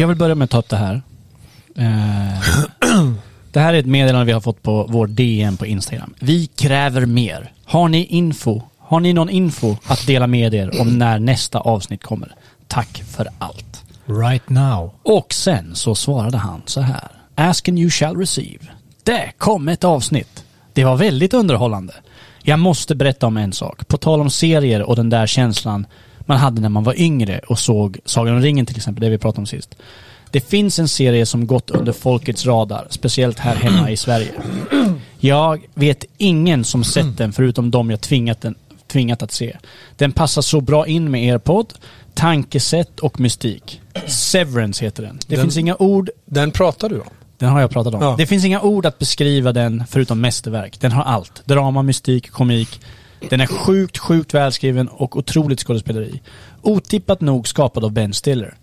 Jag 0.00 0.08
vill 0.08 0.16
börja 0.16 0.34
med 0.34 0.44
att 0.44 0.50
ta 0.50 0.58
upp 0.58 0.68
det 0.68 0.76
här. 0.76 1.02
Eh, 1.76 2.42
det 3.52 3.60
här 3.60 3.74
är 3.74 3.78
ett 3.78 3.86
meddelande 3.86 4.26
vi 4.26 4.32
har 4.32 4.40
fått 4.40 4.62
på 4.62 4.86
vår 4.88 5.06
DM 5.06 5.56
på 5.56 5.66
Instagram. 5.66 6.14
Vi 6.20 6.46
kräver 6.46 7.06
mer. 7.06 7.52
Har 7.64 7.88
ni 7.88 8.04
info? 8.04 8.62
Har 8.78 9.00
ni 9.00 9.12
någon 9.12 9.30
info 9.30 9.76
att 9.86 10.06
dela 10.06 10.26
med 10.26 10.54
er 10.54 10.80
om 10.80 10.98
när 10.98 11.18
nästa 11.18 11.58
avsnitt 11.58 12.02
kommer? 12.02 12.34
Tack 12.68 13.02
för 13.06 13.28
allt. 13.38 13.84
Right 14.06 14.48
now. 14.48 14.90
Och 15.02 15.34
sen 15.34 15.74
så 15.74 15.94
svarade 15.94 16.38
han 16.38 16.62
så 16.66 16.80
här. 16.80 17.10
Ask 17.34 17.68
and 17.68 17.78
you 17.78 17.90
shall 17.90 18.16
receive. 18.16 18.64
Det 19.02 19.32
kom 19.38 19.68
ett 19.68 19.84
avsnitt. 19.84 20.44
Det 20.72 20.84
var 20.84 20.96
väldigt 20.96 21.34
underhållande. 21.34 21.94
Jag 22.42 22.58
måste 22.58 22.94
berätta 22.94 23.26
om 23.26 23.36
en 23.36 23.52
sak. 23.52 23.88
På 23.88 23.96
tal 23.96 24.20
om 24.20 24.30
serier 24.30 24.82
och 24.82 24.96
den 24.96 25.10
där 25.10 25.26
känslan 25.26 25.86
man 26.30 26.38
hade 26.38 26.60
när 26.60 26.68
man 26.68 26.84
var 26.84 27.00
yngre 27.00 27.38
och 27.38 27.58
såg 27.58 27.98
Sagan 28.04 28.34
om 28.34 28.42
ringen 28.42 28.66
till 28.66 28.76
exempel, 28.76 29.00
det 29.02 29.10
vi 29.10 29.18
pratade 29.18 29.40
om 29.40 29.46
sist. 29.46 29.74
Det 30.30 30.40
finns 30.40 30.78
en 30.78 30.88
serie 30.88 31.26
som 31.26 31.46
gått 31.46 31.70
under 31.70 31.92
folkets 31.92 32.46
radar, 32.46 32.86
speciellt 32.90 33.38
här 33.38 33.54
hemma 33.56 33.90
i 33.90 33.96
Sverige. 33.96 34.28
Jag 35.18 35.66
vet 35.74 36.04
ingen 36.18 36.64
som 36.64 36.84
sett 36.84 37.16
den 37.18 37.32
förutom 37.32 37.70
de 37.70 37.90
jag 37.90 38.00
tvingat, 38.00 38.40
den, 38.40 38.54
tvingat 38.86 39.22
att 39.22 39.32
se. 39.32 39.56
Den 39.96 40.12
passar 40.12 40.42
så 40.42 40.60
bra 40.60 40.86
in 40.86 41.10
med 41.10 41.24
er 41.24 41.38
podd, 41.38 41.72
tankesätt 42.14 43.00
och 43.00 43.20
mystik. 43.20 43.80
Severance 44.06 44.84
heter 44.84 45.02
den. 45.02 45.18
Det 45.26 45.36
Den- 45.36 45.44
finns 45.44 45.56
inga 45.56 45.76
ord 45.78 46.10
Den 46.26 46.50
pratar 46.50 46.88
du 46.88 47.00
om. 47.00 47.06
den 47.38 47.48
har 47.48 47.60
jag 47.60 47.70
pratat 47.70 47.94
om. 47.94 48.02
Ja. 48.02 48.14
Det 48.18 48.26
finns 48.26 48.44
inga 48.44 48.60
ord 48.60 48.86
att 48.86 48.98
beskriva 48.98 49.52
den 49.52 49.84
förutom 49.88 50.20
mästerverk. 50.20 50.80
Den 50.80 50.92
har 50.92 51.02
allt. 51.02 51.42
Drama, 51.44 51.82
mystik, 51.82 52.30
komik. 52.30 52.80
Den 53.28 53.40
är 53.40 53.46
sjukt, 53.46 53.98
sjukt 53.98 54.34
välskriven 54.34 54.88
och 54.88 55.16
otroligt 55.16 55.60
skådespeleri. 55.60 56.20
Otippat 56.62 57.20
nog 57.20 57.48
skapad 57.48 57.84
av 57.84 57.92
Ben 57.92 58.12
Stiller. 58.12 58.54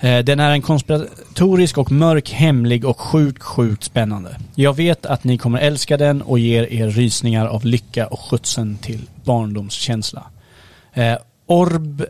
Eh, 0.00 0.18
den 0.18 0.40
är 0.40 0.50
en 0.50 0.62
konspiratorisk 0.62 1.78
och 1.78 1.92
mörk, 1.92 2.30
hemlig 2.30 2.84
och 2.84 3.00
sjukt, 3.00 3.42
sjukt 3.42 3.84
spännande. 3.84 4.36
Jag 4.54 4.76
vet 4.76 5.06
att 5.06 5.24
ni 5.24 5.38
kommer 5.38 5.58
älska 5.58 5.96
den 5.96 6.22
och 6.22 6.38
ger 6.38 6.72
er 6.72 6.88
rysningar 6.88 7.46
av 7.46 7.64
lycka 7.64 8.06
och 8.06 8.20
skjutsen 8.20 8.76
till 8.76 9.00
barndomskänsla. 9.24 10.22
Eh, 10.92 11.16
Orb 11.46 12.04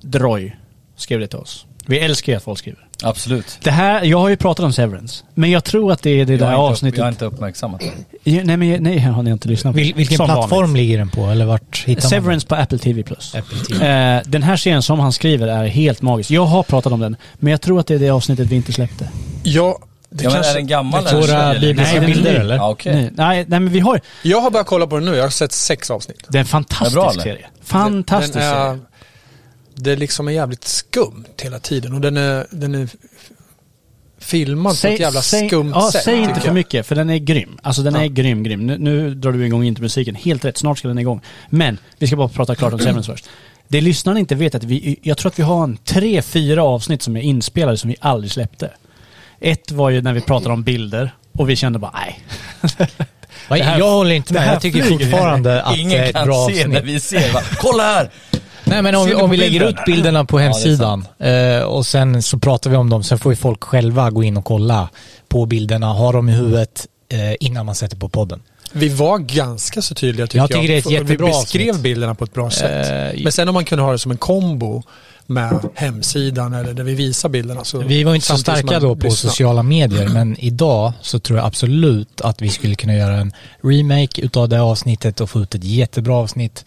Droy 0.00 0.56
skrev 0.96 1.20
det 1.20 1.26
till 1.26 1.38
oss. 1.38 1.66
Vi 1.86 1.98
älskar 1.98 2.32
ju 2.32 2.36
att 2.36 2.44
folk 2.44 2.58
skriver. 2.58 2.87
Absolut. 3.02 3.58
Det 3.62 3.70
här, 3.70 4.02
jag 4.04 4.18
har 4.18 4.28
ju 4.28 4.36
pratat 4.36 4.64
om 4.64 4.72
Severance. 4.72 5.24
Men 5.34 5.50
jag 5.50 5.64
tror 5.64 5.92
att 5.92 6.02
det 6.02 6.10
är 6.10 6.24
det 6.26 6.32
Jag 6.32 6.40
där 6.40 6.46
har, 6.46 6.52
inte, 6.52 6.60
avsnittet. 6.72 6.98
jag 6.98 7.04
har 7.04 7.10
inte 7.10 7.24
uppmärksammat 7.24 7.80
det. 8.24 8.44
Nej, 8.44 8.56
men 8.56 8.82
nej, 8.82 8.98
har 8.98 9.22
ni 9.22 9.30
inte 9.30 9.48
lyssnat 9.48 9.74
på. 9.74 9.76
Vil, 9.76 9.94
vilken 9.94 10.16
Som 10.16 10.26
plattform 10.26 10.60
vanligt. 10.60 10.76
ligger 10.76 10.98
den 10.98 11.08
på? 11.10 11.26
Eller 11.26 11.44
vart 11.44 11.84
hittar 11.86 12.02
man 12.02 12.10
Severance 12.10 12.46
på 12.46 12.54
Apple 12.54 12.78
TV+. 12.78 13.02
den? 13.02 13.16
Apple 13.42 13.58
TV. 13.58 13.86
Eh, 14.16 14.22
den 14.26 14.42
här 14.42 14.56
serien 14.56 14.82
som 14.82 15.00
han 15.00 15.12
skriver 15.12 15.48
är 15.48 15.66
helt 15.66 16.02
magisk. 16.02 16.30
Jag 16.30 16.44
har 16.44 16.62
pratat 16.62 16.92
om 16.92 17.00
den, 17.00 17.16
men 17.34 17.50
jag 17.50 17.60
tror 17.60 17.80
att 17.80 17.86
det 17.86 17.94
är 17.94 17.98
det 17.98 18.10
avsnittet 18.10 18.46
vi 18.48 18.56
inte 18.56 18.72
släppte. 18.72 19.08
Ja, 19.42 19.78
det 20.10 20.24
Ja 20.24 20.30
kanske, 20.30 20.50
är 20.50 20.54
den 20.54 20.66
gammal 20.66 21.04
det 21.04 21.10
eller? 21.10 21.20
Våra 21.20 21.60
bibliska 21.60 22.00
den 22.00 22.06
bilder 22.10 22.34
eller? 22.34 22.56
Ja, 22.56 22.70
okej. 22.70 22.94
Nej, 22.94 23.10
nej, 23.14 23.44
nej, 23.48 23.60
men 23.60 23.68
vi 23.72 23.80
har 23.80 24.00
Jag 24.22 24.40
har 24.40 24.50
börjat 24.50 24.66
kolla 24.66 24.86
på 24.86 24.96
den 24.96 25.04
nu, 25.04 25.16
jag 25.16 25.22
har 25.22 25.30
sett 25.30 25.52
sex 25.52 25.90
avsnitt. 25.90 26.24
Det 26.28 26.38
är 26.38 26.40
en 26.40 26.46
fantastisk 26.46 26.96
Är 26.96 27.00
bra, 27.00 27.12
serie. 27.12 27.46
Fantastisk 27.64 28.34
den 28.34 28.42
är, 28.42 28.64
serie. 28.68 28.78
Det 29.80 29.96
liksom 29.96 30.28
är 30.28 30.32
jävligt 30.32 30.64
skumt 30.64 31.24
hela 31.42 31.58
tiden 31.58 31.92
och 31.94 32.00
den 32.00 32.16
är, 32.16 32.46
den 32.50 32.74
är 32.74 32.88
filmad 34.18 34.80
på 34.82 34.88
ett 34.88 35.00
jävla 35.00 35.22
skumt 35.22 35.72
ja, 35.74 35.90
sätt. 35.92 36.02
Säg 36.04 36.18
inte 36.18 36.40
för 36.40 36.46
jag. 36.48 36.54
mycket, 36.54 36.86
för 36.86 36.94
den 36.94 37.10
är 37.10 37.16
grym. 37.18 37.58
Alltså 37.62 37.82
den 37.82 37.96
är 37.96 38.02
Ja. 38.02 38.08
grym, 38.08 38.42
grym. 38.42 38.66
Nu, 38.66 38.78
nu 38.78 39.14
drar 39.14 39.32
du 39.32 39.46
igång 39.46 39.64
inte 39.64 39.82
musiken. 39.82 40.14
Helt 40.14 40.44
rätt, 40.44 40.56
snart 40.58 40.78
ska 40.78 40.88
den 40.88 40.98
igång. 40.98 41.20
Men, 41.50 41.78
vi 41.98 42.06
ska 42.06 42.16
bara 42.16 42.28
prata 42.28 42.54
klart 42.54 42.72
om 42.72 42.78
Severance 42.78 43.12
först. 43.12 43.28
Det 43.68 43.80
lyssnarna 43.80 44.18
inte 44.20 44.34
vet 44.34 44.54
är 44.54 44.58
att 44.58 44.64
vi, 44.64 44.98
jag 45.02 45.18
tror 45.18 45.30
att 45.32 45.38
vi 45.38 45.42
har 45.42 45.64
en 45.64 45.76
tre, 45.76 46.22
fyra 46.22 46.62
avsnitt 46.64 47.02
som 47.02 47.16
är 47.16 47.20
inspelade 47.20 47.78
som 47.78 47.90
vi 47.90 47.96
aldrig 48.00 48.30
släppte. 48.30 48.70
Ett 49.40 49.70
var 49.70 49.90
ju 49.90 50.00
när 50.02 50.12
vi 50.12 50.20
pratade 50.20 50.52
om 50.52 50.62
bilder 50.62 51.14
och 51.32 51.50
vi 51.50 51.56
kände 51.56 51.78
bara 51.78 51.92
nej. 51.94 52.20
Här- 53.62 53.78
jag 53.78 53.90
håller 53.90 54.14
inte 54.14 54.32
med. 54.34 54.48
Jag 54.54 54.60
tycker 54.62 54.82
fortfarande 54.82 55.62
att 55.62 55.74
det 55.74 55.80
är 55.80 55.82
Ingen 55.82 56.04
ett 56.04 56.12
kan 56.14 56.26
bra 56.26 56.48
se 56.48 56.66
när 56.66 56.76
avsnitt. 56.78 56.94
vi 56.94 57.00
ser. 57.00 57.32
Va? 57.32 57.40
Kolla 57.58 57.82
här! 57.82 58.10
Nej 58.68 58.82
men 58.82 58.94
om, 58.94 59.14
om 59.22 59.30
vi 59.30 59.36
lägger 59.36 59.50
bilden? 59.60 59.68
ut 59.68 59.84
bilderna 59.86 60.24
på 60.24 60.40
Ja, 60.40 60.44
hemsidan 60.44 61.06
eh, 61.18 61.62
och 61.62 61.86
sen 61.86 62.22
så 62.22 62.38
pratar 62.38 62.70
vi 62.70 62.76
om 62.76 62.90
dem, 62.90 63.02
sen 63.02 63.18
får 63.18 63.32
ju 63.32 63.36
folk 63.36 63.64
själva 63.64 64.10
gå 64.10 64.22
in 64.22 64.36
och 64.36 64.44
kolla 64.44 64.88
på 65.28 65.46
bilderna, 65.46 65.86
ha 65.86 66.12
dem 66.12 66.28
i 66.28 66.32
huvudet 66.32 66.86
eh, 67.08 67.18
innan 67.40 67.66
man 67.66 67.74
sätter 67.74 67.96
på 67.96 68.08
podden. 68.08 68.42
Vi 68.72 68.88
var 68.88 69.18
ganska 69.18 69.82
så 69.82 69.94
tydliga 69.94 70.26
tycker 70.26 70.38
Jag 70.38 70.48
tycker 70.48 70.68
det 70.68 70.74
är 70.74 70.78
ett 70.78 70.90
jättebra 70.90 71.26
Vi 71.26 71.32
beskrev 71.32 71.68
avsnitt. 71.68 71.82
bilderna 71.82 72.14
på 72.14 72.24
ett 72.24 72.32
bra 72.34 72.50
sätt. 72.50 73.14
Eh, 73.16 73.22
Men 73.22 73.32
sen 73.32 73.48
om 73.48 73.54
man 73.54 73.64
kunde 73.64 73.84
ha 73.84 73.92
det 73.92 73.98
som 73.98 74.10
en 74.10 74.16
kombo 74.18 74.82
med 75.26 75.58
hemsidan 75.74 76.54
eller 76.54 76.72
där 76.74 76.84
vi 76.84 76.94
visar 76.94 77.28
bilderna 77.28 77.64
så... 77.64 77.78
Vi 77.78 78.04
var 78.04 78.14
inte 78.14 78.26
så 78.26 78.36
starka 78.36 78.80
då 78.80 78.96
på 78.96 79.04
lyssnar. 79.06 79.30
sociala 79.30 79.62
medier, 79.62 80.08
men 80.08 80.36
idag 80.40 80.92
så 81.02 81.18
tror 81.18 81.38
jag 81.38 81.46
absolut 81.46 82.20
att 82.20 82.42
vi 82.42 82.48
skulle 82.48 82.74
kunna 82.74 82.94
göra 82.94 83.14
en 83.16 83.32
remake 83.62 84.20
utav 84.22 84.48
det 84.48 84.60
avsnittet 84.62 85.20
och 85.20 85.30
få 85.30 85.40
ut 85.40 85.54
ett 85.54 85.64
jättebra 85.64 86.14
avsnitt. 86.16 86.64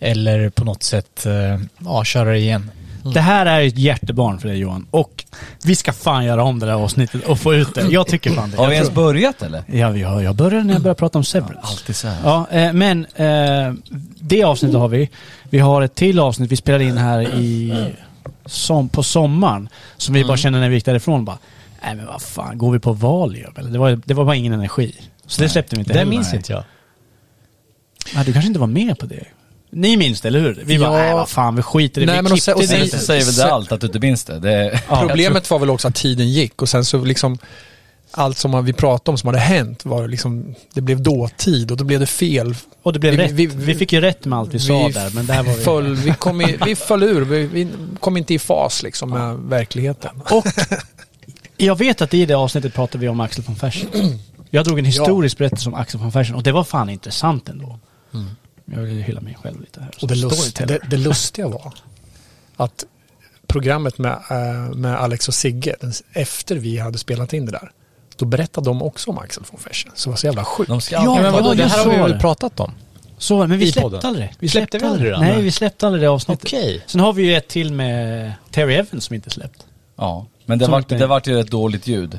Eller 0.00 0.50
på 0.50 0.64
något 0.64 0.82
sätt, 0.82 1.26
eh, 1.26 1.60
ja, 1.78 2.04
köra 2.04 2.30
det 2.30 2.38
igen. 2.38 2.70
Det 3.14 3.20
här 3.20 3.46
är 3.46 3.60
ett 3.66 3.78
hjärtebarn 3.78 4.38
för 4.38 4.48
dig 4.48 4.58
Johan. 4.58 4.86
Och 4.90 5.24
vi 5.64 5.76
ska 5.76 5.92
fan 5.92 6.24
göra 6.24 6.42
om 6.42 6.58
det 6.58 6.66
där 6.66 6.72
avsnittet 6.72 7.24
och 7.24 7.38
få 7.40 7.54
ut 7.54 7.74
det. 7.74 7.86
Jag 7.90 8.06
tycker 8.06 8.30
fan 8.30 8.50
det. 8.50 8.56
Har 8.56 8.66
vi 8.66 8.72
Jag 8.72 8.82
ens 8.82 8.94
börjat 8.94 9.42
eller? 9.42 9.62
Ja, 9.66 9.86
har, 10.08 10.20
jag 10.20 10.34
började 10.34 10.64
när 10.64 10.72
jag 10.72 10.82
började 10.82 10.98
prata 10.98 11.18
om 11.18 11.24
Severance. 11.24 11.60
Alltid 11.62 11.96
så 11.96 12.08
här. 12.08 12.18
Ja, 12.24 12.46
eh, 12.50 12.72
men 12.72 13.06
eh, 13.14 13.74
det 14.20 14.44
avsnittet 14.44 14.78
har 14.78 14.88
vi. 14.88 15.10
Vi 15.50 15.58
har 15.58 15.82
ett 15.82 15.94
till 15.94 16.18
avsnitt 16.20 16.52
vi 16.52 16.56
spelade 16.56 16.84
in 16.84 16.98
här 16.98 17.22
i 17.34 17.74
som, 18.46 18.88
på 18.88 19.02
sommaren. 19.02 19.68
Som 19.96 20.14
vi 20.14 20.24
bara 20.24 20.36
kände 20.36 20.60
när 20.60 20.68
vi 20.68 20.74
gick 20.74 20.84
därifrån. 20.84 21.24
Bara, 21.24 21.38
nej 21.82 21.94
men 21.94 22.06
vad 22.06 22.22
fan, 22.22 22.58
går 22.58 22.72
vi 22.72 22.78
på 22.78 22.92
Valium? 22.92 23.52
Eller? 23.56 23.70
Det, 23.70 23.78
var, 23.78 24.00
det 24.04 24.14
var 24.14 24.24
bara 24.24 24.36
ingen 24.36 24.52
energi. 24.52 24.94
Så 25.26 25.42
det 25.42 25.48
släppte 25.48 25.76
vi 25.76 25.80
inte 25.80 25.92
Det 25.92 25.98
heller. 25.98 26.10
minns 26.10 26.26
Nej. 26.28 26.36
inte 26.36 26.52
jag. 26.52 26.64
Nej, 28.14 28.24
du 28.24 28.32
kanske 28.32 28.46
inte 28.46 28.60
var 28.60 28.66
med 28.66 28.98
på 28.98 29.06
det? 29.06 29.24
Ni 29.72 29.96
minns 29.96 30.20
det, 30.20 30.28
eller 30.28 30.40
hur? 30.40 30.62
Vi 30.64 30.78
bara, 30.78 30.92
Ja. 30.98 31.02
nej 31.04 31.14
vad 31.14 31.28
fan, 31.28 31.56
vi 31.56 31.62
skiter 31.62 32.00
i 32.00 32.04
det. 32.04 32.12
Nej, 32.12 32.18
Vi 32.18 32.22
men 32.22 32.32
och 32.32 32.38
sen- 32.42 32.54
och 32.54 32.60
det 32.60 32.66
sen- 32.66 32.88
så 32.88 32.98
säger 32.98 33.24
väl 33.24 33.34
Sen- 33.34 33.46
det 33.46 33.52
allt 33.52 33.72
att 33.72 33.80
du 33.80 33.86
inte 33.86 33.98
minns 33.98 34.24
det. 34.24 34.38
det 34.38 34.80
Ja, 34.88 35.00
Problemet 35.06 35.50
var 35.50 35.58
väl 35.58 35.70
också 35.70 35.88
att 35.88 35.94
tiden 35.94 36.28
gick 36.28 36.62
och 36.62 36.68
sen 36.68 36.84
så 36.84 37.04
liksom 37.04 37.38
allt 38.12 38.38
som 38.38 38.64
vi 38.64 38.72
pratade 38.72 39.10
om 39.10 39.18
som 39.18 39.26
hade 39.26 39.38
hänt 39.38 39.84
var 39.84 40.08
liksom, 40.08 40.54
det 40.74 40.80
blev 40.80 41.02
dåtid 41.02 41.70
och 41.70 41.76
då 41.76 41.84
blev 41.84 42.00
det 42.00 42.06
fel. 42.06 42.54
Och 42.82 42.92
det 42.92 42.98
blev 42.98 43.12
vi- 43.12 43.18
rätt. 43.18 43.30
Vi, 43.30 43.46
vi- 43.46 43.74
fick 43.74 43.92
ju 43.92 44.00
rätt 44.00 44.24
med 44.24 44.38
allt 44.38 44.54
vi, 44.54 44.58
sa 44.58 44.88
där, 44.88 45.10
men 45.14 45.26
där 45.26 45.42
var 45.42 45.54
vi... 45.54 45.62
föll, 45.62 45.94
vi, 45.94 46.14
kom 46.14 46.40
i, 46.40 46.58
vi 46.66 46.76
föll 46.76 47.02
ur, 47.02 47.20
vi, 47.24 47.46
vi 47.46 47.68
kom 48.00 48.16
inte 48.16 48.34
i 48.34 48.38
fas 48.38 48.82
liksom 48.82 49.10
med 49.10 49.36
verkligheten. 49.36 50.10
Och 50.30 50.46
jag 51.56 51.78
vet 51.78 52.02
att 52.02 52.14
i 52.14 52.26
det 52.26 52.34
avsnittet 52.34 52.74
pratade 52.74 52.98
vi 52.98 53.08
om 53.08 53.20
Axel 53.20 53.44
von 53.44 53.56
Fersen. 53.56 53.88
Jag 54.50 54.64
drog 54.64 54.78
en 54.78 54.84
historisk 54.84 55.38
berättelse 55.38 55.68
om 55.68 55.74
Axel 55.74 56.00
von 56.00 56.12
Fersen 56.12 56.34
och 56.34 56.42
det 56.42 56.52
var 56.52 56.64
fan 56.64 56.90
intressant 56.90 57.48
ändå. 57.48 57.78
Jag 58.74 58.80
vill 58.80 59.02
hylla 59.02 59.20
mig 59.20 59.36
själv 59.42 59.60
lite 59.60 59.80
här. 59.80 59.90
Och 60.02 60.08
det, 60.08 60.14
lust, 60.14 60.56
det, 60.56 60.78
det 60.90 60.96
lustiga 60.96 61.48
var 61.48 61.72
att 62.56 62.84
programmet 63.46 63.98
med, 63.98 64.12
eh, 64.30 64.74
med 64.74 64.96
Alex 65.00 65.28
och 65.28 65.34
Sigge, 65.34 65.76
efter 66.12 66.56
vi 66.56 66.78
hade 66.78 66.98
spelat 66.98 67.32
in 67.32 67.46
det 67.46 67.52
där, 67.52 67.70
då 68.16 68.24
berättade 68.24 68.70
de 68.70 68.82
också 68.82 69.10
om 69.10 69.18
Axel 69.18 69.44
von 69.50 69.60
Fersen. 69.60 69.92
Så 69.94 70.08
det 70.08 70.10
var 70.12 70.16
så 70.16 70.26
jävla 70.26 70.44
sjukt. 70.44 70.68
De 70.68 70.80
ska 70.80 70.94
Ja, 70.96 71.22
men 71.22 71.32
vadå, 71.32 71.54
det 71.54 71.64
här 71.64 71.84
har 71.84 71.90
vi 71.92 71.98
väl 71.98 72.20
pratat 72.20 72.60
om? 72.60 72.72
Så, 73.18 73.46
men 73.46 73.58
vi 73.58 73.72
släppte 73.72 73.80
podden. 73.80 74.00
aldrig 74.04 74.28
det. 74.28 74.34
Vi 74.38 74.48
Släppte 74.48 74.78
vi 74.78 74.86
aldrig 74.86 75.12
det? 75.12 75.20
Nej, 75.20 75.42
vi 75.42 75.50
släppte 75.50 75.86
aldrig 75.86 76.02
det 76.04 76.08
avsnittet. 76.08 76.44
Okej. 76.44 76.82
Sen 76.86 77.00
har 77.00 77.12
vi 77.12 77.22
ju 77.22 77.34
ett 77.36 77.48
till 77.48 77.72
med 77.72 78.32
Terry 78.50 78.74
Evans 78.74 79.04
som 79.04 79.14
inte 79.14 79.30
släppt. 79.30 79.66
Ja, 79.96 80.26
men 80.46 80.58
det 80.58 80.66
vart, 80.66 80.78
inte- 80.82 80.96
det 80.98 81.06
vart 81.06 81.26
ju 81.26 81.40
ett 81.40 81.50
dåligt 81.50 81.86
ljud. 81.86 82.18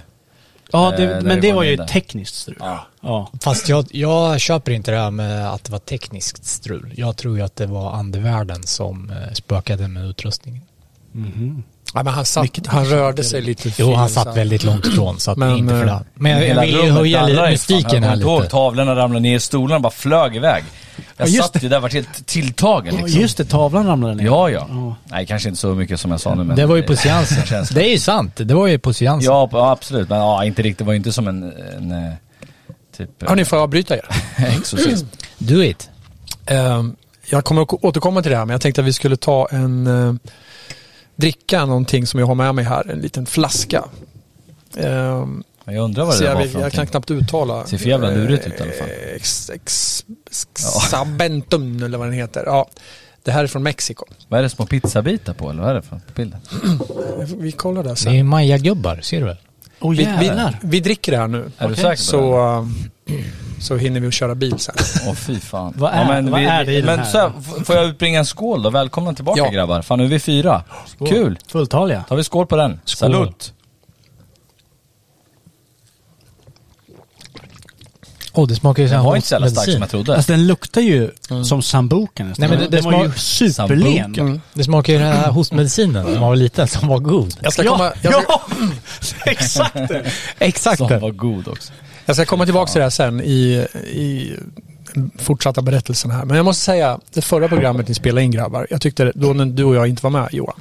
Ja, 0.71 0.93
Eh, 0.93 0.99
det, 0.99 1.05
där 1.05 1.21
men 1.21 1.41
det 1.41 1.53
var 1.53 1.63
ju 1.63 1.75
där. 1.75 1.87
tekniskt 1.87 2.35
strul. 2.35 2.57
Ja. 2.59 2.85
Ja. 3.01 3.29
Fast 3.41 3.69
jag, 3.69 3.85
jag 3.91 4.39
köper 4.39 4.71
inte 4.71 4.91
det 4.91 4.97
här 4.97 5.11
med 5.11 5.51
att 5.51 5.63
det 5.63 5.71
var 5.71 5.79
tekniskt 5.79 6.45
strul. 6.45 6.93
Jag 6.97 7.17
tror 7.17 7.37
ju 7.37 7.43
att 7.43 7.55
det 7.55 7.65
var 7.65 7.91
andevärlden 7.93 8.63
som 8.63 9.09
eh, 9.09 9.33
spökade 9.33 9.87
med 9.87 10.05
utrustningen. 10.05 10.61
Mhm. 11.11 11.63
Ja, 11.93 12.03
men 12.03 12.13
han, 12.13 12.25
satt, 12.25 12.67
han 12.67 12.85
rörde 12.85 13.23
sig 13.23 13.41
lite 13.41 13.71
Jo, 13.77 13.93
han 13.93 14.09
satt 14.09 14.37
väldigt 14.37 14.63
långt 14.63 14.85
ifrån 14.85 15.19
så 15.19 15.31
att 15.31 15.37
Men, 15.37 15.49
det 15.49 15.55
är 15.55 15.57
inte 15.57 15.73
för 15.73 15.87
eh, 15.87 15.95
det. 15.99 16.03
Men 16.13 16.31
jag, 16.31 16.61
vill 16.61 16.91
höja 16.91 17.25
lite 17.27 17.49
mystiken 17.49 18.03
här 18.03 18.15
lite. 18.15 18.47
tavlorna 18.49 18.95
ramlade 18.95 19.19
ner, 19.19 19.39
stolarna 19.39 19.79
bara 19.79 19.91
flög 19.91 20.35
iväg. 20.35 20.63
Jag 21.17 21.27
Ja, 21.27 21.31
just 21.31 21.53
satt 21.53 21.63
ju 21.63 21.69
där, 21.69 21.79
vart 21.79 21.93
helt 21.93 22.25
tilltagen 22.25 22.95
liksom. 22.95 23.21
just 23.21 23.37
det, 23.37 23.45
tavlan 23.45 23.87
ramlade 23.87 24.15
ner. 24.15 24.25
Ja, 24.25 24.49
ja. 24.49 24.67
Ja. 24.69 24.95
Nej, 25.05 25.25
kanske 25.25 25.49
inte 25.49 25.61
så 25.61 25.75
mycket 25.75 25.99
som 25.99 26.11
jag 26.11 26.19
sa 26.19 26.35
nu 26.35 26.43
men 26.43 26.55
Det 26.55 26.65
var 26.65 26.75
ju 26.75 26.83
på 26.83 26.95
seansen. 26.95 27.45
känns- 27.45 27.69
Det 27.69 27.85
är 27.87 27.91
ju 27.91 27.99
sant. 27.99 28.31
Det 28.35 28.53
var 28.53 28.67
ju 28.67 28.79
på 28.79 28.93
seansen. 28.93 29.33
Ja, 29.33 29.49
absolut. 29.71 30.09
Men 30.09 30.17
ja, 30.19 30.45
inte 30.45 30.61
riktigt. 30.61 30.77
Det 30.77 30.83
var 30.83 30.93
ju 30.93 30.97
inte 30.97 31.11
som 31.11 31.27
en, 31.27 31.43
en 31.77 31.91
eh, 31.91 32.13
typ... 32.97 33.09
Hörni, 33.29 33.45
får 33.45 33.57
jag 33.57 33.63
avbryta 33.63 33.95
er? 33.95 34.05
exorcism. 34.57 35.05
Do 35.37 35.63
it. 35.63 35.89
Ehm, 36.45 36.95
jag 37.29 37.45
kommer 37.45 37.61
att 37.61 37.73
återkomma 37.73 38.21
till 38.21 38.31
det 38.31 38.37
här, 38.37 38.45
men 38.45 38.51
jag 38.53 38.61
tänkte 38.61 38.81
att 38.81 38.87
vi 38.87 38.93
skulle 38.93 39.17
ta 39.17 39.47
en 39.51 39.87
eh, 39.87 40.13
dricka, 41.21 41.65
någonting 41.65 42.07
som 42.07 42.19
jag 42.19 42.27
har 42.27 42.35
med 42.35 42.55
mig 42.55 42.65
här, 42.65 42.89
en 42.91 42.99
liten 42.99 43.25
flaska. 43.25 43.83
Men 45.65 45.75
jag 45.75 45.83
undrar 45.83 46.05
vad 46.05 46.19
det 46.19 46.25
jag, 46.25 46.35
var 46.35 46.45
för 46.45 46.59
jag 46.59 46.71
kan 46.71 46.87
knappt 46.87 47.11
uttala. 47.11 47.65
Ser 47.65 47.77
för 47.77 47.89
jävla 47.89 48.09
lurigt 48.09 48.47
ut 48.47 48.59
i 48.59 48.63
alla 48.63 48.71
fall. 48.71 48.87
Eh, 48.89 49.15
Ex, 49.15 49.49
ex, 49.49 50.05
Sabentum 50.89 51.83
eller 51.83 51.97
vad 51.97 52.07
den 52.07 52.13
heter. 52.13 52.43
Ja. 52.45 52.69
Det 53.23 53.31
här 53.31 53.43
är 53.43 53.47
från 53.47 53.63
Mexiko. 53.63 54.05
Vad 54.27 54.39
är 54.39 54.43
det 54.43 54.49
små 54.49 54.65
pizzabitar 54.65 55.33
på 55.33 55.49
eller 55.49 55.61
vad 55.61 55.69
är 55.71 55.75
det 55.75 55.81
för 55.81 55.95
på 55.95 56.13
bilden? 56.15 56.39
Vi 57.37 57.51
kollar 57.51 57.83
där 57.83 57.89
Det 57.89 57.95
sen. 57.95 58.13
är 58.15 58.23
Maja-gubbar, 58.23 58.99
ser 59.01 59.19
du 59.19 59.25
väl? 59.25 59.37
Åh 59.81 59.91
Vi, 59.91 60.09
vi, 60.19 60.31
vi 60.61 60.79
dricker 60.79 61.11
det 61.11 61.17
här 61.17 61.27
nu. 61.27 61.51
Är 61.57 61.67
du 61.67 61.73
Okej. 61.73 61.83
säker? 61.83 61.95
Så, 61.95 62.57
uh, 62.59 62.67
så 63.59 63.77
hinner 63.77 63.99
vi 63.99 64.07
att 64.07 64.13
köra 64.13 64.35
bil 64.35 64.59
sen. 64.59 64.75
Åh 65.07 65.13
fy 65.13 65.39
fan. 65.39 65.73
Vad 65.77 65.91
är- 65.93 66.21
vad 66.21 66.41
är 66.41 66.65
det 66.65 66.71
i 66.73 66.75
den 66.77 66.85
Men 66.85 66.99
här? 66.99 67.05
så 67.05 67.17
här, 67.17 67.31
f- 67.39 67.65
får 67.67 67.75
jag 67.75 67.85
utbringa 67.85 68.19
en 68.19 68.25
skål 68.25 68.63
då? 68.63 68.69
Välkomna 68.69 69.13
tillbaka 69.13 69.41
Ja. 69.43 69.49
grabbar. 69.49 69.81
Fan 69.81 69.97
nu 69.99 70.05
är 70.05 70.09
vi 70.09 70.19
fyra. 70.19 70.63
Kul. 71.09 71.39
Fulltaliga. 71.47 72.03
Tar 72.09 72.15
vi 72.15 72.23
skål 72.23 72.45
på 72.47 72.55
den. 72.55 72.79
Skål. 72.85 73.11
Salut. 73.13 73.53
Åh, 78.33 78.47
det 78.47 78.55
smakar 78.55 78.83
ju 78.83 78.89
Den 78.89 78.93
såhär 78.97 79.03
var 79.09 79.15
inte 79.15 79.27
så 79.27 79.35
jävla 79.35 79.49
stark 79.49 79.71
som 79.71 79.81
jag 79.81 79.89
trodde. 79.89 80.15
Alltså 80.15 80.31
den 80.31 80.47
luktar 80.47 80.81
ju 80.81 81.11
som 81.45 81.61
sambuca 81.61 82.23
nästan. 82.23 82.35
Nej, 82.37 82.49
men 82.49 82.59
det- 82.59 82.67
det 82.77 82.81
den 82.81 82.91
var 82.91 83.05
ju 83.05 83.11
superlen. 83.15 84.15
Mm. 84.15 84.41
Det 84.53 84.63
smakar 84.63 84.93
ju 84.93 84.99
den 84.99 85.07
här 85.13 85.31
hostmedicinen 85.31 86.05
när 86.05 86.19
man 86.19 86.29
var 86.29 86.35
liten 86.35 86.67
som 86.67 86.87
var 86.87 86.99
god. 86.99 87.35
Jag 87.41 87.53
ska, 87.53 87.63
komma, 87.63 87.91
jag, 88.01 88.13
ska, 88.13 88.23
Ja, 88.27 88.41
exakt 89.31 89.73
det. 89.73 90.11
Exakt 90.39 90.77
Som 90.77 90.87
det. 90.87 90.97
var 90.99 91.11
god 91.11 91.47
också. 91.47 91.73
jag 92.05 92.15
ska 92.15 92.25
komma 92.25 92.45
tillbaka 92.45 92.71
till 92.71 92.79
det 92.79 92.85
här 92.85 92.89
sen 92.89 93.21
i, 93.21 93.65
i 93.91 94.31
fortsatta 95.19 95.61
berättelsen 95.61 96.11
här. 96.11 96.25
Men 96.25 96.37
jag 96.37 96.43
måste 96.45 96.63
säga, 96.63 96.99
det 97.13 97.21
förra 97.21 97.47
programmet 97.47 97.87
ni 97.87 97.93
spelade 97.93 98.23
in 98.23 98.31
grabbar, 98.31 98.67
jag 98.69 98.81
tyckte 98.81 99.11
då 99.15 99.33
när 99.33 99.45
du 99.45 99.63
och 99.63 99.75
jag 99.75 99.87
inte 99.87 100.03
var 100.03 100.09
med 100.11 100.29
Johan, 100.31 100.59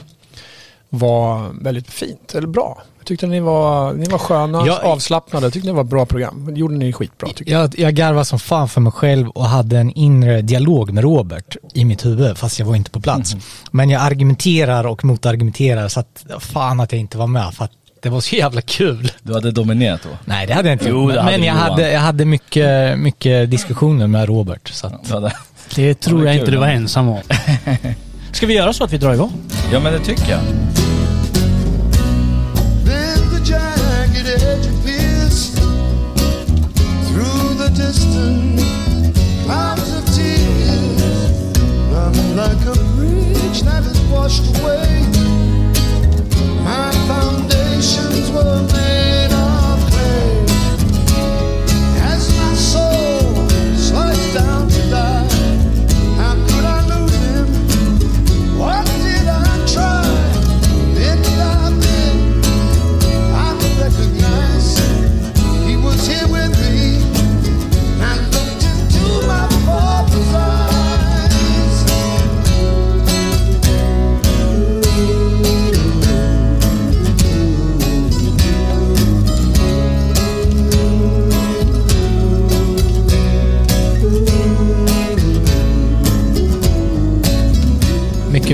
var 0.90 1.48
väldigt 1.62 1.90
fint, 1.90 2.34
eller 2.34 2.48
bra. 2.48 2.82
Jag 2.98 3.06
tyckte 3.06 3.26
ni 3.26 3.40
var, 3.40 3.92
ni 3.92 4.08
var 4.08 4.18
sköna, 4.18 4.66
Jag- 4.66 4.84
avslappnade. 4.84 5.46
Jag 5.46 5.52
tyckte 5.52 5.68
det 5.68 5.72
var 5.72 5.82
ett 5.84 5.90
bra 5.90 6.06
program. 6.06 6.48
Det 6.54 6.60
gjorde 6.60 6.74
ni 6.74 6.92
skitbra 6.92 7.28
tycker 7.34 7.52
jag. 7.52 7.62
Jag, 7.62 7.78
jag 7.78 7.94
garvade 7.94 8.24
som 8.24 8.38
fan 8.38 8.68
för 8.68 8.80
mig 8.80 8.92
själv 8.92 9.28
och 9.28 9.44
hade 9.44 9.78
en 9.78 9.90
inre 9.90 10.42
dialog 10.42 10.90
med 10.92 11.04
Robert 11.04 11.56
i 11.74 11.84
mitt 11.84 12.04
huvud, 12.06 12.38
fast 12.38 12.58
jag 12.58 12.66
var 12.66 12.76
inte 12.76 12.90
på 12.90 13.00
plats. 13.00 13.36
Men 13.70 13.90
jag 13.90 14.02
argumenterar 14.02 14.86
och 14.86 15.04
motargumenterar 15.04 15.88
så 15.88 16.00
att 16.00 16.24
fan 16.40 16.80
att 16.80 16.92
jag 16.92 17.00
inte 17.00 17.18
var 17.18 17.26
med, 17.26 17.54
för 17.54 17.64
att 17.64 17.72
det 18.02 18.08
var 18.08 18.20
så 18.20 18.36
jävla 18.36 18.60
kul. 18.62 19.12
Du 19.22 19.34
hade 19.34 19.50
dominerat 19.50 20.00
då? 20.02 20.08
Nej, 20.24 20.46
det 20.46 20.54
hade 20.54 20.68
jag 20.68 20.74
inte 20.74 20.88
Jo, 20.88 21.08
det 21.10 21.20
hade 21.20 21.32
Men 21.38 21.46
jag 21.46 21.54
Johan. 21.56 21.70
hade, 21.70 21.92
jag 21.92 22.00
hade 22.00 22.24
mycket, 22.24 22.98
mycket 22.98 23.50
diskussioner 23.50 24.06
med 24.06 24.28
Robert. 24.28 24.68
Så 24.68 24.86
att, 24.86 25.04
Du 25.08 25.14
hade... 25.14 25.32
Det 25.74 25.94
tror 25.94 26.18
Ja, 26.18 26.24
det 26.24 26.28
jag 26.30 26.34
inte 26.34 26.44
kul, 26.46 26.54
du 26.54 26.60
var 26.60 26.66
ja. 26.66 26.72
ensam 26.72 27.08
om. 27.08 27.18
Ska 28.32 28.46
vi 28.46 28.54
göra 28.54 28.72
så 28.72 28.84
att 28.84 28.92
vi 28.92 28.98
drar 28.98 29.14
igång? 29.14 29.32
Ja 29.72 29.80
men 29.80 29.92
det 29.92 29.98
tycker 29.98 30.30
jag. 30.30 30.40
That 43.64 43.84
is 43.84 44.00
washed 44.12 44.44
away. 44.58 45.04
My 46.64 46.92
foundations 47.08 48.30
were 48.30 48.62
made 48.72 48.89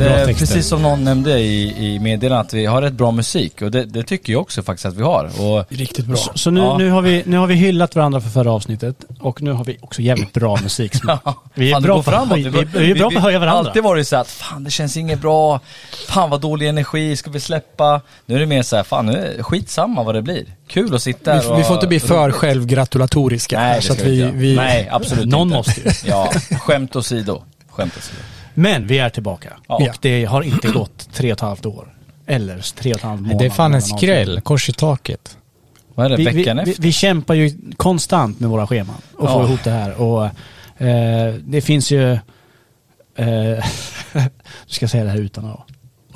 mycket 0.00 0.12
bra 0.12 0.20
Eh, 0.20 0.26
texter. 0.26 0.46
Precis 0.46 0.68
som 0.68 0.82
någon 0.82 1.04
nämnde 1.04 1.38
i, 1.38 1.86
i 1.94 1.98
meddelandet 1.98 2.46
att 2.46 2.54
vi 2.54 2.66
har 2.66 2.82
rätt 2.82 2.92
bra 2.92 3.10
musik 3.10 3.62
och 3.62 3.70
det, 3.70 3.84
det 3.84 4.02
tycker 4.02 4.32
jag 4.32 4.42
också 4.42 4.62
faktiskt 4.62 4.86
att 4.86 4.94
vi 4.96 5.02
har. 5.02 5.24
Och 5.40 5.64
Riktigt 5.68 6.06
bra. 6.06 6.16
Så, 6.16 6.30
så 6.34 6.50
nu, 6.50 6.60
Ja. 6.60 6.78
nu, 6.78 6.90
har 6.90 7.02
vi, 7.02 7.22
nu 7.26 7.36
har 7.36 7.46
vi 7.46 7.54
hyllat 7.54 7.94
varandra 7.96 8.20
för 8.20 8.28
förra 8.30 8.52
avsnittet 8.52 8.96
och 9.20 9.42
nu 9.42 9.52
har 9.52 9.64
vi 9.64 9.76
också 9.80 10.02
jävligt 10.02 10.32
bra 10.32 10.56
musiksmak. 10.62 11.22
Vi 11.54 11.68
är 11.68 11.72
Fan, 11.72 11.82
bra 11.82 11.96
på, 11.96 12.02
framåt. 12.02 12.38
vi, 12.38 12.42
vi, 12.42 12.64
vi 12.64 12.90
är 12.90 12.94
bra 12.94 13.10
på 13.10 13.16
att 13.16 13.22
höja 13.22 13.38
varandra. 13.38 13.68
alltid 13.68 13.82
varit 13.82 14.08
så 14.08 14.16
att 14.16 14.28
fan 14.28 14.64
det 14.64 14.70
känns 14.70 14.96
inget 14.96 15.20
bra, 15.20 15.60
fan 16.08 16.30
vad 16.30 16.40
dålig 16.40 16.68
energi, 16.68 17.16
ska 17.16 17.30
vi 17.30 17.40
släppa? 17.40 18.00
Nu 18.26 18.34
är 18.34 18.38
det 18.40 18.46
mer 18.46 18.62
så 18.62 18.76
här, 18.76 18.82
fan 18.82 19.06
nu 19.06 19.12
är 19.12 19.36
det 19.36 19.42
skitsamma 19.42 20.02
vad 20.02 20.14
det 20.14 20.22
blir. 20.22 20.44
Kul 20.68 20.94
att 20.94 21.02
sitta 21.02 21.34
Vi, 21.40 21.48
här 21.48 21.56
vi 21.56 21.64
får 21.64 21.74
inte 21.74 21.86
bli 21.86 22.00
för 22.00 22.24
roligt. 22.24 22.36
självgratulatoriska. 22.36 23.58
Nej, 23.58 23.68
här, 23.68 23.76
det 23.76 23.82
så 23.82 23.92
att 23.92 24.00
vi, 24.02 24.30
vi. 24.34 24.56
Nej, 24.56 24.88
absolut 24.92 25.26
Någon 25.28 25.42
inte. 25.42 25.56
måste 25.56 25.80
ju. 25.80 25.90
Ja, 26.10 26.30
skämt 26.60 26.96
åsido. 26.96 27.42
Skämt 27.70 27.92
åsido. 27.98 28.18
Men 28.58 28.86
vi 28.86 28.98
är 28.98 29.08
tillbaka. 29.10 29.52
Ja. 29.68 29.74
Och 29.74 29.96
det 30.00 30.24
har 30.24 30.42
inte 30.42 30.68
gått 30.68 31.08
tre 31.12 31.32
och 31.32 31.36
ett 31.36 31.40
halvt 31.40 31.66
år. 31.66 31.88
Eller 32.26 32.58
tre 32.76 32.90
och 32.92 32.96
ett 32.98 33.02
halvt 33.04 33.20
månad. 33.20 33.38
det 33.38 33.46
är 33.46 33.50
fan 33.50 33.74
en 33.74 33.82
skräll, 33.82 34.40
kors 34.40 34.68
i 34.68 34.72
taket. 34.72 35.38
Vad 35.94 36.06
är 36.06 36.10
det, 36.10 36.16
Vi, 36.16 36.24
vi, 36.24 36.32
veckan 36.32 36.56
vi, 36.64 36.70
efter? 36.70 36.82
vi 36.82 36.92
kämpar 36.92 37.34
ju 37.34 37.50
konstant 37.76 38.40
med 38.40 38.50
våra 38.50 38.66
scheman 38.66 38.96
och 39.14 39.30
får 39.30 39.42
Ja. 39.42 39.48
ihop 39.48 39.64
det 39.64 39.70
här. 39.70 40.00
Och 40.00 40.24
eh, 40.86 41.34
det 41.44 41.60
finns 41.60 41.90
ju... 41.90 42.12
Eh, 42.12 42.18
nu 44.12 44.22
ska 44.66 44.88
säga 44.88 45.04
det 45.04 45.10
här 45.10 45.18
utan 45.18 45.44
att, 45.44 45.60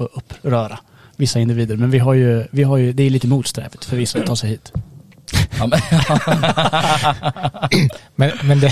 att 0.01 0.09
uppröra 0.15 0.79
vissa 1.17 1.41
individer. 1.41 1.77
Men 1.77 1.91
vi 1.91 1.99
har 1.99 2.15
ju, 2.15 2.47
vi 2.51 2.63
har 2.63 2.77
ju, 2.77 2.93
det 2.93 3.03
är 3.03 3.11
lite 3.11 3.27
motsträvigt 3.29 3.85
för 3.85 3.97
vissa 3.97 4.19
att 4.19 4.27
ta 4.27 4.37
sig 4.37 4.51
hit. 4.51 4.73
Ja, 5.59 5.67
men, 5.67 5.81
Men, 8.15 8.31
men 8.43 8.61
det, 8.61 8.69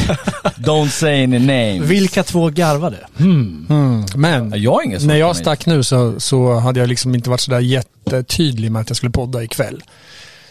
don't 0.57 0.89
say 0.89 1.25
any 1.25 1.39
names. 1.39 1.91
Vilka 1.91 2.23
två 2.23 2.51
garvade? 2.51 2.97
Hmm. 3.17 3.67
mm, 3.71 4.05
men 4.15 4.63
Jag 4.63 4.85
ingen 4.85 5.07
när 5.07 5.17
jag 5.17 5.37
stack 5.37 5.67
nu 5.67 5.83
så, 5.83 6.21
så 6.21 6.55
hade 6.55 6.81
jag 6.81 6.89
liksom 6.89 7.15
inte 7.15 7.31
varit 7.31 7.41
sådär 7.41 7.61
jättetydlig 7.61 8.73
med 8.73 8.83
att 8.83 8.91
jag 8.91 8.97
skulle 8.97 9.13
podda 9.13 9.43
ikväll. 9.43 9.83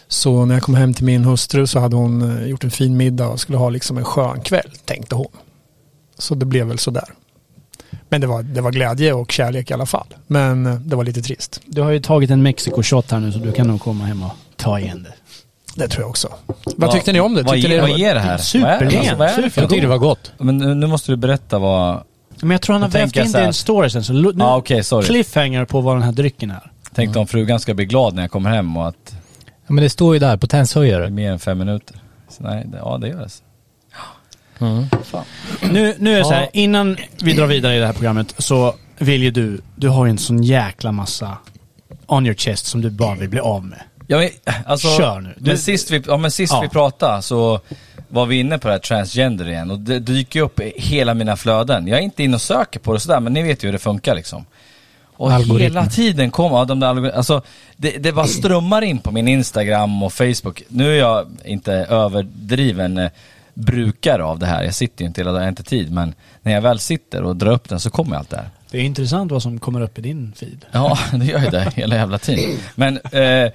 Så 0.07 0.45
när 0.45 0.55
jag 0.55 0.63
kom 0.63 0.75
hem 0.75 0.93
till 0.93 1.05
min 1.05 1.25
hustru 1.25 1.67
så 1.67 1.79
hade 1.79 1.95
hon 1.95 2.37
eh, 2.37 2.45
gjort 2.47 2.63
en 2.63 2.71
fin 2.71 2.97
middag 2.97 3.27
och 3.27 3.39
skulle 3.39 3.57
ha 3.57 3.69
liksom 3.69 3.97
en 3.97 4.05
skön 4.05 4.41
kväll, 4.41 4.71
tänkte 4.85 5.15
hon. 5.15 5.31
Så 6.17 6.35
det 6.35 6.45
blev 6.45 6.67
väl 6.67 6.79
sådär. 6.79 7.07
Men 8.09 8.21
det 8.21 8.27
var, 8.27 8.43
det 8.43 8.61
var 8.61 8.71
glädje 8.71 9.13
och 9.13 9.31
kärlek 9.31 9.71
i 9.71 9.73
alla 9.73 9.85
fall. 9.85 10.07
Men 10.27 10.65
eh, 10.65 10.75
det 10.75 10.95
var 10.95 11.03
lite 11.03 11.21
trist. 11.21 11.61
Du 11.65 11.81
har 11.81 11.91
ju 11.91 11.99
tagit 11.99 12.29
en 12.29 12.47
Mexiko-shot 12.47 13.11
här 13.11 13.19
nu 13.19 13.31
så 13.31 13.39
du 13.39 13.51
kan 13.51 13.67
nog 13.67 13.81
komma 13.81 14.05
hem 14.05 14.23
och 14.23 14.31
ta 14.55 14.79
igen 14.79 15.03
det. 15.03 15.13
Det 15.77 15.87
tror 15.87 16.03
jag 16.03 16.09
också. 16.09 16.29
Vad 16.63 16.91
tyckte 16.91 17.13
ni 17.13 17.19
om 17.19 17.33
det? 17.33 17.43
Vad, 17.43 17.53
Tyckte 17.53 17.69
ger, 17.69 17.81
ni 17.81 17.89
vad 17.89 17.99
ger 17.99 18.13
det 18.13 18.19
här? 18.19 18.37
Superlen, 18.37 18.77
Vad 18.79 18.93
är, 18.93 18.97
alltså, 18.97 19.41
vad 19.41 19.51
för 19.53 19.61
jag 19.61 19.69
tyckte 19.69 19.85
det 19.85 19.87
var 19.87 19.97
gott. 19.97 20.31
Men 20.37 20.57
nu, 20.57 20.87
måste 20.87 21.11
du 21.11 21.15
berätta 21.15 21.59
vad... 21.59 22.03
Men 22.41 22.51
jag 22.51 22.61
tror 22.61 22.73
han 22.73 22.81
har 22.81 22.89
vävt 22.89 23.15
in 23.15 23.31
det 23.31 23.41
i 23.41 23.45
en 23.45 23.53
story 23.53 23.89
sen. 23.89 24.03
Så 24.03 24.13
nu, 24.13 24.31
Ja 24.37 24.57
okej, 24.57 24.83
sorry. 24.83 25.05
cliffhanger 25.07 25.65
på 25.65 25.81
vad 25.81 25.95
den 25.95 26.03
här 26.03 26.11
drycken 26.11 26.51
är. 26.51 26.71
Tänkte 26.93 27.19
om 27.19 27.27
frugan 27.27 27.59
ska 27.59 27.73
bli 27.73 27.85
glad 27.85 28.13
när 28.15 28.23
jag 28.23 28.31
kommer 28.31 28.49
hem 28.49 28.77
och 28.77 28.87
att 28.87 29.15
Ja, 29.67 29.73
men 29.73 29.83
det 29.83 29.89
står 29.89 30.13
ju 30.13 30.19
där, 30.19 30.37
potenshöjare. 30.37 31.09
mer 31.09 31.31
än 31.31 31.39
fem 31.39 31.57
minuter. 31.57 31.95
Så 32.29 32.43
nej, 32.43 32.63
det, 32.67 32.77
ja 32.77 32.97
det 32.97 33.07
gör 33.07 33.19
det. 33.19 33.29
Nu, 35.71 35.95
nu 35.99 36.13
är 36.13 36.17
det 36.17 36.25
så 36.25 36.33
här, 36.33 36.49
innan 36.53 36.97
vi 37.21 37.33
drar 37.33 37.47
vidare 37.47 37.75
i 37.75 37.79
det 37.79 37.85
här 37.85 37.93
programmet 37.93 38.35
så 38.37 38.75
vill 38.97 39.23
ju 39.23 39.31
du, 39.31 39.61
du 39.75 39.89
har 39.89 40.05
ju 40.05 40.09
en 40.09 40.17
sån 40.17 40.43
jäkla 40.43 40.91
massa 40.91 41.37
on 42.07 42.25
your 42.25 42.35
chest 42.35 42.65
som 42.65 42.81
du 42.81 42.89
bara 42.89 43.15
vill 43.15 43.29
bli 43.29 43.39
av 43.39 43.65
med. 43.65 43.79
Ja, 44.07 44.29
alltså, 44.65 44.87
Kör 44.97 45.19
nu. 45.21 45.33
Du- 45.37 45.49
Men 45.49 45.57
sist 45.57 45.91
vi, 45.91 46.03
ja, 46.07 46.17
men 46.17 46.31
sist 46.31 46.53
Ja. 46.53 46.61
vi 46.61 46.69
pratade 46.69 47.21
så 47.21 47.59
var 48.09 48.25
vi 48.25 48.39
inne 48.39 48.57
på 48.57 48.67
det 48.67 48.73
här 48.73 48.79
transgender 48.79 49.49
igen 49.49 49.71
och 49.71 49.79
det 49.79 49.99
dyker 49.99 50.41
upp 50.41 50.59
i 50.59 50.73
hela 50.77 51.13
mina 51.13 51.35
flöden. 51.37 51.87
Jag 51.87 51.99
är 51.99 52.03
inte 52.03 52.23
inne 52.23 52.35
och 52.35 52.41
söker 52.41 52.79
på 52.79 52.93
det 52.93 52.99
sådär 52.99 53.19
men 53.19 53.33
ni 53.33 53.43
vet 53.43 53.63
ju 53.63 53.67
hur 53.67 53.73
det 53.73 53.79
funkar 53.79 54.15
liksom. 54.15 54.45
Och 55.19 55.31
Algoritmer. 55.31 55.59
hela 55.81 55.85
tiden 55.85 56.31
kommer, 56.31 56.57
ja, 56.57 56.65
de 56.65 56.79
där 56.79 57.11
alltså 57.11 57.41
det, 57.77 57.97
det 57.97 58.11
bara 58.11 58.27
strömmar 58.27 58.81
in 58.81 58.97
på 58.99 59.11
min 59.11 59.27
Instagram 59.27 60.03
och 60.03 60.13
Facebook. 60.13 60.63
Nu 60.67 60.91
är 60.93 60.99
jag 60.99 61.27
inte 61.45 61.73
överdriven 61.73 62.97
eh, 62.97 63.09
brukare 63.53 64.23
av 64.23 64.39
det 64.39 64.45
här, 64.45 64.63
jag 64.63 64.73
sitter 64.73 65.01
ju 65.03 65.07
inte 65.07 65.21
hela 65.21 65.31
dagen, 65.31 65.41
jag 65.41 65.45
har 65.45 65.49
inte 65.49 65.63
tid 65.63 65.91
men 65.91 66.13
när 66.41 66.51
jag 66.53 66.61
väl 66.61 66.79
sitter 66.79 67.23
och 67.23 67.35
drar 67.35 67.51
upp 67.51 67.69
den 67.69 67.79
så 67.79 67.89
kommer 67.89 68.15
allt 68.17 68.29
det 68.29 68.37
här. 68.37 68.49
Det 68.71 68.77
är 68.77 68.81
intressant 68.81 69.31
vad 69.31 69.43
som 69.43 69.59
kommer 69.59 69.81
upp 69.81 69.97
i 69.97 70.01
din 70.01 70.33
feed. 70.35 70.65
Ja, 70.71 70.97
det 71.13 71.25
gör 71.25 71.39
ju 71.39 71.49
det 71.49 71.71
hela 71.75 71.95
jävla 71.95 72.17
tiden. 72.17 72.57
Men 72.75 72.97
eh, 73.11 73.51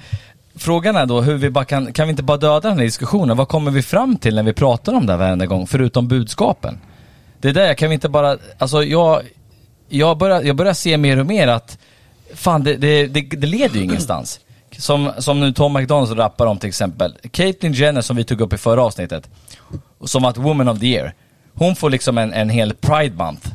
frågan 0.55 0.97
är 0.97 1.07
då 1.07 1.21
hur 1.21 1.35
vi 1.35 1.51
bara 1.51 1.65
kan, 1.65 1.93
kan 1.93 2.07
vi 2.07 2.11
inte 2.11 2.23
bara 2.23 2.37
döda 2.37 2.69
den 2.69 2.79
här 2.79 2.85
diskussionen? 2.85 3.37
Vad 3.37 3.49
kommer 3.49 3.71
vi 3.71 3.83
fram 3.83 4.17
till 4.17 4.35
när 4.35 4.43
vi 4.43 4.53
pratar 4.53 4.93
om 4.93 5.07
det 5.07 5.13
här 5.13 5.19
varenda 5.19 5.47
gång, 5.47 5.67
förutom 5.67 6.09
budskapen? 6.09 6.79
Det 7.41 7.49
är 7.49 7.53
där, 7.53 7.75
kan 7.75 7.89
vi 7.89 7.95
inte 7.95 8.09
bara, 8.09 8.39
alltså 8.59 8.85
jag, 8.85 9.23
jag 9.89 10.19
börjar, 10.19 10.43
jag 10.43 10.57
börjar 10.57 10.73
se 10.73 10.97
mer 10.97 11.21
och 11.21 11.27
mer 11.27 11.49
att 11.49 11.79
fan 12.35 12.65
det, 12.65 12.77
det, 12.77 13.07
det, 13.07 13.21
det 13.21 13.47
leder 13.47 13.77
ju 13.77 13.85
ingenstans. 13.85 14.41
Som, 14.79 15.13
som 15.19 15.41
nu 15.41 15.53
Tom 15.53 15.73
McDonalds 15.73 16.13
rappar 16.13 16.47
om 16.47 16.59
till 16.59 16.69
exempel. 16.69 17.15
Caitlyn 17.31 17.73
Jenner 17.73 18.01
som 18.01 18.17
vi 18.17 18.25
tog 18.25 18.41
upp 18.41 18.53
i 18.53 18.57
förra 18.57 18.83
avsnittet, 18.83 19.29
som 20.05 20.23
var 20.23 20.31
ett 20.31 20.37
Woman 20.37 20.69
of 20.69 20.81
the 20.81 20.87
Year. 20.87 21.15
Hon 21.55 21.77
får 21.77 21.91
liksom 21.91 22.19
en, 22.19 22.33
en 22.33 22.49
hel 22.49 22.75
Pride 22.75 23.17
Month 23.17 23.49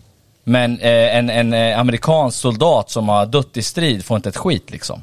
Men 0.43 0.79
eh, 0.79 1.17
en, 1.17 1.29
en 1.29 1.53
eh, 1.53 1.79
amerikansk 1.79 2.39
soldat 2.39 2.89
som 2.89 3.09
har 3.09 3.25
dött 3.25 3.57
i 3.57 3.61
strid 3.61 4.05
får 4.05 4.17
inte 4.17 4.29
ett 4.29 4.37
skit 4.37 4.71
liksom. 4.71 5.01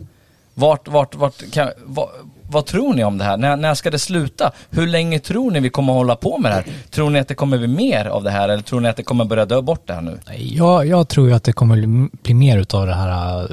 Vart, 0.55 0.89
vart, 0.89 1.15
vart, 1.15 1.51
kan, 1.53 1.71
vad, 1.85 2.09
vad 2.51 2.67
tror 2.67 2.95
ni 2.95 3.05
om 3.05 3.19
det 3.19 3.25
här? 3.25 3.37
När, 3.37 3.57
när 3.57 3.75
ska 3.75 3.91
det 3.91 3.99
sluta? 3.99 4.53
Hur 4.71 4.87
länge 4.87 5.19
tror 5.19 5.51
ni 5.51 5.61
vi 5.61 5.71
kommer 5.71 5.93
att 5.93 5.97
hålla 5.97 6.17
på 6.17 6.39
med 6.39 6.51
det 6.51 6.55
här? 6.55 6.65
Tror 6.91 7.11
ni 7.11 7.19
att 7.19 7.29
det 7.29 7.35
kommer 7.35 7.59
bli 7.59 7.67
mer 7.67 8.05
av 8.05 8.23
det 8.25 8.31
här 8.31 8.49
eller 8.49 8.63
tror 8.63 8.81
ni 8.81 8.89
att 8.89 8.97
det 8.97 9.03
kommer 9.03 9.25
börja 9.25 9.47
dö 9.47 9.63
bort 9.63 9.87
det 9.87 9.95
här 9.95 10.01
nu? 10.01 10.21
Nej, 10.27 10.57
Jag, 10.57 10.87
jag 10.87 11.09
tror 11.09 11.29
ju 11.29 11.35
att 11.35 11.45
det 11.45 11.53
kommer 11.53 11.75
bli- 11.77 12.09
bli 12.23 12.35
mer 12.35 12.59
utav 12.59 12.87
det 12.87 12.95
här, 12.95 13.49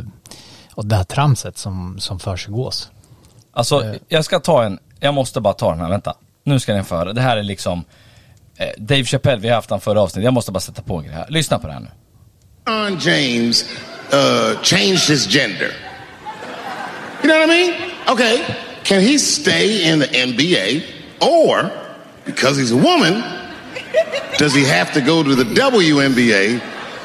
och 0.74 0.86
det 0.86 0.96
här 0.96 1.04
tramset 1.04 1.58
som, 1.58 2.00
som 2.00 2.20
försiggås. 2.20 2.92
Alltså, 3.54 3.96
jag 4.08 4.26
ska 4.26 4.40
ta 4.40 4.64
en, 4.64 4.80
jag 5.00 5.14
måste 5.14 5.42
bara 5.42 5.54
ta 5.54 5.72
den 5.72 5.80
här, 5.80 5.90
vänta. 5.90 6.14
Nu 6.44 6.60
ska 6.60 6.74
ni 6.76 6.84
få 6.84 6.96
höra. 6.96 7.14
Det 7.14 7.22
här 7.22 7.38
är 7.38 7.44
liksom 7.44 7.84
eh, 8.58 8.68
Dave 8.78 9.04
Chappelle, 9.04 9.42
vi 9.42 9.48
har 9.48 9.56
haft 9.56 9.70
han 9.70 9.80
förra 9.82 10.02
avsnittet. 10.02 10.24
Jag 10.26 10.34
måste 10.34 10.52
bara 10.52 10.60
sätta 10.60 10.82
på 10.82 10.98
en 10.98 11.04
grej 11.04 11.14
här. 11.16 11.26
Lyssna 11.30 11.60
på 11.60 11.68
det 11.68 11.74
här 11.74 11.80
nu. 11.80 11.88
LeBron 12.66 13.00
James 13.00 13.66
uh, 14.14 14.62
changed 14.64 15.00
his 15.10 15.28
gender. 15.36 15.72
You 17.22 17.28
know 17.28 17.40
what 17.40 17.50
I 17.50 17.54
mean? 17.54 17.92
Okay. 18.10 18.58
Can 18.84 19.02
he 19.02 19.18
stay 19.18 19.90
in 19.90 20.00
the 20.00 20.08
NBA 20.08 20.86
or 21.22 21.72
because 22.26 22.58
he's 22.58 22.72
a 22.72 22.78
woman, 22.78 23.24
does 24.38 24.54
he 24.54 24.64
have 24.64 24.94
to 24.94 25.02
go 25.02 25.24
to 25.24 25.36
the 25.36 25.44
WNBA 25.44 26.60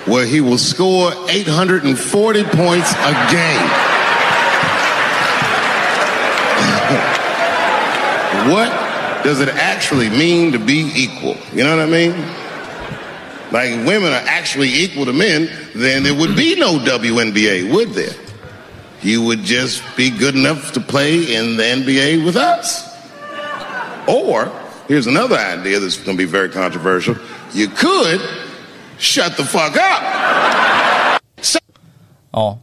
where 0.06 0.26
he 0.26 0.40
will 0.40 0.58
score 0.58 1.12
840 1.28 2.44
points 2.44 2.92
a 2.92 3.12
game? 3.30 3.68
what 8.52 8.70
does 9.24 9.40
it 9.40 9.48
actually 9.48 10.08
mean 10.08 10.52
to 10.52 10.58
be 10.58 10.90
equal? 10.94 11.36
You 11.52 11.64
know 11.64 11.76
what 11.76 11.86
I 11.86 11.90
mean? 11.90 12.12
Like 13.52 13.86
women 13.86 14.12
are 14.12 14.24
actually 14.26 14.68
equal 14.68 15.04
to 15.06 15.12
men, 15.12 15.50
then 15.74 16.02
there 16.02 16.14
would 16.14 16.36
be 16.36 16.56
no 16.56 16.78
WNBA, 16.78 17.72
would 17.72 17.90
there? 17.90 18.25
You 19.02 19.22
would 19.22 19.44
just 19.44 19.82
be 19.96 20.10
good 20.10 20.34
enough 20.34 20.72
to 20.72 20.80
play 20.80 21.36
in 21.36 21.56
the 21.56 21.62
NBA 21.62 22.24
with 22.24 22.36
us. 22.36 22.88
Or, 24.06 24.50
here's 24.88 25.06
another 25.06 25.36
idea 25.36 25.80
that's 25.80 25.96
going 25.96 26.16
to 26.18 26.26
be 26.26 26.30
very 26.30 26.48
controversial. 26.48 27.16
You 27.54 27.68
could 27.68 28.20
shut 28.98 29.36
the 29.36 29.44
fuck 29.44 29.76
up. 29.76 30.02
Ja. 32.32 32.58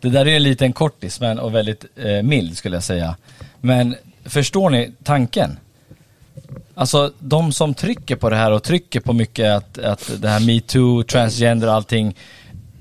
Det 0.00 0.08
där 0.08 0.26
är 0.26 0.36
en 0.36 0.42
liten 0.42 0.72
kortis 0.72 1.20
men, 1.20 1.38
och 1.38 1.54
väldigt 1.54 1.84
eh, 1.96 2.22
mild 2.22 2.56
skulle 2.56 2.76
jag 2.76 2.84
säga. 2.84 3.16
Men 3.60 3.96
förstår 4.24 4.70
ni 4.70 4.92
tanken? 5.04 5.58
Alltså 6.74 7.12
de 7.18 7.52
som 7.52 7.74
trycker 7.74 8.16
på 8.16 8.30
det 8.30 8.36
här 8.36 8.50
och 8.50 8.62
trycker 8.62 9.00
på 9.00 9.12
mycket 9.12 9.50
att, 9.52 9.78
att 9.78 10.10
det 10.16 10.28
här 10.28 10.40
metoo, 10.40 11.02
transgender 11.02 11.68
och 11.68 11.74
allting. 11.74 12.16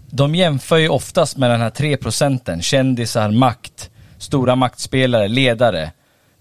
De 0.09 0.35
jämför 0.35 0.77
ju 0.77 0.89
oftast 0.89 1.37
med 1.37 1.49
den 1.49 1.61
här 1.61 1.69
3 1.69 1.97
procenten, 1.97 2.61
kändisar, 2.61 3.31
makt, 3.31 3.89
stora 4.17 4.55
maktspelare, 4.55 5.27
ledare. 5.27 5.91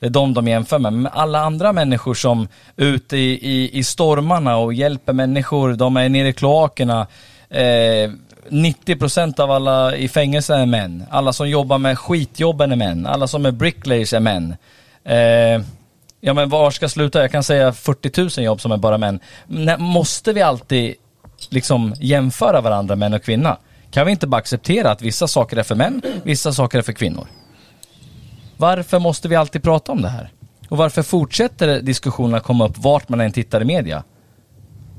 Det 0.00 0.06
är 0.06 0.10
de 0.10 0.34
de 0.34 0.48
jämför 0.48 0.78
med. 0.78 0.92
Men 0.92 1.12
alla 1.12 1.40
andra 1.40 1.72
människor 1.72 2.14
som 2.14 2.48
är 2.76 2.84
ute 2.84 3.16
i, 3.16 3.32
i, 3.32 3.78
i 3.78 3.84
stormarna 3.84 4.56
och 4.56 4.74
hjälper 4.74 5.12
människor, 5.12 5.72
de 5.72 5.96
är 5.96 6.08
nere 6.08 6.28
i 6.28 6.32
kloakerna. 6.32 7.06
Eh, 7.50 8.10
90% 8.50 9.40
av 9.40 9.50
alla 9.50 9.96
i 9.96 10.08
fängelse 10.08 10.54
är 10.54 10.66
män. 10.66 11.04
Alla 11.10 11.32
som 11.32 11.48
jobbar 11.48 11.78
med 11.78 11.98
skitjobben 11.98 12.72
är 12.72 12.76
män. 12.76 13.06
Alla 13.06 13.26
som 13.26 13.46
är 13.46 13.50
bricklayers 13.50 14.12
är 14.12 14.20
män. 14.20 14.56
Eh, 15.04 15.62
ja 16.20 16.34
men 16.34 16.48
var 16.48 16.70
ska 16.70 16.84
jag 16.84 16.90
sluta? 16.90 17.20
Jag 17.20 17.32
kan 17.32 17.42
säga 17.42 17.72
40 17.72 18.40
000 18.40 18.44
jobb 18.44 18.60
som 18.60 18.72
är 18.72 18.76
bara 18.76 18.98
män. 18.98 19.20
Men 19.46 19.82
måste 19.82 20.32
vi 20.32 20.42
alltid 20.42 20.94
liksom 21.50 21.94
jämföra 22.00 22.60
varandra 22.60 22.96
män 22.96 23.14
och 23.14 23.22
kvinna? 23.22 23.56
Kan 23.90 24.06
vi 24.06 24.12
inte 24.12 24.26
bara 24.26 24.36
acceptera 24.36 24.90
att 24.90 25.02
vissa 25.02 25.28
saker 25.28 25.56
är 25.56 25.62
för 25.62 25.74
män, 25.74 26.02
vissa 26.22 26.52
saker 26.52 26.78
är 26.78 26.82
för 26.82 26.92
kvinnor? 26.92 27.26
Varför 28.56 28.98
måste 28.98 29.28
vi 29.28 29.36
alltid 29.36 29.62
prata 29.62 29.92
om 29.92 30.02
det 30.02 30.08
här? 30.08 30.30
Och 30.68 30.76
varför 30.76 31.02
fortsätter 31.02 31.80
diskussionerna 31.80 32.40
komma 32.40 32.68
upp 32.68 32.78
vart 32.78 33.08
man 33.08 33.20
än 33.20 33.32
tittar 33.32 33.62
i 33.62 33.64
media? 33.64 34.02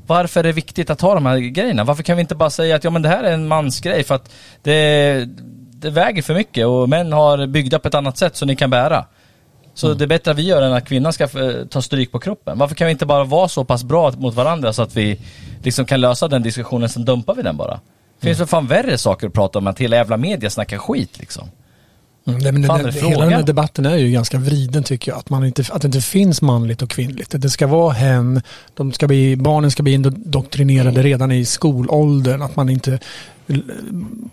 Varför 0.08 0.40
är 0.40 0.44
det 0.44 0.52
viktigt 0.52 0.90
att 0.90 1.02
ha 1.02 1.14
de 1.14 1.26
här 1.26 1.38
grejerna? 1.38 1.84
Varför 1.84 2.04
kan 2.04 2.18
vi 2.18 2.22
inte 2.22 2.36
bara 2.36 2.50
säga 2.50 2.76
att 2.76 2.84
ja 2.84 2.90
men 2.90 3.02
det 3.02 3.10
här 3.10 3.24
är 3.24 3.32
en 3.32 3.48
mansgrej 3.48 4.04
för 4.04 4.16
att 4.16 4.32
det, 4.64 5.26
det 5.72 5.90
väger 5.90 6.22
för 6.22 6.34
mycket 6.34 6.66
och 6.66 6.90
män 6.90 7.14
har 7.14 7.48
byggda 7.48 7.80
på 7.80 7.88
ett 7.88 7.96
annat 7.96 8.18
sätt 8.18 8.36
så 8.36 8.46
ni 8.46 8.56
kan 8.56 8.70
bära. 8.70 9.06
Så 9.74 9.94
det 9.94 10.06
är 10.06 10.08
bättre 10.08 10.32
att 10.32 10.38
vi 10.38 10.44
gör 10.44 10.62
än 10.62 10.74
att 10.74 10.88
kvinnan 10.88 11.14
ska 11.14 11.24
eh, 11.24 11.66
ta 11.70 11.82
stryk 11.82 12.12
på 12.12 12.20
kroppen. 12.20 12.58
Varför 12.58 12.76
kan 12.76 12.88
vi 12.88 12.92
inte 12.92 13.06
bara 13.06 13.24
vara 13.24 13.48
så 13.48 13.64
pass 13.64 13.84
bra 13.84 14.12
mot 14.12 14.36
varandra 14.36 14.74
så 14.74 14.82
att 14.82 14.96
vi 14.96 15.20
liksom 15.64 15.86
kan 15.86 16.02
lösa 16.02 16.28
den 16.28 16.44
diskussionen, 16.44 16.90
sen 16.90 17.06
dumpar 17.06 17.36
vi 17.36 17.42
den 17.42 17.58
bara. 17.58 17.80
Finns 18.22 18.38
det 18.38 18.48
fan 18.48 18.68
värre 18.68 18.98
saker 18.98 19.28
att 19.28 19.34
prata 19.34 19.60
om 19.60 19.68
än 19.68 19.72
att 19.72 19.80
hela 19.80 19.96
jävla 19.96 20.18
media 20.18 20.50
snackar 20.50 20.78
skit 20.78 21.20
liksom. 21.20 21.50
Mm, 22.28 22.40
nej, 22.40 22.52
men 22.52 22.62
den, 22.62 22.78
den, 22.78 22.86
det 22.86 22.92
hela 22.92 23.26
den 23.26 23.34
här 23.34 23.44
debatten 23.44 23.86
är 23.86 23.96
ju 23.96 24.12
ganska 24.12 24.38
vriden 24.38 24.84
tycker 24.84 25.12
jag. 25.12 25.20
Att, 25.20 25.30
man 25.30 25.46
inte, 25.46 25.64
att 25.70 25.82
det 25.82 25.86
inte 25.86 26.02
finns 26.02 26.42
manligt 26.42 26.82
och 26.82 26.90
kvinnligt. 26.90 27.42
Det 27.42 27.50
ska 27.50 27.68
vara 27.68 27.94
hen, 27.94 28.42
de 28.74 28.92
ska 28.92 29.08
bli, 29.08 29.36
barnen 29.36 29.72
ska 29.72 29.84
bli 29.84 29.94
indoktrinerade 29.94 31.04
redan 31.04 31.32
i 31.32 31.46
skolåldern. 31.46 32.42
Att 32.42 32.56
man 32.56 32.70
inte, 32.70 33.00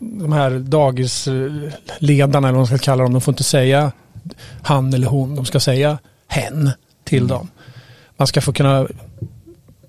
de 0.00 0.33
här 0.33 0.50
dagisledarna 0.50 2.49
eller 2.49 2.59
vad 2.59 2.61
man 2.61 2.66
ska 2.66 2.78
kalla 2.78 3.02
dem, 3.02 3.12
de 3.12 3.21
får 3.21 3.33
inte 3.33 3.45
säga 3.45 3.93
han 4.62 4.95
eller 4.95 5.07
hon. 5.07 5.35
De 5.35 5.45
ska 5.45 5.61
säga 5.61 5.99
hen 6.26 6.71
till 7.04 7.26
dem. 7.26 7.49
Man 8.16 8.26
ska 8.26 8.40
få 8.40 8.52
kunna, 8.52 8.87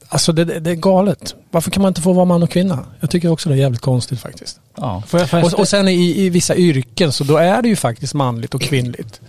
alltså 0.10 0.32
det, 0.32 0.46
det 0.46 0.60
det 0.60 0.72
är 0.72 0.76
galet. 0.76 1.36
Varför 1.52 1.72
kan 1.72 1.82
man 1.82 1.90
inte 1.90 2.02
få 2.02 2.14
vara 2.14 2.26
man 2.26 2.44
och 2.44 2.50
kvinna? 2.50 2.86
Jag 3.00 3.10
tycker 3.10 3.32
också 3.32 3.50
det 3.50 3.56
är 3.56 3.60
jävligt 3.60 3.82
konstigt 3.82 4.20
faktiskt. 4.20 4.60
Ja. 4.76 5.04
Och, 5.44 5.60
och 5.60 5.68
sen 5.68 5.88
i, 5.88 6.26
i 6.26 6.30
vissa 6.30 6.56
yrken 6.56 7.12
så 7.12 7.24
då 7.24 7.38
är 7.38 7.62
det 7.62 7.68
ju 7.68 7.76
faktiskt 7.76 8.14
manligt 8.14 8.54
och 8.54 8.62
kvinnligt. 8.62 9.22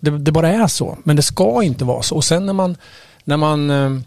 Det, 0.00 0.10
det 0.10 0.32
bara 0.32 0.48
är 0.48 0.66
så. 0.66 0.98
Men 1.04 1.16
det 1.16 1.22
ska 1.22 1.62
inte 1.62 1.84
vara 1.84 2.02
så. 2.02 2.14
Och 2.14 2.24
sen 2.24 2.46
när 2.46 2.52
man, 2.52 2.76
när 3.24 3.36
man 3.36 3.70
eh, 3.70 4.00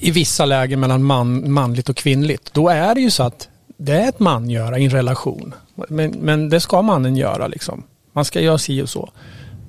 i 0.00 0.10
vissa 0.10 0.44
lägen 0.44 0.80
mellan 0.80 1.04
man, 1.04 1.52
manligt 1.52 1.88
och 1.88 1.96
kvinnligt, 1.96 2.54
då 2.54 2.68
är 2.68 2.94
det 2.94 3.00
ju 3.00 3.10
så 3.10 3.22
att 3.22 3.48
det 3.76 3.92
är 3.92 4.08
ett 4.08 4.20
man 4.20 4.50
göra 4.50 4.78
i 4.78 4.84
en 4.84 4.90
relation. 4.90 5.54
Men, 5.88 6.10
men 6.10 6.48
det 6.48 6.60
ska 6.60 6.82
mannen 6.82 7.16
göra 7.16 7.46
liksom. 7.46 7.82
Man 8.12 8.24
ska 8.24 8.40
göra 8.40 8.58
si 8.58 8.82
och 8.82 8.88
så. 8.88 9.10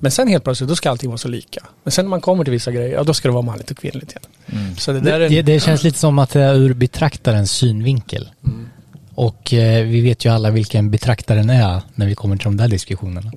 Men 0.00 0.10
sen 0.10 0.28
helt 0.28 0.44
plötsligt, 0.44 0.68
då 0.68 0.76
ska 0.76 0.90
allting 0.90 1.10
vara 1.10 1.18
så 1.18 1.28
lika. 1.28 1.60
Men 1.84 1.92
sen 1.92 2.04
när 2.04 2.10
man 2.10 2.20
kommer 2.20 2.44
till 2.44 2.52
vissa 2.52 2.72
grejer, 2.72 2.92
ja, 2.92 3.02
då 3.02 3.14
ska 3.14 3.28
det 3.28 3.32
vara 3.32 3.42
manligt 3.42 3.70
och 3.70 3.76
kvinnligt 3.76 4.10
igen. 4.10 4.74
Så 4.78 4.92
det 4.92 5.00
där 5.00 5.20
är 5.20 5.28
Det, 5.28 5.38
en, 5.38 5.44
det 5.44 5.60
känns 5.60 5.82
lite 5.82 5.98
som 5.98 6.18
att 6.18 6.30
det 6.30 6.42
är 6.42 6.54
ur 6.54 6.74
betraktarens 6.74 7.52
synvinkel. 7.52 8.28
Och 9.14 9.54
eh, 9.54 9.84
vi 9.84 10.00
vet 10.00 10.24
ju 10.24 10.32
alla 10.32 10.50
vilken 10.50 10.90
betraktaren 10.90 11.50
är 11.50 11.82
när 11.94 12.06
vi 12.06 12.14
kommer 12.14 12.36
till 12.36 12.44
de 12.44 12.56
där 12.56 12.68
diskussionerna. 12.68 13.32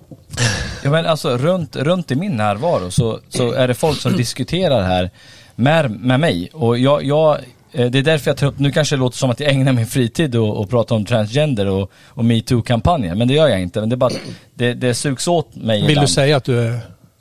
Ja 0.83 0.91
men 0.91 1.05
alltså 1.05 1.37
runt, 1.37 1.75
runt 1.75 2.11
i 2.11 2.15
min 2.15 2.37
närvaro 2.37 2.91
så, 2.91 3.19
så 3.29 3.51
är 3.51 3.67
det 3.67 3.73
folk 3.73 3.99
som 3.99 4.13
diskuterar 4.17 4.83
här 4.83 5.09
med, 5.55 5.91
med 5.91 6.19
mig 6.19 6.49
och 6.53 6.77
jag, 6.77 7.03
jag 7.03 7.37
det 7.71 7.95
är 7.95 8.03
därför 8.03 8.29
jag 8.29 8.37
tar 8.37 8.47
upp, 8.47 8.59
nu 8.59 8.71
kanske 8.71 8.95
det 8.95 8.99
låter 8.99 9.17
som 9.17 9.29
att 9.29 9.39
jag 9.39 9.51
ägnar 9.51 9.73
min 9.73 9.87
fritid 9.87 10.35
och, 10.35 10.57
och 10.57 10.69
pratar 10.69 10.95
om 10.95 11.05
transgender 11.05 11.67
och, 11.67 11.91
och 12.07 12.25
metoo-kampanjen, 12.25 13.17
men 13.17 13.27
det 13.27 13.33
gör 13.33 13.47
jag 13.47 13.61
inte. 13.61 13.79
Men 13.79 13.89
det 13.89 13.93
är 13.93 13.97
bara 13.97 14.13
det, 14.53 14.73
det 14.73 14.93
sugs 14.93 15.27
åt 15.27 15.55
mig 15.55 15.77
vill 15.77 15.85
du 15.85 15.91
ibland. 15.91 16.09
säga 16.09 16.37
att 16.37 16.43
du, 16.43 16.59
är, 16.59 16.79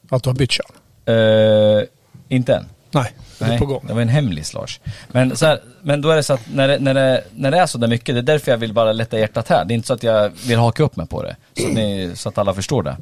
att 0.08 0.22
du 0.22 0.28
har 0.28 0.34
bytt 0.34 0.50
kön? 0.50 0.66
Eh, 1.06 1.82
inte 2.28 2.54
än. 2.54 2.64
Nej, 2.90 3.12
det 3.38 3.44
är 3.44 3.58
på 3.58 3.66
gång. 3.66 3.84
det 3.86 3.94
var 3.94 4.02
en 4.02 4.08
hemlis 4.08 4.54
Lars. 4.54 4.80
Men, 5.08 5.36
så 5.36 5.46
här, 5.46 5.60
men 5.82 6.00
då 6.00 6.10
är 6.10 6.16
det 6.16 6.22
så 6.22 6.32
att 6.32 6.40
när 6.54 6.68
det, 6.68 6.78
när, 6.78 6.94
det, 6.94 7.24
när 7.34 7.50
det 7.50 7.58
är 7.58 7.66
så 7.66 7.78
där 7.78 7.88
mycket, 7.88 8.14
det 8.14 8.18
är 8.18 8.22
därför 8.22 8.50
jag 8.50 8.58
vill 8.58 8.72
bara 8.72 8.92
lätta 8.92 9.18
hjärtat 9.18 9.48
här. 9.48 9.64
Det 9.64 9.72
är 9.72 9.76
inte 9.76 9.86
så 9.86 9.94
att 9.94 10.02
jag 10.02 10.30
vill 10.46 10.58
haka 10.58 10.82
upp 10.82 10.96
mig 10.96 11.06
på 11.06 11.22
det. 11.22 11.36
Så 11.56 11.66
att, 11.66 11.74
ni, 11.74 12.12
så 12.14 12.28
att 12.28 12.38
alla 12.38 12.54
förstår 12.54 12.82
det. 12.82 12.96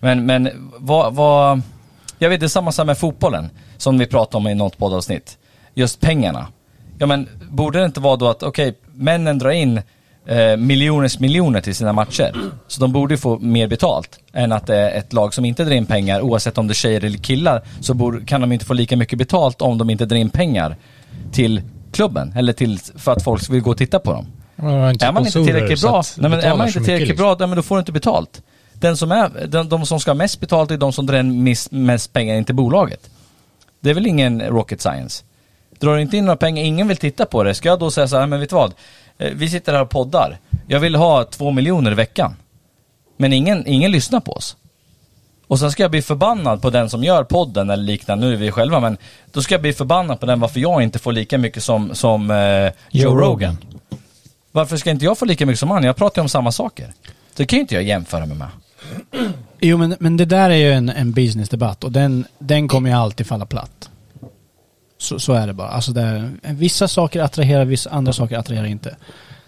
Men, 0.00 0.26
men 0.26 0.70
vad, 0.76 1.14
vad, 1.14 1.62
jag 2.18 2.30
vet 2.30 2.40
det 2.40 2.46
är 2.46 2.48
samma 2.48 2.72
sak 2.72 2.86
med 2.86 2.98
fotbollen, 2.98 3.50
som 3.76 3.98
vi 3.98 4.06
pratade 4.06 4.36
om 4.36 4.48
i 4.48 4.54
något 4.54 4.78
poddavsnitt. 4.78 5.38
Just 5.74 6.00
pengarna. 6.00 6.46
Ja 6.98 7.06
men 7.06 7.28
borde 7.50 7.78
det 7.78 7.84
inte 7.84 8.00
vara 8.00 8.16
då 8.16 8.28
att, 8.28 8.42
okej, 8.42 8.74
männen 8.94 9.38
drar 9.38 9.50
in 9.50 9.80
eh, 10.26 10.56
miljoners 10.56 11.18
miljoner 11.18 11.60
till 11.60 11.74
sina 11.74 11.92
matcher. 11.92 12.36
Så 12.68 12.80
de 12.80 12.92
borde 12.92 13.14
ju 13.14 13.18
få 13.18 13.38
mer 13.38 13.66
betalt 13.66 14.18
än 14.32 14.52
att 14.52 14.66
det 14.66 14.76
är 14.76 14.98
ett 14.98 15.12
lag 15.12 15.34
som 15.34 15.44
inte 15.44 15.64
drar 15.64 15.72
in 15.72 15.86
pengar, 15.86 16.20
oavsett 16.20 16.58
om 16.58 16.66
det 16.66 16.72
är 16.72 16.74
tjejer 16.74 17.04
eller 17.04 17.18
killar, 17.18 17.62
så 17.80 17.94
borde, 17.94 18.24
kan 18.24 18.40
de 18.40 18.52
inte 18.52 18.64
få 18.64 18.74
lika 18.74 18.96
mycket 18.96 19.18
betalt 19.18 19.62
om 19.62 19.78
de 19.78 19.90
inte 19.90 20.06
drar 20.06 20.16
in 20.16 20.30
pengar 20.30 20.76
till 21.32 21.62
klubben, 21.92 22.32
eller 22.36 22.52
till, 22.52 22.78
för 22.96 23.12
att 23.12 23.24
folk 23.24 23.50
vill 23.50 23.60
gå 23.60 23.70
och 23.70 23.78
titta 23.78 23.98
på 23.98 24.12
dem. 24.12 24.26
Är 24.56 25.12
man 25.12 25.26
inte 25.26 25.44
tillräckligt 25.44 25.80
bra, 25.80 26.02
nej, 26.16 26.30
men 26.30 26.40
är 26.40 26.56
man 26.56 26.66
inte 26.66 26.80
tillräckligt 26.80 27.08
liksom. 27.08 27.24
bra, 27.24 27.36
nej, 27.38 27.48
men 27.48 27.56
då 27.56 27.62
får 27.62 27.76
du 27.76 27.78
inte 27.78 27.92
betalt. 27.92 28.42
Den 28.72 28.96
som 28.96 29.12
är, 29.12 29.46
den, 29.46 29.68
de 29.68 29.86
som 29.86 30.00
ska 30.00 30.10
ha 30.10 30.16
mest 30.16 30.40
betalt 30.40 30.70
är 30.70 30.76
de 30.76 30.92
som 30.92 31.06
drar 31.06 31.18
in 31.18 31.54
mest 31.70 32.12
pengar 32.12 32.34
in 32.34 32.44
till 32.44 32.54
bolaget. 32.54 33.10
Det 33.80 33.90
är 33.90 33.94
väl 33.94 34.06
ingen 34.06 34.42
rocket 34.42 34.80
science? 34.80 35.24
Drar 35.82 35.98
inte 35.98 36.16
in 36.16 36.24
några 36.24 36.36
pengar, 36.36 36.62
ingen 36.62 36.88
vill 36.88 36.96
titta 36.96 37.26
på 37.26 37.42
det, 37.42 37.54
ska 37.54 37.68
jag 37.68 37.78
då 37.78 37.90
säga 37.90 38.08
så 38.08 38.16
här, 38.18 38.26
men 38.26 38.40
vet 38.40 38.50
du 38.50 38.56
vad? 38.56 38.74
Eh, 39.18 39.30
Vi 39.34 39.48
sitter 39.48 39.72
här 39.72 39.82
och 39.82 39.90
poddar. 39.90 40.38
Jag 40.66 40.80
vill 40.80 40.94
ha 40.94 41.24
två 41.24 41.50
miljoner 41.50 41.90
i 41.92 41.94
veckan. 41.94 42.36
Men 43.16 43.32
ingen, 43.32 43.66
ingen 43.66 43.90
lyssnar 43.90 44.20
på 44.20 44.32
oss. 44.32 44.56
Och 45.46 45.58
sen 45.58 45.72
ska 45.72 45.82
jag 45.82 45.90
bli 45.90 46.02
förbannad 46.02 46.62
på 46.62 46.70
den 46.70 46.90
som 46.90 47.04
gör 47.04 47.24
podden 47.24 47.70
eller 47.70 47.82
liknande, 47.84 48.26
nu 48.26 48.32
är 48.32 48.36
vi 48.36 48.50
själva, 48.50 48.80
men 48.80 48.96
då 49.32 49.42
ska 49.42 49.54
jag 49.54 49.62
bli 49.62 49.72
förbannad 49.72 50.20
på 50.20 50.26
den 50.26 50.40
varför 50.40 50.60
jag 50.60 50.82
inte 50.82 50.98
får 50.98 51.12
lika 51.12 51.38
mycket 51.38 51.62
som, 51.62 51.94
som 51.94 52.30
eh, 52.30 52.36
Joe, 52.36 52.72
Joe 52.90 53.10
Rogan. 53.14 53.20
Rogan. 53.20 53.56
Varför 54.52 54.76
ska 54.76 54.90
inte 54.90 55.04
jag 55.04 55.18
få 55.18 55.24
lika 55.24 55.46
mycket 55.46 55.60
som 55.60 55.70
han? 55.70 55.84
Jag 55.84 55.96
pratar 55.96 56.20
ju 56.20 56.22
om 56.22 56.28
samma 56.28 56.52
saker. 56.52 56.92
Det 57.36 57.46
kan 57.46 57.56
ju 57.56 57.60
inte 57.60 57.74
jag 57.74 57.84
jämföra 57.84 58.26
mig 58.26 58.36
med. 58.36 58.48
Jo 59.60 59.78
men, 59.78 59.96
men 60.00 60.16
det 60.16 60.24
där 60.24 60.50
är 60.50 60.54
ju 60.56 60.72
en, 60.72 60.88
en 60.88 61.12
businessdebatt 61.12 61.84
och 61.84 61.92
den, 61.92 62.24
den 62.38 62.68
kommer 62.68 62.90
ju 62.90 62.96
alltid 62.96 63.26
falla 63.26 63.46
platt. 63.46 63.90
Så, 65.02 65.18
så 65.18 65.32
är 65.32 65.46
det 65.46 65.52
bara. 65.52 65.68
Alltså 65.68 65.92
det 65.92 66.00
är, 66.00 66.30
vissa 66.42 66.88
saker 66.88 67.22
attraherar, 67.22 67.64
vissa 67.64 67.90
andra 67.90 68.12
saker 68.12 68.38
attraherar 68.38 68.66
inte. 68.66 68.96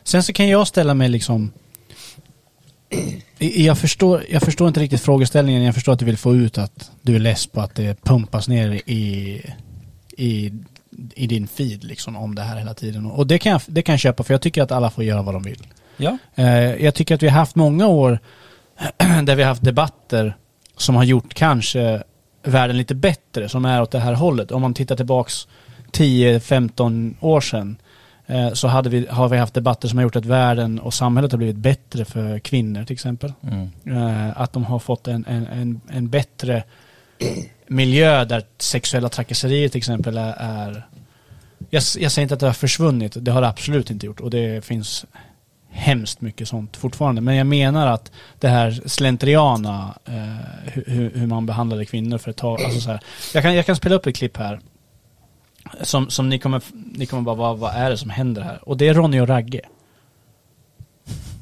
Sen 0.04 0.22
så 0.22 0.32
kan 0.32 0.48
jag 0.48 0.66
ställa 0.66 0.94
mig 0.94 1.08
liksom 1.08 1.52
jag 3.38 3.78
förstår, 3.78 4.24
jag 4.30 4.42
förstår 4.42 4.68
inte 4.68 4.80
riktigt 4.80 5.00
frågeställningen. 5.00 5.62
Jag 5.62 5.74
förstår 5.74 5.92
att 5.92 5.98
du 5.98 6.04
vill 6.04 6.16
få 6.16 6.34
ut 6.34 6.58
att 6.58 6.90
du 7.02 7.14
är 7.14 7.18
less 7.18 7.46
på 7.46 7.60
att 7.60 7.74
det 7.74 8.04
pumpas 8.04 8.48
ner 8.48 8.70
i, 8.86 9.42
i, 10.16 10.52
i 11.14 11.26
din 11.26 11.46
feed 11.46 11.84
liksom 11.84 12.16
om 12.16 12.34
det 12.34 12.42
här 12.42 12.56
hela 12.56 12.74
tiden. 12.74 13.06
Och 13.06 13.26
det 13.26 13.38
kan, 13.38 13.52
jag, 13.52 13.60
det 13.66 13.82
kan 13.82 13.92
jag 13.92 14.00
köpa 14.00 14.22
för 14.22 14.34
jag 14.34 14.40
tycker 14.40 14.62
att 14.62 14.72
alla 14.72 14.90
får 14.90 15.04
göra 15.04 15.22
vad 15.22 15.34
de 15.34 15.42
vill. 15.42 15.66
Ja. 15.96 16.18
Eh, 16.34 16.84
jag 16.84 16.94
tycker 16.94 17.14
att 17.14 17.22
vi 17.22 17.28
har 17.28 17.38
haft 17.38 17.56
många 17.56 17.86
år 17.86 18.18
där 19.22 19.34
vi 19.34 19.42
har 19.42 19.48
haft 19.48 19.64
debatter 19.64 20.36
som 20.76 20.94
har 20.94 21.04
gjort 21.04 21.34
kanske 21.34 22.02
världen 22.44 22.76
lite 22.76 22.94
bättre, 22.94 23.48
som 23.48 23.64
är 23.64 23.82
åt 23.82 23.90
det 23.90 23.98
här 23.98 24.12
hållet. 24.12 24.52
Om 24.52 24.62
man 24.62 24.74
tittar 24.74 24.96
tillbaks 24.96 25.48
10-15 25.92 27.14
år 27.20 27.40
sedan 27.40 27.76
eh, 28.26 28.52
så 28.52 28.68
hade 28.68 28.90
vi, 28.90 29.06
har 29.10 29.28
vi 29.28 29.36
haft 29.36 29.54
debatter 29.54 29.88
som 29.88 29.98
har 29.98 30.02
gjort 30.02 30.16
att 30.16 30.26
världen 30.26 30.78
och 30.78 30.94
samhället 30.94 31.32
har 31.32 31.38
blivit 31.38 31.56
bättre 31.56 32.04
för 32.04 32.38
kvinnor 32.38 32.84
till 32.84 32.94
exempel. 32.94 33.32
Mm. 33.42 33.70
Eh, 33.96 34.40
att 34.40 34.52
de 34.52 34.64
har 34.64 34.78
fått 34.78 35.08
en, 35.08 35.24
en, 35.28 35.46
en, 35.46 35.80
en 35.88 36.08
bättre 36.08 36.64
miljö 37.66 38.24
där 38.24 38.42
sexuella 38.58 39.08
trakasserier 39.08 39.68
till 39.68 39.78
exempel 39.78 40.16
är, 40.16 40.34
är 40.38 40.86
jag, 41.70 41.82
jag 41.98 42.12
säger 42.12 42.22
inte 42.22 42.34
att 42.34 42.40
det 42.40 42.46
har 42.46 42.52
försvunnit, 42.52 43.16
det 43.16 43.30
har 43.30 43.40
det 43.40 43.48
absolut 43.48 43.90
inte 43.90 44.06
gjort 44.06 44.20
och 44.20 44.30
det 44.30 44.64
finns 44.64 45.06
hemskt 45.76 46.20
mycket 46.20 46.48
sånt 46.48 46.76
fortfarande. 46.76 47.20
Men 47.20 47.36
jag 47.36 47.46
menar 47.46 47.86
att 47.86 48.12
det 48.38 48.48
här 48.48 48.80
slentriana, 48.86 49.94
eh, 50.04 50.72
hur, 50.72 51.12
hur 51.14 51.26
man 51.26 51.46
behandlade 51.46 51.84
kvinnor 51.86 52.18
för 52.18 52.30
ett 52.30 52.36
tag. 52.36 52.62
Alltså 52.62 52.80
så 52.80 52.90
här. 52.90 53.00
Jag, 53.34 53.42
kan, 53.42 53.54
jag 53.54 53.66
kan 53.66 53.76
spela 53.76 53.94
upp 53.94 54.06
ett 54.06 54.16
klipp 54.16 54.36
här. 54.36 54.60
Som, 55.82 56.10
som 56.10 56.28
ni 56.28 56.38
kommer, 56.38 56.62
ni 56.94 57.06
kommer 57.06 57.22
bara, 57.22 57.34
vad, 57.36 57.58
vad 57.58 57.74
är 57.74 57.90
det 57.90 57.96
som 57.98 58.10
händer 58.10 58.42
här? 58.42 58.68
Och 58.68 58.76
det 58.76 58.88
är 58.88 58.94
Ronny 58.94 59.20
och 59.20 59.28
Ragge. 59.28 59.60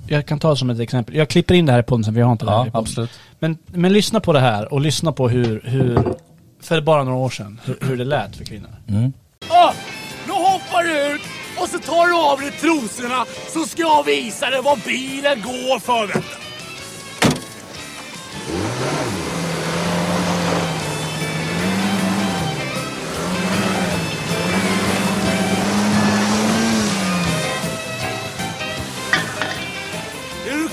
Jag 0.09 0.27
kan 0.27 0.39
ta 0.39 0.57
som 0.57 0.71
ett 0.71 0.81
exempel. 0.81 1.15
Jag 1.17 1.29
klipper 1.29 1.55
in 1.55 1.67
det 1.67 1.73
här 1.73 1.81
i 1.81 1.83
podden 1.83 2.05
sen, 2.05 2.15
vi 2.15 2.21
har 2.21 2.33
inte 2.33 2.45
det 2.45 2.51
här 2.51 2.59
Ja, 2.59 2.67
i 2.67 2.71
podden. 2.71 2.83
absolut. 2.83 3.11
Men, 3.39 3.59
men 3.67 3.93
lyssna 3.93 4.21
på 4.21 4.33
det 4.33 4.41
här 4.41 4.73
och 4.73 4.81
lyssna 4.81 5.13
på 5.13 5.29
hur, 5.29 5.61
hur 5.65 6.15
för 6.61 6.81
bara 6.81 7.05
några 7.05 7.19
år 7.19 7.31
sedan, 7.31 7.61
hur, 7.65 7.79
hur 7.81 7.97
det 7.97 8.05
lät 8.05 8.37
för 8.37 8.45
kvinnor. 8.45 8.71
Mm. 8.89 9.13
Ah, 9.49 9.73
nu 10.27 10.33
hoppar 10.33 10.83
du 10.85 11.15
ut 11.15 11.21
och 11.63 11.69
så 11.69 11.79
tar 11.79 12.07
du 12.07 12.15
av 12.15 12.41
dig 12.41 12.51
trosorna 12.51 13.27
så 13.49 13.67
ska 13.67 13.83
jag 13.83 14.05
visa 14.05 14.51
dig 14.51 14.61
vad 14.63 14.79
bilen 14.79 15.43
går 15.43 15.79
för. 15.79 16.07
Vet 16.07 16.15
du. 16.15 16.43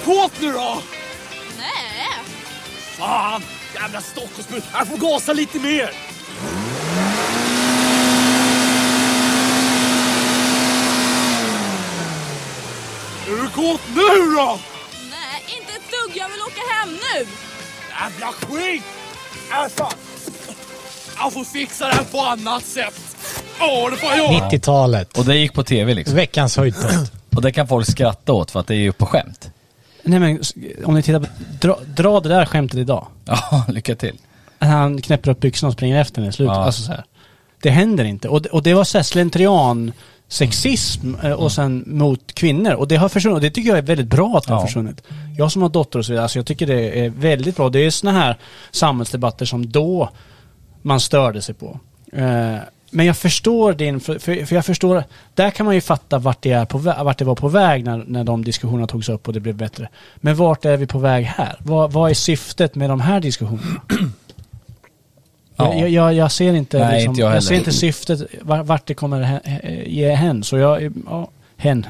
Kåt 0.09 0.41
nu 0.41 0.51
då? 0.51 0.81
Nej. 1.57 2.23
Fan, 2.97 3.43
jävla 3.75 4.01
Stockholmsbrud. 4.01 4.63
Jag 4.73 4.87
får 4.87 4.97
gasa 4.97 5.33
lite 5.33 5.59
mer. 5.59 5.89
Är 13.29 13.41
du 13.43 13.49
kåt 13.49 13.81
nu 13.95 14.35
då? 14.35 14.59
Nej, 15.09 15.57
inte 15.59 15.71
ett 15.73 15.91
dugg. 15.91 16.17
Jag 16.17 16.29
vill 16.29 16.41
åka 16.41 16.61
hem 16.73 16.89
nu. 16.89 17.27
Jävla 18.01 18.27
skit! 18.31 18.83
Fan. 19.75 19.91
Jag 21.17 21.33
får 21.33 21.43
fixa 21.43 21.87
det 21.87 21.93
här 21.95 22.03
på 22.03 22.19
annat 22.21 22.63
sätt. 22.65 23.15
Ja, 23.59 23.89
det 23.89 23.97
får 23.97 24.09
jag 24.09 24.17
göra. 24.33 24.49
90-talet. 24.49 25.17
Och 25.17 25.25
det 25.25 25.35
gick 25.37 25.53
på 25.53 25.63
tv 25.63 25.93
liksom. 25.93 26.15
Veckans 26.15 26.57
höjdpunkt. 26.57 27.11
Och 27.35 27.41
det 27.41 27.51
kan 27.51 27.67
folk 27.67 27.87
skratta 27.91 28.33
åt 28.33 28.51
för 28.51 28.59
att 28.59 28.67
det 28.67 28.73
är 28.75 28.79
ju 28.79 28.91
på 28.91 29.05
skämt. 29.05 29.51
Nej 30.03 30.19
men 30.19 30.41
om 30.85 30.93
ni 30.93 31.03
tittar 31.03 31.19
på, 31.19 31.25
dra, 31.61 31.79
dra 31.85 32.19
det 32.19 32.29
där 32.29 32.45
skämtet 32.45 32.79
idag. 32.79 33.07
Ja, 33.25 33.63
lycka 33.67 33.95
till. 33.95 34.17
Han 34.59 35.01
knäpper 35.01 35.31
upp 35.31 35.39
byxorna 35.39 35.67
och 35.67 35.73
springer 35.73 36.01
efter 36.01 36.21
henne 36.21 36.29
i 36.29 36.33
slutet. 36.33 36.55
Ja. 36.55 36.63
Alltså 36.65 36.81
så 36.81 36.91
här. 36.91 37.03
Det 37.61 37.69
händer 37.69 38.03
inte. 38.03 38.29
Och, 38.29 38.41
det- 38.41 38.49
och 38.49 38.63
det 38.63 38.73
var 38.73 38.83
så 38.83 38.97
här 38.97 39.03
slentrian 39.03 39.93
sexism 40.29 41.15
eh, 41.23 41.31
och 41.31 41.51
sen 41.51 41.83
mot 41.87 42.33
kvinnor. 42.33 42.73
Och 42.73 42.87
det 42.87 42.95
har 42.95 43.09
försvunnit. 43.09 43.35
Och 43.35 43.41
det 43.41 43.49
tycker 43.49 43.69
jag 43.69 43.77
är 43.77 43.81
väldigt 43.83 44.07
bra 44.07 44.37
att 44.37 44.43
det 44.47 44.53
har 44.53 44.61
Ja. 44.61 44.65
försvunnit. 44.67 45.01
Jag 45.37 45.51
som 45.51 45.61
har 45.61 45.69
dotter 45.69 45.99
och 45.99 46.05
så 46.05 46.11
vidare, 46.11 46.23
alltså 46.23 46.39
jag 46.39 46.45
tycker 46.45 46.67
det 46.67 47.05
är 47.05 47.09
väldigt 47.09 47.55
bra. 47.55 47.69
Det 47.69 47.79
är 47.79 47.89
såna 47.91 48.11
här 48.11 48.37
samhällsdebatter 48.71 49.45
som 49.45 49.71
då 49.71 50.09
man 50.81 50.99
störde 50.99 51.41
sig 51.41 51.55
på. 51.55 51.79
Eh, 52.13 52.55
men 52.91 53.05
jag 53.05 53.17
förstår 53.17 53.73
din, 53.73 53.99
för, 53.99 54.19
för 54.45 54.55
jag 54.55 54.65
förstår, 54.65 55.03
där 55.35 55.51
kan 55.51 55.65
man 55.65 55.75
ju 55.75 55.81
fatta 55.81 56.17
vart 56.19 56.41
det, 56.41 56.51
är 56.51 56.65
på, 56.65 56.77
vart 56.77 57.17
det 57.17 57.25
var 57.25 57.35
på 57.35 57.47
väg 57.47 57.83
när, 57.85 58.03
när 58.07 58.23
de 58.23 58.43
diskussionerna 58.43 58.87
togs 58.87 59.09
upp 59.09 59.27
och 59.27 59.33
det 59.33 59.39
blev 59.39 59.55
bättre. 59.55 59.89
Men 60.15 60.35
vart 60.35 60.65
är 60.65 60.77
vi 60.77 60.87
på 60.87 60.99
väg 60.99 61.25
här? 61.25 61.55
Vad, 61.59 61.91
vad 61.91 62.09
är 62.09 62.13
syftet 62.13 62.75
med 62.75 62.89
de 62.89 63.01
här 63.01 63.19
diskussionerna? 63.19 63.81
Ja. 65.59 65.73
Jag, 65.75 65.89
jag, 65.89 66.13
jag 66.13 66.31
ser 66.31 66.53
inte, 66.53 66.79
Nej, 66.79 66.93
liksom, 66.95 67.11
inte 67.11 67.21
jag 67.21 67.35
jag, 67.35 67.43
ser 67.43 67.55
inte 67.55 67.71
syftet, 67.71 68.21
var- 68.41 68.63
vart 68.63 68.85
det 68.85 68.93
kommer 68.93 69.39
ge 69.85 70.09
hen. 70.15 70.43
Så 70.43 70.57
jag, 70.57 70.93
ja, 71.09 71.29
hen. 71.57 71.85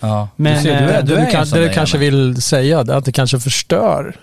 Ja. 0.00 0.28
Men, 0.36 0.54
du 0.56 0.62
ser, 0.62 0.80
du, 0.80 0.88
eh, 0.90 0.96
är, 0.96 1.02
du 1.02 1.14
du, 1.14 1.20
är 1.20 1.30
kan, 1.30 1.46
sån 1.46 1.58
det 1.58 1.64
där 1.64 1.68
du 1.68 1.74
kanske 1.74 1.98
vill 1.98 2.42
säga 2.42 2.80
att 2.80 3.04
det 3.04 3.12
kanske 3.12 3.40
förstör. 3.40 4.16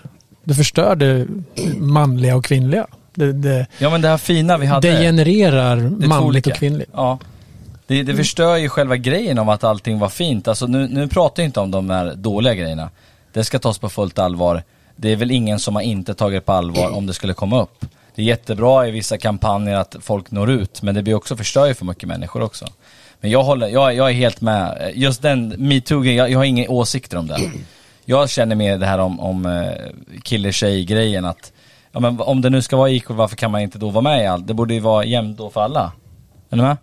Det 0.44 0.54
förstör 0.54 0.96
det 0.96 1.26
manliga 1.78 2.36
och 2.36 2.44
kvinnliga. 2.44 2.86
Det, 3.14 3.32
det, 3.32 3.66
ja 3.78 3.90
men 3.90 4.00
det 4.00 4.08
här 4.08 4.18
fina 4.18 4.58
vi 4.58 4.66
hade. 4.66 4.90
det 4.90 4.98
genererar 5.00 5.76
Det 5.76 6.06
manligt 6.06 6.28
olika. 6.28 6.50
och 6.50 6.56
kvinnligt. 6.56 6.90
Ja. 6.94 7.18
Det, 7.86 8.02
det 8.02 8.14
förstör 8.14 8.56
ju 8.56 8.68
själva 8.68 8.96
grejen 8.96 9.38
om 9.38 9.48
att 9.48 9.64
allting 9.64 9.98
var 9.98 10.08
fint. 10.08 10.48
Alltså 10.48 10.66
nu, 10.66 10.88
nu 10.88 11.08
pratar 11.08 11.42
jag 11.42 11.48
inte 11.48 11.60
om 11.60 11.70
de 11.70 11.90
här 11.90 12.14
dåliga 12.14 12.54
grejerna. 12.54 12.90
Det 13.32 13.44
ska 13.44 13.58
tas 13.58 13.78
på 13.78 13.88
fullt 13.88 14.18
allvar. 14.18 14.62
Det 14.96 15.12
är 15.12 15.16
väl 15.16 15.30
ingen 15.30 15.58
som 15.58 15.74
har 15.74 15.82
inte 15.82 16.14
tagit 16.14 16.36
det 16.42 16.46
på 16.46 16.52
allvar 16.52 16.96
om 16.96 17.06
det 17.06 17.14
skulle 17.14 17.34
komma 17.34 17.62
upp. 17.62 17.84
Det 18.16 18.22
är 18.22 18.26
jättebra 18.26 18.88
i 18.88 18.90
vissa 18.90 19.18
kampanjer 19.18 19.76
att 19.76 19.96
folk 20.00 20.30
når 20.30 20.50
ut, 20.50 20.82
men 20.82 20.94
det 20.94 21.02
blir 21.02 21.14
också 21.14 21.36
förstör 21.36 21.66
ju 21.66 21.74
för 21.74 21.84
mycket 21.84 22.08
människor 22.08 22.42
också. 22.42 22.66
Men 23.20 23.30
jag 23.30 23.42
håller, 23.42 23.68
jag, 23.68 23.94
jag 23.94 24.10
är 24.10 24.14
helt 24.14 24.40
med. 24.40 24.92
Just 24.94 25.22
den 25.22 25.48
metoo-grejen, 25.48 26.16
jag, 26.16 26.30
jag 26.30 26.38
har 26.38 26.44
inga 26.44 26.68
åsikter 26.68 27.16
om 27.16 27.26
det. 27.26 27.40
Jag 28.08 28.30
känner 28.30 28.56
mer 28.56 28.78
det 28.78 28.86
här 28.86 28.98
om, 28.98 29.20
om 29.20 29.46
eh, 29.46 29.72
kille-tjej-grejen 30.22 31.24
att, 31.24 31.52
ja 31.92 32.00
men 32.00 32.20
om 32.20 32.40
det 32.42 32.50
nu 32.50 32.62
ska 32.62 32.76
vara 32.76 32.90
equal, 32.90 33.16
varför 33.16 33.36
kan 33.36 33.50
man 33.50 33.60
inte 33.60 33.78
då 33.78 33.90
vara 33.90 34.02
med 34.02 34.22
i 34.22 34.26
allt? 34.26 34.46
Det 34.46 34.54
borde 34.54 34.74
ju 34.74 34.80
vara 34.80 35.04
jämnt 35.04 35.38
då 35.38 35.50
för 35.50 35.60
alla. 35.60 35.92
Är 36.50 36.56
ni 36.56 36.62
med? 36.62 36.76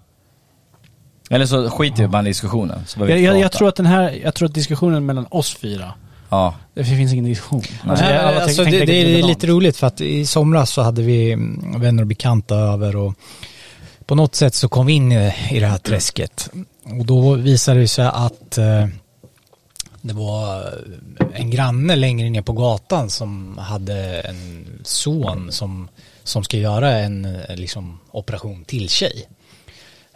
Eller 1.30 1.46
så 1.46 1.70
skiter 1.70 2.08
bara 2.08 2.22
i 2.22 2.26
diskussionen. 2.26 2.86
Så 2.86 3.00
Jag, 3.00 3.20
jag, 3.20 3.40
jag 3.40 3.52
tror 3.52 3.68
att 3.68 3.76
den 3.76 3.86
här, 3.86 4.20
jag 4.24 4.34
tror 4.34 4.48
att 4.48 4.54
diskussionen 4.54 5.06
mellan 5.06 5.28
oss 5.30 5.58
fyra, 5.58 5.94
Ja. 6.34 6.54
det 6.74 6.84
finns 6.84 7.14
ingen 7.14 7.26
diskussion. 7.26 7.64
Alltså, 7.88 8.06
Nej, 8.06 8.18
alltså, 8.18 8.64
tänker- 8.64 8.80
det, 8.80 8.86
det 8.86 9.20
är 9.20 9.24
lite 9.24 9.48
roligt 9.48 9.78
för 9.78 9.88
att 9.88 10.02
i 10.02 10.26
somras 10.26 10.70
så 10.70 10.82
hade 10.82 11.02
vi 11.02 11.32
mm, 11.32 11.82
vänner 11.82 12.04
och 12.04 12.08
bekanta 12.08 12.56
över 12.56 12.96
och 12.96 13.14
på 14.06 14.16
något 14.16 14.36
sätt 14.36 14.56
så 14.56 14.70
kom 14.70 14.86
vi 14.86 14.94
in 14.94 15.12
i, 15.12 15.34
i 15.52 15.60
det 15.60 15.68
här 15.68 15.78
träsket. 15.78 16.50
Och 17.00 17.06
då 17.06 17.34
visade 17.34 17.80
det 17.80 17.88
sig 17.88 18.06
att 18.06 18.58
eh, 18.58 18.88
det 20.02 20.14
var 20.14 20.74
en 21.34 21.50
granne 21.50 21.96
längre 21.96 22.30
ner 22.30 22.42
på 22.42 22.54
gatan 22.54 23.10
som 23.10 23.58
hade 23.58 24.22
en 24.22 24.66
son 24.84 25.52
som, 25.52 25.88
som 26.24 26.44
ska 26.44 26.58
göra 26.58 26.92
en 26.92 27.26
eh, 27.26 27.56
liksom, 27.56 28.00
operation 28.12 28.66
till 28.66 28.90
tjej. 28.90 29.28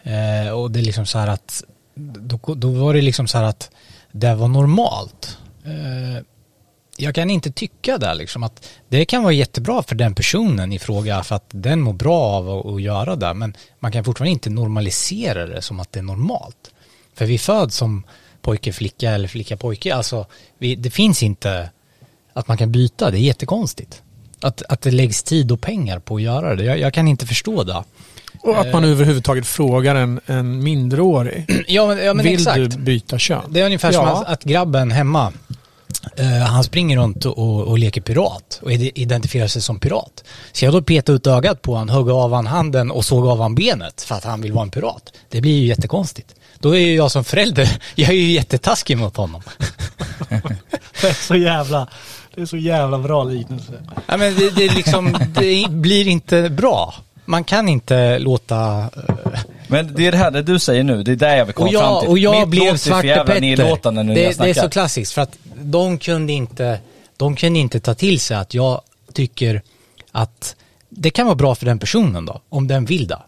Eh, 0.04 0.52
och 0.52 0.72
det 0.72 0.80
är 0.80 0.84
liksom 0.84 1.06
så 1.06 1.20
här 1.20 1.28
att 1.28 1.64
då, 1.96 2.40
då 2.56 2.70
var 2.70 2.94
det 2.94 3.02
liksom 3.02 3.28
så 3.28 3.38
här 3.38 3.46
att 3.46 3.70
det 4.12 4.36
var 4.36 4.48
normalt. 4.48 5.38
Eh, 5.68 6.24
jag 7.00 7.16
kan 7.16 7.30
inte 7.30 7.52
tycka 7.52 7.98
där 7.98 8.16
liksom 8.16 8.44
att 8.44 8.68
det 8.90 9.06
kan 9.06 9.24
vara 9.24 9.34
jättebra 9.34 9.84
för 9.84 9.96
den 9.96 10.16
personen 10.16 10.74
i 10.74 10.80
fråga 10.80 11.24
för 11.24 11.36
att 11.36 11.46
den 11.50 11.82
mår 11.82 11.94
bra 11.94 12.22
av 12.22 12.68
att, 12.68 12.82
göra 12.82 13.16
det 13.16 13.34
men 13.34 13.56
man 13.80 13.92
kan 13.92 14.04
fortfarande 14.04 14.32
inte 14.32 14.50
normalisera 14.50 15.46
det 15.46 15.62
som 15.62 15.80
att 15.80 15.92
det 15.92 16.00
är 16.00 16.04
normalt. 16.04 16.72
För 17.16 17.26
vi 17.26 17.38
föds 17.38 17.76
som 17.76 18.04
pojke, 18.42 18.74
flicka 18.74 19.12
eller 19.12 19.28
flicka, 19.28 19.58
pojke. 19.58 19.96
Alltså, 19.96 20.26
vi, 20.58 20.76
det 20.76 20.90
finns 20.90 21.24
inte 21.24 21.70
att 22.34 22.48
man 22.48 22.58
kan 22.58 22.72
byta, 22.72 23.12
det 23.12 23.18
är 23.18 23.22
jättekonstigt. 23.22 24.02
Att, 24.42 24.62
att 24.70 24.82
det 24.82 24.92
läggs 24.92 25.24
tid 25.24 25.52
och 25.52 25.62
pengar 25.62 26.00
på 26.00 26.16
att 26.16 26.22
göra 26.22 26.56
det. 26.56 26.64
Jag, 26.64 26.80
jag 26.80 26.94
kan 26.94 27.08
inte 27.08 27.26
förstå 27.26 27.64
det. 27.64 27.84
Och 28.40 28.60
att 28.60 28.74
man 28.74 28.84
överhuvudtaget 28.84 29.48
frågar 29.48 29.96
en, 29.96 30.20
en 30.26 30.64
mindreårig. 30.64 31.46
Ja 31.68 31.88
men, 31.88 32.06
ja, 32.06 32.14
men 32.14 32.26
Vill 32.26 32.34
exakt. 32.34 32.58
du 32.58 32.78
byta 32.78 33.20
kön? 33.20 33.42
Det 33.50 33.62
är 33.62 33.66
ungefär 33.66 33.92
som 33.92 34.06
Ja. 34.06 34.22
att, 34.22 34.28
att 34.28 34.44
grabben 34.44 34.92
hemma, 34.92 35.34
eh, 36.18 36.26
han 36.28 36.64
springer 36.64 36.98
runt 36.98 37.26
och, 37.26 37.62
och 37.68 37.78
leker 37.80 38.02
pirat 38.02 38.60
och 38.64 38.72
ide- 38.72 38.92
identifierar 39.00 39.48
sig 39.48 39.62
som 39.62 39.80
pirat. 39.80 40.24
Så 40.52 40.66
jag 40.66 40.74
då 40.74 40.82
peta 40.82 41.12
ut 41.12 41.28
ögat 41.28 41.62
på 41.62 41.76
han, 41.76 41.90
hugga 41.90 42.14
av 42.14 42.34
han 42.34 42.48
handen 42.48 42.92
och 42.92 43.06
såga 43.06 43.30
av 43.30 43.42
han 43.42 43.56
benet 43.56 44.02
för 44.02 44.16
att 44.16 44.24
han 44.24 44.42
vill 44.42 44.52
vara 44.54 44.64
en 44.64 44.70
pirat. 44.72 45.14
Det 45.30 45.42
blir 45.42 45.60
ju 45.60 45.66
jättekonstigt. 45.68 46.36
då 46.60 46.76
är 46.76 46.80
ju 46.80 46.96
jag 46.96 47.12
som 47.12 47.24
förälder, 47.24 47.70
jag 47.96 48.10
är 48.10 48.14
ju 48.14 48.32
jättetaskig 48.32 48.98
mot 48.98 49.18
honom. 49.18 49.42
Det 51.02 51.08
är 51.10 51.14
så 51.14 51.36
jävla, 51.36 51.88
det 52.36 52.42
är 52.42 52.46
så 52.46 52.58
jävla 52.58 53.00
bra 53.00 53.24
liknelse. 53.24 53.74
Ja, 54.08 54.18
men 54.18 54.36
det, 54.36 54.50
det, 54.56 54.76
liksom, 54.76 55.18
det 55.40 55.66
blir 55.70 56.08
inte 56.08 56.50
bra. 56.50 56.94
Man 57.26 57.44
kan 57.44 57.70
inte 57.70 58.20
låta... 58.20 58.80
eh, 58.80 59.40
Men 59.68 59.94
det 59.96 60.08
är 60.08 60.12
det 60.12 60.18
här 60.18 60.32
det 60.32 60.42
du 60.42 60.60
säger 60.60 60.84
nu, 60.84 61.04
det 61.04 61.12
är 61.12 61.16
där 61.16 61.36
jag 61.38 61.46
vill 61.46 61.54
komma 61.56 61.68
Och 61.68 61.74
fram 61.74 61.84
jag, 61.84 62.00
till. 62.02 62.10
och 62.10 62.20
jag 62.20 62.40
Mitt 62.40 62.48
blev 62.50 62.78
Svarte 62.78 63.08
Petter. 63.08 63.42
det, 64.04 64.38
det 64.40 64.50
är 64.50 64.54
så 64.54 64.70
klassiskt 64.70 65.12
för 65.14 65.22
att 65.22 65.38
de 65.62 65.98
kunde 65.98 66.34
inte, 66.34 66.80
de 67.18 67.36
kunde 67.36 67.60
inte 67.60 67.80
ta 67.80 67.94
till 67.94 68.20
sig 68.20 68.38
att 68.38 68.54
jag 68.54 68.82
tycker 69.14 69.62
att 70.12 70.56
det 70.90 71.10
kan 71.10 71.26
vara 71.26 71.36
bra 71.36 71.56
för 71.56 71.66
den 71.66 71.80
personen 71.80 72.26
då, 72.26 72.42
om 72.50 72.68
den 72.68 72.86
vill 72.86 73.08
det. 73.08 73.20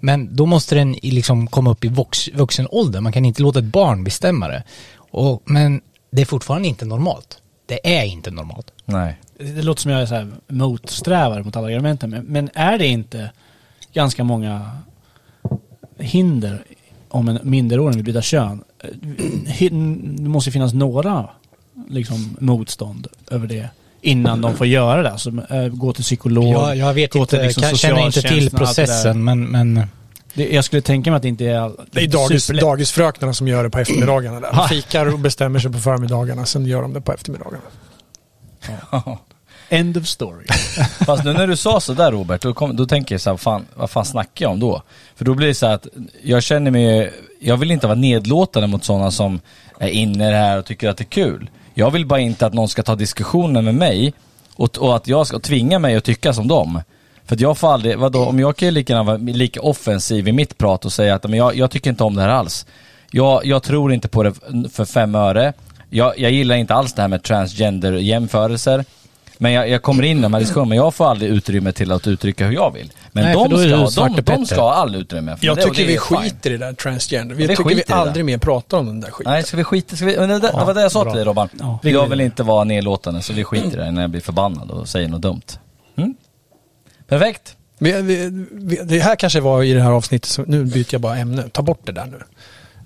Men 0.00 0.36
då 0.36 0.46
måste 0.46 0.74
den 0.74 0.94
i- 0.94 1.10
liksom 1.10 1.46
komma 1.46 1.70
upp 1.70 1.84
i 1.84 1.88
vux, 1.88 2.28
vuxen 2.28 2.68
ålder. 2.70 3.00
Man 3.00 3.12
kan 3.12 3.24
inte 3.24 3.42
låta 3.42 3.58
ett 3.58 3.64
barn 3.64 4.04
bestämma 4.04 4.48
det. 4.48 4.62
Och, 4.96 5.42
men 5.44 5.80
det 6.10 6.22
är 6.22 6.26
fortfarande 6.26 6.68
inte 6.68 6.84
normalt. 6.84 7.38
Det 7.66 7.98
är 7.98 8.04
inte 8.04 8.30
normalt. 8.30 8.70
Nej. 8.84 9.18
Det 9.38 9.62
låter 9.62 9.82
som 9.82 9.90
jag 9.90 10.02
är 10.02 10.06
så 10.06 10.14
här 10.14 10.30
motsträvare 10.48 11.42
mot 11.42 11.56
alla 11.56 11.66
argumenten. 11.66 12.10
Men, 12.10 12.24
men 12.24 12.50
är 12.54 12.78
det 12.78 12.86
inte 12.86 13.30
ganska 13.92 14.24
många 14.24 14.70
hinder 15.98 16.64
om 17.08 17.28
en 17.28 17.38
minderårig 17.42 17.94
vill 17.96 18.04
byta 18.04 18.22
kön? 18.22 18.64
Hin- 19.46 20.16
Det 20.22 20.28
måste 20.28 20.48
ju 20.48 20.52
finnas 20.52 20.72
några 20.72 21.28
liksom, 21.88 22.36
motstånd 22.40 23.06
över 23.30 23.46
det 23.46 23.68
innan 24.00 24.40
de 24.40 24.56
får 24.56 24.66
göra 24.66 25.02
det. 25.02 25.10
Alltså, 25.10 25.30
äh, 25.50 25.68
gå 25.68 25.92
till 25.92 26.04
psykolog. 26.04 26.54
Jag, 26.54 26.76
jag 26.76 26.94
vet 26.94 27.12
gå 27.12 27.18
inte, 27.18 27.36
till 27.36 27.46
liksom 27.46 27.62
kan, 27.62 27.76
känner 27.76 28.06
inte 28.06 28.22
till 28.22 28.50
processen 28.50 29.24
men, 29.24 29.44
men 29.44 29.86
Det, 30.34 30.54
jag 30.54 30.64
skulle 30.64 30.82
tänka 30.82 31.10
mig 31.10 31.16
att 31.16 31.22
det 31.22 31.28
inte 31.28 31.44
är... 31.44 31.72
Det 31.90 32.00
är 32.00 32.08
dagis, 32.08 32.46
dagisfröknarna 32.46 33.34
som 33.34 33.48
gör 33.48 33.64
det 33.64 33.70
på 33.70 33.78
eftermiddagarna. 33.78 34.40
Där. 34.40 34.52
De 34.52 34.68
fikar 34.68 35.12
och 35.12 35.18
bestämmer 35.18 35.58
sig 35.58 35.72
på 35.72 35.78
förmiddagarna, 35.78 36.46
sen 36.46 36.66
gör 36.66 36.82
de 36.82 36.92
det 36.92 37.00
på 37.00 37.12
eftermiddagarna. 37.12 37.62
End 39.68 39.96
of 39.96 40.06
story. 40.06 40.46
Fast 41.06 41.24
nu 41.24 41.32
när 41.32 41.46
du 41.46 41.56
sa 41.56 41.80
sådär 41.80 42.12
Robert, 42.12 42.42
då, 42.42 42.54
kom, 42.54 42.76
då 42.76 42.86
tänker 42.86 43.14
jag 43.14 43.20
så 43.20 43.30
här, 43.30 43.36
fan, 43.36 43.66
vad 43.74 43.90
fan 43.90 44.04
snackar 44.04 44.44
jag 44.44 44.52
om 44.52 44.60
då? 44.60 44.82
För 45.16 45.24
då 45.24 45.34
blir 45.34 45.46
det 45.46 45.54
så 45.54 45.66
här 45.66 45.74
att 45.74 45.86
jag 46.22 46.42
känner 46.42 46.70
mig, 46.70 47.12
jag 47.40 47.56
vill 47.56 47.70
inte 47.70 47.86
vara 47.86 47.98
nedlåtande 47.98 48.66
mot 48.68 48.84
sådana 48.84 49.10
som 49.10 49.40
är 49.78 49.88
inne 49.88 50.28
i 50.28 50.30
det 50.30 50.36
här 50.36 50.58
och 50.58 50.64
tycker 50.64 50.88
att 50.88 50.96
det 50.96 51.02
är 51.02 51.10
kul. 51.10 51.50
Jag 51.78 51.90
vill 51.90 52.06
bara 52.06 52.20
inte 52.20 52.46
att 52.46 52.54
någon 52.54 52.68
ska 52.68 52.82
ta 52.82 52.94
diskussionen 52.94 53.64
med 53.64 53.74
mig 53.74 54.12
och, 54.54 54.78
och 54.78 54.96
att 54.96 55.08
jag 55.08 55.26
ska 55.26 55.38
tvinga 55.38 55.78
mig 55.78 55.96
att 55.96 56.04
tycka 56.04 56.32
som 56.32 56.48
dem. 56.48 56.80
För 57.26 57.34
att 57.34 57.40
jag 57.40 57.58
får 57.58 57.72
aldrig, 57.72 57.98
vadå, 57.98 58.24
om 58.24 58.38
jag 58.38 58.56
kan 58.56 58.68
ju 58.68 58.72
lika 58.72 58.92
gärna 58.92 59.04
vara 59.04 59.16
lika 59.16 59.60
offensiv 59.60 60.28
i 60.28 60.32
mitt 60.32 60.58
prat 60.58 60.84
och 60.84 60.92
säga 60.92 61.14
att 61.14 61.22
men 61.22 61.32
jag, 61.38 61.56
jag 61.56 61.70
tycker 61.70 61.90
inte 61.90 62.04
om 62.04 62.14
det 62.14 62.22
här 62.22 62.28
alls. 62.28 62.66
Jag, 63.10 63.46
jag 63.46 63.62
tror 63.62 63.92
inte 63.92 64.08
på 64.08 64.22
det 64.22 64.34
för 64.72 64.84
fem 64.84 65.14
öre. 65.14 65.52
Jag, 65.90 66.18
jag 66.18 66.30
gillar 66.30 66.56
inte 66.56 66.74
alls 66.74 66.92
det 66.92 67.02
här 67.02 67.08
med 67.08 67.22
transgender-jämförelser. 67.22 68.84
Men 69.38 69.52
jag, 69.52 69.68
jag 69.68 69.82
kommer 69.82 70.02
in 70.02 70.18
i 70.18 70.22
de 70.22 70.32
här 70.34 70.40
diskussionerna, 70.40 70.68
men 70.68 70.78
jag 70.78 70.94
får 70.94 71.10
aldrig 71.10 71.30
utrymme 71.30 71.72
till 71.72 71.92
att 71.92 72.06
uttrycka 72.06 72.46
hur 72.46 72.52
jag 72.52 72.72
vill. 72.72 72.92
Men 73.12 73.24
Nej, 73.24 73.34
för 73.34 73.48
då 73.48 73.56
är 73.56 73.68
de, 73.68 73.84
du 73.84 73.90
ska, 73.90 74.08
de, 74.08 74.20
de 74.20 74.46
ska 74.46 74.60
ha 74.60 74.74
all 74.74 74.94
utrymme. 74.94 75.36
För 75.36 75.46
Jag 75.46 75.56
det, 75.56 75.62
tycker 75.62 75.82
det 75.82 75.92
vi 75.92 75.98
skiter 75.98 76.50
i 76.50 76.56
det 76.56 76.66
där 76.66 76.72
transgender. 76.72 77.34
Vi 77.34 77.46
Vi 77.46 77.56
tycker 77.56 77.74
vi 77.74 77.82
aldrig 77.88 78.24
mer 78.24 78.38
pratar 78.38 78.78
om 78.78 78.86
den 78.86 79.00
där 79.00 79.10
skiten. 79.10 79.32
Nej, 79.32 79.42
ska 79.42 79.56
vi 79.56 79.64
skita? 79.64 79.96
Ska 79.96 80.06
vi, 80.06 80.16
men 80.18 80.28
det, 80.28 80.38
det 80.38 80.52
var 80.52 80.74
det 80.74 80.82
jag 80.82 80.92
sa 80.92 81.02
bra. 81.02 81.12
till 81.12 81.16
dig 81.16 81.24
Robban. 81.24 81.48
Ja. 81.58 81.78
jag 81.82 82.06
vill 82.06 82.20
inte 82.20 82.42
vara 82.42 82.64
nedlåtande 82.64 83.22
så 83.22 83.32
vi 83.32 83.44
skiter 83.44 83.80
i 83.80 83.84
det 83.84 83.90
när 83.90 84.00
jag 84.00 84.10
blir 84.10 84.20
förbannad 84.20 84.70
och 84.70 84.88
säger 84.88 85.08
något 85.08 85.22
dumt. 85.22 85.42
Mm? 85.96 86.14
Perfekt. 87.08 87.56
Vi, 87.78 88.02
vi, 88.02 88.46
vi, 88.52 88.76
det 88.84 89.00
här 89.00 89.16
kanske 89.16 89.40
var 89.40 89.62
i 89.62 89.72
det 89.72 89.82
här 89.82 89.90
avsnittet, 89.90 90.30
så 90.30 90.42
nu 90.46 90.64
byter 90.64 90.86
jag 90.90 91.00
bara 91.00 91.16
ämne. 91.16 91.42
Ta 91.52 91.62
bort 91.62 91.80
det 91.84 91.92
där 91.92 92.06
nu. 92.06 92.18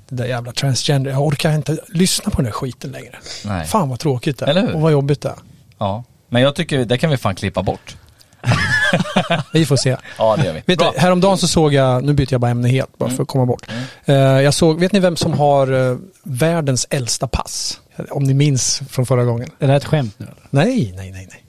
Det 0.09 0.15
där 0.17 0.25
jävla 0.25 0.53
transgender. 0.53 1.11
Jag 1.11 1.27
orkar 1.27 1.53
inte 1.55 1.79
lyssna 1.89 2.31
på 2.31 2.37
den 2.37 2.45
där 2.45 2.53
skiten 2.53 2.91
längre. 2.93 3.19
Nej. 3.45 3.67
Fan 3.67 3.89
vad 3.89 3.99
tråkigt 3.99 4.39
det 4.39 4.45
är. 4.45 4.51
Eller 4.51 4.61
hur? 4.61 4.75
Och 4.75 4.81
vad 4.81 4.93
jobbigt 4.93 5.21
det 5.21 5.29
är. 5.29 5.37
Ja. 5.79 6.05
Men 6.33 6.43
jag 6.43 6.55
tycker, 6.55 6.85
det 6.85 6.99
kan 6.99 7.11
vi 7.11 7.17
fan 7.17 7.35
klippa 7.35 7.63
bort. 7.63 7.97
Vi 9.53 9.67
får 9.67 9.77
se. 9.77 9.97
Ja, 10.19 10.37
det 10.37 10.45
gör 10.45 10.53
vi. 10.53 10.63
Vet 10.67 10.79
Bra. 10.79 10.93
du, 10.95 11.01
häromdagen 11.01 11.39
så 11.39 11.49
såg 11.49 11.75
jag, 11.75 12.05
nu 12.05 12.13
byter 12.13 12.33
jag 12.33 12.41
bara 12.41 12.51
ämne 12.51 12.69
helt 12.69 12.99
bara 12.99 13.11
för 13.11 13.23
att 13.23 13.29
komma 13.29 13.47
bort. 13.47 13.71
Eh, 14.05 14.15
jag 14.15 14.55
såg, 14.55 14.81
vet 14.81 14.93
ni 14.93 15.01
vem 15.01 15.17
som 15.17 15.33
har 15.33 15.91
eh, 15.91 15.97
världens 16.23 16.87
äldsta 16.91 17.27
pass? 17.27 17.81
Om 18.11 18.23
ni 18.23 18.35
minns 18.35 18.83
från 18.89 19.07
förra 19.07 19.25
gången. 19.25 19.49
Är 19.59 19.67
det 19.67 19.73
här 19.73 19.77
ett 19.77 19.85
skämt 19.85 20.15
nu 20.19 20.27
eller? 20.27 20.37
Nej, 20.51 20.93
nej, 20.97 21.13
nej, 21.13 21.29
nej. 21.31 21.45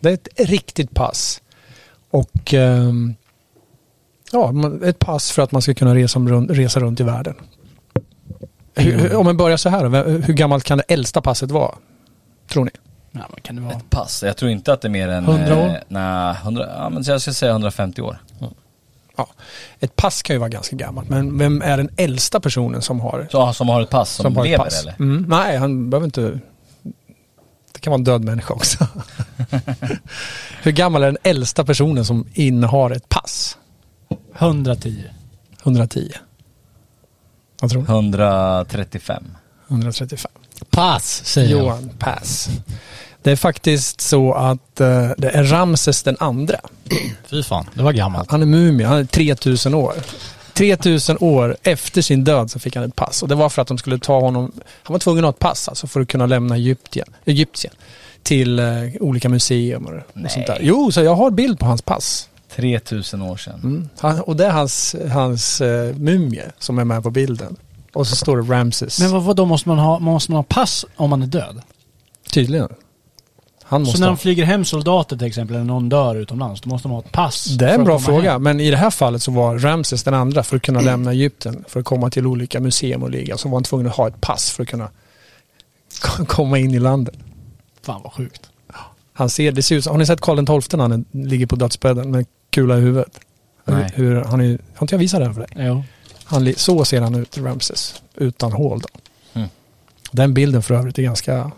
Det 0.00 0.08
är 0.08 0.14
ett 0.14 0.50
riktigt 0.50 0.94
pass. 0.94 1.40
Och 2.10 2.54
ehm, 2.54 3.14
ja, 4.32 4.52
ett 4.84 4.98
pass 4.98 5.30
för 5.30 5.42
att 5.42 5.52
man 5.52 5.62
ska 5.62 5.74
kunna 5.74 5.94
resa 5.94 6.18
runt, 6.18 6.50
resa 6.50 6.80
runt 6.80 7.00
i 7.00 7.02
världen. 7.02 7.34
Hur, 8.74 8.98
hur, 8.98 9.16
om 9.16 9.24
man 9.26 9.36
börjar 9.36 9.56
så 9.56 9.68
här, 9.68 10.04
hur 10.26 10.34
gammalt 10.34 10.64
kan 10.64 10.78
det 10.78 10.84
äldsta 10.88 11.20
passet 11.20 11.50
vara? 11.50 11.74
Tror 12.48 12.64
ni? 12.64 12.70
Ja, 13.18 13.26
men 13.32 13.40
kan 13.42 13.56
det 13.56 13.62
vara? 13.62 13.74
Ett 13.74 13.90
pass. 13.90 14.22
Jag 14.26 14.36
tror 14.36 14.50
inte 14.50 14.72
att 14.72 14.80
det 14.80 14.88
är 14.88 14.90
mer 14.90 15.08
än... 15.08 15.24
100 15.24 15.56
år? 15.56 15.66
Eh, 15.66 15.74
nej, 15.88 16.36
100, 16.42 16.68
ja 16.76 16.88
men 16.88 17.02
jag 17.02 17.20
ska 17.20 17.32
säga 17.32 17.52
150 17.52 18.02
år. 18.02 18.18
Ja, 19.16 19.28
ett 19.80 19.96
pass 19.96 20.22
kan 20.22 20.34
ju 20.34 20.38
vara 20.40 20.48
ganska 20.48 20.76
gammalt, 20.76 21.08
men 21.08 21.38
vem 21.38 21.62
är 21.62 21.76
den 21.76 21.90
äldsta 21.96 22.40
personen 22.40 22.82
som 22.82 23.00
har, 23.00 23.28
Så, 23.30 23.52
som 23.52 23.68
har 23.68 23.82
ett 23.82 23.90
pass 23.90 24.10
som, 24.10 24.36
har 24.36 24.44
ett 24.44 24.50
lever 24.50 24.64
pass? 24.64 24.82
eller? 24.82 24.94
Mm, 24.98 25.24
nej, 25.28 25.56
han 25.56 25.90
behöver 25.90 26.04
inte... 26.04 26.40
Det 27.72 27.80
kan 27.80 27.90
vara 27.90 27.98
en 27.98 28.04
död 28.04 28.24
människa 28.24 28.54
också. 28.54 28.86
hur 30.62 30.72
gammal 30.72 31.02
är 31.02 31.06
den 31.06 31.18
äldsta 31.22 31.64
personen 31.64 32.04
som 32.04 32.26
innehar 32.34 32.90
ett 32.90 33.08
pass? 33.08 33.58
110. 34.38 35.04
110. 35.62 36.12
Vad 37.60 37.70
tror 37.70 37.82
ni? 37.82 37.88
135. 37.88 39.24
135. 39.68 40.30
pass 40.70 41.22
säger 41.24 41.50
jag. 41.50 41.60
Johan 41.60 41.90
Pass. 41.98 42.48
Det 43.26 43.32
är 43.32 43.36
faktiskt 43.36 44.00
så 44.00 44.32
att 44.32 44.80
eh, 44.80 45.10
det 45.18 45.28
är 45.28 45.44
Ramses 45.44 46.02
den 46.02 46.16
andra. 46.20 46.60
Fy 47.30 47.42
fan, 47.42 47.66
det 47.74 47.82
var 47.82 47.92
gammalt. 47.92 48.30
Han 48.30 48.42
är 48.42 48.46
mumie, 48.46 48.86
han 48.86 48.98
är 48.98 49.04
3000 49.04 49.74
år. 49.74 49.94
3000 50.52 51.16
år 51.20 51.56
efter 51.62 52.02
sin 52.02 52.24
död 52.24 52.50
så 52.50 52.58
fick 52.58 52.76
han 52.76 52.84
ett 52.84 52.96
pass. 52.96 53.22
Och 53.22 53.28
det 53.28 53.34
var 53.34 53.48
för 53.48 53.62
att 53.62 53.68
de 53.68 53.78
skulle 53.78 53.98
ta 53.98 54.20
honom, 54.20 54.52
han 54.82 54.94
var 54.94 54.98
tvungen 54.98 55.24
att 55.24 55.28
ha 55.28 55.30
ett 55.30 55.38
pass 55.38 55.68
alltså 55.68 55.86
för 55.86 56.00
att 56.00 56.08
kunna 56.08 56.26
lämna 56.26 56.56
Egypten, 56.56 57.04
Egyptien 57.24 57.74
till 58.22 58.58
eh, 58.58 58.66
olika 59.00 59.28
museum 59.28 59.86
och, 59.86 59.94
och 59.94 60.30
sånt 60.30 60.46
där. 60.46 60.58
Jo, 60.60 60.92
så 60.92 61.02
jag 61.02 61.14
har 61.14 61.30
bild 61.30 61.58
på 61.58 61.66
hans 61.66 61.82
pass. 61.82 62.28
3000 62.56 63.22
år 63.22 63.36
sedan. 63.36 63.60
Mm. 63.64 63.88
Han, 63.98 64.20
och 64.20 64.36
det 64.36 64.46
är 64.46 64.50
hans, 64.50 64.96
hans 65.12 65.60
eh, 65.60 65.96
mumie 65.96 66.44
som 66.58 66.78
är 66.78 66.84
med 66.84 67.02
på 67.02 67.10
bilden. 67.10 67.56
Och 67.92 68.06
så 68.06 68.16
står 68.16 68.36
det 68.36 68.54
Ramses. 68.54 69.00
Men 69.00 69.10
vad, 69.10 69.22
vad 69.22 69.36
då 69.36 69.44
måste 69.44 69.68
man 69.68 69.78
ha? 69.78 69.98
Måste 69.98 70.32
man 70.32 70.36
ha 70.36 70.42
pass 70.42 70.84
om 70.96 71.10
man 71.10 71.22
är 71.22 71.26
död? 71.26 71.62
Tydligen. 72.30 72.68
Han 73.68 73.80
måste 73.80 73.96
Så 73.96 74.00
när 74.00 74.06
de 74.06 74.16
flyger 74.16 74.44
hem 74.44 74.64
soldater 74.64 75.16
till 75.16 75.26
exempel, 75.26 75.56
eller 75.56 75.64
någon 75.64 75.88
dör 75.88 76.14
utomlands, 76.14 76.60
då 76.60 76.68
måste 76.68 76.88
de 76.88 76.92
ha 76.92 77.00
ett 77.00 77.12
pass. 77.12 77.44
Det 77.44 77.70
är 77.70 77.74
en 77.74 77.84
bra 77.84 77.98
fråga, 77.98 78.32
hem. 78.32 78.42
men 78.42 78.60
i 78.60 78.70
det 78.70 78.76
här 78.76 78.90
fallet 78.90 79.22
så 79.22 79.30
var 79.30 79.58
Ramses 79.58 80.02
den 80.02 80.14
andra 80.14 80.42
för 80.42 80.56
att 80.56 80.62
kunna 80.62 80.80
lämna 80.80 81.12
Egypten, 81.12 81.64
för 81.68 81.80
att 81.80 81.86
komma 81.86 82.10
till 82.10 82.26
olika 82.26 82.60
museum 82.60 83.02
och 83.02 83.10
ligga, 83.10 83.36
så 83.36 83.48
var 83.48 83.56
han 83.56 83.64
tvungen 83.64 83.86
att 83.86 83.96
ha 83.96 84.08
ett 84.08 84.20
pass 84.20 84.50
för 84.50 84.62
att 84.62 84.68
kunna 84.68 84.88
komma 86.26 86.58
in 86.58 86.74
i 86.74 86.78
landet. 86.78 87.14
Fan 87.82 88.00
vad 88.02 88.12
sjukt. 88.12 88.50
Han 89.12 89.30
ser, 89.30 89.52
det 89.52 89.62
ser 89.62 89.76
ut 89.76 89.86
har 89.86 89.98
ni 89.98 90.06
sett 90.06 90.20
Karl 90.20 90.60
XII 90.60 90.78
när 90.78 90.88
han 90.88 91.04
ligger 91.10 91.46
på 91.46 91.56
dödsbädden 91.56 92.10
med 92.10 92.26
kula 92.50 92.78
i 92.78 92.80
huvudet? 92.80 93.20
Nej. 93.64 93.92
Hur, 93.94 94.24
han 94.24 94.40
är, 94.40 94.58
har 94.74 94.84
inte 94.84 94.94
jag 94.94 94.98
visat 94.98 95.20
det 95.20 95.26
här 95.26 95.32
för 95.32 95.40
dig? 95.40 95.50
Jo. 95.54 95.84
Han, 96.24 96.54
så 96.56 96.84
ser 96.84 97.00
han 97.00 97.14
ut, 97.14 97.38
Ramses, 97.38 98.02
utan 98.14 98.52
hål 98.52 98.80
då. 98.80 98.88
Mm. 99.32 99.48
Den 100.10 100.34
bilden 100.34 100.62
för 100.62 100.74
övrigt 100.74 100.98
är 100.98 101.02
ganska 101.02 101.50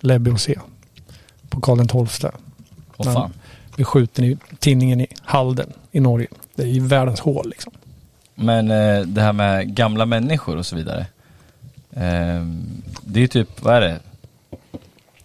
läbbig 0.00 0.32
att 0.32 0.40
se. 0.40 0.58
På 1.48 1.60
Karl 1.60 2.06
XII. 2.06 2.30
Åh 2.96 3.06
Ja. 3.06 3.12
fan. 3.12 3.32
Blir 3.74 3.84
skjuten 3.84 4.24
i 4.24 4.38
tinningen 4.58 5.00
i 5.00 5.06
Halden 5.22 5.72
i 5.92 6.00
Norge. 6.00 6.26
Det 6.54 6.62
är 6.62 6.66
ju 6.66 6.80
världens 6.86 7.20
hål 7.20 7.48
liksom. 7.48 7.72
Men 8.34 8.70
eh, 8.70 9.00
det 9.00 9.20
här 9.22 9.32
med 9.32 9.74
gamla 9.74 10.06
människor 10.06 10.56
och 10.56 10.66
så 10.66 10.76
vidare. 10.76 11.06
Eh, 11.90 12.44
det 13.02 13.18
är 13.18 13.22
ju 13.22 13.28
typ, 13.28 13.62
vad 13.62 13.74
är 13.76 13.80
det? 13.80 13.98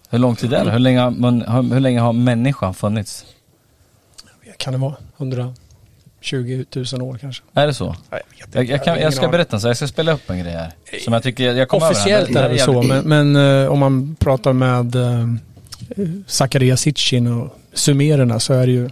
Hur 0.09 0.19
lång 0.19 0.35
tid 0.35 0.53
är 0.53 0.65
det? 0.65 0.71
Hur 0.71 0.79
länge, 0.79 0.99
har 0.99 1.11
man, 1.11 1.41
hur, 1.41 1.73
hur 1.73 1.79
länge 1.79 1.99
har 1.99 2.13
människan 2.13 2.73
funnits? 2.73 3.25
Kan 4.57 4.73
det 4.73 4.79
vara 4.79 4.95
120 5.17 6.65
000 6.93 7.01
år 7.01 7.17
kanske? 7.21 7.43
Är 7.53 7.67
det 7.67 7.73
så? 7.73 7.95
Jag, 8.09 8.17
vet 8.17 8.25
inte. 8.45 8.57
Jag, 8.57 8.65
jag, 8.65 8.83
kan, 8.83 8.99
jag 8.99 9.13
ska 9.13 9.27
berätta 9.27 9.59
så 9.59 9.67
jag 9.67 9.77
ska 9.77 9.87
spela 9.87 10.11
upp 10.11 10.29
en 10.29 10.39
grej 10.39 10.51
här. 10.53 10.71
Som 11.03 11.13
jag 11.13 11.23
tycker, 11.23 11.53
jag 11.53 11.67
kommer 11.69 11.91
Officiellt 11.91 12.29
över 12.29 12.49
är 12.49 12.53
det 12.53 12.59
så, 12.59 12.81
men, 12.81 13.03
men 13.03 13.63
eh, 13.63 13.71
om 13.71 13.79
man 13.79 14.15
pratar 14.19 14.53
med 14.53 14.95
uh, 14.95 15.35
Zakaria 16.27 16.77
Sitchin 16.77 17.27
och 17.27 17.59
sumererna 17.73 18.39
så 18.39 18.53
är 18.53 18.65
det 18.65 18.71
ju 18.73 18.89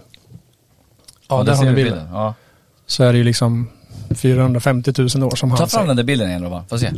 Ja, 1.28 1.42
där 1.42 1.54
har 1.54 1.64
ni 1.64 1.72
bilden. 1.72 2.08
Ja. 2.12 2.34
Så 2.86 3.04
är 3.04 3.12
det 3.12 3.18
ju 3.18 3.24
liksom 3.24 3.68
450 4.14 4.92
000 4.98 5.06
år 5.06 5.10
som 5.10 5.50
Ta 5.50 5.56
han 5.56 5.56
fram 5.56 5.68
säger. 5.68 5.86
den 5.86 5.96
där 5.96 6.04
bilden 6.04 6.28
igen 6.28 6.42
Robban, 6.42 6.64
får 6.66 6.78
se. 6.78 6.92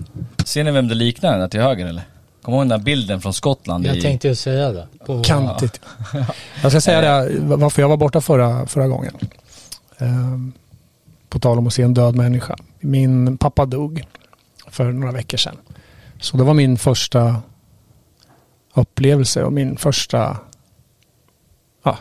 Ser 0.45 0.65
ni 0.65 0.71
vem 0.71 0.89
det 0.89 0.95
liknar 0.95 1.31
den 1.31 1.41
där 1.41 1.49
till 1.49 1.61
höger 1.61 1.87
eller? 1.87 2.03
Kommer 2.43 2.59
du 2.59 2.61
ihåg 2.63 2.71
den 2.71 2.79
där 2.79 2.85
bilden 2.85 3.21
från 3.21 3.33
Skottland? 3.35 3.87
Jag 3.87 3.97
i... 3.97 4.03
tänkte 4.03 4.29
ju 4.29 4.35
säga 4.35 4.73
det. 4.73 4.87
På, 5.07 5.23
Kantigt. 5.23 5.81
Jag 6.63 6.73
ska 6.73 6.81
säga 6.81 7.01
det, 7.01 7.39
varför 7.41 7.83
jag 7.83 7.89
var 7.89 7.97
borta 7.97 8.21
förra, 8.21 8.67
förra 8.67 8.89
gången. 8.89 9.15
Ehm, 9.99 10.53
på 11.29 11.39
tal 11.39 11.59
om 11.59 11.67
att 11.67 11.75
se 11.75 11.83
en 11.83 11.95
död 11.95 12.15
människa. 12.15 12.57
Min 12.81 13.39
pappa 13.39 13.67
dog 13.67 14.05
för 14.67 14.93
några 14.93 15.13
veckor 15.13 15.39
sedan. 15.39 15.57
Så 16.21 16.37
det 16.37 16.45
var 16.45 16.55
min 16.55 16.79
första 16.79 17.37
upplevelse 18.75 19.45
och 19.45 19.53
min 19.53 19.77
första 19.77 20.37
ja, 21.83 21.99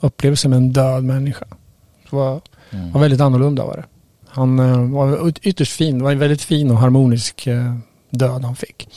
upplevelse 0.00 0.48
med 0.48 0.56
en 0.56 0.72
död 0.72 1.04
människa. 1.04 1.46
Det 2.10 2.16
var, 2.16 2.40
Mm. 2.70 2.92
var 2.92 3.00
väldigt 3.00 3.20
annorlunda 3.20 3.64
var 3.64 3.76
det. 3.76 3.84
Han 4.28 4.58
eh, 4.58 4.90
var 4.90 5.28
yt- 5.28 5.38
ytterst 5.42 5.72
fin. 5.72 5.98
Det 5.98 6.04
var 6.04 6.12
en 6.12 6.18
väldigt 6.18 6.42
fin 6.42 6.70
och 6.70 6.76
harmonisk 6.78 7.46
eh, 7.46 7.74
död 8.10 8.44
han 8.44 8.56
fick. 8.56 8.88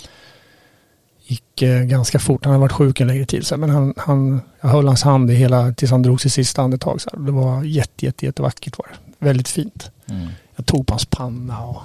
Gick 1.27 1.61
eh, 1.61 1.81
ganska 1.83 2.19
fort. 2.19 2.45
Han 2.45 2.51
hade 2.53 2.61
varit 2.61 2.71
sjuk 2.71 2.99
en 3.01 3.07
längre 3.07 3.25
tid. 3.25 3.45
Så, 3.47 3.57
men 3.57 3.69
han, 3.69 3.93
han, 3.97 4.41
jag 4.61 4.69
höll 4.69 4.87
hans 4.87 5.03
hand 5.03 5.31
i 5.31 5.33
hela, 5.33 5.73
tills 5.73 5.91
han 5.91 6.01
drog 6.01 6.21
sitt 6.21 6.33
sista 6.33 6.61
andetag. 6.61 7.01
Så, 7.01 7.09
det 7.17 7.31
var 7.31 7.63
jätte, 7.63 8.05
jätte, 8.05 8.25
jättevackert 8.25 8.77
var 8.77 8.87
det. 8.91 9.25
Väldigt 9.25 9.47
fint. 9.47 9.91
Mm. 10.09 10.27
Jag 10.55 10.65
tog 10.65 10.87
på 10.87 10.93
hans 10.93 11.05
panna 11.05 11.65
och, 11.65 11.81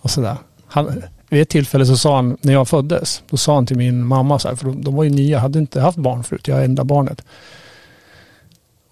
och 0.00 0.10
sådär. 0.10 0.36
Han, 0.66 1.02
vid 1.28 1.42
ett 1.42 1.48
tillfälle 1.48 1.86
så 1.86 1.96
sa 1.96 2.16
han, 2.16 2.36
när 2.40 2.52
jag 2.52 2.68
föddes, 2.68 3.22
då 3.30 3.36
sa 3.36 3.54
han 3.54 3.66
till 3.66 3.76
min 3.76 4.06
mamma 4.06 4.38
så 4.38 4.48
här, 4.48 4.56
för 4.56 4.66
de, 4.66 4.84
de 4.84 4.94
var 4.94 5.04
ju 5.04 5.10
nya, 5.10 5.38
hade 5.38 5.58
inte 5.58 5.80
haft 5.80 5.98
barn 5.98 6.24
förut, 6.24 6.48
jag 6.48 6.60
är 6.60 6.64
enda 6.64 6.84
barnet. 6.84 7.22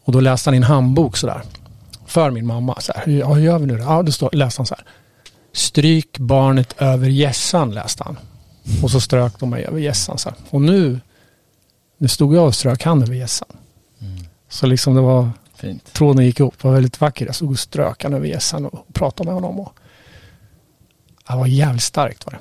Och 0.05 0.13
då 0.13 0.21
läste 0.21 0.51
han 0.51 0.55
i 0.55 0.57
en 0.57 0.63
handbok 0.63 1.17
sådär, 1.17 1.43
för 2.07 2.31
min 2.31 2.47
mamma. 2.47 2.81
Så 2.81 2.93
här, 2.97 3.13
ja, 3.13 3.35
hur 3.35 3.43
gör 3.43 3.59
vi 3.59 3.67
nu 3.67 3.77
då? 3.77 3.83
Ja, 3.85 4.03
då 4.03 4.13
står, 4.13 4.31
läste 4.33 4.61
han 4.61 4.67
så 4.67 4.75
här. 4.75 4.85
Stryk 5.53 6.19
barnet 6.19 6.75
över 6.79 7.09
gässan, 7.09 7.71
läste 7.71 8.05
han. 8.05 8.19
Och 8.83 8.91
så 8.91 9.01
strök 9.01 9.41
de 9.41 9.51
mig 9.51 9.65
över 9.65 9.79
gässan. 9.79 10.19
Så 10.19 10.29
här. 10.29 10.39
Och 10.51 10.63
nu, 10.63 11.01
nu 11.99 12.09
stod 12.09 12.37
jag 12.37 12.47
och 12.47 12.55
strök 12.55 12.83
han 12.83 13.03
över 13.03 13.15
gässan. 13.15 13.49
Så 14.49 14.67
liksom 14.67 14.95
det 14.95 15.01
var, 15.01 15.31
Fint. 15.55 15.93
tråden 15.93 16.25
gick 16.25 16.41
ihop. 16.41 16.55
Det 16.61 16.69
var 16.69 16.75
väldigt 16.75 17.01
vackert. 17.01 17.27
Jag 17.27 17.35
stod 17.35 17.51
och 17.51 17.59
strök 17.59 18.03
han 18.03 18.15
över 18.15 18.27
gässan 18.27 18.67
och 18.67 18.87
pratade 18.93 19.27
med 19.27 19.35
honom. 19.35 19.61
Och 19.61 19.79
det 21.29 21.37
var 21.37 21.47
jävligt 21.47 21.83
starkt 21.83 22.27
var 22.27 22.33
det. 22.33 22.39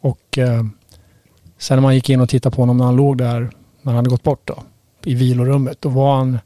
Och 0.00 0.38
eh, 0.38 0.64
sen 1.58 1.76
när 1.76 1.82
man 1.82 1.94
gick 1.94 2.10
in 2.10 2.20
och 2.20 2.28
tittade 2.28 2.56
på 2.56 2.62
honom 2.62 2.76
när 2.76 2.84
han 2.84 2.96
låg 2.96 3.18
där, 3.18 3.40
när 3.40 3.50
han 3.84 3.94
hade 3.96 4.10
gått 4.10 4.22
bort 4.22 4.46
då, 4.46 4.62
i 5.04 5.14
vilorummet, 5.14 5.82
då 5.82 5.88
var 5.88 6.16
han, 6.16 6.38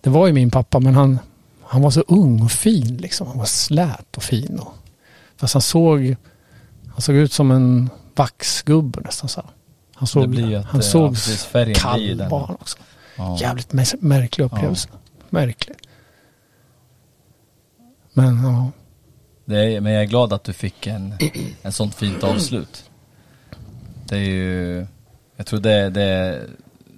det 0.00 0.10
var 0.10 0.26
ju 0.26 0.32
min 0.32 0.50
pappa, 0.50 0.80
men 0.80 0.94
han, 0.94 1.18
han 1.62 1.82
var 1.82 1.90
så 1.90 2.00
ung 2.00 2.42
och 2.42 2.50
fin 2.50 2.96
liksom. 2.96 3.26
Han 3.26 3.38
var 3.38 3.44
slät 3.44 4.16
och 4.16 4.22
fin. 4.22 4.58
Och, 4.58 4.74
fast 5.36 5.54
han 5.54 5.62
såg, 5.62 6.16
han 6.88 7.00
såg 7.00 7.14
ut 7.14 7.32
som 7.32 7.50
en 7.50 7.90
vaxgubbe 8.16 9.00
nästan 9.00 9.28
så. 9.28 9.40
här. 9.40 9.50
Han 9.94 10.06
såg, 10.08 10.38
att, 10.38 10.64
han 10.66 10.80
eh, 10.80 10.86
såg 10.86 11.16
ja, 11.54 11.66
kall 11.74 12.28
var 12.30 12.46
han 12.46 12.54
också. 12.54 12.78
Ja. 13.16 13.38
Jävligt 13.40 13.72
mär- 13.72 13.96
märklig 14.00 14.44
upplevelse. 14.44 14.88
Märklig. 15.30 15.76
Men 18.12 18.44
ja. 18.44 18.70
Är, 19.46 19.80
men 19.80 19.92
jag 19.92 20.02
är 20.02 20.06
glad 20.06 20.32
att 20.32 20.44
du 20.44 20.52
fick 20.52 20.86
en, 20.86 21.14
en 21.62 21.72
sånt 21.72 21.94
fint 21.94 22.24
avslut. 22.24 22.84
Det 24.08 24.16
är 24.16 24.20
ju, 24.20 24.86
jag 25.36 25.46
tror 25.46 25.60
det, 25.60 25.90
det, 25.90 26.40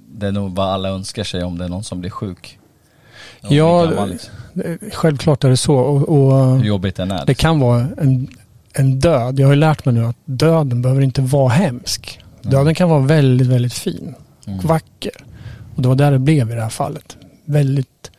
det 0.08 0.26
är 0.26 0.32
nog 0.32 0.54
vad 0.56 0.68
alla 0.68 0.88
önskar 0.88 1.24
sig 1.24 1.44
om 1.44 1.58
det 1.58 1.64
är 1.64 1.68
någon 1.68 1.84
som 1.84 2.00
blir 2.00 2.10
sjuk. 2.10 2.58
Någon 3.40 3.52
Ja, 3.56 3.84
gammal, 3.86 4.08
liksom. 4.10 4.32
självklart 4.92 5.44
är 5.44 5.48
det 5.48 5.56
så. 5.56 5.74
Och, 5.76 6.08
och 6.08 6.56
Hur 6.58 6.64
jobbigt 6.64 6.96
den 6.96 7.10
är. 7.10 7.26
det 7.26 7.34
kan 7.34 7.60
vara 7.60 7.80
en, 7.98 8.28
en 8.72 8.98
död. 9.00 9.38
Jag 9.38 9.46
har 9.46 9.52
ju 9.54 9.60
lärt 9.60 9.84
mig 9.84 9.94
nu 9.94 10.04
att 10.06 10.16
döden 10.24 10.82
behöver 10.82 11.02
inte 11.02 11.20
vara 11.22 11.48
hemsk. 11.48 12.20
Döden 12.42 12.74
kan 12.74 12.88
vara 12.88 13.00
väldigt, 13.00 13.46
väldigt 13.46 13.74
fin. 13.74 14.14
Mm. 14.46 14.58
Och 14.58 14.64
vacker. 14.64 15.12
Och 15.76 15.82
det 15.82 15.88
var 15.88 15.94
där 15.96 16.10
det 16.12 16.18
blev 16.18 16.50
i 16.50 16.54
det 16.54 16.62
här 16.62 16.68
fallet. 16.68 17.16
Väldigt 17.44 18.10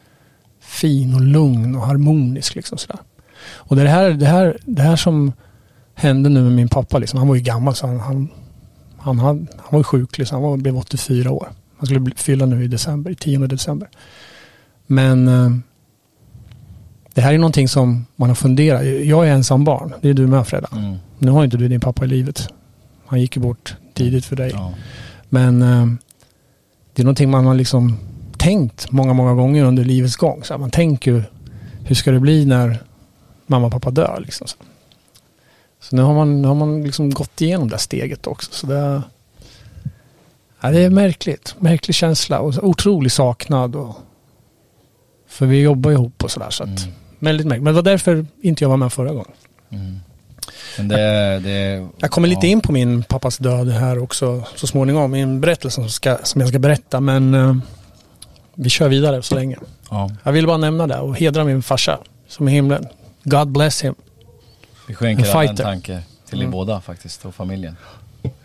fin 0.59 1.13
och 1.15 1.21
lugn 1.21 1.75
och 1.75 1.81
harmonisk. 1.81 2.55
Liksom 2.55 2.77
sådär. 2.77 2.99
Och 3.47 3.75
det 3.75 3.88
här, 3.88 4.10
det, 4.10 4.25
här, 4.25 4.58
det 4.65 4.81
här 4.81 4.95
som 4.95 5.34
hände 5.93 6.29
nu 6.29 6.43
med 6.43 6.51
min 6.51 6.69
pappa. 6.69 6.97
Liksom, 6.97 7.19
han 7.19 7.27
var 7.27 7.36
ju 7.36 7.41
gammal 7.41 7.75
så 7.75 7.88
han, 7.88 7.99
han, 7.99 8.29
han, 8.97 9.19
hade, 9.19 9.45
han 9.58 9.69
var 9.69 9.79
ju 9.79 9.84
sjuk. 9.84 10.17
Liksom, 10.17 10.36
han 10.36 10.51
var, 10.51 10.58
blev 10.58 10.77
84 10.77 11.31
år. 11.31 11.47
Han 11.77 11.86
skulle 11.86 12.12
fylla 12.15 12.45
nu 12.45 12.63
i 12.63 12.67
december, 12.67 13.12
i 13.12 13.15
10 13.15 13.47
december. 13.47 13.89
Men 14.88 15.27
eh, 15.27 15.49
det 17.13 17.21
här 17.21 17.34
är 17.34 17.38
någonting 17.38 17.67
som 17.67 18.05
man 18.15 18.29
har 18.29 18.36
funderat. 18.36 18.86
Jag 19.05 19.27
är 19.27 19.31
ensam 19.31 19.63
barn. 19.63 19.93
Det 20.01 20.10
är 20.10 20.13
du 20.13 20.27
med 20.27 20.47
Fredda. 20.47 20.67
Mm. 20.71 20.95
Nu 21.19 21.31
har 21.31 21.43
inte 21.43 21.58
du 21.58 21.67
din 21.67 21.79
pappa 21.79 22.05
i 22.05 22.08
livet. 22.08 22.49
Han 23.05 23.21
gick 23.21 23.36
ju 23.36 23.41
bort 23.41 23.75
tidigt 23.93 24.25
för 24.25 24.36
dig. 24.36 24.51
Ja. 24.53 24.73
Men 25.29 25.62
eh, 25.62 25.86
det 26.93 27.01
är 27.01 27.03
någonting 27.03 27.29
man 27.29 27.45
har 27.45 27.55
liksom 27.55 27.97
tänkt 28.38 28.91
många, 28.91 29.13
många 29.13 29.34
gånger 29.34 29.63
under 29.63 29.84
livets 29.84 30.15
gång. 30.15 30.43
Så 30.43 30.58
man 30.58 30.71
tänker 30.71 31.12
ju, 31.12 31.23
hur 31.84 31.95
ska 31.95 32.12
det 32.12 32.19
bli 32.19 32.45
när 32.45 32.84
mamma 33.47 33.65
och 33.65 33.73
pappa 33.73 33.91
dör? 33.91 34.19
Liksom, 34.25 34.47
så. 34.47 35.95
nu 35.95 36.01
har 36.01 36.13
man, 36.13 36.41
nu 36.41 36.47
har 36.47 36.55
man 36.55 36.84
liksom 36.84 37.10
gått 37.10 37.41
igenom 37.41 37.69
det 37.69 37.77
steget 37.77 38.27
också. 38.27 38.51
Så 38.51 38.67
det, 38.67 39.01
ja, 40.62 40.71
det 40.71 40.79
är 40.79 40.89
märkligt. 40.89 41.55
Märklig 41.60 41.95
känsla 41.95 42.39
och 42.39 42.53
otrolig 42.63 43.12
saknad. 43.12 43.75
Och, 43.75 43.95
för 45.27 45.45
vi 45.45 45.62
jobbar 45.62 45.91
ihop 45.91 46.23
och 46.23 46.31
sådär. 46.31 46.49
Så 46.49 46.63
att, 46.63 46.69
Mm. 46.69 46.93
väldigt 47.19 47.47
märkligt. 47.47 47.63
Men 47.63 47.73
det 47.73 47.81
var 47.81 47.91
därför 47.91 48.25
inte 48.41 48.63
jag 48.63 48.69
var 48.69 48.77
med 48.77 48.93
förra 48.93 49.10
gången. 49.10 49.31
Mm. 49.69 49.99
Men 50.77 50.88
det, 50.88 51.39
det 51.43 51.88
Jag 51.97 52.12
kommer 52.12 52.27
lite 52.27 52.47
ja. 52.47 52.51
in 52.51 52.62
på 52.62 52.71
min 52.71 53.03
pappas 53.03 53.38
död 53.38 53.69
här 53.69 53.99
också 53.99 54.43
så 54.55 54.67
småningom 54.67 55.15
i 55.15 55.21
en 55.21 55.41
berättelse 55.41 55.75
som, 55.75 55.89
ska, 55.89 56.17
som 56.23 56.41
jag 56.41 56.49
ska 56.49 56.60
berätta. 56.60 56.99
Men 56.99 57.34
eh, 57.34 57.55
vi 58.55 58.69
kör 58.69 58.89
vidare 58.89 59.21
så 59.21 59.36
länge. 59.36 59.58
Ja. 59.89 60.10
Jag 60.23 60.31
vill 60.31 60.47
bara 60.47 60.58
nämna 60.58 60.88
det 60.88 60.99
och 60.99 61.17
hedra 61.17 61.43
min 61.43 61.63
farsa 61.63 61.99
som 62.27 62.47
är 62.47 62.51
i 62.51 62.55
himlen. 62.55 62.88
God 63.25 63.47
bless 63.51 63.83
him. 63.83 63.95
Vi 64.88 64.95
skänker 64.95 65.31
alla 65.31 65.49
en 65.49 65.55
tanke 65.55 66.03
till 66.29 66.38
er 66.39 66.41
Mm. 66.43 66.51
båda 66.51 66.81
faktiskt 66.81 67.25
och 67.25 67.35
familjen. 67.35 67.77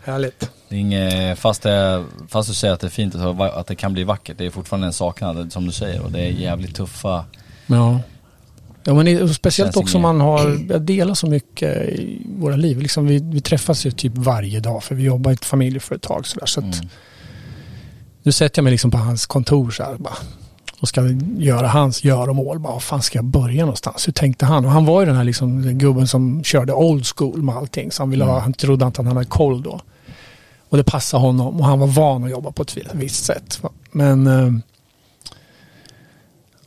Härligt. 0.03 0.49
Det 0.69 0.75
är 0.75 0.79
inget, 0.79 1.39
fast, 1.39 1.61
det, 1.61 2.05
fast 2.27 2.49
du 2.49 2.55
säger 2.55 2.73
att 2.73 2.79
det 2.79 2.87
är 2.87 2.91
fint 2.91 3.15
att, 3.15 3.21
ha- 3.21 3.51
att 3.51 3.67
det 3.67 3.75
kan 3.75 3.93
bli 3.93 4.03
vackert, 4.03 4.37
det 4.37 4.45
är 4.45 4.49
fortfarande 4.49 4.87
en 4.87 4.93
saknad 4.93 5.51
som 5.53 5.65
du 5.65 5.71
säger 5.71 6.01
och 6.01 6.11
det 6.11 6.19
är 6.19 6.29
jävligt 6.31 6.75
tuffa 6.75 7.25
Ja. 7.67 7.99
Ja 8.83 8.93
men 8.93 9.21
och 9.23 9.29
speciellt 9.29 9.77
också 9.77 9.99
man 9.99 10.21
har, 10.21 10.79
delar 10.79 11.13
så 11.13 11.27
mycket 11.27 11.77
i 11.89 12.21
våra 12.37 12.55
liv. 12.55 12.79
Liksom 12.81 13.07
vi, 13.07 13.19
vi 13.19 13.41
träffas 13.41 13.85
ju 13.85 13.91
typ 13.91 14.13
varje 14.15 14.59
dag 14.59 14.83
för 14.83 14.95
vi 14.95 15.03
jobbar 15.03 15.31
i 15.31 15.33
ett 15.33 15.45
familjeföretag 15.45 16.27
sådär. 16.27 16.45
Så 16.45 16.59
att 16.59 16.75
Mm. 16.75 16.87
nu 18.23 18.31
sätter 18.31 18.59
jag 18.59 18.63
mig 18.63 18.71
liksom 18.71 18.91
på 18.91 18.97
hans 18.97 19.25
kontor 19.25 19.71
så 19.71 19.83
här 19.83 19.95
bara. 19.95 20.13
Och 20.81 20.87
ska 20.87 21.01
göra 21.37 21.67
hans 21.67 22.03
göromål. 22.03 22.59
Bara, 22.59 22.73
var 22.73 22.79
fan 22.79 23.01
ska 23.01 23.17
jag 23.17 23.25
börja 23.25 23.61
någonstans? 23.61 24.07
Hur 24.07 24.13
tänkte 24.13 24.45
han? 24.45 24.65
Och 24.65 24.71
han 24.71 24.85
var 24.85 24.99
ju 25.01 25.05
den 25.05 25.15
här 25.15 25.23
liksom, 25.23 25.61
gubben 25.77 26.07
som 26.07 26.43
körde 26.43 26.73
old 26.73 27.05
school 27.15 27.41
med 27.43 27.55
allting. 27.55 27.91
Så 27.91 28.01
han, 28.01 28.09
ville 28.09 28.23
ha, 28.23 28.31
Mm. 28.31 28.43
han 28.43 28.53
trodde 28.53 28.85
inte 28.85 29.01
att 29.01 29.07
han 29.07 29.15
hade 29.17 29.29
koll 29.29 29.63
då. 29.63 29.79
Och 30.69 30.77
det 30.77 30.83
passade 30.83 31.23
honom 31.23 31.59
och 31.59 31.65
han 31.65 31.79
var 31.79 31.87
van 31.87 32.23
att 32.23 32.31
jobba 32.31 32.51
på 32.51 32.61
ett 32.61 32.77
visst 32.93 33.25
sätt. 33.25 33.61
Men 33.91 34.27
eh, 34.27 34.51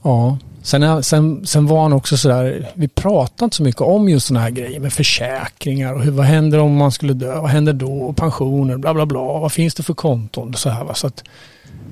ja, 0.03 0.39
sen, 0.63 1.03
sen, 1.03 1.47
sen 1.47 1.67
var 1.67 1.83
han 1.83 1.93
också 1.93 2.17
sådär, 2.17 2.71
vi 2.75 2.89
pratade 2.89 3.45
inte 3.45 3.57
så 3.57 3.63
mycket 3.63 3.81
om 3.81 4.09
just 4.09 4.27
sådana 4.27 4.41
här 4.45 4.51
grejer 4.51 4.81
med 4.81 4.93
försäkringar 4.93 5.93
och 5.95 6.03
hur, 6.03 6.11
vad 6.13 6.27
händer 6.27 6.59
om 6.59 6.77
man 6.77 6.93
skulle 6.93 7.13
dö, 7.13 7.41
vad 7.41 7.51
händer 7.51 7.73
då, 7.73 7.93
och 7.93 8.17
pensioner, 8.17 8.77
bla 8.77 8.95
bla 8.95 9.07
bla, 9.07 9.21
vad 9.21 9.53
finns 9.53 9.75
det 9.75 9.83
för 9.83 9.95
konton 9.95 10.49
och 10.49 10.59
så 10.59 10.71
här 10.71 10.85
va. 10.85 10.95
Så 10.95 11.07
att 11.07 11.25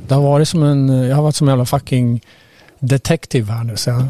det 0.08 0.14
har 0.14 0.22
varit 0.22 0.48
som 0.48 0.62
en, 0.62 0.88
jag 0.88 1.16
har 1.16 1.22
varit 1.22 1.36
som 1.36 1.48
en 1.48 1.52
jävla 1.52 1.66
fucking 1.66 2.20
detective 2.78 3.52
här 3.52 3.64
nu 3.64 3.76
så 3.76 3.90
jag 3.90 4.06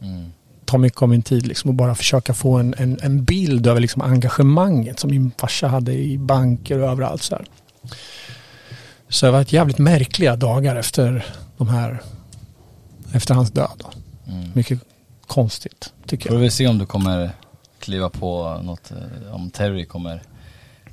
Mm. 0.00 0.32
tar 0.64 0.78
mycket 0.78 1.02
av 1.02 1.08
min 1.08 1.22
tid 1.22 1.46
liksom 1.46 1.68
och 1.70 1.74
bara 1.74 1.94
försöka 1.94 2.34
få 2.34 2.56
en, 2.58 2.74
en, 2.78 2.98
en 3.02 3.24
bild 3.24 3.66
över 3.66 3.80
liksom 3.80 4.02
engagemanget 4.02 5.00
som 5.00 5.10
min 5.10 5.32
farsa 5.38 5.68
hade 5.68 5.92
i 5.92 6.18
banker 6.18 6.78
och 6.78 6.90
överallt 6.90 7.22
så 7.22 7.34
här. 7.34 7.44
Så 9.08 9.26
det 9.26 9.32
har 9.32 9.38
varit 9.38 9.52
jävligt 9.52 9.78
märkliga 9.78 10.36
dagar 10.36 10.76
efter 10.76 11.26
de 11.56 11.68
här, 11.68 12.02
efter 13.12 13.34
hans 13.34 13.50
död. 13.50 13.82
Mm. 14.26 14.50
Mycket 14.54 14.80
konstigt 15.26 15.92
tycker 16.06 16.28
Får 16.28 16.36
jag. 16.36 16.42
vi 16.42 16.50
se 16.50 16.66
om 16.68 16.78
du 16.78 16.86
kommer 16.86 17.30
kliva 17.78 18.10
på 18.10 18.60
något, 18.62 18.90
eh, 18.90 19.34
om 19.34 19.50
Terry 19.50 19.86
kommer 19.86 20.22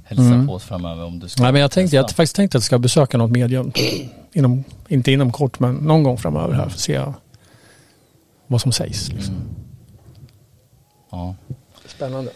hälsa 0.04 0.24
Mm. 0.24 0.48
på 0.48 0.54
oss 0.54 0.64
framöver 0.64 1.04
om 1.04 1.20
du 1.20 1.28
ska 1.30 1.44
Nej, 1.44 1.52
men 1.52 1.62
jag 1.62 1.72
tänkte, 1.72 1.96
jag 1.96 2.10
faktiskt 2.10 2.36
tänkt 2.36 2.50
att 2.50 2.54
jag 2.54 2.64
ska 2.64 2.80
besöka 2.80 3.18
något 3.18 3.32
medium. 3.32 3.72
Inom, 4.34 4.64
inte 4.88 5.12
inom 5.12 5.32
kort 5.32 5.60
men 5.60 5.76
någon 5.76 6.04
gång 6.04 6.18
framöver 6.18 6.54
här 6.54 6.64
för 6.64 6.72
att 6.72 6.80
se 6.80 7.02
vad 8.48 8.62
som 8.62 8.72
sägs. 8.72 9.10
Liksom. 9.10 9.34
Mm. 9.36 9.48
Ja, 11.12 11.36
Spännande. 11.88 12.32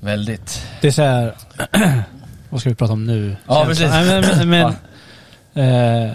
väldigt. 0.00 0.62
Det 0.80 0.86
är 0.86 0.92
så 0.92 1.02
här, 1.02 1.34
vad 2.50 2.60
ska 2.60 2.68
vi 2.70 2.76
prata 2.76 2.92
om 2.92 3.06
nu? 3.06 3.36
Ja, 3.46 3.64
precis. 3.66 3.86
Nej, 3.90 4.22
men, 4.22 4.48
men, 4.48 4.72
men, 5.54 6.04
eh, 6.08 6.12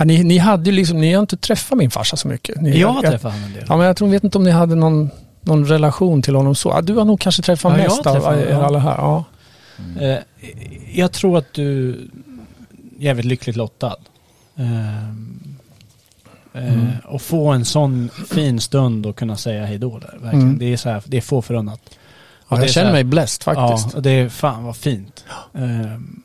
Ja, 0.00 0.04
ni, 0.04 0.24
ni 0.24 0.38
hade 0.38 0.70
ju 0.70 0.76
liksom, 0.76 1.00
ni 1.00 1.12
har 1.12 1.20
inte 1.20 1.36
träffat 1.36 1.78
min 1.78 1.90
farsa 1.90 2.16
så 2.16 2.28
mycket. 2.28 2.60
Ni, 2.60 2.80
jag 2.80 2.88
har 2.88 3.02
träffat 3.02 3.32
honom 3.32 3.46
en 3.46 3.52
del. 3.54 3.64
Ja, 3.68 3.76
men 3.76 3.86
jag 3.86 3.96
tror, 3.96 4.08
vet 4.08 4.24
inte 4.24 4.38
om 4.38 4.44
ni 4.44 4.50
hade 4.50 4.74
någon, 4.74 5.10
någon 5.40 5.66
relation 5.66 6.22
till 6.22 6.34
honom 6.34 6.54
så. 6.54 6.68
Ja, 6.68 6.80
du 6.80 6.94
har 6.94 7.04
nog 7.04 7.20
kanske 7.20 7.42
träffat 7.42 7.72
Ja, 7.72 7.78
jag 7.78 7.84
mest 7.84 8.06
av 8.06 8.12
träffat 8.12 8.24
honom, 8.24 8.40
er 8.40 8.50
ja. 8.50 8.66
alla 8.66 8.78
här. 8.78 8.96
Ja. 8.98 9.24
Eh, 10.00 10.18
jag 10.92 11.12
tror 11.12 11.38
att 11.38 11.52
du 11.54 11.90
är 11.90 11.96
jävligt 12.98 13.26
lyckligt 13.26 13.56
lottad. 13.56 13.96
Eh, 14.56 15.12
Eh, 16.52 16.98
och 17.04 17.22
få 17.22 17.48
en 17.48 17.64
sån 17.64 18.10
fin 18.30 18.60
stund 18.60 19.06
och 19.06 19.16
kunna 19.16 19.36
säga 19.36 19.66
hej 19.66 19.78
då 19.78 19.98
där. 19.98 20.18
Verkligen. 20.20 20.40
Mm. 20.46 20.58
Det 20.58 20.72
är 20.72 20.76
så 20.76 20.88
här, 20.88 21.02
det 21.06 21.16
är 21.16 21.20
få 21.20 21.42
förunnat. 21.42 21.80
Och 22.46 22.56
Ja, 22.58 22.60
jag 22.60 22.70
känner 22.70 22.86
här- 22.86 22.92
mig 22.92 23.04
blessed 23.04 23.42
faktiskt. 23.42 23.88
Ja, 23.92 23.96
och 23.96 24.02
det 24.02 24.10
är 24.10 24.28
fan 24.28 24.64
vad 24.64 24.76
fint. 24.76 25.24
Ehm, 25.54 26.22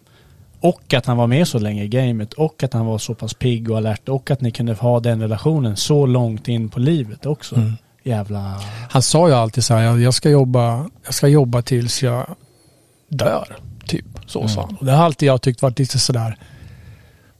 och 0.60 0.94
att 0.94 1.06
han 1.06 1.18
var 1.18 1.28
med 1.28 1.48
så 1.48 1.60
länge 1.60 1.84
i 1.84 1.88
gamet 1.88 2.34
och 2.34 2.64
att 2.64 2.74
han 2.74 2.86
var 2.86 2.98
så 2.98 3.14
pass 3.14 3.34
pigg 3.34 3.72
och 3.72 3.78
alert 3.78 4.10
och 4.10 4.32
att 4.32 4.42
ni 4.42 4.52
kunde 4.52 4.74
ha 4.74 5.00
den 5.00 5.22
relationen 5.22 5.78
så 5.78 6.06
långt 6.06 6.48
in 6.48 6.70
på 6.70 6.80
livet 6.80 7.26
också. 7.26 7.56
Mm. 7.56 7.74
Jävla... 8.04 8.62
Han 8.90 9.02
sa 9.02 9.28
ju 9.28 9.34
alltid 9.34 9.64
så 9.64 9.74
här, 9.74 9.98
jag 9.98 10.14
ska 10.14 10.30
jobba, 10.30 10.90
jag 11.06 11.14
ska 11.14 11.28
jobba 11.28 11.62
tills 11.62 12.04
jag 12.04 12.26
dör. 13.14 13.58
Typ, 13.86 14.06
så 14.28 14.48
sa 14.48 14.62
han. 14.62 14.76
Och 14.76 14.86
det 14.86 14.92
har 14.92 15.06
alltid 15.06 15.30
jag 15.30 15.42
tyckt 15.42 15.62
varit 15.62 15.80
lite 15.80 16.00
sådär, 16.00 16.38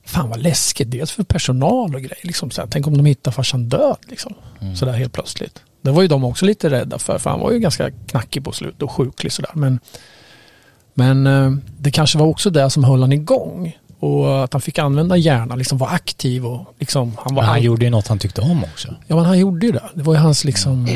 fan 0.06 0.28
vad 0.28 0.38
läskigt. 0.42 0.90
Dels 0.90 1.12
för 1.12 1.22
personal 1.22 1.94
och 1.94 2.00
grejer. 2.00 2.18
Liksom, 2.26 2.50
så 2.50 2.60
här, 2.60 2.68
tänk 2.70 2.86
om 2.86 2.96
de 2.96 3.06
hittar 3.06 3.30
farsan 3.32 3.68
död 3.68 3.96
liksom. 4.08 4.34
Sådär 4.76 4.92
helt 4.92 5.12
plötsligt. 5.12 5.62
Det 5.82 5.90
var 5.90 6.02
ju 6.02 6.08
de 6.08 6.24
också 6.24 6.44
lite 6.46 6.70
rädda 6.70 6.98
för, 6.98 7.18
för 7.18 7.30
han 7.30 7.40
var 7.40 7.52
ju 7.52 7.58
ganska 7.58 7.90
knackig 7.90 8.44
på 8.44 8.52
slutet 8.52 8.82
och 8.82 8.90
sjuklig 8.90 9.32
sådär. 9.32 9.50
Men, 9.54 9.80
men 10.94 11.26
eh, 11.26 11.50
det 11.78 11.90
kanske 11.90 12.18
var 12.18 12.26
också 12.26 12.50
det 12.50 12.70
som 12.70 12.84
höll 12.84 13.00
han 13.00 13.12
igång. 13.12 13.76
Och 13.98 14.44
att 14.44 14.52
han 14.52 14.62
fick 14.62 14.78
använda 14.78 15.16
hjärnan, 15.16 15.58
liksom 15.58 15.78
vara 15.78 15.90
aktiv 15.90 16.46
och 16.46 16.74
liksom, 16.78 17.16
han 17.20 17.34
var 17.34 17.42
Men 17.42 17.48
han 17.48 17.56
all- 17.58 17.64
gjorde 17.64 17.84
ju 17.84 17.90
något 17.90 18.06
han 18.08 18.18
tyckte 18.18 18.40
om 18.40 18.64
också. 18.64 18.88
Ja 19.06 19.16
men 19.16 19.24
han 19.24 19.38
gjorde 19.38 19.66
ju 19.66 19.72
det. 19.72 19.82
Det 19.94 20.02
var 20.02 20.14
ju 20.14 20.20
hans 20.20 20.44
liksom, 20.44 20.88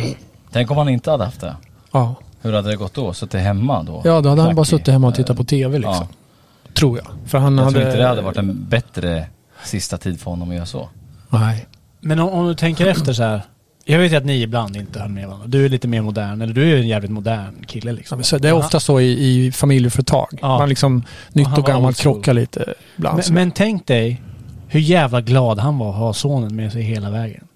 Tänk 0.52 0.70
om 0.70 0.76
han 0.76 0.88
inte 0.88 1.10
hade 1.10 1.24
haft 1.24 1.40
det. 1.40 1.56
ja. 1.92 2.14
Hur 2.42 2.52
hade 2.52 2.70
det 2.70 2.76
gått 2.76 2.94
då? 2.94 3.12
Suttit 3.12 3.40
hemma 3.40 3.82
då? 3.82 4.02
Ja, 4.04 4.20
då 4.20 4.28
hade 4.28 4.42
han 4.42 4.54
bara 4.54 4.64
suttit 4.64 4.88
hemma 4.88 5.08
och 5.08 5.14
tittat 5.14 5.36
på 5.36 5.44
tv 5.44 5.78
liksom. 5.78 5.94
Ja. 5.94 6.72
Tror 6.72 6.98
jag. 6.98 7.06
För 7.26 7.38
han 7.38 7.58
Jag 7.58 7.64
hade... 7.64 7.74
tror 7.74 7.86
inte 7.86 7.98
det 7.98 8.06
hade 8.08 8.22
varit 8.22 8.36
en 8.36 8.66
bättre 8.68 9.26
sista 9.64 9.98
tid 9.98 10.20
för 10.20 10.30
honom 10.30 10.48
att 10.50 10.54
göra 10.54 10.66
så. 10.66 10.88
Nej. 11.28 11.66
Men 12.00 12.18
om, 12.18 12.28
om 12.28 12.46
du 12.46 12.54
tänker 12.54 12.86
efter 12.86 13.12
så 13.12 13.22
här. 13.22 13.42
Jag 13.84 13.98
vet 13.98 14.12
ju 14.12 14.16
att 14.16 14.24
ni 14.24 14.42
ibland 14.42 14.76
inte 14.76 15.00
höll 15.00 15.08
med 15.10 15.26
varandra. 15.26 15.46
Du 15.46 15.64
är 15.64 15.68
lite 15.68 15.88
mer 15.88 16.02
modern, 16.02 16.42
eller 16.42 16.54
du 16.54 16.62
är 16.62 16.66
ju 16.66 16.80
en 16.80 16.88
jävligt 16.88 17.10
modern 17.10 17.64
kille 17.66 17.90
Ja, 17.90 17.96
liksom. 17.96 18.18
men 18.18 18.24
så 18.24 18.38
det 18.38 18.48
är 18.48 18.52
ofta 18.52 18.80
så 18.80 19.00
i, 19.00 19.46
i 19.46 19.52
familjeföretag. 19.52 20.38
Ja. 20.42 20.58
Man 20.58 20.68
liksom, 20.68 21.02
nytt 21.32 21.58
och 21.58 21.64
gammalt 21.64 21.98
krockar 21.98 22.34
lite 22.34 22.74
ibland. 22.96 23.22
Men, 23.26 23.34
men 23.34 23.50
tänk 23.50 23.86
dig 23.86 24.22
hur 24.68 24.80
jävla 24.80 25.20
glad 25.20 25.58
han 25.58 25.78
var 25.78 25.90
att 25.90 25.96
ha 25.96 26.12
sonen 26.12 26.56
med 26.56 26.72
sig 26.72 26.82
hela 26.82 27.10
vägen. 27.10 27.47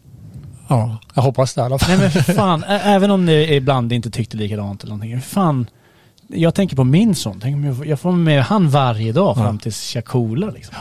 Ja, 0.78 0.98
jag 1.14 1.22
hoppas 1.22 1.54
det 1.54 1.60
i 1.60 1.64
alla 1.64 1.78
fall. 1.78 1.88
Nej 1.90 1.98
men 1.98 2.10
för 2.10 2.32
fan, 2.32 2.64
även 2.64 3.10
om 3.10 3.24
ni 3.26 3.54
ibland 3.54 3.92
inte 3.92 4.10
tyckte 4.10 4.36
likadant 4.36 4.82
eller 4.82 4.90
någonting. 4.94 5.20
Fan, 5.20 5.66
jag 6.28 6.54
tänker 6.54 6.76
på 6.76 6.84
min 6.84 7.14
son. 7.14 7.40
Tänk 7.42 7.56
om 7.56 7.64
jag, 7.64 7.76
får- 7.76 7.86
jag 7.86 8.00
får 8.00 8.12
med 8.12 8.42
han 8.44 8.70
varje 8.70 9.12
dag 9.12 9.36
fram 9.36 9.58
tills 9.58 9.94
jag 9.94 10.04
coolar 10.04 10.52
liksom. 10.52 10.74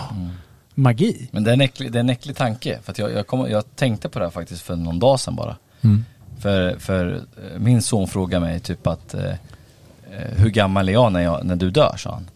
Magi. 0.76 1.30
Men 1.32 1.44
det 1.44 1.50
är 1.50 1.54
en 1.54 1.62
äcklig, 1.62 1.92
det 1.92 1.98
är 1.98 2.04
en 2.04 2.10
äcklig 2.10 2.36
tanke. 2.36 2.80
För 2.84 2.92
att 2.92 2.98
jag, 2.98 3.12
jag, 3.12 3.28
kom, 3.28 3.50
jag 3.52 3.76
tänkte 3.76 4.10
på 4.10 4.20
det 4.20 4.26
här 4.26 4.32
faktiskt 4.32 4.62
för 4.62 4.76
någon 4.76 5.00
dag 5.00 5.20
sedan 5.20 5.36
bara. 5.36 5.56
Mm. 5.82 6.06
För, 6.40 6.80
för 6.80 7.14
eh, 7.16 7.60
min 7.60 7.82
son 7.82 8.08
frågade 8.08 8.46
mig 8.46 8.60
typ 8.60 8.88
att 8.88 9.14
eh, 9.14 9.24
eh, 9.26 9.36
hur 10.38 10.50
gammal 10.50 10.90
är 10.90 10.94
jag 10.94 11.12
när, 11.12 11.22
jag 11.22 11.46
när 11.46 11.56
du 11.56 11.72
dör, 11.72 11.96
sa 11.98 12.12
han. 12.12 12.30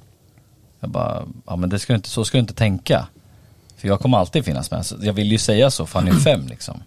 Jag 0.80 0.89
bara, 0.89 1.24
ja 1.48 1.56
men 1.56 1.70
det 1.70 1.80
ska 1.80 1.94
du 1.94 1.98
inte, 1.98 2.10
så 2.10 2.26
ska 2.26 2.38
du 2.38 2.39
inte 2.41 2.54
tänka. 2.54 3.08
För 3.78 3.88
jag 3.88 4.00
kommer 4.00 4.18
alltid 4.18 4.46
finnas 4.46 4.72
med. 4.72 4.86
Så 4.86 4.96
jag 5.02 5.13
vill 5.13 5.32
ju 5.32 5.38
säga 5.38 5.72
så 5.72 5.86
för 5.86 6.00
han 6.00 6.08
är 6.08 6.13
fem 6.13 6.48
liksom. 6.48 6.84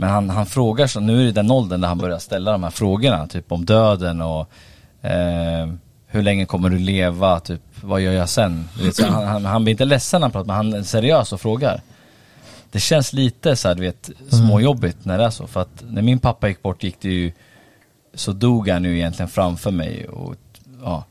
Men 0.00 0.08
han, 0.08 0.30
han 0.30 0.46
frågar 0.46 0.86
så, 0.86 1.00
nu 1.00 1.20
är 1.20 1.24
det 1.24 1.32
den 1.32 1.50
åldern 1.50 1.80
där 1.80 1.88
han 1.88 1.98
börjar 1.98 2.18
ställa 2.18 2.52
de 2.52 2.62
här 2.62 2.70
frågorna, 2.70 3.26
typ 3.26 3.52
om 3.52 3.64
döden 3.64 4.20
och 4.20 4.50
eh, 5.02 5.68
hur 6.06 6.22
länge 6.22 6.46
kommer 6.46 6.70
du 6.70 6.78
leva, 6.78 7.40
typ 7.40 7.60
vad 7.82 8.00
gör 8.00 8.12
jag 8.12 8.28
sen? 8.28 8.68
Så 8.92 9.06
han, 9.06 9.26
han, 9.26 9.44
han 9.44 9.64
blir 9.64 9.72
inte 9.72 9.84
ledsen 9.84 10.20
när 10.20 10.24
han 10.24 10.32
pratar, 10.32 10.46
men 10.46 10.56
han 10.56 10.74
är 10.74 10.82
seriös 10.82 11.32
och 11.32 11.40
frågar. 11.40 11.80
Det 12.70 12.80
känns 12.80 13.12
lite 13.12 13.56
så 13.56 13.68
här, 13.68 13.74
du 13.74 13.80
vet, 13.80 14.10
småjobbigt 14.28 15.04
när 15.04 15.18
det 15.18 15.24
är 15.24 15.30
så. 15.30 15.46
För 15.46 15.60
att 15.60 15.84
när 15.88 16.02
min 16.02 16.18
pappa 16.18 16.48
gick 16.48 16.62
bort 16.62 16.82
gick 16.82 17.00
det 17.00 17.08
ju, 17.08 17.32
så 18.14 18.32
dog 18.32 18.68
han 18.68 18.84
ju 18.84 18.96
egentligen 18.96 19.28
framför 19.28 19.70
mig 19.70 20.08
och 20.08 20.34
ja. 20.82 21.04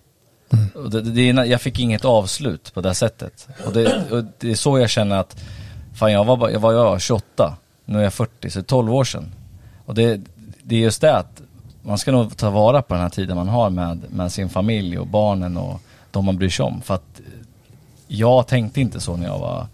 Och 0.75 0.89
det, 0.89 1.01
det, 1.01 1.23
jag 1.23 1.61
fick 1.61 1.79
inget 1.79 2.05
avslut 2.05 2.73
på 2.73 2.81
det 2.81 2.93
sättet. 2.93 3.47
Och 3.65 3.73
det, 3.73 4.11
och 4.11 4.23
det 4.39 4.51
är 4.51 4.55
så 4.55 4.79
jag 4.79 4.89
känner 4.89 5.17
att, 5.17 5.41
fan 5.95 6.11
jag 6.11 6.25
var, 6.25 6.49
jag 6.49 6.59
var 6.59 6.73
jag 6.73 7.01
28, 7.01 7.55
nu 7.89 7.99
är 7.99 8.03
jag 8.03 8.13
40, 8.13 8.49
så 8.49 8.59
det 8.59 8.63
är 8.63 8.67
12 8.67 8.93
år 8.93 9.03
sedan. 9.03 9.31
Och 9.85 9.95
det, 9.95 10.21
det 10.63 10.75
är 10.75 10.79
just 10.79 11.01
det 11.01 11.17
att 11.17 11.41
man 11.81 11.97
ska 11.97 12.11
nog 12.11 12.37
ta 12.37 12.49
vara 12.49 12.81
på 12.81 12.93
den 12.93 13.03
här 13.03 13.09
tiden 13.09 13.37
man 13.37 13.47
har 13.47 13.69
med, 13.69 14.03
med 14.09 14.31
sin 14.31 14.49
familj 14.49 14.99
och 14.99 15.07
barnen 15.07 15.57
och 15.57 15.81
de 16.11 16.25
man 16.25 16.37
bryr 16.37 16.49
sig 16.49 16.65
om. 16.65 16.81
För 16.81 16.93
att 16.93 17.21
jag 18.07 18.47
tänkte 18.47 18.81
inte 18.81 18.99
så 18.99 19.15
när 19.17 19.25
jag 19.25 19.39
var, 19.39 19.67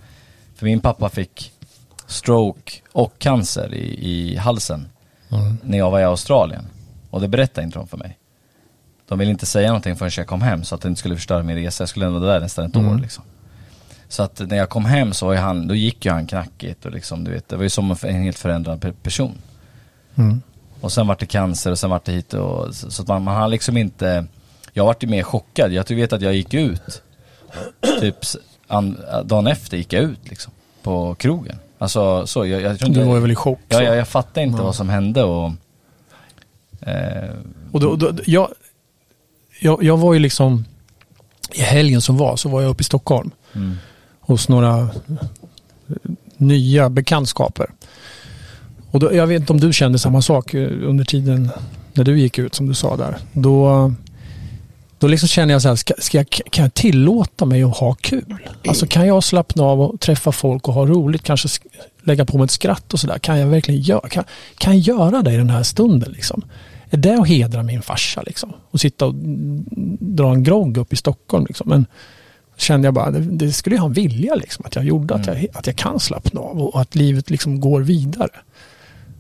för 0.56 0.65
min 0.65 0.80
pappa 0.80 1.10
fick 1.10 1.51
stroke 2.08 2.71
och 2.91 3.19
cancer 3.19 3.73
i, 3.73 4.10
i 4.12 4.38
halsen 4.38 4.88
när 5.62 5.78
jag 5.78 5.91
var 5.91 5.99
i 5.99 6.04
Australien. 6.04 6.67
Och 7.10 7.21
det 7.21 7.28
berättade 7.28 7.65
inte 7.65 7.80
de 7.80 7.88
för 7.88 7.97
mig. 7.97 8.17
De 9.08 9.19
ville 9.19 9.32
inte 9.32 9.45
säga 9.45 9.67
någonting 9.67 9.95
förrän 9.95 10.12
jag 10.17 10.28
kom 10.28 10.41
hem 10.41 10.63
så 10.63 10.75
att 10.75 10.82
det 10.82 10.88
inte 10.88 10.99
skulle 10.99 11.15
förstöra 11.15 11.43
min 11.43 11.56
resa. 11.56 11.82
Jag 11.82 11.89
skulle 11.89 12.06
ändå 12.06 12.19
vara 12.19 12.34
där 12.34 12.39
nästan 12.39 12.65
ett 12.65 12.75
år 12.75 12.99
liksom. 13.01 13.23
Så 14.07 14.23
att 14.23 14.39
när 14.39 14.57
jag 14.57 14.69
kom 14.69 14.85
hem 14.85 15.13
så 15.13 15.25
var 15.27 15.35
han, 15.35 15.67
då 15.67 15.75
gick 15.75 16.05
ju 16.05 16.11
han 16.11 16.27
knackigt 16.27 16.85
och 16.85 16.91
liksom 16.91 17.23
du 17.23 17.31
vet, 17.31 17.49
det 17.49 17.55
var 17.55 17.63
ju 17.63 17.69
som 17.69 17.95
en 18.03 18.23
helt 18.23 18.39
förändrad 18.39 18.79
pe- 18.79 18.93
person. 19.03 19.37
Mm. 20.15 20.41
Och 20.81 20.91
sen 20.91 21.07
vart 21.07 21.19
det 21.19 21.25
cancer 21.25 21.71
och 21.71 21.79
sen 21.79 21.89
vart 21.89 22.05
det 22.05 22.11
hit 22.11 22.33
och 22.33 22.75
så, 22.75 22.91
så 22.91 23.01
att 23.01 23.07
man, 23.07 23.23
man 23.23 23.35
har 23.35 23.47
liksom 23.47 23.77
inte 23.77 24.25
Jag 24.73 24.85
vart 24.85 25.03
ju 25.03 25.07
mer 25.07 25.23
chockad, 25.23 25.71
jag 25.73 25.89
vet 25.89 26.13
att 26.13 26.21
jag 26.21 26.33
gick 26.35 26.53
ut 26.53 27.01
Typ 27.99 28.15
an, 28.67 28.97
dagen 29.25 29.47
efter 29.47 29.77
gick 29.77 29.93
jag 29.93 30.03
ut 30.03 30.19
liksom 30.29 30.53
På 30.83 31.15
krogen 31.15 31.55
Alltså 31.77 32.27
så, 32.27 32.45
jag, 32.45 32.61
jag 32.61 32.79
tror 32.79 32.87
inte 32.89 32.99
Du 33.01 33.05
var 33.05 33.19
väl 33.19 33.31
i 33.31 33.35
chock. 33.35 33.59
Ja, 33.67 33.81
jag, 33.81 33.95
jag 33.95 34.07
fattade 34.07 34.45
inte 34.45 34.57
Ja. 34.59 34.63
vad 34.65 34.75
som 34.75 34.89
hände 34.89 35.23
och 35.23 35.51
eh, 36.81 37.29
Och 37.71 37.79
då, 37.79 37.95
då, 37.95 38.11
jag, 38.25 38.49
jag, 39.61 39.83
jag 39.83 39.97
var 39.97 40.13
ju 40.13 40.19
liksom, 40.19 40.65
i 41.53 41.61
helgen 41.61 42.01
som 42.01 42.17
var 42.17 42.35
så 42.35 42.49
var 42.49 42.61
jag 42.61 42.69
uppe 42.69 42.81
i 42.81 42.83
Stockholm. 42.83 43.31
mm, 43.53 43.77
hos 44.25 44.49
några 44.49 44.79
eh, 44.79 45.95
nya 46.38 46.89
bekantskaper. 46.89 47.69
Och 48.91 48.99
då, 48.99 49.13
jag 49.13 49.27
vet 49.27 49.39
inte 49.39 49.53
om 49.53 49.59
du 49.59 49.73
kände 49.73 49.99
samma 49.99 50.21
sak 50.21 50.53
eh, 50.53 50.69
under 50.83 51.05
tiden 51.05 51.49
när 51.93 52.03
du 52.03 52.19
gick 52.19 52.38
ut 52.38 52.55
som 52.55 52.67
du 52.67 52.73
sa 52.73 52.97
där. 52.97 53.17
Då, 53.33 53.93
då 54.99 55.07
liksom 55.07 55.29
känner 55.29 55.53
jag 55.53 55.61
så 55.61 55.67
här, 55.67 55.75
ska, 55.75 55.93
ska 55.97 56.17
jag, 56.17 56.29
kan 56.29 56.63
jag 56.63 56.73
tillåta 56.73 57.45
mig 57.45 57.63
att 57.63 57.77
ha 57.77 57.93
kul? 57.93 58.38
Alltså 58.67 58.88
kan 58.88 59.07
jag 59.07 59.23
slappna 59.23 59.63
av 59.63 59.81
och 59.81 59.99
träffa 59.99 60.31
folk 60.31 60.67
och 60.67 60.73
ha 60.73 60.85
roligt, 60.85 61.23
kanske 61.23 61.47
lägga 62.03 62.25
på 62.25 62.38
mig 62.38 62.45
ett 62.45 62.51
skratt 62.51 62.93
och 62.93 62.99
sådär. 62.99 63.17
Kan 63.17 63.39
jag 63.39 63.47
verkligen 63.47 63.81
göra, 63.81 64.09
kan, 64.09 64.23
kan 64.57 64.79
jag 64.79 64.97
göra 64.97 65.21
det 65.21 65.33
i 65.33 65.38
den 65.38 65.49
här 65.49 65.63
stunden 65.63 66.11
liksom? 66.11 66.41
Är 66.89 66.97
det 66.97 67.13
att 67.13 67.27
hedra 67.27 67.63
min 67.63 67.81
farsa 67.81 68.21
liksom? 68.21 68.53
Och 68.71 68.79
sitta 68.79 69.05
och 69.05 69.13
mm, 69.13 69.65
dra 69.99 70.33
en 70.33 70.43
grogg 70.43 70.77
upp 70.77 70.93
i 70.93 70.95
Stockholm 70.95 71.45
liksom? 71.45 71.69
Men 71.69 71.85
kände 72.57 72.87
jag 72.87 72.93
bara, 72.93 73.11
det, 73.11 73.19
det 73.19 73.53
skulle 73.53 73.75
jag 73.75 73.81
ha 73.81 73.87
en 73.87 73.93
vilja 73.93 74.35
liksom, 74.35 74.65
att 74.65 74.75
jag 74.75 74.85
gjorde, 74.85 75.15
att, 75.15 75.27
jag, 75.27 75.47
att 75.53 75.67
jag 75.67 75.75
kan 75.75 75.99
slappna 75.99 76.41
av 76.41 76.61
och 76.61 76.81
att 76.81 76.95
livet 76.95 77.29
liksom 77.29 77.59
går 77.59 77.81
vidare. 77.81 78.29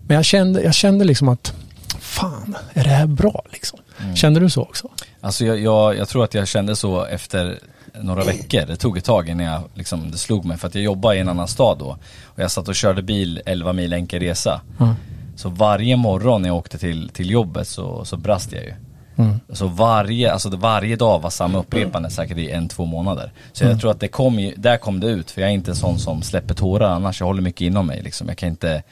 Men 0.07 0.15
jag 0.15 0.25
kände, 0.25 0.61
jag 0.61 0.73
kände 0.73 1.05
liksom 1.05 1.29
att, 1.29 1.53
fan, 1.99 2.57
är 2.73 2.83
det 2.83 2.89
här 2.89 3.07
bra 3.07 3.43
liksom? 3.51 3.79
Kände 4.15 4.39
du 4.39 4.49
så 4.49 4.61
också? 4.61 4.89
Alltså 5.21 5.45
jag, 5.45 5.59
jag, 5.59 5.97
jag 5.97 6.07
tror 6.07 6.23
att 6.23 6.33
jag 6.33 6.47
kände 6.47 6.75
så 6.75 7.05
efter 7.05 7.59
några 8.01 8.23
veckor. 8.23 8.65
Det 8.67 8.75
tog 8.75 8.97
ett 8.97 9.05
tag 9.05 9.29
innan 9.29 9.45
jag, 9.45 9.61
liksom, 9.73 10.11
det 10.11 10.17
slog 10.17 10.45
mig. 10.45 10.57
För 10.57 10.67
att 10.67 10.75
jag 10.75 10.83
jobbade 10.83 11.15
i 11.15 11.19
en 11.19 11.29
annan 11.29 11.47
stad 11.47 11.77
då. 11.79 11.97
Och 12.23 12.39
jag 12.39 12.51
satt 12.51 12.67
och 12.67 12.75
körde 12.75 13.01
bil 13.01 13.41
11 13.45 13.73
mil 13.73 13.93
enkel 13.93 14.19
resa. 14.19 14.61
Ja. 14.79 14.95
Så 15.35 15.49
varje 15.49 15.95
morgon 15.95 16.41
när 16.41 16.49
jag 16.49 16.57
åkte 16.57 16.77
till, 16.77 17.09
till 17.09 17.29
jobbet 17.29 17.67
så, 17.67 18.05
så 18.05 18.17
brast 18.17 18.51
jag 18.51 18.63
ju. 18.63 18.73
Mm. 19.17 19.39
Så 19.49 19.67
varje, 19.67 20.31
alltså 20.31 20.49
varje 20.49 20.95
dag 20.95 21.19
var 21.21 21.29
samma 21.29 21.57
upprepande 21.57 22.09
säkert 22.09 22.37
i 22.37 22.51
en, 22.51 22.67
två 22.67 22.85
månader. 22.85 23.31
Så 23.53 23.63
jag 23.63 23.79
tror 23.79 23.91
att 23.91 23.99
det 23.99 24.07
kom 24.07 24.39
ju, 24.39 24.53
där 24.57 24.77
kom 24.77 24.99
det 24.99 25.07
ut. 25.07 25.31
För 25.31 25.41
jag 25.41 25.49
är 25.49 25.53
inte 25.53 25.71
en 25.71 25.75
sån 25.75 25.99
som 25.99 26.21
släpper 26.21 26.53
tårar 26.53 26.89
annars. 26.89 27.19
Jag 27.19 27.27
håller 27.27 27.41
mycket 27.41 27.61
inom 27.61 27.87
mig 27.87 28.01
liksom. 28.01 28.27
Jag 28.27 28.37
kan 28.37 28.49
inte 28.49 28.83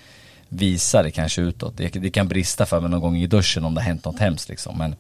visa 0.50 1.04
det 1.04 1.12
kanske 1.12 1.42
utåt. 1.42 1.78
Det, 1.78 1.88
det 1.88 2.10
kan 2.10 2.28
brista 2.28 2.66
för 2.66 2.80
mig 2.80 2.90
någon 2.90 3.02
gång 3.02 3.18
i 3.18 3.28
duschen 3.28 3.66
om 3.66 3.76
det 3.76 3.82
har 3.82 3.86
hänt 3.86 4.06
något 4.06 4.20
hemskt 4.20 4.50
liksom. 4.50 4.78
Men 4.78 4.96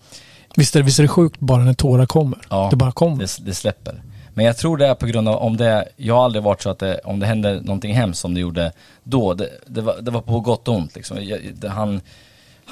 Visst, 0.55 0.75
är, 0.75 0.83
visst 0.83 0.99
är 0.99 1.03
det 1.03 1.09
sjukt 1.09 1.39
bara 1.39 1.63
när 1.63 1.73
tårar 1.73 2.05
kommer? 2.05 2.39
Ja, 2.49 2.67
det 2.71 2.75
bara 2.75 2.91
kommer. 2.91 3.17
det, 3.17 3.37
det 3.45 3.53
släpper. 3.53 4.01
Men 4.33 4.45
jag 4.45 4.57
tror 4.57 4.77
det 4.77 4.87
är 4.87 4.95
på 4.95 5.05
grund 5.05 5.29
av, 5.29 5.35
om 5.35 5.57
det, 5.57 5.87
jag 5.97 6.15
har 6.15 6.25
aldrig 6.25 6.43
varit 6.43 6.61
så 6.61 6.69
att 6.69 6.79
det, 6.79 6.99
om 7.03 7.19
det 7.19 7.25
händer 7.25 7.61
någonting 7.61 7.93
hemskt 7.93 8.19
som 8.19 8.33
det 8.33 8.39
gjorde 8.39 8.71
då, 9.03 9.33
det, 9.33 9.49
det, 9.67 9.81
var, 9.81 9.97
det 10.01 10.11
var 10.11 10.21
på 10.21 10.39
gott 10.39 10.67
och 10.67 10.75
ont 10.75 10.95
liksom. 10.95 11.17
Jag, 11.21 11.39
det, 11.55 11.69
han, 11.69 12.01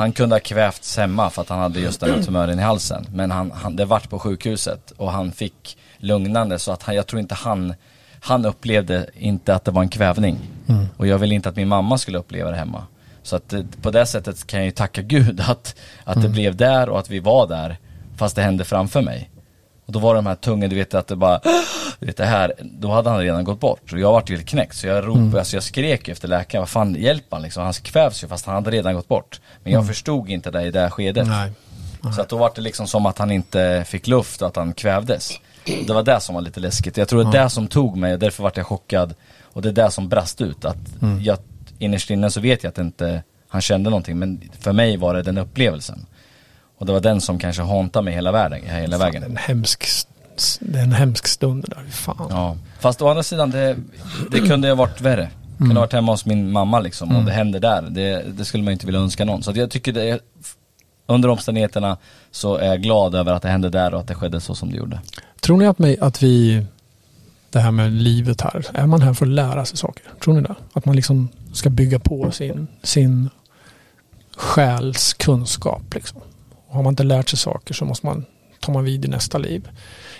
han 0.01 0.11
kunde 0.11 0.35
ha 0.35 0.39
kvävts 0.39 0.97
hemma 0.97 1.29
för 1.29 1.41
att 1.41 1.49
han 1.49 1.59
hade 1.59 1.79
just 1.79 1.99
den 1.99 2.09
här 2.09 2.23
tumören 2.23 2.59
i 2.59 2.61
halsen. 2.61 3.05
Men 3.13 3.31
han, 3.31 3.51
han, 3.51 3.75
det 3.75 3.85
vart 3.85 4.09
på 4.09 4.19
sjukhuset 4.19 4.91
och 4.91 5.11
han 5.11 5.31
fick 5.31 5.77
lugnande 5.97 6.59
så 6.59 6.71
att 6.71 6.83
han, 6.83 6.95
jag 6.95 7.07
tror 7.07 7.19
inte 7.19 7.35
han, 7.35 7.73
han 8.19 8.45
upplevde 8.45 9.09
inte 9.13 9.55
att 9.55 9.65
det 9.65 9.71
var 9.71 9.81
en 9.81 9.89
kvävning. 9.89 10.37
Och 10.97 11.07
jag 11.07 11.17
vill 11.17 11.31
inte 11.31 11.49
att 11.49 11.55
min 11.55 11.67
mamma 11.67 11.97
skulle 11.97 12.17
uppleva 12.17 12.51
det 12.51 12.57
hemma. 12.57 12.83
Så 13.23 13.35
att 13.35 13.49
det, 13.49 13.65
på 13.81 13.91
det 13.91 14.05
sättet 14.05 14.47
kan 14.47 14.59
jag 14.59 14.65
ju 14.65 14.71
tacka 14.71 15.01
gud 15.15 15.41
att, 15.47 15.75
att 16.03 16.21
det 16.21 16.29
blev 16.29 16.55
där 16.55 16.89
och 16.89 16.99
att 16.99 17.09
vi 17.09 17.19
var 17.19 17.47
där 17.47 17.77
fast 18.17 18.35
det 18.35 18.41
hände 18.41 18.63
framför 18.63 19.01
mig. 19.01 19.30
Och 19.91 19.93
då 19.93 19.99
var 19.99 20.15
de 20.15 20.25
här 20.25 20.35
tunga, 20.35 20.67
du 20.67 20.75
vet 20.75 20.93
att 20.93 21.07
det 21.07 21.15
bara, 21.15 21.41
du 21.99 22.05
vet 22.05 22.17
det 22.17 22.25
här, 22.25 22.53
då 22.61 22.91
hade 22.91 23.09
han 23.09 23.19
redan 23.19 23.43
gått 23.43 23.59
bort. 23.59 23.93
Och 23.93 23.99
jag 23.99 24.11
vart 24.11 24.29
ju 24.29 24.35
helt 24.35 24.47
knäckt 24.47 24.75
så 24.75 24.87
jag 24.87 25.07
ropade, 25.07 25.39
alltså 25.39 25.55
jag 25.55 25.63
skrek 25.63 26.07
efter 26.07 26.27
läkaren, 26.27 26.61
vad 26.61 26.69
fan 26.69 26.95
hjälp 26.95 27.25
han 27.29 27.41
liksom, 27.41 27.63
han 27.63 27.73
kvävs 27.73 28.23
ju 28.23 28.27
fast 28.27 28.45
han 28.45 28.55
hade 28.55 28.71
redan 28.71 28.93
gått 28.93 29.07
bort. 29.07 29.41
Men 29.63 29.73
jag 29.73 29.87
förstod 29.87 30.29
inte 30.29 30.51
det 30.51 30.61
i 30.61 30.71
det 30.71 30.79
här 30.79 30.89
skedet. 30.89 31.27
Nej. 31.27 31.51
Så 32.15 32.21
att 32.21 32.29
då 32.29 32.37
var 32.37 32.51
det 32.55 32.61
liksom 32.61 32.87
som 32.87 33.05
att 33.05 33.17
han 33.17 33.31
inte 33.31 33.83
fick 33.87 34.07
luft 34.07 34.41
och 34.41 34.47
att 34.47 34.55
han 34.55 34.73
kvävdes. 34.73 35.31
Det 35.65 35.93
var 35.93 36.03
det 36.03 36.19
som 36.19 36.35
var 36.35 36.41
lite 36.41 36.59
läskigt. 36.59 36.97
Jag 36.97 37.07
tror 37.07 37.23
det 37.23 37.37
är 37.37 37.43
det 37.43 37.49
som 37.49 37.67
tog 37.67 37.97
mig 37.97 38.13
och 38.13 38.19
därför 38.19 38.43
vart 38.43 38.57
jag 38.57 38.65
chockad. 38.65 39.13
Och 39.43 39.61
det 39.61 39.69
är 39.69 39.73
det 39.73 39.91
som 39.91 40.09
brast 40.09 40.41
ut. 40.41 40.65
Att 40.65 40.77
jag, 41.21 41.37
innerst 41.79 42.09
inne 42.09 42.31
så 42.31 42.41
vet 42.41 42.63
jag 42.63 42.69
att 42.69 42.77
inte 42.77 43.23
han 43.47 43.61
kände 43.61 43.89
någonting. 43.89 44.19
Men 44.19 44.41
för 44.59 44.73
mig 44.73 44.97
var 44.97 45.13
det 45.13 45.21
den 45.21 45.37
upplevelsen. 45.37 46.05
Och 46.81 46.87
det 46.87 46.93
var 46.93 46.99
den 46.99 47.21
som 47.21 47.39
kanske 47.39 47.61
hantade 47.61 48.05
mig 48.05 48.13
hela, 48.13 48.31
världen, 48.31 48.59
hela 48.63 48.97
Det 48.97 49.03
är 49.03 49.05
vägen. 49.11 49.23
en 49.23 49.37
hemsk, 49.37 49.85
en 50.73 50.91
hemsk 50.93 51.27
stund 51.27 51.65
där. 51.67 51.83
Fan. 51.91 52.27
Ja. 52.29 52.57
Fast 52.79 53.01
å 53.01 53.09
andra 53.09 53.23
sidan, 53.23 53.51
det, 53.51 53.77
det 54.31 54.39
kunde 54.39 54.67
ha 54.67 54.75
varit 54.75 55.01
värre. 55.01 55.29
Kunde 55.57 55.73
ha 55.75 55.81
varit 55.81 55.93
hemma 55.93 56.11
hos 56.11 56.25
min 56.25 56.51
mamma 56.51 56.79
liksom. 56.79 57.15
Och 57.15 57.23
det 57.23 57.31
hände 57.31 57.59
där. 57.59 57.81
Det, 57.81 58.23
det 58.37 58.45
skulle 58.45 58.63
man 58.63 58.73
inte 58.73 58.85
vilja 58.85 59.01
önska 59.01 59.25
någon. 59.25 59.43
Så 59.43 59.51
jag 59.55 59.71
tycker 59.71 59.93
det 59.93 60.19
under 61.07 61.29
omständigheterna 61.29 61.97
så 62.31 62.55
är 62.55 62.67
jag 62.67 62.81
glad 62.81 63.15
över 63.15 63.33
att 63.33 63.41
det 63.41 63.49
hände 63.49 63.69
där 63.69 63.93
och 63.93 63.99
att 63.99 64.07
det 64.07 64.15
skedde 64.15 64.39
så 64.41 64.55
som 64.55 64.71
det 64.71 64.77
gjorde. 64.77 64.99
Tror 65.41 65.57
ni 65.57 65.67
att, 65.67 65.79
mig, 65.79 65.97
att 65.99 66.23
vi, 66.23 66.65
det 67.49 67.59
här 67.59 67.71
med 67.71 67.91
livet 67.91 68.41
här, 68.41 68.65
är 68.73 68.85
man 68.85 69.01
här 69.01 69.13
för 69.13 69.25
att 69.25 69.31
lära 69.31 69.65
sig 69.65 69.77
saker? 69.77 70.03
Tror 70.23 70.33
ni 70.33 70.41
det? 70.41 70.55
Att 70.73 70.85
man 70.85 70.95
liksom 70.95 71.29
ska 71.53 71.69
bygga 71.69 71.99
på 71.99 72.31
sin, 72.31 72.67
sin 72.83 73.29
själs 74.37 75.13
kunskap 75.13 75.93
liksom. 75.93 76.21
Och 76.71 76.77
har 76.77 76.83
man 76.83 76.91
inte 76.91 77.03
lärt 77.03 77.29
sig 77.29 77.39
saker 77.39 77.73
så 77.73 77.85
måste 77.85 78.05
man, 78.05 78.25
tar 78.59 78.73
man 78.73 78.83
vid 78.83 79.05
i 79.05 79.07
nästa 79.07 79.37
liv. 79.37 79.69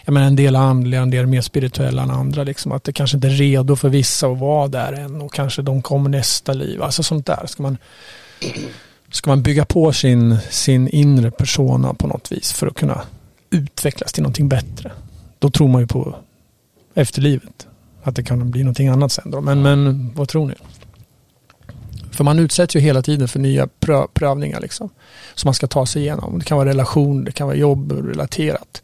Jag 0.06 0.14
menar 0.14 0.28
en 0.28 0.36
del 0.36 0.56
andliga, 0.56 1.02
en 1.02 1.10
del 1.10 1.28
mer 1.28 1.42
spirituella 1.42 2.04
än 2.04 2.12
andra. 2.12 2.44
Liksom, 2.44 2.72
att 2.72 2.84
det 2.84 2.94
kanske 2.94 3.18
inte 3.18 3.28
är 3.28 3.32
redo 3.32 3.76
för 3.76 3.90
vissa 3.90 4.28
att 4.28 4.38
vara 4.38 4.68
där 4.68 4.94
än 4.94 5.22
och 5.22 5.34
kanske 5.34 5.62
de 5.62 5.82
kommer 5.82 6.10
nästa 6.10 6.54
liv. 6.54 6.84
Alltså 6.84 7.04
sånt 7.04 7.26
där. 7.26 7.46
Ska 7.46 7.64
man, 7.64 7.78
ska 9.12 9.30
man 9.30 9.44
bygga 9.44 9.66
på 9.66 9.94
sin, 9.94 10.38
sin 10.50 10.88
inre 10.88 11.32
persona 11.32 11.94
på 11.94 12.08
något 12.08 12.32
vis 12.32 12.54
för 12.54 12.68
att 12.68 12.76
kunna 12.76 13.02
utvecklas 13.50 14.14
till 14.14 14.24
någonting 14.24 14.50
bättre. 14.50 14.92
Då 15.40 15.50
tror 15.50 15.68
man 15.68 15.82
ju 15.82 15.88
på 15.88 16.16
efterlivet. 16.94 17.68
Att 18.04 18.16
det 18.16 18.24
kan 18.24 18.52
bli 18.52 18.64
någonting 18.64 18.88
annat 18.88 19.12
sen 19.12 19.32
då. 19.32 19.42
Men, 19.42 19.62
men 19.62 20.12
vad 20.16 20.28
tror 20.30 20.48
ni? 20.48 20.54
För 22.22 22.24
man 22.24 22.40
utsätts 22.40 22.76
ju 22.76 22.80
hela 22.80 23.02
tiden 23.02 23.28
för 23.28 23.40
nya 23.40 23.68
prö 23.68 24.08
prövningar 24.14 24.62
liksom. 24.62 24.90
Som 25.36 25.48
man 25.48 25.54
ska 25.54 25.68
ta 25.68 25.86
sig 25.86 26.02
igenom. 26.02 26.40
Det 26.40 26.46
kan 26.46 26.58
vara 26.58 26.70
relation, 26.70 27.24
det 27.24 27.32
kan 27.32 27.48
vara 27.48 27.58
jobb 27.58 27.92
relaterat. 27.92 28.84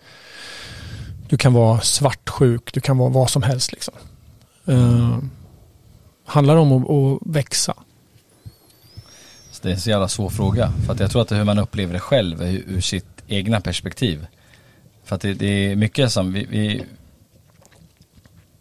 Du 1.29 1.37
kan 1.37 1.53
vara 1.53 1.81
svartsjuk, 1.81 2.73
du 2.73 2.81
kan 2.81 2.97
vara 2.97 3.09
vad 3.09 3.29
som 3.29 3.43
helst 3.43 3.71
liksom. 3.71 3.93
Uh, 4.69 5.17
handlar 6.25 6.55
om 6.55 6.71
att, 6.71 6.89
att 6.89 7.35
växa. 7.35 7.73
Så 9.51 9.63
det 9.63 9.69
är 9.69 9.73
en 9.73 9.81
så 9.81 9.89
jävla 9.89 10.07
svår 10.07 10.29
fråga. 10.29 10.73
För 10.85 10.93
att 10.93 10.99
jag 10.99 11.11
tror 11.11 11.21
att 11.21 11.27
det 11.27 11.35
är 11.35 11.39
hur 11.39 11.45
man 11.45 11.59
upplever 11.59 11.93
det 11.93 11.99
själv 11.99 12.41
ur, 12.41 12.63
ur 12.67 12.81
sitt 12.81 13.23
egna 13.27 13.61
perspektiv. 13.61 14.27
För 15.03 15.15
att 15.15 15.21
det, 15.21 15.33
det 15.33 15.71
är 15.71 15.75
mycket 15.75 16.11
som 16.11 16.33
vi, 16.33 16.45
vi 16.45 16.85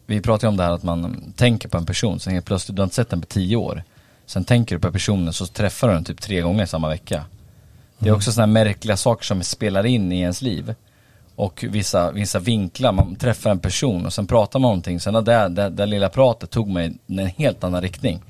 vi 0.06 0.20
pratar 0.20 0.46
ju 0.46 0.50
om 0.50 0.56
det 0.56 0.62
här 0.62 0.72
att 0.72 0.82
man 0.82 1.32
tänker 1.36 1.68
på 1.68 1.78
en 1.78 1.86
person, 1.86 2.20
sen 2.20 2.32
helt 2.32 2.46
plötsligt, 2.46 2.76
du 2.76 2.82
har 2.82 2.84
inte 2.84 2.96
sett 2.96 3.10
den 3.10 3.20
på 3.20 3.26
tio 3.26 3.56
år. 3.56 3.82
Sen 4.26 4.44
tänker 4.44 4.74
du 4.76 4.80
på 4.80 4.92
personen 4.92 5.32
så 5.32 5.46
träffar 5.46 5.88
du 5.88 5.94
den 5.94 6.04
typ 6.04 6.20
tre 6.20 6.40
gånger 6.40 6.66
samma 6.66 6.88
vecka. 6.88 7.24
Det 7.98 8.08
är 8.08 8.14
också 8.14 8.32
sådana 8.32 8.52
märkliga 8.52 8.96
saker 8.96 9.24
som 9.24 9.42
spelar 9.42 9.86
in 9.86 10.12
i 10.12 10.20
ens 10.20 10.42
liv. 10.42 10.74
Och 11.36 11.64
vissa, 11.68 12.12
vissa 12.12 12.38
vinklar, 12.38 12.92
man 12.92 13.16
träffar 13.16 13.50
en 13.50 13.58
person 13.58 14.06
och 14.06 14.12
sen 14.12 14.26
pratar 14.26 14.58
man 14.58 14.66
om 14.66 14.70
någonting, 14.70 15.00
sen 15.00 15.24
det, 15.24 15.48
det, 15.48 15.68
det 15.68 15.86
lilla 15.86 16.08
pratet 16.08 16.50
tog 16.50 16.68
mig 16.68 16.94
i 17.06 17.20
en 17.20 17.26
helt 17.26 17.64
annan 17.64 17.82
riktning. 17.82 18.22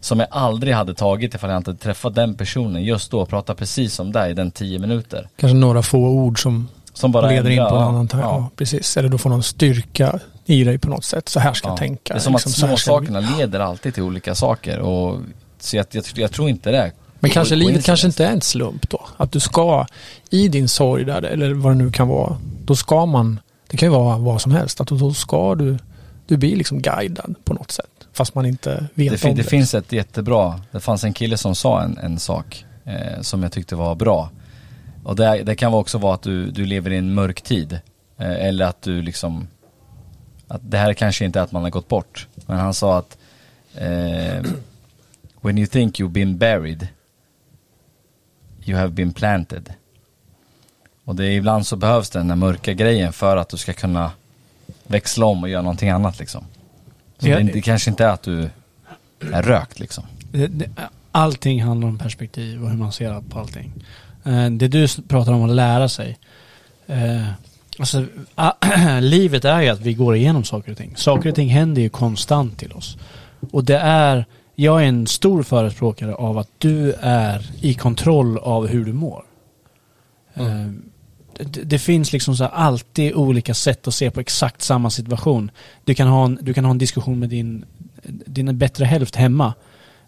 Som 0.00 0.20
jag 0.20 0.28
aldrig 0.30 0.74
hade 0.74 0.94
tagit 0.94 1.34
ifall 1.34 1.50
jag 1.50 1.56
inte 1.56 1.74
träffat 1.74 2.14
den 2.14 2.34
personen 2.34 2.82
just 2.84 3.10
då 3.10 3.20
och 3.20 3.28
pratat 3.28 3.56
precis 3.56 4.00
om 4.00 4.12
det 4.12 4.28
i 4.28 4.34
den 4.34 4.50
tio 4.50 4.78
minuter. 4.78 5.28
Kanske 5.36 5.56
några 5.56 5.82
få 5.82 5.98
ord 5.98 6.42
som 6.42 6.68
Som 7.00 7.12
bara 7.12 7.28
leder 7.28 7.50
in 7.50 7.58
på 7.68 7.76
en 7.76 7.82
annan 7.82 8.08
tanke. 8.08 8.26
ja. 8.26 8.32
Ja. 8.36 8.50
precis. 8.56 8.96
Eller 8.96 9.08
du 9.08 9.18
får 9.18 9.30
någon 9.30 9.42
styrka 9.42 10.18
i 10.46 10.64
dig 10.64 10.78
på 10.78 10.88
något 10.88 11.04
sätt. 11.04 11.28
Så 11.28 11.40
här 11.40 11.52
ska 11.54 11.68
Ja. 11.68 11.70
jag 11.72 11.78
tänka. 11.78 12.14
Det 12.14 12.18
är 12.18 12.20
som 12.20 12.32
Liksom, 12.32 12.50
att 12.52 12.56
här 12.70 12.76
ska 12.76 12.86
småsakerna 12.86 13.20
leder 13.38 13.60
alltid 13.60 13.94
till 13.94 14.02
olika 14.02 14.34
saker 14.34 14.78
och 14.78 15.18
så 15.58 15.76
jag, 15.76 15.86
jag, 15.90 16.04
jag 16.14 16.32
tror 16.32 16.48
inte 16.48 16.70
det. 16.70 16.92
Men 17.20 17.30
kanske 17.30 17.54
livet 17.54 17.84
kanske 17.84 18.06
inte 18.06 18.26
är 18.26 18.30
en 18.30 18.40
slump 18.40 18.90
då. 18.90 19.00
Att 19.16 19.32
du 19.32 19.40
ska, 19.40 19.86
i 20.30 20.48
din 20.48 20.68
sorg 20.68 21.04
där, 21.04 21.22
eller 21.22 21.52
vad 21.54 21.72
det 21.72 21.76
nu 21.76 21.90
kan 21.92 22.08
vara, 22.08 22.36
då 22.64 22.76
ska 22.76 23.06
man, 23.06 23.40
det 23.70 23.76
kan 23.76 23.86
ju 23.88 23.92
vara 23.92 24.18
vad 24.18 24.40
som 24.40 24.52
helst, 24.52 24.80
att 24.80 24.88
då 24.88 25.14
ska 25.14 25.54
du, 25.54 25.78
du 26.26 26.36
blir 26.36 26.56
liksom 26.56 26.82
guidad 26.82 27.34
på 27.44 27.54
något 27.54 27.70
sätt. 27.70 27.86
Fast 28.12 28.34
man 28.34 28.46
inte 28.46 28.86
vet 28.94 29.10
Det, 29.12 29.18
fin, 29.18 29.30
om 29.30 29.36
det 29.36 29.42
det. 29.42 29.48
finns 29.48 29.74
ett 29.74 29.92
jättebra, 29.92 30.60
det 30.70 30.80
fanns 30.80 31.04
en 31.04 31.12
kille 31.12 31.36
som 31.36 31.54
sa 31.54 31.82
en, 31.82 31.98
en 31.98 32.18
sak 32.18 32.64
eh, 32.84 33.20
som 33.20 33.42
jag 33.42 33.52
tyckte 33.52 33.76
var 33.76 33.94
bra. 33.94 34.30
Och 35.10 35.16
det, 35.16 35.42
det 35.42 35.56
kan 35.56 35.74
också 35.74 35.98
vara 35.98 36.14
att 36.14 36.22
du, 36.22 36.50
du 36.50 36.64
lever 36.66 36.90
i 36.90 36.96
en 36.96 37.14
mörk 37.14 37.42
tid. 37.42 37.72
Eh, 38.16 38.46
eller 38.46 38.64
att 38.64 38.82
du 38.82 39.02
liksom, 39.02 39.48
att 40.48 40.60
det 40.64 40.78
här 40.78 40.94
kanske 40.94 41.24
inte 41.24 41.38
är 41.38 41.42
att 41.42 41.52
man 41.52 41.62
har 41.62 41.70
gått 41.70 41.88
bort. 41.88 42.26
Men 42.46 42.58
han 42.58 42.74
sa 42.74 42.98
att 42.98 43.18
eh, 43.74 44.42
When 45.40 45.58
you 45.58 45.66
think 45.66 46.00
you've 46.00 46.08
been 46.08 46.38
buried 46.38 46.88
You 48.64 48.78
have 48.78 48.88
been 48.88 49.12
planted. 49.12 49.74
Och 51.04 51.16
det 51.16 51.24
är 51.26 51.30
ibland 51.30 51.66
så 51.66 51.76
behövs 51.76 52.10
den 52.10 52.28
där 52.28 52.36
mörka 52.36 52.72
grejen 52.72 53.12
för 53.12 53.36
att 53.36 53.48
du 53.48 53.56
ska 53.56 53.72
kunna 53.72 54.10
växla 54.86 55.26
om 55.26 55.42
och 55.42 55.48
göra 55.48 55.62
någonting 55.62 55.90
annat 55.90 56.18
liksom. 56.18 56.44
Så 57.18 57.28
Ja. 57.28 57.38
det, 57.38 57.42
det 57.42 57.60
kanske 57.60 57.90
inte 57.90 58.04
är 58.04 58.08
att 58.10 58.22
du 58.22 58.50
är 59.32 59.42
rökt 59.42 59.80
liksom. 59.80 60.04
Det, 60.32 60.46
det, 60.46 60.70
allting 61.12 61.62
handlar 61.62 61.88
om 61.88 61.98
perspektiv 61.98 62.62
och 62.62 62.70
hur 62.70 62.76
man 62.76 62.92
ser 62.92 63.20
på 63.20 63.38
allting. 63.38 63.72
Eh, 64.24 64.50
Det 64.50 64.68
du 64.68 64.88
pratar 65.08 65.32
om 65.32 65.42
att 65.42 65.50
lära 65.56 65.88
sig. 65.88 66.18
Eh, 66.86 67.26
alltså, 67.78 68.04
livet 69.00 69.44
är 69.44 69.60
ju 69.60 69.68
att 69.68 69.80
vi 69.80 69.94
går 69.94 70.16
igenom 70.16 70.44
saker 70.44 70.72
och 70.72 70.78
ting. 70.78 70.96
Saker 70.96 71.28
och 71.28 71.34
ting 71.34 71.48
händer 71.48 71.82
ju 71.82 71.88
konstant 71.88 72.58
till 72.58 72.72
oss. 72.72 72.96
Och 73.52 73.64
det 73.64 73.78
är, 73.78 74.24
jag 74.54 74.82
är 74.82 74.86
en 74.86 75.06
stor 75.06 75.42
förespråkare 75.42 76.14
av 76.14 76.38
att 76.38 76.48
du 76.58 76.92
är 77.00 77.50
i 77.60 77.74
kontroll 77.74 78.38
av 78.38 78.66
hur 78.66 78.84
du 78.84 78.92
mår. 78.92 79.24
Eh, 80.34 80.66
Det, 81.44 81.62
det 81.64 81.78
finns 81.78 82.12
liksom 82.12 82.36
så 82.36 82.44
alltid 82.44 83.14
olika 83.14 83.54
sätt 83.54 83.88
att 83.88 83.94
se 83.94 84.10
på 84.10 84.20
exakt 84.20 84.62
samma 84.62 84.90
situation. 84.90 85.50
Du 85.84 85.94
kan 85.94 86.08
ha 86.08 86.24
en, 86.24 86.38
du 86.42 86.54
kan 86.54 86.64
ha 86.64 86.70
en 86.70 86.78
diskussion 86.78 87.18
med 87.18 87.28
din, 87.28 87.64
din 88.26 88.58
bättre 88.58 88.84
hälft 88.84 89.16
hemma. 89.16 89.54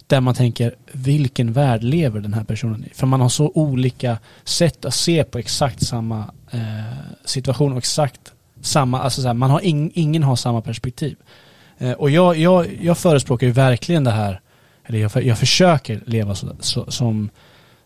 Där 0.07 0.21
man 0.21 0.33
tänker, 0.33 0.75
vilken 0.91 1.53
värld 1.53 1.83
lever 1.83 2.19
den 2.19 2.33
här 2.33 2.43
personen 2.43 2.85
i? 2.85 2.93
För 2.93 3.07
man 3.07 3.21
har 3.21 3.29
så 3.29 3.51
olika 3.55 4.17
sätt 4.43 4.85
att 4.85 4.93
se 4.93 5.23
på 5.23 5.37
exakt 5.37 5.85
samma 5.85 6.31
eh, 6.51 6.59
situation 7.25 7.71
och 7.71 7.77
exakt 7.77 8.31
samma, 8.61 9.01
alltså 9.01 9.21
så 9.21 9.27
här, 9.27 9.33
man 9.33 9.51
har 9.51 9.59
in, 9.59 9.91
ingen 9.93 10.23
har 10.23 10.35
samma 10.35 10.61
perspektiv. 10.61 11.17
Eh, 11.77 11.91
och 11.91 12.09
jag, 12.09 12.37
jag, 12.37 12.67
jag 12.81 12.97
förespråkar 12.97 13.47
ju 13.47 13.53
verkligen 13.53 14.03
det 14.03 14.11
här, 14.11 14.41
eller 14.85 14.99
jag, 14.99 15.23
jag 15.23 15.37
försöker 15.37 16.01
leva 16.05 16.35
så, 16.35 16.47
så, 16.59 16.91
som, 16.91 17.29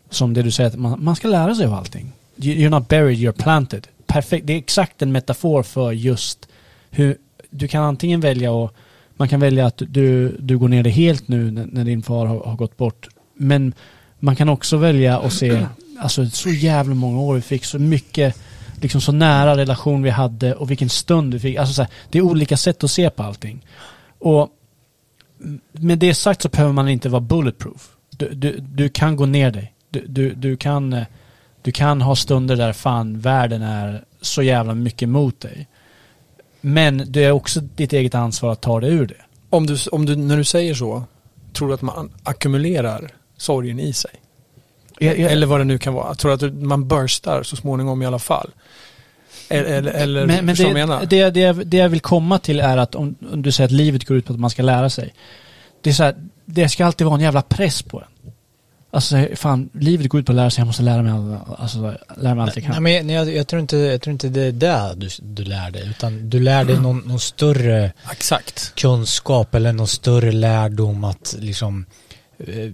som 0.10 0.34
det 0.34 0.42
du 0.42 0.52
säger, 0.52 0.70
att 0.70 0.76
man, 0.76 1.04
man 1.04 1.16
ska 1.16 1.28
lära 1.28 1.56
sig 1.56 1.66
av 1.66 1.74
allting. 1.74 2.12
You're 2.36 2.70
not 2.70 2.88
buried, 2.88 3.18
you're 3.18 3.42
planted. 3.44 3.88
Perfekt, 4.08 4.48
det 4.48 4.54
är 4.54 4.58
exakt 4.58 5.02
en 5.02 5.12
metafor 5.12 5.64
för 5.64 5.92
just 5.92 6.48
hur, 6.90 7.18
du 7.50 7.68
kan 7.68 7.84
antingen 7.84 8.20
välja 8.20 8.66
att 8.66 8.74
man 9.18 9.28
kan 9.28 9.40
välja 9.40 9.66
att 9.66 9.82
du, 9.88 10.38
du 10.40 10.58
går 10.58 10.68
ner 10.68 10.84
det 10.84 10.90
helt 10.90 11.28
nu 11.28 11.52
när, 11.52 11.66
när 11.66 11.84
din 11.84 12.04
far 12.04 12.26
har, 12.26 12.40
har 12.40 12.56
gått 12.56 12.78
bort. 12.78 13.08
Men 13.34 13.74
man 14.20 14.36
kan 14.36 14.50
också 14.50 14.78
välja 14.78 15.20
att 15.20 15.34
se, 15.34 15.66
alltså 16.00 16.30
så 16.30 16.50
jävla 16.50 16.96
många 16.96 17.20
år 17.20 17.36
vi 17.36 17.42
fick, 17.42 17.66
så 17.66 17.80
mycket, 17.80 18.38
liksom 18.82 19.02
så 19.02 19.12
nära 19.12 19.58
relation 19.58 20.04
vi 20.04 20.10
hade 20.10 20.54
och 20.54 20.72
vilken 20.72 20.90
stund 20.90 21.34
vi 21.34 21.40
fick. 21.40 21.58
Alltså 21.58 21.74
så 21.74 21.82
här, 21.82 21.92
det 22.10 22.18
är 22.18 22.22
olika 22.22 22.58
sätt 22.58 22.84
att 22.84 22.92
se 22.92 23.10
på 23.10 23.24
allting. 23.24 23.66
Och 24.20 24.50
med 25.72 26.00
det 26.00 26.14
sagt 26.14 26.42
så 26.42 26.50
behöver 26.50 26.74
man 26.74 26.90
inte 26.90 27.10
vara 27.10 27.22
bulletproof. 27.22 27.90
Du, 28.18 28.30
du, 28.30 28.60
du 28.60 28.90
kan 28.90 29.16
gå 29.16 29.26
ner 29.26 29.52
dig. 29.52 29.74
Du, 29.90 30.06
du, 30.08 30.34
du, 30.34 30.58
kan, 30.58 30.94
eh, 30.94 31.04
du 31.62 31.72
kan 31.72 32.02
ha 32.02 32.16
stunder 32.16 32.56
där 32.56 32.74
fan 32.74 33.20
världen 33.20 33.62
är 33.62 34.04
så 34.22 34.42
jävla 34.42 34.74
mycket 34.74 35.10
mot 35.10 35.40
dig. 35.40 35.68
Men 36.68 37.04
det 37.08 37.24
är 37.24 37.32
också 37.32 37.60
ditt 37.60 37.94
eget 37.94 38.16
ansvar 38.16 38.52
att 38.52 38.62
ta 38.62 38.80
dig 38.80 38.90
ur 38.94 39.08
det. 39.08 39.16
Om 39.50 39.66
du, 39.68 39.78
om 39.92 40.06
du, 40.06 40.16
när 40.16 40.38
du 40.38 40.44
säger 40.44 40.74
så, 40.74 41.04
tror 41.54 41.68
du 41.68 41.74
att 41.74 41.82
man 41.82 42.12
ackumulerar 42.24 43.12
sorgen 43.38 43.80
i 43.80 43.94
sig? 43.94 44.12
Jag- 45.00 45.20
jag- 45.20 45.32
Eller 45.32 45.48
vad 45.48 45.60
det 45.60 45.64
nu 45.64 45.78
kan 45.78 45.94
vara. 45.94 46.16
Tror 46.16 46.38
du 46.38 46.48
att 46.48 46.54
man 46.54 46.88
burstar 46.88 47.44
så 47.44 47.56
småningom 47.56 48.02
i 48.02 48.06
alla 48.06 48.20
fall? 48.20 48.50
Eller, 49.50 49.84
eller, 49.84 50.26
Men, 50.28 50.46
men 50.46 50.56
det, 50.56 50.74
menar? 50.74 51.06
det, 51.06 51.30
det, 51.30 51.40
jag- 51.40 51.68
det 51.68 51.78
jag 51.78 51.90
vill 51.90 52.00
komma 52.00 52.40
till 52.40 52.60
är 52.60 52.78
att 52.78 52.96
om, 52.96 53.16
om 53.34 53.42
du 53.42 53.52
säger 53.52 53.66
att 53.66 53.72
livet 53.72 54.06
går 54.06 54.18
ut 54.18 54.26
på 54.26 54.34
att 54.34 54.40
man 54.40 54.50
ska 54.50 54.62
lära 54.64 54.90
sig. 54.90 55.14
Det 55.82 55.90
är 55.90 55.94
så 55.94 56.04
här, 56.04 56.16
det 56.46 56.70
ska 56.70 56.86
alltid 56.86 57.06
vara 57.08 57.16
en 57.16 57.22
jävla 57.22 57.42
press 57.42 57.82
på 57.82 58.00
en. 58.02 58.32
Alltså 58.92 59.28
fan, 59.36 59.70
livet 59.74 60.10
går 60.10 60.20
ut 60.20 60.26
på 60.26 60.32
att 60.32 60.36
lära 60.36 60.50
sig, 60.50 60.62
jag 60.62 60.66
måste 60.68 60.84
lära 60.84 61.02
mig, 61.04 61.12
all, 61.12 61.38
alltså, 61.58 61.78
lära 62.18 62.36
mig 62.36 62.44
allt 62.44 62.56
jag 62.56 62.64
Nej, 62.64 62.74
kan. 62.74 62.84
men 62.84 63.10
jag, 63.10 63.34
jag, 63.36 63.48
tror 63.48 63.62
inte, 63.62 63.78
jag 63.78 64.02
tror 64.02 64.12
inte 64.12 64.28
det 64.30 64.42
är 64.42 64.52
det 64.52 64.94
du, 64.98 65.10
du 65.22 65.44
lär 65.44 65.72
dig, 65.72 65.88
utan 65.90 66.30
du 66.30 66.40
lär 66.40 66.64
dig 66.64 66.80
någon, 66.80 66.98
någon 67.00 67.20
större 67.20 67.92
Exakt. 68.12 68.72
kunskap 68.76 69.56
eller 69.56 69.74
någon 69.74 69.88
större 69.88 70.32
lärdom 70.32 71.04
att 71.04 71.36
liksom 71.40 71.86
eh, 72.48 72.70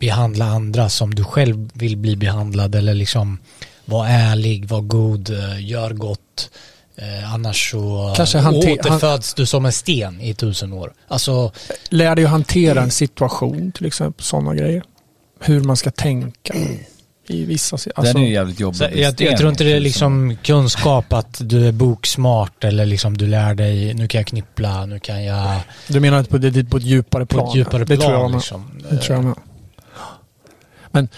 behandla 0.00 0.44
andra 0.44 0.88
som 0.88 1.14
du 1.14 1.24
själv 1.24 1.70
vill 1.74 1.96
bli 1.96 2.16
behandlad 2.16 2.74
eller 2.74 2.94
liksom 2.94 3.38
vara 3.84 4.08
ärlig, 4.08 4.68
vara 4.68 4.80
god, 4.80 5.30
eh, 5.30 5.66
gör 5.66 5.90
gott. 5.90 6.50
Eh, 6.96 7.34
annars 7.34 7.70
så 7.70 8.12
Kanske 8.16 8.38
hante- 8.38 8.72
återföds 8.72 9.34
du 9.34 9.46
som 9.46 9.66
en 9.66 9.72
sten 9.72 10.20
i 10.20 10.34
tusen 10.34 10.72
år. 10.72 10.92
Alltså, 11.08 11.52
Lär 11.90 12.16
dig 12.16 12.24
att 12.24 12.30
hantera 12.30 12.82
en 12.82 12.90
situation 12.90 13.72
till 13.72 13.86
exempel, 13.86 14.24
sådana 14.24 14.54
grejer. 14.54 14.82
Hur 15.40 15.60
man 15.60 15.76
ska 15.76 15.90
tänka 15.90 16.54
i 17.26 17.44
vissa... 17.44 17.74
Alltså, 17.74 17.90
Den 18.02 18.16
är 18.16 18.26
ju 18.26 18.32
jävligt 18.32 18.60
jobbig 18.60 18.76
så 18.78 18.84
att 18.84 18.94
jag, 18.96 19.20
jag 19.20 19.38
tror 19.38 19.50
inte 19.50 19.64
det 19.64 19.72
är 19.72 19.76
i, 19.76 19.80
liksom 19.80 20.36
kunskap 20.42 21.12
att 21.12 21.40
du 21.44 21.66
är 21.68 21.72
boksmart 21.72 22.64
eller 22.64 22.86
liksom 22.86 23.16
du 23.16 23.26
lär 23.26 23.54
dig, 23.54 23.94
nu 23.94 24.08
kan 24.08 24.18
jag 24.18 24.26
knippla, 24.26 24.86
nu 24.86 24.98
kan 24.98 25.24
jag 25.24 25.60
Du 25.88 26.00
menar 26.00 26.22
på, 26.22 26.38
det, 26.38 26.64
på 26.64 26.76
ett 26.76 26.82
djupare 26.82 27.26
på 27.26 27.34
plan? 27.34 27.48
ett 27.48 27.54
djupare 27.54 27.84
det 27.84 27.96
plan 27.96 28.00
tror 28.08 28.12
jag 28.20 28.30
med. 28.30 28.36
liksom. 28.38 28.70
Det 28.90 28.96
tror 28.98 29.16
jag 29.16 29.24
med. 29.24 29.34
Men, 30.90 31.08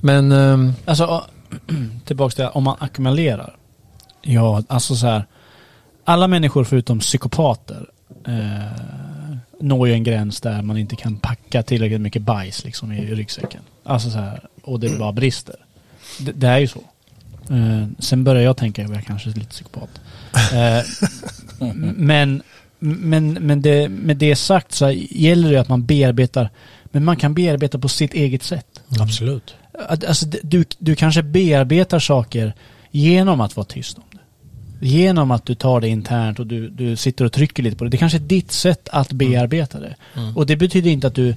men 0.00 0.32
ehm, 0.32 0.72
Alltså, 0.84 1.24
tillbaks 2.04 2.34
till 2.34 2.44
om 2.44 2.64
man 2.64 2.76
ackumulerar. 2.80 3.56
Ja, 4.22 4.62
alltså 4.68 4.96
så 4.96 5.06
här. 5.06 5.26
Alla 6.04 6.28
människor 6.28 6.64
förutom 6.64 6.98
psykopater 6.98 7.86
eh, 8.26 9.07
når 9.60 9.88
ju 9.88 9.94
en 9.94 10.04
gräns 10.04 10.40
där 10.40 10.62
man 10.62 10.76
inte 10.76 10.96
kan 10.96 11.16
packa 11.16 11.62
tillräckligt 11.62 12.00
mycket 12.00 12.22
bajs 12.22 12.64
liksom 12.64 12.92
i 12.92 13.14
ryggsäcken. 13.14 13.60
Alltså 13.84 14.10
så 14.10 14.18
här, 14.18 14.48
och 14.62 14.80
det 14.80 14.98
bara 14.98 15.12
brister. 15.12 15.56
Det, 16.20 16.32
det 16.32 16.46
är 16.46 16.58
ju 16.58 16.66
så. 16.66 16.80
Eh, 17.50 17.86
sen 17.98 18.24
börjar 18.24 18.42
jag 18.42 18.56
tänka 18.56 18.84
att 18.84 18.94
jag 18.94 19.04
kanske 19.04 19.30
är 19.30 19.34
lite 19.34 19.50
psykopat. 19.50 19.90
Eh, 20.52 20.84
men 21.96 22.42
men, 22.78 23.32
men 23.32 23.62
det, 23.62 23.88
med 23.88 24.16
det 24.16 24.36
sagt 24.36 24.72
så 24.72 24.90
gäller 25.10 25.52
det 25.52 25.60
att 25.60 25.68
man 25.68 25.86
bearbetar, 25.86 26.50
men 26.84 27.04
man 27.04 27.16
kan 27.16 27.34
bearbeta 27.34 27.78
på 27.78 27.88
sitt 27.88 28.14
eget 28.14 28.42
sätt. 28.42 28.80
Absolut. 29.00 29.54
Att, 29.88 30.04
Alltså, 30.04 30.26
du, 30.42 30.64
du 30.78 30.94
kanske 30.94 31.22
bearbetar 31.22 31.98
saker 31.98 32.54
genom 32.90 33.40
att 33.40 33.56
vara 33.56 33.66
tyst 33.66 33.98
om 33.98 34.04
det. 34.10 34.17
Genom 34.80 35.30
att 35.30 35.46
du 35.46 35.54
tar 35.54 35.80
det 35.80 35.88
internt 35.88 36.38
och 36.38 36.46
du, 36.46 36.68
du 36.68 36.96
sitter 36.96 37.24
och 37.24 37.32
trycker 37.32 37.62
lite 37.62 37.76
på 37.76 37.84
det. 37.84 37.90
Det 37.90 37.96
kanske 37.96 38.18
är 38.18 38.22
ditt 38.22 38.52
sätt 38.52 38.88
att 38.92 39.12
bearbeta 39.12 39.80
det. 39.80 39.94
Och 40.36 40.46
det 40.46 40.56
betyder 40.56 40.90
inte 40.90 41.06
att 41.06 41.14
du, 41.14 41.34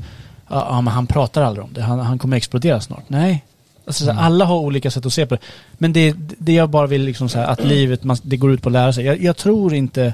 ja 0.50 0.82
men 0.82 0.94
han 0.94 1.08
pratar 1.08 1.42
aldrig 1.42 1.66
om 1.66 1.74
det, 1.74 1.82
han, 1.82 2.00
han 2.00 2.20
kommer 2.20 2.38
explodera 2.38 2.82
snart. 2.82 3.04
Nej. 3.08 3.46
Alltså, 3.86 4.06
så 4.06 4.12
här, 4.12 4.22
Alla 4.22 4.46
har 4.46 4.58
olika 4.58 4.92
sätt 4.92 5.06
att 5.06 5.14
se 5.14 5.26
på 5.26 5.36
det. 5.36 5.42
Men 5.78 5.94
det, 5.94 6.16
det 6.38 6.54
jag 6.54 6.70
bara 6.70 6.88
vill 6.88 7.02
liksom 7.04 7.30
här, 7.36 7.44
att 7.46 7.66
livet, 7.66 8.04
man, 8.04 8.18
det 8.24 8.38
går 8.38 8.52
ut 8.52 8.62
på 8.62 8.70
att 8.70 8.74
lära 8.74 8.94
sig. 8.94 9.06
Jag, 9.06 9.22
jag 9.22 9.38
tror 9.38 9.74
inte 9.74 10.14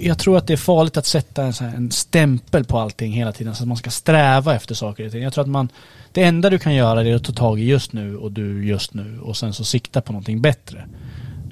jag- 0.00 0.18
tror 0.18 0.36
att 0.38 0.46
det 0.46 0.52
är 0.52 0.56
farligt 0.56 0.96
att 0.96 1.06
sätta 1.06 1.44
en, 1.44 1.52
så 1.52 1.64
här, 1.64 1.76
en 1.76 1.90
stämpel 1.90 2.64
på 2.64 2.78
allting 2.78 3.12
hela 3.12 3.32
tiden. 3.32 3.54
Så 3.54 3.62
att 3.64 3.68
man 3.68 3.76
ska 3.76 3.90
sträva 3.90 4.54
efter 4.54 4.74
saker 4.74 5.06
och 5.06 5.12
ting. 5.12 5.22
Jag 5.22 5.32
tror 5.32 5.44
att 5.44 5.50
man, 5.50 5.68
det 6.12 6.22
enda 6.22 6.50
du 6.50 6.58
kan 6.58 6.74
göra 6.74 7.04
är 7.04 7.14
att 7.14 7.24
ta 7.24 7.32
tag 7.32 7.60
i 7.60 7.64
just 7.64 7.92
nu 7.92 8.16
och 8.16 8.32
du 8.32 8.66
just 8.66 8.94
nu 8.94 9.18
och 9.22 9.36
sen 9.36 9.52
så 9.52 9.64
sikta 9.64 10.00
på 10.00 10.12
någonting 10.12 10.40
bättre. 10.40 10.84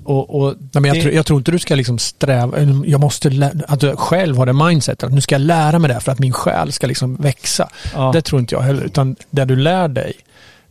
Och, 0.04 0.42
och 0.42 0.54
nej, 0.58 0.68
men 0.72 0.84
jag, 0.84 0.96
det- 0.96 1.02
tror, 1.02 1.14
jag 1.14 1.26
tror 1.26 1.38
inte 1.38 1.50
du 1.52 1.58
ska 1.58 1.74
liksom 1.74 1.98
sträva, 1.98 2.60
jag 2.86 3.00
måste 3.00 3.30
lä- 3.30 3.52
att 3.68 3.80
du 3.80 3.96
själv 3.96 4.36
har 4.36 4.46
det 4.46 4.52
mindsetet 4.52 5.02
att 5.04 5.12
nu 5.12 5.20
ska 5.20 5.34
jag 5.34 5.42
lära 5.42 5.78
mig 5.78 5.88
det 5.88 5.94
här 5.94 6.00
för 6.00 6.12
att 6.12 6.18
min 6.18 6.32
själ 6.32 6.72
ska 6.72 6.86
liksom 6.86 7.16
växa. 7.16 7.68
ja, 7.94 8.10
Det 8.12 8.22
tror 8.22 8.40
inte 8.40 8.54
jag 8.54 8.62
heller, 8.62 8.82
utan 8.82 9.16
det 9.30 9.44
du 9.44 9.56
lär 9.56 9.88
dig, 9.88 10.12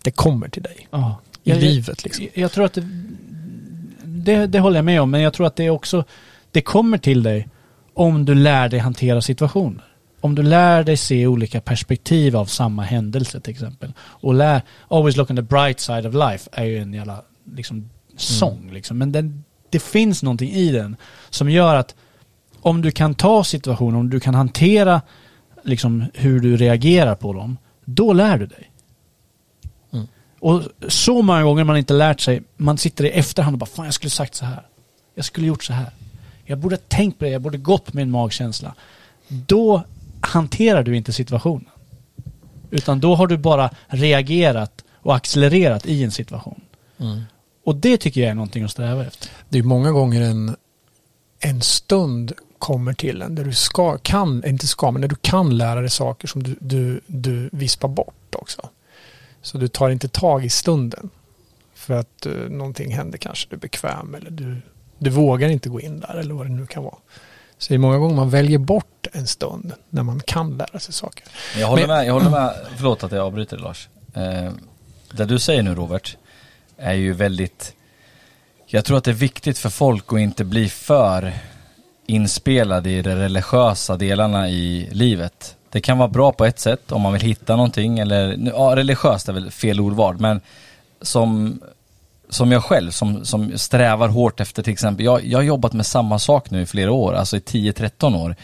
det 0.01 0.11
kommer 0.11 0.49
till 0.49 0.63
dig 0.63 0.87
ja. 0.91 1.21
i 1.43 1.49
Jag- 1.49 1.59
livet. 1.59 2.03
Liksom. 2.03 2.23
Jag, 2.33 2.43
jag 2.43 2.51
tror 2.51 2.65
att 2.65 2.73
det, 2.73 2.83
det, 4.03 4.47
det 4.47 4.59
håller 4.59 4.75
jag 4.77 4.85
med 4.85 5.01
om, 5.01 5.11
men 5.11 5.21
jag 5.21 5.33
tror 5.33 5.47
att 5.47 5.55
det 5.55 5.69
också, 5.69 6.03
det 6.51 6.61
kommer 6.61 6.97
till 6.97 7.23
dig 7.23 7.47
om 7.93 8.25
du 8.25 8.35
lär 8.35 8.69
dig 8.69 8.79
hantera 8.79 9.21
situationer. 9.21 9.83
Om 10.21 10.35
du 10.35 10.43
lär 10.43 10.83
dig 10.83 10.97
se 10.97 11.27
olika 11.27 11.61
perspektiv 11.61 12.35
av 12.37 12.45
samma 12.45 12.83
händelse 12.83 13.39
till 13.39 13.51
exempel. 13.53 13.93
Och 13.99 14.33
lär, 14.33 14.61
always 14.87 15.15
look 15.17 15.29
on 15.29 15.35
the 15.35 15.41
bright 15.41 15.79
side 15.79 16.05
of 16.05 16.13
life 16.13 16.49
är 16.51 16.63
ju 16.63 16.77
en 16.77 16.93
jävla 16.93 17.21
liksom, 17.55 17.89
sång 18.21 18.69
liksom. 18.73 18.97
Men 18.97 19.11
den, 19.11 19.43
det 19.69 19.79
finns 19.79 20.23
någonting 20.23 20.51
i 20.51 20.71
den 20.71 20.95
som 21.29 21.49
gör 21.49 21.75
att 21.75 21.95
om 22.61 22.81
du 22.81 22.91
kan 22.91 23.15
ta 23.15 23.43
situationer, 23.43 23.99
om 23.99 24.09
du 24.09 24.19
kan 24.19 24.35
hantera 24.35 25.01
liksom 25.63 26.05
hur 26.13 26.39
du 26.39 26.57
reagerar 26.57 27.15
på 27.15 27.33
dem, 27.33 27.57
då 27.85 28.13
lär 28.13 28.37
du 28.37 28.45
dig. 28.45 28.71
Och 30.39 30.61
så 30.87 31.21
många 31.21 31.43
gånger 31.43 31.63
man 31.63 31.77
inte 31.77 31.93
lärt 31.93 32.19
sig, 32.19 32.43
man 32.57 32.77
sitter 32.77 33.03
i 33.03 33.09
efterhand 33.09 33.55
och 33.55 33.59
bara 33.59 33.65
fan 33.65 33.85
jag 33.85 33.93
skulle 33.93 34.09
sagt 34.09 34.35
så 34.35 34.45
här. 34.45 34.67
Jag 35.15 35.25
skulle 35.25 35.47
gjort 35.47 35.63
så 35.63 35.73
här. 35.73 35.91
Jag 36.45 36.57
borde 36.57 36.77
tänkt 36.77 37.19
på 37.19 37.25
det, 37.25 37.31
jag 37.31 37.41
borde 37.41 37.57
gått 37.57 37.93
med 37.93 38.01
en 38.01 38.11
magkänsla. 38.11 38.75
Då 39.27 39.83
hanterar 40.21 40.83
du 40.83 40.97
inte 40.97 41.13
situationen. 41.13 41.65
Utan 42.71 42.99
då 42.99 43.15
har 43.15 43.27
du 43.27 43.37
bara 43.37 43.69
reagerat 43.87 44.83
och 44.93 45.15
accelererat 45.15 45.85
i 45.85 46.03
en 46.03 46.11
situation. 46.11 46.61
Och 47.63 47.75
det 47.75 47.97
tycker 47.97 48.21
jag 48.21 48.29
är 48.29 48.35
någonting 48.35 48.63
att 48.63 48.71
sträva 48.71 49.05
efter. 49.05 49.29
Det 49.49 49.59
är 49.59 49.63
många 49.63 49.91
gånger 49.91 50.21
en, 50.21 50.55
en 51.39 51.61
stund 51.61 52.33
kommer 52.59 52.93
till 52.93 53.21
en 53.21 53.35
där 53.35 53.43
du 53.43 53.53
ska, 53.53 53.97
kan, 53.97 54.45
inte 54.45 54.67
ska, 54.67 54.91
men 54.91 55.01
där 55.01 55.09
du 55.09 55.15
kan 55.15 55.57
lära 55.57 55.81
dig 55.81 55.89
saker 55.89 56.27
som 56.27 56.43
du, 56.43 56.55
du, 56.59 57.01
du 57.07 57.49
vispar 57.51 57.87
bort 57.87 58.35
också. 58.35 58.69
Så 59.41 59.57
du 59.57 59.67
tar 59.67 59.89
inte 59.89 60.07
tag 60.07 60.45
i 60.45 60.49
stunden. 60.49 61.09
För 61.73 61.93
att 61.93 62.27
uh, 62.27 62.49
någonting 62.49 62.93
händer 62.93 63.17
kanske, 63.17 63.47
du 63.49 63.55
är 63.55 63.59
bekväm 63.59 64.15
eller 64.15 64.31
du, 64.31 64.61
du 64.97 65.09
vågar 65.09 65.49
inte 65.49 65.69
gå 65.69 65.81
in 65.81 65.99
där 65.99 66.15
eller 66.15 66.33
vad 66.33 66.45
det 66.45 66.51
nu 66.51 66.65
kan 66.65 66.83
vara. 66.83 66.95
Så 67.57 67.67
det 67.69 67.73
är 67.73 67.79
många 67.79 67.97
gånger 67.97 68.15
man 68.15 68.29
väljer 68.29 68.57
bort 68.57 69.07
en 69.11 69.27
stund 69.27 69.73
när 69.89 70.03
man 70.03 70.19
kan 70.19 70.57
lära 70.57 70.79
sig 70.79 70.93
saker. 70.93 71.25
Jag 71.57 71.67
håller, 71.67 71.87
Men- 71.87 71.97
med, 71.97 72.07
jag 72.07 72.13
håller 72.13 72.29
med, 72.29 72.53
förlåt 72.75 73.03
att 73.03 73.11
jag 73.11 73.25
avbryter 73.25 73.57
Lars. 73.57 73.89
Eh, 74.13 74.51
det 75.11 75.25
du 75.25 75.39
säger 75.39 75.63
nu 75.63 75.75
Robert 75.75 76.17
är 76.81 76.93
ju 76.93 77.13
väldigt, 77.13 77.75
jag 78.65 78.85
tror 78.85 78.97
att 78.97 79.03
det 79.03 79.11
är 79.11 79.15
viktigt 79.15 79.57
för 79.57 79.69
folk 79.69 80.13
att 80.13 80.19
inte 80.19 80.43
bli 80.43 80.69
för 80.69 81.33
inspelad 82.05 82.87
i 82.87 83.01
de 83.01 83.15
religiösa 83.15 83.97
delarna 83.97 84.49
i 84.49 84.89
livet. 84.91 85.55
Det 85.69 85.81
kan 85.81 85.97
vara 85.97 86.07
bra 86.07 86.31
på 86.31 86.45
ett 86.45 86.59
sätt 86.59 86.91
om 86.91 87.01
man 87.01 87.13
vill 87.13 87.21
hitta 87.21 87.55
någonting 87.55 87.99
eller, 87.99 88.37
ja 88.55 88.75
religiöst 88.75 89.29
är 89.29 89.33
väl 89.33 89.51
fel 89.51 89.79
ordval 89.79 90.17
men 90.19 90.41
som, 91.01 91.59
som 92.29 92.51
jag 92.51 92.63
själv 92.63 92.91
som, 92.91 93.25
som 93.25 93.57
strävar 93.57 94.07
hårt 94.07 94.39
efter 94.39 94.63
till 94.63 94.73
exempel, 94.73 95.05
jag, 95.05 95.25
jag 95.25 95.39
har 95.39 95.43
jobbat 95.43 95.73
med 95.73 95.85
samma 95.85 96.19
sak 96.19 96.49
nu 96.49 96.61
i 96.61 96.65
flera 96.65 96.91
år, 96.91 97.13
alltså 97.13 97.37
i 97.37 97.39
10-13 97.39 98.23
år 98.23 98.35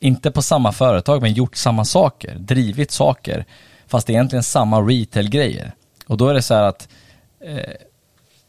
inte 0.00 0.30
på 0.30 0.42
samma 0.42 0.72
företag 0.72 1.22
men 1.22 1.32
gjort 1.32 1.56
samma 1.56 1.84
saker, 1.84 2.34
drivit 2.34 2.90
saker 2.90 3.44
fast 3.86 4.10
egentligen 4.10 4.42
samma 4.42 4.80
retail-grejer. 4.80 5.72
Och 6.06 6.16
då 6.16 6.28
är 6.28 6.34
det 6.34 6.42
så 6.42 6.54
här 6.54 6.62
att 6.62 6.82
eh, 6.82 7.07
Eh, 7.40 7.74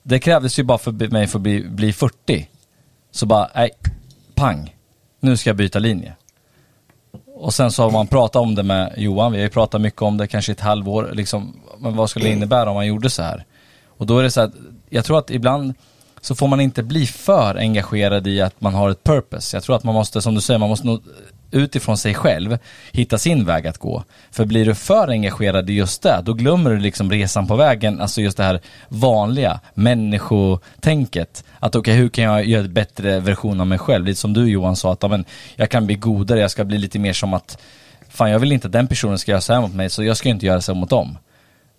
det 0.04 0.20
krävdes 0.20 0.60
ju 0.60 0.64
bara 0.64 0.78
för 0.78 1.12
mig 1.12 1.28
för 1.28 1.40
att 1.40 1.44
bli, 1.44 1.64
bli 1.64 1.94
40. 1.94 2.50
Så 3.12 3.26
bara, 3.26 3.50
nej, 3.56 3.72
pang, 4.36 4.76
nu 5.20 5.38
ska 5.38 5.50
jag 5.50 5.58
byta 5.58 5.80
linje. 5.80 6.16
Och 7.36 7.54
sen 7.54 7.72
så 7.72 7.84
har 7.84 7.92
man 7.92 8.08
pratat 8.08 8.42
om 8.42 8.56
det 8.56 8.64
med 8.64 8.94
Johan, 8.98 9.32
vi 9.32 9.38
har 9.38 9.44
ju 9.44 9.50
pratat 9.50 9.82
mycket 9.82 10.02
om 10.02 10.18
det 10.18 10.28
kanske 10.28 10.52
ett 10.52 10.60
halvår, 10.60 11.10
liksom, 11.14 11.62
men 11.78 11.96
vad 11.96 12.10
skulle 12.10 12.26
det 12.26 12.32
innebära 12.32 12.70
om 12.70 12.76
man 12.76 12.88
gjorde 12.88 13.10
så 13.10 13.24
här? 13.24 13.46
Och 13.88 14.06
då 14.06 14.20
är 14.20 14.24
det 14.24 14.32
så 14.32 14.42
att, 14.42 14.54
jag 14.90 15.06
tror 15.06 15.20
att 15.20 15.32
ibland 15.32 15.74
så 16.22 16.36
får 16.36 16.48
man 16.48 16.62
inte 16.62 16.84
bli 16.84 17.06
för 17.06 17.56
engagerad 17.56 18.28
i 18.28 18.42
att 18.42 18.62
man 18.62 18.74
har 18.74 18.90
ett 18.90 19.04
purpose. 19.04 19.56
Jag 19.58 19.64
tror 19.64 19.76
att 19.76 19.84
man 19.84 19.96
måste, 19.96 20.22
som 20.22 20.36
du 20.36 20.42
säger, 20.42 20.58
man 20.58 20.70
måste 20.70 20.88
nog 20.88 21.02
utifrån 21.52 21.98
sig 21.98 22.14
själv 22.14 22.58
hitta 22.92 23.18
sin 23.18 23.46
väg 23.46 23.68
att 23.68 23.78
gå. 23.78 24.04
För 24.32 24.46
blir 24.46 24.66
du 24.66 24.76
för 24.76 25.08
engagerad 25.08 25.70
i 25.70 25.74
just 25.74 26.02
det, 26.04 26.22
då 26.24 26.34
glömmer 26.34 26.70
du 26.70 26.80
liksom 26.80 27.12
resan 27.12 27.48
på 27.48 27.56
vägen, 27.56 28.02
alltså 28.02 28.22
just 28.22 28.38
det 28.38 28.44
här 28.44 28.62
vanliga 28.88 29.60
människotänket. 29.74 31.44
Att 31.60 31.76
okej, 31.76 31.96
hur 31.96 32.10
kan 32.10 32.24
jag 32.24 32.46
göra 32.46 32.64
en 32.64 32.74
bättre 32.74 33.20
version 33.20 33.62
av 33.62 33.68
mig 33.68 33.78
själv? 33.78 34.06
Lite 34.06 34.20
som 34.20 34.34
du 34.34 34.50
Johan 34.50 34.76
sa, 34.76 34.94
att 34.94 35.04
amen, 35.04 35.26
jag 35.56 35.70
kan 35.70 35.86
bli 35.86 35.96
godare, 35.96 36.40
jag 36.40 36.52
ska 36.52 36.64
bli 36.64 36.78
lite 36.78 37.00
mer 37.00 37.14
som 37.14 37.34
att 37.34 37.58
fan 38.10 38.32
jag 38.32 38.40
vill 38.40 38.52
inte 38.52 38.68
att 38.68 38.74
den 38.74 38.88
personen 38.88 39.20
ska 39.20 39.32
göra 39.32 39.42
så 39.42 39.54
här 39.54 39.62
mot 39.62 39.74
mig, 39.74 39.90
så 39.90 40.04
jag 40.04 40.18
ska 40.18 40.30
inte 40.30 40.46
göra 40.46 40.62
så 40.62 40.74
här 40.74 40.80
mot 40.80 40.90
dem. 40.90 41.18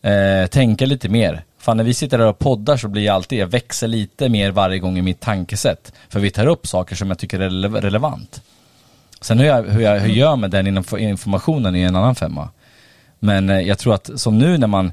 Eh, 0.02 0.46
tänka 0.46 0.86
lite 0.86 1.08
mer. 1.08 1.44
Fan 1.60 1.76
när 1.76 1.84
vi 1.84 1.94
sitter 1.94 2.18
där 2.18 2.26
och 2.26 2.38
poddar 2.38 2.76
så 2.76 2.88
blir 2.88 3.02
jag 3.02 3.14
alltid, 3.14 3.38
jag 3.38 3.46
växer 3.46 3.88
lite 3.88 4.28
mer 4.28 4.50
varje 4.50 4.78
gång 4.78 4.98
i 4.98 5.02
mitt 5.02 5.20
tankesätt. 5.20 5.92
För 6.08 6.20
vi 6.20 6.30
tar 6.30 6.46
upp 6.46 6.66
saker 6.66 6.96
som 6.96 7.08
jag 7.08 7.18
tycker 7.18 7.40
är 7.40 7.50
rele- 7.50 7.80
relevant. 7.80 8.42
Sen 9.20 9.38
hur 9.38 9.46
jag, 9.46 9.62
hur 9.62 9.80
jag 9.80 10.00
hur 10.00 10.08
jag 10.08 10.16
gör 10.16 10.36
med 10.36 10.50
den 10.50 10.84
informationen 10.98 11.76
är 11.76 11.86
en 11.86 11.96
annan 11.96 12.14
femma. 12.14 12.48
Men 13.18 13.50
eh, 13.50 13.60
jag 13.60 13.78
tror 13.78 13.94
att 13.94 14.10
som 14.14 14.38
nu 14.38 14.58
när 14.58 14.66
man, 14.66 14.92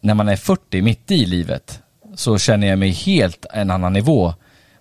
när 0.00 0.14
man 0.14 0.28
är 0.28 0.36
40, 0.36 0.82
mitt 0.82 1.10
i 1.10 1.26
livet, 1.26 1.82
så 2.14 2.38
känner 2.38 2.66
jag 2.66 2.78
mig 2.78 2.90
helt 2.90 3.46
en 3.52 3.70
annan 3.70 3.92
nivå 3.92 4.34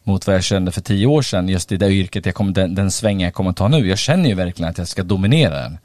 mot 0.03 0.27
vad 0.27 0.35
jag 0.35 0.43
kände 0.43 0.71
för 0.71 0.81
tio 0.81 1.07
år 1.07 1.21
sedan, 1.21 1.49
just 1.49 1.71
i 1.71 1.77
det 1.77 1.89
yrket 1.91 2.25
jag 2.25 2.35
kommer, 2.35 2.51
den, 2.51 2.75
den 2.75 2.91
svängen 2.91 3.25
jag 3.25 3.33
kommer 3.33 3.53
ta 3.53 3.67
nu. 3.67 3.87
Jag 3.87 3.97
känner 3.97 4.29
ju 4.29 4.35
verkligen 4.35 4.69
att 4.69 4.77
jag 4.77 4.87
ska 4.87 5.03
dominera 5.03 5.61
den. 5.61 5.77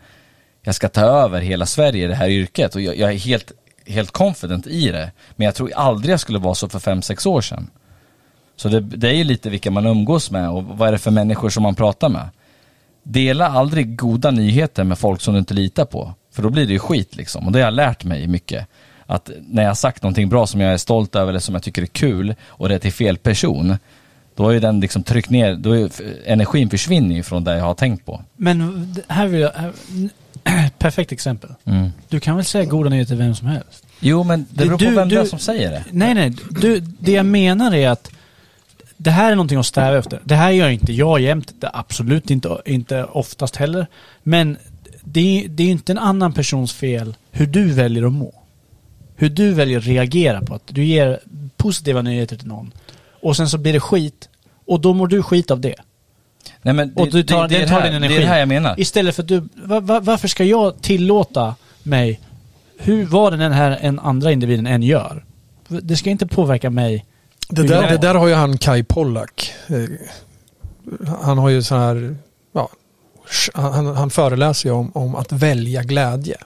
jag 0.62 0.75
ska 0.75 0.89
ta 0.89 1.01
över 1.01 1.41
hela 1.41 1.67
Sverige 1.67 2.05
i 2.05 2.09
det 2.09 2.15
här 2.15 2.29
yrket 2.29 2.75
och 2.75 2.81
jag, 2.81 2.97
jag 2.97 3.12
är 3.12 3.19
helt, 3.19 3.53
helt 3.87 4.11
confident 4.11 4.66
i 4.66 4.89
det. 4.89 5.12
Men 5.37 5.45
jag 5.45 5.55
tror 5.55 5.72
aldrig 5.72 6.12
jag 6.12 6.20
skulle 6.20 6.39
vara 6.39 6.55
så 6.55 6.68
för 6.68 6.78
fem 6.78 7.03
sex 7.03 7.26
år 7.26 7.41
sedan. 7.41 7.70
Så 8.57 8.68
det, 8.68 8.80
det 8.80 9.09
är 9.09 9.14
ju 9.14 9.24
lite 9.24 9.51
vilka 9.51 9.70
man 9.70 9.87
umgås 9.87 10.30
med 10.30 10.51
och 10.51 10.64
vad 10.64 10.89
är 10.89 10.93
det 10.93 10.99
för 10.99 11.11
människor 11.11 11.51
som 11.51 11.62
man 11.62 11.74
pratar 11.74 12.09
med. 12.09 12.28
Dela 13.03 13.49
aldrig 13.49 13.97
goda 13.97 14.30
nyheter 14.30 14.85
med 14.85 14.99
folk 14.99 15.20
som 15.20 15.35
du 15.35 15.41
inte 15.41 15.55
litar 15.55 15.85
på. 15.85 16.14
För 16.32 16.43
då 16.43 16.51
blir 16.51 16.66
det 16.66 16.72
ju 16.72 16.78
skit 16.78 17.16
liksom. 17.16 17.47
Och 17.47 17.53
det 17.53 17.59
har 17.59 17.64
jag 17.64 17.74
lärt 17.74 18.05
mig 18.05 18.26
mycket. 18.26 18.66
Att 19.07 19.30
när 19.41 19.62
jag 19.62 19.70
har 19.70 19.74
sagt 19.74 20.03
någonting 20.03 20.28
bra 20.28 20.47
som 20.47 20.61
jag 20.61 20.72
är 20.72 20.76
stolt 20.76 21.16
över 21.16 21.28
eller 21.28 21.41
som 21.41 21.55
jag 21.55 21.62
tycker 21.62 21.82
är 21.82 21.87
kul 21.87 22.35
och 22.47 22.68
det 22.68 22.74
är 22.74 22.78
till 22.78 22.93
fel 22.93 23.16
person. 23.16 23.76
Då 24.35 24.45
har 24.45 24.51
ju 24.51 24.61
den 24.61 24.80
liksom 24.80 25.03
tryckt 25.03 25.30
ner, 25.30 25.55
då 25.55 25.72
är 25.72 25.76
ju 25.76 25.89
energin 26.24 26.70
försvinner 26.70 27.14
ju 27.14 27.22
från 27.22 27.45
det 27.45 27.57
jag 27.57 27.64
har 27.64 27.74
tänkt 27.74 28.07
på. 28.07 28.22
Men 28.37 28.95
här 29.09 29.26
vill 29.26 29.41
jag... 29.41 29.51
Här, 29.51 29.72
perfekt 30.85 31.12
exempel. 31.12 31.51
Mm. 31.64 31.91
Du 32.09 32.20
kan 32.20 32.37
väl 32.37 32.45
säga 32.45 32.64
goda 32.64 32.91
nyheter 32.91 33.09
till 33.09 33.16
vem 33.18 33.35
som 33.35 33.47
helst? 33.49 33.87
Jo 34.01 34.22
men 34.24 34.47
det 34.51 34.62
Du- 34.62 34.64
beror 34.68 34.78
på 34.78 34.85
du- 34.85 34.95
vem 34.95 35.09
det 35.09 35.16
är 35.16 35.22
du- 35.22 35.28
som 35.28 35.39
säger 35.39 35.70
det. 35.70 35.85
Nej, 35.91 36.14
nej. 36.14 36.32
Du, 36.51 36.80
det 36.80 37.12
jag 37.12 37.26
menar 37.26 37.74
är 37.74 37.89
att 37.89 38.11
det 38.97 39.11
här 39.11 39.32
är 39.32 39.37
någonting 39.37 39.59
att 39.59 39.66
sträva 39.66 39.99
efter. 39.99 40.20
Det 40.24 40.35
här 40.35 40.51
gör 40.51 40.68
inte 40.68 40.93
jag 40.93 41.20
jämt. 41.20 41.53
Det 41.61 41.66
är 41.66 41.70
absolut 41.78 42.30
inte, 42.30 42.49
inte 42.64 43.05
oftast 43.05 43.57
heller. 43.57 43.87
Men 44.22 44.57
det, 45.05 45.20
är- 45.45 45.49
det 45.49 45.62
är 45.62 45.68
inte 45.70 45.93
en 45.93 45.99
annan 45.99 46.32
persons 46.32 46.72
fel 46.72 47.16
hur 47.30 47.47
du 47.47 47.72
väljer 47.72 48.07
att 48.07 48.12
må. 48.12 48.35
Hur 49.16 49.30
du 49.30 49.53
väljer 49.55 49.78
att 49.78 49.87
reagera 49.87 50.41
på 50.43 50.55
att 50.55 50.62
du 50.66 50.85
ger 50.85 51.20
positiva 51.57 52.03
nyheter 52.03 52.37
till 52.37 52.49
någon. 52.49 52.72
Och 53.22 53.37
sen 53.37 53.49
så 53.49 53.59
blir 53.59 53.72
det 53.72 53.80
skit. 53.80 54.28
Och 54.66 54.80
då 54.80 54.95
mår 54.95 55.07
du 55.07 55.22
skit 55.22 55.51
av 55.51 55.61
det. 55.61 55.74
Nej 56.65 56.75
men 56.75 56.95
det, 56.95 57.03
Och 57.03 57.09
du 57.11 57.23
tar, 57.23 57.49
det, 57.49 57.55
det, 57.55 57.61
det 57.61 57.69
tar 57.69 57.81
här, 57.81 57.83
din 57.83 57.91
det 57.93 57.97
energi. 57.97 58.17
är 58.17 58.21
det 58.21 58.27
här 58.27 58.39
jag 58.39 58.49
menar. 58.49 58.81
Istället 58.81 59.15
för 59.15 59.23
att 59.23 59.29
du... 59.29 59.49
Va, 59.55 59.81
va, 59.81 60.01
varför 60.01 60.29
ska 60.29 60.45
jag 60.45 60.83
tillåta 60.83 61.55
mig, 61.83 62.21
hur, 62.79 63.07
vad 63.07 63.39
den 63.39 63.53
här 63.53 63.79
en 63.81 63.99
andra 63.99 64.33
individen 64.33 64.67
än 64.67 64.83
gör? 64.83 65.25
Det 65.69 65.97
ska 65.97 66.11
inte 66.11 66.27
påverka 66.27 66.71
mig. 66.71 67.05
Det 67.49 67.62
där, 67.62 67.89
det 67.91 67.97
där 67.99 68.15
har 68.15 68.29
ju 68.29 68.35
han 68.35 68.59
Kai 68.59 68.83
Pollak. 68.83 69.53
Eh, 69.67 69.77
Han 71.23 71.39
har 71.39 71.49
ju 71.49 71.62
så 71.62 71.75
här, 71.77 72.17
ja, 72.53 72.69
han, 73.55 73.87
han 73.87 74.11
föreläser 74.11 74.69
ju 74.69 74.75
om, 74.75 74.91
om 74.95 75.15
att 75.15 75.33
välja 75.33 75.83
glädje. 75.83 76.37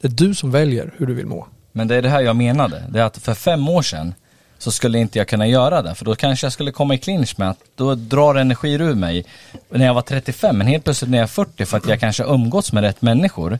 Det 0.00 0.08
är 0.08 0.12
du 0.12 0.34
som 0.34 0.50
väljer 0.50 0.94
hur 0.96 1.06
du 1.06 1.14
vill 1.14 1.26
må. 1.26 1.46
Men 1.72 1.88
det 1.88 1.96
är 1.96 2.02
det 2.02 2.08
här 2.08 2.20
jag 2.20 2.36
menade. 2.36 2.82
Det 2.88 3.00
är 3.00 3.04
att 3.04 3.18
för 3.18 3.34
fem 3.34 3.68
år 3.68 3.82
sedan 3.82 4.14
så 4.58 4.70
skulle 4.70 4.98
inte 4.98 5.18
jag 5.18 5.28
kunna 5.28 5.46
göra 5.46 5.82
det. 5.82 5.94
För 5.94 6.04
då 6.04 6.14
kanske 6.14 6.46
jag 6.46 6.52
skulle 6.52 6.72
komma 6.72 6.94
i 6.94 6.98
clinch 6.98 7.34
med 7.38 7.50
att 7.50 7.58
då 7.76 7.94
drar 7.94 8.34
energin 8.34 8.80
ur 8.80 8.94
mig 8.94 9.24
när 9.70 9.86
jag 9.86 9.94
var 9.94 10.02
35. 10.02 10.58
Men 10.58 10.66
helt 10.66 10.84
plötsligt 10.84 11.10
när 11.10 11.18
jag 11.18 11.22
är 11.22 11.28
40 11.28 11.64
för 11.64 11.76
att 11.76 11.88
jag 11.88 12.00
kanske 12.00 12.24
umgåtts 12.24 12.72
med 12.72 12.82
rätt 12.82 13.02
människor. 13.02 13.58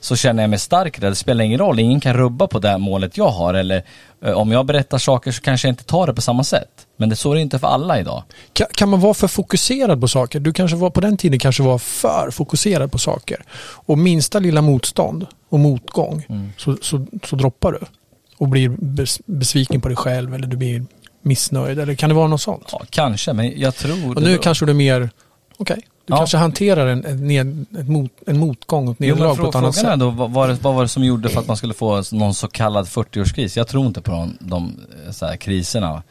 Så 0.00 0.16
känner 0.16 0.42
jag 0.42 0.50
mig 0.50 0.58
starkare. 0.58 1.08
Det 1.08 1.14
spelar 1.14 1.44
ingen 1.44 1.58
roll. 1.58 1.78
Ingen 1.78 2.00
kan 2.00 2.14
rubba 2.14 2.46
på 2.46 2.58
det 2.58 2.78
målet 2.78 3.16
jag 3.16 3.28
har. 3.28 3.54
Eller 3.54 3.82
eh, 4.24 4.32
om 4.32 4.52
jag 4.52 4.66
berättar 4.66 4.98
saker 4.98 5.32
så 5.32 5.42
kanske 5.42 5.68
jag 5.68 5.72
inte 5.72 5.84
tar 5.84 6.06
det 6.06 6.14
på 6.14 6.22
samma 6.22 6.44
sätt. 6.44 6.86
Men 6.96 7.08
det 7.08 7.16
så 7.16 7.30
är 7.30 7.34
det 7.34 7.40
inte 7.40 7.58
för 7.58 7.66
alla 7.66 8.00
idag. 8.00 8.22
Kan, 8.52 8.66
kan 8.74 8.88
man 8.88 9.00
vara 9.00 9.14
för 9.14 9.28
fokuserad 9.28 10.00
på 10.00 10.08
saker? 10.08 10.40
Du 10.40 10.52
kanske 10.52 10.76
var 10.76 10.90
på 10.90 11.00
den 11.00 11.16
tiden 11.16 11.38
kanske 11.38 11.62
var 11.62 11.78
för 11.78 12.30
fokuserad 12.30 12.92
på 12.92 12.98
saker. 12.98 13.44
Och 13.60 13.98
minsta 13.98 14.38
lilla 14.38 14.62
motstånd 14.62 15.26
och 15.48 15.60
motgång 15.60 16.24
så, 16.56 16.76
så, 16.82 17.06
så 17.24 17.36
droppar 17.36 17.72
du. 17.72 17.78
Och 18.38 18.48
blir 18.48 18.68
bes, 18.68 19.20
besviken 19.26 19.80
på 19.80 19.88
dig 19.88 19.96
själv 19.96 20.34
eller 20.34 20.46
du 20.46 20.56
blir 20.56 20.84
missnöjd. 21.22 21.78
Eller 21.78 21.94
kan 21.94 22.08
det 22.08 22.14
vara 22.14 22.28
något 22.28 22.40
sånt? 22.40 22.68
Ja, 22.72 22.82
kanske. 22.90 23.32
Men 23.32 23.60
jag 23.60 23.74
tror... 23.74 24.16
Och 24.16 24.22
nu 24.22 24.38
kanske 24.38 24.66
du 24.66 24.70
är 24.70 24.76
mer, 24.76 25.10
okej, 25.56 25.76
du 26.06 26.12
Ja. 26.12 26.16
kanske 26.16 26.36
hanterar 26.36 26.86
en, 26.86 27.04
en, 27.04 27.26
ned, 27.26 27.66
ett 27.78 27.88
mot, 27.88 28.10
en 28.26 28.38
motgång 28.38 28.88
och 28.88 28.92
ett 28.92 28.98
nederlag 28.98 29.36
på 29.36 29.48
ett 29.48 29.54
annat 29.54 29.74
frågan 29.74 29.90
är 29.90 29.92
sätt. 29.92 30.00
då, 30.00 30.10
vad 30.10 30.30
var, 30.30 30.48
det, 30.48 30.54
vad 30.62 30.74
var 30.74 30.82
det 30.82 30.88
som 30.88 31.04
gjorde 31.04 31.28
för 31.28 31.40
att 31.40 31.46
man 31.48 31.56
skulle 31.56 31.74
få 31.74 32.02
någon 32.12 32.34
så 32.34 32.48
kallad 32.48 32.86
40-årskris? 32.86 33.56
Jag 33.58 33.68
tror 33.68 33.86
inte 33.86 34.00
på 34.00 34.10
de, 34.10 34.36
de 34.40 34.80
eh, 35.06 35.12
så 35.12 35.26
här, 35.26 35.36
kriserna 35.36 36.02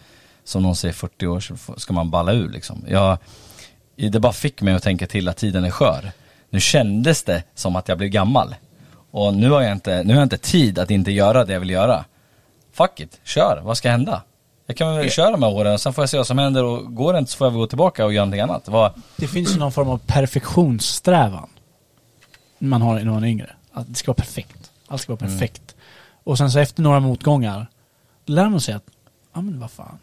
som 0.44 0.64
någon 0.64 0.76
säger 0.76 0.94
40 0.94 1.28
år 1.28 1.40
så 1.40 1.56
ska 1.78 1.94
man 1.94 2.10
balla 2.10 2.34
ur 2.34 2.50
liksom. 2.50 2.86
Jag, 2.88 3.18
det 3.96 4.20
bara 4.20 4.34
fick 4.34 4.62
mig 4.62 4.74
att 4.74 4.84
tänka 4.84 5.08
till 5.08 5.28
att 5.28 5.38
tiden 5.38 5.64
är 5.64 5.70
skör. 5.72 6.12
Nu 6.50 6.60
kändes 6.60 7.24
det 7.24 7.44
som 7.56 7.76
att 7.76 7.88
jag 7.88 7.98
blev 7.98 8.10
gammal. 8.10 8.56
Och 9.12 9.34
nu 9.34 9.50
har 9.50 9.62
jag 9.62 9.72
inte, 9.72 10.04
nu 10.04 10.14
har 10.14 10.20
jag 10.20 10.26
inte 10.26 10.38
tid 10.38 10.80
att 10.80 10.92
inte 10.92 11.12
göra 11.12 11.46
det 11.46 11.54
jag 11.54 11.60
vill 11.60 11.70
göra. 11.70 12.06
Fuck 12.72 13.00
it, 13.00 13.20
kör, 13.24 13.62
vad 13.64 13.78
ska 13.78 13.90
hända? 13.92 14.24
Jag 14.66 14.78
kan 14.78 14.96
väl 14.96 15.10
köra 15.10 15.32
de 15.32 15.44
här 15.44 15.52
åren, 15.52 15.80
sen 15.80 15.94
får 15.94 16.02
jag 16.02 16.10
se 16.10 16.18
vad 16.18 16.28
som 16.28 16.38
händer 16.38 16.64
och 16.64 16.96
går 16.96 17.14
det 17.14 17.20
inte 17.20 17.32
så 17.32 17.38
får 17.38 17.46
jag 17.48 17.52
väl 17.52 17.60
gå 17.60 17.68
tillbaka 17.68 18.06
och 18.06 18.14
göra 18.14 18.26
någonting 18.26 18.42
annat. 18.42 18.68
Vad, 18.68 18.92
Det 19.18 19.28
finns 19.28 19.56
ju 19.56 19.60
någon 19.60 19.72
form 19.72 19.90
av 19.90 19.98
perfektionssträvan. 19.98 21.50
Man 22.60 22.82
har 22.82 23.00
när 23.00 23.12
man 23.12 23.24
är 23.24 23.28
yngre. 23.28 23.56
Att 23.74 23.88
det 23.88 23.96
ska 23.96 24.10
vara 24.12 24.16
perfekt. 24.16 24.72
Allt 24.88 25.02
ska 25.02 25.12
vara 25.14 25.20
perfekt. 25.30 25.76
Och 26.24 26.38
sen 26.38 26.52
så 26.52 26.60
efter 26.60 26.84
några 26.84 27.00
motgångar, 27.00 27.68
lär 28.26 28.50
man 28.50 28.62
sig 28.62 28.74
att, 28.74 28.84
ja 29.34 29.42
men 29.42 29.60
vad 29.60 29.72
fan. 29.72 30.00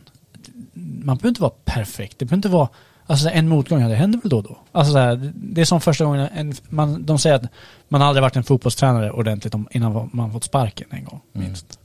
Man 0.75 1.17
behöver 1.17 1.29
inte 1.29 1.41
vara 1.43 1.53
perfekt. 1.65 2.19
Det 2.19 2.25
behöver 2.25 2.37
inte 2.37 2.49
vara, 2.49 2.69
alltså 3.07 3.29
en 3.29 3.49
motgång, 3.49 3.81
ja, 3.81 3.89
det 3.89 3.95
händer 3.95 4.19
väl 4.19 4.29
då 4.31 4.37
och 4.37 4.43
då. 4.43 4.59
Alltså 4.73 4.93
så 4.93 4.99
här, 4.99 5.33
det 5.35 5.61
är 5.61 5.65
som 5.65 5.81
första 5.81 6.05
gången, 6.05 6.29
en, 6.35 6.55
man, 6.69 7.07
de 7.07 7.19
säger 7.19 7.37
att 7.37 7.43
man 7.89 8.03
aldrig 8.03 8.23
varit 8.23 8.37
en 8.37 8.45
fotbollstränare 8.45 9.11
ordentligt 9.11 9.55
om, 9.55 9.69
innan 9.71 10.11
man 10.13 10.33
fått 10.33 10.45
sparken 10.45 10.89
en 10.91 11.05
gång, 11.05 11.21
minst. 11.33 11.79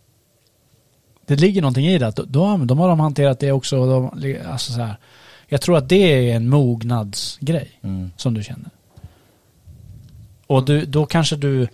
Det 1.26 1.36
ligger 1.36 1.62
någonting 1.62 1.88
i 1.88 1.98
det, 1.98 2.08
att 2.08 2.16
då, 2.16 2.24
då, 2.28 2.58
de 2.58 2.80
har 2.80 2.90
de 2.90 3.00
hanterat 3.00 3.40
det 3.40 3.52
också. 3.52 3.86
De, 3.86 4.40
alltså 4.52 4.74
så 4.74 4.82
här, 4.82 4.96
jag 5.48 5.62
tror 5.62 5.78
att 5.78 5.90
det 5.90 6.30
är 6.30 6.36
en 6.36 6.50
mognadsgrej 6.50 7.80
mm. 7.82 8.12
som 8.18 8.34
du 8.34 8.44
känner. 8.44 8.70
Och 10.48 10.66
du, 10.66 10.86
då 10.86 11.06
kanske 11.06 11.36
du, 11.36 11.68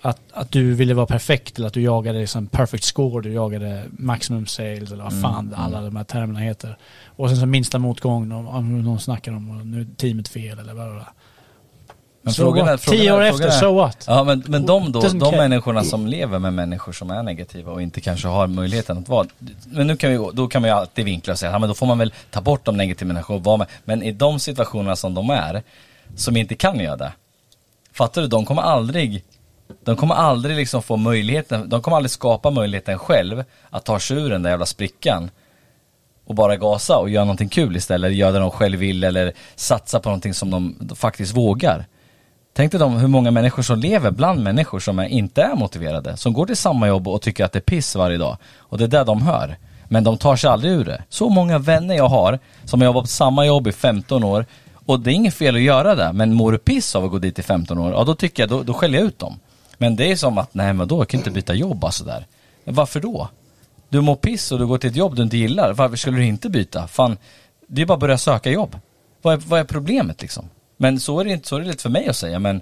att, 0.00 0.20
att 0.32 0.52
du 0.52 0.74
ville 0.74 0.94
vara 0.94 1.06
perfekt 1.06 1.58
eller 1.58 1.66
att 1.68 1.74
du 1.74 1.82
jagade 1.82 2.18
liksom 2.18 2.46
perfect 2.46 2.84
score, 2.84 3.22
du 3.22 3.32
jagade 3.32 3.84
maximum 3.90 4.46
sales 4.46 4.92
eller 4.92 5.04
vad 5.04 5.12
Mm, 5.12 5.22
fan 5.22 5.46
mm. 5.46 5.60
alla 5.60 5.80
de 5.80 5.96
här 5.96 6.04
termerna 6.04 6.38
heter. 6.38 6.76
Och 7.06 7.28
sen 7.28 7.38
så 7.38 7.46
minsta 7.46 7.78
motgång, 7.78 8.32
om, 8.32 8.48
om 8.48 8.82
någon 8.82 9.00
snackar 9.00 9.32
om 9.32 9.70
nu 9.70 9.80
är 9.80 9.86
teamet 9.96 10.28
fel 10.28 10.58
eller 10.58 10.74
vad. 10.74 11.04
Men 12.26 12.34
So 12.34 12.42
frågan 12.42 12.68
är- 12.68 12.76
frågan 12.76 13.00
Tio 13.00 13.10
är- 13.10 13.14
år 13.16 13.30
frågan 13.30 13.34
efter, 13.34 13.46
är- 13.46 13.50
so 13.70 13.74
what? 13.74 14.04
Ja 14.06 14.24
men, 14.24 14.42
men 14.46 14.66
de 14.66 14.92
då, 14.92 15.00
de 15.00 15.20
care. 15.20 15.36
människorna 15.36 15.84
som 15.84 16.06
lever 16.06 16.38
med 16.38 16.52
människor 16.52 16.92
som 16.92 17.10
är 17.10 17.22
negativa 17.22 17.72
och 17.72 17.82
inte 17.82 18.00
kanske 18.00 18.28
har 18.28 18.46
möjligheten 18.46 18.98
att 18.98 19.08
vara, 19.08 19.26
men 19.70 19.86
nu 19.86 19.96
kan 19.96 20.10
vi, 20.10 20.30
då 20.32 20.48
kan 20.48 20.62
man 20.62 20.70
ju 20.70 20.76
alltid 20.76 21.04
vinkla 21.04 21.32
och 21.32 21.38
säga, 21.38 21.52
ja 21.52 21.58
men 21.58 21.68
då 21.68 21.74
får 21.74 21.86
man 21.86 21.98
väl 21.98 22.12
ta 22.30 22.40
bort 22.40 22.64
de 22.64 22.76
negativa 22.76 23.08
människorna 23.08 23.36
och 23.36 23.44
vara 23.44 23.56
med, 23.56 23.66
men 23.84 24.02
i 24.02 24.12
de 24.12 24.40
situationerna 24.40 24.96
som 24.96 25.14
de 25.14 25.30
är, 25.30 25.62
som 26.16 26.36
inte 26.36 26.54
kan 26.54 26.80
göra 26.80 26.96
det, 26.96 27.12
fattar 27.92 28.22
du, 28.22 28.28
de 28.28 28.44
kommer 28.44 28.62
aldrig, 28.62 29.24
de 29.84 29.96
kommer 29.96 30.14
aldrig 30.14 30.56
liksom 30.56 30.82
få 30.82 30.96
möjligheten, 30.96 31.68
de 31.68 31.82
kommer 31.82 31.96
aldrig 31.96 32.10
skapa 32.10 32.50
möjligheten 32.50 32.98
själv 32.98 33.44
att 33.70 33.84
ta 33.84 33.98
sig 34.00 34.16
ur 34.16 34.30
den 34.30 34.42
där 34.42 34.50
jävla 34.50 34.66
sprickan 34.66 35.30
och 36.26 36.34
bara 36.34 36.56
gasa 36.56 36.96
och 36.96 37.10
göra 37.10 37.24
någonting 37.24 37.48
kul 37.48 37.76
istället, 37.76 38.06
eller 38.08 38.16
göra 38.16 38.32
det 38.32 38.38
de 38.38 38.50
själv 38.50 38.78
vill 38.78 39.04
eller 39.04 39.32
satsa 39.56 40.00
på 40.00 40.08
någonting 40.08 40.34
som 40.34 40.50
de 40.50 40.96
faktiskt 40.96 41.36
vågar. 41.36 41.86
Tänk 42.56 42.72
dig 42.72 42.80
de, 42.80 42.96
hur 42.96 43.08
många 43.08 43.30
människor 43.30 43.62
som 43.62 43.78
lever 43.78 44.10
bland 44.10 44.42
människor 44.42 44.80
som 44.80 44.98
är, 44.98 45.04
inte 45.04 45.42
är 45.42 45.54
motiverade. 45.54 46.16
Som 46.16 46.32
går 46.32 46.46
till 46.46 46.56
samma 46.56 46.88
jobb 46.88 47.08
och 47.08 47.22
tycker 47.22 47.44
att 47.44 47.52
det 47.52 47.58
är 47.58 47.60
piss 47.60 47.96
varje 47.96 48.18
dag. 48.18 48.36
Och 48.58 48.78
det 48.78 48.84
är 48.84 48.88
det 48.88 49.04
de 49.04 49.22
hör. 49.22 49.56
Men 49.88 50.04
de 50.04 50.18
tar 50.18 50.36
sig 50.36 50.50
aldrig 50.50 50.72
ur 50.72 50.84
det. 50.84 51.02
Så 51.08 51.28
många 51.28 51.58
vänner 51.58 51.94
jag 51.94 52.08
har 52.08 52.38
som 52.64 52.80
har 52.80 52.86
jobbat 52.86 53.02
på 53.02 53.08
samma 53.08 53.46
jobb 53.46 53.66
i 53.66 53.72
15 53.72 54.24
år. 54.24 54.46
Och 54.86 55.00
det 55.00 55.10
är 55.10 55.14
inget 55.14 55.34
fel 55.34 55.54
att 55.54 55.60
göra 55.60 55.94
det. 55.94 56.12
Men 56.12 56.34
mår 56.34 56.52
du 56.52 56.58
piss 56.58 56.96
av 56.96 57.04
att 57.04 57.10
gå 57.10 57.18
dit 57.18 57.38
i 57.38 57.42
15 57.42 57.78
år, 57.78 57.92
ja 57.92 58.04
då 58.04 58.14
tycker 58.14 58.42
jag, 58.42 58.50
då, 58.50 58.62
då 58.62 58.74
skäller 58.74 58.98
jag 58.98 59.06
ut 59.06 59.18
dem. 59.18 59.38
Men 59.78 59.96
det 59.96 60.12
är 60.12 60.16
som 60.16 60.38
att, 60.38 60.54
nej 60.54 60.72
men 60.72 60.88
då 60.88 61.00
jag 61.00 61.08
kan 61.08 61.20
inte 61.20 61.30
byta 61.30 61.54
jobb 61.54 61.84
alltså, 61.84 62.04
bara 62.04 62.12
sådär. 62.12 62.26
Men 62.64 62.74
varför 62.74 63.00
då? 63.00 63.28
Du 63.88 64.00
mår 64.00 64.16
piss 64.16 64.52
och 64.52 64.58
du 64.58 64.66
går 64.66 64.78
till 64.78 64.90
ett 64.90 64.96
jobb 64.96 65.16
du 65.16 65.22
inte 65.22 65.36
gillar. 65.36 65.72
Varför 65.72 65.96
skulle 65.96 66.16
du 66.16 66.24
inte 66.24 66.48
byta? 66.48 66.86
Fan, 66.86 67.16
det 67.66 67.82
är 67.82 67.86
bara 67.86 67.94
att 67.94 68.00
börja 68.00 68.18
söka 68.18 68.50
jobb. 68.50 68.78
Vad 69.22 69.34
är, 69.34 69.38
vad 69.46 69.60
är 69.60 69.64
problemet 69.64 70.22
liksom? 70.22 70.48
Men 70.76 71.00
så 71.00 71.20
är 71.20 71.24
det 71.24 71.30
inte, 71.30 71.48
så 71.48 71.56
är 71.56 71.60
det 71.60 71.66
lite 71.66 71.82
för 71.82 71.90
mig 71.90 72.08
att 72.08 72.16
säga 72.16 72.38
men 72.38 72.60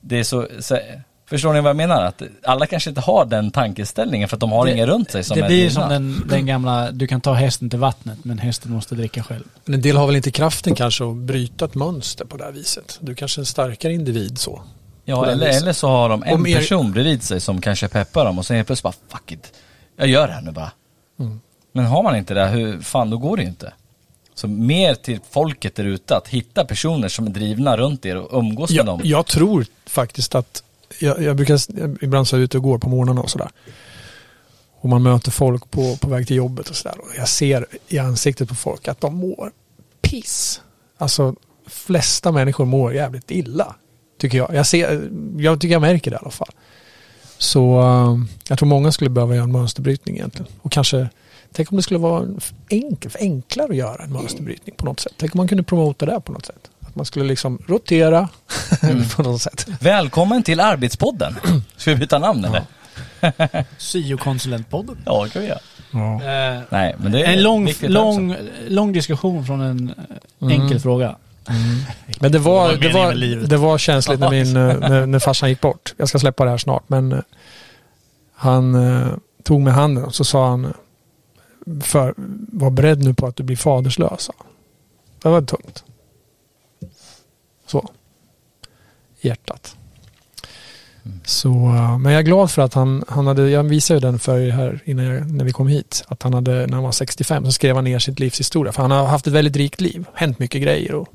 det 0.00 0.18
är 0.18 0.24
så, 0.24 0.48
så 0.60 0.78
Förstår 1.26 1.52
ni 1.52 1.60
vad 1.60 1.68
jag 1.68 1.76
menar? 1.76 2.02
Att 2.04 2.22
alla 2.42 2.66
kanske 2.66 2.90
inte 2.90 3.00
har 3.00 3.24
den 3.24 3.50
tankeställningen 3.50 4.28
för 4.28 4.36
att 4.36 4.40
de 4.40 4.52
har 4.52 4.66
Det- 4.66 4.72
ingen 4.72 4.86
runt 4.86 5.10
sig 5.10 5.24
som 5.24 5.34
det 5.38 5.44
är 5.44 5.46
blir 5.46 5.70
som 5.70 5.88
den, 5.88 6.22
den 6.28 6.46
gamla, 6.46 6.90
du 6.90 7.06
kan 7.06 7.20
ta 7.20 7.32
hästen 7.32 7.70
till 7.70 7.78
vattnet 7.78 8.24
men 8.24 8.38
hästen 8.38 8.72
måste 8.72 8.94
dricka 8.94 9.22
själv. 9.22 9.44
Men 9.64 9.74
en 9.74 9.82
del 9.82 9.96
har 9.96 10.06
väl 10.06 10.16
inte 10.16 10.30
kraften 10.30 10.74
kanske 10.74 11.04
att 11.04 11.16
bryta 11.16 11.64
ett 11.64 11.74
mönster 11.74 12.24
på 12.24 12.36
det 12.36 12.44
här 12.44 12.52
viset. 12.52 12.98
Du 13.00 13.14
kanske 13.14 13.38
är 13.38 13.42
en 13.42 13.46
starkare 13.46 13.92
individ 13.92 14.38
så. 14.38 14.62
Ja 15.04 15.26
eller, 15.26 15.46
eller 15.46 15.72
så 15.72 15.88
har 15.88 16.08
de 16.08 16.22
en 16.22 16.34
Om 16.34 16.46
er- 16.46 16.56
person 16.56 16.92
bredvid 16.92 17.22
sig 17.22 17.40
som 17.40 17.60
kanske 17.60 17.88
peppar 17.88 18.24
dem 18.24 18.38
och 18.38 18.46
sen 18.46 18.56
helt 18.56 18.66
plötsligt 18.66 18.82
bara 19.08 19.18
fuck 19.18 19.32
it. 19.32 19.52
Jag 19.96 20.08
gör 20.08 20.26
det 20.26 20.32
här 20.32 20.42
nu 20.42 20.50
bara. 20.50 20.72
Mm. 21.20 21.40
Men 21.72 21.84
har 21.84 22.02
man 22.02 22.16
inte 22.16 22.34
det, 22.34 22.46
hur 22.46 22.80
fan 22.80 23.10
då 23.10 23.18
går 23.18 23.36
det 23.36 23.42
ju 23.42 23.48
inte. 23.48 23.72
Så 24.34 24.48
mer 24.48 24.94
till 24.94 25.20
folket 25.30 25.74
där 25.74 25.84
ute, 25.84 26.16
att 26.16 26.28
hitta 26.28 26.64
personer 26.64 27.08
som 27.08 27.26
är 27.26 27.30
drivna 27.30 27.76
runt 27.76 28.06
er 28.06 28.16
och 28.16 28.38
umgås 28.38 28.70
med 28.70 28.78
Jag, 28.78 28.86
dem. 28.86 29.00
jag 29.04 29.26
tror 29.26 29.66
faktiskt 29.86 30.34
att, 30.34 30.62
jag, 30.98 31.22
jag 31.22 31.36
brukar 31.36 31.60
ibland 32.04 32.28
så 32.28 32.36
ute 32.36 32.56
och 32.56 32.62
går 32.62 32.78
på 32.78 32.88
morgnarna 32.88 33.20
och 33.20 33.30
sådär. 33.30 33.48
Och 34.80 34.88
man 34.88 35.02
möter 35.02 35.30
folk 35.30 35.70
på, 35.70 35.96
på 35.96 36.08
väg 36.08 36.26
till 36.26 36.36
jobbet 36.36 36.68
och 36.68 36.76
sådär. 36.76 36.98
Och 37.00 37.08
jag 37.18 37.28
ser 37.28 37.66
i 37.88 37.98
ansiktet 37.98 38.48
på 38.48 38.54
folk 38.54 38.88
att 38.88 39.00
de 39.00 39.14
mår 39.14 39.52
piss. 40.00 40.60
Alltså 40.98 41.34
flesta 41.66 42.32
människor 42.32 42.64
mår 42.64 42.94
jävligt 42.94 43.30
illa. 43.30 43.74
Tycker 44.18 44.38
jag. 44.38 44.54
Jag, 44.54 44.66
ser, 44.66 45.10
jag 45.38 45.60
tycker 45.60 45.72
jag 45.72 45.80
märker 45.82 46.10
det 46.10 46.14
i 46.14 46.18
alla 46.22 46.30
fall. 46.30 46.50
Så 47.38 47.80
eh, 47.80 48.18
jag 48.48 48.58
tror 48.58 48.68
många 48.68 48.92
skulle 48.92 49.10
behöva 49.10 49.34
göra 49.34 49.44
en 49.44 49.52
mönsterbrytning 49.52 50.16
egentligen. 50.16 50.52
Och 50.62 50.72
kanske, 50.72 51.08
tänk 51.56 51.72
om 51.72 51.76
det 51.76 51.82
skulle 51.82 52.00
vara 52.00 52.26
enkel, 52.68 53.10
enklare 53.20 53.68
att 53.70 53.76
göra 53.76 54.04
en 54.04 54.12
mönsterbrytning 54.12 54.74
på 54.76 54.84
något 54.84 55.00
sätt. 55.00 55.12
Tänk 55.16 55.34
om 55.34 55.38
man 55.38 55.48
kunde 55.48 55.64
promota 55.64 56.06
det 56.06 56.20
på 56.20 56.32
något 56.32 56.46
sätt. 56.46 56.70
Att 56.80 56.96
man 56.96 57.06
skulle 57.06 57.24
liksom 57.24 57.58
rotera 57.66 58.28
på 59.16 59.22
något 59.22 59.42
sätt. 59.42 59.66
Välkommen 59.80 60.42
till 60.42 60.60
Arbetspodden. 60.60 61.34
Ska 61.76 61.90
vi 61.90 61.96
byta 61.96 62.18
namn 62.18 62.44
eller? 62.44 62.62
Syokonsulentpodden. 63.78 64.98
Ja, 65.04 65.24
det 65.24 65.30
kan 65.30 65.42
vi 65.42 65.48
göra. 65.48 65.58
Ja. 65.90 66.14
Eh, 66.14 66.62
Nej, 66.70 66.96
men 66.98 67.12
det 67.12 67.22
är 67.22 67.32
en 67.32 67.42
lång, 67.42 67.72
lång, 67.80 68.36
lång 68.68 68.92
diskussion 68.92 69.46
från 69.46 69.60
en 69.60 69.94
eh, 70.40 70.48
enkel 70.48 70.80
fråga. 70.80 71.16
Men 72.20 72.32
det 72.32 72.38
var, 72.38 72.72
Det 72.72 72.88
var 72.88 73.14
det 73.46 73.56
var, 73.56 73.78
känsligt 73.78 74.20
när, 74.20 74.30
min, 74.30 74.56
eh, 74.56 74.78
när, 74.78 75.06
när 75.06 75.18
farsan 75.18 75.48
gick 75.48 75.60
bort. 75.60 75.94
Jag 75.96 76.08
ska 76.08 76.18
släppa 76.18 76.44
det 76.44 76.50
här 76.50 76.58
snart. 76.58 76.82
Men 76.86 77.22
han 78.34 78.74
eh, 78.74 79.06
tog 79.42 79.60
med 79.60 79.74
handen 79.74 80.04
och 80.04 80.14
så 80.14 80.24
sa 80.24 80.48
han 80.48 80.72
för, 81.80 82.14
var 82.52 82.70
beredd 82.70 83.04
nu 83.04 83.14
på 83.14 83.26
att 83.26 83.36
du 83.36 83.42
blir 83.42 83.56
faderslös. 83.56 84.22
sa 84.22 84.32
han. 84.38 84.46
Det 85.22 85.28
var 85.28 85.42
tungt. 85.42 85.84
Så. 87.66 87.90
Hjärtat. 89.20 89.76
Så, 91.24 91.48
eh, 91.48 91.98
men 91.98 92.12
jag 92.12 92.18
är 92.18 92.24
glad 92.24 92.50
för 92.50 92.62
att 92.62 92.74
han, 92.74 93.04
han 93.08 93.26
hade, 93.26 93.50
jag 93.50 93.64
visade 93.64 93.96
ju 93.96 94.00
den 94.00 94.18
för 94.18 94.38
er 94.38 94.50
här 94.50 94.80
innan 94.84 95.04
jag, 95.04 95.30
när 95.30 95.44
vi 95.44 95.52
kom 95.52 95.68
hit, 95.68 96.04
att 96.08 96.22
han 96.22 96.34
hade, 96.34 96.66
när 96.66 96.74
han 96.74 96.82
var 96.82 96.92
65 96.92 97.44
så 97.44 97.52
skrev 97.52 97.74
han 97.74 97.84
ner 97.84 97.98
sitt 97.98 98.18
livs 98.18 98.40
historia. 98.40 98.72
För 98.72 98.82
han 98.82 98.90
har 98.90 99.06
haft 99.06 99.26
ett 99.26 99.32
väldigt 99.32 99.56
rikt 99.56 99.80
liv, 99.80 100.04
hänt 100.14 100.38
mycket 100.38 100.62
grejer 100.62 100.94
och 100.94 101.08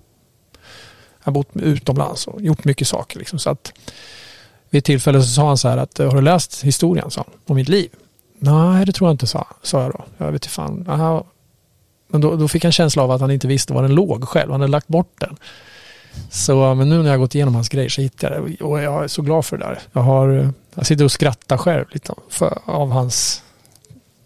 har 1.20 1.32
bott 1.32 1.50
utomlands 1.54 2.28
och 2.28 2.41
gjort 2.41 2.66
mycket 2.66 2.88
saker. 2.88 3.20
Liksom. 3.20 3.39
Så 3.39 3.50
att 3.50 3.74
vid 4.70 4.80
ett 4.80 4.86
tillfälle 4.86 5.22
så 5.22 5.28
sa 5.28 5.47
han 5.47 5.58
så 5.58 5.68
här 5.68 5.78
att 5.78 5.97
har 5.97 6.16
du 6.16 6.22
läst 6.22 6.64
historien 6.64 7.12
sa 7.12 7.26
han, 7.28 7.39
om 7.45 7.56
mitt 7.56 7.70
liv? 7.70 7.89
Nej, 8.39 8.85
det 8.85 8.91
tror 8.91 9.09
jag 9.09 9.13
inte, 9.13 9.27
sa, 9.27 9.47
sa 9.61 9.81
jag 9.81 9.91
då. 9.91 10.05
Jag 10.17 10.25
vet 10.25 10.33
inte 10.33 10.49
fan. 10.49 10.85
Aha. 10.89 11.23
Men 12.07 12.21
då, 12.21 12.35
då 12.35 12.47
fick 12.47 12.63
jag 12.63 12.69
en 12.69 12.73
känsla 12.73 13.03
av 13.03 13.11
att 13.11 13.21
han 13.21 13.31
inte 13.31 13.47
visste 13.47 13.73
var 13.73 13.81
den 13.81 13.95
låg 13.95 14.23
själv. 14.23 14.51
Han 14.51 14.61
hade 14.61 14.71
lagt 14.71 14.87
bort 14.87 15.13
den. 15.17 15.37
Så, 16.29 16.75
men 16.75 16.89
nu 16.89 16.97
när 16.97 17.03
jag 17.03 17.11
har 17.11 17.17
gått 17.17 17.35
igenom 17.35 17.55
hans 17.55 17.69
grejer 17.69 17.89
så 17.89 18.01
hittade 18.01 18.35
jag 18.35 18.49
det 18.49 18.63
och 18.63 18.81
jag 18.81 19.03
är 19.03 19.07
så 19.07 19.21
glad 19.21 19.45
för 19.45 19.57
det 19.57 19.65
där. 19.65 19.79
Jag, 19.93 20.01
har, 20.01 20.29
eh, 20.29 20.49
jag 20.75 20.85
sitter 20.85 21.05
och 21.05 21.11
skrattar 21.11 21.57
själv 21.57 21.85
lite 21.91 22.13
för, 22.29 22.59
av 22.65 22.91
hans... 22.91 23.43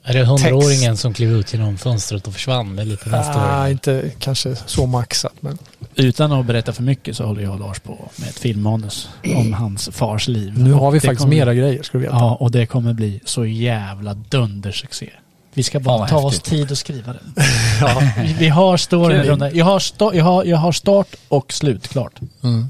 Är 0.05 0.13
det 0.13 0.23
hundraåringen 0.25 0.97
som 0.97 1.13
klev 1.13 1.31
ut 1.31 1.53
genom 1.53 1.77
fönstret 1.77 2.27
och 2.27 2.33
försvann? 2.33 2.79
Är 2.79 2.85
lite 2.85 3.09
nästa 3.09 3.33
Ah, 3.35 3.63
år. 3.63 3.69
inte 3.69 4.11
kanske 4.19 4.55
så 4.55 4.85
maxat 4.85 5.33
men... 5.39 5.57
Utan 5.95 6.31
att 6.31 6.45
berätta 6.45 6.73
för 6.73 6.83
mycket 6.83 7.17
så 7.17 7.25
håller 7.25 7.41
jag 7.43 7.53
och 7.53 7.59
Lars 7.59 7.79
på 7.79 8.09
med 8.15 8.29
ett 8.29 8.39
filmmanus 8.39 9.09
om 9.35 9.53
hans 9.53 9.89
fars 9.93 10.27
liv. 10.27 10.59
Nu 10.59 10.71
har 10.71 10.91
vi 10.91 10.99
faktiskt 10.99 11.21
kommer- 11.21 11.35
mera 11.35 11.53
grejer 11.53 11.83
ska 11.83 11.97
du 11.97 12.03
veta. 12.03 12.15
Ja, 12.15 12.35
och 12.35 12.51
det 12.51 12.65
kommer 12.65 12.93
bli 12.93 13.19
så 13.25 13.45
jävla 13.45 14.13
dundersuccé. 14.13 15.09
Vi 15.53 15.63
ska 15.63 15.79
bara 15.79 16.07
ta 16.07 16.17
oss 16.17 16.33
häftigt. 16.33 16.49
tid 16.51 16.71
att 16.71 16.77
skriva 16.77 17.13
den. 17.13 17.33
ja, 17.81 18.01
vi, 18.17 18.33
vi 18.33 18.47
har 18.49 18.77
storyn 18.77 19.39
det. 19.39 19.51
jag 19.51 19.65
har, 19.65 19.79
sta, 19.79 20.15
jag, 20.15 20.23
har, 20.25 20.43
jag 20.45 20.57
har 20.57 20.71
start 20.71 21.15
och 21.27 21.53
slut 21.53 21.87
klart. 21.87 22.19
Mm. 22.43 22.67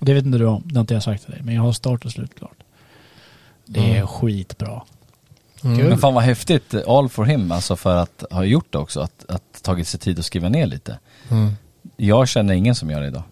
Det 0.00 0.14
vet 0.14 0.24
inte 0.24 0.38
du 0.38 0.46
om, 0.46 0.62
det 0.66 0.74
har 0.74 0.80
inte 0.80 0.94
jag 0.94 1.02
sagt 1.02 1.22
till 1.24 1.32
dig. 1.32 1.40
Men 1.44 1.54
jag 1.54 1.62
har 1.62 1.72
start 1.72 2.04
och 2.04 2.12
slut 2.12 2.30
klart. 2.38 2.56
Det 3.66 3.96
är 3.96 4.06
skitbra. 4.06 4.82
Mm. 5.64 5.86
Men 5.86 5.98
fan 5.98 6.14
vad 6.14 6.24
häftigt, 6.24 6.74
all 6.86 7.08
for 7.08 7.24
him, 7.24 7.52
alltså 7.52 7.76
för 7.76 7.96
att 7.96 8.24
ha 8.30 8.44
gjort 8.44 8.66
det 8.70 8.78
också, 8.78 9.00
att, 9.00 9.24
att 9.28 9.62
tagit 9.62 9.88
sig 9.88 10.00
tid 10.00 10.18
att 10.18 10.24
skriva 10.24 10.48
ner 10.48 10.66
lite. 10.66 10.98
Mm. 11.30 11.52
Jag 11.96 12.28
känner 12.28 12.54
ingen 12.54 12.74
som 12.74 12.90
gör 12.90 13.00
det 13.00 13.06
idag. 13.06 13.22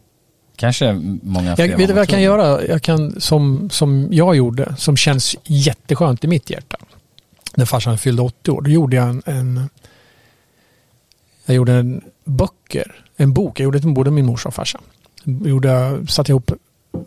Kanske 0.57 0.93
många 1.22 1.57
fler 1.57 1.68
Jag, 1.68 1.78
vet 1.78 1.89
du 1.89 1.93
vad 1.95 2.01
jag 2.01 2.09
kan 2.09 2.16
tror. 2.16 2.24
göra? 2.24 2.66
Jag 2.66 2.83
kan, 2.83 3.20
som, 3.20 3.70
som 3.70 4.09
jag 4.11 4.37
gjorde, 4.37 4.74
som 4.78 4.97
känns 4.97 5.37
jätteskönt 5.45 6.24
i 6.24 6.26
mitt 6.26 6.51
hjärta. 6.51 6.76
När 7.55 7.64
farsan 7.64 7.99
fyllde 7.99 8.22
80 8.22 8.51
år, 8.51 8.61
då 8.61 8.70
gjorde 8.70 8.97
jag 8.97 9.09
en, 9.09 9.22
en 9.26 9.68
jag 11.47 11.57
gjorde 11.57 11.72
en 11.72 12.05
böcker, 12.24 13.05
en 13.16 13.33
bok. 13.33 13.61
Jag 13.61 13.64
gjorde 13.64 13.78
det 13.78 13.87
med 13.87 13.95
både 13.95 14.11
min 14.11 14.26
morsa 14.26 14.49
och 14.49 14.55
farsa. 14.55 14.80
Jag 15.24 15.49
Gjorde, 15.49 16.07
satte 16.09 16.33
ihop 16.33 16.51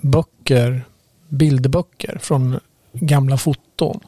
böcker, 0.01 0.85
bilderböcker 1.29 2.17
från 2.21 2.59
gamla 2.93 3.37
foton. 3.37 3.99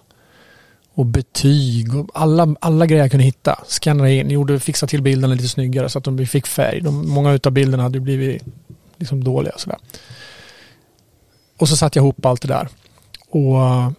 Och 0.98 1.06
betyg 1.06 1.96
och 1.96 2.10
alla, 2.14 2.56
alla 2.62 2.86
grejer 2.86 3.04
jag 3.04 3.12
kunde 3.12 3.24
hitta. 3.24 3.60
Skannade 3.68 4.14
in, 4.14 4.30
gjorde, 4.30 4.60
fixade 4.60 4.90
till 4.90 5.02
bilderna 5.02 5.34
lite 5.34 5.48
snyggare 5.48 5.90
så 5.90 5.98
att 5.98 6.04
de 6.04 6.26
fick 6.26 6.48
färg. 6.48 6.82
De, 6.82 7.10
många 7.10 7.40
av 7.44 7.52
bilderna 7.52 7.84
hade 7.84 8.00
blivit 8.00 8.44
liksom 8.98 9.24
dåliga. 9.24 9.54
och 9.54 9.62
Sådär. 9.62 9.80
Och 11.58 11.70
så 11.70 11.78
satte 11.78 12.00
jag 12.00 12.04
ihop 12.04 12.26
allt 12.26 12.42
det 12.42 12.48
där. 12.48 12.68
Och 13.30 13.62
eh, 13.62 13.92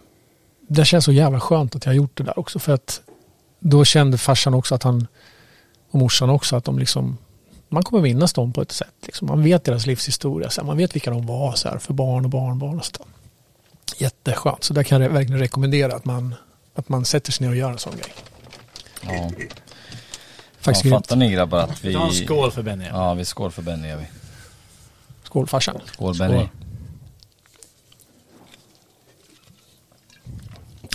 det 0.68 0.84
känns 0.84 1.04
så 1.04 1.12
jävla 1.12 1.40
skönt 1.40 1.76
att 1.76 1.84
jag 1.84 1.92
har 1.92 1.96
gjort 1.96 2.16
det 2.16 2.24
där 2.24 2.38
också. 2.38 2.58
För 2.58 2.72
att 2.72 3.00
då 3.60 3.84
kände 3.84 4.18
farsan 4.18 4.54
också 4.54 4.74
att 4.74 4.82
han 4.82 5.06
och 5.90 5.98
morsan 5.98 6.30
också 6.30 6.56
att 6.56 6.64
de 6.64 6.78
liksom 6.78 7.18
man 7.68 7.82
kommer 7.82 8.02
minnas 8.02 8.32
dem 8.32 8.52
på 8.52 8.62
ett 8.62 8.72
sätt. 8.72 8.94
Liksom. 9.02 9.28
Man 9.28 9.42
vet 9.42 9.64
deras 9.64 9.86
livshistoria. 9.86 10.50
Så 10.50 10.60
här, 10.60 10.66
man 10.66 10.76
vet 10.76 10.94
vilka 10.94 11.10
de 11.10 11.26
var 11.26 11.52
så 11.52 11.68
här, 11.68 11.78
för 11.78 11.94
barn 11.94 12.24
och 12.24 12.30
barnbarn. 12.30 12.78
Och 12.78 12.84
så 12.84 12.92
där. 12.98 13.06
Jätteskönt. 13.98 14.64
Så 14.64 14.74
där 14.74 14.82
kan 14.82 15.02
jag 15.02 15.10
verkligen 15.10 15.40
rekommendera 15.40 15.94
att 15.94 16.04
man, 16.04 16.34
att 16.78 16.88
man 16.88 17.04
sätter 17.04 17.32
sig 17.32 17.46
ner 17.46 17.50
och 17.50 17.56
gör 17.56 17.70
en 17.72 17.78
sån 17.78 17.96
grej. 17.96 18.14
Ja. 19.00 19.30
Faktiskt 20.60 20.84
ja, 20.84 20.90
grymt. 20.90 21.06
fattar 21.06 21.16
ni 21.16 21.30
grabbar 21.30 21.58
att 21.58 21.84
vi... 21.84 21.94
Ta 21.94 22.06
en 22.06 22.12
skål 22.12 22.50
för 22.52 22.62
Benny. 22.62 22.84
Ja, 22.92 23.14
vi 23.14 23.24
skål 23.24 23.50
för 23.50 23.62
Benny 23.62 23.88
gör 23.88 23.96
vi. 23.96 24.06
Skål 25.24 25.46
farsan. 25.46 25.80
Skål 25.86 26.14
Skål. 26.14 26.28
Benny. 26.28 26.48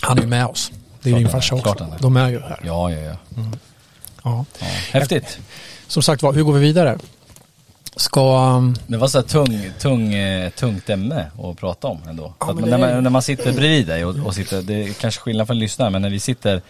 Han 0.02 0.18
är 0.18 0.22
ju 0.22 0.28
med 0.28 0.46
oss. 0.46 0.72
Det 1.02 1.12
är 1.12 1.16
din 1.16 1.30
farsa 1.30 1.56
också. 1.56 1.98
De 2.00 2.18
är 2.18 2.30
ju 2.30 2.40
här. 2.40 2.60
Ja, 2.64 2.92
ja, 2.92 3.00
ja. 3.00 3.18
Ja. 4.24 4.46
ja. 4.60 4.66
Häftigt. 4.92 5.40
Som 5.88 6.04
sagt 6.04 6.22
var, 6.22 6.34
hur 6.34 6.44
går 6.44 6.54
vi 6.54 6.60
vidare? 6.60 7.00
Ska... 7.96 8.56
um, 8.58 8.76
Det 8.88 8.98
var 8.98 9.08
så 9.08 9.18
här 9.18 9.26
tung, 9.26 9.72
tung, 9.80 10.14
eh, 10.14 10.50
tungt 10.50 10.90
ämne 10.90 11.32
att 11.44 11.58
prata 11.58 11.88
om 11.88 12.02
ändå. 12.08 12.34
Ja, 12.40 12.54
men 12.54 12.70
när, 12.70 12.78
man, 12.78 13.04
när 13.04 13.10
man 13.10 13.22
sitter 13.22 13.54
bredvid 13.54 13.88
dig 13.88 14.06
och, 14.06 14.26
och 14.26 14.36
sitter, 14.36 14.62
det 14.62 14.74
är 14.74 14.94
kanske 14.94 15.22
skillnad 15.22 15.48
för 15.48 15.54
en 15.54 15.60
lyssnare, 15.60 15.90
men 15.90 16.02
när 16.02 16.10
vi 16.10 16.20
sitter 16.20 16.62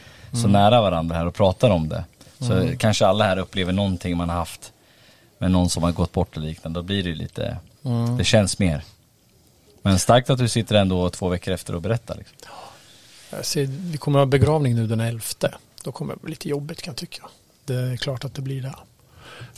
så 0.42 0.48
nära 0.48 0.82
varandra 0.82 1.16
här 1.16 1.26
och 1.26 1.34
pratar 1.34 1.70
om 1.70 1.90
det. 1.90 2.04
Så 2.40 2.78
kanske 2.78 3.06
alla 3.06 3.24
här 3.26 3.38
upplever 3.38 3.74
någonting 3.74 4.18
man 4.18 4.30
har 4.30 4.36
haft 4.36 4.72
med 5.38 5.52
någon 5.52 5.70
som 5.70 5.84
har 5.84 5.92
gått 5.92 6.12
bort 6.12 6.38
och 6.38 6.44
liknande. 6.44 6.80
Då 6.80 6.84
blir 6.84 7.04
det 7.04 7.16
lite, 7.16 7.58
det 8.18 8.24
känns 8.24 8.60
mer. 8.60 8.84
Men 9.82 10.00
starkt 10.00 10.30
att 10.30 10.38
du 10.38 10.48
sitter 10.48 10.76
ändå 10.76 11.10
två 11.10 11.30
veckor 11.30 11.54
efter 11.54 11.76
och 11.76 11.82
berättar 11.82 12.16
liksom. 12.16 12.38
Jag 13.30 13.46
ser, 13.46 13.66
vi 13.66 13.98
kommer 13.98 14.20
ha 14.20 14.26
begravning 14.26 14.76
nu 14.76 14.88
den 14.88 15.00
11. 15.00 15.24
Då 15.84 15.92
kommer 15.92 16.14
det 16.14 16.20
bli 16.22 16.30
lite 16.30 16.50
jobbigt 16.50 16.82
kan 16.82 16.92
jag 16.92 16.98
tycka. 16.98 17.24
Det 17.66 17.74
är 17.76 17.98
klart 17.98 18.26
att 18.26 18.34
det 18.34 18.42
blir 18.42 18.62
det. 18.62 18.76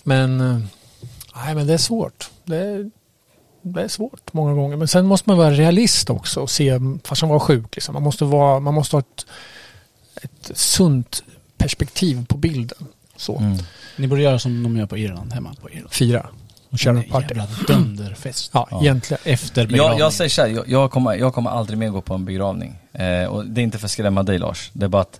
Men, 0.04 0.42
eh, 0.42 0.60
nej, 1.36 1.56
men 1.56 1.68
det 1.68 1.74
är 1.74 1.78
svårt. 1.78 2.30
Det 2.46 2.58
är, 2.58 2.90
det 3.62 3.82
är 3.84 3.88
svårt 3.88 4.34
många 4.34 4.54
gånger. 4.54 4.78
Men 4.78 4.88
sen 4.88 5.06
måste 5.06 5.30
man 5.30 5.38
vara 5.38 5.52
realist 5.52 6.10
också 6.10 6.40
och 6.42 6.50
se, 6.50 6.80
farsan 7.04 7.30
var 7.30 7.40
sjuk 7.40 7.76
liksom. 7.76 7.94
Man 7.94 8.04
måste, 8.04 8.26
vara, 8.26 8.60
man 8.60 8.74
måste 8.74 8.96
ha 8.96 9.00
ett, 9.02 9.26
ett 10.24 10.58
sunt 10.58 11.24
perspektiv 11.58 12.26
på 12.26 12.38
bilden. 12.38 12.88
Så. 13.18 13.38
Mm. 13.38 13.58
Ni 13.98 14.08
borde 14.08 14.22
göra 14.22 14.40
som 14.40 14.64
de 14.64 14.78
gör 14.78 14.86
på 14.86 14.98
Irland, 14.98 15.34
hemma 15.34 15.56
på 15.62 15.70
Irland. 15.70 15.92
Fira 15.94 16.28
och 16.70 16.80
köra 16.80 16.98
En 16.98 17.04
party. 17.04 17.28
jävla 17.36 17.48
dunderfest. 17.68 18.50
Ja, 18.54 18.68
Ja. 18.72 18.82
egentligen. 18.82 19.22
Efter 19.26 19.62
Jag, 19.62 19.68
begravningen. 19.70 20.00
jag 20.00 20.14
säger 20.14 20.30
så 20.30 20.42
här, 20.42 20.50
jag, 20.50 20.68
jag, 20.70 20.92
kommer, 20.92 21.14
jag 21.14 21.34
kommer 21.34 21.50
aldrig 21.50 21.80
mer 21.80 21.90
gå 21.90 22.02
på 22.02 22.14
en 22.14 22.26
begravning. 22.26 22.76
Eh, 22.94 23.26
och 23.26 23.46
det 23.46 23.62
är 23.62 23.64
inte 23.64 23.78
för 23.78 23.86
att 23.86 23.92
skrämma 23.92 24.24
dig 24.24 24.40
Lars, 24.40 24.70
det 24.74 24.86
är 24.86 24.90
bara 24.90 25.02
att 25.02 25.20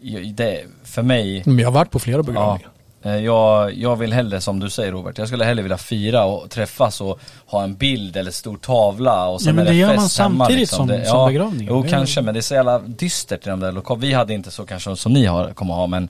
jag, 0.00 0.34
det, 0.34 0.64
för 0.84 1.02
mig 1.02 1.42
Men 1.46 1.58
jag 1.58 1.66
har 1.66 1.72
varit 1.72 1.90
på 1.90 1.98
flera 1.98 2.16
Ja, 2.18 2.22
begravningar. 2.22 2.68
eh, 2.68 2.77
jag, 3.02 3.74
jag 3.74 3.96
vill 3.96 4.12
hellre 4.12 4.40
som 4.40 4.60
du 4.60 4.70
säger 4.70 4.92
Robert, 4.92 5.18
jag 5.18 5.28
skulle 5.28 5.44
hellre 5.44 5.62
vilja 5.62 5.78
fira 5.78 6.24
och 6.24 6.50
träffas 6.50 7.00
och 7.00 7.20
ha 7.46 7.62
en 7.62 7.74
bild 7.74 8.16
eller 8.16 8.30
stor 8.30 8.56
tavla 8.56 9.28
och 9.28 9.40
sen 9.42 9.48
Ja, 9.48 9.54
men 9.54 9.66
är 9.66 9.70
det 9.70 9.76
gör 9.76 9.96
man 9.96 10.08
samtidigt 10.08 10.60
liksom. 10.60 10.76
som- 10.76 10.86
det, 10.86 11.04
som 11.06 11.18
ja, 11.18 11.26
begravning. 11.26 11.66
Jo 11.70 11.82
Det 11.82 11.88
kanske 11.88 12.22
men 12.22 12.34
det 12.34 12.40
är 12.40 12.42
så 12.42 12.54
jävla 12.54 12.78
dystert 12.78 13.46
i 13.46 13.50
de 13.50 13.60
där 13.60 13.72
lokalerna. 13.72 14.06
Vi 14.06 14.12
hade 14.12 14.34
inte 14.34 14.50
så 14.50 14.66
kanske 14.66 14.96
som 14.96 15.12
ni 15.12 15.26
har, 15.26 15.50
kommer 15.52 15.74
ha 15.74 15.86
men 15.86 16.08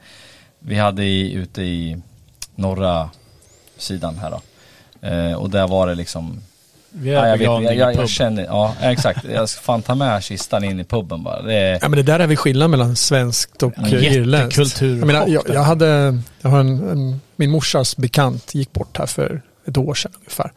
vi 0.59 0.74
hade 0.78 1.05
i, 1.05 1.32
ute 1.32 1.62
i 1.62 2.01
norra 2.55 3.11
sidan 3.76 4.18
här 4.18 4.30
då. 4.30 4.41
Eh, 5.09 5.32
och 5.32 5.51
där 5.51 5.68
var 5.68 5.86
det 5.86 5.95
liksom 5.95 6.41
Vi 6.91 7.11
Ja, 7.11 7.20
har 7.20 7.26
jag, 7.26 7.39
vet, 7.39 7.45
jag, 7.45 7.76
jag, 7.76 7.95
jag 7.95 8.09
känner, 8.09 8.45
ja 8.45 8.74
exakt. 8.80 9.24
Jag 9.24 9.49
ska 9.49 9.61
fan 9.61 9.82
ta 9.82 9.95
med 9.95 10.22
kistan 10.22 10.64
in 10.64 10.80
i 10.80 10.84
puben 10.84 11.22
bara. 11.22 11.43
Det 11.43 11.55
är, 11.55 11.72
Ja 11.82 11.89
men 11.89 11.97
det 11.97 12.03
där 12.03 12.20
är 12.20 12.26
väl 12.26 12.36
skillnad 12.36 12.70
mellan 12.70 12.97
svenskt 12.97 13.62
och 13.62 13.72
Ja, 13.76 13.89
ja, 13.89 13.99
irländskt. 13.99 14.59
jättekulturchock 14.59 15.01
Jag 15.01 15.07
menar, 15.07 15.26
jag, 15.26 15.45
där. 15.47 15.55
jag 15.55 15.62
hade, 15.62 16.18
jag 16.41 16.51
har 16.51 16.61
en, 16.61 16.89
en, 16.91 17.20
min 17.36 17.51
morsas 17.51 17.97
bekant 17.97 18.55
gick 18.55 18.72
bort 18.72 18.99
här 18.99 19.07
för 19.07 19.43
ett 19.66 19.76
år 19.76 19.95
sedan 19.95 20.12
ungefär. 20.18 20.53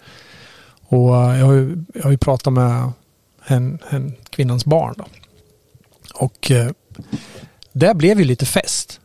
Och 0.87 1.15
eh, 1.25 1.39
jag 1.39 1.45
har 1.45 1.53
ju, 1.53 1.83
jag 1.93 2.03
har 2.03 2.11
ju 2.11 2.17
pratat 2.17 2.53
med 2.53 2.91
hen, 3.45 3.79
hen, 3.89 4.13
kvinnans 4.29 4.65
barn 4.65 4.93
då. 4.97 5.05
Och 6.13 6.51
eh, 6.51 6.69
det 7.73 7.93
blev 7.93 8.19
ju 8.19 8.25
lite 8.25 8.45
fest 8.45 8.99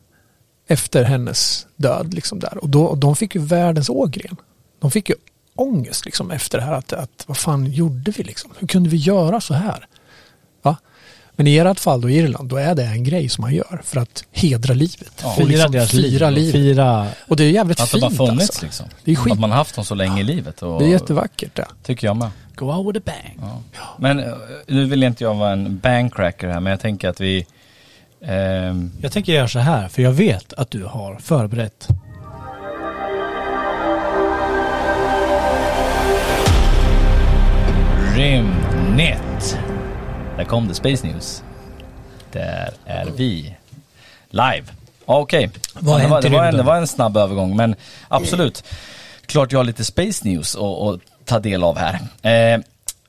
efter 0.68 1.04
hennes 1.04 1.66
död 1.76 2.14
liksom 2.14 2.38
där. 2.40 2.58
Och 2.58 2.68
då, 2.68 2.84
och 2.84 2.98
de 2.98 3.16
fick 3.16 3.34
ju 3.34 3.40
världens 3.40 3.88
ågren. 3.88 4.36
De 4.80 4.90
fick 4.90 5.08
ju 5.08 5.14
ångest 5.56 6.04
liksom, 6.04 6.30
efter 6.30 6.58
det 6.58 6.64
här. 6.64 6.72
Att, 6.72 6.92
att, 6.92 7.24
vad 7.26 7.36
fan 7.36 7.66
gjorde 7.66 8.10
vi 8.10 8.22
liksom? 8.22 8.50
Hur 8.58 8.66
kunde 8.68 8.88
vi 8.88 8.96
göra 8.96 9.40
så 9.40 9.54
här? 9.54 9.86
Va? 10.62 10.76
Men 11.38 11.46
i 11.46 11.56
ert 11.58 11.80
fall 11.80 12.00
då, 12.00 12.10
i 12.10 12.16
Irland, 12.16 12.48
då 12.48 12.56
är 12.56 12.74
det 12.74 12.84
en 12.84 13.04
grej 13.04 13.28
som 13.28 13.42
man 13.42 13.54
gör 13.54 13.80
för 13.84 14.00
att 14.00 14.24
hedra 14.32 14.74
livet. 14.74 15.12
Ja. 15.22 15.28
Och 15.28 15.34
Fira 15.36 15.46
liksom 15.48 15.72
deras 15.72 15.90
fira 15.90 16.30
liv. 16.30 16.38
livet. 16.44 16.52
Fira... 16.76 17.06
Och 17.28 17.36
det 17.36 17.44
är 17.44 17.50
jävligt 17.50 17.80
Att 17.80 17.90
de 17.90 18.00
fint 18.00 18.18
har 18.18 18.26
funnits 18.26 18.50
alltså. 18.50 18.64
liksom. 18.64 18.86
Det 19.04 19.12
är 19.12 19.16
skit. 19.16 19.32
Att 19.32 19.38
man 19.40 19.50
har 19.50 19.56
haft 19.58 19.74
dem 19.74 19.84
så 19.84 19.94
länge 19.94 20.20
i 20.20 20.24
livet. 20.24 20.62
Och, 20.62 20.78
Det 20.80 20.86
är 20.86 20.90
jättevackert 20.90 21.54
det. 21.56 21.66
Tycker 21.82 22.06
jag 22.06 22.16
med. 22.16 22.30
Go 22.54 22.64
out 22.72 22.96
with 22.96 22.98
a 22.98 23.12
bang. 23.36 23.50
Ja. 23.74 23.84
Men 23.98 24.18
eh, 24.18 24.32
nu 24.66 24.84
vill 24.84 25.02
inte 25.02 25.24
jag 25.24 25.34
vara 25.34 25.52
en 25.52 25.78
bankcracker 25.78 26.48
här, 26.48 26.60
men 26.60 26.70
jag 26.70 26.80
tänker 26.80 27.08
att 27.08 27.20
vi... 27.20 27.46
ehm, 28.24 28.92
Jag 29.02 29.12
tänker 29.12 29.32
göra 29.32 29.48
så 29.48 29.58
här, 29.58 29.88
för 29.88 30.02
jag 30.02 30.12
vet 30.12 30.52
att 30.52 30.70
du 30.70 30.84
har 30.84 31.16
förberett. 31.16 31.88
Rymdnytt. 38.16 39.58
Där 40.36 40.44
kom 40.44 40.68
det 40.68 40.74
Space 40.74 41.06
News. 41.06 41.42
Där 42.32 42.72
är 42.84 43.06
vi. 43.16 43.54
Live. 44.30 44.62
Okej. 45.04 45.50
Har 45.74 46.00
det, 46.00 46.06
var, 46.06 46.22
det, 46.22 46.28
var 46.28 46.44
en, 46.44 46.56
det 46.56 46.62
var 46.62 46.76
en 46.76 46.86
snabb 46.86 47.16
övergång, 47.16 47.56
men 47.56 47.74
absolut. 48.08 48.64
Klart 49.26 49.52
jag 49.52 49.58
har 49.58 49.64
lite 49.64 49.84
Space 49.84 50.28
News 50.28 50.56
att 50.56 50.62
att 50.62 51.00
ta 51.24 51.38
del 51.38 51.64
av 51.64 51.78
här. 51.78 51.98
Eh, 52.22 52.60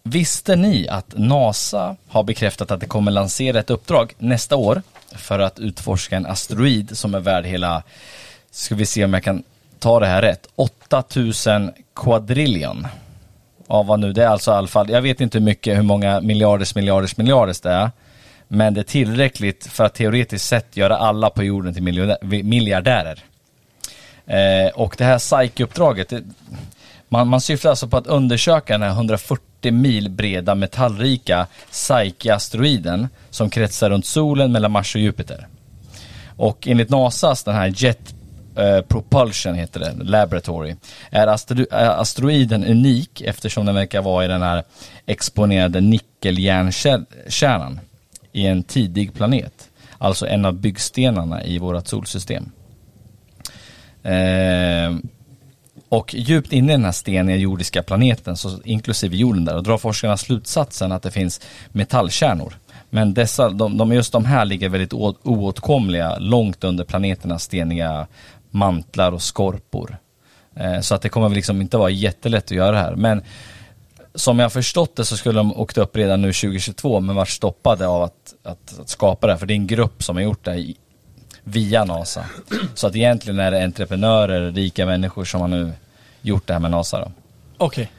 visste 0.03 0.55
ni 0.55 0.87
att 0.87 1.13
NASA 1.17 1.95
har 2.07 2.23
bekräftat 2.23 2.71
att 2.71 2.79
det 2.79 2.87
kommer 2.87 3.11
lansera 3.11 3.59
ett 3.59 3.69
uppdrag 3.69 4.13
nästa 4.17 4.55
år 4.55 4.81
för 5.15 5.39
att 5.39 5.59
utforska 5.59 6.17
en 6.17 6.25
asteroid 6.25 6.97
som 6.97 7.15
är 7.15 7.19
värd 7.19 7.45
hela, 7.45 7.83
ska 8.51 8.75
vi 8.75 8.85
se 8.85 9.05
om 9.05 9.13
jag 9.13 9.23
kan 9.23 9.43
ta 9.79 9.99
det 9.99 10.07
här 10.07 10.21
rätt, 10.21 10.47
8000 10.55 11.71
quadrillion 11.95 12.87
av 13.67 13.85
vad 13.85 13.99
nu 13.99 14.13
det 14.13 14.23
är 14.23 14.27
alltså 14.27 14.51
i 14.51 14.53
alla 14.53 14.67
fall, 14.67 14.89
jag 14.89 15.01
vet 15.01 15.21
inte 15.21 15.37
hur 15.37 15.45
mycket, 15.45 15.77
hur 15.77 15.83
många 15.83 16.21
miljarders 16.21 16.75
miljarders 16.75 17.17
miljarders 17.17 17.59
det 17.59 17.71
är. 17.71 17.91
Men 18.47 18.73
det 18.73 18.81
är 18.81 18.83
tillräckligt 18.83 19.67
för 19.67 19.83
att 19.83 19.93
teoretiskt 19.93 20.45
sett 20.45 20.77
göra 20.77 20.97
alla 20.97 21.29
på 21.29 21.43
jorden 21.43 21.73
till 21.73 21.83
miljardärer. 22.43 23.23
Eh, 24.25 24.71
och 24.75 24.95
det 24.97 25.03
här 25.03 25.17
Psyche-uppdraget, 25.17 26.13
man, 27.09 27.27
man 27.27 27.41
syftar 27.41 27.69
alltså 27.69 27.87
på 27.87 27.97
att 27.97 28.07
undersöka 28.07 28.73
den 28.73 28.81
här 28.81 28.89
140 28.89 29.71
mil 29.71 30.09
breda 30.09 30.55
metallrika 30.55 31.47
Psyche-asteroiden 31.71 33.07
som 33.29 33.49
kretsar 33.49 33.89
runt 33.89 34.05
solen 34.05 34.51
mellan 34.51 34.71
Mars 34.71 34.95
och 34.95 35.01
Jupiter. 35.01 35.47
Och 36.37 36.67
enligt 36.67 36.89
NASAs, 36.89 37.43
den 37.43 37.55
här 37.55 37.73
Jet 37.75 38.15
eh, 38.57 38.81
Propulsion 38.81 39.55
heter 39.55 39.79
det, 39.79 39.93
Laboratory, 40.03 40.75
är 41.11 41.27
asteroiden 41.71 42.63
unik 42.63 43.21
eftersom 43.21 43.65
den 43.65 43.75
verkar 43.75 44.01
vara 44.01 44.25
i 44.25 44.27
den 44.27 44.41
här 44.41 44.63
exponerade 45.05 45.81
nickeljärnkärnan 45.81 47.79
i 48.31 48.47
en 48.47 48.63
tidig 48.63 49.13
planet. 49.13 49.69
Alltså 49.97 50.27
en 50.27 50.45
av 50.45 50.53
byggstenarna 50.53 51.43
i 51.43 51.59
vårt 51.59 51.87
solsystem. 51.87 52.51
Eh, 54.03 54.95
och 55.89 56.13
djupt 56.13 56.53
inne 56.53 56.71
i 56.71 56.75
den 56.75 56.85
här 56.85 56.91
steniga 56.91 57.35
jordiska 57.35 57.83
planeten, 57.83 58.37
så 58.37 58.59
inklusive 58.63 59.15
jorden 59.15 59.45
där, 59.45 59.55
och 59.55 59.63
drar 59.63 59.77
forskarna 59.77 60.17
slutsatsen 60.17 60.91
att 60.91 61.03
det 61.03 61.11
finns 61.11 61.41
metallkärnor. 61.71 62.53
Men 62.89 63.13
dessa, 63.13 63.49
de, 63.49 63.77
de, 63.77 63.91
just 63.91 64.11
de 64.11 64.25
här 64.25 64.45
ligger 64.45 64.69
väldigt 64.69 64.93
oåtkomliga 64.93 66.17
långt 66.19 66.63
under 66.63 66.83
planeternas 66.83 67.43
steniga 67.43 68.07
mantlar 68.57 69.11
och 69.11 69.21
skorpor. 69.21 69.97
Eh, 70.55 70.79
så 70.79 70.95
att 70.95 71.01
det 71.01 71.09
kommer 71.09 71.29
liksom 71.29 71.61
inte 71.61 71.77
vara 71.77 71.89
jättelätt 71.89 72.43
att 72.43 72.51
göra 72.51 72.71
det 72.71 72.77
här. 72.77 72.95
Men 72.95 73.23
som 74.15 74.39
jag 74.39 74.45
har 74.45 74.49
förstått 74.49 74.95
det 74.95 75.05
så 75.05 75.17
skulle 75.17 75.39
de 75.39 75.57
åkt 75.57 75.77
upp 75.77 75.95
redan 75.95 76.21
nu 76.21 76.33
2022 76.33 76.99
men 76.99 77.15
varit 77.15 77.29
stoppade 77.29 77.87
av 77.87 78.03
att, 78.03 78.33
att, 78.43 78.79
att 78.79 78.89
skapa 78.89 79.27
det 79.27 79.33
här. 79.33 79.37
För 79.37 79.45
det 79.45 79.53
är 79.53 79.55
en 79.55 79.67
grupp 79.67 80.03
som 80.03 80.15
har 80.15 80.23
gjort 80.23 80.45
det 80.45 80.51
här 80.51 80.57
i, 80.57 80.77
via 81.43 81.85
NASA. 81.85 82.25
Så 82.73 82.87
att 82.87 82.95
egentligen 82.95 83.39
är 83.39 83.51
det 83.51 83.63
entreprenörer, 83.63 84.51
rika 84.51 84.85
människor 84.85 85.25
som 85.25 85.41
har 85.41 85.47
nu 85.47 85.71
gjort 86.21 86.47
det 86.47 86.53
här 86.53 86.59
med 86.59 86.71
NASA 86.71 86.99
då. 86.99 87.11
Okej. 87.57 87.91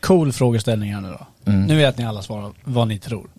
Cool 0.00 0.32
frågeställning 0.32 0.94
här 0.94 1.00
nu 1.00 1.08
då. 1.08 1.50
Mm. 1.50 1.66
Nu 1.66 1.76
vet 1.76 1.98
ni 1.98 2.06
alla 2.06 2.22
svarar 2.22 2.52
vad 2.64 2.88
ni 2.88 2.98
tror. 2.98 3.30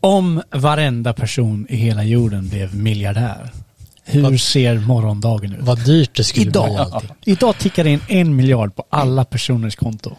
Om 0.00 0.42
varenda 0.50 1.12
person 1.12 1.66
i 1.68 1.76
hela 1.76 2.04
jorden 2.04 2.48
blev 2.48 2.74
miljardär, 2.74 3.50
hur 4.06 4.38
ser 4.38 4.74
morgondagen 4.78 5.52
ut? 5.52 5.58
Vad 5.62 5.84
dyrt 5.84 6.10
det 6.16 6.24
skulle 6.24 6.42
bli 6.44 6.50
Idag, 6.50 6.76
allting. 6.92 7.10
idag 7.24 7.58
tickar 7.58 7.84
det 7.84 7.90
in 7.90 8.00
en 8.08 8.36
miljard 8.36 8.74
på 8.76 8.84
alla 8.90 9.24
personers 9.24 9.76
konto. 9.76 10.16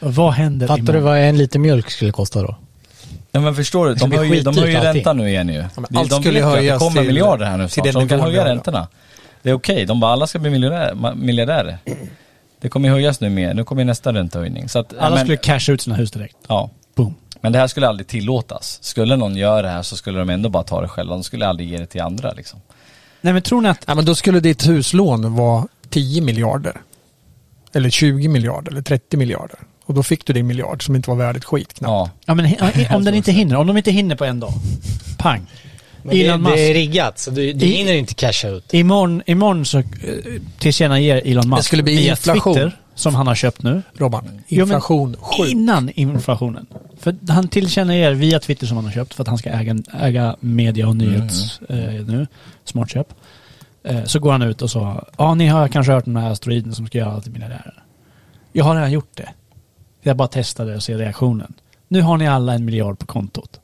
Vad 0.00 0.32
händer 0.32 0.66
Fattar 0.66 0.82
du 0.82 0.82
imorgon? 0.92 1.04
vad 1.04 1.18
en 1.18 1.38
liter 1.38 1.58
mjölk 1.58 1.90
skulle 1.90 2.12
kosta 2.12 2.42
då? 2.42 2.56
Ja 3.32 3.40
men 3.40 3.54
förstår 3.54 3.86
du, 3.86 3.94
de 3.94 4.08
bli 4.08 4.18
höjer, 4.18 4.42
de 4.44 4.54
skitdyrt 4.54 4.64
höjer 4.64 4.94
räntan 4.94 5.16
nu 5.16 5.28
igen 5.28 5.48
ju. 5.48 5.64
De- 5.74 5.98
allt 5.98 6.10
de 6.10 6.20
skulle 6.22 6.40
vet 6.40 6.42
ju 6.42 6.46
att 6.46 6.54
höjas 6.58 6.74
Det 6.82 6.84
kommer 6.86 7.00
till- 7.00 7.06
miljarder 7.08 7.46
här 7.46 7.56
nu 7.58 7.68
snart, 7.68 7.92
så 7.92 7.98
de 7.98 8.08
kan 8.08 8.20
höja 8.20 8.44
räntorna. 8.44 8.88
Det 9.42 9.50
är 9.50 9.54
okej, 9.54 9.84
de 9.86 10.00
bara 10.00 10.12
alla 10.12 10.26
ska 10.26 10.38
bli 10.38 10.50
miljardärer. 10.50 11.14
miljardärer. 11.14 11.78
Det 12.60 12.68
kommer 12.68 12.88
ju 12.88 12.94
höjas 12.94 13.20
nu 13.20 13.30
mer, 13.30 13.54
nu 13.54 13.64
kommer 13.64 13.82
ju 13.82 13.86
nästa 13.86 14.12
räntehöjning. 14.12 14.68
Så 14.68 14.78
att, 14.78 14.92
ja, 14.96 15.02
Alla 15.04 15.14
men, 15.14 15.24
skulle 15.24 15.36
casha 15.36 15.72
ut 15.72 15.80
sina 15.80 15.96
hus 15.96 16.10
direkt. 16.10 16.36
Ja, 16.48 16.70
Boom. 16.94 17.14
men 17.40 17.52
det 17.52 17.58
här 17.58 17.66
skulle 17.66 17.88
aldrig 17.88 18.06
tillåtas. 18.06 18.78
Skulle 18.82 19.16
någon 19.16 19.36
göra 19.36 19.62
det 19.62 19.68
här 19.68 19.82
så 19.82 19.96
skulle 19.96 20.18
de 20.18 20.30
ändå 20.30 20.48
bara 20.48 20.62
ta 20.62 20.80
det 20.80 20.88
själva. 20.88 21.14
De 21.14 21.22
skulle 21.22 21.46
aldrig 21.46 21.68
ge 21.70 21.78
det 21.78 21.86
till 21.86 22.00
andra 22.02 22.32
liksom. 22.32 22.60
Nej 23.22 23.32
men 23.32 23.42
tror 23.42 23.60
ni 23.60 23.68
att... 23.68 23.84
Ja, 23.86 23.94
men 23.94 24.04
då 24.04 24.14
skulle 24.14 24.40
ditt 24.40 24.66
huslån 24.68 25.34
vara 25.36 25.66
10 25.90 26.20
miljarder. 26.22 26.76
Eller 27.74 27.90
20 27.90 28.28
miljarder 28.28 28.70
eller 28.70 28.82
30 28.82 29.16
miljarder. 29.16 29.58
Och 29.84 29.94
då 29.94 30.02
fick 30.02 30.26
du 30.26 30.32
din 30.32 30.46
miljard 30.46 30.84
som 30.86 30.96
inte 30.96 31.10
var 31.10 31.16
värd 31.16 31.36
ett 31.36 31.44
skit 31.44 31.74
knappt. 31.74 31.90
Ja, 31.90 32.10
Ja, 32.26 32.34
men 32.34 32.54
om 32.94 33.04
den 33.04 33.14
inte 33.14 33.32
hinner, 33.32 33.56
om 33.56 33.66
de 33.66 33.76
inte 33.76 33.90
hinner 33.90 34.16
på 34.16 34.24
en 34.24 34.40
dag. 34.40 34.52
Pang. 35.18 35.46
Men 36.02 36.14
det, 36.16 36.26
Elon 36.26 36.42
det 36.44 36.50
är 36.50 36.52
Musk. 36.68 36.74
riggat, 36.76 37.18
så 37.18 37.30
du, 37.30 37.52
du 37.52 37.66
I- 37.66 37.76
hinner 37.76 37.92
inte 37.92 38.14
casha 38.14 38.48
ut. 38.48 38.74
Imorgon, 38.74 39.22
imorgon 39.26 39.64
så 39.64 39.78
eh, 39.78 39.84
tillkännager 40.58 41.22
Elon 41.24 41.48
Musk 41.48 41.58
Det 41.60 41.64
skulle 41.66 41.82
bli 41.82 42.08
inflation. 42.08 42.54
Twitter, 42.54 42.78
som 42.94 43.14
han 43.14 43.26
har 43.26 43.34
köpt 43.34 43.62
nu. 43.62 43.82
Robban, 43.94 44.40
Jo, 44.48 44.62
inflation 44.62 45.16
sjukt. 45.20 45.50
Innan 45.50 45.90
inflationen. 45.90 46.66
För 46.98 47.16
han 47.28 47.48
tillkännager 47.48 48.12
via 48.12 48.38
Twitter 48.40 48.66
som 48.66 48.76
han 48.76 48.86
har 48.86 48.92
köpt 48.92 49.14
för 49.14 49.22
att 49.22 49.28
han 49.28 49.38
ska 49.38 49.50
äga, 49.50 49.76
äga 50.00 50.36
media 50.40 50.88
och 50.88 50.96
nyhets 50.96 51.60
eh, 51.68 52.06
nu. 52.06 52.26
Smart 52.64 52.90
köp. 52.90 53.14
Eh, 53.84 54.04
så 54.04 54.18
går 54.18 54.32
han 54.32 54.42
ut 54.42 54.62
och 54.62 54.70
så, 54.70 55.04
ja 55.18 55.34
ni 55.34 55.46
har 55.46 55.68
kanske 55.68 55.92
hört 55.92 56.06
om 56.06 56.14
den 56.14 56.22
här 56.22 56.30
asteroiden 56.30 56.74
som 56.74 56.86
ska 56.86 56.98
göra 56.98 57.10
alla 57.10 57.20
till 57.20 57.32
miljardärer. 57.32 57.82
Jag 58.52 58.64
har 58.64 58.74
redan 58.74 58.92
gjort 58.92 59.16
det. 59.16 59.28
Jag 60.00 60.16
bara 60.16 60.28
testade 60.28 60.76
och 60.76 60.82
ser 60.82 60.98
reaktionen. 60.98 61.54
Nu 61.88 62.02
har 62.02 62.16
ni 62.16 62.28
alla 62.28 62.54
en 62.54 62.64
miljard 62.64 62.98
på 62.98 63.06
kontot. 63.06 63.60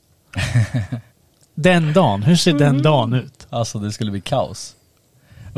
den 1.55 1.93
dagen, 1.93 2.23
hur 2.23 2.35
ser 2.35 2.53
den 2.53 2.81
dagen 2.81 3.13
ut? 3.13 3.47
alltså 3.49 3.79
det 3.79 3.91
skulle 3.91 4.11
bli 4.11 4.21
kaos. 4.21 4.75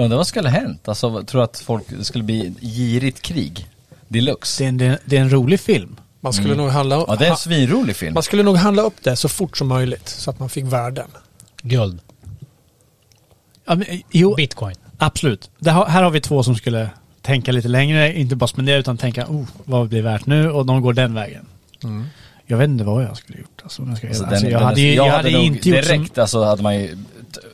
Undrar 0.04 0.18
vad 0.18 0.28
skulle 0.28 0.50
ha 0.50 0.60
hänt? 0.60 0.88
Alltså, 0.88 1.24
tror 1.24 1.42
du 1.42 1.44
att 1.44 1.60
folk, 1.60 1.84
skulle 2.02 2.24
bli 2.24 2.54
girigt 2.62 3.22
krig? 3.22 3.68
Deluxe? 4.08 4.64
Det 4.64 4.66
är 4.66 4.70
en, 4.70 4.78
det 4.78 4.86
är- 4.86 5.00
det 5.06 5.18
är 5.18 5.22
en 5.22 5.30
rolig 5.34 5.60
film. 5.60 5.96
Man 6.24 6.34
skulle, 6.34 6.56
nog 6.56 6.70
handla, 6.70 6.96
Ja 7.08 7.16
det 7.20 7.26
är 7.26 7.32
en 7.32 7.38
svinrolig 7.38 7.96
film. 7.96 8.14
man 8.14 8.24
skulle 8.24 8.44
nog 8.44 8.56
handla 8.58 8.82
upp 8.82 8.94
det 9.04 9.16
så 9.16 9.30
fort 9.30 9.58
som 9.58 9.68
möjligt 9.68 10.10
så 10.10 10.30
att 10.30 10.40
man 10.40 10.50
fick 10.50 10.66
värden. 10.66 11.08
Guld. 11.62 12.00
Ja, 13.68 13.76
men, 13.76 13.86
jo, 14.12 14.36
Bitcoin. 14.36 14.76
Absolut. 14.98 15.50
Det 15.60 15.72
har, 15.72 15.86
här 15.86 16.04
har 16.04 16.12
vi 16.12 16.22
två 16.22 16.44
som 16.44 16.56
skulle 16.56 16.90
tänka 17.22 17.52
lite 17.52 17.68
längre, 17.68 18.20
inte 18.20 18.36
bara 18.36 18.48
spendera 18.48 18.78
utan 18.78 18.98
tänka 18.98 19.26
oh, 19.28 19.44
vad 19.64 19.90
blir 19.90 20.02
värt 20.02 20.26
nu 20.26 20.52
och 20.52 20.66
de 20.66 20.82
går 20.82 20.94
den 20.94 21.14
vägen. 21.14 21.46
Jag 22.46 22.58
vet 22.58 22.70
inte 22.70 22.84
vad 22.84 23.04
jag 23.04 23.18
skulle 23.18 23.40
gjort. 23.40 23.60
Alltså, 23.64 23.82
jag, 23.88 23.98
ska, 23.98 24.08
Alltså, 24.08 24.24
alltså, 24.26 24.42
den- 24.44 24.52
jag 24.52 24.60
den- 24.62 24.68
hade, 24.68 24.82
ju- 24.82 24.94
jag 24.96 25.10
hade 25.12 25.32
nog 25.32 25.44
inte 25.44 25.70
gjort 25.70 25.82
direkt 25.84 26.14
som, 26.16 26.22
alltså 26.22 26.44
hade 26.44 26.64
man 26.64 26.76
ju 26.76 26.98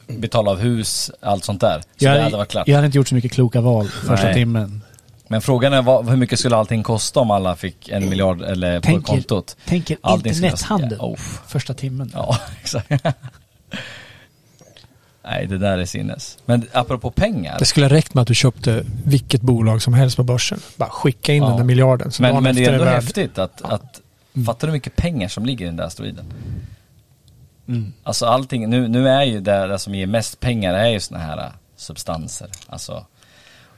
betalat 0.08 0.52
av 0.52 0.60
hus, 0.60 1.12
allt 1.22 1.44
sånt 1.44 1.62
där. 1.62 1.80
Så 1.80 2.06
jag, 2.06 2.16
det 2.16 2.22
hade, 2.24 2.38
varit 2.38 2.50
klart. 2.50 2.68
jag 2.68 2.76
hade 2.76 2.86
inte 2.86 2.98
gjort 2.98 3.08
så 3.08 3.16
mycket 3.16 3.32
kloka 3.32 3.62
val 3.62 3.88
första 3.88 4.26
Nej. 4.26 4.34
timmen. 4.34 4.82
Men 5.28 5.42
frågan 5.42 5.74
är 5.74 5.82
vad, 5.82 6.10
hur 6.10 6.16
mycket 6.18 6.40
skulle 6.40 6.56
allting 6.56 6.84
kosta 6.84 7.20
om 7.20 7.32
alla 7.32 7.56
fick 7.56 7.90
en 7.90 8.10
miljard 8.10 8.42
eller 8.42 8.80
på 8.80 8.86
Tänker- 8.86 9.08
kontot? 9.14 9.58
Tänker 9.66 9.98
Allting 10.02 10.34
skulle 10.34 10.48
vara- 10.48 10.52
internethandel. 10.54 10.98
Ja, 11.02 11.06
oh. 11.06 11.18
Första 11.48 11.74
timmen. 11.74 12.12
Ja, 12.14 12.38
exakt. 12.62 12.90
Nej, 15.24 15.48
det 15.48 15.58
där 15.58 15.78
är 15.78 15.86
sinnes. 15.86 16.38
Men 16.46 16.66
apropå 16.74 17.12
pengar. 17.12 17.56
Det 17.60 17.66
skulle 17.66 17.88
räckt 17.88 18.14
med 18.14 18.22
att 18.22 18.28
du 18.28 18.36
köpte 18.36 18.84
vilket 19.06 19.42
bolag 19.42 19.82
som 19.82 19.94
helst 19.94 20.18
på 20.18 20.24
börsen. 20.24 20.60
Bara 20.76 20.90
skicka 20.90 21.34
in 21.34 21.44
Ja. 21.44 21.48
den 21.50 21.58
där 21.58 21.64
miljarden. 21.64 22.12
Men, 22.20 22.44
men 22.44 22.56
det 22.56 22.66
är 22.66 22.72
ändå 22.74 22.84
värd. 22.86 22.94
häftigt 23.04 23.38
att, 23.38 23.62
att 23.62 24.02
fattar 24.46 24.68
du 24.68 24.72
hur 24.72 24.74
mycket 24.78 24.96
pengar 24.96 25.28
som 25.28 25.46
ligger 25.46 25.66
i 25.66 25.68
den 25.68 25.76
där 25.76 25.84
asteroiden? 25.84 26.26
Mm. 27.68 27.94
Alltså 28.04 28.26
allting, 28.26 28.70
nu, 28.70 28.88
nu 28.88 29.10
är 29.10 29.24
ju 29.24 29.42
det, 29.42 29.68
det 29.68 29.80
som 29.80 29.96
ger 29.96 30.08
mest 30.08 30.40
pengar 30.40 30.74
är 30.74 30.90
ju 30.90 31.00
såna 31.00 31.20
här 31.20 31.38
äh, 31.38 31.52
substanser. 31.76 32.50
Alltså, 32.68 33.06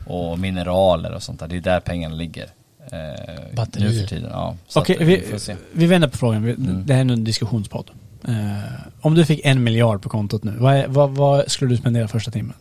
och 0.05 0.39
mineraler 0.39 1.13
och 1.13 1.23
sånt 1.23 1.39
där. 1.39 1.47
Det 1.47 1.57
är 1.57 1.61
där 1.61 1.79
pengarna 1.79 2.15
ligger. 2.15 2.49
Eh, 2.91 3.55
Batterier. 3.55 3.89
Nu 3.89 3.99
för 3.99 4.07
tiden, 4.07 4.29
ja. 4.31 4.55
Okej, 4.75 4.95
att, 4.95 5.01
eh, 5.01 5.07
vi, 5.07 5.39
se. 5.39 5.55
vi 5.71 5.85
vänder 5.85 6.07
på 6.07 6.17
frågan. 6.17 6.43
Vi, 6.43 6.53
Mm. 6.53 6.85
Det 6.85 6.93
här 6.93 7.05
är 7.05 7.11
en 7.11 7.23
diskussionspodd. 7.23 7.91
Eh, 8.27 8.57
om 9.01 9.15
du 9.15 9.25
fick 9.25 9.41
en 9.45 9.63
miljard 9.63 10.01
på 10.01 10.09
kontot 10.09 10.43
nu, 10.43 10.55
vad, 10.57 10.87
vad, 10.87 11.09
vad 11.11 11.51
skulle 11.51 11.71
du 11.71 11.77
spendera 11.77 12.07
första 12.07 12.31
timmen? 12.31 12.55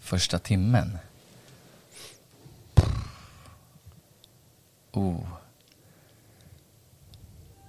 Första 0.00 0.38
timmen. 0.38 0.98
Oh. 4.92 5.20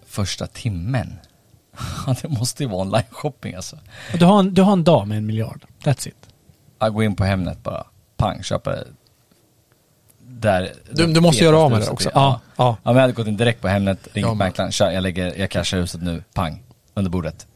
Första 0.06 0.48
timmen. 0.48 1.14
Ja, 2.08 2.16
det 2.22 2.28
måste 2.28 2.64
ju 2.64 2.70
vara 2.70 2.82
online-shopping 2.82 3.56
alltså. 3.56 3.78
Du 4.20 4.26
har, 4.26 4.40
en, 4.40 4.54
du 4.54 4.62
har 4.62 4.74
en 4.74 4.84
dag 4.84 5.08
med 5.08 5.18
en 5.18 5.26
miljard. 5.26 5.66
That's 5.84 6.08
it. 6.08 6.16
Jag 6.80 6.94
går 6.94 7.04
in 7.04 7.16
på 7.16 7.24
Hemnet 7.24 7.64
bara. 7.64 7.84
Pang, 8.18 8.44
köper 8.44 8.84
där. 10.28 10.74
Du- 10.92 11.14
du 11.14 11.20
måste 11.22 11.44
göra 11.44 11.58
av 11.58 11.72
med 11.72 11.82
det 11.82 11.90
också. 11.90 12.10
Ja. 12.14 12.40
Ja. 12.56 12.64
ja. 12.66 12.78
men 12.84 12.96
jag 12.96 13.02
hade 13.02 13.14
gått 13.14 13.28
in 13.28 13.38
direkt 13.38 13.62
på 13.62 13.68
Hemnet, 13.68 14.00
ringt 14.14 14.28
Jag 14.28 14.38
med. 14.38 14.48
mäklaren, 14.48 14.72
tja, 14.72 14.94
jag 14.94 15.04
lägger, 15.04 15.40
jag 15.40 15.50
cashar 15.50 15.78
huset 15.78 16.02
nu, 16.02 16.24
pang, 16.34 16.64
under 16.94 17.12
bordet. 17.12 17.48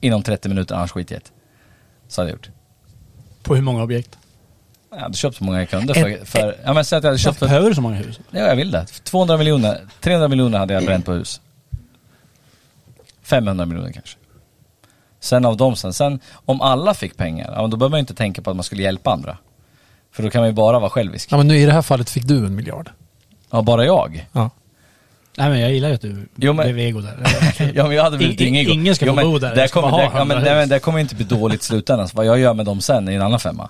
Inom 0.00 0.22
30 0.22 0.48
minuter, 0.48 0.74
annars 0.74 0.92
skiter 0.92 1.14
jag 1.14 1.20
i 1.20 1.24
det. 1.24 1.30
Så 2.08 2.20
hade 2.20 2.30
jag 2.30 2.34
gjort. 2.36 2.50
På 3.42 3.54
hur 3.54 3.62
många 3.62 3.82
objekt? 3.82 4.18
Jag 4.90 4.98
hade 4.98 5.14
köpt 5.16 5.36
så 5.36 5.44
många 5.44 5.66
kunder 5.66 5.94
för, 5.94 6.24
för 6.24 6.56
ja 6.64 6.72
men 6.72 6.84
säg 6.84 6.96
att 6.98 7.04
jag 7.04 7.08
hade 7.10 7.18
köpt 7.18 7.40
behöver 7.40 7.68
du 7.68 7.74
så 7.74 7.80
många 7.80 7.96
hus? 7.96 8.20
ja 8.30 8.40
jag 8.40 8.56
vill 8.56 8.70
det. 8.70 8.86
200 8.86 9.36
miljoner, 9.36 9.80
300 10.00 10.28
miljoner 10.28 10.58
hade 10.58 10.74
jag 10.74 10.84
bränt 10.84 11.04
på 11.06 11.12
hus. 11.12 11.40
500 13.36 13.66
miljoner 13.66 13.92
kanske. 13.92 14.16
Sen 15.20 15.44
av 15.44 15.56
dem 15.56 15.76
sen, 15.76 15.92
sen 15.92 16.20
om 16.44 16.60
alla 16.60 16.94
fick 16.94 17.16
pengar, 17.16 17.52
ja, 17.56 17.66
då 17.66 17.76
behöver 17.76 17.90
man 17.90 18.00
inte 18.00 18.14
tänka 18.14 18.42
på 18.42 18.50
att 18.50 18.56
man 18.56 18.64
skulle 18.64 18.82
hjälpa 18.82 19.10
andra. 19.12 19.36
För 20.12 20.22
då 20.22 20.30
kan 20.30 20.40
man 20.40 20.48
ju 20.48 20.54
bara 20.54 20.78
vara 20.78 20.90
självisk. 20.90 21.28
Ja, 21.32 21.36
men 21.36 21.48
nu 21.48 21.56
i 21.58 21.66
det 21.66 21.72
här 21.72 21.82
fallet 21.82 22.10
fick 22.10 22.24
du 22.24 22.46
en 22.46 22.54
miljard. 22.54 22.90
Ja, 23.50 23.62
bara 23.62 23.84
jag. 23.84 24.26
Ja. 24.32 24.50
Nej 25.36 25.48
men 25.50 25.60
jag 25.60 25.72
gillar 25.72 25.88
ju 25.88 25.94
att 25.94 26.00
du 26.00 26.28
Jo, 26.36 26.52
men- 26.52 26.64
blev 26.66 26.78
ego 26.78 27.00
där. 27.00 27.16
Ja 27.74 27.86
men 27.86 27.96
jag 27.96 28.02
hade 28.04 28.16
blivit 28.16 28.40
ingen 28.40 28.62
ego. 28.62 28.72
ingen 28.72 28.94
ska 28.94 29.06
jo, 29.06 29.14
få 29.16 29.22
bo 29.22 29.38
där. 29.38 29.54
Det 29.54 29.68
kommer, 29.72 29.88
ha 29.88 30.02
ja, 30.02 30.24
men, 30.24 30.42
nej, 30.42 30.54
men 30.54 30.68
det 30.68 30.78
kommer 30.78 30.98
inte 30.98 31.14
bli 31.14 31.24
dåligt 31.24 31.60
i 31.62 31.64
slutändan. 31.64 32.08
Så 32.08 32.16
vad 32.16 32.26
jag 32.26 32.38
gör 32.38 32.54
med 32.54 32.66
dem 32.66 32.80
sen 32.80 33.08
är 33.08 33.12
en 33.12 33.22
annan 33.22 33.40
femma. 33.40 33.68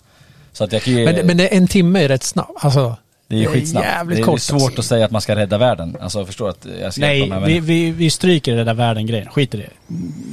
Så 0.53 0.65
att 0.65 0.73
jag 0.73 0.83
kan 0.83 0.93
ju, 0.95 1.05
Men, 1.05 1.27
men 1.27 1.37
det- 1.37 1.49
en 1.57 1.69
timme 1.69 2.05
är 2.05 2.09
rätt 2.09 2.23
snabbt. 2.23 2.65
Alltså, 2.65 2.97
det 3.37 3.39
är 3.39 3.41
ju 3.41 3.47
skitsnabbt. 3.47 3.87
jävligt 3.87 4.17
det 4.17 4.23
är 4.23 4.25
kort. 4.25 4.41
svårt 4.41 4.63
alltså. 4.63 4.81
att 4.81 4.85
säga 4.85 5.05
att 5.05 5.11
man 5.11 5.21
ska 5.21 5.37
rädda 5.37 5.59
världen. 5.59 5.97
Alltså 6.01 6.19
jag 6.19 6.27
förstår 6.27 6.49
att 6.49 6.67
jag 6.81 6.93
ska 6.93 7.01
Nej, 7.01 7.21
de 7.21 7.33
här 7.33 7.41
vi, 7.41 7.61
vi, 7.61 7.91
vi 7.91 8.11
stryker 8.11 8.65
där 8.65 8.75
världen-grejen. 8.75 9.29
Skit 9.29 9.55
i 9.55 9.57
det. 9.57 9.71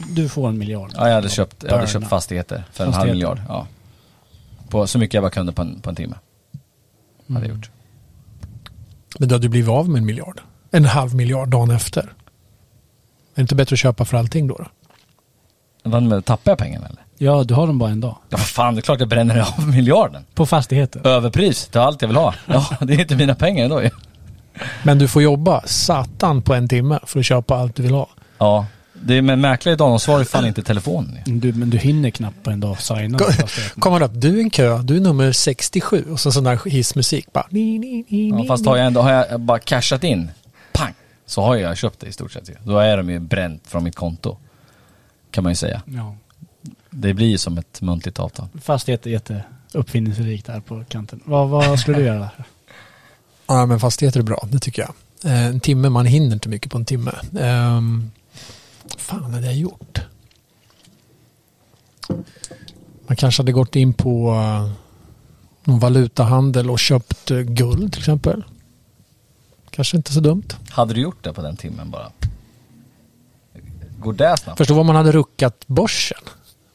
Du 0.10 0.30
får 0.30 0.50
en 0.50 0.58
miljard. 0.58 0.92
Ja, 0.96 1.08
jag 1.08 1.16
hade 1.16 1.30
köpt, 1.30 1.64
jag 1.64 1.72
hade 1.76 1.88
köpt 1.88 2.08
fastigheter 2.10 2.64
för 2.72 2.84
en 2.84 2.94
halv 2.94 3.08
Fastigheter. 3.08 3.14
miljard. 3.14 3.42
Ja. 3.48 3.68
På 4.70 4.88
så 4.88 5.00
mycket 5.00 5.14
jag 5.14 5.24
bara 5.24 5.30
kunde 5.32 5.52
på 5.52 5.62
en, 5.62 5.82
på 5.82 5.90
en 5.90 5.96
timme. 5.96 6.16
Hade 7.28 7.46
jag 7.48 7.56
gjort. 7.56 7.70
Men 9.20 9.28
du 9.30 9.36
hade 9.36 9.46
ju 9.46 9.50
blivit 9.50 9.70
av 9.70 9.90
med 9.90 10.00
en 10.00 10.06
miljard. 10.06 10.42
En 10.72 10.86
halv 10.86 11.16
miljard 11.16 11.50
dagen 11.50 11.72
efter. 11.72 12.02
Är 12.02 12.08
det 13.36 13.42
inte 13.42 13.56
bättre 13.56 13.74
att 13.74 13.80
köpa 13.80 14.06
för 14.06 14.18
allting 14.18 14.48
då? 14.48 14.66
då? 15.84 16.22
Tappar 16.22 16.52
jag 16.52 16.58
pengarna 16.58 16.88
eller? 16.88 17.04
Ja, 17.22 17.44
du 17.44 17.54
har 17.54 17.68
dem 17.68 17.80
bara 17.80 17.90
en 17.90 18.00
dag. 18.00 18.16
Ja, 18.30 18.38
vad 18.38 18.48
fan, 18.48 18.76
det 18.76 18.80
är 18.80 18.82
klart 18.82 19.00
jag 19.00 19.10
bränner 19.10 19.40
av 19.58 19.68
miljarden. 19.68 20.26
På 20.34 20.46
fastigheter. 20.46 21.08
Överpris, 21.08 21.70
det 21.72 21.80
är 21.80 21.84
allt 21.84 22.02
jag 22.02 22.10
vill 22.10 22.18
ha. 22.18 22.34
Ja, 22.46 22.68
det 22.82 22.94
är 22.94 23.00
inte 23.00 23.16
mina 23.16 23.36
pengar 23.36 23.64
ändå 23.64 23.84
ju. 23.84 23.90
Men 24.84 24.98
du 25.00 25.08
får 25.08 25.22
jobba 25.22 25.62
satan 25.66 26.42
på 26.42 26.54
en 26.54 26.68
timme 26.68 27.00
för 27.04 27.20
att 27.20 27.26
köpa 27.26 27.56
allt 27.56 27.76
du 27.76 27.84
vill 27.84 27.92
ha. 27.94 28.10
Ja, 28.38 28.66
det 28.94 29.14
är 29.18 29.22
med 29.22 29.40
mäklare 29.40 29.74
idag, 29.74 29.90
de 29.92 30.00
svarar 30.00 30.20
ju 30.20 30.26
fan 30.26 30.46
inte 30.46 30.64
telefonen. 30.64 31.18
Du, 31.26 31.54
men 31.54 31.70
du 31.70 31.78
hinner 31.78 32.10
knappt 32.10 32.44
på 32.44 32.50
en 32.52 32.60
dag 32.60 32.82
signa 32.82 33.20
fastigheten. 33.20 33.82
Kommer 33.82 34.02
upp, 34.04 34.12
du 34.14 34.38
är 34.38 34.42
en 34.44 34.50
kö, 34.50 34.78
du 34.78 34.96
är 34.96 35.00
nummer 35.02 35.32
67 35.32 36.06
och 36.12 36.20
så 36.20 36.32
sån 36.32 36.44
där 36.44 36.70
hissmusik 36.70 37.34
bara. 37.34 37.46
Ni, 37.50 37.80
ni, 37.80 38.06
ni, 38.10 38.30
Ja, 38.30 38.46
fast 38.48 38.66
har 38.66 38.78
jag 38.78 38.86
ändå 38.86 39.02
har 39.02 39.12
jag 39.12 39.40
bara 39.40 39.60
cashat 39.60 40.04
in, 40.04 40.32
pang, 40.74 40.94
så 41.26 41.42
har 41.42 41.56
jag 41.56 41.78
köpt 41.78 42.00
det 42.00 42.08
i 42.08 42.12
stort 42.12 42.32
sett. 42.32 42.50
Då 42.64 42.78
är 42.78 42.98
de 42.98 43.10
ju 43.10 43.20
bränt 43.20 43.68
från 43.68 43.84
mitt 43.84 43.96
konto. 43.96 44.38
Kan 45.32 45.44
man 45.44 45.52
ju 45.52 45.56
säga. 45.56 45.82
Ja. 45.86 46.16
Det 46.90 47.14
blir 47.14 47.28
ju 47.28 47.38
som 47.38 47.58
ett 47.58 47.82
muntligt 47.82 48.20
avtal. 48.20 48.48
Fastighet 48.62 49.06
är 49.06 49.10
jätte 49.10 49.44
uppfinningsrikt 49.74 50.46
där 50.46 50.60
på 50.60 50.84
kanten. 50.90 51.22
Vad, 51.26 51.50
vad 51.50 51.80
skulle 51.80 51.98
du 51.98 52.04
göra 52.06 52.20
där? 52.20 52.32
Ja, 53.48 53.66
men 53.66 53.80
fastigheter 53.80 54.20
är 54.20 54.24
bra, 54.24 54.48
det 54.52 54.60
tycker 54.60 54.82
jag. 54.82 54.94
Eh, 55.32 55.46
En 55.46 55.60
timme, 55.60 55.90
man 55.90 56.06
hinner 56.06 56.34
inte 56.34 56.50
mycket 56.50 56.72
på 56.72 56.78
en 56.78 56.86
timme. 56.86 57.12
Um, 57.32 58.12
fan 58.98 59.34
hade 59.34 59.46
jag 59.46 59.56
gjort? 59.56 60.02
Man 63.08 63.16
kanske 63.16 63.42
hade 63.42 63.52
gått 63.52 63.76
in 63.76 63.94
på 63.94 64.32
uh, 64.32 64.72
någon 65.64 65.80
valutahandel 65.80 66.70
och 66.70 66.80
köpt 66.80 67.32
uh, 67.32 67.42
guld 67.42 67.94
till 67.94 68.02
exempel. 68.02 68.44
Kanske 69.70 69.98
inte 69.98 70.14
så 70.14 70.20
dumt. 70.20 70.48
Hade 70.70 70.94
du 70.94 71.02
gjort 71.02 71.24
det 71.24 71.34
på 71.34 71.42
den 71.42 71.58
timmen 71.58 71.90
bara? 71.92 72.12
Går 74.00 74.14
det 74.14 74.38
snabbt? 74.38 74.58
Förstå 74.58 74.74
vad 74.74 74.86
man 74.86 74.96
hade 74.96 75.12
ruckat 75.12 75.68
börsen 75.68 76.18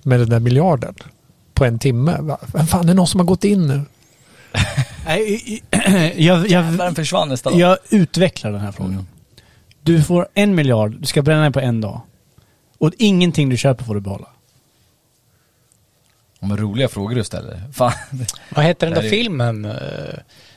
med 0.05 0.21
den 0.21 0.29
där 0.29 0.41
miljarden 0.41 0.95
på 1.55 1.65
en 1.65 1.79
timme. 1.79 2.37
Vem 2.47 2.67
fan, 2.67 2.87
det 2.87 2.93
är 2.93 2.95
någon 2.95 3.07
som 3.07 3.21
har 3.21 3.27
gått 3.27 3.45
in 3.45 3.67
nu. 3.67 3.83
Nej, 5.07 5.63
jag, 6.17 6.49
jag, 6.49 6.97
försvann 6.97 7.29
nästa 7.29 7.51
dag. 7.51 7.59
jag 7.59 7.79
utvecklar 7.91 8.53
den 8.53 8.61
här 8.61 8.73
frågan. 8.73 8.93
Mm. 8.93 9.07
Du 9.83 10.03
får 10.03 10.29
en 10.35 10.55
miljard, 10.55 11.01
du 11.01 11.07
ska 11.07 11.23
bränna 11.23 11.43
den 11.43 11.53
på 11.53 11.61
en 11.61 11.81
dag. 11.81 12.01
Och 12.79 12.93
ingenting 12.99 13.49
du 13.49 13.57
köper 13.57 13.85
får 13.85 13.95
du 13.95 14.01
behålla. 14.01 14.29
Men 16.41 16.57
roliga 16.57 16.89
frågor 16.89 17.15
du 17.15 17.25
ställer. 17.25 17.63
Fan. 17.73 17.93
Vad 18.55 18.65
heter 18.65 18.87
den 18.87 18.95
Det 18.95 19.03
där 19.03 19.11
filmen? 19.11 19.65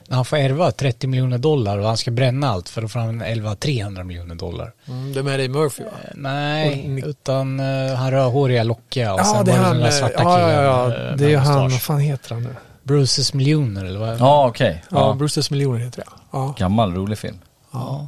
Eh, 0.08 0.10
När 0.10 0.16
han 0.16 0.26
får 0.26 0.38
ärva 0.38 0.72
30 0.72 1.08
miljoner 1.08 1.38
dollar 1.38 1.78
och 1.78 1.88
han 1.88 1.98
ska 1.98 2.12
bränna 2.12 2.50
allt 2.50 2.70
för 2.70 2.82
att 2.84 2.92
få 2.92 3.00
fram 3.00 3.22
11 3.22 3.56
300 3.56 4.04
miljoner 4.04 4.36
dollar. 4.36 4.74
Mm, 4.88 5.14
det 5.14 5.20
är 5.20 5.24
med 5.24 5.40
dig 5.40 5.48
Murphy 5.50 5.84
va? 5.84 5.90
Eh, 6.04 6.12
Nej, 6.16 7.02
Och 7.04 7.08
utan 7.10 7.60
uh, 7.60 7.94
han 7.96 8.12
rödhåriga 8.12 8.64
lockiga 8.64 9.14
och 9.14 9.20
Ja, 9.20 9.24
sen 9.24 9.46
det 9.46 9.52
är 9.52 9.56
var 9.58 9.62
det 9.64 9.68
han. 9.68 9.74
den 9.76 9.82
där 9.84 9.90
eh, 9.92 10.00
svarta 10.00 10.24
Ja, 10.24 10.36
killen. 10.36 10.50
ja, 10.64 10.64
ja. 10.94 11.10
eh, 11.10 11.16
Det 11.16 11.34
är 11.34 11.38
han. 11.38 11.62
Vad 11.70 11.82
fan 11.82 12.00
heter 12.00 12.34
han 12.34 12.44
nu? 12.44 12.56
Bruces 12.84 13.34
miljoner 13.34 13.86
eller 13.86 14.00
vad? 14.00 14.20
Ja, 14.20 14.48
okej. 14.48 14.84
Ja, 14.90 14.98
Ja. 14.98 15.14
Bruces 15.14 15.52
miljoner 15.52 15.80
heter 15.80 15.98
det. 15.98 16.08
Ja. 16.32 16.56
Gammal 16.58 16.94
rolig 16.94 17.18
film. 17.18 17.38
Ja. 17.72 18.08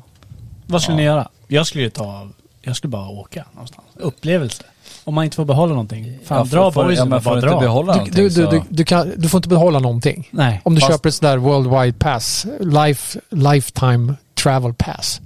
Vad 0.67 0.81
skulle 0.81 0.97
ni 0.97 1.03
göra? 1.03 1.29
Jag 1.47 1.67
skulle 1.67 1.83
ju 1.83 1.89
ta, 1.89 2.29
jag 2.61 2.75
skulle 2.75 2.89
bara 2.91 3.09
åka 3.09 3.45
någonstans. 3.53 3.87
Upplevelse. 3.95 4.63
Om 5.09 5.15
man 5.15 5.23
inte 5.23 5.35
får 5.35 5.45
behålla 5.45 5.69
någonting. 5.73 6.19
Fan, 6.23 6.37
Ja, 6.37 6.43
dra 6.43 6.63
får- 6.63 6.71
får- 6.71 6.83
boysen 6.83 7.05
ja, 7.05 7.09
men 7.09 7.21
får 7.21 7.29
bara 7.31 7.35
du 7.41 7.47
inte 7.47 7.53
dra. 7.55 7.59
behålla 7.61 7.93
Du, 7.93 7.97
någonting 7.99 8.23
du, 8.23 8.29
du, 8.29 8.45
du, 8.47 8.61
du, 8.69 8.85
kan, 8.85 9.11
du 9.17 9.29
får 9.29 9.37
inte 9.37 9.49
behålla 9.49 9.79
någonting. 9.79 10.27
Nej. 10.31 10.61
Om 10.65 10.75
du 10.75 10.81
Fast- 10.81 10.93
köper 10.93 11.09
ett 11.09 11.15
sånt 11.15 11.21
där 11.31 11.37
worldwide 11.37 11.97
pass, 11.99 12.45
life, 12.59 13.19
lifetime 13.29 14.13
travel 14.43 14.73
pass. 14.73 15.21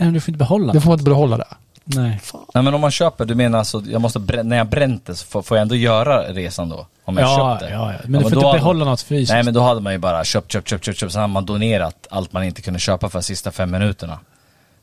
Nej, 0.00 0.10
du 0.12 0.20
får 0.20 0.32
inte 0.32 0.38
behålla. 0.38 0.72
Det 0.72 0.80
får 0.80 0.88
man 0.90 0.98
inte 0.98 1.10
behålla 1.10 1.36
det. 1.36 1.46
Nej. 1.84 2.20
Nej 2.54 2.64
men 2.64 2.74
om 2.74 2.80
man 2.80 2.90
köper, 2.90 3.24
du 3.24 3.34
menar 3.34 3.58
alltså, 3.58 3.82
jag 3.90 4.00
måste 4.00 4.42
när 4.42 4.56
jag 4.56 4.66
bränt 4.68 5.06
det 5.06 5.14
så 5.14 5.26
får, 5.26 5.42
får 5.42 5.56
jag 5.56 5.62
ändå 5.62 5.74
göra 5.74 6.22
resan 6.32 6.68
då? 6.68 6.86
Om 7.04 7.16
jag 7.16 7.28
Ja, 7.28 7.58
köpt 7.58 7.68
det? 7.70 7.74
ja, 7.76 7.92
ja. 7.92 7.98
Men 8.04 8.12
Ja, 8.14 8.18
du 8.18 8.22
får 8.24 8.32
inte 8.34 8.46
hade- 8.46 8.58
behålla 8.58 8.84
något 8.84 9.00
fysiskt. 9.02 9.32
Nej 9.32 9.42
men 9.42 9.54
då 9.54 9.60
hade 9.60 9.80
man 9.80 9.92
ju 9.92 9.98
bara 9.98 10.24
köpt, 10.24 10.52
köpt, 10.52 10.68
köpt, 10.68 10.84
köpt, 10.84 10.98
köpt, 10.98 11.12
sen 11.12 11.20
hade 11.20 11.32
man 11.32 11.46
donerat 11.46 12.06
allt 12.10 12.32
man 12.32 12.44
inte 12.44 12.62
kunde 12.62 12.80
köpa 12.80 13.08
för 13.08 13.18
de 13.18 13.22
sista 13.22 13.50
fem 13.50 13.70
minuterna. 13.70 14.18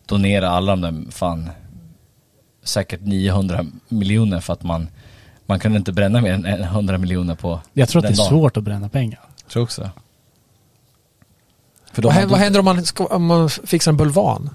Donera 0.05 0.49
alla 0.49 0.75
de 0.75 0.81
där, 0.81 1.11
fan, 1.11 1.49
säkert 2.63 3.01
900 3.01 3.65
miljoner 3.87 4.39
för 4.39 4.53
att 4.53 4.63
man, 4.63 4.87
man 5.45 5.59
kunde 5.59 5.77
inte 5.77 5.91
bränna 5.91 6.21
mer 6.21 6.33
än 6.33 6.45
100 6.45 6.97
miljoner 6.97 7.35
på 7.35 7.61
jag 7.73 7.89
tror 7.89 7.99
att 7.99 8.07
det 8.07 8.13
är 8.13 8.17
dagen. 8.17 8.29
svårt 8.29 8.57
att 8.57 8.63
bränna 8.63 8.89
pengar. 8.89 9.19
Jag 9.43 9.51
tror 9.51 9.63
också. 9.63 9.89
För 11.93 12.01
då 12.01 12.09
Vad 12.09 12.29
vad 12.29 12.39
händer 12.39 12.59
om 12.59 12.65
man, 12.65 12.85
ska, 12.85 13.05
om 13.05 13.25
man 13.25 13.49
fixar 13.49 13.91
en 13.91 13.97
bulvan? 13.97 14.49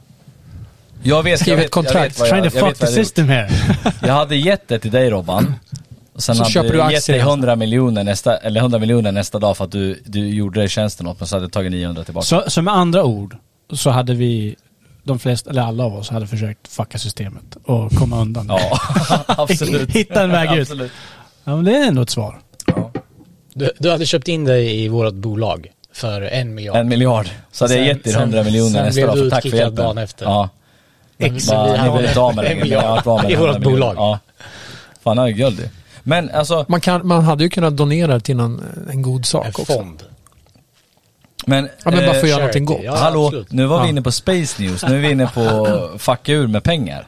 Jag 1.03 1.23
vet, 1.23 1.41
Skriv 1.41 1.53
jag 1.53 1.59
ett 1.59 1.65
vet, 1.65 1.71
kontrakt. 1.71 1.97
Jag, 1.97 2.05
vet 2.05 2.19
jag, 2.19 2.29
Trying 2.29 2.45
jag, 2.45 2.53
to 2.53 2.59
fuck 2.59 2.79
the 2.79 2.87
system 3.05 3.29
here. 3.29 3.51
jag 4.03 4.15
hade 4.15 4.37
gett 4.37 4.69
det 4.69 4.79
till 4.79 4.91
dig 4.91 5.11
Robban. 5.11 5.55
Och 6.15 6.23
sen 6.23 6.35
Så 6.37 6.43
hade 6.43 6.53
köper 6.53 6.73
du 6.73 6.79
jag 6.79 6.93
gett 6.93 7.07
dig 7.07 7.17
i 7.17 7.21
100 7.21 7.57
miljoner 7.57 8.05
nästa, 8.05 8.37
eller 8.37 8.61
100 8.61 8.79
miljoner 8.79 9.13
nästa 9.13 9.39
dag 9.39 9.57
för 9.57 9.65
att 9.65 9.73
du, 9.73 10.03
du 10.05 10.29
gjorde 10.29 10.69
tjänsten 10.69 11.07
åt 11.07 11.21
mig 11.21 11.29
så 11.29 11.37
hade 11.37 11.45
jag 11.45 11.53
tagit 11.53 11.73
900 11.73 12.05
tillbaka. 12.05 12.25
Så, 12.25 12.45
så 12.49 12.63
med 12.63 12.75
andra 12.75 13.05
ord 13.05 13.37
så 13.73 13.91
hade 13.91 14.15
vi, 14.15 14.57
de 15.09 15.19
flesta, 15.19 15.51
eller 15.51 15.63
alla 15.63 15.85
av 15.85 15.95
oss, 15.95 16.09
hade 16.11 16.27
försökt 16.27 16.69
fucka 16.69 16.99
systemet 16.99 17.57
och 17.65 17.93
komma 17.93 18.21
undan. 18.21 18.47
Ja, 18.49 18.81
absolut. 19.27 19.91
Hitta 19.97 20.23
en 20.23 20.31
väg 20.31 20.59
ut. 20.59 20.69
Ja, 21.45 21.57
men 21.57 21.65
det 21.65 21.77
är 21.77 21.89
ändå 21.89 22.03
ett 22.03 22.11
svar. 22.11 22.41
Ja. 22.67 22.91
Du, 23.55 23.71
du 23.79 23.91
hade 23.91 24.07
köpt 24.07 24.29
in 24.29 24.45
dig 24.45 24.85
i 24.85 24.89
vårt 24.89 25.15
bolag 25.15 25.67
för 25.93 26.23
en 26.23 26.55
miljard. 26.55 26.77
En 26.77 26.89
miljard. 26.89 27.29
Så 27.53 27.65
hade 27.65 27.77
jag 27.77 27.87
gett 27.87 28.07
er 28.07 28.11
sen- 28.11 28.21
100 28.23 28.43
miljoner 28.43 28.71
sen 28.71 28.85
nästa 28.85 28.95
blev 29.01 29.07
dag 29.07 29.17
du 29.17 29.23
för 29.23 29.31
tack 29.31 29.43
för 29.51 29.57
hjälpen. 29.57 29.75
dagen 29.85 29.99
efter. 29.99 30.25
Ja. 30.25 30.49
Ex- 31.19 31.49
Bara, 31.51 31.73
vi 31.83 31.91
ni 31.91 31.97
vill 31.99 32.07
inte 32.09 32.21
av 32.21 32.35
med 32.37 32.45
en 32.53 32.59
men 32.59 32.69
jag 32.69 32.81
har 32.81 32.89
varit 32.97 33.07
av 33.07 33.23
med 33.23 33.31
I 33.31 33.35
100 33.35 33.53
vårt 33.53 33.63
bolag. 33.63 33.95
Ja. 33.97 34.19
Fan, 35.05 35.17
det 35.17 35.23
är 35.23 35.29
guld. 35.29 35.71
Men 36.03 36.31
alltså, 36.31 36.65
Man, 36.69 36.81
kan, 36.81 37.07
man 37.07 37.25
hade 37.25 37.45
ju 37.45 37.51
kunnat 37.51 37.77
donera 37.77 38.21
till 38.21 38.37
någon, 38.37 38.63
en 38.91 39.03
god 39.03 39.27
sak 39.27 39.45
En 39.47 39.51
också. 39.51 39.65
fond. 39.65 40.03
Men... 41.49 41.69
Ja, 41.85 41.91
men 41.91 42.07
bara 42.07 42.13
för 42.13 42.19
att 42.19 42.25
eh, 42.25 42.29
göra 42.29 42.39
någonting 42.39 42.65
gott. 42.65 42.81
ja. 42.83 42.97
Hallå, 42.97 43.27
absolut. 43.27 43.53
nu 43.53 43.67
var 43.67 43.83
vi 43.83 43.89
inne 43.89 44.03
på 44.03 44.13
Space 44.13 44.63
News, 44.63 44.85
nu 44.85 44.97
är 44.97 45.01
vi 45.01 45.11
inne 45.11 45.27
på 45.27 45.91
fucka 45.99 46.33
ur 46.33 46.47
med 46.47 46.63
pengar. 46.63 47.07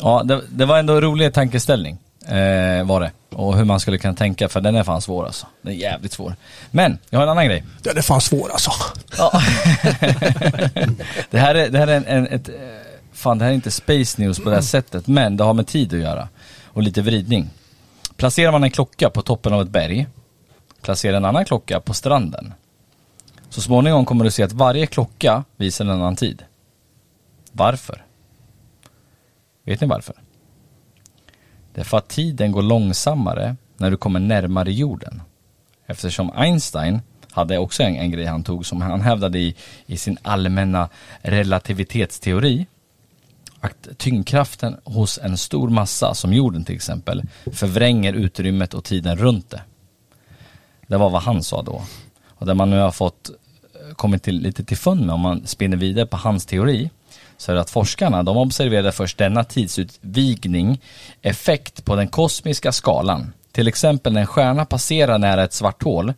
Ja, 0.00 0.22
det, 0.24 0.40
det 0.48 0.64
var 0.64 0.78
ändå 0.78 0.94
en 0.94 1.00
rolig 1.00 1.34
tankeställning, 1.34 1.98
eh, 2.26 2.84
var 2.84 3.00
det. 3.00 3.10
Och 3.30 3.56
hur 3.56 3.64
man 3.64 3.80
skulle 3.80 3.98
kunna 3.98 4.14
tänka, 4.14 4.48
för 4.48 4.60
den 4.60 4.76
är 4.76 4.82
fan 4.82 5.02
svår 5.02 5.26
alltså. 5.26 5.46
Den 5.62 5.72
är 5.72 5.76
jävligt 5.76 6.12
svår. 6.12 6.34
Men, 6.70 6.98
jag 7.10 7.18
har 7.18 7.24
en 7.24 7.30
annan 7.30 7.46
grej. 7.46 7.64
Den 7.82 7.96
är 7.96 8.02
fan 8.02 8.20
svår 8.20 8.50
alltså. 8.50 8.70
Ja. 9.18 9.32
det 11.30 11.38
här 11.38 11.54
är, 11.54 11.68
det 11.68 11.78
här 11.78 11.86
är 11.86 11.96
en, 11.96 12.06
en, 12.06 12.26
ett, 12.26 12.48
eh, 12.48 12.54
fan 13.12 13.38
det 13.38 13.44
här 13.44 13.50
är 13.50 13.54
inte 13.54 13.70
Space 13.70 14.22
News 14.22 14.38
på 14.38 14.48
det 14.50 14.54
här 14.54 14.62
sättet, 14.62 15.06
men 15.06 15.36
det 15.36 15.44
har 15.44 15.54
med 15.54 15.66
tid 15.66 15.94
att 15.94 16.00
göra. 16.00 16.28
Och 16.66 16.82
lite 16.82 17.02
vridning. 17.02 17.50
Placerar 18.16 18.52
man 18.52 18.64
en 18.64 18.70
klocka 18.70 19.10
på 19.10 19.22
toppen 19.22 19.52
av 19.52 19.62
ett 19.62 19.68
berg, 19.68 20.06
placerar 20.82 21.16
en 21.16 21.24
annan 21.24 21.44
klocka 21.44 21.80
på 21.80 21.94
stranden. 21.94 22.52
Så 23.50 23.60
småningom 23.60 24.04
kommer 24.04 24.24
du 24.24 24.30
se 24.30 24.42
att 24.42 24.52
varje 24.52 24.86
klocka 24.86 25.44
visar 25.56 25.84
en 25.84 25.90
annan 25.90 26.16
tid. 26.16 26.44
Varför? 27.52 28.04
Vet 29.64 29.80
ni 29.80 29.86
varför? 29.86 30.14
Det 31.74 31.80
är 31.80 31.84
för 31.84 31.98
att 31.98 32.08
tiden 32.08 32.52
går 32.52 32.62
långsammare 32.62 33.56
när 33.76 33.90
du 33.90 33.96
kommer 33.96 34.20
närmare 34.20 34.72
jorden. 34.72 35.22
Eftersom 35.86 36.30
Einstein 36.34 37.00
hade 37.30 37.58
också 37.58 37.82
en, 37.82 37.96
en 37.96 38.10
grej 38.10 38.24
han 38.24 38.42
tog 38.42 38.66
som 38.66 38.80
han 38.80 39.00
hävdade 39.00 39.38
i, 39.38 39.56
i 39.86 39.96
sin 39.96 40.18
allmänna 40.22 40.88
relativitetsteori. 41.22 42.66
Att 43.60 43.88
tyngdkraften 43.96 44.76
hos 44.84 45.18
en 45.18 45.36
stor 45.36 45.68
massa, 45.68 46.14
som 46.14 46.32
jorden 46.32 46.64
till 46.64 46.74
exempel, 46.74 47.22
förvränger 47.52 48.12
utrymmet 48.12 48.74
och 48.74 48.84
tiden 48.84 49.16
runt 49.16 49.50
det. 49.50 49.62
Det 50.86 50.96
var 50.96 51.10
vad 51.10 51.22
han 51.22 51.42
sa 51.42 51.62
då. 51.62 51.82
Och 52.40 52.46
där 52.46 52.54
man 52.54 52.70
nu 52.70 52.78
har 52.78 52.90
fått 52.90 53.30
kommit 54.00 54.22
till, 54.22 54.40
lite 54.40 54.64
till 54.64 54.76
fund 54.76 55.06
med, 55.06 55.14
om 55.14 55.20
man 55.20 55.46
spinner 55.46 55.76
vidare 55.76 56.06
på 56.06 56.16
hans 56.16 56.46
teori, 56.46 56.90
så 57.36 57.52
är 57.52 57.54
det 57.54 57.60
att 57.60 57.70
forskarna, 57.70 58.22
de 58.22 58.36
observerade 58.36 58.92
först 58.92 59.18
denna 59.18 59.44
tidsutvikning 59.44 60.80
effekt 61.22 61.84
på 61.84 61.96
den 61.96 62.08
kosmiska 62.08 62.72
skalan. 62.72 63.32
Till 63.52 63.68
exempel 63.68 64.12
när 64.12 64.20
en 64.20 64.26
stjärna 64.26 64.64
passerar 64.64 65.18
nära 65.18 65.44
ett 65.44 65.52
svart 65.52 65.82
hål, 65.82 66.08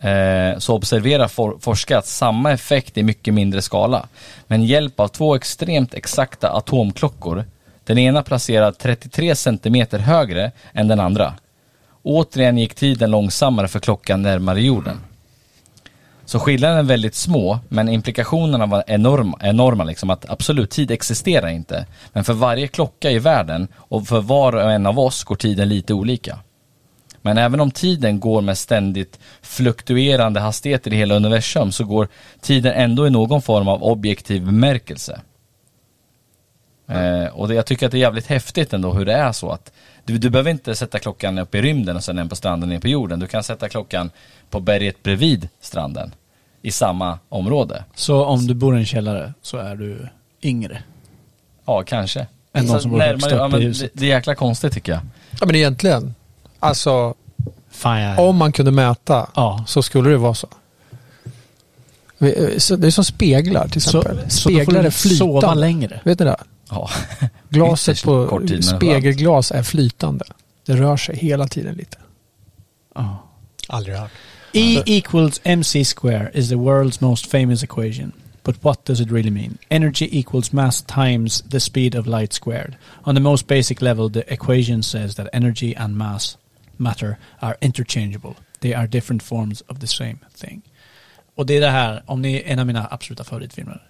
eh, 0.00 0.58
så 0.58 0.74
observerar 0.74 1.28
for, 1.28 1.58
forskare 1.60 1.98
att 1.98 2.06
samma 2.06 2.52
effekt 2.52 2.98
i 2.98 3.02
mycket 3.02 3.34
mindre 3.34 3.62
skala. 3.62 4.08
Men 4.46 4.64
hjälp 4.64 5.00
av 5.00 5.08
två 5.08 5.34
extremt 5.34 5.94
exakta 5.94 6.50
atomklockor, 6.50 7.44
den 7.84 7.98
ena 7.98 8.22
placerad 8.22 8.78
33 8.78 9.36
centimeter 9.36 9.98
högre 9.98 10.52
än 10.72 10.88
den 10.88 11.00
andra. 11.00 11.34
Återigen 12.02 12.58
gick 12.58 12.74
tiden 12.74 13.10
långsammare 13.10 13.68
för 13.68 13.80
klockan 13.80 14.22
närmare 14.22 14.60
jorden. 14.60 15.00
Så 16.26 16.38
skillnaden 16.38 16.78
är 16.78 16.82
väldigt 16.82 17.14
små, 17.14 17.58
men 17.68 17.88
implikationerna 17.88 18.66
var 18.66 18.84
enorma, 18.86 19.38
enorma 19.40 19.84
liksom 19.84 20.10
att 20.10 20.30
absolut, 20.30 20.70
tid 20.70 20.90
existerar 20.90 21.48
inte. 21.48 21.86
Men 22.12 22.24
för 22.24 22.32
varje 22.32 22.68
klocka 22.68 23.10
i 23.10 23.18
världen 23.18 23.68
och 23.74 24.06
för 24.06 24.20
var 24.20 24.52
och 24.52 24.72
en 24.72 24.86
av 24.86 24.98
oss 24.98 25.24
går 25.24 25.36
tiden 25.36 25.68
lite 25.68 25.94
olika. 25.94 26.38
Men 27.22 27.38
även 27.38 27.60
om 27.60 27.70
tiden 27.70 28.20
går 28.20 28.40
med 28.40 28.58
ständigt 28.58 29.18
fluktuerande 29.42 30.40
hastigheter 30.40 30.92
i 30.92 30.96
hela 30.96 31.14
universum 31.14 31.72
så 31.72 31.84
går 31.84 32.08
tiden 32.40 32.72
ändå 32.72 33.06
i 33.06 33.10
någon 33.10 33.42
form 33.42 33.68
av 33.68 33.84
objektiv 33.84 34.44
bemärkelse. 34.44 35.20
Eh, 36.88 37.26
och 37.26 37.48
det, 37.48 37.54
jag 37.54 37.66
tycker 37.66 37.86
att 37.86 37.92
det 37.92 37.98
är 37.98 38.00
jävligt 38.00 38.26
häftigt 38.26 38.72
ändå 38.72 38.92
hur 38.92 39.04
det 39.04 39.12
är 39.12 39.32
så 39.32 39.50
att 39.50 39.72
du, 40.04 40.18
du 40.18 40.30
behöver 40.30 40.50
inte 40.50 40.74
sätta 40.74 40.98
klockan 40.98 41.38
upp 41.38 41.54
i 41.54 41.62
rymden 41.62 41.96
och 41.96 42.04
sen 42.04 42.18
en 42.18 42.28
på 42.28 42.36
stranden 42.36 42.68
ner 42.68 42.80
på 42.80 42.88
jorden. 42.88 43.20
Du 43.20 43.26
kan 43.26 43.42
sätta 43.42 43.68
klockan 43.68 44.10
på 44.54 44.60
berget 44.60 45.02
bredvid 45.02 45.48
stranden 45.60 46.14
i 46.62 46.70
samma 46.72 47.18
område. 47.28 47.84
Så 47.94 48.24
om 48.24 48.46
du 48.46 48.54
bor 48.54 48.76
i 48.76 48.78
en 48.80 48.86
källare 48.86 49.34
så 49.42 49.56
är 49.56 49.76
du 49.76 50.08
yngre. 50.42 50.82
Ja, 51.64 51.82
kanske. 51.82 52.26
Än 52.52 52.66
de 52.66 52.80
som 52.80 52.90
bor 52.90 53.00
högst 53.00 53.26
upp 53.26 53.32
ja, 53.32 53.58
i 53.58 53.64
huset. 53.64 53.90
det, 53.94 54.00
det 54.00 54.06
är 54.06 54.16
jäkla 54.16 54.34
konstigt 54.34 54.72
tycker 54.72 54.92
jag. 54.92 55.00
Ja 55.40 55.46
men 55.46 55.54
egentligen. 55.54 56.14
Alltså 56.60 57.14
Fan 57.70 58.18
om 58.18 58.36
man 58.36 58.52
kunde 58.52 58.70
mäta 58.70 59.30
Ja. 59.34 59.64
så 59.66 59.82
skulle 59.82 60.10
det 60.10 60.16
vara 60.16 60.34
så. 60.34 60.48
Så 62.58 62.76
Det 62.76 62.86
är 62.86 62.90
som 62.90 63.04
speglar 63.04 63.68
till 63.68 63.82
Så, 63.82 63.98
exempel. 63.98 64.30
så 64.30 64.48
då 64.48 64.54
får 64.54 64.62
speglar 64.64 64.80
du 64.82 64.86
är 64.86 64.90
sova 64.90 65.40
flytande. 65.40 65.60
längre. 65.60 66.00
Vet 66.04 66.18
ni 66.18 66.24
det? 66.24 66.36
Ja. 66.70 66.90
Glaset 67.48 68.02
på 68.02 68.40
tid, 68.48 68.64
spegelglas 68.64 69.50
är 69.50 69.62
flytande. 69.62 70.24
Det 70.66 70.76
rör 70.76 70.96
sig 70.96 71.16
hela 71.16 71.48
tiden 71.48 71.74
lite. 71.74 71.96
Ja. 72.94 73.18
Aldrig 73.68 73.96
hört. 73.96 74.10
E 74.54 74.82
equals 74.86 75.40
mc 75.44 75.84
square 75.84 76.30
is 76.34 76.48
the 76.48 76.58
world's 76.58 77.00
most 77.00 77.26
famous 77.26 77.62
equation. 77.62 78.12
But 78.44 78.62
what 78.62 78.84
does 78.84 79.00
it 79.00 79.10
really 79.10 79.30
mean? 79.30 79.58
Energy 79.70 80.18
equals 80.18 80.52
mass 80.52 80.82
times 80.82 81.42
the 81.42 81.60
speed 81.60 81.94
of 81.94 82.06
light 82.06 82.32
squared. 82.32 82.76
On 83.04 83.14
the 83.14 83.20
most 83.20 83.46
basic 83.46 83.80
level, 83.80 84.10
the 84.10 84.32
equation 84.32 84.82
says 84.82 85.14
that 85.14 85.28
energy 85.32 85.74
and 85.74 85.96
mass, 85.96 86.36
matter, 86.78 87.18
are 87.40 87.56
interchangeable. 87.60 88.36
They 88.60 88.74
are 88.74 88.86
different 88.86 89.22
forms 89.22 89.62
of 89.62 89.78
the 89.78 89.86
same 89.86 90.18
thing. 90.36 90.62
Och 91.34 91.46
det 91.46 91.56
är 91.56 91.60
det 91.60 91.70
här, 91.70 92.02
om 92.06 92.22
ni 92.22 92.42
en 92.46 92.58
av 92.58 92.66
mina 92.66 92.88
absoluta 92.90 93.24
favoritfilmer. 93.24 93.82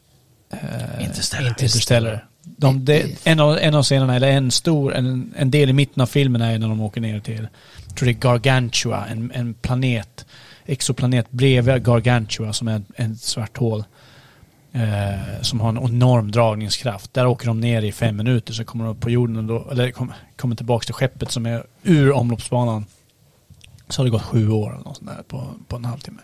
Eh, 0.50 1.04
Interstellar. 1.06 1.48
Interstellar. 1.48 2.26
De, 2.42 2.84
de, 2.84 3.16
en, 3.24 3.40
av, 3.40 3.58
en 3.58 3.74
av 3.74 3.82
scenerna, 3.82 4.16
eller 4.16 4.28
en 4.28 4.50
stor, 4.50 4.94
en, 4.94 5.34
en 5.36 5.50
del 5.50 5.70
i 5.70 5.72
mitten 5.72 6.02
av 6.02 6.06
filmen 6.06 6.40
är 6.40 6.58
när 6.58 6.68
de 6.68 6.80
åker 6.80 7.00
ner 7.00 7.20
till, 7.20 7.48
jag 7.86 7.96
tror 7.96 8.06
det 8.06 8.12
är 8.12 8.20
Gargantua, 8.20 9.06
en, 9.06 9.32
en 9.34 9.54
planet, 9.54 10.26
exoplanet 10.66 11.30
bredvid 11.30 11.84
Gargantua 11.84 12.52
som 12.52 12.68
är 12.68 12.82
en 12.96 13.16
svart 13.16 13.56
hål. 13.56 13.84
Eh, 14.72 15.42
som 15.42 15.60
har 15.60 15.68
en 15.68 15.78
enorm 15.78 16.30
dragningskraft. 16.30 17.14
Där 17.14 17.26
åker 17.26 17.46
de 17.46 17.60
ner 17.60 17.82
i 17.82 17.92
fem 17.92 18.16
minuter 18.16 18.52
så 18.52 18.64
kommer 18.64 18.84
de 18.84 18.90
upp 18.90 19.00
på 19.00 19.10
jorden 19.10 19.36
och 19.36 19.44
då, 19.44 19.70
eller 19.70 19.90
kom, 19.90 20.12
kommer 20.36 20.56
tillbaka 20.56 20.84
till 20.84 20.94
skeppet 20.94 21.30
som 21.30 21.46
är 21.46 21.66
ur 21.82 22.12
omloppsbanan. 22.12 22.86
Så 23.88 24.00
har 24.00 24.04
det 24.04 24.10
gått 24.10 24.22
sju 24.22 24.50
år 24.50 24.74
eller 24.74 24.84
något 24.84 24.96
sånt 24.96 25.10
där 25.10 25.22
på, 25.28 25.46
på 25.68 25.76
en 25.76 25.84
halvtimme. 25.84 26.20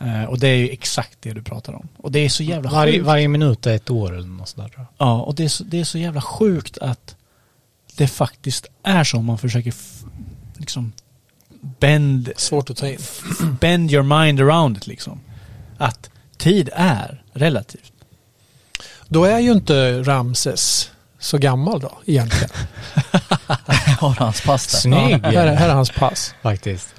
Eh, 0.00 0.24
och 0.24 0.38
det 0.38 0.48
är 0.48 0.56
ju 0.56 0.68
exakt 0.68 1.18
det 1.20 1.32
du 1.32 1.42
pratar 1.42 1.72
om. 1.72 1.88
Och 1.96 2.12
det 2.12 2.18
är 2.18 2.28
så 2.28 2.42
jävla 2.42 2.70
Varje, 2.70 2.92
sjukt. 2.92 3.06
varje 3.06 3.28
minut 3.28 3.66
är 3.66 3.74
ett 3.74 3.90
år 3.90 4.16
eller 4.16 4.28
något 4.28 4.48
sånt 4.48 4.72
där. 4.72 4.86
Ja, 4.98 5.22
och 5.22 5.34
det 5.34 5.44
är, 5.44 5.48
så, 5.48 5.64
det 5.64 5.80
är 5.80 5.84
så 5.84 5.98
jävla 5.98 6.20
sjukt 6.20 6.78
att 6.78 7.16
det 7.96 8.06
faktiskt 8.06 8.66
är 8.82 9.04
så 9.04 9.18
om 9.18 9.24
man 9.24 9.38
försöker 9.38 9.74
liksom 10.56 10.92
bend, 11.80 12.32
Svårt 12.36 12.70
att 12.70 12.76
ta 12.76 12.88
in. 12.88 12.98
bend 13.60 13.92
your 13.92 14.18
mind 14.18 14.40
around 14.40 14.76
it 14.76 14.86
liksom. 14.86 15.20
Att 15.78 16.10
tid 16.36 16.68
är 16.72 17.22
relativt. 17.32 17.92
Då 19.08 19.24
är 19.24 19.38
ju 19.38 19.52
inte 19.52 20.02
Ramses 20.02 20.90
så 21.18 21.38
gammal 21.38 21.80
då 21.80 21.92
egentligen. 22.06 22.50
Har 24.00 24.14
hans 24.14 24.40
pass 24.40 24.72
där. 24.72 24.78
Snygg! 24.78 25.20
Ja, 25.24 25.30
här, 25.30 25.46
är- 25.46 25.54
här 25.56 25.68
är 25.68 25.74
hans 25.74 25.90
pass. 25.90 26.34
Faktiskt. 26.42 26.94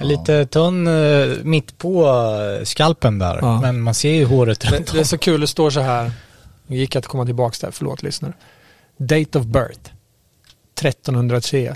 Lite 0.00 0.46
tunn 0.46 0.86
eh, 0.86 1.26
mitt 1.42 1.78
på 1.78 2.06
eh, 2.06 2.64
skalpen 2.64 3.18
där. 3.18 3.38
Ja. 3.42 3.60
Men 3.60 3.80
man 3.82 3.94
ser 3.94 4.12
ju 4.14 4.24
håret 4.24 4.60
Det, 4.60 4.70
runt 4.70 4.92
det 4.92 5.00
är 5.00 5.04
så 5.04 5.18
kul, 5.18 5.40
det 5.40 5.46
står 5.46 5.70
så 5.70 5.80
här. 5.80 6.12
Nu 6.66 6.76
gick 6.76 6.96
att 6.96 7.06
komma 7.06 7.24
tillbaka 7.24 7.66
där, 7.66 7.70
förlåt 7.72 8.02
lyssnare. 8.02 8.32
Date 8.96 9.38
of 9.38 9.44
birth. 9.46 9.90
1303 10.80 11.74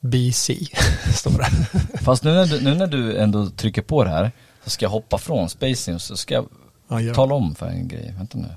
BC. 0.00 0.54
står 1.14 1.38
det. 1.38 1.98
Fast 1.98 2.24
nu 2.24 2.32
när, 2.34 2.46
du, 2.46 2.60
nu 2.60 2.74
när 2.74 2.86
du 2.86 3.16
ändå 3.18 3.50
trycker 3.50 3.82
på 3.82 4.04
det 4.04 4.10
här 4.10 4.32
så 4.64 4.70
ska 4.70 4.84
jag 4.84 4.90
hoppa 4.90 5.18
från 5.18 5.48
Space 5.48 5.90
News 5.90 6.02
så 6.04 6.16
ska 6.16 6.34
jag 6.34 6.48
Ja, 6.88 7.00
gör. 7.00 7.14
tala 7.14 7.34
om 7.34 7.54
för 7.54 7.66
en 7.66 7.88
grej. 7.88 8.14
Vänta 8.18 8.38
nu. 8.38 8.48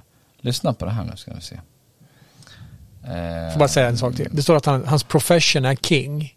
Lyssna 0.41 0.73
på 0.73 0.85
det 0.85 0.91
här 0.91 1.03
nu 1.03 1.15
ska 1.17 1.33
vi 1.33 1.41
se. 1.41 1.55
Eh, 3.03 3.51
Får 3.53 3.59
bara 3.59 3.67
säga 3.69 3.87
en 3.87 3.97
sak 3.97 4.15
till. 4.15 4.29
Det 4.31 4.43
står 4.43 4.55
att 4.55 4.65
han, 4.65 4.85
hans 4.87 5.03
profession 5.03 5.65
är 5.65 5.75
king. 5.75 6.35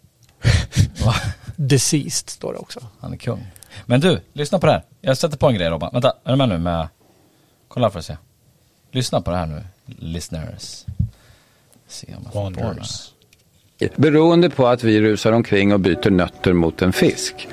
Deceased 1.55 2.29
står 2.29 2.53
det 2.53 2.59
också. 2.59 2.79
Han 2.99 3.13
är 3.13 3.17
kung. 3.17 3.47
Men 3.85 3.99
du, 4.01 4.21
lyssna 4.33 4.59
på 4.59 4.65
det 4.65 4.71
här. 4.71 4.83
Jag 5.01 5.17
sätter 5.17 5.37
på 5.37 5.47
en 5.47 5.55
grej 5.55 5.69
Robban. 5.69 5.89
Vänta, 5.93 6.13
är 6.23 6.31
du 6.31 6.35
med 6.37 6.49
nu 6.49 6.57
med... 6.57 6.87
Kolla 7.67 7.89
för 7.89 7.99
att 7.99 8.05
se. 8.05 8.17
Lyssna 8.91 9.21
på 9.21 9.31
det 9.31 9.37
här 9.37 9.45
nu, 9.45 9.63
listeners. 9.85 10.85
Se 11.87 12.07
om 12.15 12.23
jag 12.23 12.33
får 12.33 12.51
på. 12.51 12.83
Beroende 13.95 14.49
på 14.49 14.67
att 14.67 14.83
vi 14.83 15.01
rusar 15.01 15.31
omkring 15.31 15.73
och 15.73 15.79
byter 15.79 16.09
nötter 16.09 16.53
mot 16.53 16.81
en 16.81 16.93
fisk. 16.93 17.47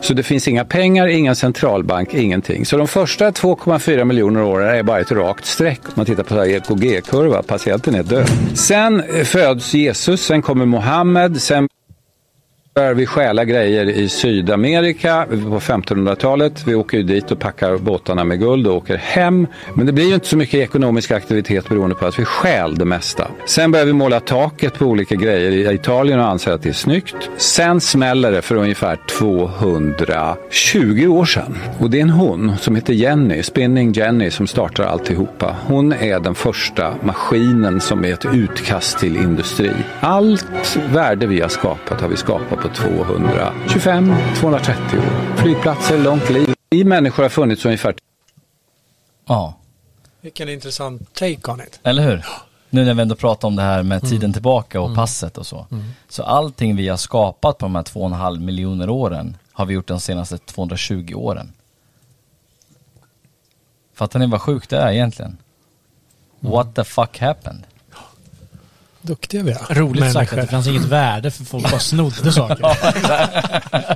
Så 0.00 0.14
det 0.14 0.22
finns 0.22 0.48
inga 0.48 0.64
pengar, 0.64 1.06
ingen 1.06 1.36
centralbank, 1.36 2.14
ingenting. 2.14 2.66
Så 2.66 2.76
de 2.76 2.88
första 2.88 3.30
2,4 3.30 4.04
miljoner 4.04 4.42
åren 4.42 4.68
är 4.78 4.82
bara 4.82 5.00
ett 5.00 5.12
rakt 5.12 5.46
streck. 5.46 5.80
Om 5.84 5.92
man 5.94 6.06
tittar 6.06 6.22
på 6.22 6.44
EKG-kurva, 6.46 7.42
patienten 7.42 7.94
är 7.94 8.02
död. 8.02 8.28
Sen 8.54 9.02
föds 9.24 9.74
Jesus, 9.74 10.20
sen 10.20 10.42
kommer 10.42 10.66
Mohammed, 10.66 11.42
sen 11.42 11.68
börjar 12.76 12.94
vi 12.94 13.06
stjäla 13.06 13.44
grejer 13.44 13.86
i 13.90 14.08
Sydamerika 14.08 15.26
på 15.28 15.60
1500-talet. 15.60 16.62
Vi 16.66 16.74
åker 16.74 16.96
ju 16.96 17.02
dit 17.02 17.30
och 17.30 17.38
packar 17.38 17.78
båtarna 17.78 18.24
med 18.24 18.38
guld 18.38 18.66
och 18.66 18.76
åker 18.76 18.96
hem. 18.96 19.46
Men 19.74 19.86
det 19.86 19.92
blir 19.92 20.08
ju 20.08 20.14
inte 20.14 20.26
så 20.26 20.36
mycket 20.36 20.54
ekonomisk 20.54 21.10
aktivitet 21.10 21.68
beroende 21.68 21.96
på 21.96 22.06
att 22.06 22.18
vi 22.18 22.24
stjäl 22.24 22.74
det 22.74 22.84
mesta. 22.84 23.28
Sen 23.46 23.72
börjar 23.72 23.86
vi 23.86 23.92
måla 23.92 24.20
taket 24.20 24.78
på 24.78 24.84
olika 24.84 25.14
grejer 25.14 25.50
i 25.50 25.74
Italien 25.74 26.20
och 26.20 26.26
anser 26.26 26.52
att 26.52 26.62
det 26.62 26.68
är 26.68 26.72
snyggt. 26.72 27.30
Sen 27.36 27.80
smäller 27.80 28.32
det 28.32 28.42
för 28.42 28.56
ungefär 28.56 28.98
220 29.18 31.06
år 31.06 31.24
sedan. 31.24 31.58
Och 31.78 31.90
det 31.90 31.98
är 31.98 32.02
en 32.02 32.10
hon 32.10 32.56
som 32.56 32.74
heter 32.74 32.92
Jenny, 32.92 33.42
Spinning 33.42 33.92
Jenny, 33.92 34.30
som 34.30 34.46
startar 34.46 34.84
alltihopa. 34.84 35.56
Hon 35.66 35.92
är 35.92 36.20
den 36.20 36.34
första 36.34 36.94
maskinen 37.02 37.80
som 37.80 38.04
är 38.04 38.12
ett 38.12 38.26
utkast 38.34 38.98
till 38.98 39.16
industri. 39.16 39.70
Allt 40.00 40.78
värde 40.92 41.26
vi 41.26 41.40
har 41.40 41.48
skapat 41.48 42.00
har 42.00 42.08
vi 42.08 42.16
skapat 42.16 42.65
på 42.68 42.74
225-230 42.74 44.98
år. 44.98 45.36
Flygplatser, 45.36 45.98
långt 45.98 46.30
liv. 46.30 46.54
Vi 46.70 46.84
människor 46.84 47.22
har 47.22 47.30
funnits 47.30 47.64
ungefär 47.64 47.94
Ja, 49.28 49.54
Vilken 50.20 50.48
intressant 50.48 51.14
take 51.14 51.50
on 51.52 51.60
it. 51.60 51.80
eller 51.82 52.02
hur? 52.02 52.24
Nu 52.70 52.84
när 52.84 52.94
vi 52.94 53.02
ändå 53.02 53.14
pratar 53.16 53.48
om 53.48 53.56
det 53.56 53.62
här 53.62 53.82
med 53.82 54.02
tiden 54.02 54.32
tillbaka 54.32 54.80
och 54.80 54.94
passet 54.94 55.38
och 55.38 55.46
så. 55.46 55.66
Så 56.08 56.22
allting 56.22 56.76
vi 56.76 56.88
har 56.88 56.96
skapat 56.96 57.58
på 57.58 57.64
de 57.66 57.74
här 57.74 57.82
två 57.82 58.00
och 58.00 58.06
en 58.06 58.12
halv 58.12 58.40
miljoner 58.40 58.90
åren 58.90 59.36
har 59.52 59.66
vi 59.66 59.74
gjort 59.74 59.86
de 59.86 60.00
senaste 60.00 60.38
220 60.38 61.12
åren. 61.16 61.52
Fattar 63.94 64.18
ni 64.18 64.26
vad 64.26 64.40
sjukt 64.40 64.70
det 64.70 64.78
är 64.78 64.92
egentligen? 64.92 65.36
What 66.40 66.74
the 66.74 66.84
fuck 66.84 67.18
happened? 67.18 67.62
Duktiga 69.06 69.42
vi 69.42 69.50
är. 69.52 69.74
Roligt 69.74 70.12
sagt 70.12 70.16
att 70.16 70.30
det 70.30 70.36
Människor. 70.36 70.50
fanns 70.52 70.66
inget 70.66 70.84
värde 70.84 71.30
för 71.30 71.44
folk 71.44 71.70
bara 71.70 71.80
snodde 71.80 72.32
saker. 72.32 72.62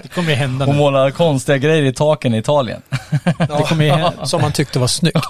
det 0.02 0.08
kommer 0.08 0.30
ju 0.30 0.34
hända 0.34 0.64
Hon 0.66 0.74
nu. 0.74 0.80
målar 0.80 1.10
konstiga 1.10 1.58
grejer 1.58 1.82
i 1.82 1.92
taken 1.92 2.34
i 2.34 2.38
Italien. 2.38 2.82
Det 3.38 3.64
kommer 3.68 3.84
ju 3.84 3.90
hända. 3.90 4.26
Som 4.26 4.40
man 4.42 4.52
tyckte 4.52 4.78
var 4.78 4.86
snyggt. 4.86 5.26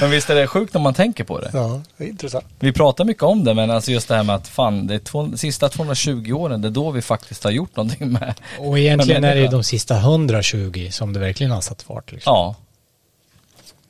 Men 0.00 0.10
visst 0.10 0.30
är 0.30 0.34
det 0.34 0.46
sjukt 0.46 0.74
när 0.74 0.80
man 0.80 0.94
tänker 0.94 1.24
på 1.24 1.40
det? 1.40 1.50
Ja, 1.52 1.80
det 1.96 2.04
är 2.04 2.08
intressant. 2.08 2.44
Vi 2.58 2.72
pratar 2.72 3.04
mycket 3.04 3.22
om 3.22 3.44
det 3.44 3.54
men 3.54 3.70
alltså 3.70 3.90
just 3.90 4.08
det 4.08 4.16
här 4.16 4.22
med 4.22 4.34
att 4.36 4.48
fan, 4.48 4.86
det 4.86 4.94
är 4.94 4.98
två, 4.98 5.30
sista 5.36 5.68
220 5.68 6.32
åren, 6.32 6.62
det 6.62 6.68
är 6.68 6.72
då 6.72 6.90
vi 6.90 7.02
faktiskt 7.02 7.44
har 7.44 7.50
gjort 7.50 7.76
någonting 7.76 8.12
med. 8.12 8.34
Och 8.58 8.78
egentligen 8.78 9.20
Men 9.22 9.30
är 9.30 9.34
det 9.34 9.40
ju 9.40 9.48
de 9.48 9.62
sista 9.64 9.96
120 9.96 10.88
som 10.90 11.12
det 11.12 11.20
verkligen 11.20 11.52
har 11.52 11.60
satt 11.60 11.82
fart. 11.82 12.12
Liksom. 12.12 12.32
Ja, 12.32 12.54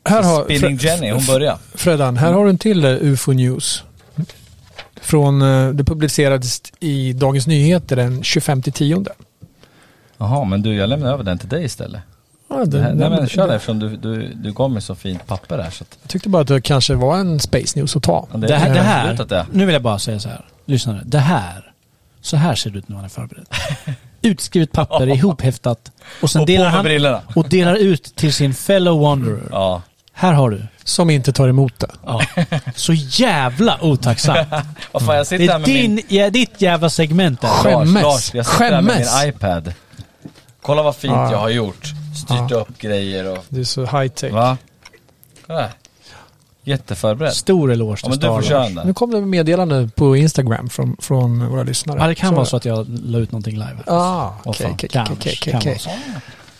Här 0.04 0.22
har, 0.22 0.44
Spinning 0.44 0.78
Fre- 0.78 0.84
Jenny, 0.86 1.10
hon 1.10 1.26
börjar. 1.26 1.58
Fredan, 1.74 2.16
här 2.16 2.32
har 2.32 2.44
du 2.44 2.50
en 2.50 2.58
till 2.58 2.84
UFO 2.84 3.32
News. 3.32 3.82
Från, 5.00 5.42
eh, 5.42 5.68
det 5.68 5.84
publicerades 5.84 6.62
i 6.80 7.12
Dagens 7.12 7.46
Nyheter 7.46 7.96
den 7.96 8.22
25 8.22 8.62
tionde. 8.62 9.10
Jaha, 10.18 10.44
men 10.44 10.62
du 10.62 10.74
jag 10.74 10.88
lämnar 10.88 11.12
över 11.12 11.24
den 11.24 11.38
till 11.38 11.48
dig 11.48 11.64
istället. 11.64 12.00
Ja, 12.48 12.64
Det 12.64 12.82
här, 12.82 12.94
nej 12.94 13.10
men 13.10 13.28
kör 13.28 13.48
det 13.48 13.54
eftersom 13.54 13.78
du, 13.78 13.96
du, 13.96 14.34
du 14.34 14.52
gav 14.52 14.70
mig 14.70 14.82
så 14.82 14.94
fint 14.94 15.26
papper 15.26 15.56
där 15.58 15.70
så 15.70 15.84
att, 15.84 15.98
jag 16.02 16.10
tyckte 16.10 16.28
bara 16.28 16.42
att 16.42 16.48
det 16.48 16.60
kanske 16.60 16.94
var 16.94 17.18
en 17.18 17.40
Space 17.40 17.78
News 17.78 17.96
att 17.96 18.02
ta. 18.02 18.26
ja, 18.32 18.38
det, 18.38 18.46
Det 18.46 18.56
här, 18.56 18.74
det 18.74 18.80
här 18.80 19.14
det 19.28 19.46
nu 19.52 19.66
vill 19.66 19.72
jag 19.72 19.82
bara 19.82 19.98
säga 19.98 20.18
så 20.20 20.28
här. 20.28 20.44
Lyssna 20.66 20.92
nu. 20.92 21.00
Det 21.04 21.18
här, 21.18 21.72
så 22.20 22.36
här 22.36 22.54
ser 22.54 22.70
det 22.70 22.78
ut 22.78 22.88
när 22.88 22.96
man 22.96 23.04
är 23.04 23.08
förberedd. 23.08 23.46
Utskrivet 24.22 24.72
papper, 24.72 25.08
ihophäftat 25.16 25.92
och 26.22 26.30
sen 26.30 26.40
Och 26.40 26.46
delar 26.46 26.68
han 26.68 26.84
brillorna. 26.84 27.20
och 27.34 27.48
delar 27.48 27.74
ut 27.74 28.16
till 28.16 28.32
sin 28.32 28.54
fellow 28.54 29.00
wanderer. 29.00 29.42
Ja, 29.50 29.82
Här 30.20 30.32
har 30.32 30.50
du. 30.50 30.62
Som 30.84 31.10
inte 31.10 31.32
tar 31.32 31.48
emot 31.48 31.78
det. 31.78 31.90
Ja. 32.06 32.22
Så 32.74 32.92
jävla 32.94 33.78
otacksamt. 33.84 34.38
vad 34.92 35.02
fan 35.06 35.14
jag 35.16 35.22
Det 35.22 35.24
sitter 35.28 35.46
här 35.48 35.54
är 35.54 35.58
med 35.58 35.68
min... 35.68 35.96
din, 35.96 36.04
ja, 36.08 36.30
ditt 36.30 36.60
jävla 36.62 36.90
segment 36.90 37.40
där. 37.40 37.48
Skämmes. 37.48 37.94
Lars, 37.94 38.02
Lars, 38.02 38.34
jag 38.34 38.46
sitter 38.46 38.64
här 38.72 38.82
med 38.82 38.92
Skämmes. 38.94 39.20
min 39.22 39.28
iPad. 39.28 39.72
Kolla 40.62 40.82
vad 40.82 40.96
fint 40.96 41.12
Ja. 41.14 41.30
jag 41.32 41.38
har 41.38 41.48
gjort. 41.48 41.86
Styrt 42.16 42.50
Ja. 42.50 42.56
upp 42.56 42.78
grejer 42.78 43.32
och... 43.32 43.44
Det 43.48 43.60
är 43.60 43.64
så 43.64 43.80
high 43.80 44.08
tech. 44.08 44.32
Va? 44.32 44.56
Kolla 45.46 45.60
här. 45.60 45.70
Jätteförberedd. 46.64 47.32
Stor 47.32 47.72
eloge 47.72 47.90
Ja 47.90 47.96
till 47.96 48.10
men 48.10 48.18
du 48.18 48.26
får 48.26 48.42
köra 48.48 48.68
den. 48.68 48.86
Nu 48.86 48.94
kom 48.94 49.10
det 49.10 49.20
meddelande 49.20 49.88
på 49.96 50.16
Instagram 50.16 50.68
från, 50.68 50.96
från 51.00 51.48
våra 51.48 51.62
lyssnare. 51.62 51.98
Ja, 52.00 52.06
det 52.06 52.14
kan 52.14 52.34
vara 52.34 52.44
så 52.46 52.56
att 52.56 52.64
jag 52.64 52.86
la 53.04 53.18
ut 53.18 53.32
någonting 53.32 53.54
live. 53.54 53.76
Ah, 53.86 54.30
okej, 54.44 54.66
okej, 54.72 54.88
okej, 55.10 55.34
okej, 55.40 55.54
okej. 55.56 55.78
så. 55.78 55.90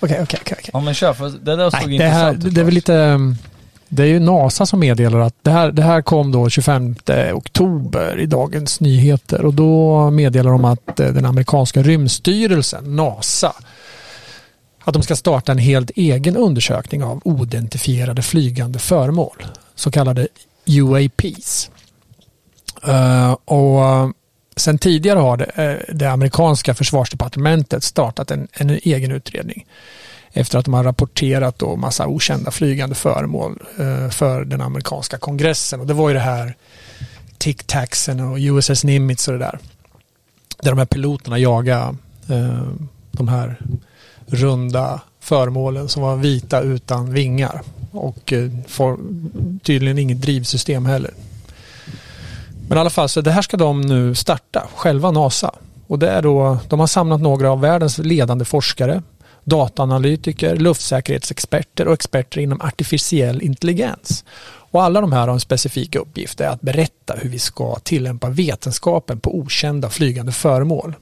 Okej. 0.01 0.27
Ja 0.73 0.81
men 0.81 0.95
kör, 0.95 1.13
för 1.15 1.29
det 1.29 1.57
där 1.57 1.71
såg 1.71 1.89
Nej, 1.89 1.99
det, 1.99 2.05
här, 2.09 2.29
intressant 2.31 2.45
ut. 2.49 2.55
det 2.55 2.61
är 2.61 2.65
väl 2.65 2.75
lite... 2.75 2.93
um, 2.95 3.37
det 3.93 4.03
är 4.03 4.07
ju 4.07 4.21
NASA 4.21 4.67
som 4.67 4.81
meddelar 4.81 5.21
att 5.21 5.35
det 5.43 5.51
här, 5.51 5.73
det 5.73 5.83
här 5.83 6.03
kom 6.03 6.33
då 6.33 6.49
25 6.49 6.95
eh, 7.07 7.37
oktober 7.37 8.19
i 8.19 8.27
Dagens 8.27 8.81
Nyheter 8.81 9.45
och 9.45 9.55
då 9.55 10.11
meddelar 10.11 10.51
de 10.51 10.65
att 10.65 11.01
eh, 11.01 11.09
den 11.09 11.25
amerikanska 11.25 11.83
rymdstyrelsen, 11.83 12.97
NASA, 12.97 13.53
att 14.85 14.95
de 14.95 15.03
ska 15.03 15.17
starta 15.17 15.53
en 15.53 15.59
helt 15.59 15.91
egen 15.91 16.37
undersökning 16.37 17.05
av 17.05 17.21
oidentifierade 17.25 18.23
flygande 18.23 18.79
föremål, 18.79 19.47
så 19.75 19.91
kallade 19.91 20.29
UAPs. 20.67 21.71
Eh, 22.87 23.33
och 23.33 23.81
sen 24.57 24.79
tidigare 24.79 25.19
har 25.19 25.37
det, 25.37 25.85
det 25.93 26.11
amerikanska 26.11 26.75
försvarsdepartementet 26.75 27.85
startat 27.85 28.31
en, 28.31 28.49
en 28.53 28.71
egen 28.71 29.11
utredning 29.13 29.67
efter 30.33 30.59
att 30.59 30.65
de 30.65 30.75
har 30.75 30.85
rapporterat 30.85 31.59
då 31.59 31.77
massa 31.77 32.07
okända 32.07 32.51
flygande 32.51 32.95
föremål 32.95 33.63
eh, 33.79 34.09
för 34.09 34.45
den 34.45 34.61
amerikanska 34.61 35.19
kongressen. 35.19 35.81
Och 35.81 35.87
det 35.87 35.95
var 35.95 36.09
ju 36.09 36.15
det 36.15 36.21
här 36.21 36.55
Tic 37.39 37.57
Tacsen 37.67 38.21
och 38.21 38.37
USS 38.41 38.85
Nimitz 38.85 39.29
och 39.29 39.33
det 39.33 39.39
där. 39.39 39.59
Där 40.63 40.71
de 40.71 40.79
här 40.79 40.87
piloterna 40.87 41.39
jagade 41.39 41.97
eh, 42.29 42.63
de 43.11 43.29
här 43.29 43.61
runda 44.27 45.01
föremålen 45.21 45.89
som 45.89 46.03
var 46.03 46.17
vita 46.17 46.61
utan 46.61 47.13
vingar. 47.13 47.63
Och 47.93 48.33
eh, 48.33 48.51
tydligen 49.63 49.99
inget 49.99 50.23
drivsystem 50.23 50.87
heller. 50.87 51.15
Men 52.69 52.79
i 52.79 52.81
alla 52.81 52.91
fall, 52.91 53.09
så 53.09 53.21
det 53.21 53.31
här 53.31 53.43
ska 53.43 53.57
de 53.57 53.81
nu 53.81 54.15
starta, 54.15 54.69
själva 54.75 55.11
NASA. 55.11 55.55
Och 55.87 55.99
det 55.99 56.11
är 56.11 56.23
då, 56.23 56.59
de 56.69 56.81
har 56.81 56.87
samlat 56.87 57.21
några 57.21 57.51
av 57.51 57.61
världens 57.61 57.99
ledande 57.99 58.45
forskare, 58.45 59.03
dataanalytiker, 59.45 60.57
luftsäkerhetsexperter 60.57 61.87
och 61.89 61.95
experter 61.95 62.41
inom 62.41 62.61
artificiell 62.61 63.43
intelligens. 63.43 64.25
Och 64.73 64.83
alla 64.83 65.01
de 65.01 65.13
här 65.13 65.21
har 65.27 65.35
en 65.35 65.41
specifik 65.41 65.95
uppgift, 65.97 66.41
är 66.41 66.49
att 66.49 66.61
berätta 66.61 67.15
hur 67.19 67.31
vi 67.31 67.39
ska 67.39 67.75
tillämpa 67.83 68.29
vetenskapen 68.29 69.21
på 69.21 69.39
okända 69.39 69.91
flygande 69.91 70.33
föremål. 70.33 70.95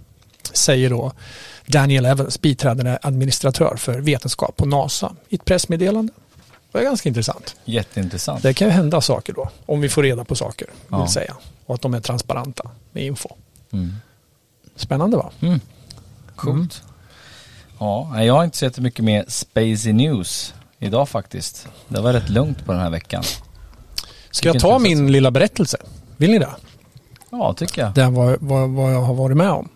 Säger 0.52 0.90
då 0.90 1.12
Daniel 1.66 2.06
Evans, 2.06 2.40
biträdande 2.40 2.98
administratör 3.02 3.76
för 3.76 3.98
vetenskap 4.00 4.56
på 4.56 4.66
NASA 4.66 5.16
i 5.28 5.34
ett 5.34 5.44
pressmeddelande. 5.44 6.12
Det 6.72 6.78
är 6.78 6.82
ganska 6.82 7.08
intressant. 7.08 7.56
Jätteintressant. 7.64 8.42
Det 8.42 8.54
kan 8.54 8.68
ju 8.68 8.72
hända 8.72 9.00
saker 9.00 9.32
då, 9.32 9.48
om 9.66 9.80
vi 9.80 9.88
får 9.88 10.02
reda 10.02 10.24
på 10.24 10.34
saker, 10.34 10.66
vill 10.66 10.74
Ja. 10.90 11.08
säga. 11.08 11.34
Och 11.66 11.74
att 11.74 11.82
de 11.82 11.94
är 11.94 12.00
transparenta 12.00 12.70
med 12.92 13.04
info. 13.04 13.28
Mm. 13.72 13.94
Spännande 14.76 15.16
va? 15.16 15.30
Coolt. 16.36 16.82
Ja, 17.78 18.10
nej, 18.12 18.26
jag 18.26 18.34
har 18.34 18.44
inte 18.44 18.56
sett 18.58 18.78
mycket 18.78 19.04
mer 19.04 19.24
Spacey 19.28 19.92
News 19.92 20.54
idag 20.78 21.08
faktiskt. 21.08 21.68
Det 21.88 22.00
var 22.00 22.12
rätt 22.12 22.28
lugnt 22.28 22.64
på 22.64 22.72
den 22.72 22.80
här 22.80 22.90
veckan. 22.90 23.22
Ska 24.30 24.48
jag 24.48 24.60
ta 24.60 24.78
min 24.78 25.12
lilla 25.12 25.30
berättelse? 25.30 25.78
Vill 26.16 26.30
ni 26.30 26.38
det? 26.38 26.48
Ja, 27.30 27.52
tycker 27.54 27.82
jag. 27.82 27.94
Den 27.94 28.14
vad, 28.14 28.36
vad, 28.40 28.70
vad 28.70 28.92
jag 28.94 29.02
har 29.02 29.14
varit 29.14 29.36
med 29.36 29.50
om 29.50 29.68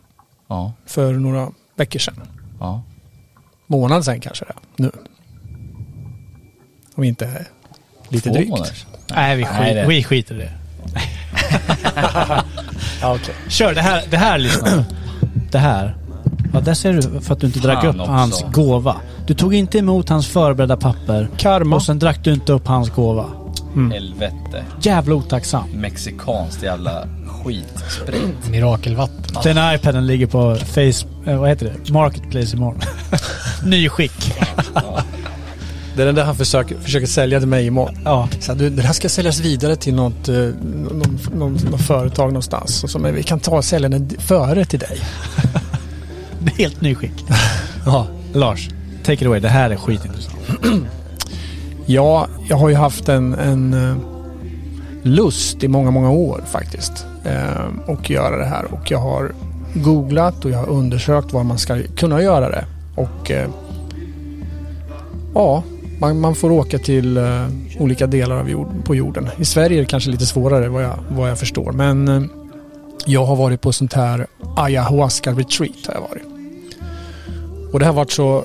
Ja, 0.48 0.72
för 0.86 1.12
några 1.12 1.50
veckor 1.76 1.98
sedan. 1.98 2.14
ja. 2.60 2.82
Månad 3.66 4.04
sedan 4.04 4.20
kanske 4.20 4.44
det 4.44 4.54
nu. 4.76 4.92
Om 6.94 7.04
inte 7.04 7.46
lite 8.08 8.28
Två 8.28 8.34
drygt. 8.34 8.50
månader. 8.50 8.72
Nej, 9.14 9.36
vi, 9.36 9.42
Nej, 9.44 9.52
skit, 9.64 9.74
det- 9.74 9.86
vi 9.88 10.04
skiter 10.04 10.34
i 10.34 10.38
det. 10.38 10.52
Ja, 13.00 13.14
okej. 13.14 13.34
Kör, 13.48 13.74
det 13.74 13.80
här, 13.82 14.04
det 14.10 14.16
här 14.16 14.38
lyssna. 14.38 14.84
Det 15.50 15.58
här. 15.58 15.96
Ja, 16.52 16.60
där 16.60 16.74
ser 16.74 16.92
du 16.92 17.20
för 17.20 17.34
att 17.34 17.40
du 17.40 17.46
inte 17.46 17.58
drack 17.58 17.80
Fan 17.80 17.94
upp 17.94 18.00
också. 18.00 18.12
hans 18.12 18.44
gåva. 18.52 18.96
Du 19.26 19.34
tog 19.34 19.54
inte 19.54 19.78
emot 19.78 20.08
hans 20.08 20.26
förberedda 20.26 20.76
papper. 20.76 21.28
Karma. 21.36 21.76
Och 21.76 21.82
sen 21.82 21.98
drack 21.98 22.24
du 22.24 22.32
inte 22.32 22.52
upp 22.52 22.66
hans 22.66 22.90
gåva. 22.90 23.26
Helvete. 23.92 24.64
Jävla 24.80 25.14
otacksam. 25.14 25.68
Mexikanskt 25.74 26.62
jävla 26.62 27.08
skitsprit. 27.44 28.50
Mirakelvatten. 28.50 29.42
Den 29.42 29.74
iPaden 29.74 30.06
ligger 30.06 30.26
på 30.26 30.56
Face... 30.56 31.06
Eh, 31.26 31.40
vad 31.40 31.48
heter 31.48 31.66
det? 31.84 31.92
Marketplace 31.92 32.56
imorgon. 32.56 32.80
Ny 33.64 33.88
skick. 33.88 34.34
Det 35.96 36.02
är 36.02 36.06
den 36.06 36.14
där 36.14 36.24
han 36.24 36.36
försöker, 36.36 36.78
försöker 36.78 37.06
sälja 37.06 37.38
till 37.38 37.48
mig 37.48 37.66
imorgon. 37.66 37.98
Ja. 38.04 38.28
Så 38.40 38.52
här, 38.52 38.58
du, 38.58 38.70
den 38.70 38.84
här 38.84 38.92
ska 38.92 39.08
säljas 39.08 39.40
vidare 39.40 39.76
till 39.76 39.94
något, 39.94 40.28
eh, 40.28 40.34
någon, 40.34 41.18
någon, 41.34 41.52
någon 41.70 41.78
företag 41.78 42.26
någonstans. 42.26 42.84
Och 42.84 42.90
så, 42.90 42.98
men 42.98 43.14
vi 43.14 43.22
kan 43.22 43.40
ta 43.40 43.56
och 43.56 43.64
sälja 43.64 43.88
den 43.88 44.10
före 44.18 44.64
till 44.64 44.78
dig. 44.78 45.00
Helt 46.58 46.80
ny 46.80 46.94
skick. 46.94 47.24
ja. 47.86 48.06
Lars, 48.32 48.68
take 49.04 49.14
it 49.14 49.26
away. 49.26 49.40
Det 49.40 49.48
här 49.48 49.70
är 49.70 49.76
skitintressant. 49.76 50.36
Ja, 51.86 52.26
jag 52.48 52.56
har 52.56 52.68
ju 52.68 52.74
haft 52.74 53.08
en, 53.08 53.34
en 53.34 53.74
eh, 53.74 53.96
lust 55.02 55.64
i 55.64 55.68
många, 55.68 55.90
många 55.90 56.10
år 56.10 56.44
faktiskt. 56.52 57.06
Eh, 57.24 57.90
och 57.90 58.10
göra 58.10 58.36
det 58.36 58.44
här. 58.44 58.64
Och 58.64 58.90
jag 58.90 58.98
har 58.98 59.32
googlat 59.74 60.44
och 60.44 60.50
jag 60.50 60.58
har 60.58 60.68
undersökt 60.68 61.32
var 61.32 61.44
man 61.44 61.58
ska 61.58 61.82
kunna 61.96 62.22
göra 62.22 62.50
det. 62.50 62.64
Och 62.94 63.30
eh, 63.30 63.48
ja, 65.34 65.62
man, 66.00 66.20
man 66.20 66.34
får 66.34 66.50
åka 66.50 66.78
till 66.78 67.16
eh, 67.16 67.46
olika 67.78 68.06
delar 68.06 68.36
av 68.36 68.50
jord, 68.50 68.84
på 68.84 68.94
jorden. 68.94 69.28
I 69.38 69.44
Sverige 69.44 69.76
är 69.76 69.80
det 69.80 69.86
kanske 69.86 70.10
lite 70.10 70.26
svårare 70.26 70.68
vad 70.68 70.84
jag, 70.84 70.98
vad 71.08 71.30
jag 71.30 71.38
förstår. 71.38 71.72
Men 71.72 72.08
eh, 72.08 72.22
jag 73.06 73.24
har 73.24 73.36
varit 73.36 73.60
på 73.60 73.72
sånt 73.72 73.92
här 73.92 74.26
ayahuasca 74.56 75.30
retreat. 75.30 75.86
Har 75.86 75.94
jag 75.94 76.00
varit. 76.00 76.31
Och 77.72 77.78
det 77.78 77.86
har 77.86 77.92
varit 77.92 78.10
så 78.10 78.44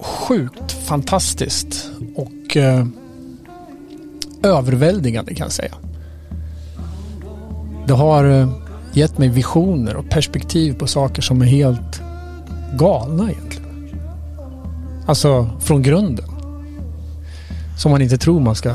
sjukt 0.00 0.72
fantastiskt 0.72 1.90
och 2.14 2.56
eh, 2.56 2.86
överväldigande 4.42 5.34
kan 5.34 5.44
jag 5.44 5.52
säga. 5.52 5.74
Det 7.86 7.94
har 7.94 8.24
eh, 8.24 8.48
gett 8.92 9.18
mig 9.18 9.28
visioner 9.28 9.96
och 9.96 10.08
perspektiv 10.08 10.78
på 10.78 10.86
saker 10.86 11.22
som 11.22 11.42
är 11.42 11.46
helt 11.46 12.02
galna 12.74 13.30
egentligen. 13.30 13.90
Alltså 15.06 15.50
från 15.60 15.82
grunden. 15.82 16.26
Som 17.78 17.90
man 17.90 18.02
inte 18.02 18.18
tror 18.18 18.40
man 18.40 18.54
ska 18.54 18.74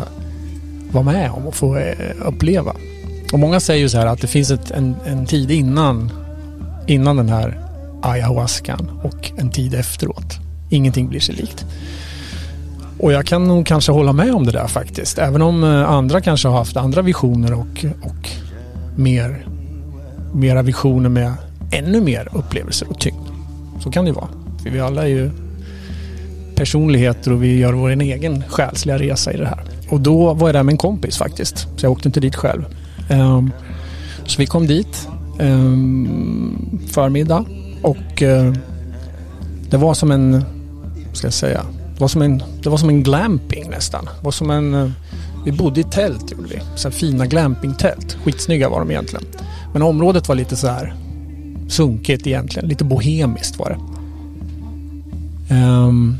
vara 0.91 1.03
med 1.03 1.31
om 1.31 1.47
och 1.47 1.55
få 1.55 1.77
eh, 1.77 2.15
uppleva. 2.26 2.76
Och 3.34 3.39
många 3.39 3.59
säger 3.59 3.81
ju 3.81 3.89
så 3.89 3.97
här 3.97 4.05
att 4.05 4.22
det 4.22 4.27
finns 4.27 4.51
ett, 4.51 4.72
en, 4.72 4.95
en 5.05 5.26
tid 5.26 5.51
innan, 5.51 6.11
innan 6.88 7.18
den 7.18 7.30
här 7.30 7.70
ayahuascan 8.02 8.99
och 9.03 9.32
en 9.38 9.49
tid 9.49 9.73
efteråt. 9.73 10.38
Ingenting 10.69 11.10
blir 11.10 11.19
sig 11.19 11.36
likt. 11.36 11.65
Och 12.99 13.11
jag 13.11 13.26
kan 13.26 13.48
nog 13.48 13.65
kanske 13.65 13.91
hålla 13.91 14.14
med 14.14 14.34
om 14.34 14.45
det 14.45 14.52
där 14.52 14.68
faktiskt. 14.68 15.18
Även 15.18 15.41
om 15.41 15.64
eh, 15.64 15.90
andra 15.90 16.22
kanske 16.22 16.48
har 16.48 16.57
haft 16.57 16.78
andra 16.78 17.02
visioner 17.02 17.53
och, 17.53 17.86
och 18.02 18.30
mer, 18.95 19.45
mera 20.34 20.61
visioner 20.61 21.10
med 21.10 21.34
ännu 21.72 22.02
mer 22.02 22.28
upplevelser 22.32 22.90
och 22.90 22.99
tyngd. 22.99 23.28
Så 23.80 23.91
kan 23.91 24.06
det 24.06 24.10
ju 24.10 24.15
vara. 24.15 24.30
För 24.64 24.69
vi 24.69 24.80
alla 24.80 25.03
är 25.03 25.07
ju 25.07 25.32
personligheter 26.56 27.34
och 27.34 27.44
vi 27.44 27.57
gör 27.57 27.73
vår 27.73 27.90
egen 27.90 28.44
själsliga 28.48 28.98
resa 28.98 29.34
i 29.34 29.38
det 29.38 29.48
här. 29.48 29.64
Och 29.90 30.02
då 30.02 30.34
var 30.34 30.48
jag 30.48 30.56
där 30.56 30.64
med 30.64 30.73
en 30.73 30.78
kompis 30.78 31.18
faktiskt. 31.18 31.57
Så 31.57 31.86
jag 31.86 31.91
åkte 31.91 32.07
inte 32.07 32.19
dit 32.19 32.36
själv. 32.36 32.65
Um, 33.10 33.52
så 34.26 34.38
vi 34.38 34.45
kom 34.45 34.68
dit 34.68 35.07
um, 35.40 36.80
förmiddag 36.88 37.45
och 37.82 38.22
eh, 38.22 38.53
det 39.70 39.78
var 39.78 39.94
som 39.94 40.12
en, 40.12 40.44
ska 41.14 41.28
jag 41.28 41.34
säga, 41.34 41.66
det 41.94 42.02
var 42.02 42.08
som 42.08 42.22
en, 42.22 42.44
det 42.64 42.70
var 42.70 42.78
som 42.78 42.90
en 42.90 43.03
glamping 43.03 43.70
nästan. 43.70 44.06
Det 44.06 44.26
var 44.26 44.32
som 44.32 44.52
en, 44.52 44.74
eh, 44.74 44.90
vi 45.45 45.52
bodde 45.52 45.80
i 45.80 45.84
tält 45.84 46.32
gjorde 46.32 46.48
vi. 46.48 46.60
Så 46.76 46.90
här 46.90 46.95
fina 46.95 47.26
glampingtält. 47.26 48.18
Skitsnygga 48.24 48.70
var 48.70 48.80
de 48.80 48.91
egentligen. 48.91 49.26
Men 49.74 49.82
området 49.82 50.28
var 50.28 50.36
lite 50.36 50.56
så 50.56 50.68
här 50.68 50.95
sunkigt 51.70 52.28
egentligen. 52.28 52.70
Lite 52.70 52.84
bohemiskt 52.84 53.60
var 53.60 53.70
det. 53.70 53.78
Um, 55.56 56.18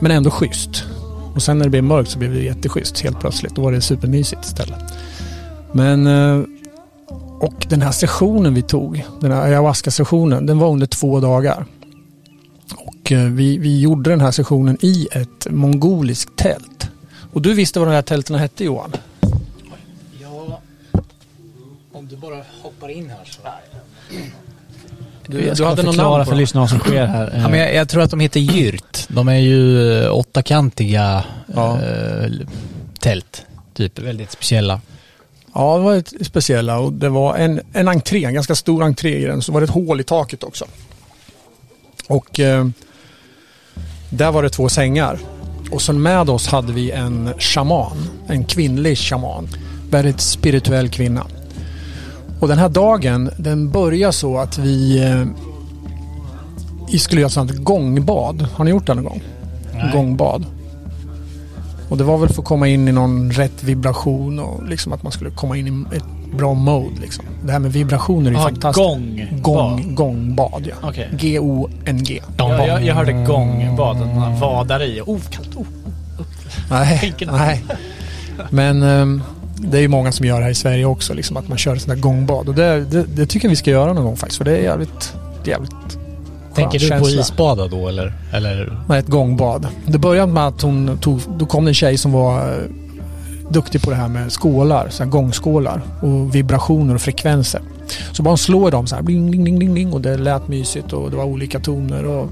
men 0.00 0.10
ändå 0.10 0.30
schysst. 0.30 0.84
Och 1.34 1.42
sen 1.42 1.58
när 1.58 1.64
det 1.64 1.70
blev 1.70 1.84
mörkt 1.84 2.10
så 2.10 2.18
blev 2.18 2.34
det 2.34 2.40
jätteschysst 2.40 3.00
helt 3.00 3.20
plötsligt. 3.20 3.54
Då 3.54 3.62
var 3.62 3.72
det 3.72 3.80
supermysigt 3.80 4.44
istället. 4.44 4.82
Men 5.72 6.06
uh, 6.06 6.44
och 7.44 7.66
den 7.68 7.82
här 7.82 7.92
sessionen 7.92 8.54
vi 8.54 8.62
tog, 8.62 9.04
den 9.20 9.32
här 9.32 9.42
ayahuasca-sessionen, 9.42 10.46
den 10.46 10.58
var 10.58 10.68
under 10.70 10.86
två 10.86 11.20
dagar. 11.20 11.66
Och 12.76 13.12
eh, 13.12 13.24
vi, 13.24 13.58
vi 13.58 13.80
gjorde 13.80 14.10
den 14.10 14.20
här 14.20 14.30
sessionen 14.30 14.78
i 14.80 15.08
ett 15.12 15.46
mongoliskt 15.50 16.36
tält. 16.36 16.88
Och 17.32 17.42
du 17.42 17.54
visste 17.54 17.78
vad 17.78 17.88
de 17.88 17.92
här 17.94 18.02
tälten 18.02 18.36
hette 18.36 18.64
Johan? 18.64 18.92
Ja, 20.20 20.60
om 21.92 22.08
du 22.08 22.16
bara 22.16 22.36
hoppar 22.62 22.88
in 22.88 23.10
här 23.10 23.18
så. 23.24 23.40
Du, 25.26 25.46
jag 25.46 25.56
du 25.56 25.64
hade 25.64 25.82
någon 25.82 25.96
namn 25.96 26.24
på 26.24 26.30
för 26.30 26.36
lyssnarna 26.36 26.62
vad 26.62 26.70
som 26.70 26.78
sker 26.78 27.06
här. 27.06 27.32
Ja, 27.36 27.48
men 27.48 27.60
jag, 27.60 27.74
jag 27.74 27.88
tror 27.88 28.02
att 28.02 28.10
de 28.10 28.20
heter 28.20 28.40
gyrt. 28.40 29.06
De 29.08 29.28
är 29.28 29.38
ju 29.38 29.92
eh, 30.02 30.14
åttakantiga 30.16 31.24
Ja. 31.54 31.78
eh, 31.82 32.30
tält. 33.00 33.46
Typ 33.74 33.98
väldigt 33.98 34.30
speciella. 34.30 34.80
Ja, 35.54 35.76
det 35.76 35.84
var 35.84 35.94
ett 35.94 36.12
speciella 36.20 36.78
och 36.78 36.92
det 36.92 37.08
var 37.08 37.36
en, 37.36 37.60
en 37.72 37.88
entré, 37.88 38.24
en 38.24 38.34
ganska 38.34 38.54
stor 38.54 38.82
entré 38.82 39.18
i 39.18 39.24
den. 39.24 39.42
Så 39.42 39.52
var 39.52 39.60
det 39.60 39.64
ett 39.64 39.70
hål 39.70 40.00
i 40.00 40.04
taket 40.04 40.44
också. 40.44 40.64
Och 42.06 42.40
eh, 42.40 42.66
där 44.10 44.32
var 44.32 44.42
det 44.42 44.50
två 44.50 44.68
sängar. 44.68 45.18
Och 45.70 45.82
sen 45.82 46.02
med 46.02 46.30
oss 46.30 46.46
hade 46.46 46.72
vi 46.72 46.90
en 46.90 47.34
shaman, 47.38 48.08
en 48.26 48.44
kvinnlig 48.44 48.98
shaman. 48.98 49.48
Väldigt 49.90 50.20
spirituell 50.20 50.88
kvinna. 50.88 51.26
Och 52.40 52.48
den 52.48 52.58
här 52.58 52.68
dagen, 52.68 53.30
den 53.36 53.70
börjar 53.70 54.10
så 54.10 54.38
att 54.38 54.58
vi, 54.58 55.02
eh, 55.02 55.24
vi 56.92 56.98
skulle 56.98 57.20
göra 57.20 57.26
ett 57.26 57.32
sånt 57.32 57.52
gångbad. 57.52 58.42
Har 58.42 58.64
ni 58.64 58.70
gjort 58.70 58.86
det 58.86 58.94
någon 58.94 59.04
gång? 59.04 59.22
Gångbad. 59.92 60.46
Och 61.94 61.98
det 61.98 62.04
var 62.04 62.18
väl 62.18 62.28
för 62.28 62.42
att 62.42 62.48
komma 62.48 62.68
in 62.68 62.88
i 62.88 62.92
någon 62.92 63.30
rätt 63.32 63.62
vibration 63.64 64.38
och 64.38 64.68
liksom 64.68 64.92
att 64.92 65.02
man 65.02 65.12
skulle 65.12 65.30
komma 65.30 65.56
in 65.56 65.86
i 65.92 65.96
ett 65.96 66.04
bra 66.36 66.54
mode 66.54 67.00
liksom. 67.00 67.24
Det 67.44 67.52
här 67.52 67.58
med 67.58 67.72
vibrationer 67.72 68.26
är 68.26 68.34
ju 68.34 68.38
Ja, 68.38 68.42
fantastiskt. 68.42 68.86
gång. 68.86 69.28
Gång, 69.42 69.94
gångbad 69.94 70.66
ja. 70.66 70.88
Okej. 70.88 71.08
G-O-N-G. 71.20 72.22
Jag, 72.36 72.68
jag, 72.68 72.84
jag 72.84 72.94
hörde 72.94 73.12
gångbad, 73.12 73.96
att 73.96 74.16
man 74.16 74.40
vadar 74.40 74.82
i. 74.82 75.00
Oh, 75.06 75.20
kallt. 75.30 75.56
Oh. 75.56 75.66
Nej, 76.70 76.98
Skänken. 76.98 77.28
nej. 77.32 77.64
Men 78.50 78.82
ehm, 78.82 79.22
det 79.56 79.78
är 79.78 79.82
ju 79.82 79.88
många 79.88 80.12
som 80.12 80.26
gör 80.26 80.38
det 80.38 80.44
här 80.44 80.50
i 80.50 80.54
Sverige 80.54 80.84
också. 80.84 81.14
Liksom 81.14 81.36
att 81.36 81.48
man 81.48 81.58
kör 81.58 81.76
sådana 81.76 81.94
där 81.94 82.02
gångbad. 82.02 82.48
Och 82.48 82.54
det, 82.54 82.84
det, 82.84 83.02
det 83.02 83.26
tycker 83.26 83.46
jag 83.48 83.50
vi 83.50 83.56
ska 83.56 83.70
göra 83.70 83.92
någon 83.92 84.04
gång 84.04 84.16
faktiskt. 84.16 84.38
För 84.38 84.44
det 84.44 84.56
är 84.56 84.62
jävligt, 84.62 85.14
jävligt 85.44 85.98
Tänker 86.54 86.78
du 86.78 87.00
på 87.00 87.08
isbada 87.08 87.68
då 87.68 87.88
eller? 87.88 88.12
eller? 88.32 88.78
Nej, 88.88 88.98
ett 88.98 89.06
gångbad. 89.06 89.68
Det 89.86 89.98
började 89.98 90.32
med 90.32 90.46
att 90.46 90.62
hon 90.62 90.98
tog, 90.98 91.20
då 91.38 91.46
kom 91.46 91.64
det 91.64 91.70
en 91.70 91.74
tjej 91.74 91.98
som 91.98 92.12
var 92.12 92.38
eh, 92.38 92.58
duktig 93.48 93.82
på 93.82 93.90
det 93.90 93.96
här 93.96 94.08
med 94.08 94.32
skålar, 94.32 94.88
så 94.90 95.02
här 95.02 95.10
gångskålar 95.10 95.80
och 96.02 96.34
vibrationer 96.34 96.94
och 96.94 97.00
frekvenser. 97.00 97.60
Så 98.12 98.22
bara 98.22 98.30
hon 98.30 98.38
slår 98.38 98.70
dem 98.70 98.86
så 98.86 98.94
här, 98.94 99.02
bling, 99.02 99.30
bling, 99.30 99.44
bling, 99.44 99.58
bling, 99.58 99.72
bling 99.72 99.92
och 99.92 100.00
det 100.00 100.16
lät 100.16 100.48
mysigt 100.48 100.92
och 100.92 101.10
det 101.10 101.16
var 101.16 101.24
olika 101.24 101.60
toner 101.60 102.04
och 102.04 102.28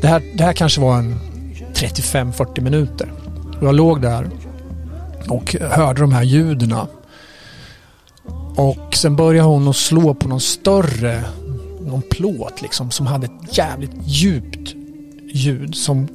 det 0.00 0.06
här, 0.08 0.22
det 0.34 0.44
här 0.44 0.52
kanske 0.52 0.80
var 0.80 0.98
en 0.98 1.18
35-40 1.74 2.60
minuter. 2.60 3.12
Och 3.60 3.66
jag 3.66 3.74
låg 3.74 4.02
där 4.02 4.30
och 5.28 5.56
hörde 5.60 6.00
de 6.00 6.12
här 6.12 6.22
ljuden. 6.22 6.74
Och 8.56 8.94
sen 8.94 9.16
började 9.16 9.48
hon 9.48 9.68
att 9.68 9.76
slå 9.76 10.14
på 10.14 10.28
någon 10.28 10.40
större 10.40 11.24
någon 11.86 12.02
plåt 12.10 12.62
liksom 12.62 12.90
som 12.90 13.06
hade 13.06 13.26
ett 13.26 13.58
jävligt 13.58 13.92
djupt 14.04 14.74
ljud 15.32 15.74
som 15.74 16.08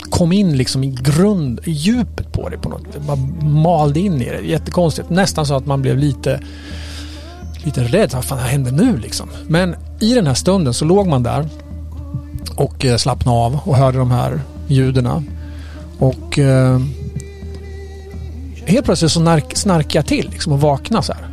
kom 0.00 0.32
in 0.32 0.56
liksom 0.56 0.84
i 0.84 0.90
grund, 0.90 1.60
i 1.64 1.70
djupet 1.70 2.32
på 2.32 2.48
det 2.48 2.58
på 2.58 2.68
något 2.68 2.82
sätt. 2.92 3.06
Man 3.06 3.52
malde 3.62 4.00
in 4.00 4.22
i 4.22 4.30
det. 4.30 4.40
Jättekonstigt. 4.40 5.10
Nästan 5.10 5.46
så 5.46 5.54
att 5.54 5.66
man 5.66 5.82
blev 5.82 5.98
lite 5.98 6.40
lite 7.64 7.84
rädd. 7.84 8.10
Vad 8.14 8.24
fan 8.24 8.38
händer 8.38 8.72
nu 8.72 8.96
liksom? 8.96 9.28
Men 9.48 9.76
i 10.00 10.14
den 10.14 10.26
här 10.26 10.34
stunden 10.34 10.74
så 10.74 10.84
låg 10.84 11.06
man 11.06 11.22
där 11.22 11.48
och 12.56 12.84
eh, 12.84 12.96
slappnade 12.96 13.38
av 13.38 13.60
och 13.64 13.76
hörde 13.76 13.98
de 13.98 14.10
här 14.10 14.40
ljuden. 14.68 15.08
Och 15.98 16.38
eh, 16.38 16.80
helt 18.64 18.84
plötsligt 18.84 19.12
så 19.12 19.20
snark, 19.20 19.56
snarkade 19.56 19.98
jag 19.98 20.06
till 20.06 20.28
liksom 20.30 20.52
och 20.52 20.60
vaknade 20.60 21.02
så 21.04 21.12
här. 21.12 21.26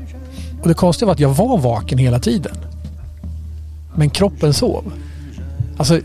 Och 0.62 0.68
det 0.68 0.74
konstiga 0.74 1.08
var 1.08 1.14
att 1.14 1.20
jag 1.20 1.30
var 1.30 1.58
vaken 1.58 1.98
hela 1.98 2.20
tiden. 2.20 2.56
Men 3.96 4.10
kroppen 4.10 4.54
sov. 4.54 4.94
Alltså, 5.78 6.00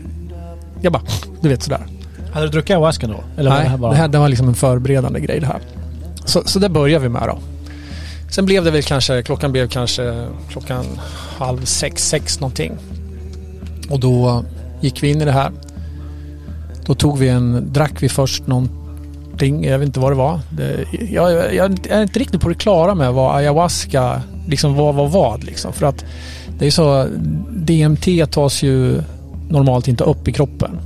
jag 0.81 0.93
bara, 0.93 1.03
du 1.41 1.49
vet 1.49 1.63
sådär. 1.63 1.85
Hade 2.31 2.45
du 2.45 2.51
druckit 2.51 2.69
ayahuasca 2.69 3.07
då? 3.07 3.23
Eller 3.37 3.49
Nej, 3.49 3.63
det 3.63 3.69
här 3.69 3.77
bara... 3.77 3.91
det 3.91 3.97
här 3.97 4.07
det 4.07 4.17
var 4.17 4.29
liksom 4.29 4.47
en 4.47 4.55
förberedande 4.55 5.19
grej 5.19 5.39
det 5.39 5.47
här. 5.47 5.59
Så, 6.25 6.43
så 6.45 6.59
det 6.59 6.69
började 6.69 7.03
vi 7.03 7.09
med 7.09 7.21
då. 7.27 7.39
Sen 8.29 8.45
blev 8.45 8.63
det 8.63 8.71
väl 8.71 8.83
kanske, 8.83 9.23
klockan 9.23 9.51
blev 9.51 9.67
kanske 9.67 10.27
klockan 10.49 10.85
halv 11.37 11.65
sex, 11.65 12.09
sex 12.09 12.39
någonting. 12.39 12.77
Och 13.89 13.99
då 13.99 14.43
gick 14.81 15.03
vi 15.03 15.09
in 15.09 15.21
i 15.21 15.25
det 15.25 15.31
här. 15.31 15.51
Då 16.85 16.95
tog 16.95 17.17
vi 17.17 17.29
en, 17.29 17.73
drack 17.73 17.93
vi 17.99 18.09
först 18.09 18.47
någonting, 18.47 19.65
jag 19.65 19.79
vet 19.79 19.85
inte 19.85 19.99
vad 19.99 20.11
det 20.11 20.15
var. 20.15 20.39
Det, 20.49 20.85
jag, 21.11 21.31
jag, 21.33 21.53
jag 21.53 21.87
är 21.89 22.01
inte 22.01 22.19
riktigt 22.19 22.41
på 22.41 22.49
det 22.49 22.55
klara 22.55 22.95
med 22.95 23.13
vad 23.13 23.35
ayahuasca, 23.35 24.21
liksom 24.47 24.75
vad 24.75 24.95
var 24.95 25.07
vad 25.07 25.43
liksom. 25.43 25.73
För 25.73 25.85
att 25.85 26.05
det 26.59 26.67
är 26.67 26.71
så, 26.71 27.07
DMT 27.49 28.31
tas 28.31 28.63
ju 28.63 29.01
normalt 29.49 29.87
inte 29.87 30.03
upp 30.03 30.27
i 30.27 30.31
kroppen. 30.31 30.79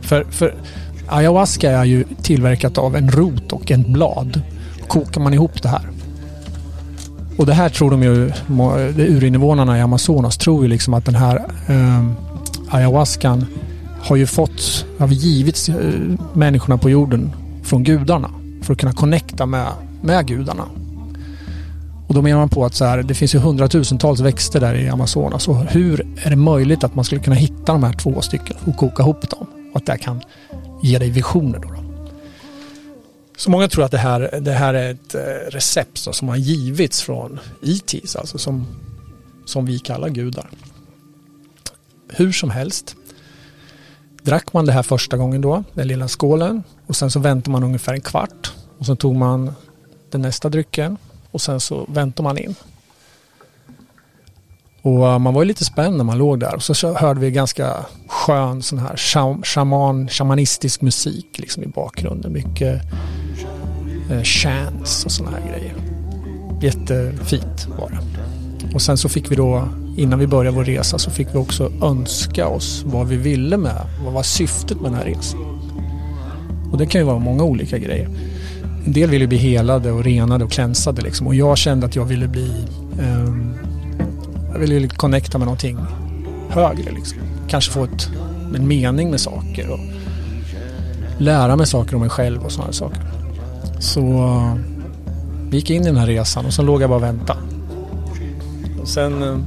För, 0.00 0.24
för 0.24 0.54
ayahuasca 1.08 1.70
är 1.70 1.84
ju 1.84 2.04
tillverkat 2.22 2.78
av 2.78 2.96
en 2.96 3.10
rot 3.10 3.52
och 3.52 3.70
en 3.70 3.92
blad. 3.92 4.40
Kokar 4.88 5.20
man 5.20 5.34
ihop 5.34 5.62
det 5.62 5.68
här. 5.68 5.90
Och 7.38 7.46
det 7.46 7.54
här 7.54 7.68
tror 7.68 7.90
de 7.90 8.02
ju, 8.02 8.32
urinvånarna 8.96 9.78
i 9.78 9.80
Amazonas 9.80 10.36
tror 10.36 10.62
ju 10.62 10.68
liksom 10.68 10.94
att 10.94 11.04
den 11.04 11.14
här 11.14 11.36
eh, 11.68 12.06
ayahuascan 12.68 13.46
har 14.00 14.16
ju 14.16 14.26
fått, 14.26 14.86
har 14.98 15.08
givits 15.08 15.68
eh, 15.68 15.76
människorna 16.32 16.78
på 16.78 16.90
jorden 16.90 17.32
från 17.62 17.84
gudarna. 17.84 18.30
För 18.62 18.72
att 18.72 18.80
kunna 18.80 18.92
connecta 18.92 19.46
med, 19.46 19.66
med 20.02 20.26
gudarna. 20.26 20.64
Och 22.08 22.14
då 22.14 22.22
menar 22.22 22.38
man 22.38 22.48
på 22.48 22.64
att 22.64 22.74
så 22.74 22.84
här, 22.84 23.02
det 23.02 23.14
finns 23.14 23.34
ju 23.34 23.38
hundratusentals 23.38 24.20
växter 24.20 24.60
där 24.60 24.74
i 24.74 24.88
Amazonas. 24.88 25.48
Och 25.48 25.56
hur 25.56 26.00
är 26.24 26.30
det 26.30 26.36
möjligt 26.36 26.84
att 26.84 26.94
man 26.94 27.04
skulle 27.04 27.20
kunna 27.20 27.36
hitta 27.36 27.72
de 27.72 27.82
här 27.82 27.92
två 27.92 28.20
stycken 28.20 28.56
och 28.64 28.76
koka 28.76 29.02
ihop 29.02 29.30
dem? 29.30 29.46
Och 29.72 29.76
att 29.76 29.86
det 29.86 29.92
här 29.92 29.98
kan 29.98 30.22
ge 30.82 30.98
dig 30.98 31.10
visioner 31.10 31.58
då. 31.58 31.68
då. 31.68 31.84
Så 33.36 33.50
många 33.50 33.68
tror 33.68 33.84
att 33.84 33.90
det 33.90 33.98
här, 33.98 34.40
det 34.40 34.52
här 34.52 34.74
är 34.74 34.90
ett 34.90 35.14
eh, 35.14 35.20
recept 35.50 36.04
då, 36.04 36.12
som 36.12 36.28
har 36.28 36.36
givits 36.36 37.02
från 37.02 37.40
ETs, 37.62 38.16
alltså 38.16 38.38
som, 38.38 38.66
som 39.46 39.66
vi 39.66 39.78
kallar 39.78 40.08
gudar. 40.08 40.50
Hur 42.08 42.32
som 42.32 42.50
helst. 42.50 42.96
Drack 44.22 44.52
man 44.52 44.66
det 44.66 44.72
här 44.72 44.82
första 44.82 45.16
gången 45.16 45.40
då, 45.40 45.64
den 45.72 45.88
lilla 45.88 46.08
skålen. 46.08 46.62
Och 46.86 46.96
sen 46.96 47.10
så 47.10 47.20
väntade 47.20 47.50
man 47.50 47.62
ungefär 47.62 47.94
en 47.94 48.00
kvart. 48.00 48.52
Och 48.78 48.86
sen 48.86 48.96
tog 48.96 49.16
man 49.16 49.52
den 50.10 50.22
nästa 50.22 50.48
drycken. 50.48 50.96
Och 51.34 51.40
sen 51.40 51.60
så 51.60 51.86
väntar 51.88 52.24
man 52.24 52.38
in. 52.38 52.54
Och 54.82 55.08
eh, 55.08 55.18
man 55.18 55.34
var 55.34 55.42
ju 55.42 55.48
lite 55.48 55.64
spänd 55.64 55.96
när 55.96 56.04
man 56.04 56.18
låg 56.18 56.40
där. 56.40 56.54
Och 56.54 56.62
så 56.62 56.94
hörde 56.94 57.20
vi 57.20 57.30
ganska 57.30 57.76
skön 58.08 58.62
sån 58.62 58.78
här 58.78 58.96
shaman, 59.44 60.08
shamanistisk 60.08 60.80
musik 60.80 61.38
liksom 61.38 61.62
i 61.62 61.66
bakgrunden. 61.66 62.32
Mycket 62.32 62.82
eh, 64.10 64.22
chants 64.22 65.04
och 65.04 65.12
såna 65.12 65.30
här 65.30 65.50
grejer. 65.50 65.74
Jättefint 66.60 67.66
var 67.78 67.90
det. 67.90 67.98
Och 68.74 68.82
sen 68.82 68.96
så 68.96 69.08
fick 69.08 69.30
vi 69.30 69.36
då, 69.36 69.68
innan 69.96 70.18
vi 70.18 70.26
började 70.26 70.56
vår 70.56 70.64
resa, 70.64 70.98
så 70.98 71.10
fick 71.10 71.28
vi 71.34 71.38
också 71.38 71.72
önska 71.82 72.48
oss 72.48 72.82
vad 72.86 73.08
vi 73.08 73.16
ville 73.16 73.56
med, 73.56 73.86
vad 74.04 74.12
var 74.12 74.22
syftet 74.22 74.80
med 74.80 74.90
den 74.90 74.98
här 74.98 75.06
resan. 75.06 75.40
Och 76.72 76.78
det 76.78 76.86
kan 76.86 77.00
ju 77.00 77.04
vara 77.04 77.18
många 77.18 77.44
olika 77.44 77.78
grejer. 77.78 78.33
En 78.84 78.92
del 78.92 79.10
vill 79.10 79.20
ju 79.20 79.26
bli 79.26 79.38
helade 79.38 79.90
och 79.90 80.04
renade 80.04 80.44
och 80.44 80.50
klänsade 80.50 81.02
liksom. 81.02 81.26
Och 81.26 81.34
jag 81.34 81.58
kände 81.58 81.86
att 81.86 81.96
jag 81.96 82.04
ville 82.04 82.28
bli... 82.28 82.66
ehm, 83.00 83.54
jag 84.52 84.58
ville 84.58 84.74
ju 84.74 84.88
connecta 84.88 85.38
med 85.38 85.46
någonting 85.46 85.78
högre 86.48 86.92
liksom. 86.92 87.18
Kanske 87.48 87.72
få 87.72 87.84
ett, 87.84 88.10
en 88.56 88.68
mening 88.68 89.10
med 89.10 89.20
saker 89.20 89.70
och 89.70 89.78
lära 91.18 91.56
mig 91.56 91.66
saker 91.66 91.94
om 91.94 92.00
mig 92.00 92.10
själv 92.10 92.44
och 92.44 92.52
sådana 92.52 92.72
saker. 92.72 93.02
Så 93.78 94.02
vi 95.50 95.56
gick 95.56 95.70
in 95.70 95.82
i 95.82 95.86
den 95.86 95.96
här 95.96 96.06
resan 96.06 96.46
och 96.46 96.52
så 96.52 96.62
låg 96.62 96.82
jag 96.82 96.90
bara 96.90 96.96
och 96.96 97.02
väntade. 97.02 97.40
Och 98.82 98.88
sen 98.88 99.22
eh, 99.22 99.38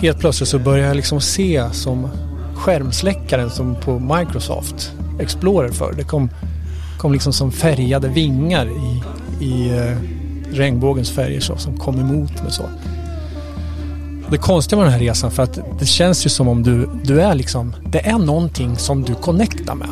helt 0.00 0.18
plötsligt 0.18 0.48
så 0.48 0.58
började 0.58 0.88
jag 0.88 0.96
liksom 0.96 1.20
se 1.20 1.64
som 1.72 2.08
skärmsläckaren 2.54 3.50
som 3.50 3.74
på 3.74 3.98
Microsoft 3.98 4.92
Explorer 5.20 5.68
för. 5.68 5.92
Det 5.92 6.04
kom, 6.04 6.30
kom 7.04 7.12
liksom 7.12 7.32
som 7.32 7.52
färgade 7.52 8.08
vingar 8.08 8.66
i, 8.66 9.02
i 9.44 9.70
eh, 9.70 9.96
regnbågens 10.56 11.10
färger 11.10 11.40
så, 11.40 11.56
som 11.56 11.76
kom 11.76 12.00
emot 12.00 12.42
mig 12.42 12.52
så. 12.52 12.62
Det 14.30 14.38
konstiga 14.38 14.76
med 14.78 14.86
den 14.86 14.92
här 14.92 15.00
resan 15.00 15.30
för 15.30 15.42
att 15.42 15.58
det 15.78 15.86
känns 15.86 16.26
ju 16.26 16.30
som 16.30 16.48
om 16.48 16.62
du, 16.62 16.88
du 17.04 17.20
är 17.20 17.34
liksom, 17.34 17.74
det 17.86 18.06
är 18.06 18.18
någonting 18.18 18.76
som 18.76 19.02
du 19.02 19.14
connectar 19.14 19.74
med. 19.74 19.88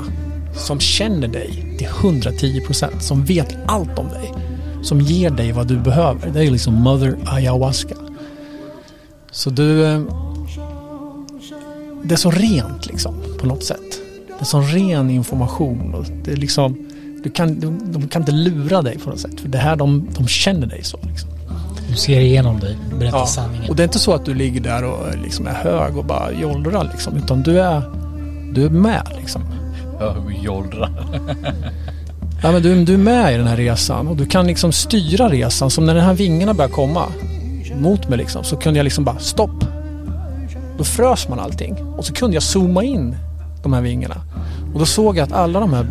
Som 0.56 0.80
känner 0.80 1.28
dig 1.28 1.76
till 1.78 1.86
110 1.86 2.60
procent. 2.66 3.02
som 3.02 3.24
vet 3.24 3.56
allt 3.66 3.98
om 3.98 4.09
dig. 4.09 4.32
Som 4.82 5.01
ger 5.01 5.30
dig 5.30 5.52
vad 5.52 5.66
du 5.66 5.76
behöver. 5.78 6.30
Det 6.30 6.44
är 6.44 6.51
liksom 6.51 6.74
Mother 6.74 7.16
Ayahuasca. 7.26 7.94
Så 9.30 9.51
du... 9.51 9.84
eh, 9.84 10.01
Det 12.05 12.14
är 12.14 12.16
så 12.18 12.30
rent 12.30 12.86
liksom 12.86 13.14
på 13.39 13.47
något 13.47 13.64
sätt. 13.64 14.01
Det 14.28 14.40
är 14.40 14.44
så 14.44 14.60
ren 14.60 15.10
information. 15.10 15.94
Och 15.94 16.05
det 16.24 16.32
är 16.32 16.36
liksom, 16.36 16.89
du 17.23 17.31
kan, 17.31 17.61
de, 17.61 17.93
de 17.93 18.09
kan 18.09 18.23
inte 18.23 18.32
lura 18.32 18.82
dig 18.82 18.99
på 18.99 19.11
något 19.11 19.20
sätt. 19.20 19.40
För 19.40 19.49
det 19.49 19.59
här, 19.59 19.77
de, 19.77 20.09
de 20.19 20.28
känner 20.28 20.66
dig 20.66 20.85
så. 20.85 20.99
Liksom. 21.03 21.31
Du 21.89 21.97
ser 21.97 22.20
igenom 22.20 22.61
dig, 22.61 22.77
berättar 22.99 23.19
Ja, 23.19 23.27
sanningen. 23.27 23.70
Och 23.70 23.77
det 23.77 23.82
är 23.82 23.85
inte 23.85 23.99
så 23.99 24.12
att 24.12 24.24
du 24.24 24.35
ligger 24.35 24.61
där 24.61 24.85
och 24.85 25.19
liksom 25.24 25.47
är 25.47 25.55
hög 25.55 25.97
och 25.97 26.05
bara 26.05 26.32
jollrar 26.32 26.89
liksom. 26.93 27.16
Utan 27.16 27.43
du 27.43 27.61
är, 27.61 27.82
du 28.55 28.65
är 28.65 28.70
med 28.70 29.09
liksom. 29.20 29.43
Jollra. 30.43 30.89
Ja, 32.43 32.53
men 32.53 32.62
du, 32.62 32.85
du 32.85 32.94
är 32.94 32.99
med 32.99 33.35
i 33.35 33.36
den 33.36 33.47
här 33.47 33.57
resan 33.57 34.09
och 34.09 34.16
du 34.16 34.27
kan 34.27 34.47
liksom 34.47 34.73
styra 34.73 35.28
resan. 35.28 35.70
Som 35.70 35.86
när 35.86 35.94
de 35.94 36.01
här 36.01 36.15
vingarna 36.15 36.55
börjar 36.55 36.70
komma 36.70 37.05
mot 37.81 38.09
mig 38.09 38.19
liksom, 38.19 38.44
så 38.44 38.57
kunde 38.57 38.78
jag 38.78 38.85
liksom 38.85 39.05
bara 39.05 39.19
stopp. 39.19 39.65
Då 40.78 40.85
frös 40.85 41.28
man 41.28 41.40
allting 41.40 41.77
och 41.97 42.05
så 42.05 42.12
kunde 42.12 42.36
jag 42.36 42.43
zooma 42.43 42.82
in 42.82 43.16
de 43.62 43.73
här 43.73 43.81
vingarna. 43.81 44.16
Och 44.74 44.78
då 44.78 44.86
såg 44.86 45.16
jag 45.16 45.24
att 45.24 45.32
alla 45.32 45.61
de 45.61 45.73
här 45.73 45.86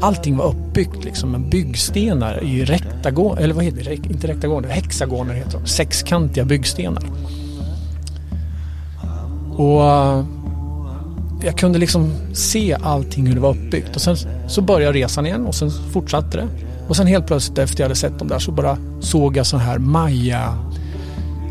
Allting 0.00 0.36
var 0.36 0.48
uppbyggt 0.48 1.04
liksom 1.04 1.30
med 1.30 1.40
byggstenar 1.40 2.44
i 2.44 2.64
rektagon, 2.64 3.38
eller 3.38 3.54
vad 3.54 3.64
heter 3.64 3.84
det? 3.84 3.94
Inte 3.94 4.26
rektagoner, 4.26 4.68
hexagoner 4.68 5.34
heter 5.34 5.58
de. 5.58 5.66
Sexkantiga 5.66 6.44
byggstenar. 6.44 7.02
Och 9.56 9.84
eh, 9.84 10.24
jag 11.44 11.58
kunde 11.58 11.78
liksom 11.78 12.12
se 12.32 12.76
allting 12.82 13.26
hur 13.26 13.34
det 13.34 13.40
var 13.40 13.50
uppbyggt. 13.50 13.96
Och 13.96 14.02
sen 14.02 14.16
så 14.48 14.62
började 14.62 14.98
resan 14.98 15.26
igen 15.26 15.46
och 15.46 15.54
sen 15.54 15.70
fortsatte 15.92 16.36
det. 16.36 16.48
Och 16.88 16.96
sen 16.96 17.06
helt 17.06 17.26
plötsligt 17.26 17.58
efter 17.58 17.80
jag 17.80 17.84
hade 17.84 17.94
sett 17.94 18.18
dem 18.18 18.28
där 18.28 18.38
så 18.38 18.52
bara 18.52 18.78
såg 19.00 19.36
jag 19.36 19.46
sån 19.46 19.60
här 19.60 19.78
Maya... 19.78 20.58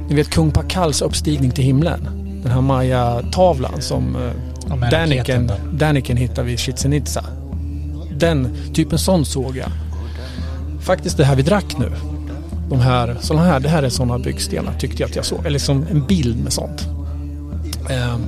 Ni 0.09 0.15
vet 0.15 0.29
kung 0.29 0.51
Pakals 0.51 1.01
uppstigning 1.01 1.51
till 1.51 1.63
himlen. 1.63 2.07
Den 2.43 2.51
här 2.51 2.61
Maya-tavlan 2.61 3.81
som 3.81 4.15
eh, 4.15 4.31
Ja, 4.69 4.75
Daniken. 4.75 5.51
Daniken 5.73 6.17
hittade 6.17 6.47
vid 6.47 6.59
Chichen 6.59 6.93
Itza. 6.93 7.25
Den, 8.17 8.57
typen 8.73 8.99
sån 8.99 9.25
såg 9.25 9.57
jag. 9.57 9.69
Faktiskt 10.81 11.17
det 11.17 11.25
här 11.25 11.35
vi 11.35 11.41
drack 11.41 11.77
nu. 11.77 11.91
De 12.69 12.79
här, 12.79 13.17
såna 13.21 13.43
här, 13.43 13.59
det 13.59 13.69
här 13.69 13.83
är 13.83 13.89
sådana 13.89 14.19
byggstenar 14.19 14.73
tyckte 14.79 15.03
jag 15.03 15.09
att 15.09 15.15
jag 15.15 15.25
såg. 15.25 15.39
Eller 15.39 15.49
liksom 15.49 15.85
en 15.91 16.05
bild 16.05 16.43
med 16.43 16.53
sånt. 16.53 16.87
Ehm, 17.89 18.21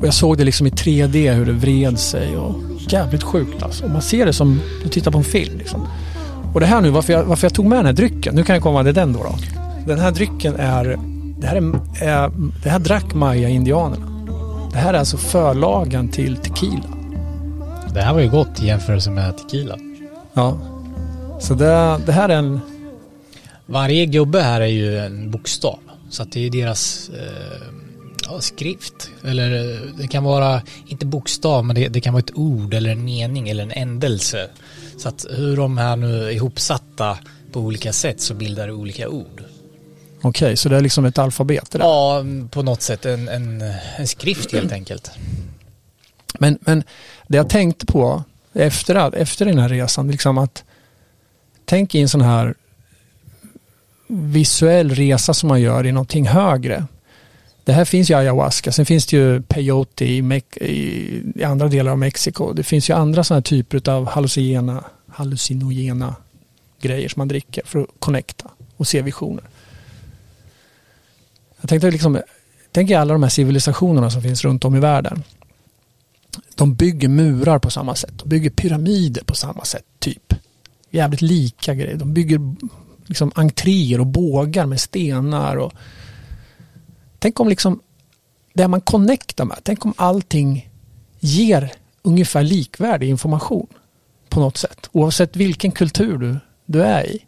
och 0.00 0.06
jag 0.06 0.14
såg 0.14 0.38
det 0.38 0.44
liksom 0.44 0.66
i 0.66 0.70
3D 0.70 1.32
hur 1.32 1.46
det 1.46 1.52
vred 1.52 1.98
sig 1.98 2.36
och 2.36 2.54
jävligt 2.78 3.22
sjukt 3.22 3.62
alltså. 3.62 3.84
Och 3.84 3.90
man 3.90 4.02
ser 4.02 4.26
det 4.26 4.32
som 4.32 4.60
du 4.82 4.88
tittar 4.88 5.10
på 5.10 5.18
en 5.18 5.24
film 5.24 5.58
liksom. 5.58 5.86
Och 6.54 6.60
det 6.60 6.66
här 6.66 6.80
nu, 6.80 6.90
varför 6.90 7.12
jag, 7.12 7.24
varför 7.24 7.44
jag 7.44 7.54
tog 7.54 7.66
med 7.66 7.78
den 7.78 7.86
här 7.86 7.92
drycken. 7.92 8.34
Nu 8.34 8.44
kan 8.44 8.54
jag 8.54 8.62
komma 8.62 8.84
till 8.84 8.94
den 8.94 9.12
då. 9.12 9.22
då. 9.22 9.34
Den 9.86 9.98
här 9.98 10.10
drycken 10.10 10.56
är, 10.56 10.98
det 11.38 11.46
här, 11.46 11.56
är, 11.56 11.62
är 12.00 12.30
det 12.62 12.70
här 12.70 12.78
drack 12.78 13.14
Maya-indianerna. 13.14 14.06
Det 14.72 14.78
här 14.78 14.94
är 14.94 14.98
alltså 14.98 15.16
förlagen 15.16 16.08
till 16.08 16.36
tequila. 16.36 16.97
Det 17.98 18.04
här 18.04 18.12
var 18.12 18.20
ju 18.20 18.30
gott 18.30 18.62
i 18.62 18.66
jämförelse 18.66 19.10
med 19.10 19.38
tequila. 19.38 19.78
Ja. 20.34 20.58
Så 21.40 21.54
det, 21.54 22.00
det 22.06 22.12
här 22.12 22.28
är 22.28 22.36
en... 22.36 22.60
Varje 23.66 24.06
gubbe 24.06 24.40
här 24.40 24.60
är 24.60 24.66
ju 24.66 24.98
en 24.98 25.30
bokstav. 25.30 25.78
Så 26.10 26.22
att 26.22 26.32
det 26.32 26.46
är 26.46 26.50
deras 26.50 27.10
eh, 27.10 27.62
ja, 28.26 28.40
skrift. 28.40 29.10
Eller 29.24 29.74
eh, 29.74 29.80
det 29.98 30.08
kan 30.08 30.24
vara, 30.24 30.62
inte 30.86 31.06
bokstav, 31.06 31.64
men 31.64 31.76
det, 31.76 31.88
det 31.88 32.00
kan 32.00 32.12
vara 32.12 32.20
ett 32.20 32.36
ord 32.36 32.74
eller 32.74 32.90
en 32.90 33.04
mening 33.04 33.48
eller 33.48 33.62
en 33.62 33.72
ändelse. 33.72 34.48
Så 34.98 35.08
att 35.08 35.26
hur 35.30 35.56
de 35.56 35.78
här 35.78 35.96
nu 35.96 36.24
är 36.24 36.30
ihopsatta 36.30 37.18
på 37.52 37.60
olika 37.60 37.92
sätt 37.92 38.20
så 38.20 38.34
bildar 38.34 38.66
det 38.66 38.72
olika 38.72 39.08
ord. 39.08 39.44
Okej, 40.22 40.56
så 40.56 40.68
det 40.68 40.76
är 40.76 40.80
liksom 40.80 41.04
ett 41.04 41.18
alfabet 41.18 41.70
där. 41.70 41.78
Ja, 41.80 42.24
på 42.50 42.62
något 42.62 42.82
sätt 42.82 43.06
en, 43.06 43.28
en, 43.28 43.64
en 43.96 44.06
skrift 44.06 44.52
helt 44.52 44.72
enkelt. 44.72 45.10
Men, 46.38 46.58
men 46.60 46.82
det 47.28 47.36
jag 47.36 47.48
tänkte 47.48 47.86
på 47.86 48.24
efter, 48.52 49.14
efter 49.16 49.46
den 49.46 49.58
här 49.58 49.68
resan, 49.68 50.10
liksom 50.10 50.38
att 50.38 50.64
tänk 51.64 51.94
i 51.94 52.00
en 52.00 52.08
sån 52.08 52.20
här 52.20 52.54
visuell 54.06 54.94
resa 54.94 55.34
som 55.34 55.48
man 55.48 55.60
gör 55.60 55.86
i 55.86 55.92
någonting 55.92 56.26
högre. 56.26 56.84
Det 57.64 57.72
här 57.72 57.84
finns 57.84 58.10
ju 58.10 58.14
ayahuasca, 58.14 58.72
sen 58.72 58.86
finns 58.86 59.06
det 59.06 59.16
ju 59.16 59.42
peyote 59.42 60.04
i, 60.04 60.22
Me- 60.22 60.58
i, 60.62 61.22
i 61.34 61.44
andra 61.44 61.68
delar 61.68 61.92
av 61.92 61.98
Mexiko. 61.98 62.52
Det 62.52 62.62
finns 62.62 62.90
ju 62.90 62.94
andra 62.94 63.24
sådana 63.24 63.38
här 63.38 63.42
typer 63.42 63.90
av 63.90 64.06
hallucinogena, 64.06 64.84
hallucinogena 65.08 66.14
grejer 66.80 67.08
som 67.08 67.20
man 67.20 67.28
dricker 67.28 67.62
för 67.64 67.80
att 67.80 67.88
connecta 67.98 68.50
och 68.76 68.86
se 68.86 69.02
visioner. 69.02 69.44
Jag 71.60 71.68
tänkte 71.68 71.90
liksom, 71.90 72.20
tänk 72.72 72.90
i 72.90 72.94
alla 72.94 73.12
de 73.12 73.22
här 73.22 73.30
civilisationerna 73.30 74.10
som 74.10 74.22
finns 74.22 74.44
runt 74.44 74.64
om 74.64 74.76
i 74.76 74.80
världen 74.80 75.22
de 76.58 76.74
bygger 76.74 77.08
murar 77.08 77.58
på 77.58 77.70
samma 77.70 77.94
sätt. 77.94 78.12
De 78.16 78.28
bygger 78.28 78.50
pyramider 78.50 79.24
på 79.24 79.34
samma 79.34 79.64
sätt, 79.64 79.84
typ. 79.98 80.34
Jävligt 80.90 81.22
lika 81.22 81.74
grejer. 81.74 81.96
De 81.96 82.14
bygger 82.14 82.40
liksom 83.06 83.32
entréer 83.34 84.00
och 84.00 84.06
bågar 84.06 84.66
med 84.66 84.80
stenar. 84.80 85.56
Och... 85.56 85.72
Tänk 87.18 87.40
om 87.40 87.48
liksom 87.48 87.80
det 88.54 88.68
man 88.68 88.80
connectar 88.80 89.44
med, 89.44 89.58
tänk 89.62 89.84
om 89.84 89.94
allting 89.96 90.70
ger 91.20 91.72
ungefär 92.02 92.42
likvärdig 92.42 93.08
information 93.08 93.66
på 94.28 94.40
något 94.40 94.56
sätt. 94.56 94.88
Oavsett 94.92 95.36
vilken 95.36 95.72
kultur 95.72 96.18
du, 96.18 96.36
du 96.66 96.82
är 96.82 97.06
i. 97.06 97.24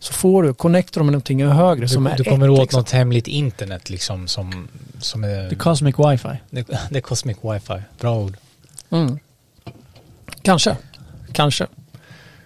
Så 0.00 0.12
får 0.12 0.42
du, 0.42 0.54
connectar 0.54 1.00
de 1.00 1.06
med 1.06 1.12
någonting 1.12 1.46
högre 1.46 1.88
som 1.88 2.04
Du, 2.04 2.10
är 2.10 2.16
du 2.16 2.24
kommer 2.24 2.46
ett, 2.46 2.52
åt 2.52 2.60
liksom. 2.60 2.78
något 2.78 2.90
hemligt 2.90 3.26
internet 3.26 3.90
liksom 3.90 4.28
som, 4.28 4.68
som 5.00 5.24
är... 5.24 5.50
The 5.50 5.56
Cosmic 5.56 5.94
Wi-Fi. 5.94 6.36
Det, 6.50 6.66
det 6.90 6.96
är 6.96 7.00
Cosmic 7.00 7.36
Wi-Fi. 7.42 7.82
Bra 8.00 8.18
ord. 8.18 8.36
Mm. 8.94 9.18
Kanske. 10.42 10.76
Kanske. 11.32 11.66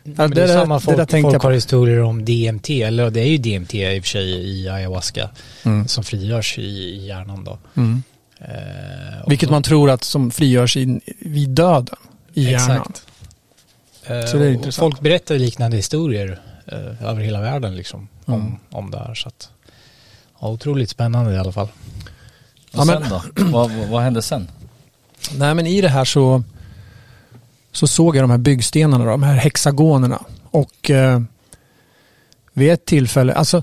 Men 0.02 0.30
det, 0.30 0.36
det 0.36 0.42
är 0.42 0.48
samma 0.58 0.74
det 0.74 0.80
folk, 0.80 0.96
där 0.96 1.04
tänkte 1.04 1.30
folk 1.30 1.42
har 1.42 1.52
historier 1.52 2.02
om 2.02 2.24
DMT, 2.24 2.70
eller 2.82 3.10
det 3.10 3.20
är 3.20 3.24
ju 3.26 3.38
DMT 3.38 3.74
i 3.74 3.98
och 4.00 4.02
för 4.04 4.08
sig 4.08 4.28
i 4.30 4.68
ayahuasca 4.68 5.30
Mm. 5.64 5.88
som 5.88 6.04
frigörs 6.04 6.58
i, 6.58 6.62
i 6.62 7.06
hjärnan 7.06 7.44
då. 7.44 7.58
Mm. 7.76 8.02
Eh, 8.40 9.28
Vilket 9.28 9.48
så- 9.48 9.52
man 9.52 9.62
tror 9.62 9.90
att 9.90 10.04
som 10.04 10.30
frigörs 10.30 10.76
i, 10.76 11.00
vid 11.20 11.48
döden 11.50 11.96
i 12.34 12.42
hjärnan. 12.50 12.76
Exakt. 12.80 13.02
Eh, 14.06 14.24
Så 14.26 14.36
det 14.36 14.44
är 14.44 14.48
och 14.48 14.54
intressant. 14.54 14.92
Folk 14.92 15.00
berättar 15.00 15.34
liknande 15.38 15.76
historier 15.76 16.40
eh, 16.66 17.08
över 17.08 17.20
hela 17.22 17.40
världen 17.40 17.76
liksom 17.76 18.08
Mm. 18.26 18.40
om, 18.40 18.58
om 18.70 18.90
det 18.90 18.98
här. 18.98 19.14
Så 19.14 19.28
att, 19.28 19.50
ja, 20.40 20.48
otroligt 20.48 20.90
spännande 20.90 21.32
i 21.34 21.38
alla 21.38 21.52
fall. 21.52 21.68
Och 21.68 22.78
Ja, 22.78 22.84
sen 22.84 23.00
men- 23.02 23.10
då? 23.10 23.22
Vad, 23.44 23.70
vad, 23.70 23.88
vad 23.88 24.02
hände 24.02 24.22
sen? 24.22 24.48
Nej 25.36 25.54
men 25.54 25.66
i 25.66 25.80
det 25.80 25.88
här 25.88 26.04
så, 26.04 26.42
så 27.72 27.86
såg 27.86 28.16
jag 28.16 28.22
de 28.22 28.30
här 28.30 28.38
byggstenarna, 28.38 29.04
de 29.04 29.22
här 29.22 29.34
hexagonerna. 29.34 30.22
Och 30.50 30.90
eh, 30.90 31.20
vid 32.52 32.70
ett 32.70 32.84
tillfälle, 32.84 33.34
alltså 33.34 33.62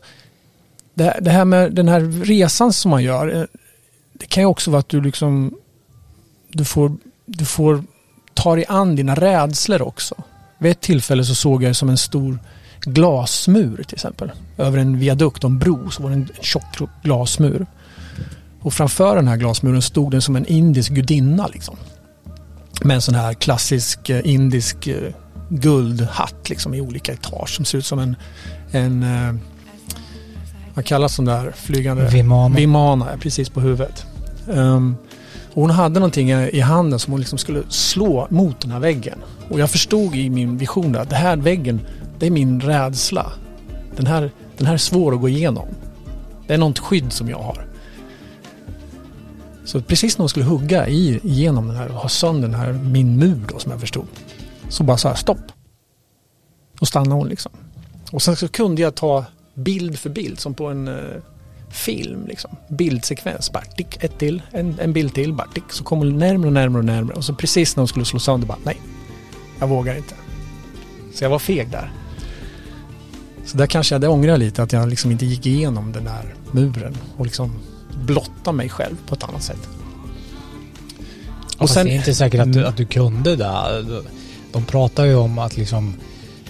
det, 0.94 1.18
det 1.22 1.32
här 1.32 1.46
med 1.46 1.74
den 1.74 1.88
här 1.88 2.24
resan 2.24 2.74
som 2.74 2.92
man 2.92 3.04
gör. 3.04 3.36
Eh, 3.36 3.44
det 4.14 4.26
kan 4.26 4.44
ju 4.44 4.48
också 4.48 4.72
vara 4.72 4.80
att 4.80 4.90
du 4.90 5.02
liksom 5.02 5.54
du 6.56 6.66
får, 6.66 6.98
du 7.26 7.46
får 7.46 7.84
ta 8.34 8.56
dig 8.56 8.66
an 8.68 8.96
dina 8.96 9.16
rädslor 9.16 9.82
också. 9.82 10.16
Vid 10.58 10.72
ett 10.72 10.82
tillfälle 10.82 11.24
så 11.24 11.36
såg 11.36 11.64
jag 11.64 11.70
det 11.70 11.76
som 11.76 11.90
en 11.90 11.98
stor 11.98 12.40
glasmur 12.82 13.84
till 13.84 13.96
exempel. 13.96 14.32
Över 14.58 14.78
en 14.78 15.00
viadukt 15.00 15.44
en 15.44 15.60
bro 15.60 15.92
så 15.92 16.04
var 16.04 16.10
det 16.10 16.16
en 16.16 16.30
tjock 16.42 16.90
glasmur. 17.04 17.66
Och 18.66 18.74
framför 18.74 19.16
den 19.16 19.28
här 19.28 19.38
glasmuren 19.38 19.82
stod 19.82 20.12
den 20.12 20.22
som 20.22 20.36
en 20.36 20.46
indisk 20.46 20.92
gudinna 20.92 21.48
liksom. 21.48 21.76
Med 22.84 22.96
en 22.96 23.02
sån 23.02 23.16
här 23.16 23.34
klassisk 23.34 24.10
eh, 24.10 24.22
indisk 24.24 24.88
eh, 24.88 25.14
guldhatt 25.50 26.50
liksom 26.50 26.74
i 26.74 26.82
olika 26.82 27.14
etage 27.14 27.56
som 27.56 27.66
ser 27.66 27.78
ut 27.78 27.86
som 27.86 28.00
en, 28.00 28.16
en 28.72 29.04
eh, 29.04 29.36
vad 30.74 30.86
kallas 30.86 31.16
de 31.16 31.26
där 31.26 31.52
flygande? 31.52 32.08
Vimana. 32.08 32.56
Vimana, 32.56 33.08
precis 33.20 33.50
på 33.50 33.60
huvudet. 33.60 34.06
Ehm, 34.54 34.96
och 35.54 35.62
hon 35.62 35.72
hade 35.72 36.00
någonting 36.00 36.32
i 36.32 36.60
handen 36.60 37.00
som 37.00 37.12
hon 37.14 37.20
liksom 37.20 37.38
skulle 37.38 37.64
slå 37.70 38.28
mot 38.30 38.62
den 38.62 38.72
här 38.72 38.80
väggen. 38.80 39.20
Och 39.50 39.60
jag 39.60 39.70
förstod 39.70 40.16
i 40.16 40.30
min 40.30 40.58
vision 40.58 40.92
där 40.92 41.00
att 41.00 41.10
det 41.10 41.16
här 41.16 41.38
väggen, 41.38 41.82
det 42.20 42.26
är 42.26 42.32
min 42.32 42.62
rädsla. 42.62 43.32
Den 43.96 44.08
här, 44.08 44.32
den 44.58 44.68
här 44.68 44.74
är 44.74 44.78
svår 44.78 45.14
att 45.14 45.22
gå 45.22 45.30
igenom. 45.30 45.68
Det 46.48 46.54
är 46.54 46.58
något 46.58 46.80
skydd 46.80 47.14
som 47.14 47.30
jag 47.30 47.40
har. 47.40 47.75
Så 49.66 49.82
precis 49.82 50.18
när 50.18 50.24
hon 50.24 50.30
skulle 50.30 50.46
hugga 50.46 50.88
i, 50.88 51.20
igenom 51.24 51.68
den 51.68 51.78
här 51.78 51.88
och 51.88 51.96
ha 51.96 52.10
sönder 52.10 52.48
den 52.48 52.60
här, 52.60 52.74
min 52.74 53.20
mur 53.20 53.42
då 53.48 53.60
som 53.60 53.72
jag 53.72 53.82
förstod. 53.82 54.08
Så 54.70 54.84
bara 54.84 54.98
sa 54.98 55.10
jag 55.10 55.18
stopp. 55.18 55.52
Och 56.80 56.88
stannade 56.88 57.16
hon 57.16 57.28
liksom. 57.28 57.52
Och 58.12 58.22
sen 58.22 58.36
så 58.36 58.48
kunde 58.48 58.82
jag 58.82 58.96
ta 58.96 59.26
bild 59.54 60.00
för 60.00 60.10
bild 60.10 60.40
som 60.40 60.54
på 60.54 60.66
en 60.66 60.88
eh, 60.88 61.22
film 61.70 62.26
liksom. 62.28 62.52
Bildsekvens. 62.70 63.52
Bara 63.52 63.64
tick, 63.64 64.04
ett 64.04 64.20
till, 64.20 64.42
en, 64.52 64.80
en 64.80 64.94
bild 64.94 65.14
till, 65.14 65.34
bara 65.34 65.48
tick. 65.48 65.64
Så 65.70 65.84
kom 65.84 65.98
hon 65.98 66.18
närmre 66.18 66.48
och 66.48 66.54
närmre 66.54 66.80
och 66.80 66.86
närmre. 66.86 67.16
Och 67.16 67.26
så 67.26 67.34
precis 67.34 67.76
när 67.76 67.82
hon 67.82 67.88
skulle 67.88 68.06
slå 68.06 68.20
sönder 68.20 68.48
bara 68.48 68.60
nej. 68.64 68.82
Jag 69.60 69.68
vågar 69.68 69.96
inte. 69.96 70.16
Så 71.14 71.24
jag 71.24 71.30
var 71.30 71.40
feg 71.40 71.70
där. 71.70 71.92
Så 73.46 73.58
där 73.58 73.68
kanske 73.68 73.96
jag, 73.96 74.02
det 74.02 74.08
ångrar 74.08 74.38
lite 74.38 74.64
att 74.64 74.74
jag 74.74 74.90
liksom 74.90 75.12
inte 75.12 75.26
gick 75.26 75.46
igenom 75.46 75.92
den 75.92 76.04
där 76.04 76.36
muren 76.52 76.98
och 77.18 77.26
liksom 77.26 77.52
blotta 78.06 78.52
mig 78.52 78.70
själv 78.70 78.96
på 79.08 79.16
ett 79.16 79.24
annat 79.24 79.44
sätt. 79.44 79.68
Och 81.58 81.70
sen, 81.70 81.86
det 81.86 81.94
är 81.94 81.96
inte 81.96 82.16
säkert 82.16 82.42
att 82.42 82.54
du, 82.54 82.66
att 82.66 82.78
du 82.78 82.86
kunde 82.86 83.36
det. 83.36 84.04
De 84.52 84.66
pratar 84.66 85.06
ju 85.06 85.16
om 85.16 85.40
att 85.40 85.58
liksom 85.58 85.94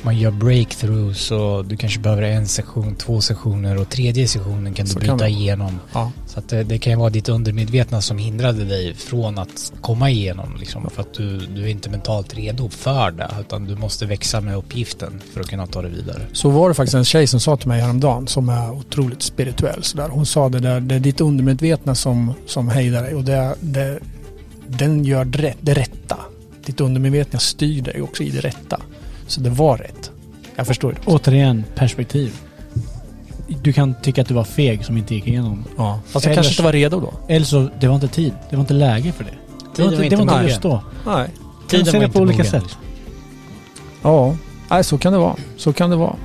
man 0.06 0.18
gör 0.18 0.32
breakthroughs 0.32 1.32
och 1.32 1.66
du 1.66 1.78
kanske 1.78 2.00
behöver 2.00 2.22
en 2.22 2.48
session, 2.48 2.96
två 2.96 3.22
sessioner 3.22 3.78
och 3.78 3.90
tredje 3.90 4.28
sessionen 4.28 4.74
kan 4.74 4.86
du 4.86 4.92
Så 4.92 5.00
bryta 5.00 5.18
kan 5.18 5.28
igenom. 5.28 5.80
Ja. 5.94 6.12
Så 6.28 6.42
det, 6.48 6.64
det 6.64 6.78
kan 6.78 6.94
ju 6.94 7.00
vara 7.00 7.10
ditt 7.10 7.30
undermedvetna 7.30 8.02
som 8.02 8.18
hindrade 8.18 8.66
dig 8.66 8.94
från 8.94 9.38
att 9.38 9.74
komma 9.82 10.10
igenom 10.10 10.56
liksom. 10.60 10.90
För 10.90 11.02
att 11.02 11.14
du, 11.14 11.38
du 11.38 11.64
är 11.64 11.68
inte 11.68 11.90
mentalt 11.90 12.34
redo 12.34 12.70
för 12.70 13.12
det. 13.12 13.30
Utan 13.40 13.66
du 13.66 13.76
måste 13.76 14.06
växa 14.06 14.42
med 14.42 14.56
uppgiften 14.58 15.22
för 15.34 15.42
att 15.42 15.48
kunna 15.48 15.68
ta 15.68 15.82
det 15.82 15.90
vidare. 15.90 16.22
Så 16.32 16.50
var 16.50 16.70
det 16.70 16.76
faktiskt 16.76 16.96
en 16.96 17.06
tjej 17.06 17.28
som 17.28 17.40
sa 17.40 17.58
till 17.58 17.68
mig 17.68 17.82
häromdagen 17.82 18.28
som 18.28 18.50
är 18.50 18.72
otroligt 18.72 19.22
spirituell. 19.22 19.84
Så 19.84 19.98
där. 19.98 20.10
Hon 20.10 20.26
sa 20.26 20.50
det 20.50 20.60
där, 20.60 20.80
det 20.80 20.96
är 20.96 21.00
ditt 21.00 21.22
undermedvetna 21.22 21.96
som, 21.96 22.34
som 22.46 22.70
hejdar 22.70 23.04
dig 23.04 23.16
och 23.16 23.24
det, 23.24 23.56
det, 23.60 24.00
den 24.68 25.06
gör 25.06 25.26
det, 25.26 25.54
det 25.62 25.74
rätta. 25.74 26.18
Ditt 26.66 26.82
undermedvetna 26.82 27.40
styr 27.40 27.82
dig 27.82 28.02
också 28.02 28.24
i 28.24 28.30
det 28.30 28.42
rätta. 28.42 28.80
Så 29.28 29.42
det 29.42 29.50
var 29.50 29.78
rätt. 29.78 30.12
Jag 30.56 30.68
förstår 30.68 30.92
det. 30.92 30.98
Återigen, 31.06 31.64
perspektiv. 31.76 32.34
Du 33.64 33.74
kan 33.74 33.96
tycka 34.02 34.22
att 34.22 34.28
du 34.28 34.34
var 34.34 34.44
feg 34.44 34.86
som 34.86 34.98
inte 34.98 35.16
gick 35.16 35.28
igenom. 35.28 35.64
Ja. 35.78 36.00
Fast 36.08 36.26
jag 36.26 36.32
Eller 36.32 36.36
kanske 36.36 36.54
så- 36.54 36.54
inte 36.54 36.64
var 36.64 36.72
redo 36.74 37.00
då. 37.00 37.14
Eller 37.28 37.46
så, 37.46 37.70
det 37.80 37.88
var 37.88 37.96
inte 37.96 38.08
tid. 38.08 38.34
Det 38.50 38.56
var 38.56 38.62
inte 38.62 38.74
läge 38.74 39.12
för 39.12 39.24
det. 39.24 39.30
Det 39.76 39.82
var 39.84 39.92
inte, 39.92 40.04
det 40.04 40.16
var 40.16 40.22
inte 40.22 40.34
mogen. 40.34 40.48
just 40.48 40.62
då. 40.62 40.84
Nej. 41.06 41.30
Tiden 41.68 41.94
var 41.94 42.04
inte 42.04 42.18
på 42.18 42.20
olika 42.24 42.38
mogen. 42.38 42.52
sätt. 42.52 42.78
Ja, 44.02 44.36
Nej, 44.70 44.84
så 44.84 44.98
kan 44.98 45.14
det 45.14 45.20
vara. 45.20 45.36
Så 45.58 45.74
kan 45.74 45.90
det 45.90 45.96
vara. 45.96 46.16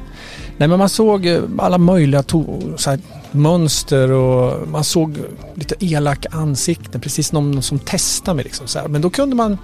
Nej, 0.56 0.68
men 0.68 0.78
man 0.78 0.88
såg 0.88 1.26
eh, 1.26 1.40
alla 1.58 1.78
möjliga 1.78 2.22
to- 2.22 2.76
så 2.76 2.90
här, 2.90 2.98
mönster 3.30 4.10
och 4.10 4.68
man 4.68 4.84
såg 4.84 5.18
lite 5.54 5.74
elaka 5.84 6.28
ansikten. 6.32 7.00
Precis 7.00 7.32
någon 7.32 7.62
som 7.62 7.78
testade 7.78 8.34
mig. 8.36 8.44
Liksom, 8.44 8.66
så 8.66 8.78
här. 8.78 8.88
Men 8.88 9.00
då 9.02 9.10
kunde 9.10 9.36
man... 9.36 9.58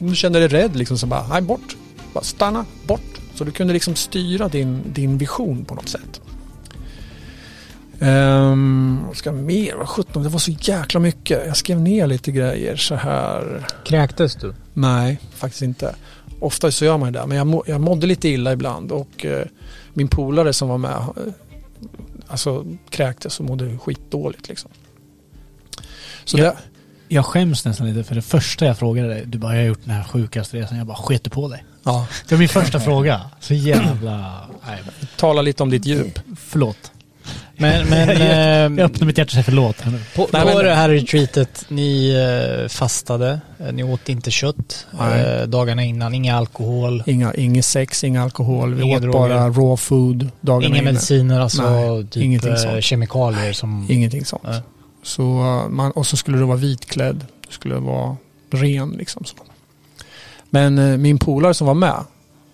Om 0.00 0.06
du 0.08 0.14
kände 0.16 0.38
dig 0.38 0.48
rädd 0.48 0.76
liksom, 0.76 0.98
så 0.98 1.06
bara, 1.06 1.26
nej 1.28 1.42
bort. 1.42 1.76
Bara 2.12 2.24
stanna, 2.24 2.64
bort. 2.86 3.20
Så 3.34 3.44
du 3.44 3.50
kunde 3.50 3.72
liksom 3.72 3.94
styra 3.94 4.48
din, 4.48 4.82
din 4.92 5.18
vision 5.18 5.64
på 5.64 5.74
något 5.74 5.88
sätt. 5.88 6.20
Um, 8.00 9.04
ska 9.14 9.30
jag 9.30 9.36
mer? 9.38 9.74
Vad 9.74 9.88
sjutton, 9.88 10.22
det 10.22 10.28
var 10.28 10.38
så 10.38 10.50
jäkla 10.50 11.00
mycket. 11.00 11.46
Jag 11.46 11.56
skrev 11.56 11.80
ner 11.80 12.06
lite 12.06 12.32
grejer 12.32 12.76
så 12.76 12.94
här. 12.94 13.66
Kräktes 13.84 14.34
du? 14.34 14.54
Nej, 14.74 15.20
faktiskt 15.34 15.62
inte. 15.62 15.94
Ofta 16.40 16.70
så 16.70 16.84
gör 16.84 16.98
man 16.98 17.12
det 17.12 17.18
där, 17.18 17.26
men 17.26 17.36
jag, 17.36 17.46
må, 17.46 17.64
jag 17.66 17.80
mådde 17.80 18.06
lite 18.06 18.28
illa 18.28 18.52
ibland 18.52 18.92
och 18.92 19.24
eh, 19.24 19.46
min 19.94 20.08
polare 20.08 20.52
som 20.52 20.68
var 20.68 20.78
med 20.78 20.90
eh, 20.92 21.32
alltså 22.26 22.66
kräktes 22.90 23.40
och 23.40 23.46
mådde 23.46 23.78
skitdåligt 23.78 24.48
liksom. 24.48 24.70
Så 26.24 26.38
Ja. 26.38 26.44
det, 26.44 26.56
Jag 27.08 27.26
skäms 27.26 27.64
nästan 27.64 27.86
lite 27.88 28.04
för 28.04 28.14
det 28.14 28.22
första 28.22 28.64
jag 28.66 28.78
frågade 28.78 29.08
dig. 29.08 29.22
Du 29.26 29.38
bara, 29.38 29.52
jag 29.54 29.60
har 29.62 29.68
gjort 29.68 29.84
den 29.84 29.94
här 29.94 30.04
sjukaste 30.04 30.56
resan. 30.56 30.78
Jag 30.78 30.86
bara, 30.86 30.96
sket 30.96 31.32
på 31.32 31.48
dig? 31.48 31.64
Ja, 31.84 32.06
Det 32.28 32.34
var 32.34 32.38
min 32.38 32.48
första 32.48 32.80
fråga. 32.80 33.20
Så 33.40 33.54
jävla... 33.54 34.34
Nej, 34.66 34.78
tala 35.16 35.42
lite 35.42 35.62
om 35.62 35.70
ditt 35.70 35.86
djup. 35.86 36.18
förlåt. 36.38 36.76
Men, 37.56 37.88
men 37.88 38.08
Jag 38.20 38.64
ehm, 38.64 38.78
öppnar 38.78 39.06
mitt 39.06 39.18
hjärta 39.18 39.28
och 39.28 39.32
säger 39.32 39.44
förlåt. 39.44 39.80
här 39.80 39.92
nu. 39.92 40.00
på, 40.16 40.28
Nej, 40.32 40.42
på 40.42 40.48
men- 40.48 40.64
det 40.64 40.74
här 40.74 40.88
retreatet, 40.88 41.64
ni 41.68 42.14
eh, 42.62 42.68
fastade, 42.68 43.40
eh, 43.58 43.72
ni 43.72 43.82
åt 43.82 44.08
inte 44.08 44.30
kött 44.30 44.86
Nej. 44.98 45.20
eh, 45.20 45.42
dagarna 45.46 45.82
innan, 45.82 46.14
inga 46.14 46.36
alkohol, 46.36 47.02
Inga, 47.06 47.34
inget 47.34 47.64
sex, 47.64 48.04
inga 48.04 48.22
alkohol. 48.22 48.74
Vi 48.74 48.82
Inga 48.82 48.96
åt 48.96 49.02
droger. 49.02 49.18
bara 49.18 49.48
raw 49.48 49.76
food 49.76 50.28
dagarna 50.40 50.66
inga 50.66 50.76
innan. 50.76 50.94
mediciner, 50.94 51.40
alltså 51.40 51.70
Nej, 51.70 52.06
typ 52.06 52.22
ingenting 52.22 52.56
sånt. 52.56 52.84
kemikalier 52.84 53.52
som... 53.52 53.86
Ingenting 53.90 54.24
sånt. 54.24 54.42
Så 55.02 55.22
man, 55.70 55.90
och 55.90 56.06
så 56.06 56.16
skulle 56.16 56.38
du 56.38 56.44
vara 56.44 56.56
vitklädd. 56.56 57.26
Du 57.48 57.54
skulle 57.54 57.74
vara 57.74 58.16
ren 58.50 58.90
liksom. 58.90 59.24
Så. 59.24 59.34
Men 60.54 60.78
eh, 60.78 60.98
min 60.98 61.18
polare 61.18 61.54
som 61.54 61.66
var 61.66 61.74
med 61.74 62.04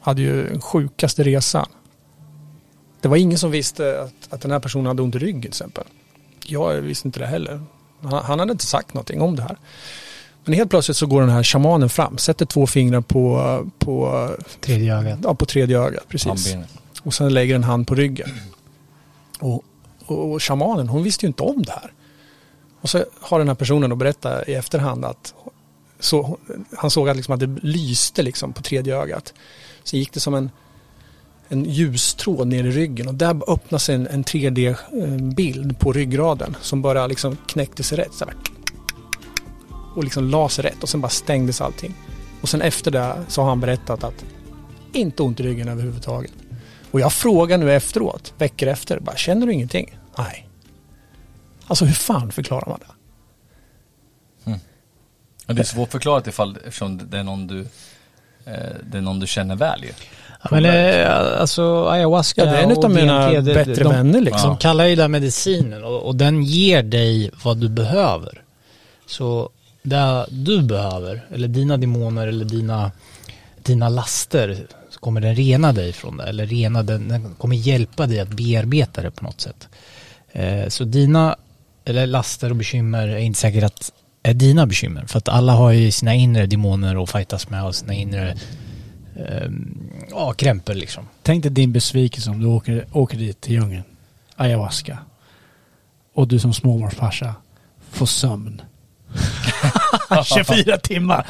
hade 0.01 0.23
ju 0.23 0.49
den 0.49 0.61
sjukaste 0.61 1.23
resan. 1.23 1.67
Det 3.01 3.09
var 3.09 3.17
ingen 3.17 3.39
som 3.39 3.51
visste 3.51 4.03
att, 4.03 4.33
att 4.35 4.41
den 4.41 4.51
här 4.51 4.59
personen 4.59 4.87
hade 4.87 5.03
ont 5.03 5.15
i 5.15 5.19
ryggen 5.19 5.41
till 5.41 5.49
exempel. 5.49 5.85
Jag 6.47 6.75
visste 6.75 7.09
inte 7.09 7.21
det 7.21 7.27
heller. 7.27 7.61
Han, 8.03 8.25
han 8.25 8.39
hade 8.39 8.53
inte 8.53 8.67
sagt 8.67 8.95
någonting 8.95 9.21
om 9.21 9.37
det 9.37 9.43
här. 9.43 9.57
Men 10.45 10.55
helt 10.55 10.71
plötsligt 10.71 10.97
så 10.97 11.07
går 11.07 11.21
den 11.21 11.31
här 11.31 11.43
shamanen 11.43 11.89
fram, 11.89 12.19
sätter 12.19 12.47
två 12.47 12.67
fingrar 12.67 13.01
på, 13.01 13.67
på, 13.79 14.29
Tredje 14.61 14.97
ögat. 14.97 15.19
ja, 15.23 15.35
på 15.35 15.47
tredje 15.47 15.79
ögat. 15.79 16.09
Precis. 16.09 16.57
Och 17.03 17.15
sen 17.15 17.35
lägger 17.35 17.55
en 17.55 17.65
hand 17.65 17.87
på 17.87 17.95
ryggen. 17.95 18.31
Och, 19.39 19.65
och, 20.07 20.33
och 20.33 20.43
shamanen, 20.43 20.89
hon 20.89 21.03
visste 21.03 21.27
ju 21.27 21.29
inte 21.29 21.43
om 21.43 21.63
det 21.63 21.73
här. 21.73 21.93
Och 22.81 22.91
så 22.91 23.05
har 23.21 23.39
den 23.39 23.49
här 23.49 23.55
personen 23.55 23.91
då 23.91 23.97
berättat 23.97 24.49
i 24.49 24.55
efterhand 24.55 25.05
att 25.05 25.35
så, 26.01 26.39
han 26.77 26.91
såg 26.91 27.09
att, 27.09 27.17
liksom 27.17 27.35
att 27.35 27.41
det 27.41 27.59
lyste 27.63 28.23
liksom 28.23 28.53
på 28.53 28.63
tredje 28.63 28.97
ögat. 28.97 29.35
Så 29.85 29.97
gick 29.97 30.13
det 30.13 30.21
som 30.21 30.35
en, 30.35 30.51
en 31.49 31.65
ljustråd 31.65 32.49
ner 32.49 32.65
i 32.65 32.71
ryggen 32.71 33.09
och 33.09 33.15
där 33.15 33.51
öppnade 33.53 33.81
sig 33.81 33.95
en, 33.95 34.07
en 34.07 34.25
3D-bild 34.25 35.73
eh, 35.73 35.79
på 35.79 35.93
ryggraden 35.93 36.57
som 36.61 36.83
bara 36.83 37.07
liksom 37.07 37.37
knäckte 37.47 37.83
sig 37.83 37.99
rätt. 37.99 38.15
Så 38.15 38.25
här. 38.25 38.35
Och 39.95 40.05
liksom 40.05 40.25
la 40.25 40.49
sig 40.49 40.65
rätt 40.65 40.83
och 40.83 40.89
sen 40.89 41.01
bara 41.01 41.09
stängdes 41.09 41.61
allting. 41.61 41.95
Och 42.41 42.49
sen 42.49 42.63
efter 42.63 42.91
det 42.91 43.25
så 43.29 43.41
har 43.41 43.49
han 43.49 43.61
berättat 43.61 44.05
att 44.05 44.25
inte 44.93 45.23
ont 45.23 45.41
i 45.41 45.43
ryggen 45.43 45.69
överhuvudtaget. 45.69 46.33
Och 46.91 47.01
jag 47.01 47.13
frågar 47.13 47.59
nu 47.59 47.73
efteråt, 47.73 48.35
veckor 48.39 48.69
efter, 48.69 49.01
bara, 49.01 49.17
känner 49.17 49.47
du 49.47 49.53
ingenting? 49.53 49.99
Nej. 50.19 50.49
Alltså 51.67 51.85
hur 51.85 51.95
fan 51.95 52.33
förklarar 52.33 52.69
man 52.69 52.79
det? 52.81 52.98
Men 55.49 55.57
det 55.57 55.63
är 55.63 55.65
svårt 55.65 55.93
förklarat 55.93 56.27
ifall, 56.27 56.57
eftersom 56.67 57.01
det 57.11 57.19
är 57.19 57.23
någon 57.23 57.47
du, 57.47 57.61
eh, 58.45 58.53
det 58.91 58.99
är 58.99 59.03
någon 59.03 59.21
du 59.21 59.27
känner 59.27 59.57
väl 59.57 59.85
ju. 59.85 59.91
Ja, 60.43 60.49
men 60.51 60.65
eh, 60.65 61.41
alltså 61.41 61.89
ayahuasca 61.89 62.45
Ja, 62.45 62.51
det 62.53 62.59
är 62.59 62.63
en 62.63 62.71
utav 62.71 62.91
mina 62.91 63.31
DMT, 63.31 63.41
det- 63.41 63.55
bättre 63.55 63.85
de, 63.85 63.93
vänner 63.93 64.21
liksom. 64.21 64.49
De 64.49 64.59
kallar 64.59 64.85
ju 64.87 64.97
det 64.97 65.09
medicinen 65.09 65.85
och, 65.85 66.03
och 66.03 66.17
den 66.17 66.43
ger 66.43 66.83
dig 66.83 67.31
vad 67.45 67.57
du 67.59 67.69
behöver. 67.69 68.43
Så 69.07 69.51
det 69.83 70.27
du 70.31 70.63
behöver, 70.63 71.27
eller 71.35 71.49
dina 71.49 71.77
demoner 71.77 72.27
eller 72.27 72.45
dina, 72.45 72.93
dina 73.63 73.89
laster, 73.89 74.67
så 74.91 75.01
kommer 75.01 75.21
den 75.21 75.35
rena 75.35 75.73
dig 75.73 75.93
från 75.93 76.17
det. 76.17 76.25
Eller 76.25 76.47
rena 76.47 76.83
den, 76.83 77.09
den 77.09 77.35
kommer 77.35 77.57
hjälpa 77.57 78.07
dig 78.07 78.21
att 78.21 78.29
bearbeta 78.29 79.03
det 79.03 79.11
på 79.11 79.25
något 79.25 79.41
sätt. 79.41 79.69
Eh, 80.33 80.69
så 80.69 80.85
dina, 80.85 81.37
eller 81.85 82.07
laster 82.07 82.51
och 82.51 82.57
bekymmer 82.57 83.09
är 83.09 83.19
inte 83.19 83.41
säkert 83.41 83.65
att 83.65 83.93
är 84.31 84.35
dina 84.35 84.67
bekymmer. 84.67 85.05
För 85.07 85.19
att 85.19 85.29
alla 85.29 85.53
har 85.53 85.71
ju 85.71 85.91
sina 85.91 86.15
inre 86.15 86.47
demoner 86.47 87.03
att 87.03 87.11
fightas 87.11 87.51
med 87.51 87.65
och 87.65 87.75
sina 87.75 87.95
inre 87.95 88.37
eh, 89.17 89.51
ja, 90.11 90.33
krämpor 90.33 90.75
liksom. 90.75 91.09
Tänk 91.23 91.43
dig 91.43 91.53
din 91.53 91.73
besvikelse 91.73 92.31
om 92.31 92.41
du 92.41 92.47
åker, 92.47 92.87
åker 92.93 93.19
dit 93.19 93.41
till 93.41 93.53
djungeln. 93.53 93.85
Ayahuasca. 94.37 94.99
Och 96.15 96.29
du 96.29 96.39
som 96.39 96.55
småbarnsfarsa 96.55 97.35
får 97.91 98.07
sömn. 98.07 98.63
24 100.25 100.77
timmar. 100.79 101.25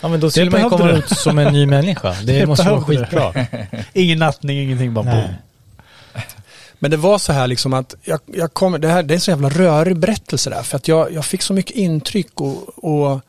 Ja 0.00 0.08
men 0.08 0.20
då 0.20 0.30
skulle 0.30 0.50
man 0.50 0.60
ju 0.60 0.68
komma 0.68 0.90
ut 0.90 1.08
som 1.08 1.38
en 1.38 1.52
ny 1.52 1.66
människa. 1.66 2.16
Det 2.24 2.40
Det 2.40 2.46
måste 2.46 2.70
vara 2.70 2.80
skitbra. 2.80 3.34
Ingen 3.92 4.18
nattning, 4.18 4.58
ingenting. 4.58 4.94
Bara 4.94 5.04
boom. 5.04 5.34
Men 6.82 6.90
det 6.90 6.96
var 6.96 7.18
så 7.18 7.32
här 7.32 7.46
liksom 7.46 7.72
att 7.72 7.94
jag, 8.04 8.20
jag 8.26 8.54
kommer, 8.54 8.78
det, 8.78 8.88
här, 8.88 9.02
det 9.02 9.12
är 9.12 9.16
en 9.16 9.20
så 9.20 9.30
jävla 9.30 9.48
rörig 9.48 9.96
berättelse 9.96 10.50
där. 10.50 10.62
För 10.62 10.76
att 10.76 10.88
jag, 10.88 11.12
jag 11.12 11.24
fick 11.24 11.42
så 11.42 11.52
mycket 11.52 11.76
intryck 11.76 12.40
och, 12.40 12.84
och, 12.84 13.20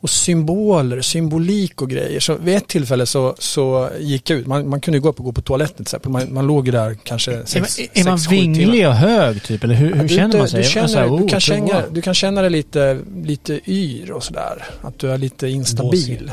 och 0.00 0.10
symboler, 0.10 1.00
symbolik 1.00 1.82
och 1.82 1.90
grejer. 1.90 2.20
Så 2.20 2.34
vid 2.34 2.56
ett 2.56 2.68
tillfälle 2.68 3.06
så, 3.06 3.34
så 3.38 3.90
gick 3.98 4.30
jag 4.30 4.38
ut, 4.38 4.46
man, 4.46 4.68
man 4.68 4.80
kunde 4.80 4.98
ju 4.98 5.02
gå 5.02 5.08
upp 5.08 5.18
och 5.18 5.24
gå 5.24 5.32
på 5.32 5.42
toaletten 5.42 5.76
till 5.76 5.82
exempel. 5.82 6.10
Man, 6.10 6.34
man 6.34 6.46
låg 6.46 6.66
ju 6.66 6.72
där 6.72 6.96
kanske 7.04 7.32
Är 7.32 7.36
man, 7.36 7.46
sex, 7.46 7.78
är 7.78 8.04
man 8.04 8.18
timmar. 8.18 8.30
vinglig 8.30 8.88
och 8.88 8.94
hög 8.94 9.42
typ? 9.42 9.64
Eller 9.64 9.74
hur, 9.74 9.94
hur 9.94 10.02
Ja, 10.02 10.08
känner 10.08 10.32
du, 10.32 10.38
man 10.38 10.48
sig? 10.48 10.62
Du, 10.62 10.68
känner, 10.68 10.96
här, 10.96 11.06
oh, 11.06 11.20
du, 11.20 11.28
kan 11.28 11.28
prova? 11.28 11.40
känna, 11.40 11.82
du 11.90 12.02
kan 12.02 12.14
känna 12.14 12.40
dig 12.40 12.50
lite, 12.50 13.00
lite 13.24 13.60
yr 13.70 14.10
och 14.10 14.24
sådär. 14.24 14.64
Att 14.82 14.98
du 14.98 15.10
är 15.10 15.18
lite 15.18 15.48
instabil. 15.48 16.32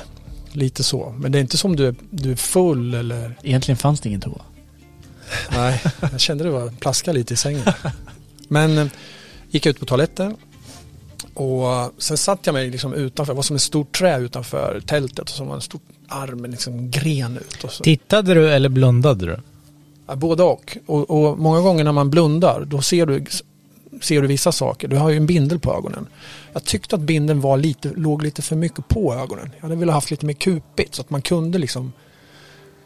Lite 0.52 0.84
så. 0.84 1.16
Men 1.18 1.32
det 1.32 1.38
är 1.38 1.42
inte 1.42 1.58
som 1.58 1.76
du, 1.76 1.96
du 2.10 2.32
är 2.32 2.36
full 2.36 2.94
eller... 2.94 3.38
Egentligen 3.44 3.78
fanns 3.78 4.02
det 4.02 4.10
ingen 4.10 4.22
toa. 4.22 4.42
Nej, 5.52 5.82
jag 6.12 6.20
kände 6.20 6.44
det 6.44 6.50
var 6.50 6.70
plaska 6.70 7.12
lite 7.12 7.34
i 7.34 7.38
sängen. 7.38 7.64
Men 8.48 8.78
eh, 8.78 8.88
gick 9.50 9.66
jag 9.66 9.70
ut 9.70 9.80
på 9.80 9.86
toaletten 9.86 10.36
och 11.34 11.92
sen 11.98 12.18
satt 12.18 12.46
jag 12.46 12.54
mig 12.54 12.70
liksom 12.70 12.94
utanför. 12.94 13.34
Det 13.34 13.36
var 13.36 13.44
som 13.44 13.56
ett 13.56 13.62
stort 13.62 13.98
trä 13.98 14.20
utanför 14.20 14.82
tältet 14.86 15.20
och 15.20 15.30
så 15.30 15.44
var 15.44 15.56
en 15.56 15.62
stor 15.62 15.82
arm 16.08 16.42
med 16.42 16.52
liksom 16.52 16.92
gren 16.92 17.38
ut. 17.38 17.64
Och 17.64 17.72
så. 17.72 17.84
Tittade 17.84 18.34
du 18.34 18.52
eller 18.52 18.70
blundade 18.70 19.26
du? 19.26 19.38
Ja, 20.08 20.16
både 20.16 20.44
och. 20.44 20.78
och. 20.86 21.10
Och 21.10 21.40
många 21.40 21.60
gånger 21.60 21.84
när 21.84 21.92
man 21.92 22.10
blundar 22.10 22.66
då 22.68 22.82
ser 22.82 23.06
du, 23.06 23.26
ser 24.02 24.22
du 24.22 24.28
vissa 24.28 24.52
saker. 24.52 24.88
Du 24.88 24.96
har 24.96 25.10
ju 25.10 25.18
en 25.18 25.26
bindel 25.26 25.60
på 25.60 25.74
ögonen. 25.74 26.08
Jag 26.54 26.64
tyckte 26.64 26.96
att 26.96 27.02
bindeln 27.02 27.42
var 27.42 27.58
lite, 27.58 27.90
låg 27.96 28.24
lite 28.24 28.42
för 28.42 28.56
mycket 28.56 28.88
på 28.88 29.14
ögonen. 29.14 29.50
Jag 29.56 29.62
hade 29.62 29.76
velat 29.76 29.96
haft 29.96 30.12
lite 30.12 30.26
mer 30.26 30.34
kupigt 30.34 30.96
så 30.96 31.02
att 31.02 31.10
man 31.10 31.22
kunde 31.22 31.58
liksom 31.58 31.94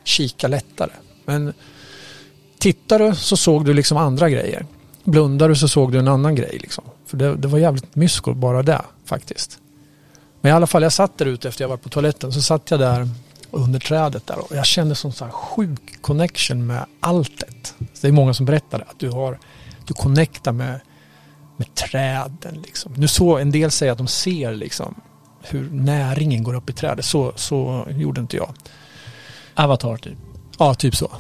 kika 0.04 0.48
lättare. 0.48 0.92
Men 1.26 1.54
tittar 2.66 3.00
du 3.00 3.16
så 3.16 3.38
såg 3.38 3.66
du 3.66 3.74
liksom 3.74 3.98
andra 3.98 4.30
grejer. 4.30 4.66
Blundar 5.04 5.50
du 5.50 5.56
så 5.56 5.68
såg 5.68 5.92
du 5.92 6.00
en 6.00 6.08
annan 6.08 6.36
grej 6.36 6.58
liksom. 6.62 6.84
För 7.06 7.18
det, 7.18 7.36
det 7.36 7.48
var 7.48 7.60
jävligt 7.60 7.96
mysko 7.96 8.34
bara 8.34 8.64
det 8.64 8.82
faktiskt. 9.06 9.60
Men 10.42 10.50
i 10.50 10.54
alla 10.54 10.68
fall 10.68 10.84
jag 10.84 10.94
satt 10.94 11.18
där 11.18 11.26
ute 11.26 11.48
efter 11.48 11.64
jag 11.64 11.70
var 11.70 11.78
på 11.78 11.90
toaletten. 11.90 12.32
Så 12.32 12.42
satt 12.42 12.72
jag 12.72 12.80
där 12.80 13.10
under 13.52 13.80
trädet 13.80 14.28
där 14.28 14.40
och 14.40 14.56
jag 14.56 14.66
kände 14.66 14.96
sån 14.96 15.14
så 15.14 15.26
här 15.26 15.32
sjuk 15.32 16.02
connection 16.02 16.68
med 16.68 16.86
alltet. 17.00 17.74
Så 17.80 18.02
det 18.02 18.08
är 18.08 18.12
många 18.12 18.34
som 18.34 18.46
berättar 18.46 18.78
det, 18.78 18.86
att 18.86 19.00
du 19.00 19.10
har 19.10 19.40
du 19.88 19.94
connectar 19.94 20.52
med, 20.52 20.80
med 21.58 21.76
träden 21.76 22.62
liksom. 22.66 22.94
Nu 22.98 23.08
så 23.08 23.38
en 23.38 23.52
del 23.52 23.72
säger 23.72 23.92
att 23.92 23.98
de 23.98 24.08
ser 24.08 24.54
liksom 24.56 24.96
hur 25.42 25.70
näringen 25.70 26.44
går 26.44 26.54
upp 26.54 26.70
i 26.70 26.74
trädet. 26.74 27.06
Så, 27.06 27.34
så 27.36 27.88
gjorde 27.90 28.22
inte 28.22 28.38
jag. 28.38 28.54
Avatar 29.56 29.98
typ. 29.98 30.18
Ja, 30.58 30.74
typ 30.74 30.96
så. 30.96 31.12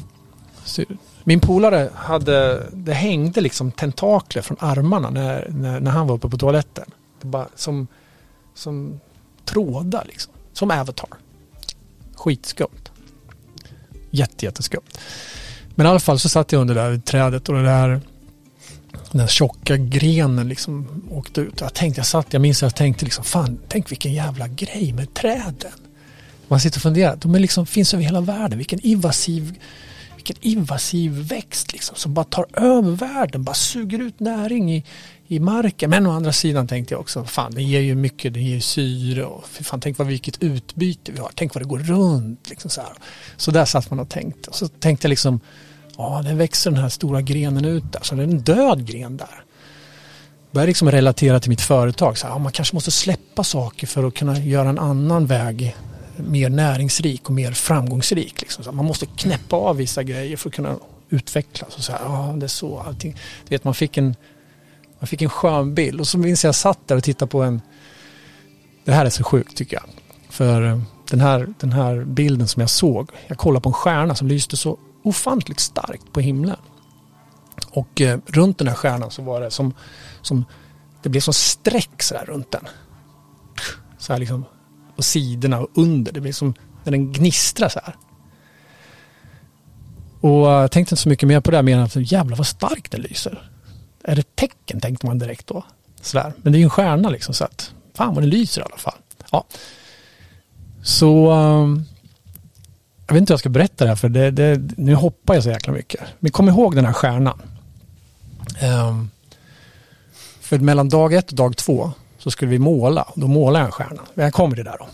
Så- 0.64 0.84
min 1.28 1.40
polare 1.40 1.90
hade, 1.96 2.64
det 2.74 2.94
hängde 2.94 3.42
liksom 3.42 3.72
tentakler 3.72 4.42
från 4.42 4.58
armarna 4.60 5.10
när, 5.10 5.48
när, 5.50 5.80
när 5.80 5.92
han 5.92 6.08
var 6.08 6.16
uppe 6.16 6.30
på 6.30 6.38
toaletten. 6.38 6.86
Det 7.22 7.28
bara 7.28 7.48
som, 7.56 7.88
som 8.54 9.00
trådar 9.46 10.06
liksom. 10.08 10.34
Som 10.54 10.72
Avatar. 10.72 11.10
Skitskumt. 12.16 12.92
Jättejätteskumt. 14.12 14.98
Men 15.76 15.86
i 15.86 15.90
alla 15.90 16.00
fall 16.00 16.20
så 16.20 16.30
satt 16.30 16.52
jag 16.52 16.62
under 16.62 16.76
det 16.76 16.82
där 16.82 16.98
trädet 16.98 17.50
och 17.50 17.56
det 17.56 17.64
där 17.64 18.02
den 19.12 19.28
tjocka 19.28 19.78
grenen 19.78 20.50
liksom 20.50 21.04
åkte 21.12 21.42
ut. 21.42 21.62
Jag 21.62 21.74
tänkte, 21.74 22.00
jag 22.00 22.06
satt, 22.06 22.34
jag 22.34 22.42
minns 22.42 22.64
att 22.64 22.72
jag 22.72 22.76
tänkte 22.76 23.06
liksom, 23.06 23.24
fan, 23.24 23.60
tänk 23.68 23.92
vilken 23.92 24.14
jävla 24.14 24.48
grej 24.48 24.94
med 24.94 25.14
träden. 25.14 25.72
Man 26.48 26.60
sitter 26.60 26.78
och 26.78 26.82
funderar, 26.82 27.16
de 27.16 27.36
är 27.36 27.40
liksom, 27.40 27.66
finns 27.66 27.94
över 27.94 28.04
hela 28.04 28.22
världen. 28.22 28.58
Vilken 28.58 28.80
invasiv, 28.80 29.60
vilken 30.26 30.52
invasiv 30.52 31.12
växt 31.12 31.74
liksom, 31.74 31.96
som 31.96 32.14
bara 32.14 32.26
tar 32.26 32.46
över 32.54 32.92
världen, 32.92 33.44
bara 33.44 33.54
suger 33.54 34.00
ut 34.00 34.20
näring 34.20 34.74
i, 34.76 34.84
i 35.28 35.40
marken. 35.40 35.90
Men 35.90 36.08
å 36.08 36.12
andra 36.12 36.32
sidan 36.32 36.68
tänkte 36.68 36.94
jag 36.94 37.02
också, 37.02 37.24
fan 37.24 37.52
det 37.52 37.64
ger 37.64 37.80
ju 37.80 37.96
mycket, 37.96 38.34
det 38.34 38.40
ger 38.40 38.60
syre 38.60 39.26
och 39.26 39.46
fan, 39.48 39.80
tänk 39.80 39.98
vad 39.98 40.08
vilket 40.08 40.44
utbyte 40.44 41.12
vi 41.12 41.20
har. 41.20 41.32
Tänk 41.36 41.54
vad 41.54 41.62
det 41.62 41.68
går 41.68 41.80
runt. 41.80 42.50
Liksom 42.50 42.70
så, 42.70 42.82
här. 42.82 42.92
så 43.38 43.52
där 43.52 43.66
satt 43.66 43.90
man 43.90 44.00
och 44.00 44.10
tänkte. 44.10 44.50
Och 44.50 44.56
så 44.56 44.68
tänkte 44.68 45.06
jag 45.06 45.10
liksom, 45.10 45.40
ja 45.98 46.22
den 46.24 46.38
växer 46.38 46.72
den 46.72 46.82
här 46.82 46.90
stora 46.90 47.22
grenen 47.22 47.66
ut 47.66 47.94
där. 47.94 48.02
Så 48.04 48.16
det 48.16 48.22
är 48.22 48.28
en 48.28 48.40
död 48.40 48.88
gren 48.88 49.18
där. 49.18 49.44
Började 50.52 50.68
liksom 50.68 50.92
relatera 50.92 51.40
till 51.40 51.50
mitt 51.50 51.62
företag. 51.62 52.18
Så 52.18 52.28
här, 52.28 52.34
ja, 52.34 52.38
man 52.38 52.52
kanske 52.52 52.76
måste 52.76 52.92
släppa 52.92 53.44
saker 53.44 53.88
för 53.88 54.04
att 54.04 54.14
kunna 54.14 54.40
göra 54.40 54.70
en 54.70 54.80
annan 54.80 55.26
väg 55.26 55.76
mer 56.18 56.50
näringsrik 56.50 57.26
och 57.26 57.34
mer 57.34 57.52
framgångsrik. 57.52 58.42
Liksom. 58.42 58.64
Så 58.64 58.72
man 58.72 58.86
måste 58.86 59.06
knäppa 59.06 59.56
av 59.56 59.78
vissa 59.78 60.04
grejer 60.04 60.38
för 60.38 60.50
att 60.50 60.56
kunna 60.56 60.76
utvecklas. 61.10 61.76
Och 61.78 61.84
så 61.84 61.92
här, 61.92 62.00
ah, 62.04 62.34
det 62.34 62.46
är 62.46 62.48
så 62.48 62.80
allting. 62.80 63.12
Du 63.48 63.56
vet, 63.56 63.64
man 63.64 63.74
fick 63.74 63.98
en, 63.98 64.16
man 65.00 65.08
fick 65.08 65.22
en 65.22 65.30
skön 65.30 65.76
bild. 65.76 66.00
Och 66.00 66.08
så 66.08 66.18
minns 66.18 66.44
jag, 66.44 66.48
jag 66.48 66.56
satt 66.56 66.88
där 66.88 66.96
och 66.96 67.04
tittade 67.04 67.32
på 67.32 67.44
en... 67.44 67.62
Det 68.84 68.92
här 68.92 69.06
är 69.06 69.10
så 69.10 69.24
sjukt 69.24 69.58
tycker 69.58 69.76
jag. 69.76 69.84
För 70.30 70.66
eh, 70.66 70.82
den 71.10 71.22
här, 71.22 71.54
den 71.60 71.72
här 71.72 72.04
bilden 72.04 72.48
som 72.48 72.60
jag 72.60 72.70
såg. 72.70 73.10
Jag 73.28 73.38
kollade 73.38 73.64
på 73.64 73.70
en 73.70 73.74
stjärna 73.74 74.16
som 74.16 74.28
lyste 74.28 74.58
så 74.58 74.80
ofantligt 75.04 75.60
starkt 75.60 76.14
på 76.14 76.20
himlen. 76.20 76.58
Och 77.70 78.02
eh, 78.02 78.20
runt 78.26 78.58
den 78.58 78.68
här 78.68 78.76
stjärnan 78.76 79.12
så 79.12 79.22
var 79.22 79.42
det 79.42 79.52
som, 79.52 79.74
som 80.22 80.46
det 81.04 81.10
blev 81.10 81.22
som 81.22 81.34
streck 81.34 82.04
så 82.04 82.14
där 82.14 82.26
runt 82.26 82.52
den. 82.52 82.68
Så 83.98 84.14
här 84.14 84.20
liksom 84.20 84.46
och 84.96 85.06
sidorna 85.06 85.60
och 85.60 85.70
under. 85.76 86.12
Det 86.12 86.22
blir 86.22 86.32
som 86.32 86.54
när 86.84 86.92
den 86.92 87.12
gnistrar 87.12 87.70
så 87.70 87.80
här. 87.84 87.96
Och 90.22 90.32
jag 90.32 90.72
tänkte 90.72 90.94
inte 90.94 91.02
så 91.02 91.10
mycket 91.10 91.28
mer 91.28 91.42
på 91.42 91.52
det 91.52 91.58
Men 91.58 91.64
mer 91.64 91.78
än 91.78 91.84
att 91.84 91.96
jävlar 91.96 92.38
vad 92.38 92.48
starkt 92.48 92.92
den 92.92 93.02
lyser. 93.02 93.50
Är 94.04 94.16
det 94.16 94.36
tecken 94.36 94.82
tänkte 94.82 95.06
man 95.06 95.20
direkt 95.20 95.48
då. 95.48 95.64
Sådär. 96.02 96.34
Men 96.38 96.52
det 96.54 96.58
är 96.58 96.60
ju 96.60 96.64
en 96.64 96.70
stjärna 96.70 97.10
liksom 97.10 97.34
så 97.34 97.44
att 97.44 97.74
fan 97.94 98.14
vad 98.14 98.24
den 98.24 98.30
lyser 98.30 98.62
i 98.62 98.64
alla 98.64 98.78
fall. 98.78 98.98
Ja. 99.32 99.46
Så 100.84 101.32
ehm, 101.32 101.84
jag 103.08 103.14
vet 103.14 103.22
inte 103.22 103.32
hur 103.32 103.34
jag 103.34 103.40
ska 103.40 103.50
berätta 103.50 103.84
det 103.86 103.90
här 103.90 103.96
för 103.96 104.10
det, 104.10 104.32
det, 104.32 104.62
nu 104.78 104.96
hoppar 104.96 105.34
jag 105.34 105.44
så 105.44 105.50
jäkla 105.50 105.74
mycket. 105.74 106.02
Men 106.20 106.32
kom 106.32 106.50
ihåg 106.50 106.76
den 106.76 106.86
här 106.86 106.94
stjärnan. 106.94 107.42
Um, 108.90 109.10
för 110.40 110.60
mellan 110.60 110.90
dag 110.90 111.14
ett 111.14 111.30
och 111.30 111.36
dag 111.36 111.58
två 111.58 111.92
så 112.26 112.32
skulle 112.32 112.52
vi 112.52 112.60
måla. 112.60 113.08
Då 113.16 113.28
målar 113.28 113.60
jag 113.60 113.66
en 113.66 113.72
stjärna. 113.72 114.02
Jag 114.14 114.34
kommer 114.34 114.56
till 114.56 114.66
det 114.66 114.72
där 114.72 114.78
då. 114.78 114.88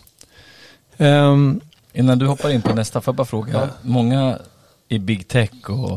Ehm, 1.06 1.62
Innan 1.94 2.20
du 2.20 2.28
hoppar 2.28 2.50
in 2.50 2.62
på 2.62 2.74
nästa, 2.74 3.02
får 3.02 3.12
jag 3.12 3.16
bara 3.16 3.26
fråga. 3.26 3.54
Ja. 3.54 3.68
Många 3.82 4.38
i 4.88 5.00
big 5.00 5.28
tech 5.28 5.70
och 5.70 5.92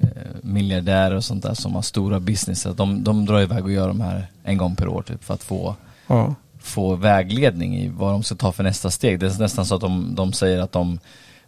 eh, 0.00 0.08
miljardärer 0.42 1.16
och 1.16 1.24
sånt 1.24 1.42
där 1.42 1.54
som 1.54 1.74
har 1.74 1.82
stora 1.82 2.20
businesses, 2.20 2.76
de, 2.76 3.04
de 3.04 3.26
drar 3.26 3.40
iväg 3.40 3.64
och 3.64 3.72
gör 3.72 3.88
de 3.88 4.00
här 4.00 4.26
en 4.44 4.58
gång 4.58 4.76
per 4.76 4.88
år 4.88 5.02
typ 5.02 5.24
för 5.24 5.34
att 5.34 5.42
få, 5.42 5.76
ja. 6.06 6.34
få 6.60 6.94
vägledning 6.94 7.76
i 7.76 7.88
vad 7.88 8.12
de 8.12 8.22
ska 8.22 8.34
ta 8.34 8.52
för 8.52 8.62
nästa 8.62 8.90
steg. 8.90 9.20
Det 9.20 9.26
är 9.26 9.38
nästan 9.38 9.66
så 9.66 9.74
att 9.74 9.80
de, 9.80 10.14
de 10.14 10.32
säger 10.32 10.60
att 10.60 10.72
de, 10.72 10.98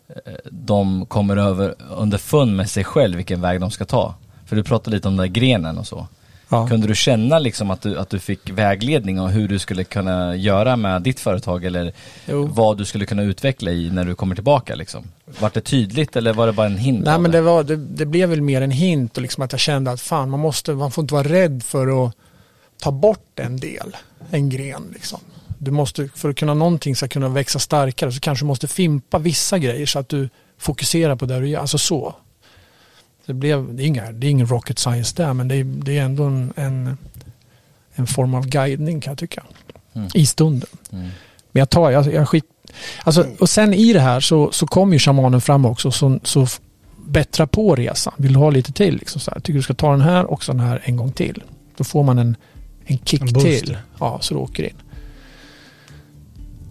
eh, 0.09 0.33
de 0.51 1.07
kommer 1.07 1.37
över 1.37 1.75
underfund 1.97 2.57
med 2.57 2.71
sig 2.71 2.85
själv 2.85 3.17
vilken 3.17 3.41
väg 3.41 3.61
de 3.61 3.71
ska 3.71 3.85
ta. 3.85 4.15
För 4.47 4.57
du 4.57 4.65
pratade 4.65 4.97
lite 4.97 5.09
om 5.09 5.17
den 5.17 5.27
där 5.27 5.33
grenen 5.41 5.79
och 5.79 5.87
så. 5.87 6.07
Ja. 6.55 6.69
Kunde 6.69 6.87
du 6.87 6.95
känna 6.95 7.39
liksom 7.39 7.71
att 7.71 7.83
du, 7.83 7.99
att 7.99 8.11
du 8.11 8.19
fick 8.19 8.51
vägledning 8.51 9.21
om 9.21 9.29
hur 9.31 9.49
du 9.49 9.59
skulle 9.59 9.85
kunna 9.85 10.37
göra 10.37 10.77
med 10.77 11.03
ditt 11.03 11.21
företag 11.21 11.65
eller 11.65 11.93
Jo. 12.29 12.47
vad 12.47 12.79
du 12.79 12.85
skulle 12.85 13.07
kunna 13.07 13.23
utveckla 13.23 13.71
i 13.71 13.91
när 13.91 14.05
du 14.05 14.15
kommer 14.15 14.35
tillbaka 14.35 14.75
liksom? 14.75 15.05
Var 15.41 15.51
det 15.55 15.61
tydligt 15.61 16.17
eller 16.17 16.33
var 16.33 16.47
det 16.47 16.53
bara 16.53 16.67
en 16.67 16.79
hint 16.79 17.05
Nej 17.05 17.15
av 17.15 17.21
men 17.21 17.31
det, 17.31 17.41
var, 17.41 17.65
det, 17.65 17.77
det 17.77 18.07
blev 18.07 18.29
väl 18.29 18.41
mer 18.43 18.63
en 18.63 18.71
hint 18.71 19.17
och 19.17 19.23
liksom 19.23 19.45
att 19.45 19.53
jag 19.53 19.61
kände 19.61 19.91
att 19.91 20.01
fan 20.01 20.31
man 20.31 20.41
måste, 20.41 20.73
man 20.73 20.91
får 20.91 21.03
inte 21.03 21.15
vara 21.15 21.29
rädd 21.29 21.63
för 21.63 22.07
att 22.07 22.15
ta 22.81 22.93
bort 22.93 23.39
en 23.41 23.57
del, 23.57 23.97
en 24.31 24.49
gren 24.51 24.83
liksom. 24.93 25.21
Du 25.59 25.71
måste, 25.71 26.09
för 26.15 26.31
att 26.31 26.37
kunna 26.37 26.55
någonting 26.55 26.97
ska 26.97 27.09
kunna 27.09 27.29
växa 27.29 27.59
starkare 27.59 28.13
så 28.13 28.21
kanske 28.21 28.45
du 28.45 28.47
måste 28.47 28.69
fimpa 28.69 29.19
vissa 29.19 29.59
grejer 29.59 29.87
så 29.87 29.99
att 29.99 30.09
du 30.09 30.29
fokuserar 30.59 31.17
på 31.17 31.27
det 31.27 31.41
du 31.41 31.49
gör, 31.49 31.61
alltså 31.61 31.79
så. 31.79 32.15
Det, 33.27 33.35
blev, 33.35 33.75
det, 33.75 33.83
är 33.83 33.87
inga, 33.87 34.13
det 34.13 34.27
är 34.27 34.31
ingen 34.31 34.47
rocket 34.47 34.79
science 34.79 35.17
där 35.17 35.35
men 35.35 35.49
det 35.49 35.57
är, 35.57 35.65
det 35.65 35.99
är 35.99 36.03
ändå 36.03 36.25
en, 36.25 36.53
en, 36.57 36.99
en 37.95 38.07
form 38.07 38.35
av 38.35 38.47
guidning 38.47 39.01
kan 39.01 39.11
jag 39.11 39.19
tycka. 39.19 39.43
Mm. 39.93 40.09
I 40.15 40.27
stunden. 40.27 40.69
Mm. 40.93 41.05
Men 41.53 41.61
jag 41.61 41.71
tar, 41.71 41.91
jag, 41.91 42.13
jag 42.13 42.29
skit, 42.29 42.45
alltså, 43.05 43.27
och 43.39 43.51
sen 43.51 43.75
i 43.75 43.93
det 43.93 44.01
här 44.01 44.21
så, 44.21 44.53
så 44.53 44.67
kom 44.67 44.93
ju 44.93 44.99
shamanen 44.99 45.41
fram 45.41 45.67
också 45.67 45.91
så, 45.91 46.21
så 46.23 46.47
bättra 47.07 47.47
på 47.47 47.75
resan. 47.75 48.15
Vill 48.17 48.33
du 48.33 48.39
ha 48.39 48.51
lite 48.51 48.73
till? 48.73 48.97
Liksom 48.97 49.21
så 49.21 49.31
här. 49.31 49.41
Tycker 49.41 49.59
du 49.59 49.63
ska 49.63 49.75
ta 49.75 49.91
den 49.91 50.01
här 50.01 50.25
och 50.25 50.45
så 50.45 50.53
den 50.53 50.61
här 50.61 50.83
en 50.85 50.97
gång 50.97 51.13
till. 51.13 51.43
Då 51.77 51.85
får 51.85 52.03
man 52.03 52.19
en, 52.19 52.37
en 52.85 52.99
kick 52.99 53.23
En 53.23 53.35
till. 53.35 53.79
Ja, 54.01 54.19
så 54.21 54.35
du 54.35 54.41
åker 54.41 54.63
in. 54.63 54.77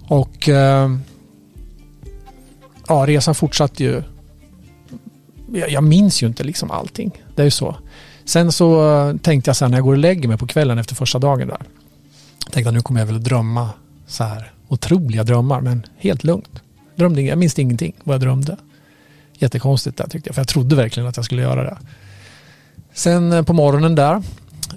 Och 0.07 0.49
eh, 0.49 0.97
ja, 2.87 3.05
resan 3.07 3.35
fortsatte 3.35 3.83
ju. 3.83 4.03
Jag, 5.53 5.69
jag 5.69 5.83
minns 5.83 6.23
ju 6.23 6.27
inte 6.27 6.43
liksom 6.43 6.71
allting. 6.71 7.23
Det 7.35 7.41
är 7.41 7.45
ju 7.45 7.51
så. 7.51 7.75
Sen 8.25 8.51
så 8.51 8.91
eh, 8.91 9.15
tänkte 9.17 9.49
jag 9.49 9.55
så 9.55 9.65
här 9.65 9.69
när 9.69 9.77
jag 9.77 9.85
går 9.85 9.91
och 9.91 9.97
lägger 9.97 10.27
mig 10.27 10.37
på 10.37 10.47
kvällen 10.47 10.77
efter 10.77 10.95
första 10.95 11.19
dagen 11.19 11.47
där. 11.47 11.61
Tänkte 12.51 12.69
att 12.69 12.75
nu 12.75 12.81
kommer 12.81 12.99
jag 12.99 13.07
väl 13.07 13.15
att 13.15 13.23
drömma 13.23 13.69
så 14.07 14.23
här 14.23 14.51
otroliga 14.67 15.23
drömmar 15.23 15.61
men 15.61 15.85
helt 15.97 16.23
lugnt. 16.23 16.61
Drömde, 16.95 17.21
jag 17.21 17.37
minns 17.37 17.59
ingenting 17.59 17.93
vad 18.03 18.13
jag 18.13 18.21
drömde. 18.21 18.57
Jättekonstigt 19.37 19.97
där 19.97 20.07
tyckte 20.07 20.27
jag 20.29 20.35
för 20.35 20.41
jag 20.41 20.47
trodde 20.47 20.75
verkligen 20.75 21.09
att 21.09 21.17
jag 21.17 21.25
skulle 21.25 21.41
göra 21.41 21.63
det. 21.63 21.77
Sen 22.93 23.31
eh, 23.31 23.43
på 23.43 23.53
morgonen 23.53 23.95
där. 23.95 24.23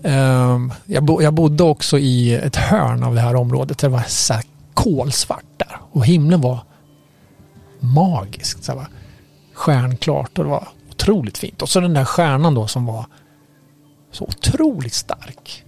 ehm, 0.03 0.73
jag, 0.87 1.05
bo, 1.05 1.23
jag 1.23 1.35
bodde 1.35 1.63
också 1.63 1.99
i 1.99 2.35
ett 2.35 2.57
hörn 2.57 3.03
av 3.03 3.15
det 3.15 3.21
här 3.21 3.35
området. 3.35 3.79
Det 3.79 3.89
var 3.89 4.03
så 4.09 4.35
här 4.35 4.43
kolsvart 4.75 5.45
där. 5.57 5.81
Och 5.93 6.07
himlen 6.07 6.41
var 6.41 6.59
magisk. 7.81 8.65
Så 8.65 8.73
här 8.73 8.87
stjärnklart 9.57 10.39
och 10.39 10.45
det 10.45 10.51
var 10.51 10.69
otroligt 10.91 11.39
fint. 11.39 11.63
Och 11.63 11.69
så 11.69 11.81
den 11.81 11.95
där 11.95 12.05
stjärnan 12.05 12.55
då 12.55 12.67
som 12.67 12.87
var 12.87 13.07
så 14.13 14.25
otroligt 14.25 14.95
stark. 14.95 15.65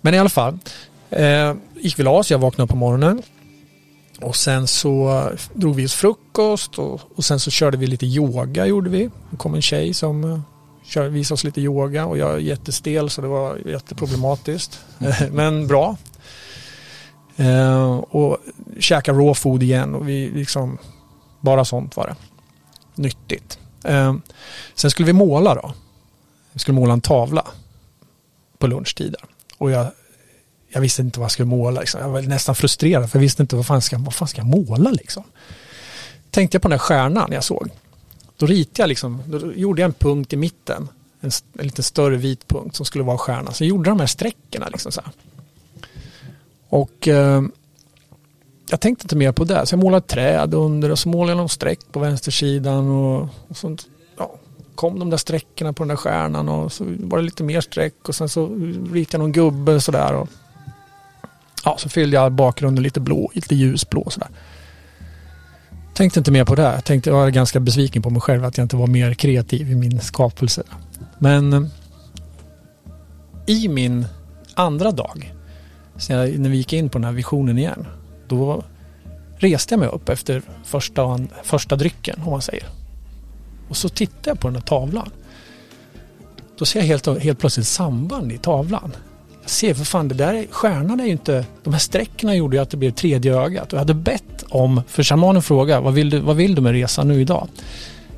Men 0.00 0.14
i 0.14 0.18
alla 0.18 0.28
fall, 0.28 0.58
eh, 1.10 1.54
gick 1.80 1.98
vi 1.98 2.02
la 2.02 2.22
jag 2.28 2.38
vaknade 2.38 2.64
upp 2.64 2.70
på 2.70 2.76
morgonen. 2.76 3.22
Och 4.20 4.36
sen 4.36 4.66
så 4.66 5.22
drog 5.54 5.74
vi 5.74 5.86
oss 5.86 5.94
frukost 5.94 6.78
och, 6.78 7.00
och 7.16 7.24
sen 7.24 7.40
så 7.40 7.50
körde 7.50 7.76
vi 7.76 7.86
lite 7.86 8.06
yoga 8.06 8.66
gjorde 8.66 8.90
vi. 8.90 9.10
Det 9.30 9.36
kom 9.36 9.54
en 9.54 9.62
tjej 9.62 9.94
som 9.94 10.24
eh, 10.24 10.40
kör, 10.84 11.08
visade 11.08 11.34
oss 11.34 11.44
lite 11.44 11.60
yoga 11.60 12.06
och 12.06 12.18
jag 12.18 12.32
är 12.34 12.38
jättestel 12.38 13.10
så 13.10 13.20
det 13.20 13.28
var 13.28 13.56
jätteproblematiskt. 13.66 14.80
Men 15.30 15.66
bra. 15.66 15.96
Eh, 17.36 17.96
och 17.96 18.38
käka 18.78 19.12
raw 19.12 19.34
food 19.34 19.62
igen 19.62 19.94
och 19.94 20.08
vi 20.08 20.30
liksom, 20.30 20.78
bara 21.40 21.64
sånt 21.64 21.96
var 21.96 22.06
det. 22.06 22.31
Nyttigt. 22.94 23.58
Eh, 23.84 24.14
sen 24.74 24.90
skulle 24.90 25.06
vi 25.06 25.12
måla 25.12 25.54
då. 25.54 25.74
Vi 26.52 26.58
skulle 26.58 26.74
måla 26.74 26.92
en 26.92 27.00
tavla 27.00 27.46
på 28.58 28.66
lunchtider. 28.66 29.20
Och 29.58 29.70
jag, 29.70 29.86
jag 30.68 30.80
visste 30.80 31.02
inte 31.02 31.20
vad 31.20 31.24
jag 31.24 31.30
skulle 31.30 31.46
måla. 31.46 31.80
Liksom. 31.80 32.00
Jag 32.00 32.08
var 32.08 32.22
nästan 32.22 32.54
frustrerad 32.54 33.10
för 33.10 33.18
jag 33.18 33.22
visste 33.22 33.42
inte 33.42 33.56
vad 33.56 33.66
fan 33.66 33.82
ska, 33.82 33.98
vad 33.98 34.14
fan 34.14 34.28
ska 34.28 34.40
jag 34.40 34.46
måla 34.46 34.90
liksom. 34.90 35.24
Tänkte 36.30 36.54
jag 36.54 36.62
på 36.62 36.68
den 36.68 36.78
där 36.78 36.84
stjärnan 36.84 37.32
jag 37.32 37.44
såg. 37.44 37.68
Då 38.36 38.46
ritade 38.46 38.82
jag 38.82 38.88
liksom, 38.88 39.22
då 39.26 39.52
gjorde 39.52 39.82
jag 39.82 39.88
en 39.88 39.94
punkt 39.94 40.32
i 40.32 40.36
mitten. 40.36 40.88
En, 41.20 41.30
en 41.58 41.64
lite 41.64 41.82
större 41.82 42.16
vit 42.16 42.48
punkt 42.48 42.76
som 42.76 42.86
skulle 42.86 43.04
vara 43.04 43.18
stjärnan. 43.18 43.54
Så 43.54 43.64
jag 43.64 43.68
gjorde 43.68 43.90
de 43.90 44.00
här 44.00 44.06
sträckorna 44.06 44.68
liksom 44.68 44.92
så 44.92 45.00
här. 45.00 45.12
Och 46.68 47.08
eh, 47.08 47.42
jag 48.72 48.80
tänkte 48.80 49.04
inte 49.04 49.16
mer 49.16 49.32
på 49.32 49.44
det. 49.44 49.66
Så 49.66 49.74
jag 49.74 49.80
målade 49.80 49.98
ett 49.98 50.06
träd 50.06 50.54
under 50.54 50.90
och 50.90 50.98
så 50.98 51.08
målade 51.08 51.30
jag 51.30 51.36
någon 51.36 51.48
streck 51.48 51.80
på 51.92 52.00
vänstersidan. 52.00 52.90
Och, 52.90 53.28
och 53.48 53.56
så 53.56 53.76
ja, 54.18 54.34
kom 54.74 54.98
de 54.98 55.10
där 55.10 55.16
sträckorna 55.16 55.72
på 55.72 55.82
den 55.82 55.88
där 55.88 55.96
stjärnan 55.96 56.48
och 56.48 56.72
så 56.72 56.84
var 56.98 57.18
det 57.18 57.24
lite 57.24 57.44
mer 57.44 57.60
streck 57.60 58.08
och 58.08 58.14
sen 58.14 58.28
så 58.28 58.46
ritade 58.92 59.06
jag 59.10 59.18
någon 59.18 59.32
gubbe 59.32 59.80
sådär. 59.80 60.14
Och, 60.14 60.28
ja, 61.64 61.76
så 61.78 61.88
fyllde 61.88 62.16
jag 62.16 62.32
bakgrunden 62.32 62.82
lite 62.82 63.00
blå, 63.00 63.30
lite 63.34 63.54
ljusblå 63.54 64.10
sådär. 64.10 64.28
Tänkte 65.94 66.20
inte 66.20 66.30
mer 66.30 66.44
på 66.44 66.54
det. 66.54 66.62
Jag 66.62 66.84
tänkte 66.84 67.10
jag 67.10 67.16
var 67.16 67.30
ganska 67.30 67.60
besviken 67.60 68.02
på 68.02 68.10
mig 68.10 68.20
själv 68.20 68.44
att 68.44 68.58
jag 68.58 68.64
inte 68.64 68.76
var 68.76 68.86
mer 68.86 69.14
kreativ 69.14 69.70
i 69.70 69.74
min 69.74 70.00
skapelse. 70.00 70.62
Men 71.18 71.52
eh, 71.52 71.62
i 73.46 73.68
min 73.68 74.06
andra 74.54 74.90
dag, 74.90 75.34
när 76.08 76.48
vi 76.48 76.56
gick 76.56 76.72
in 76.72 76.88
på 76.88 76.98
den 76.98 77.04
här 77.04 77.12
visionen 77.12 77.58
igen, 77.58 77.86
då 78.32 78.62
reste 79.36 79.74
jag 79.74 79.78
mig 79.78 79.88
upp 79.88 80.08
efter 80.08 80.42
första, 80.64 81.18
första 81.42 81.76
drycken, 81.76 82.20
om 82.24 82.30
man 82.30 82.42
säger. 82.42 82.66
Och 83.68 83.76
så 83.76 83.88
tittar 83.88 84.30
jag 84.30 84.40
på 84.40 84.48
den 84.48 84.54
här 84.54 84.62
tavlan. 84.62 85.10
Då 86.58 86.64
ser 86.64 86.80
jag 86.80 86.86
helt, 86.86 87.22
helt 87.22 87.38
plötsligt 87.38 87.66
samband 87.66 88.32
i 88.32 88.38
tavlan. 88.38 88.92
Jag 89.42 89.50
ser 89.50 89.74
för 89.74 89.84
fan, 89.84 90.08
det 90.08 90.14
där 90.14 90.34
är, 90.34 90.46
stjärnan 90.50 91.00
är 91.00 91.04
ju 91.04 91.12
inte... 91.12 91.46
De 91.64 91.72
här 91.72 91.80
sträckorna 91.80 92.34
gjorde 92.34 92.56
ju 92.56 92.62
att 92.62 92.70
det 92.70 92.76
blev 92.76 92.90
tredje 92.90 93.34
ögat. 93.36 93.66
Och 93.66 93.72
jag 93.72 93.78
hade 93.78 93.94
bett 93.94 94.44
om, 94.48 94.82
för 94.88 95.02
shamanen 95.02 95.42
frågade, 95.42 95.80
vad 95.80 95.94
vill 95.94 96.10
du, 96.10 96.18
vad 96.18 96.36
vill 96.36 96.54
du 96.54 96.62
med 96.62 96.72
resan 96.72 97.08
nu 97.08 97.20
idag? 97.20 97.48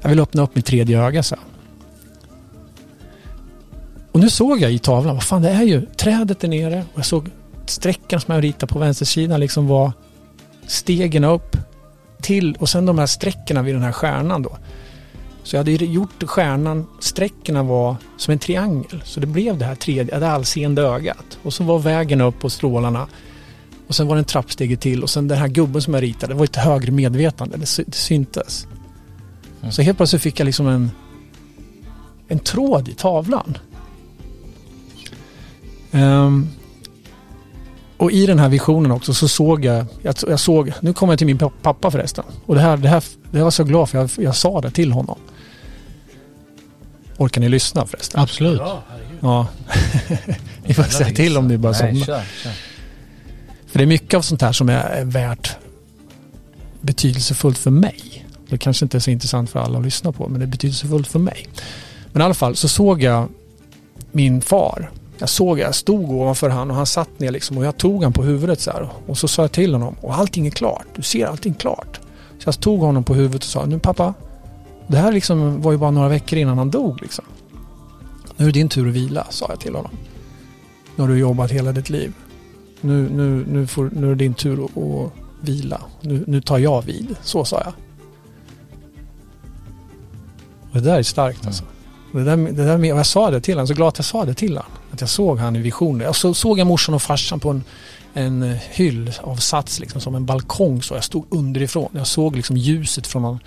Jag 0.01 0.09
vill 0.09 0.21
öppna 0.21 0.43
upp 0.43 0.55
mitt 0.55 0.67
tredje 0.67 1.01
öga, 1.01 1.23
så. 1.23 1.37
Och 4.13 4.21
nu 4.21 4.31
såg 4.31 4.61
jag 4.61 4.73
i 4.73 4.79
tavlan, 4.79 5.15
vad 5.15 5.25
fan 5.25 5.43
det 5.43 5.51
är 5.51 5.63
ju, 5.63 5.87
trädet 5.87 6.45
är 6.45 6.49
nere 6.49 6.85
och 6.93 6.99
jag 6.99 7.07
såg 7.07 7.31
sträckan 7.67 8.21
som 8.21 8.35
jag 8.35 8.45
ritade 8.45 8.73
på 8.73 8.79
vänstersidan 8.79 9.41
liksom 9.41 9.67
var 9.67 9.93
stegen 10.67 11.25
upp 11.25 11.57
till 12.21 12.55
och 12.61 12.69
sen 12.69 12.87
de 12.87 12.99
här 12.99 13.07
sträckorna 13.07 13.63
vid 13.63 13.75
den 13.75 13.83
här 13.83 13.93
stjärnan 13.93 14.43
då. 14.43 14.57
Så 15.43 15.57
jag 15.57 15.61
hade 15.61 15.71
gjort 15.73 16.23
stjärnan, 16.27 16.87
sträckorna 17.01 17.63
var 17.63 17.97
som 18.17 18.33
en 18.33 18.39
triangel. 18.39 19.03
Så 19.05 19.21
det 19.21 19.27
blev 19.27 19.59
det 19.59 19.65
här 19.65 19.75
tredje, 19.75 20.19
det 20.19 20.31
allseende 20.31 20.83
ögat. 20.83 21.39
Och 21.43 21.53
så 21.53 21.65
var 21.65 21.79
vägen 21.79 22.21
upp 22.21 22.45
och 22.45 22.53
strålarna. 22.53 23.07
Och 23.87 23.95
sen 23.95 24.07
var 24.07 24.15
det 24.15 24.21
en 24.21 24.25
trappstege 24.25 24.77
till 24.77 25.03
och 25.03 25.11
sen 25.11 25.29
den 25.29 25.39
här 25.39 25.49
gubben 25.49 25.83
som 25.83 25.95
jag 25.95 26.03
ritade, 26.03 26.33
det 26.33 26.39
var 26.39 26.45
ett 26.45 26.57
högre 26.57 26.93
medvetande, 26.93 27.57
det, 27.57 27.67
sy- 27.67 27.85
det 27.87 27.97
syntes. 27.97 28.67
Så 29.71 29.83
helt 29.83 29.97
plötsligt 29.97 30.23
fick 30.23 30.41
jag 30.41 30.47
liksom 30.47 30.67
en, 30.69 30.91
en 32.29 32.39
tråd 32.39 32.89
i 32.89 32.95
tavlan. 32.95 33.59
Ehm, 35.93 36.49
och 38.05 38.13
i 38.13 38.27
den 38.27 38.39
här 38.39 38.49
visionen 38.49 38.93
också 38.93 39.15
så 39.15 39.29
såg 39.29 39.65
jag, 39.65 39.87
jag, 40.03 40.15
jag 40.29 40.41
såg, 40.41 40.73
nu 40.81 40.93
kommer 40.93 41.13
jag 41.13 41.19
till 41.19 41.27
min 41.27 41.39
pappa 41.39 41.91
förresten. 41.91 42.25
Och 42.47 42.55
det 42.55 42.61
här, 42.61 42.77
det 42.77 42.89
här, 42.89 43.05
det 43.31 43.37
här 43.37 43.45
var 43.45 43.51
så 43.51 43.65
glad 43.65 43.89
för 43.89 43.99
jag, 43.99 44.11
jag 44.17 44.37
sa 44.37 44.61
det 44.61 44.71
till 44.71 44.93
honom. 44.93 45.19
Orkar 47.17 47.41
ni 47.41 47.49
lyssna 47.49 47.87
förresten? 47.87 48.21
Absolut. 48.21 48.61
Ja. 49.21 49.47
ni 50.67 50.75
får 50.75 50.83
säga 50.83 51.15
till 51.15 51.37
om 51.37 51.49
ni 51.49 51.59
bara 51.59 51.75
somnar. 51.75 52.25
För 53.67 53.79
det 53.79 53.85
är 53.85 53.87
mycket 53.87 54.15
av 54.15 54.23
sånt 54.23 54.43
här 54.43 54.53
som 54.53 54.69
är 54.69 54.75
är 54.75 55.05
värt 55.05 55.57
betydelsefullt 56.81 57.59
för 57.59 57.71
mig. 57.71 58.27
Det 58.49 58.59
kanske 58.59 58.85
inte 58.85 58.97
är 58.97 59.01
så 59.01 59.11
intressant 59.11 59.51
för 59.51 59.61
alla 59.61 59.79
att 59.79 59.85
lyssna 59.85 60.13
på, 60.13 60.29
men 60.29 60.41
det 60.41 60.45
är 60.45 60.51
betydelsefullt 60.51 61.07
för 61.07 61.19
mig. 61.19 61.47
Men 62.13 62.23
i 62.23 62.25
alla 62.25 62.35
fall 62.35 62.57
så 62.57 62.69
såg 62.69 63.03
jag 63.03 63.29
min 64.13 64.41
far. 64.41 64.91
Jag 65.25 65.29
såg, 65.29 65.59
jag 65.59 65.75
stod 65.75 66.11
ovanför 66.11 66.49
han 66.49 66.71
och 66.71 66.77
han 66.77 66.87
satt 66.87 67.21
ner 67.21 67.31
liksom 67.31 67.59
och 67.59 67.65
jag 67.65 67.77
tog 67.77 68.03
han 68.03 68.13
på 68.13 68.23
huvudet 68.23 68.61
så 68.61 68.71
här. 68.71 68.89
Och 69.07 69.19
så 69.19 69.29
sa 69.29 69.43
jag 69.43 69.53
till 69.53 69.73
honom, 69.73 69.97
och 70.01 70.15
allting 70.15 70.47
är 70.47 70.51
klart. 70.51 70.87
Du 70.97 71.03
ser 71.03 71.27
allting 71.27 71.55
klart. 71.55 72.01
Så 72.39 72.49
jag 72.49 72.61
tog 72.61 72.81
honom 72.81 73.05
på 73.05 73.15
huvudet 73.15 73.43
och 73.43 73.49
sa, 73.49 73.67
nu 73.67 73.79
pappa, 73.79 74.15
det 74.87 74.97
här 74.97 75.13
liksom 75.13 75.63
var 75.63 75.73
ju 75.73 75.79
bara 75.79 75.91
några 75.91 76.09
veckor 76.09 76.39
innan 76.39 76.59
han 76.59 76.71
dog 76.71 77.03
liksom. 77.03 77.25
Nu 78.37 78.45
är 78.45 78.47
det 78.47 78.53
din 78.53 78.69
tur 78.69 78.89
att 78.89 78.95
vila, 78.95 79.27
sa 79.31 79.47
jag 79.49 79.61
till 79.61 79.75
honom. 79.75 79.91
Nu 80.97 81.03
har 81.03 81.09
du 81.09 81.19
jobbat 81.19 81.51
hela 81.51 81.73
ditt 81.73 81.91
liv. 81.91 82.13
Nu, 82.81 83.09
nu, 83.09 83.45
nu, 83.49 83.67
får, 83.67 83.91
nu 83.93 84.07
är 84.07 84.11
det 84.11 84.15
din 84.15 84.35
tur 84.35 84.65
att, 84.65 84.77
att 84.79 85.13
vila. 85.41 85.81
Nu, 86.01 86.25
nu 86.27 86.41
tar 86.41 86.59
jag 86.59 86.83
vid. 86.83 87.17
Så 87.23 87.45
sa 87.45 87.61
jag. 87.65 87.73
Och 90.71 90.81
det 90.81 90.81
där 90.81 90.99
är 90.99 91.03
starkt 91.03 91.47
alltså. 91.47 91.65
Det 92.13 92.25
där, 92.25 92.37
det 92.37 92.65
där 92.65 92.79
och 92.79 92.87
jag 92.87 93.07
sa 93.07 93.31
det 93.31 93.41
till 93.41 93.55
honom, 93.55 93.67
så 93.67 93.75
glad 93.75 93.89
att 93.89 93.99
jag 93.99 94.05
sa 94.05 94.25
det 94.25 94.35
till 94.35 94.57
honom. 94.57 94.73
Att 94.95 95.01
jag 95.01 95.11
såg 95.11 95.39
han 95.39 95.57
i 95.57 95.59
visioner. 95.59 96.05
Jag 96.05 96.17
så 96.17 96.35
såg 96.35 96.59
jag 96.59 96.67
morsan 96.67 96.95
och 96.95 97.03
farsan 97.03 97.41
på 97.41 97.51
en, 97.51 97.65
en 98.15 98.43
eh, 98.43 98.57
hyllavsats, 98.71 99.81
liksom 99.81 100.01
som 100.01 100.15
en 100.15 100.27
balkong. 100.27 100.83
Så 100.83 100.95
jag 100.95 101.05
stod 101.05 101.27
underifrån. 101.31 101.89
Jag 101.93 102.07
såg 102.07 102.37
liksom 102.37 102.57
ljuset 102.57 103.07
från 103.07 103.23
någon, 103.23 103.39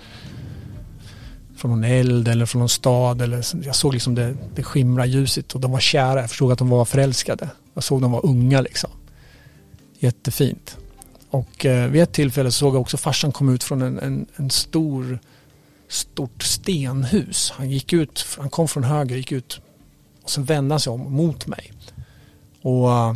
från 1.56 1.70
någon 1.70 1.84
eld 1.84 2.28
eller 2.28 2.46
från 2.46 2.58
någon 2.58 2.68
stad. 2.68 3.22
Eller, 3.22 3.44
jag 3.64 3.76
såg 3.76 3.92
liksom 3.92 4.14
det, 4.14 4.34
det 4.54 4.62
skimra 4.62 5.06
ljuset 5.06 5.52
och 5.54 5.60
de 5.60 5.72
var 5.72 5.80
kära. 5.80 6.20
Jag 6.20 6.30
förstod 6.30 6.52
att 6.52 6.58
de 6.58 6.68
var 6.68 6.84
förälskade. 6.84 7.48
Jag 7.74 7.84
såg 7.84 8.02
dem 8.02 8.12
var 8.12 8.26
unga 8.26 8.60
liksom. 8.60 8.90
Jättefint. 9.98 10.76
Och 11.30 11.66
eh, 11.66 11.90
vid 11.90 12.02
ett 12.02 12.12
tillfälle 12.12 12.50
såg 12.50 12.74
jag 12.74 12.80
också 12.80 12.96
farsan 12.96 13.32
komma 13.32 13.52
ut 13.52 13.64
från 13.64 13.82
en, 13.82 13.98
en, 13.98 14.26
en 14.36 14.50
stor 14.50 15.18
stort 15.88 16.42
stenhus. 16.42 17.52
Han 17.56 17.70
gick 17.70 17.92
ut, 17.92 18.26
han 18.38 18.50
kom 18.50 18.68
från 18.68 18.84
höger, 18.84 19.16
gick 19.16 19.32
ut 19.32 19.60
och 20.28 20.32
sen 20.32 20.44
vände 20.44 20.72
han 20.72 20.80
sig 20.80 20.90
om 20.90 21.12
mot 21.12 21.46
mig. 21.46 21.72
Och 22.62 22.90
eh, 22.90 23.14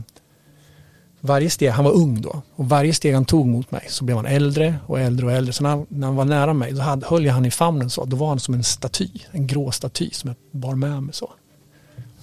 varje 1.21 1.51
steg, 1.51 1.71
han 1.71 1.85
var 1.85 1.93
ung 1.93 2.21
då, 2.23 2.43
och 2.57 2.69
varje 2.69 2.95
steg 2.95 3.15
han 3.15 3.25
tog 3.25 3.47
mot 3.47 3.71
mig 3.71 3.87
så 3.89 4.05
blev 4.05 4.17
han 4.17 4.27
äldre 4.27 4.75
och 4.87 5.01
äldre 5.01 5.27
och 5.27 5.33
äldre. 5.33 5.53
Så 5.53 5.63
när 5.63 5.71
han, 5.71 5.87
när 5.89 6.07
han 6.07 6.17
var 6.17 6.25
nära 6.25 6.53
mig, 6.53 6.73
då 6.73 6.83
hade, 6.83 7.07
höll 7.07 7.25
jag 7.25 7.35
han 7.35 7.45
i 7.47 7.51
famnen 7.51 7.91
så. 7.91 8.05
Då 8.05 8.17
var 8.17 8.29
han 8.29 8.41
som 8.41 8.55
en 8.55 8.65
staty, 8.65 9.09
en 9.31 9.47
grå 9.47 9.71
staty 9.71 10.11
som 10.13 10.29
jag 10.29 10.61
bar 10.61 10.75
med 10.75 11.03
mig 11.03 11.15
så. 11.15 11.31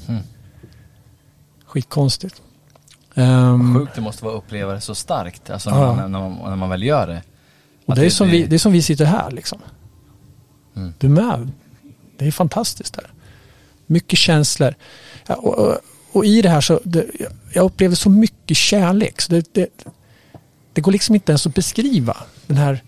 Mm. 0.07 0.21
Skitkonstigt. 1.65 2.41
Ehm, 3.15 3.75
Sjukt 3.79 3.95
det 3.95 4.01
måste 4.01 4.25
vara 4.25 4.37
att 4.37 4.43
uppleva 4.43 4.73
det 4.73 4.81
så 4.81 4.95
starkt, 4.95 5.49
alltså 5.49 5.69
när, 5.69 5.81
Ja. 5.81 5.93
man, 5.95 6.11
när, 6.11 6.19
man, 6.19 6.49
när 6.49 6.55
man 6.55 6.69
väl 6.69 6.83
gör 6.83 7.07
det. 7.07 7.23
Och 7.85 7.95
det 7.95 8.05
är, 8.05 8.09
som 8.09 8.27
vi, 8.27 8.45
det 8.45 8.55
är 8.55 8.59
som 8.59 8.71
vi 8.71 8.81
sitter 8.81 9.05
här 9.05 9.31
liksom. 9.31 9.59
Mm. 10.75 10.93
Du 10.97 11.09
med. 11.09 11.51
Det 12.17 12.27
är 12.27 12.31
fantastiskt 12.31 12.93
där. 12.93 13.11
Mycket 13.91 14.19
känslor. 14.19 14.75
Och, 15.27 15.57
och, 15.59 15.77
och 16.11 16.25
i 16.25 16.41
det 16.41 16.49
här 16.49 16.61
så, 16.61 16.79
det, 16.83 17.05
jag- 17.53 17.65
upplever 17.65 17.95
så 17.95 18.09
mycket 18.09 18.57
kärlek. 18.57 19.21
Så 19.21 19.31
det, 19.31 19.53
det, 19.53 19.67
det 20.73 20.81
går 20.81 20.91
liksom 20.91 21.15
inte 21.15 21.31
ens 21.31 21.47
att 21.47 21.55
beskriva 21.55 22.17
den 22.47 22.57
här... 22.57 22.83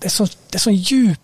Det 0.00 0.06
är 0.06 0.10
så, 0.10 0.24
det 0.24 0.54
är 0.54 0.58
så 0.58 0.70
djup, 0.70 1.20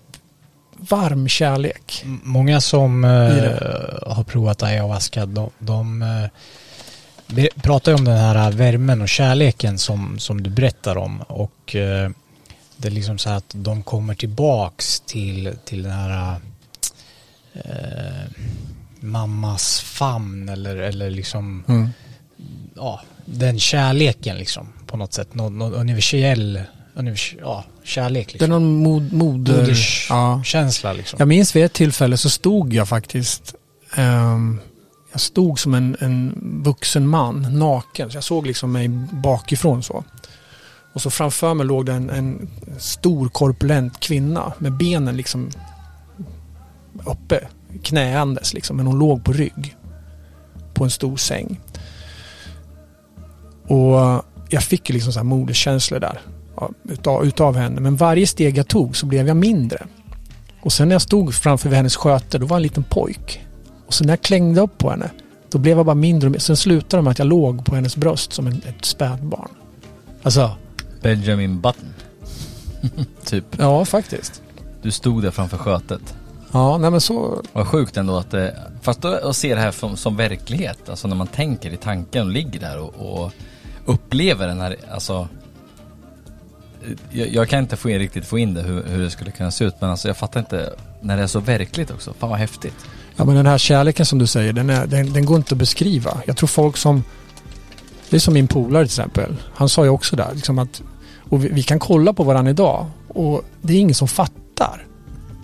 varm 0.77 1.29
kärlek. 1.29 2.03
Många 2.23 2.61
som 2.61 3.05
eh, 3.05 4.11
har 4.15 4.25
provat 4.25 4.63
ayahuasca, 4.63 5.27
de, 5.27 5.51
de 5.59 6.03
eh, 6.03 6.31
vi 7.27 7.49
pratar 7.63 7.93
ju 7.93 7.99
om 7.99 8.05
den 8.05 8.17
här 8.17 8.53
värmen 8.53 9.03
och 9.03 9.09
kärleken 9.09 9.79
som, 9.79 10.19
som 10.19 10.43
du 10.43 10.51
berättar 10.51 10.97
om. 10.97 11.21
Och 11.21 11.77
eh, 11.77 12.11
det 12.77 12.89
är 12.89 12.93
liksom 12.93 13.19
så 13.19 13.29
här 13.29 13.37
att 13.37 13.53
de 13.53 13.83
kommer 13.83 14.15
tillbaks 14.15 15.01
till, 15.01 15.55
till 15.65 15.83
den 15.83 15.93
här 15.93 16.37
eh, 17.55 18.31
mammas 19.01 19.81
famn 19.81 20.49
eller, 20.49 20.77
eller 20.77 21.11
liksom 21.11 21.65
ja, 22.77 23.01
den 23.25 23.59
kärleken 23.59 24.37
liksom 24.37 24.67
på 24.87 24.97
något 24.97 25.13
sätt. 25.13 25.35
Någon, 25.35 25.59
någon 25.59 25.75
universell, 25.75 26.61
univers, 26.95 27.37
ja, 27.41 27.65
kärlek 27.85 28.27
Det 28.27 28.31
är 28.31 28.33
liksom. 28.33 28.51
någon 28.51 28.83
mod, 28.83 29.13
moder... 29.13 29.61
Moders 29.61 30.07
Ja. 30.11 30.43
känsla 30.45 30.93
liksom. 30.93 31.17
Jag 31.19 31.29
minns 31.29 31.57
vid 31.57 31.65
ett 31.65 31.73
tillfälle 31.73 32.17
så 32.17 32.31
stod 32.31 32.73
jag 32.73 32.89
faktiskt 32.89 33.55
ehm, 33.97 34.61
Jag 35.13 35.21
stod 35.21 35.59
som 35.59 35.75
en, 35.75 35.97
en 36.01 36.35
vuxen 36.65 37.09
man, 37.09 37.59
naken. 37.59 38.11
Så 38.11 38.17
jag 38.17 38.25
såg 38.25 38.47
liksom 38.47 38.73
mig 38.73 38.89
bakifrån 39.13 39.83
så. 39.83 40.05
Och 40.93 41.03
så 41.03 41.11
framför 41.11 41.55
mig 41.55 41.67
låg 41.67 41.87
det 41.87 41.93
en, 41.93 42.11
en 42.11 42.49
stor 42.79 43.29
korpulent 43.29 44.01
kvinna 44.01 44.53
med 44.59 44.73
benen 44.73 45.17
liksom 45.17 45.51
uppe, 47.05 47.49
knäandes 47.83 48.55
liksom. 48.55 48.77
Men 48.77 48.87
hon 48.87 48.99
låg 48.99 49.25
på 49.25 49.33
rygg. 49.33 49.77
På 50.75 50.85
en 50.85 50.91
stor 50.91 51.17
säng. 51.17 51.61
Och 53.67 54.25
jag 54.49 54.63
fick 54.63 54.91
ju 54.91 54.95
liksom 54.95 55.13
så 55.13 55.19
här 55.19 55.25
moderskänslor 55.25 56.01
där. 56.01 56.21
Utav, 56.89 57.25
utav 57.25 57.57
henne. 57.57 57.81
Men 57.81 57.97
varje 57.97 58.27
steg 58.27 58.59
jag 58.59 58.69
tog 58.69 58.97
så 58.97 59.07
blev 59.07 59.29
jag 59.29 59.37
mindre. 59.37 59.87
Och 60.63 60.73
sen 60.73 60.89
när 60.89 60.95
jag 60.95 61.03
stod 61.03 61.35
framför 61.35 61.69
vid 61.69 61.77
hennes 61.77 61.97
sköte, 61.97 62.39
då 62.39 62.47
var 62.47 62.57
jag 62.57 62.59
en 62.59 62.63
liten 62.63 62.85
pojk. 62.85 63.47
Och 63.87 63.95
sen 63.95 64.07
när 64.07 64.13
jag 64.13 64.21
klängde 64.21 64.61
upp 64.61 64.79
på 64.79 64.91
henne, 64.91 65.11
då 65.51 65.59
blev 65.59 65.77
jag 65.77 65.87
bara 65.87 65.95
mindre 65.95 66.27
och 66.27 66.31
mindre. 66.31 66.41
Sen 66.41 66.57
slutade 66.57 66.99
det 66.99 67.03
med 67.03 67.11
att 67.11 67.19
jag 67.19 67.29
låg 67.29 67.65
på 67.65 67.75
hennes 67.75 67.97
bröst 67.97 68.33
som 68.33 68.47
en, 68.47 68.63
ett 68.67 68.85
spädbarn. 68.85 69.51
Alltså, 70.23 70.51
Benjamin 71.03 71.61
Button. 71.61 71.95
typ. 73.25 73.45
ja 73.59 73.85
faktiskt. 73.85 74.43
Du 74.83 74.91
stod 74.91 75.23
där 75.23 75.31
framför 75.31 75.59
skötet. 75.59 76.15
Ja, 76.53 76.79
nej 76.79 76.91
men 76.91 77.01
så... 77.01 77.43
Vad 77.53 77.67
sjukt 77.67 77.97
ändå 77.97 78.17
att 78.17 78.31
det, 78.31 78.57
fast 78.83 79.01
då, 79.01 79.09
att 79.09 79.37
se 79.37 79.55
det 79.55 79.61
här 79.61 79.71
som, 79.71 79.97
som 79.97 80.17
verklighet, 80.17 80.89
alltså 80.89 81.09
när 81.09 81.17
man 81.17 81.27
tänker 81.27 81.73
i 81.73 81.77
tanken 81.77 82.27
och 82.27 82.33
ligger 82.33 82.61
där 82.61 82.79
och, 82.79 83.23
och 83.23 83.33
upplever 83.85 84.47
den 84.47 84.61
här, 84.61 84.77
alltså 84.91 85.29
jag, 87.11 87.29
jag 87.29 87.49
kan 87.49 87.59
inte 87.59 87.77
få 87.77 87.91
in, 87.91 87.99
riktigt 87.99 88.27
få 88.27 88.39
in 88.39 88.55
det 88.55 88.63
hur, 88.63 88.85
hur 88.87 89.03
det 89.03 89.11
skulle 89.11 89.31
kunna 89.31 89.51
se 89.51 89.65
ut 89.65 89.75
men 89.81 89.91
alltså 89.91 90.09
jag 90.09 90.17
fattar 90.17 90.41
inte 90.41 90.75
när 91.01 91.17
det 91.17 91.23
är 91.23 91.27
så 91.27 91.41
verkligt 91.41 91.91
också. 91.91 92.15
Fan 92.19 92.31
vad 92.31 92.39
häftigt. 92.39 92.75
Ja 93.17 93.25
men 93.25 93.35
den 93.35 93.47
här 93.47 93.59
kärleken 93.59 94.07
som 94.07 94.19
du 94.19 94.27
säger, 94.27 94.53
den, 94.53 94.71
är, 94.71 94.87
den, 94.87 95.13
den 95.13 95.25
går 95.25 95.37
inte 95.37 95.55
att 95.55 95.59
beskriva. 95.59 96.23
Jag 96.27 96.37
tror 96.37 96.47
folk 96.47 96.77
som... 96.77 97.05
Det 98.11 98.17
är 98.17 98.21
som 98.21 98.35
min 98.35 98.49
polare 98.49 98.85
till 98.85 99.01
exempel. 99.01 99.37
Han 99.55 99.69
sa 99.69 99.85
ju 99.85 99.91
också 99.91 100.17
där 100.17 100.35
liksom 100.35 100.59
att... 100.59 100.83
Och 101.29 101.45
vi, 101.45 101.49
vi 101.49 101.63
kan 101.63 101.79
kolla 101.79 102.13
på 102.13 102.25
varandra 102.25 102.51
idag 102.51 102.87
och 103.09 103.45
det 103.63 103.73
är 103.73 103.79
ingen 103.79 103.95
som 103.95 104.09
fattar 104.09 104.87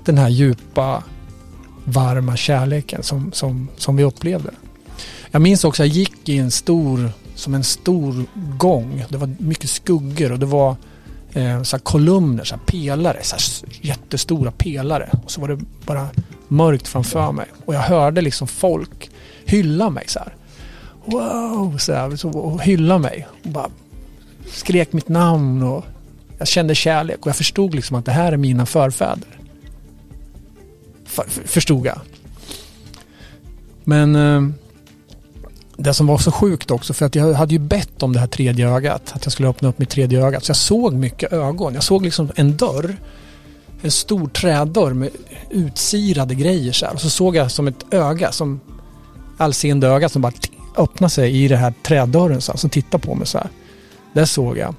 den 0.06 0.18
här 0.18 0.28
djupa, 0.28 1.02
varma 1.84 2.36
kärleken 2.36 3.02
som, 3.02 3.32
som, 3.32 3.68
som 3.76 3.96
vi 3.96 4.04
upplevde. 4.04 4.50
Jag 5.30 5.42
minns 5.42 5.64
också, 5.64 5.82
jag 5.82 5.88
gick 5.88 6.28
i 6.28 6.38
en 6.38 6.50
stor, 6.50 7.10
som 7.34 7.54
en 7.54 7.64
stor 7.64 8.24
gång. 8.34 9.04
Det 9.08 9.16
var 9.16 9.30
mycket 9.38 9.70
skuggor 9.70 10.32
och 10.32 10.38
det 10.38 10.46
var 10.46 10.76
eh, 11.32 11.62
så 11.62 11.76
här 11.76 11.82
kolumner, 11.82 12.44
så 12.44 12.54
här 12.54 12.62
pelare, 12.66 13.18
så 13.22 13.36
här 13.36 13.42
jättestora 13.80 14.50
pelare. 14.50 15.10
Och 15.24 15.30
så 15.30 15.40
var 15.40 15.48
det 15.48 15.58
bara 15.86 16.08
mörkt 16.48 16.88
framför 16.88 17.32
mig. 17.32 17.46
Och 17.64 17.74
jag 17.74 17.80
hörde 17.80 18.20
liksom 18.20 18.48
folk 18.48 19.10
hylla 19.44 19.90
mig 19.90 20.04
så 20.06 20.18
här. 20.18 20.34
Wow! 21.04 21.78
Så 21.78 21.92
här, 21.92 22.16
så, 22.16 22.30
och 22.30 22.62
hylla 22.62 22.98
mig. 22.98 23.26
Och 23.44 23.50
bara 23.50 23.70
skrek 24.46 24.92
mitt 24.92 25.08
namn 25.08 25.62
och 25.62 25.84
jag 26.38 26.48
kände 26.48 26.74
kärlek. 26.74 27.18
Och 27.20 27.26
jag 27.26 27.36
förstod 27.36 27.74
liksom 27.74 27.96
att 27.96 28.04
det 28.04 28.12
här 28.12 28.32
är 28.32 28.36
mina 28.36 28.66
förfäder. 28.66 29.38
Förstod 31.44 31.86
jag. 31.86 31.98
Men 33.84 34.16
eh, 34.16 34.56
det 35.76 35.94
som 35.94 36.06
var 36.06 36.18
så 36.18 36.32
sjukt 36.32 36.70
också, 36.70 36.94
för 36.94 37.06
att 37.06 37.14
jag 37.14 37.32
hade 37.32 37.52
ju 37.52 37.58
bett 37.58 38.02
om 38.02 38.12
det 38.12 38.20
här 38.20 38.26
tredje 38.26 38.68
ögat. 38.68 39.12
Att 39.14 39.24
jag 39.24 39.32
skulle 39.32 39.48
öppna 39.48 39.68
upp 39.68 39.78
mitt 39.78 39.90
tredje 39.90 40.26
ögat. 40.26 40.44
Så 40.44 40.50
jag 40.50 40.56
såg 40.56 40.94
mycket 40.94 41.32
ögon. 41.32 41.74
Jag 41.74 41.82
såg 41.82 42.02
liksom 42.02 42.30
en 42.36 42.56
dörr. 42.56 42.96
En 43.82 43.90
stor 43.90 44.28
trädörr 44.28 44.92
med 44.92 45.10
utsirade 45.50 46.34
grejer 46.34 46.72
så 46.72 46.86
här. 46.86 46.94
Och 46.94 47.00
så 47.00 47.10
såg 47.10 47.36
jag 47.36 47.50
som 47.50 47.68
ett 47.68 47.94
öga, 47.94 48.32
som 48.32 48.60
allseende 49.36 49.86
öga 49.88 50.08
som 50.08 50.22
bara 50.22 50.32
öppnade 50.76 51.10
sig 51.10 51.44
i 51.44 51.48
den 51.48 51.58
här 51.58 51.74
trädörren 51.82 52.40
så 52.40 52.52
här, 52.52 52.58
som 52.58 52.70
tittade 52.70 53.06
på 53.06 53.14
mig 53.14 53.26
så 53.26 53.38
här. 53.38 53.48
Det 54.12 54.26
såg 54.26 54.58
jag. 54.58 54.74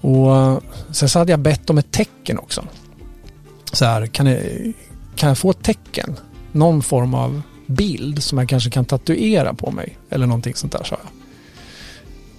Och 0.00 0.36
eh, 0.36 0.58
sen 0.92 1.08
så 1.08 1.18
hade 1.18 1.32
jag 1.32 1.40
bett 1.40 1.70
om 1.70 1.78
ett 1.78 1.90
tecken 1.90 2.38
också. 2.38 2.64
Så 3.72 3.84
här, 3.84 4.06
kan 4.06 4.26
ni, 4.26 4.74
kan 5.18 5.28
jag 5.28 5.38
få 5.38 5.50
ett 5.50 5.62
tecken? 5.62 6.16
Någon 6.52 6.82
form 6.82 7.14
av 7.14 7.42
bild 7.66 8.22
som 8.22 8.38
jag 8.38 8.48
kanske 8.48 8.70
kan 8.70 8.84
tatuera 8.84 9.54
på 9.54 9.70
mig. 9.70 9.98
Eller 10.10 10.26
någonting 10.26 10.54
sånt 10.54 10.72
där 10.72 10.84
sa 10.84 10.96
jag. 11.02 11.10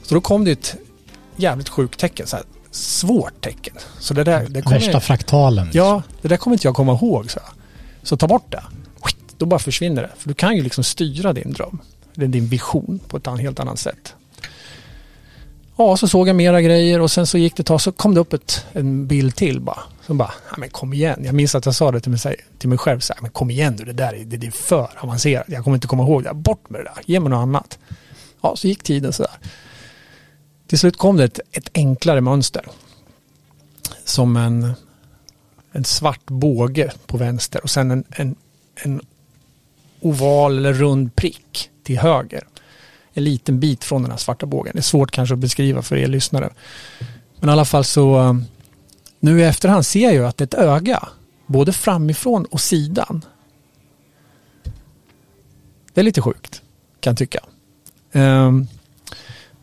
Så 0.03 0.15
då 0.15 0.21
kom 0.21 0.45
det 0.45 0.51
ett 0.51 0.75
jävligt 1.35 1.69
sjukt 1.69 1.99
tecken. 1.99 2.27
Så 2.27 2.35
här, 2.35 2.45
svårt 2.71 3.41
tecken. 3.41 3.75
Så 3.99 4.13
det 4.13 4.23
där, 4.23 4.47
det 4.49 4.61
Värsta 4.61 4.99
fraktalen. 4.99 5.65
liksom. 5.65 5.81
Ja, 5.81 6.03
det 6.21 6.27
där 6.27 6.37
kommer 6.37 6.55
inte 6.55 6.67
jag 6.67 6.75
komma 6.75 6.93
ihåg. 6.93 7.31
Så, 7.31 7.39
så 8.03 8.17
ta 8.17 8.27
bort 8.27 8.51
det. 8.51 8.63
Då 9.39 9.45
bara 9.45 9.59
försvinner 9.59 10.01
det. 10.01 10.11
För 10.17 10.27
du 10.27 10.33
kan 10.33 10.55
ju 10.55 10.63
liksom 10.63 10.83
styra 10.83 11.33
din 11.33 11.53
dröm. 11.53 11.79
Eller 12.15 12.27
din 12.27 12.47
vision 12.47 12.99
på 13.07 13.17
ett 13.17 13.27
helt 13.27 13.59
annat 13.59 13.79
sätt. 13.79 14.15
Ja, 15.75 15.97
så 15.97 16.07
såg 16.07 16.27
jag 16.27 16.35
mera 16.35 16.61
grejer 16.61 17.01
och 17.01 17.11
sen 17.11 17.27
så 17.27 17.37
gick 17.37 17.55
det 17.55 17.61
ett 17.61 17.67
tag 17.67 17.81
så 17.81 17.91
kom 17.91 18.13
det 18.13 18.19
upp 18.19 18.33
ett, 18.33 18.65
en 18.73 19.07
bild 19.07 19.35
till 19.35 19.61
bara. 19.61 19.79
Som 20.09 20.17
bara, 20.17 20.33
ja, 20.49 20.55
men 20.57 20.69
kom 20.69 20.93
igen. 20.93 21.21
Jag 21.25 21.35
minns 21.35 21.55
att 21.55 21.65
jag 21.65 21.75
sa 21.75 21.91
det 21.91 21.99
till 21.99 22.11
mig, 22.11 22.35
till 22.57 22.69
mig 22.69 22.77
själv. 22.77 22.99
Så 22.99 23.13
här, 23.13 23.21
men 23.21 23.31
kom 23.31 23.49
igen 23.51 23.75
du, 23.75 23.85
det 23.85 23.93
där 23.93 24.13
är, 24.13 24.25
det, 24.25 24.37
det 24.37 24.47
är 24.47 24.51
för 24.51 24.89
avancerat. 24.97 25.45
Jag 25.47 25.63
kommer 25.63 25.77
inte 25.77 25.87
komma 25.87 26.03
ihåg 26.03 26.23
det. 26.23 26.33
Bort 26.33 26.69
med 26.69 26.79
det 26.79 26.83
där. 26.83 27.03
Ge 27.05 27.19
mig 27.19 27.29
något 27.29 27.37
annat. 27.37 27.79
Ja, 28.41 28.55
så 28.55 28.67
gick 28.67 28.83
tiden 28.83 29.13
sådär. 29.13 29.31
Till 30.67 30.79
slut 30.79 30.97
kom 30.97 31.17
det 31.17 31.23
ett, 31.23 31.39
ett 31.51 31.69
enklare 31.73 32.21
mönster. 32.21 32.65
Som 34.03 34.37
en, 34.37 34.73
en 35.71 35.85
svart 35.85 36.25
båge 36.25 36.91
på 37.07 37.17
vänster 37.17 37.63
och 37.63 37.69
sen 37.69 37.91
en, 37.91 38.03
en, 38.09 38.35
en 38.75 39.01
oval 39.99 40.57
eller 40.57 40.73
rund 40.73 41.15
prick 41.15 41.69
till 41.83 41.99
höger. 41.99 42.43
En 43.13 43.23
liten 43.23 43.59
bit 43.59 43.83
från 43.83 44.01
den 44.01 44.11
här 44.11 44.17
svarta 44.17 44.45
bågen. 44.45 44.71
Det 44.73 44.79
är 44.79 44.83
svårt 44.83 45.11
kanske 45.11 45.33
att 45.33 45.39
beskriva 45.39 45.81
för 45.81 45.95
er 45.95 46.07
lyssnare. 46.07 46.49
Men 47.39 47.49
i 47.49 47.51
alla 47.51 47.65
fall 47.65 47.83
så 47.83 48.19
um, 48.19 48.45
nu 49.19 49.39
i 49.39 49.43
efterhand 49.43 49.85
ser 49.85 50.03
jag 50.03 50.13
ju 50.13 50.25
att 50.25 50.41
ett 50.41 50.53
öga. 50.53 51.07
Både 51.47 51.73
framifrån 51.73 52.45
och 52.45 52.61
sidan. 52.61 53.25
Det 55.93 56.01
är 56.01 56.03
lite 56.03 56.21
sjukt 56.21 56.61
kan 56.99 57.11
jag 57.11 57.17
tycka. 57.17 57.39
Ehm, 58.11 58.67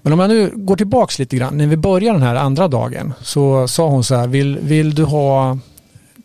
men 0.03 0.12
om 0.12 0.19
jag 0.19 0.28
nu 0.28 0.53
går 0.55 0.77
tillbaks 0.77 1.19
lite 1.19 1.37
grann. 1.37 1.59
När 1.59 1.66
vi 1.66 1.77
började 1.77 2.19
den 2.19 2.28
här 2.28 2.35
andra 2.35 2.69
dagen 2.69 3.12
så 3.20 3.69
sa 3.69 3.89
hon 3.89 4.05
så 4.05 4.15
här. 4.15 4.27
Vill, 4.27 4.59
vill 4.59 4.95
du 4.95 5.05
ha 5.05 5.59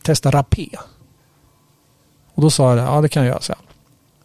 testa 0.04 0.32
rapé? 0.32 0.68
Och 2.34 2.42
då 2.42 2.50
sa 2.50 2.76
jag 2.76 2.88
ja 2.88 3.02
det 3.02 3.10
kan 3.10 3.26
jag 3.26 3.30
göra. 3.30 3.42
Så. 3.42 3.54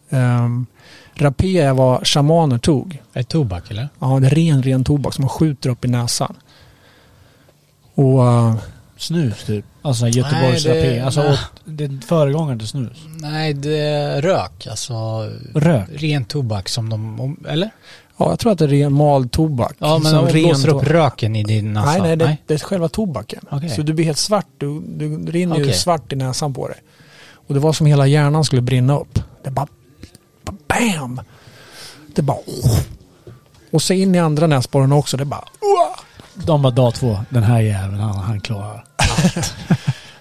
Um, 0.09 0.65
rapé 1.13 1.57
är 1.57 1.73
vad 1.73 2.07
shamaner 2.07 2.57
tog. 2.57 3.01
Är 3.13 3.19
det 3.19 3.23
tobak 3.23 3.71
eller? 3.71 3.89
Ja, 3.99 4.19
det 4.19 4.27
är 4.27 4.29
ren, 4.29 4.63
ren 4.63 4.83
tobak 4.83 5.13
som 5.13 5.21
man 5.21 5.29
skjuter 5.29 5.69
upp 5.69 5.85
i 5.85 5.87
näsan. 5.87 6.35
Och 7.93 8.27
eh, 8.27 8.55
Snus 8.97 9.43
typ. 9.43 9.65
Alltså 9.81 10.07
Göteborgs 10.07 10.65
Nej, 10.65 10.73
det- 10.75 10.79
rapé. 10.89 10.99
Alltså 10.99 11.21
nej. 11.21 11.31
åt, 11.33 11.39
det 11.65 12.05
föregångaren 12.05 12.59
till 12.59 12.67
snus. 12.67 12.97
Nej, 13.21 13.53
det 13.53 13.77
är 13.77 14.21
rök. 14.21 14.67
Alltså 14.69 14.93
Rök. 15.55 15.87
ren 15.91 16.25
tobak 16.25 16.69
som 16.69 16.89
de, 16.89 17.37
eller? 17.49 17.69
ja, 18.17 18.29
jag 18.29 18.39
tror 18.39 18.51
att 18.51 18.57
det 18.59 18.65
är 18.65 18.69
ren 18.69 18.93
mald 18.93 19.31
tobak. 19.31 19.75
Ja, 19.79 19.99
men 20.03 20.13
de 20.13 20.25
ren 20.25 20.43
blåser 20.43 20.69
upp 20.69 20.83
röken 20.83 21.35
i 21.35 21.43
din 21.43 21.73
näsa. 21.73 21.85
Nej, 21.91 22.01
nej, 22.01 22.17
det, 22.17 22.37
det 22.45 22.53
är 22.53 22.57
själva 22.57 22.89
tobaken. 22.89 23.45
Okej. 23.51 23.69
Så 23.69 23.81
du 23.81 23.93
blir 23.93 24.05
helt 24.05 24.17
svart. 24.17 24.47
Du, 24.57 24.79
du 24.79 25.31
rinner 25.31 25.55
ju 25.55 25.63
Okej. 25.63 25.73
svart 25.73 26.13
i 26.13 26.15
näsan 26.15 26.53
på 26.53 26.67
dig. 26.67 26.77
Och 27.47 27.53
det 27.53 27.59
var 27.59 27.73
som 27.73 27.87
hela 27.87 28.07
hjärnan 28.07 28.43
skulle 28.43 28.61
brinna 28.61 28.99
upp. 28.99 29.19
Det 29.43 29.49
bara, 29.51 29.67
bara 30.43 30.55
bam! 30.67 31.21
Det 32.15 32.21
bara... 32.21 32.37
Och 33.71 33.81
så 33.81 33.93
in 33.93 34.15
i 34.15 34.19
andra 34.19 34.47
näsborren 34.47 34.91
också. 34.91 35.17
Det 35.17 35.25
bara... 35.25 35.43
De 36.45 36.61
var 36.61 36.71
dag 36.71 36.93
två. 36.93 37.19
Den 37.29 37.43
här 37.43 37.59
jäveln, 37.59 37.99
han, 37.99 38.17
han 38.17 38.41
klarar. 38.41 38.83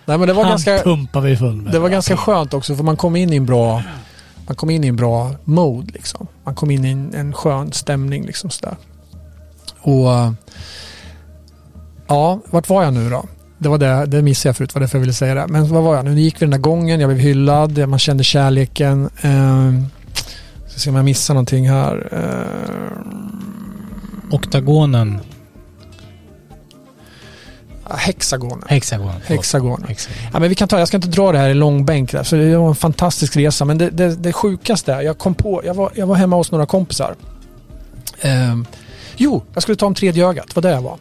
Nej, 0.05 0.19
men 0.19 0.29
det 0.29 0.33
var 0.33 0.43
han 0.43 0.51
ganska... 0.53 0.79
pumpar 0.79 1.21
vi 1.21 1.37
full 1.37 1.57
med. 1.57 1.73
Det 1.73 1.79
var 1.79 1.89
ganska 1.89 2.17
skönt 2.17 2.55
också 2.55 2.77
för 2.77 2.85
man 2.85 2.97
kom 2.97 3.17
in 3.17 3.33
i 3.33 3.37
en 3.37 3.47
bra 3.47 3.83
man 4.47 4.57
kom 4.57 4.71
in 4.71 4.85
i 4.85 4.87
en 4.87 4.97
bra 4.97 5.35
mode 5.45 5.93
liksom. 5.93 6.27
Man 6.45 6.55
kom 6.55 6.71
in 6.71 6.85
i 6.85 6.91
en, 6.91 7.15
en 7.15 7.33
skön 7.33 7.73
stämning 7.73 8.27
liksom 8.27 8.51
sådär. 8.51 8.77
Och 9.81 10.35
ja, 12.07 12.41
vart 12.51 12.69
var 12.69 12.83
jag 12.83 12.95
nu 12.95 13.11
då? 13.11 13.25
Det 13.59 13.69
var 13.69 13.79
det, 13.79 14.07
det 14.07 14.23
missade 14.23 14.49
jag 14.49 14.57
förut, 14.57 14.75
var 14.75 14.81
därför 14.81 14.99
jag 14.99 15.01
ville 15.01 15.13
säga 15.13 15.35
det. 15.35 15.47
Men 15.47 15.69
vad 15.69 15.83
var 15.83 15.97
jag 15.97 16.05
nu? 16.05 16.15
Nu 16.15 16.21
gick 16.21 16.35
vi 16.35 16.41
den 16.41 16.51
där 16.51 16.59
gången, 16.59 17.01
jag 17.01 17.11
blev 17.11 17.21
hyllad, 17.21 17.89
man 17.89 17.99
kände 17.99 18.25
kärleken. 18.25 19.11
Eh, 19.21 19.73
ska 20.69 20.81
se 20.81 20.91
om 20.91 20.97
jag 20.97 21.05
missar 21.05 21.35
någonting 21.35 21.71
här. 21.71 22.09
Eh, 22.13 22.97
Oktagonen, 24.35 25.21
hexagonen. 27.91 28.65
förlåt. 29.25 29.39
Hexagonen. 29.39 29.85
Hexagon. 29.89 30.19
Ja, 30.33 30.39
men 30.39 30.49
vi 30.49 30.55
kan 30.55 30.69
ta, 30.69 30.79
jag 30.79 30.89
ska 30.89 30.97
inte 30.97 31.09
dra 31.09 31.33
det 31.33 31.39
här 31.39 31.49
i 31.49 31.55
långbänk 31.55 32.13
där, 32.13 32.23
för 32.23 32.37
det 32.37 32.57
var 32.57 32.69
en 32.69 32.75
fantastisk 32.75 33.37
resa. 33.37 33.65
Men 33.65 33.79
det, 33.79 33.91
det, 33.91 34.17
det 34.17 34.33
sjukaste, 34.33 34.93
jag 34.93 35.19
kom 35.19 35.35
på, 35.35 35.63
jag 35.65 35.75
var, 35.75 35.93
jag 35.95 36.07
var 36.07 36.15
hemma 36.15 36.37
hos 36.37 36.51
några 36.53 36.67
kompisar. 36.67 37.15
Ehm, 38.21 38.67
Jo, 39.17 39.43
jag 39.55 39.63
skulle 39.63 39.77
ta 39.77 39.87
om 39.87 39.95
tredje 39.95 40.29
ögat. 40.29 40.47
Det 40.49 40.57
var 40.57 40.63
där 40.63 40.71
jag 40.71 40.83
var. 40.83 40.99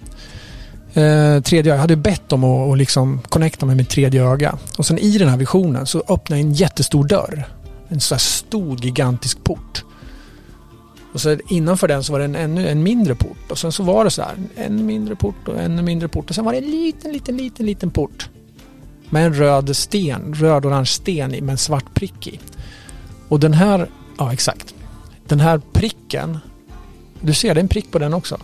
Eh, 0.94 1.42
tredje, 1.42 1.74
jag 1.74 1.82
hade 1.82 1.96
bett 1.96 2.30
dem 2.30 2.44
att, 2.44 2.72
att 2.72 2.78
liksom 2.78 3.22
connecta 3.30 3.66
med 3.66 3.78
mitt 3.78 3.90
tredje 3.90 4.24
öga. 4.24 4.58
Och 4.78 4.86
sen 4.86 5.00
i 5.00 5.18
den 5.18 5.30
här 5.30 5.38
visionen 5.38 5.86
så 5.86 6.00
öppnade 6.00 6.42
jag 6.42 6.48
en 6.48 6.54
jättestor 6.54 7.08
dörr. 7.08 7.48
En 7.88 8.00
sån 8.00 8.16
här 8.16 8.20
stor 8.20 8.86
gigantisk 8.86 9.44
port. 9.44 9.84
Och 11.16 11.22
så 11.22 11.38
innanför 11.48 11.88
den 11.88 12.04
så 12.04 12.12
var 12.12 12.20
det 12.20 12.26
en 12.26 12.36
ännu 12.36 12.68
en 12.68 12.84
mindre 12.84 13.16
port. 13.16 13.52
Och 13.52 13.58
sen 13.58 13.72
så 13.72 13.84
var 13.84 14.04
det 14.04 14.12
så 14.12 14.22
här 14.22 14.36
en 14.56 14.86
mindre 14.86 15.16
port 15.16 15.48
och 15.48 15.62
en 15.62 15.86
mindre 15.86 16.08
port. 16.08 16.30
Och 16.30 16.36
sen 16.36 16.46
var 16.46 16.52
det 16.52 16.58
en 16.58 16.72
liten, 16.72 17.12
liten, 17.12 17.38
liten, 17.38 17.66
liten 17.66 17.92
port. 17.92 18.30
Med 19.10 19.26
en 19.26 19.34
röd 19.34 19.76
sten, 19.76 20.34
röd-orange 20.34 20.86
sten 20.86 21.34
i 21.34 21.42
med 21.42 21.52
en 21.52 21.58
svart 21.58 21.94
prick 21.94 22.28
i. 22.28 22.40
Och 23.28 23.40
den 23.40 23.54
här, 23.54 23.90
ja 24.18 24.34
exakt. 24.34 24.76
Den 25.28 25.40
här 25.40 25.62
pricken. 25.74 26.38
Du 27.22 27.34
ser, 27.34 27.54
det 27.56 27.60
är 27.60 27.64
en 27.64 27.68
prick 27.68 27.92
på 27.92 28.00
den 28.00 28.14
också. 28.14 28.38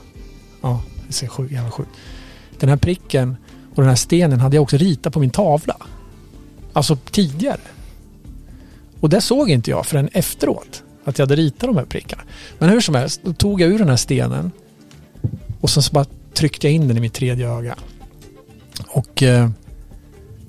Ja, 0.61 0.81
det 1.07 1.13
ser 1.13 1.27
sjukt, 1.27 1.51
jävla 1.51 1.71
sjukt. 1.71 1.91
Den 2.59 2.69
här 2.69 2.77
pricken 2.77 3.35
och 3.69 3.81
den 3.81 3.89
här 3.89 3.95
stenen 3.95 4.39
hade 4.39 4.55
jag 4.55 4.63
också 4.63 4.77
ritat 4.77 5.13
på 5.13 5.19
min 5.19 5.29
tavla. 5.29 5.77
Alltså 6.73 6.95
tidigare. 6.95 7.61
Och 8.99 9.09
det 9.09 9.21
såg 9.21 9.49
inte 9.49 9.69
jag 9.69 9.85
förrän 9.85 10.09
efteråt. 10.13 10.83
Att 11.03 11.19
jag 11.19 11.25
hade 11.25 11.35
ritat 11.35 11.61
de 11.61 11.77
här 11.77 11.85
prickarna. 11.85 12.23
Men 12.59 12.69
hur 12.69 12.81
som 12.81 12.95
helst, 12.95 13.21
då 13.23 13.33
tog 13.33 13.61
jag 13.61 13.69
ur 13.69 13.79
den 13.79 13.89
här 13.89 13.95
stenen. 13.95 14.51
Och 15.61 15.69
sen 15.69 15.83
så 15.83 15.93
bara 15.93 16.05
tryckte 16.33 16.67
jag 16.67 16.73
in 16.73 16.87
den 16.87 16.97
i 16.97 16.99
mitt 16.99 17.13
tredje 17.13 17.49
öga. 17.49 17.75
Och 18.87 19.23
eh, 19.23 19.49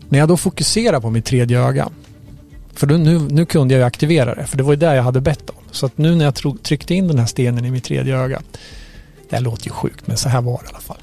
när 0.08 0.18
jag 0.18 0.28
då 0.28 0.36
fokuserar 0.36 1.00
på 1.00 1.10
mitt 1.10 1.24
tredje 1.24 1.60
öga. 1.60 1.88
För 2.74 2.86
då, 2.86 2.94
nu, 2.96 3.18
nu 3.18 3.46
kunde 3.46 3.74
jag 3.74 3.78
ju 3.78 3.84
aktivera 3.84 4.34
det. 4.34 4.46
För 4.46 4.56
det 4.56 4.62
var 4.62 4.72
ju 4.72 4.76
där 4.76 4.94
jag 4.94 5.02
hade 5.02 5.20
bett 5.20 5.50
om. 5.50 5.56
Så 5.70 5.86
att 5.86 5.98
nu 5.98 6.14
när 6.14 6.24
jag 6.24 6.62
tryckte 6.62 6.94
in 6.94 7.08
den 7.08 7.18
här 7.18 7.26
stenen 7.26 7.64
i 7.64 7.70
mitt 7.70 7.84
tredje 7.84 8.16
öga. 8.16 8.42
Det 9.30 9.36
här 9.36 9.42
låter 9.42 9.66
ju 9.66 9.70
sjukt 9.70 10.06
men 10.06 10.16
så 10.16 10.28
här 10.28 10.40
var 10.40 10.58
det 10.58 10.64
i 10.64 10.68
alla 10.68 10.80
fall. 10.80 11.00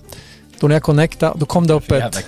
Då 0.59 0.67
när 0.67 0.75
jag 0.75 0.83
connectade, 0.83 1.39
då 1.39 1.45
kom 1.45 1.67
det 1.67 1.73
upp 1.73 1.91
ett... 1.91 2.27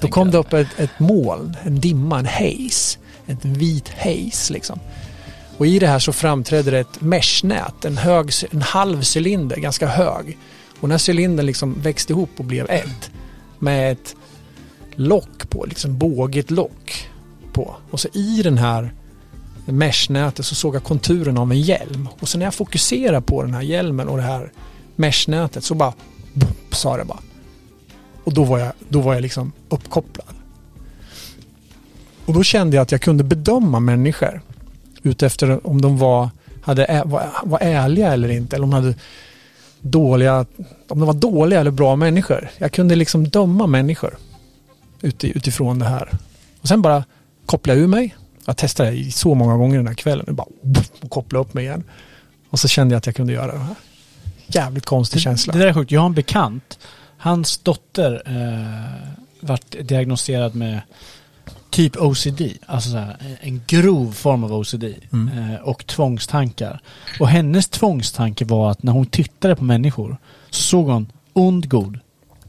Då 0.00 0.08
kom 0.08 0.30
det 0.30 0.38
upp 0.38 0.52
ett, 0.52 0.68
ett 0.76 0.98
moln, 0.98 1.56
en 1.62 1.80
dimma, 1.80 2.18
en 2.18 2.26
haze. 2.26 2.98
En 3.26 3.54
vit 3.54 3.88
haze 3.88 4.52
liksom. 4.52 4.80
Och 5.58 5.66
i 5.66 5.78
det 5.78 5.86
här 5.86 5.98
så 5.98 6.12
framträder 6.12 6.72
det 6.72 6.78
ett 6.78 7.00
meshnät, 7.00 7.84
en, 7.84 7.96
hög, 7.96 8.30
en 8.50 8.62
halv 8.62 9.02
cylinder, 9.16 9.56
ganska 9.56 9.86
hög. 9.86 10.38
Och 10.80 10.88
den 10.88 10.90
här 10.90 11.10
cylindern 11.10 11.46
liksom 11.46 11.80
växte 11.80 12.12
ihop 12.12 12.30
och 12.36 12.44
blev 12.44 12.70
ett. 12.70 13.10
Med 13.58 13.92
ett 13.92 14.16
lock 14.94 15.50
på, 15.50 15.64
liksom 15.68 15.98
bågigt 15.98 16.50
lock 16.50 17.08
på. 17.52 17.76
Och 17.90 18.00
så 18.00 18.08
i 18.12 18.42
den 18.42 18.58
här 18.58 18.92
meshnätet 19.66 20.46
så 20.46 20.54
såg 20.54 20.74
jag 20.74 20.84
konturen 20.84 21.38
av 21.38 21.52
en 21.52 21.60
hjälm. 21.60 22.08
Och 22.20 22.28
så 22.28 22.38
när 22.38 22.46
jag 22.46 22.54
fokuserar 22.54 23.20
på 23.20 23.42
den 23.42 23.54
här 23.54 23.62
hjälmen 23.62 24.08
och 24.08 24.16
det 24.16 24.22
här 24.22 24.52
meshnätet 24.96 25.64
så 25.64 25.74
bara 25.74 25.92
boom, 26.32 26.52
sa 26.70 26.96
det 26.96 27.04
bara. 27.04 27.20
Och 28.24 28.34
då 28.34 28.44
var 28.44 28.58
jag, 28.58 28.72
då 28.88 29.00
var 29.00 29.14
jag 29.14 29.22
liksom 29.22 29.52
uppkopplad. 29.68 30.34
Och 32.24 32.34
då 32.34 32.42
kände 32.42 32.76
jag 32.76 32.82
att 32.82 32.92
jag 32.92 33.00
kunde 33.00 33.24
bedöma 33.24 33.80
människor 33.80 34.42
utefter 35.08 35.66
om 35.66 35.80
de 35.80 35.98
var, 35.98 36.30
hade, 36.62 37.02
var, 37.06 37.30
var 37.44 37.58
ärliga 37.62 38.12
eller 38.12 38.28
inte. 38.28 38.56
Eller 38.56 38.64
om 38.64 38.70
de 38.70 38.76
hade 38.76 38.94
dåliga, 39.80 40.46
om 40.88 40.98
de 40.98 41.06
var 41.06 41.14
dåliga 41.14 41.60
eller 41.60 41.70
bra 41.70 41.96
människor. 41.96 42.50
Jag 42.58 42.72
kunde 42.72 42.96
liksom 42.96 43.28
döma 43.28 43.66
människor 43.66 44.16
uti, 45.02 45.32
utifrån 45.36 45.78
det 45.78 45.84
här. 45.84 46.08
Och 46.60 46.68
sen 46.68 46.82
bara 46.82 47.04
koppla 47.46 47.74
ur 47.74 47.86
mig. 47.86 48.16
Jag 48.44 48.56
testade 48.56 48.90
det 48.90 49.14
så 49.14 49.34
många 49.34 49.56
gånger 49.56 49.76
den 49.76 49.86
här 49.86 49.94
kvällen. 49.94 50.26
Och 50.26 50.34
bara 50.34 50.46
och 51.00 51.10
koppla 51.10 51.38
upp 51.38 51.54
mig 51.54 51.64
igen. 51.64 51.84
Och 52.50 52.58
så 52.58 52.68
kände 52.68 52.92
jag 52.94 52.98
att 52.98 53.06
jag 53.06 53.14
kunde 53.16 53.32
göra 53.32 53.52
det 53.52 53.58
här. 53.58 53.74
Jävligt 54.46 54.86
konstig 54.86 55.20
känsla. 55.20 55.52
Det 55.52 55.58
där 55.58 55.66
är 55.66 55.74
sjukt. 55.74 55.90
Jag 55.90 56.00
har 56.00 56.06
en 56.06 56.14
bekant. 56.14 56.78
Hans 57.18 57.58
dotter 57.58 58.22
eh, 58.26 59.16
vart 59.40 59.76
diagnostiserad 59.82 60.54
med 60.54 60.80
typ 61.70 61.96
OCD. 61.96 62.42
Alltså 62.66 62.90
så 62.90 62.96
här, 62.96 63.16
en 63.40 63.60
grov 63.66 64.12
form 64.12 64.44
av 64.44 64.52
OCD. 64.54 64.84
Mm. 65.12 65.38
Eh, 65.38 65.60
och 65.60 65.86
tvångstankar. 65.86 66.80
Och 67.20 67.28
hennes 67.28 67.68
tvångstanke 67.68 68.44
var 68.44 68.70
att 68.70 68.82
när 68.82 68.92
hon 68.92 69.06
tittade 69.06 69.56
på 69.56 69.64
människor 69.64 70.16
så 70.50 70.62
såg 70.62 70.86
hon 70.86 71.06
ond, 71.32 71.68
god. 71.68 71.98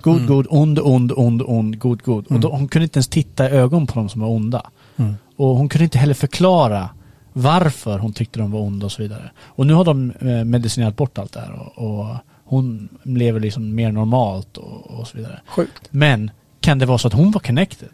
God, 0.01 0.15
Mm. 0.15 0.27
god, 0.27 0.47
ond, 0.49 0.79
ond, 0.79 1.11
ond, 1.15 1.41
ond, 1.45 1.79
god, 1.79 2.01
god. 2.03 2.27
Och 2.27 2.39
då, 2.39 2.49
hon 2.49 2.67
kunde 2.67 2.83
inte 2.83 2.97
ens 2.97 3.07
titta 3.07 3.49
i 3.49 3.51
ögon 3.51 3.87
på 3.87 3.99
dem 3.99 4.09
som 4.09 4.21
var 4.21 4.27
onda. 4.29 4.69
Mm. 4.97 5.15
Och 5.35 5.47
hon 5.47 5.69
kunde 5.69 5.83
inte 5.83 5.97
heller 5.97 6.13
förklara 6.13 6.89
varför 7.33 7.99
hon 7.99 8.13
tyckte 8.13 8.39
de 8.39 8.51
var 8.51 8.59
onda 8.59 8.85
och 8.85 8.91
så 8.91 9.01
vidare. 9.01 9.31
Och 9.41 9.67
nu 9.67 9.73
har 9.73 9.85
de 9.85 10.11
eh, 10.11 10.43
medicinerat 10.43 10.95
bort 10.95 11.17
allt 11.17 11.33
det 11.33 11.39
här 11.39 11.51
och, 11.75 11.99
och 11.99 12.15
hon 12.45 12.89
lever 13.03 13.39
liksom 13.39 13.75
mer 13.75 13.91
normalt 13.91 14.57
och, 14.57 14.91
och 14.99 15.07
så 15.07 15.17
vidare. 15.17 15.39
Sjukt. 15.47 15.87
Men 15.89 16.31
kan 16.61 16.79
det 16.79 16.85
vara 16.85 16.97
så 16.97 17.07
att 17.07 17.13
hon 17.13 17.31
var 17.31 17.39
connected? 17.39 17.89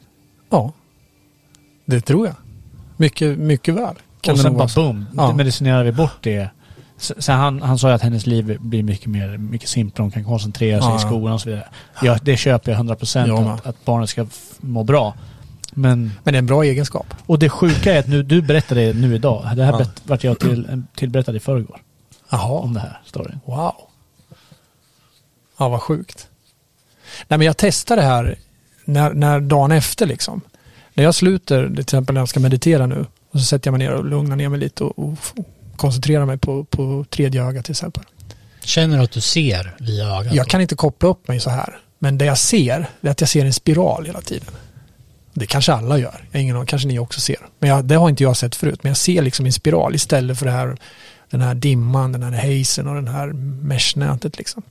Ja. 0.50 0.72
Det 1.86 2.02
tror 2.02 2.28
jag. 2.28 2.36
Mycket, 2.98 3.38
mycket 3.38 3.74
väl. 3.76 3.96
Kan 4.22 4.34
och 4.34 4.40
sen 4.40 4.58
bara 4.58 4.70
boom, 4.76 5.06
Ja. 5.16 5.34
medicinerar 5.34 5.84
vi 5.84 5.92
bort 5.92 6.18
det. 6.22 6.50
Sen 6.98 7.38
han, 7.40 7.62
han 7.62 7.80
sa 7.80 7.88
ju 7.90 7.94
att 7.96 8.02
hennes 8.02 8.26
liv 8.26 8.58
blir 8.60 8.84
mycket 8.84 9.08
mer, 9.08 9.38
mycket 9.38 9.70
simplare, 9.70 10.04
hon 10.04 10.12
kan 10.12 10.24
koncentrera 10.24 10.82
sig 10.82 10.90
Ja, 10.90 10.96
i 10.98 11.00
skolan 11.00 11.34
och 11.34 11.42
så 11.42 11.50
vidare. 11.50 11.68
Ja, 12.02 12.18
det 12.22 12.38
köper 12.38 12.72
jag 12.72 12.80
100% 12.86 13.28
Jag 13.28 13.44
med. 13.44 13.54
att, 13.54 13.66
att 13.66 13.86
barnet 13.86 14.10
ska 14.10 14.28
må 14.60 14.84
bra. 14.84 15.14
Men, 15.72 16.12
Men 16.24 16.34
det 16.34 16.38
är 16.38 16.40
en 16.40 16.46
bra 16.46 16.64
egenskap. 16.64 17.14
och 17.26 17.40
det 17.40 17.50
sjuka 17.50 17.94
är 17.94 18.00
att 18.00 18.08
nu, 18.08 18.24
du 18.24 18.42
berättade 18.42 18.86
det 18.86 18.94
nu 18.94 19.16
idag. 19.16 19.52
Det 19.56 19.64
här 19.64 19.72
Ja. 19.72 19.80
ja. 19.82 19.86
vart 20.04 20.24
jag 20.24 20.40
till, 20.40 20.84
tillberättad 20.96 21.36
i 21.36 21.40
förrgår. 21.40 21.82
Jaha. 22.30 22.60
Om 22.60 22.74
det 22.74 22.80
här 22.80 23.02
storyn. 23.06 23.40
Wow. 23.46 23.74
Ja, 25.58 25.70
vad 25.70 25.82
sjukt. 25.82 26.28
Nej, 27.28 27.38
men 27.38 27.46
jag 27.48 27.58
testade 27.58 28.02
det 28.02 28.08
här 28.08 28.36
när, 28.86 29.14
när 29.14 29.40
dagen 29.40 29.72
efter 29.72 30.06
liksom. 30.06 30.42
När 30.96 31.04
jag 31.04 31.16
sluter, 31.16 31.68
till 31.68 31.80
exempel 31.80 32.14
när 32.14 32.22
jag 32.22 32.30
ska 32.30 32.40
meditera 32.40 32.88
nu, 32.88 33.06
och 33.32 33.40
så 33.40 33.46
sätter 33.46 33.68
jag 33.68 33.78
mig 33.78 33.88
ner 33.88 33.96
och 33.96 34.06
lugnar 34.06 34.36
ner 34.36 34.50
mig 34.50 34.60
lite 34.60 34.84
och, 34.84 35.00
och 35.00 35.18
koncentrerar 35.76 36.26
mig 36.26 36.38
på, 36.38 36.64
på 36.64 37.06
tredje 37.10 37.44
ögat 37.44 37.66
till 37.66 37.72
exempel. 37.72 38.04
Känner 38.64 38.98
du 38.98 39.04
att 39.04 39.12
du 39.12 39.22
ser 39.22 39.76
via 39.80 40.06
ögat? 40.06 40.34
Jag 40.34 40.48
kan 40.48 40.62
inte 40.62 40.76
koppla 40.76 41.10
upp 41.10 41.28
mig 41.28 41.40
så 41.40 41.50
här. 41.50 41.78
Men 42.00 42.18
det 42.18 42.26
jag 42.26 42.38
ser, 42.38 42.88
det 43.02 43.08
är 43.08 43.12
att 43.12 43.22
jag 43.22 43.30
ser 43.30 43.46
en 43.46 43.54
spiral 43.54 44.06
hela 44.06 44.22
tiden. 44.22 44.54
Det 45.34 45.46
kanske 45.46 45.74
alla 45.74 45.98
gör. 45.98 46.28
Jag 46.32 46.42
ingen 46.42 46.56
aning, 46.56 46.66
kanske 46.66 46.88
ni 46.88 47.00
också 47.00 47.22
ser. 47.22 47.38
Men 47.60 47.70
jag, 47.70 47.86
det 47.86 47.96
har 47.96 48.10
inte 48.10 48.24
jag 48.24 48.38
sett 48.38 48.56
förut. 48.56 48.84
Men 48.84 48.90
jag 48.90 48.98
ser 48.98 49.22
liksom 49.22 49.46
en 49.46 49.54
spiral 49.54 49.96
istället 49.96 50.40
för 50.40 50.46
det 50.46 50.52
här, 50.52 50.78
den 51.30 51.42
här 51.42 51.56
dimman, 51.56 52.12
den 52.12 52.24
här 52.24 52.58
hazen 52.58 52.88
och 52.88 52.96
den 52.96 53.08
här 53.08 53.28
meshnätet. 53.64 54.38
Liksom. 54.38 54.64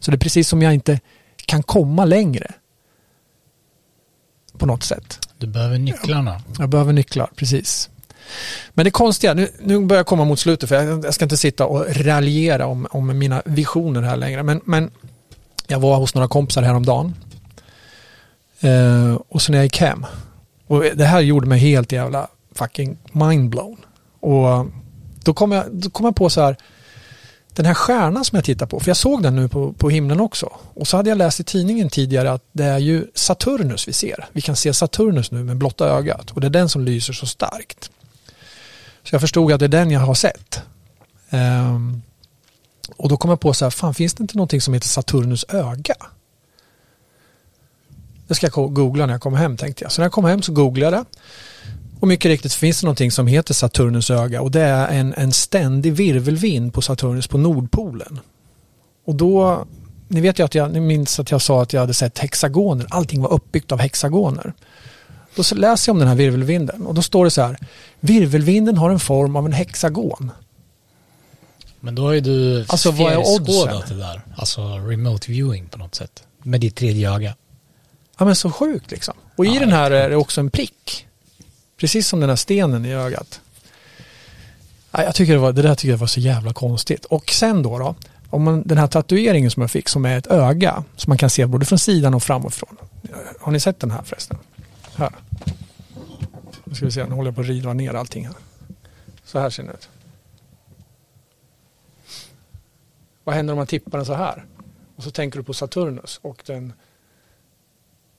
Så 0.00 0.10
det 0.10 0.14
är 0.14 0.18
precis 0.18 0.48
som 0.48 0.62
jag 0.62 0.74
inte 0.74 1.00
kan 1.46 1.62
komma 1.62 2.04
längre. 2.04 2.52
På 4.62 4.66
något 4.66 4.82
sätt. 4.82 5.28
Du 5.38 5.46
behöver 5.46 5.78
nycklarna. 5.78 6.42
Jag 6.58 6.68
behöver 6.68 6.92
nycklar, 6.92 7.30
precis. 7.36 7.90
Men 8.74 8.84
det 8.84 8.90
konstiga, 8.90 9.34
nu, 9.34 9.48
nu 9.60 9.86
börjar 9.86 9.98
jag 9.98 10.06
komma 10.06 10.24
mot 10.24 10.38
slutet 10.38 10.68
för 10.68 10.76
jag, 10.76 11.04
jag 11.04 11.14
ska 11.14 11.24
inte 11.24 11.36
sitta 11.36 11.66
och 11.66 11.96
raljera 11.96 12.66
om, 12.66 12.86
om 12.90 13.18
mina 13.18 13.42
visioner 13.44 14.02
här 14.02 14.16
längre. 14.16 14.42
Men, 14.42 14.60
men 14.64 14.90
jag 15.66 15.80
var 15.80 15.96
hos 15.96 16.14
några 16.14 16.28
kompisar 16.28 16.62
häromdagen. 16.62 17.14
Eh, 18.60 19.14
och 19.28 19.42
så 19.42 19.52
när 19.52 19.58
jag 19.58 19.64
gick 19.64 19.78
hem. 19.78 20.06
Och 20.66 20.84
det 20.94 21.04
här 21.04 21.20
gjorde 21.20 21.46
mig 21.46 21.58
helt 21.58 21.92
jävla 21.92 22.28
fucking 22.54 22.96
mindblown. 23.12 23.76
Och 24.20 24.66
då 25.24 25.34
kom 25.34 25.52
jag, 25.52 25.64
då 25.72 25.90
kom 25.90 26.06
jag 26.06 26.16
på 26.16 26.30
så 26.30 26.40
här. 26.40 26.56
Den 27.54 27.66
här 27.66 27.74
stjärnan 27.74 28.24
som 28.24 28.36
jag 28.36 28.44
tittar 28.44 28.66
på, 28.66 28.80
för 28.80 28.88
jag 28.88 28.96
såg 28.96 29.22
den 29.22 29.36
nu 29.36 29.48
på, 29.48 29.72
på 29.72 29.90
himlen 29.90 30.20
också. 30.20 30.52
Och 30.74 30.88
så 30.88 30.96
hade 30.96 31.08
jag 31.08 31.18
läst 31.18 31.40
i 31.40 31.44
tidningen 31.44 31.90
tidigare 31.90 32.32
att 32.32 32.44
det 32.52 32.64
är 32.64 32.78
ju 32.78 33.06
Saturnus 33.14 33.88
vi 33.88 33.92
ser. 33.92 34.28
Vi 34.32 34.40
kan 34.40 34.56
se 34.56 34.74
Saturnus 34.74 35.30
nu 35.30 35.44
med 35.44 35.56
blotta 35.56 35.88
ögat. 35.88 36.30
Och 36.30 36.40
det 36.40 36.46
är 36.46 36.50
den 36.50 36.68
som 36.68 36.84
lyser 36.84 37.12
så 37.12 37.26
starkt. 37.26 37.90
Så 39.02 39.14
jag 39.14 39.20
förstod 39.20 39.52
att 39.52 39.58
det 39.58 39.66
är 39.66 39.68
den 39.68 39.90
jag 39.90 40.00
har 40.00 40.14
sett. 40.14 40.62
Um, 41.30 42.02
och 42.96 43.08
då 43.08 43.16
kom 43.16 43.30
jag 43.30 43.40
på 43.40 43.54
så 43.54 43.64
här, 43.64 43.70
fan 43.70 43.94
finns 43.94 44.14
det 44.14 44.22
inte 44.22 44.36
någonting 44.36 44.60
som 44.60 44.74
heter 44.74 44.88
Saturnus 44.88 45.44
öga? 45.48 45.94
Det 48.28 48.34
ska 48.34 48.46
jag 48.46 48.74
googla 48.74 49.06
när 49.06 49.14
jag 49.14 49.20
kommer 49.20 49.38
hem 49.38 49.56
tänkte 49.56 49.84
jag. 49.84 49.92
Så 49.92 50.00
när 50.00 50.04
jag 50.04 50.12
kom 50.12 50.24
hem 50.24 50.42
så 50.42 50.52
googlade 50.52 50.96
jag 50.96 51.04
det. 51.04 51.18
Och 52.02 52.08
mycket 52.08 52.28
riktigt 52.28 52.52
finns 52.52 52.80
det 52.80 52.86
någonting 52.86 53.10
som 53.10 53.26
heter 53.26 53.54
Saturnus 53.54 54.10
öga 54.10 54.42
och 54.42 54.50
det 54.50 54.60
är 54.60 54.88
en, 54.88 55.14
en 55.14 55.32
ständig 55.32 55.92
virvelvind 55.92 56.74
på 56.74 56.82
Saturnus 56.82 57.26
på 57.26 57.38
Nordpolen. 57.38 58.20
Och 59.06 59.14
då, 59.14 59.64
ni 60.08 60.20
vet 60.20 60.38
ju 60.38 60.44
att 60.44 60.54
jag, 60.54 60.72
ni 60.72 60.80
minns 60.80 61.20
att 61.20 61.30
jag 61.30 61.42
sa 61.42 61.62
att 61.62 61.72
jag 61.72 61.80
hade 61.80 61.94
sett 61.94 62.18
hexagoner, 62.18 62.86
allting 62.90 63.22
var 63.22 63.32
uppbyggt 63.32 63.72
av 63.72 63.78
hexagoner. 63.78 64.52
Då 65.36 65.42
läser 65.54 65.90
jag 65.90 65.94
om 65.94 65.98
den 65.98 66.08
här 66.08 66.14
virvelvinden 66.14 66.86
och 66.86 66.94
då 66.94 67.02
står 67.02 67.24
det 67.24 67.30
så 67.30 67.42
här, 67.42 67.58
virvelvinden 68.00 68.76
har 68.76 68.90
en 68.90 69.00
form 69.00 69.36
av 69.36 69.46
en 69.46 69.52
hexagon. 69.52 70.30
Men 71.80 71.94
då 71.94 72.08
är 72.08 72.20
du 72.20 72.64
Alltså, 72.68 72.90
vad 72.90 73.12
är 73.12 73.18
oddsen? 73.18 73.82
det 73.88 73.94
där. 73.94 74.22
Alltså 74.36 74.62
remote 74.78 75.30
viewing 75.30 75.68
på 75.68 75.78
något 75.78 75.94
sätt. 75.94 76.22
Med 76.42 76.60
ditt 76.60 76.76
tredje 76.76 77.12
öga. 77.14 77.34
Ja 78.18 78.24
men 78.24 78.36
så 78.36 78.50
sjukt 78.50 78.90
liksom. 78.90 79.14
Och 79.36 79.46
i 79.46 79.58
den 79.58 79.72
här 79.72 79.90
är 79.90 80.10
det 80.10 80.16
också 80.16 80.40
en 80.40 80.50
prick. 80.50 81.06
Precis 81.82 82.08
som 82.08 82.20
den 82.20 82.28
här 82.28 82.36
stenen 82.36 82.84
i 82.84 82.94
ögat. 82.94 83.40
Jag 84.90 85.14
tycker 85.14 85.32
det, 85.32 85.38
var, 85.38 85.52
det 85.52 85.62
där 85.62 85.74
tycker 85.74 85.90
jag 85.90 85.98
var 85.98 86.06
så 86.06 86.20
jävla 86.20 86.52
konstigt. 86.52 87.04
Och 87.04 87.30
sen 87.30 87.62
då, 87.62 87.78
då 87.78 87.94
om 88.30 88.42
man, 88.42 88.62
den 88.62 88.78
här 88.78 88.86
tatueringen 88.86 89.50
som 89.50 89.60
jag 89.60 89.70
fick 89.70 89.88
som 89.88 90.04
är 90.04 90.18
ett 90.18 90.26
öga 90.26 90.84
som 90.96 91.10
man 91.10 91.18
kan 91.18 91.30
se 91.30 91.46
både 91.46 91.66
från 91.66 91.78
sidan 91.78 92.14
och 92.14 92.22
framifrån. 92.22 92.76
Har 93.40 93.52
ni 93.52 93.60
sett 93.60 93.80
den 93.80 93.90
här 93.90 94.02
förresten? 94.02 94.38
Här. 94.94 95.12
Nu 96.64 96.74
ska 96.74 96.84
vi 96.84 96.92
se, 96.92 97.04
nu 97.04 97.14
håller 97.14 97.28
jag 97.28 97.34
på 97.34 97.40
att 97.40 97.46
riva 97.46 97.72
ner 97.72 97.94
allting 97.94 98.26
här. 98.26 98.36
Så 99.24 99.38
här 99.38 99.50
ser 99.50 99.62
den 99.62 99.72
ut. 99.72 99.88
Vad 103.24 103.34
händer 103.34 103.52
om 103.52 103.58
man 103.58 103.66
tippar 103.66 103.98
den 103.98 104.06
så 104.06 104.14
här? 104.14 104.44
Och 104.96 105.02
så 105.02 105.10
tänker 105.10 105.38
du 105.38 105.44
på 105.44 105.54
Saturnus 105.54 106.20
och 106.22 106.42
den 106.46 106.72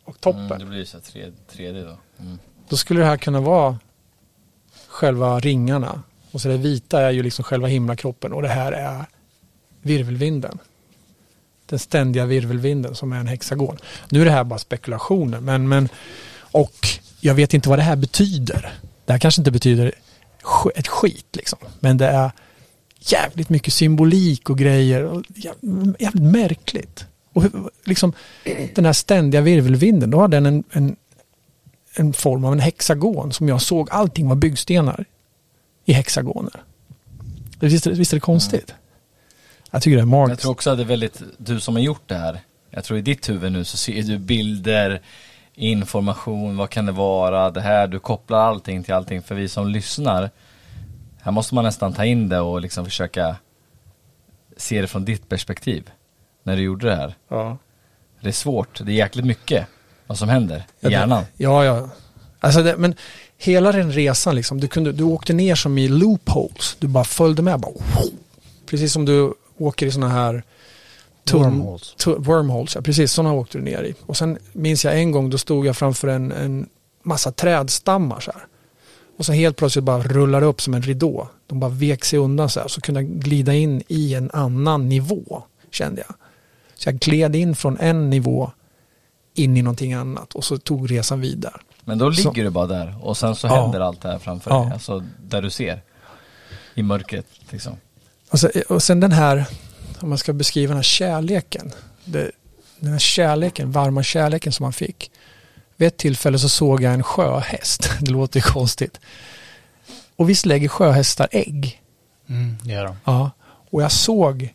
och 0.03 0.22
toppen. 0.22 0.45
Mm, 0.45 0.60
det 0.60 0.65
blir 0.65 0.85
så 0.85 0.98
här 0.98 1.03
3, 1.03 1.31
3D 1.52 1.84
då. 1.84 2.23
Mm. 2.23 2.40
Då 2.69 2.77
skulle 2.77 2.99
det 2.99 3.06
här 3.06 3.18
kunna 3.18 3.41
vara 3.41 3.80
själva 4.88 5.40
ringarna. 5.40 6.03
Och 6.31 6.41
så 6.41 6.48
det 6.48 6.57
vita 6.57 7.02
är 7.02 7.11
ju 7.11 7.23
liksom 7.23 7.44
själva 7.44 7.68
himlakroppen 7.68 8.34
och 8.34 8.41
det 8.41 8.48
här 8.48 8.72
är 8.72 9.06
virvelvinden. 9.81 10.57
Den 11.65 11.80
ständiga 11.80 12.26
virvelvinden 12.26 12.95
som 12.95 13.14
är 13.14 13.19
en 13.19 13.27
hexagon. 13.27 13.77
Nu 14.10 14.22
är 14.22 14.26
det 14.26 14.31
här 14.31 14.44
bara 14.44 14.60
spekulationer 14.60 15.40
men, 15.40 15.69
men 15.69 15.90
och 16.52 16.88
jag 17.19 17.35
vet 17.35 17.53
inte 17.53 17.69
vad 17.69 17.80
det 17.80 17.84
här 17.84 17.95
betyder. 17.95 18.73
Det 19.06 19.11
här 19.11 19.19
kanske 19.19 19.41
inte 19.41 19.52
betyder 19.52 19.91
ett 20.76 20.88
skit 20.88 21.27
liksom. 21.31 21.60
Men 21.80 21.98
det 21.98 22.07
är 22.07 22.31
jävligt 22.99 23.49
mycket 23.49 23.73
symbolik 23.73 24.49
och 24.49 24.57
grejer. 24.57 25.03
Och 25.03 25.23
jävligt 25.99 26.23
märkligt. 26.23 27.06
Och 27.34 27.44
liksom 27.84 28.14
den 28.76 28.85
här 28.85 28.94
ständiga 28.94 29.41
virvelvinden, 29.41 30.11
då 30.11 30.19
har 30.19 30.27
den 30.27 30.45
en, 30.45 30.64
en, 30.72 30.95
en 31.95 32.13
form 32.13 32.45
av 32.45 32.53
en 32.53 32.59
hexagon 32.59 33.33
som 33.33 33.47
jag 33.49 33.61
såg. 33.61 33.89
Allting 33.91 34.27
var 34.29 34.35
byggstenar 34.35 35.05
i 35.85 35.93
hexagoner. 35.93 36.63
Visst, 37.59 37.87
visst 37.87 38.13
är 38.13 38.17
det 38.17 38.21
konstigt? 38.21 38.75
Jag 39.71 39.81
tycker 39.81 39.95
det 39.95 39.99
är 39.99 40.01
Jag 40.01 40.07
magiskt. 40.07 40.41
tror 40.41 40.51
också 40.51 40.69
att 40.69 40.77
det 40.77 40.83
är 40.83 40.87
väldigt, 40.87 41.21
du 41.37 41.59
som 41.59 41.75
har 41.75 41.81
gjort 41.81 42.03
det 42.05 42.15
här, 42.15 42.39
jag 42.69 42.83
tror 42.83 42.99
i 42.99 43.01
ditt 43.01 43.29
huvud 43.29 43.51
nu 43.51 43.63
så 43.63 43.77
ser 43.77 44.03
du 44.03 44.17
bilder, 44.17 45.01
information, 45.55 46.57
vad 46.57 46.69
kan 46.69 46.85
det 46.85 46.91
vara, 46.91 47.51
det 47.51 47.61
här, 47.61 47.87
du 47.87 47.99
kopplar 47.99 48.39
allting 48.39 48.83
till 48.83 48.93
allting. 48.93 49.21
För 49.21 49.35
vi 49.35 49.47
som 49.47 49.67
lyssnar, 49.67 50.29
här 51.21 51.31
måste 51.31 51.55
man 51.55 51.63
nästan 51.63 51.93
ta 51.93 52.05
in 52.05 52.29
det 52.29 52.39
och 52.39 52.61
liksom 52.61 52.85
försöka 52.85 53.35
se 54.57 54.81
det 54.81 54.87
från 54.87 55.05
ditt 55.05 55.29
perspektiv. 55.29 55.91
När 56.43 56.55
du 56.55 56.61
gjorde 56.61 56.87
det 56.89 56.95
här. 56.95 57.15
Ja. 57.27 57.57
Det 58.21 58.27
är 58.27 58.31
svårt, 58.31 58.81
det 58.85 58.91
är 58.91 58.95
jäkligt 58.95 59.25
mycket 59.25 59.67
vad 60.07 60.17
som 60.17 60.30
händer 60.30 60.63
i 60.81 60.89
hjärnan. 60.89 61.23
Ja, 61.38 61.65
ja. 61.65 61.89
Alltså 62.39 62.63
det, 62.63 62.77
men 62.77 62.95
hela 63.38 63.71
den 63.71 63.91
resan 63.91 64.35
liksom, 64.35 64.59
du, 64.59 64.67
kunde, 64.67 64.91
du 64.91 65.03
åkte 65.03 65.34
ner 65.34 65.55
som 65.55 65.77
i 65.77 65.88
loopholes. 65.88 66.75
Du 66.80 66.88
bara 66.88 67.03
följde 67.03 67.41
med. 67.41 67.59
Bara, 67.59 67.71
precis 68.65 68.93
som 68.93 69.05
du 69.05 69.34
åker 69.57 69.85
i 69.85 69.91
sådana 69.91 70.13
här 70.13 70.43
tunn- 71.25 71.43
Wormholes. 71.43 71.95
wormholes. 72.17 72.75
Ja, 72.75 72.81
precis, 72.81 73.11
sådana 73.11 73.34
åkte 73.34 73.57
du 73.57 73.63
ner 73.63 73.84
i. 73.84 73.93
Och 74.05 74.17
sen 74.17 74.38
minns 74.53 74.85
jag 74.85 74.99
en 74.99 75.11
gång, 75.11 75.30
då 75.30 75.38
stod 75.38 75.65
jag 75.65 75.77
framför 75.77 76.07
en, 76.07 76.31
en 76.31 76.69
massa 77.03 77.31
trädstammar 77.31 78.19
så 78.19 78.31
här. 78.31 78.41
Och 79.17 79.25
så 79.25 79.31
helt 79.34 79.57
plötsligt 79.57 79.85
bara 79.85 80.03
rullar 80.03 80.41
det 80.41 80.47
upp 80.47 80.61
som 80.61 80.73
en 80.73 80.81
ridå. 80.81 81.27
De 81.47 81.59
bara 81.59 81.71
vek 81.71 82.05
sig 82.05 82.19
undan 82.19 82.49
så 82.49 82.59
här. 82.59 82.67
Så 82.67 82.81
kunde 82.81 83.01
jag 83.01 83.09
glida 83.09 83.53
in 83.53 83.84
i 83.88 84.13
en 84.13 84.31
annan 84.34 84.89
nivå, 84.89 85.43
kände 85.71 86.03
jag. 86.07 86.15
Så 86.75 86.89
jag 86.89 86.99
gled 86.99 87.35
in 87.35 87.55
från 87.55 87.77
en 87.80 88.09
nivå 88.09 88.51
in 89.34 89.57
i 89.57 89.61
någonting 89.61 89.93
annat 89.93 90.34
och 90.34 90.43
så 90.45 90.57
tog 90.57 90.91
resan 90.91 91.22
vidare. 91.22 91.53
Men 91.85 91.97
då 91.97 92.14
Så- 92.14 92.30
ligger 92.31 92.43
du 92.43 92.49
bara 92.49 92.68
där 92.68 92.95
och 93.05 93.18
sen 93.18 93.35
så 93.35 93.47
Ja. 93.47 93.61
händer 93.61 93.80
allt 93.80 94.01
det 94.01 94.07
här 94.11 94.19
framför 94.19 94.51
Ja. 94.51 94.64
dig. 94.64 94.73
Alltså 94.73 95.03
där 95.22 95.41
du 95.41 95.49
ser. 95.49 95.81
I 96.76 96.84
mörkret 96.84 97.26
liksom. 97.49 97.73
Och, 98.31 98.39
så, 98.39 98.49
och 98.69 98.84
sen 98.84 98.99
den 98.99 99.11
här, 99.11 99.45
om 99.99 100.10
man 100.10 100.18
ska 100.18 100.34
beskriva 100.34 100.69
den 100.69 100.77
här 100.77 100.84
kärleken. 100.84 101.72
Det, 102.05 102.31
den 102.80 102.91
här 102.91 102.99
kärleken, 102.99 103.72
varma 103.72 104.03
kärleken 104.03 104.51
som 104.53 104.64
man 104.64 104.73
fick. 104.73 105.11
Vid 105.77 105.88
ett 105.88 105.97
tillfälle 105.97 106.39
så 106.39 106.49
såg 106.49 106.81
jag 106.81 106.93
en 106.93 107.03
sjöhäst. 107.03 107.89
Det 108.01 108.11
låter 108.11 108.39
ju 108.39 108.43
konstigt. 108.43 108.99
Och 110.15 110.30
visst 110.30 110.45
lägger 110.45 110.68
sjöhästar 110.68 111.27
ägg? 111.31 111.81
Mm, 112.30 112.57
det 112.64 112.72
gör 112.73 112.85
de. 112.85 112.95
Ja. 113.05 113.31
Och 113.72 113.81
jag 113.84 113.91
såg 113.91 114.53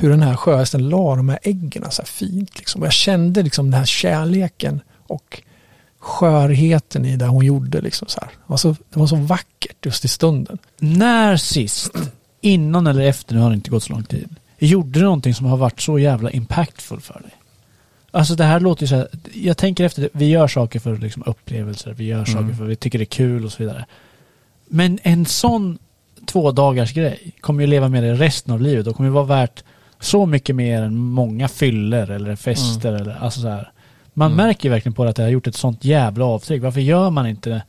hur 0.00 0.10
den 0.10 0.22
här 0.22 0.36
sjöhästen 0.36 0.88
la 0.88 1.16
de 1.16 1.28
här 1.28 1.38
äggen 1.42 1.90
så 1.90 2.02
här 2.02 2.06
fint. 2.06 2.58
Liksom. 2.58 2.80
Och 2.80 2.86
jag 2.86 2.92
kände 2.92 3.42
liksom 3.42 3.70
den 3.70 3.78
här 3.78 3.86
kärleken 3.86 4.80
och 5.06 5.42
skörheten 5.98 7.04
i 7.04 7.16
det 7.16 7.26
hon 7.26 7.44
gjorde. 7.44 7.80
Liksom 7.80 8.08
så 8.08 8.20
här. 8.20 8.28
Det, 8.28 8.42
var 8.46 8.56
så, 8.56 8.68
det 8.68 9.00
var 9.00 9.06
så 9.06 9.16
vackert 9.16 9.86
just 9.86 10.04
i 10.04 10.08
stunden. 10.08 10.58
När 10.78 11.36
sist, 11.36 11.92
innan 12.40 12.86
eller 12.86 13.02
efter, 13.02 13.34
nu 13.34 13.40
har 13.40 13.50
det 13.50 13.54
inte 13.54 13.70
gått 13.70 13.82
så 13.82 13.92
lång 13.92 14.04
tid, 14.04 14.28
gjorde 14.58 14.98
du 14.98 15.04
någonting 15.04 15.34
som 15.34 15.46
har 15.46 15.56
varit 15.56 15.80
så 15.80 15.98
jävla 15.98 16.30
impactful 16.30 17.00
för 17.00 17.20
dig? 17.20 17.34
Alltså 18.10 18.34
det 18.34 18.44
här 18.44 18.60
låter 18.60 18.82
ju 18.82 18.88
så 18.88 18.94
här, 18.94 19.08
jag 19.34 19.56
tänker 19.56 19.84
efter, 19.84 20.08
vi 20.12 20.28
gör 20.28 20.48
saker 20.48 20.80
för 20.80 20.96
liksom 20.96 21.22
upplevelser, 21.26 21.92
vi 21.92 22.04
gör 22.04 22.24
saker 22.24 22.54
för 22.54 22.64
vi 22.64 22.76
tycker 22.76 22.98
det 22.98 23.02
är 23.02 23.06
kul 23.06 23.44
och 23.44 23.52
så 23.52 23.62
vidare. 23.62 23.86
Men 24.68 24.98
en 25.02 25.26
sån 25.26 25.78
två 26.26 26.52
dagars 26.52 26.92
grej 26.92 27.32
kommer 27.40 27.60
ju 27.60 27.66
leva 27.66 27.88
med 27.88 28.02
dig 28.02 28.12
resten 28.12 28.54
av 28.54 28.60
livet 28.60 28.86
och 28.86 28.96
kommer 28.96 29.08
ju 29.08 29.14
vara 29.14 29.24
värt 29.24 29.64
så 30.00 30.26
mycket 30.26 30.56
mer 30.56 30.82
än 30.82 30.96
många 30.96 31.48
fyller 31.48 32.10
eller 32.10 32.36
fester 32.36 32.92
eller 32.92 33.16
alltså 33.20 33.40
så 33.40 33.48
här. 33.48 33.72
Man 34.14 34.32
Mm. 34.32 34.46
märker 34.46 34.70
verkligen 34.70 34.94
på 34.94 35.04
det 35.04 35.10
att 35.10 35.16
det 35.16 35.22
har 35.22 35.30
gjort 35.30 35.46
ett 35.46 35.54
sånt 35.56 35.84
jävla 35.84 36.24
avtryck. 36.24 36.62
Varför 36.62 36.80
gör 36.80 37.10
man 37.10 37.26
inte 37.26 37.62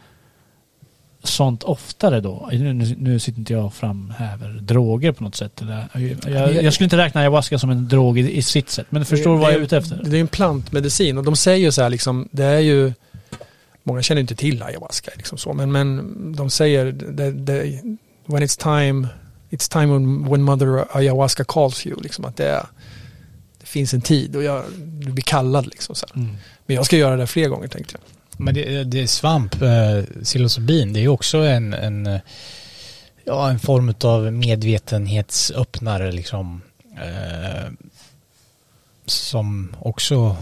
sånt 1.23 1.64
oftare 1.64 2.22
då? 2.22 2.49
Nu, 2.51 2.73
nu, 2.73 2.95
nu 2.97 3.19
sitter 3.19 3.39
inte 3.39 3.53
jag 3.53 3.65
och 3.65 3.73
framhäver 3.73 4.49
droger 4.49 5.11
på 5.11 5.23
något 5.23 5.35
sätt. 5.35 5.61
Eller, 5.61 5.88
jag, 5.93 6.31
jag, 6.34 6.64
jag 6.64 6.73
skulle 6.73 6.85
inte 6.85 6.97
räkna 6.97 7.22
ayahuasca 7.22 7.60
som 7.60 7.69
en 7.69 7.88
drog 7.88 8.19
i, 8.19 8.38
i 8.38 8.41
sitt 8.41 8.69
sätt. 8.69 8.85
Men 8.89 9.06
förstår 9.06 9.34
du 9.34 9.38
vad 9.39 9.51
jag 9.51 9.60
är 9.60 9.64
ute 9.64 9.77
efter? 9.77 10.01
Det 10.03 10.18
är 10.18 10.22
en 10.22 10.27
plantmedicin 10.27 11.18
och 11.18 11.23
de 11.23 11.35
säger 11.35 11.65
ju 11.65 11.72
så 11.72 11.81
här 11.81 11.89
liksom, 11.89 12.30
det 12.31 12.43
är 12.45 12.60
ju, 12.60 12.93
många 13.84 14.01
känner 14.01 14.22
inte 14.22 14.35
till 14.35 14.64
ayahuasca 14.64 15.11
liksom 15.15 15.38
så, 15.38 15.53
men, 15.53 15.72
men 15.72 16.35
de 16.35 16.49
säger, 16.49 16.85
det, 16.91 17.31
det, 17.31 17.81
when 18.26 18.43
it's 18.43 18.61
time, 18.64 19.07
it's 19.49 19.67
time 19.67 19.93
when, 19.93 20.26
when 20.26 20.41
mother 20.41 20.85
ayahuasca 20.91 21.43
calls 21.43 21.88
you, 21.88 22.01
liksom 22.01 22.26
att 22.26 22.38
det, 22.38 22.49
är, 22.49 22.65
det 23.59 23.65
finns 23.65 23.93
en 23.93 24.01
tid 24.01 24.35
och 24.35 24.43
jag, 24.43 24.63
du 24.77 25.11
blir 25.11 25.23
kallad 25.23 25.65
liksom 25.65 25.95
så. 25.95 26.05
Mm. 26.15 26.38
Men 26.65 26.76
jag 26.76 26.85
ska 26.85 26.97
göra 26.97 27.15
det 27.15 27.27
fler 27.27 27.49
gånger 27.49 27.67
tänkte 27.67 27.95
jag. 27.95 28.01
Men 28.45 28.53
det, 28.53 28.84
det 28.84 29.01
är 29.01 29.07
svamp, 29.07 29.61
eh, 29.61 30.03
psilocybin, 30.23 30.93
det 30.93 30.99
är 30.99 31.07
också 31.07 31.38
en, 31.38 31.73
en, 31.73 32.19
ja, 33.26 33.49
en 33.49 33.59
form 33.59 33.93
av 34.03 34.34
medvetenhetsöppnare 34.34 36.11
liksom. 36.11 36.61
Eh, 36.97 37.71
som 39.05 39.76
också 39.80 40.38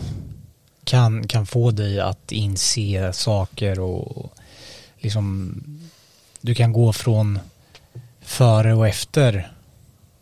kan, 0.83 1.27
kan 1.27 1.45
få 1.45 1.71
dig 1.71 1.99
att 1.99 2.31
inse 2.31 3.13
saker 3.13 3.79
och 3.79 4.33
liksom 4.97 5.53
du 6.41 6.55
kan 6.55 6.73
gå 6.73 6.93
från 6.93 7.39
före 8.27 8.73
och 8.73 8.87
efter 8.87 9.51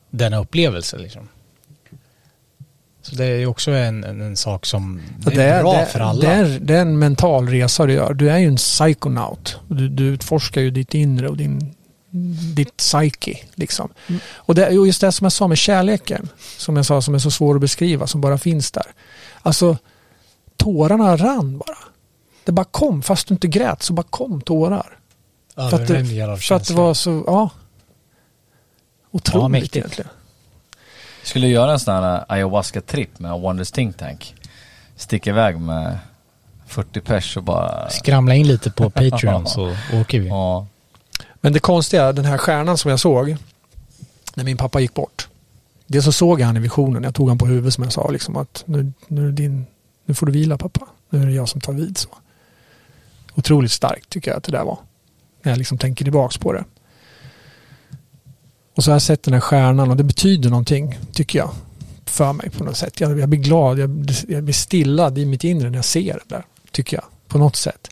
denna 0.10 0.38
upplevelse 0.38 0.98
liksom. 0.98 1.30
Så 3.02 3.16
det 3.16 3.26
är 3.26 3.38
ju 3.38 3.46
också 3.46 3.72
en, 3.72 4.04
en, 4.04 4.22
en 4.22 4.38
sak 4.38 4.66
som 4.66 5.02
det 5.18 5.44
är, 5.44 5.62
bra 5.62 5.74
det, 5.74 5.86
för 5.86 6.00
alla. 6.00 6.22
Det 6.22 6.34
är, 6.34 6.60
det 6.60 6.76
är 6.76 6.82
en 6.82 7.00
mental 7.00 7.48
resa 7.48 7.86
du 7.86 7.94
gör. 7.94 8.14
Du 8.14 8.30
är 8.30 8.38
ju 8.38 8.48
en 8.48 8.56
psychonaut. 8.56 9.60
Du, 9.68 9.90
du 9.90 10.04
utforskar 10.04 10.62
ju 10.62 10.72
ditt 10.72 10.94
inre 10.94 11.30
och 11.30 11.38
din, 11.38 11.76
ditt 12.56 12.78
psyche. 12.78 13.38
Liksom. 13.56 13.90
Och, 14.36 14.56
det, 14.56 14.78
och 14.78 14.88
just 14.88 15.02
det 15.02 15.12
som 15.12 15.26
jag 15.26 15.32
sa 15.32 15.48
med 15.48 15.58
kärleken, 15.58 16.30
som 16.58 16.76
jag 16.76 16.86
sa 16.86 17.02
som 17.02 17.16
är 17.16 17.20
så 17.20 17.32
svår 17.32 17.56
att 17.56 17.62
beskriva, 17.62 18.08
som 18.08 18.22
bara 18.22 18.38
finns 18.38 18.72
där. 18.72 18.88
Alltså, 19.42 19.78
tårarna 20.58 21.18
rann 21.18 21.58
bara. 21.58 21.78
Det 22.44 22.52
bara 22.52 22.66
kom, 22.66 23.02
fast 23.02 23.28
du 23.28 23.34
inte 23.34 23.48
grät 23.48 23.84
så 23.84 23.94
bara 23.94 24.06
kom 24.10 24.42
tårar. 24.42 25.00
Överväldigad 25.58 26.30
av 26.30 26.38
för 26.38 26.56
att 26.56 26.68
det 26.68 26.74
var 26.74 26.94
så, 26.94 27.24
ja. 27.28 27.50
Otroligt 29.16 29.52
mäktigt. 29.52 29.76
egentligen. 29.76 30.12
Skulle 31.24 31.48
göra 31.48 31.72
en 31.72 31.80
sån 31.80 31.94
här 31.94 32.26
ayahuasca-tripp 32.28 33.20
med 33.20 33.40
Wonders 33.40 33.72
Think 33.72 33.98
Tank. 33.98 34.36
Sticka 34.96 35.30
iväg 35.30 35.60
med 35.60 35.98
40 36.68 37.02
pers 37.02 37.38
och 37.38 37.44
bara... 37.44 37.90
Skramla 37.90 38.36
in 38.36 38.48
lite 38.48 38.72
på 38.72 38.90
Patreon 38.90 39.48
så 39.48 39.76
åker 39.94 40.20
vi. 40.20 40.28
Ja. 40.28 40.68
Men 41.42 41.54
det 41.54 41.60
konstiga, 41.60 42.14
den 42.14 42.26
här 42.26 42.38
stjärnan 42.38 42.78
som 42.78 42.92
jag 42.92 43.00
såg 43.00 43.38
när 44.34 44.44
min 44.44 44.58
pappa 44.58 44.80
gick 44.80 44.94
bort. 44.94 45.28
Det 45.88 46.02
så 46.02 46.12
såg 46.12 46.42
jag 46.42 46.46
han 46.46 46.58
i 46.58 46.60
visionen. 46.60 47.04
Jag 47.04 47.16
tog 47.16 47.28
han 47.28 47.38
på 47.38 47.46
huvudet 47.46 47.74
som 47.74 47.84
jag 47.84 47.94
sa. 47.94 48.10
Liksom, 48.10 48.38
att 48.38 48.64
nu, 48.66 48.92
nu, 49.08 49.32
din, 49.32 49.66
nu 50.06 50.14
får 50.14 50.26
du 50.26 50.32
vila 50.32 50.58
pappa. 50.58 50.88
Nu 51.10 51.22
är 51.22 51.26
det 51.26 51.32
jag 51.32 51.50
som 51.50 51.62
tar 51.62 51.74
vid. 51.74 51.98
så. 51.98 52.10
Otroligt 53.36 53.72
starkt 53.72 54.10
tycker 54.10 54.32
jag 54.32 54.38
att 54.38 54.44
det 54.44 54.52
där 54.52 54.64
var. 54.64 54.78
När 55.42 55.52
jag 55.52 55.58
liksom 55.58 55.78
tänker 55.78 56.06
tillbaks 56.06 56.38
på 56.38 56.54
det. 56.54 56.64
Och 58.76 58.84
så 58.84 58.92
har 58.92 58.96
jag 58.96 59.02
sett 59.02 59.24
den 59.24 59.34
här 59.34 59.42
stjärnan 59.42 59.92
och 59.92 59.98
det 59.98 60.04
betyder 60.04 60.50
någonting 60.50 61.00
tycker 61.14 61.40
jag. 61.40 61.50
För 62.06 62.34
mig 62.34 62.50
på 62.50 62.64
något 62.64 62.78
sätt. 62.78 63.00
Jag, 63.00 63.20
jag 63.20 63.30
blir 63.30 63.40
glad, 63.40 63.80
jag, 63.80 64.12
jag 64.28 64.44
blir 64.44 64.54
stillad 64.54 65.18
i 65.18 65.26
mitt 65.26 65.44
inre 65.44 65.70
när 65.70 65.78
jag 65.78 65.86
ser 65.86 66.14
det 66.14 66.36
där. 66.36 66.46
Tycker 66.72 66.98
jag. 66.98 67.06
På 67.28 67.38
något 67.38 67.56
sätt. 67.56 67.90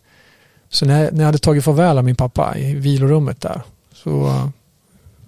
Så 0.69 0.85
när 0.85 1.03
jag, 1.03 1.13
när 1.13 1.19
jag 1.19 1.25
hade 1.25 1.37
tagit 1.37 1.63
farväl 1.63 1.97
av 1.97 2.03
min 2.03 2.15
pappa 2.15 2.57
i 2.57 2.73
vilorummet 2.73 3.41
där 3.41 3.61
så 3.93 4.11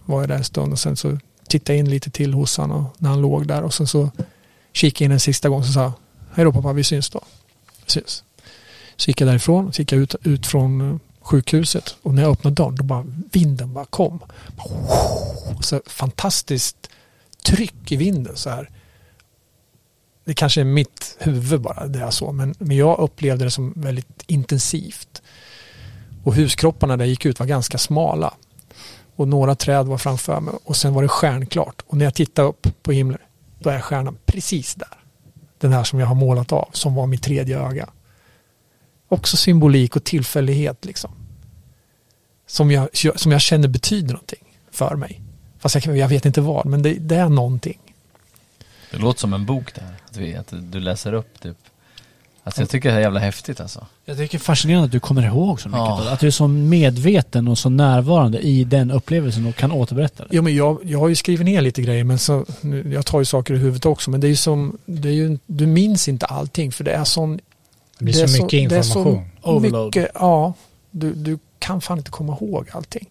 var 0.05 0.21
jag 0.21 0.29
där 0.29 0.35
en 0.35 0.43
stund 0.43 0.71
och 0.71 0.79
sen 0.79 0.97
så 0.97 1.19
tittade 1.47 1.73
jag 1.73 1.79
in 1.79 1.89
lite 1.89 2.09
till 2.09 2.33
hos 2.33 2.57
honom 2.57 2.85
när 2.97 3.09
han 3.09 3.21
låg 3.21 3.47
där 3.47 3.63
och 3.63 3.73
sen 3.73 3.87
så 3.87 4.09
kikade 4.73 5.03
jag 5.03 5.07
in 5.07 5.11
en 5.11 5.19
sista 5.19 5.49
gång 5.49 5.59
och 5.59 5.65
sa 5.65 5.93
hej 6.33 6.45
då 6.45 6.53
pappa, 6.53 6.73
vi 6.73 6.83
syns 6.83 7.09
då. 7.09 7.21
Vi 7.85 7.91
syns. 7.91 8.23
Så 8.95 9.09
gick 9.09 9.21
jag 9.21 9.29
därifrån, 9.29 9.73
så 9.73 9.81
gick 9.81 9.91
jag 9.91 10.01
ut, 10.01 10.15
ut 10.23 10.47
från 10.47 10.81
eh, 10.81 10.97
sjukhuset 11.25 11.95
och 12.01 12.13
när 12.13 12.21
jag 12.21 12.31
öppnade 12.31 12.55
dörren 12.55 12.75
då 12.75 12.83
bara 12.83 13.05
vinden 13.31 13.73
bara 13.73 13.85
kom. 13.85 14.19
Så 15.61 15.81
fantastiskt 15.85 16.89
tryck 17.45 17.91
i 17.91 17.95
vinden 17.95 18.35
så 18.35 18.49
här. 18.49 18.69
Det 20.25 20.33
kanske 20.33 20.61
är 20.61 20.65
mitt 20.65 21.17
huvud 21.19 21.61
bara 21.61 21.87
det 21.87 21.99
jag 21.99 22.13
såg 22.13 22.33
men, 22.33 22.55
men 22.57 22.77
jag 22.77 22.99
upplevde 22.99 23.45
det 23.45 23.51
som 23.51 23.73
väldigt 23.75 24.23
intensivt. 24.27 25.21
Och 26.23 26.35
huskropparna 26.35 26.97
där 26.97 27.05
jag 27.05 27.09
gick 27.09 27.25
ut 27.25 27.39
var 27.39 27.45
ganska 27.45 27.77
smala. 27.77 28.33
Och 29.15 29.27
några 29.27 29.55
träd 29.55 29.85
var 29.85 29.97
framför 29.97 30.39
mig 30.39 30.53
och 30.63 30.75
sen 30.75 30.93
var 30.93 31.01
det 31.01 31.07
stjärnklart. 31.07 31.81
Och 31.87 31.97
när 31.97 32.05
jag 32.05 32.13
tittade 32.13 32.47
upp 32.47 32.67
på 32.83 32.91
himlen 32.91 33.19
då 33.59 33.69
är 33.69 33.81
stjärnan 33.81 34.17
precis 34.25 34.75
där. 34.75 34.97
Den 35.57 35.71
här 35.71 35.83
som 35.83 35.99
jag 35.99 36.07
har 36.07 36.15
målat 36.15 36.51
av 36.51 36.69
som 36.71 36.95
var 36.95 37.07
mitt 37.07 37.23
tredje 37.23 37.59
öga. 37.59 37.89
Också 39.07 39.37
symbolik 39.37 39.95
och 39.95 40.03
tillfällighet 40.03 40.85
liksom. 40.85 41.11
Som 42.47 42.71
jag, 42.71 42.89
som 43.15 43.31
jag 43.31 43.41
känner 43.41 43.67
betyder 43.67 44.13
någonting 44.13 44.43
för 44.71 44.95
mig. 44.95 45.21
Fast 45.59 45.85
jag, 45.85 45.97
jag 45.97 46.07
vet 46.07 46.25
inte 46.25 46.41
vad, 46.41 46.65
men 46.65 46.81
det, 46.81 46.93
det 46.93 47.15
är 47.15 47.29
någonting. 47.29 47.79
Det 48.91 48.97
låter 48.97 49.19
som 49.19 49.33
en 49.33 49.45
bok 49.45 49.75
där. 49.75 49.95
Att, 50.09 50.17
vi, 50.17 50.35
att 50.35 50.53
du 50.71 50.79
läser 50.79 51.13
upp 51.13 51.41
typ. 51.41 51.57
Alltså 52.43 52.61
jag 52.61 52.69
tycker 52.69 52.89
det 52.89 52.95
är 52.95 52.99
jävla 53.01 53.19
häftigt 53.19 53.59
alltså. 53.59 53.85
Jag 54.05 54.17
tycker 54.17 54.37
det 54.37 54.41
är 54.41 54.43
fascinerande 54.43 54.85
att 54.85 54.91
du 54.91 54.99
kommer 54.99 55.25
ihåg 55.25 55.61
så 55.61 55.69
mycket. 55.69 55.79
Ja. 55.79 56.09
Att 56.09 56.19
du 56.19 56.27
är 56.27 56.31
så 56.31 56.47
medveten 56.47 57.47
och 57.47 57.57
så 57.57 57.69
närvarande 57.69 58.39
i 58.39 58.63
den 58.63 58.91
upplevelsen 58.91 59.45
och 59.45 59.55
kan 59.55 59.71
återberätta 59.71 60.23
det. 60.23 60.29
Jo, 60.31 60.41
men 60.41 60.55
jag, 60.55 60.79
jag 60.83 60.99
har 60.99 61.07
ju 61.07 61.15
skrivit 61.15 61.45
ner 61.45 61.61
lite 61.61 61.81
grejer, 61.81 62.03
men 62.03 62.19
så, 62.19 62.45
jag 62.91 63.05
tar 63.05 63.19
ju 63.19 63.25
saker 63.25 63.53
i 63.53 63.57
huvudet 63.57 63.85
också. 63.85 64.11
Men 64.11 64.21
det 64.21 64.27
är 64.27 64.29
ju 64.29 64.35
som, 64.35 64.77
det 64.85 65.09
är 65.09 65.13
ju, 65.13 65.37
du 65.45 65.67
minns 65.67 66.07
inte 66.07 66.25
allting 66.25 66.71
för 66.71 66.83
det 66.83 66.91
är 66.91 67.03
sån... 67.03 67.39
Det 67.97 68.05
blir 68.05 68.13
så 68.13 68.43
mycket 68.43 68.69
det 68.69 68.77
är 68.77 68.81
så 68.81 68.99
information. 68.99 69.29
Overload. 69.41 69.85
Mycket, 69.85 70.11
ja, 70.13 70.53
du, 70.91 71.13
du 71.13 71.39
kan 71.59 71.81
fan 71.81 71.97
inte 71.97 72.11
komma 72.11 72.37
ihåg 72.41 72.69
allting. 72.71 73.09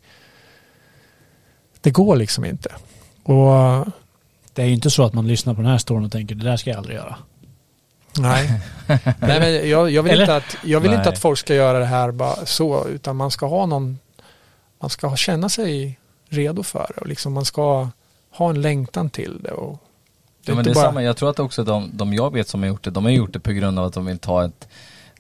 Det 1.81 1.91
går 1.91 2.17
liksom 2.17 2.45
inte. 2.45 2.75
Och 3.23 3.87
Det 4.53 4.63
är 4.63 4.67
ju 4.67 4.73
inte 4.75 4.91
så 4.91 5.03
att 5.03 5.13
man 5.13 5.29
lyssnar 5.29 5.55
på 5.55 5.61
den 5.61 5.71
här 5.71 5.79
storyn 5.79 6.05
och 6.05 6.13
tänker 6.13 6.35
det 6.35 6.45
där 6.45 6.57
ska 6.57 6.71
jag 6.71 6.79
aldrig 6.79 6.97
göra. 6.97 7.17
Nej. 8.19 8.61
Nej 9.19 9.41
men 9.41 9.69
jag, 9.69 9.91
jag 9.91 10.03
vill, 10.03 10.13
Eller? 10.13 10.23
inte 10.23 10.37
att, 10.37 10.57
jag 10.65 10.81
vill 10.81 10.91
inte 10.91 11.05
Nej. 11.05 11.13
att 11.13 11.19
folk 11.19 11.39
ska 11.39 11.55
göra 11.55 11.79
det 11.79 11.85
här 11.85 12.11
bara 12.11 12.47
så, 12.47 12.89
utan 12.89 13.17
man 13.17 13.31
ska 13.31 13.47
ha 13.47 13.67
någon, 13.67 13.99
man 14.81 14.91
ska 14.91 15.17
känna 15.17 15.49
sig 15.49 15.99
redo 16.29 16.63
för 16.63 16.93
det 16.95 17.01
och 17.01 17.07
liksom 17.07 17.33
man 17.33 17.45
ska 17.45 17.89
ha 18.31 18.51
en 18.51 18.61
längtan 18.63 19.11
till 19.11 19.39
det. 19.43 19.51
Och 19.51 19.83
det 20.47 20.53
Ja, 20.53 20.57
men 20.57 20.65
det 20.65 20.71
är 20.71 20.75
bara, 20.75 20.85
samma, 20.85 21.03
jag 21.03 21.17
tror 21.17 21.31
att 21.31 21.39
också 21.39 21.65
de, 21.65 21.91
de 21.93 22.15
jag 22.15 22.33
vet 22.33 22.49
som 22.49 22.61
har 22.63 22.69
gjort 22.69 22.83
det, 22.85 22.91
de 22.91 23.05
har 23.05 23.11
gjort 23.11 23.33
det 23.33 23.41
på 23.41 23.53
grund 23.53 23.79
av 23.79 23.85
att 23.85 23.95
de 23.95 24.07
vill 24.07 24.19
ta 24.19 24.45
ett, 24.45 24.69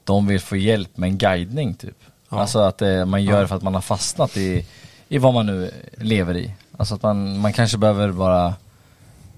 de 0.04 0.26
vill 0.26 0.40
få 0.40 0.56
hjälp 0.56 0.96
med 0.96 1.08
en 1.08 1.18
guidning 1.18 1.74
typ. 1.74 1.96
Ja. 2.28 2.40
Alltså 2.40 2.58
att 2.58 2.82
eh, 2.82 3.04
man 3.04 3.24
gör 3.24 3.40
Ja. 3.40 3.46
för 3.46 3.56
att 3.56 3.62
man 3.62 3.74
har 3.74 3.80
fastnat 3.80 4.36
i, 4.36 4.66
i 5.08 5.18
vad 5.18 5.34
man 5.34 5.46
nu 5.46 5.70
lever 5.96 6.36
i. 6.36 6.54
Alltså 6.76 6.94
att 6.94 7.02
man, 7.02 7.38
man 7.38 7.52
kanske 7.52 7.78
behöver 7.78 8.12
bara 8.12 8.54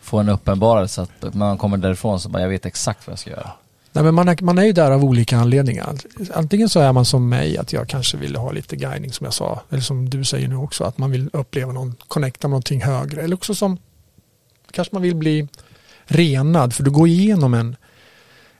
få 0.01 0.19
en 0.19 0.29
uppenbarelse 0.29 1.03
att 1.03 1.35
man 1.35 1.59
kommer 1.59 1.77
därifrån 1.77 2.21
så 2.21 2.29
bara 2.29 2.43
jag 2.43 2.49
vet 2.49 2.67
exakt 2.67 3.07
vad 3.07 3.13
jag 3.13 3.19
ska 3.19 3.31
göra. 3.31 3.51
nej, 3.93 4.05
men 4.05 4.15
man, 4.15 4.29
är, 4.29 4.43
man 4.43 4.59
är 4.59 4.65
ju 4.65 4.73
där 4.73 4.91
av 4.91 5.05
olika 5.05 5.37
anledningar. 5.37 5.95
Antingen 6.35 6.69
så 6.69 6.81
är 6.81 6.93
man 6.93 7.05
som 7.05 7.29
mig, 7.29 7.59
att 7.59 7.73
jag 7.73 7.89
kanske 7.89 8.17
vill 8.17 8.37
ha 8.37 8.51
lite 8.51 8.77
guidning 8.77 9.13
som 9.13 9.25
jag 9.25 9.35
sa, 9.35 9.63
eller 9.71 9.83
som 9.83 10.11
du 10.11 10.25
säger 10.25 10.49
nu 10.49 10.57
också, 10.57 10.85
att 10.85 10.99
man 10.99 11.11
vill 11.11 11.31
uppleva 11.33 11.73
någon, 11.73 11.95
connecta 12.09 12.49
med 12.49 12.51
någonting 12.51 12.83
högre. 12.83 13.23
Eller 13.23 13.37
också 13.37 13.55
som, 13.55 13.79
kanske 14.71 14.95
man 14.95 15.03
vill 15.03 15.15
bli 15.17 15.49
renad, 16.07 16.75
för 16.75 16.83
du 16.83 16.91
går 16.91 17.09
igenom 17.09 17.55
en, 17.55 17.77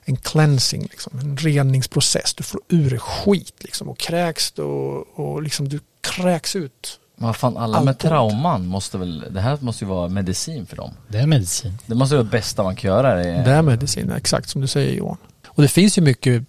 en 0.05 0.15
cleansing, 0.17 0.81
liksom, 0.81 1.19
en 1.19 1.37
reningsprocess. 1.37 2.33
Du 2.33 2.43
får 2.43 2.61
ur 2.69 2.97
skit 2.97 3.53
liksom, 3.59 3.89
och 3.89 3.97
kräks 3.97 4.51
och, 4.51 5.19
och 5.19 5.43
liksom, 5.43 5.69
du 5.69 5.79
kräks 6.01 6.55
ut. 6.55 6.99
Vad 7.19 7.35
fan, 7.35 7.57
alla 7.57 7.77
Allt 7.77 7.85
med 7.85 7.91
ont. 7.91 7.99
trauman 7.99 8.65
måste 8.67 8.97
väl, 8.97 9.25
det 9.31 9.41
här 9.41 9.57
måste 9.61 9.83
ju 9.83 9.89
vara 9.89 10.09
medicin 10.09 10.65
för 10.65 10.75
dem. 10.75 10.93
Det 11.07 11.17
är 11.17 11.27
medicin. 11.27 11.77
Det 11.85 11.95
måste 11.95 12.15
vara 12.15 12.23
det 12.23 12.29
bästa 12.29 12.63
man 12.63 12.75
kan 12.75 12.91
göra. 12.91 13.15
Det 13.15 13.23
Det 13.23 13.51
är 13.51 13.61
medicin, 13.61 14.11
exakt 14.11 14.49
som 14.49 14.61
du 14.61 14.67
säger 14.67 14.93
Johan. 14.93 15.17
Och 15.47 15.61
det 15.61 15.67
finns 15.67 15.97
ju 15.97 16.01
mycket 16.01 16.43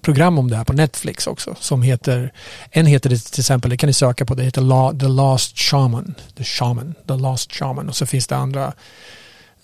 program 0.00 0.38
om 0.38 0.50
det 0.50 0.56
här 0.56 0.64
på 0.64 0.72
Netflix 0.72 1.26
också. 1.26 1.54
Som 1.60 1.82
heter, 1.82 2.32
en 2.70 2.86
heter 2.86 3.10
det 3.10 3.18
till 3.18 3.40
exempel, 3.40 3.70
det 3.70 3.76
kan 3.76 3.86
ni 3.86 3.92
söka 3.92 4.24
på, 4.26 4.34
det 4.34 4.42
heter 4.42 4.60
La, 4.62 4.92
The 5.00 5.08
Last 5.08 5.58
Shaman. 5.58 6.14
The 6.36 6.44
Shaman, 6.44 6.94
The 7.08 7.16
Last 7.16 7.52
Shaman. 7.52 7.88
Och 7.88 7.96
så 7.96 8.06
finns 8.06 8.26
det 8.26 8.36
andra, 8.36 8.72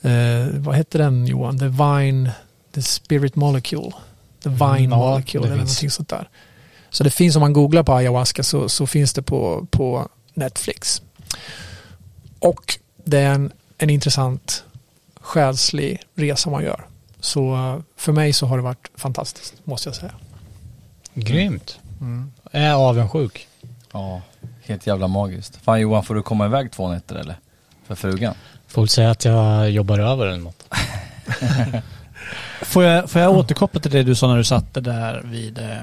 eh, 0.07 0.47
vad 0.53 0.77
heter 0.77 0.99
den 0.99 1.27
Johan? 1.27 1.59
The 1.59 1.69
Vine, 1.69 2.31
The 2.75 2.83
Spirit 2.83 3.37
Molecule. 3.37 3.93
The 4.43 4.49
Vine 4.49 4.65
Mm, 4.85 4.91
Molecule 4.99 5.47
eller 5.47 5.57
finns. 5.57 5.69
någonting 5.69 5.91
sånt 5.91 6.09
där. 6.09 6.29
Så 6.91 7.05
det 7.05 7.11
finns, 7.11 7.37
om 7.37 7.41
man 7.41 7.53
googlar 7.53 7.83
på 7.83 7.93
ayahuasca 7.95 8.43
så, 8.43 8.69
så 8.69 8.87
finns 8.87 9.13
det 9.13 9.23
på, 9.23 9.67
på 9.71 10.09
Netflix. 10.35 11.03
Och 12.39 12.79
det 13.05 13.19
är 13.19 13.33
en, 13.35 13.53
en 13.79 13.91
intressant 13.91 14.65
själslig 15.21 16.03
resa 16.15 16.51
man 16.51 16.63
gör. 16.63 16.87
Så 17.21 17.55
eh, 17.55 17.77
för 17.97 18.13
mig 18.13 18.33
så 18.33 18.47
har 18.47 18.57
det 18.57 18.63
varit 18.63 18.91
fantastiskt, 18.95 19.55
måste 19.65 19.89
jag 19.89 19.97
säga. 19.97 20.13
Grymt. 21.15 21.79
Jag 22.53 22.63
är 22.63 22.73
avundsjuk. 22.75 23.49
Ja, 23.93 24.23
helt 24.65 24.87
jävla 24.87 25.09
magiskt. 25.09 25.57
Fan 25.63 25.81
Johan, 25.81 26.05
får 26.05 26.15
du 26.15 26.23
komma 26.23 26.47
iväg 26.47 26.73
två 26.73 26.89
nätter 26.89 27.15
eller? 27.15 27.37
För 27.87 27.95
frugan? 27.95 28.35
Folk 28.77 28.91
säger 28.91 29.09
att 29.09 29.25
jag 29.25 29.71
jobbar 29.71 29.99
över 29.99 30.27
eller 30.27 30.39
något. 30.39 30.63
Får 32.63 32.85
jag, 32.85 33.11
får 33.11 33.21
jag 33.21 33.37
återkoppla 33.37 33.81
till 33.81 33.91
det 33.91 34.03
du 34.03 34.15
sa 34.15 34.29
när 34.29 34.37
du 34.37 34.45
satt 34.45 34.75
där 34.75 35.23
vid, 35.25 35.59
eh, 35.59 35.79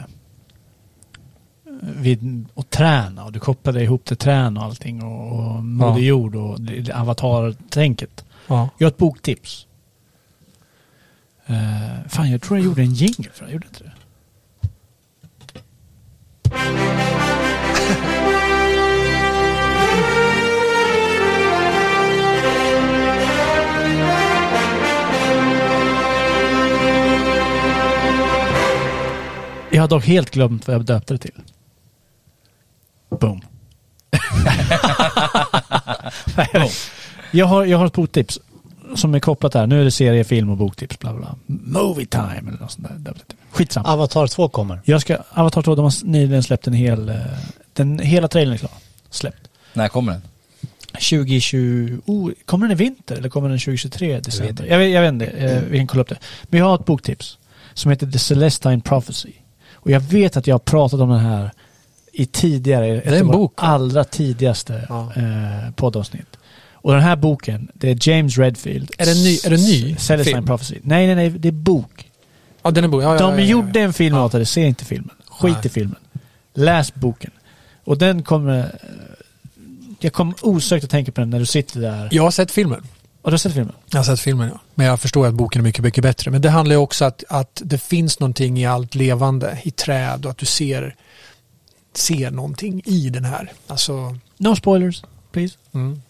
vid 1.82 2.46
och 2.54 2.70
träna 2.70 3.24
och 3.24 3.32
du 3.32 3.40
kopplade 3.40 3.84
ihop 3.84 4.06
till 4.06 4.18
träna 4.18 4.60
och 4.60 4.66
allting 4.66 5.04
och, 5.04 5.40
och 5.40 5.64
Moder 5.64 6.02
Ja. 6.02 6.06
Jord 6.06 6.36
och 6.36 6.60
avatar-tänket. 6.94 8.26
Ja. 8.48 8.70
Jag 8.78 8.86
har 8.86 8.92
ett 8.92 8.98
boktips. 8.98 9.68
Uh, 11.50 12.08
fan, 12.10 12.32
jag 12.32 12.42
tror 12.42 12.58
jag 12.58 12.66
gjorde 12.66 12.82
en 12.82 12.94
jingle 12.94 13.30
för 13.34 13.46
det. 13.46 13.52
Jag 13.52 13.54
gjorde 13.54 13.68
inte 13.68 13.84
det. 13.84 13.94
Jag 29.74 29.82
har 29.84 29.88
dock 29.88 30.06
helt 30.06 30.30
glömt 30.32 30.68
vad 30.68 30.76
jag 30.76 30.86
döpte 30.86 31.14
det 31.14 31.18
till. 31.18 31.32
Boom. 33.20 33.42
jag, 37.32 37.46
har, 37.46 37.66
jag 37.66 37.78
har 37.78 37.86
ett 37.86 37.94
boktips 37.94 38.40
som 38.96 39.16
är 39.16 39.20
kopplat 39.20 39.54
här. 39.54 39.68
Nu 39.68 39.80
är 39.82 39.84
det 39.84 39.92
serie, 39.92 40.24
film 40.24 40.50
och 40.50 40.58
boktips. 40.58 41.00
Bla 41.00 41.14
bla. 41.14 41.36
Movie 41.46 42.06
time 42.06 42.40
eller 42.48 42.60
något 42.60 42.72
sånt 42.72 42.88
där. 42.98 43.14
Skitsamma. 43.52 43.90
Avatar 43.90 44.28
2 44.28 44.50
kommer. 44.50 44.82
Jag 44.86 45.02
ska, 45.02 45.18
Avatar 45.30 45.62
2, 45.62 45.76
de 45.76 45.84
har 45.84 46.06
nyligen 46.06 46.44
släppt 46.44 46.68
en 46.68 46.74
hel... 46.74 47.10
eh, 47.10 47.16
Den, 47.74 48.00
hela 48.00 48.28
trailern 48.28 48.54
är 48.54 48.58
klar. 48.58 48.72
Släppt. 49.10 49.50
När 49.74 49.88
kommer 49.88 50.12
den? 50.12 50.22
2020... 50.94 52.00
Oh, 52.06 52.32
kommer 52.46 52.68
den 52.68 52.72
i 52.72 52.76
vinter 52.84 53.16
eller 53.16 53.30
kommer 53.30 53.50
den 53.50 53.60
2023 53.60 54.20
december? 54.20 54.66
Jag 54.66 54.78
vet, 54.78 54.92
jag 54.92 55.02
vet 55.02 55.10
inte. 55.10 55.26
Eh, 55.26 55.62
vi 55.70 55.78
kan 55.78 55.88
kolla 55.88 56.02
upp 56.02 56.10
det. 56.10 56.18
Men 56.44 56.60
jag 56.60 56.66
har 56.66 56.76
ett 56.76 56.86
boktips. 56.86 57.38
Som 57.74 57.92
heter 57.92 58.12
The 58.12 58.20
Celestine 58.20 58.82
Prophecy. 58.82 59.32
Och 59.86 59.92
jag 59.92 60.00
vet 60.00 60.38
att 60.38 60.48
jag 60.48 60.54
har 60.54 60.60
pratat 60.60 61.00
om 61.00 61.10
den 61.10 61.20
här 61.20 61.52
i 62.14 62.26
tidigare... 62.26 62.88
är 62.88 62.98
ett 62.98 63.06
en 63.22 63.26
av 63.28 63.32
bok, 63.34 63.54
allra 63.56 64.04
tidigaste 64.04 64.86
Ja. 64.90 65.12
eh, 65.16 65.72
poddavsnitt. 65.76 66.38
Och 66.74 66.92
den 66.94 67.02
här 67.02 67.16
boken, 67.16 67.68
det 67.74 67.90
är 67.90 68.10
James 68.10 68.38
Redfield. 68.38 68.92
Är 68.98 69.06
det 69.06 69.14
ny- 69.14 69.38
är 69.46 69.50
det 69.50 69.58
ny 69.58 69.96
Celestine? 69.96 70.42
Prophecy. 70.46 70.80
Nej, 70.84 71.06
nej, 71.08 71.16
nej. 71.16 71.30
Det 71.30 71.48
är 71.48 71.52
bok. 71.52 72.12
Ja, 72.64 72.72
den 72.72 72.84
är 72.84 72.88
bo- 72.88 73.02
ja, 73.02 73.18
De 73.18 73.34
ja, 73.40 73.46
gjorde 73.46 73.80
en 73.80 73.94
film 73.94 74.16
Ja. 74.16 74.26
åt 74.26 74.32
det, 74.32 74.46
se 74.46 74.62
inte 74.66 74.86
filmen. 74.86 75.16
Skit 75.30 75.54
Nej. 75.54 75.62
i 75.66 75.70
filmen. 75.70 75.96
Läs 76.54 76.94
boken. 76.94 77.32
Och 77.84 77.98
den 77.98 78.24
kommer... 78.24 78.60
eh, 78.60 78.66
Jag 80.00 80.14
kom 80.14 80.34
osökt 80.42 80.84
att 80.84 80.90
tänka 80.92 81.12
på 81.12 81.22
den 81.22 81.30
när 81.30 81.40
du 81.40 81.46
sitter 81.46 81.80
där. 81.82 82.10
Jag 82.12 82.24
har 82.24 82.32
sett 82.32 82.52
filmen. 82.52 82.84
Och 83.24 83.32
du 83.32 83.34
har 83.34 83.38
sett 83.38 83.54
filmen? 83.54 83.76
Jag 83.90 84.00
har 84.00 84.04
sett 84.04 84.20
filmen 84.20 84.50
ja. 84.54 84.60
Men 84.76 84.86
jag 84.86 85.00
förstår 85.00 85.28
att 85.28 85.34
boken 85.34 85.62
är 85.62 85.64
mycket, 85.64 85.84
mycket 85.84 86.02
bättre. 86.02 86.32
Men 86.32 86.42
det 86.42 86.50
handlar 86.50 86.76
ju 86.76 86.80
också 86.80 87.06
att, 87.06 87.24
att 87.30 87.62
det 87.66 87.78
finns 87.78 88.20
någonting 88.20 88.60
i 88.60 88.66
allt 88.66 88.96
levande, 88.96 89.60
i 89.64 89.72
träd 89.72 90.26
och 90.26 90.32
att 90.32 90.38
du 90.38 90.46
ser, 90.46 90.96
ser 91.94 92.32
någonting 92.32 92.82
i 92.86 93.10
den 93.10 93.26
här. 93.26 93.52
Alltså, 93.68 94.18
No 94.38 94.56
spoilers, 94.56 95.04
please. 95.32 95.56
mm. 95.74 96.02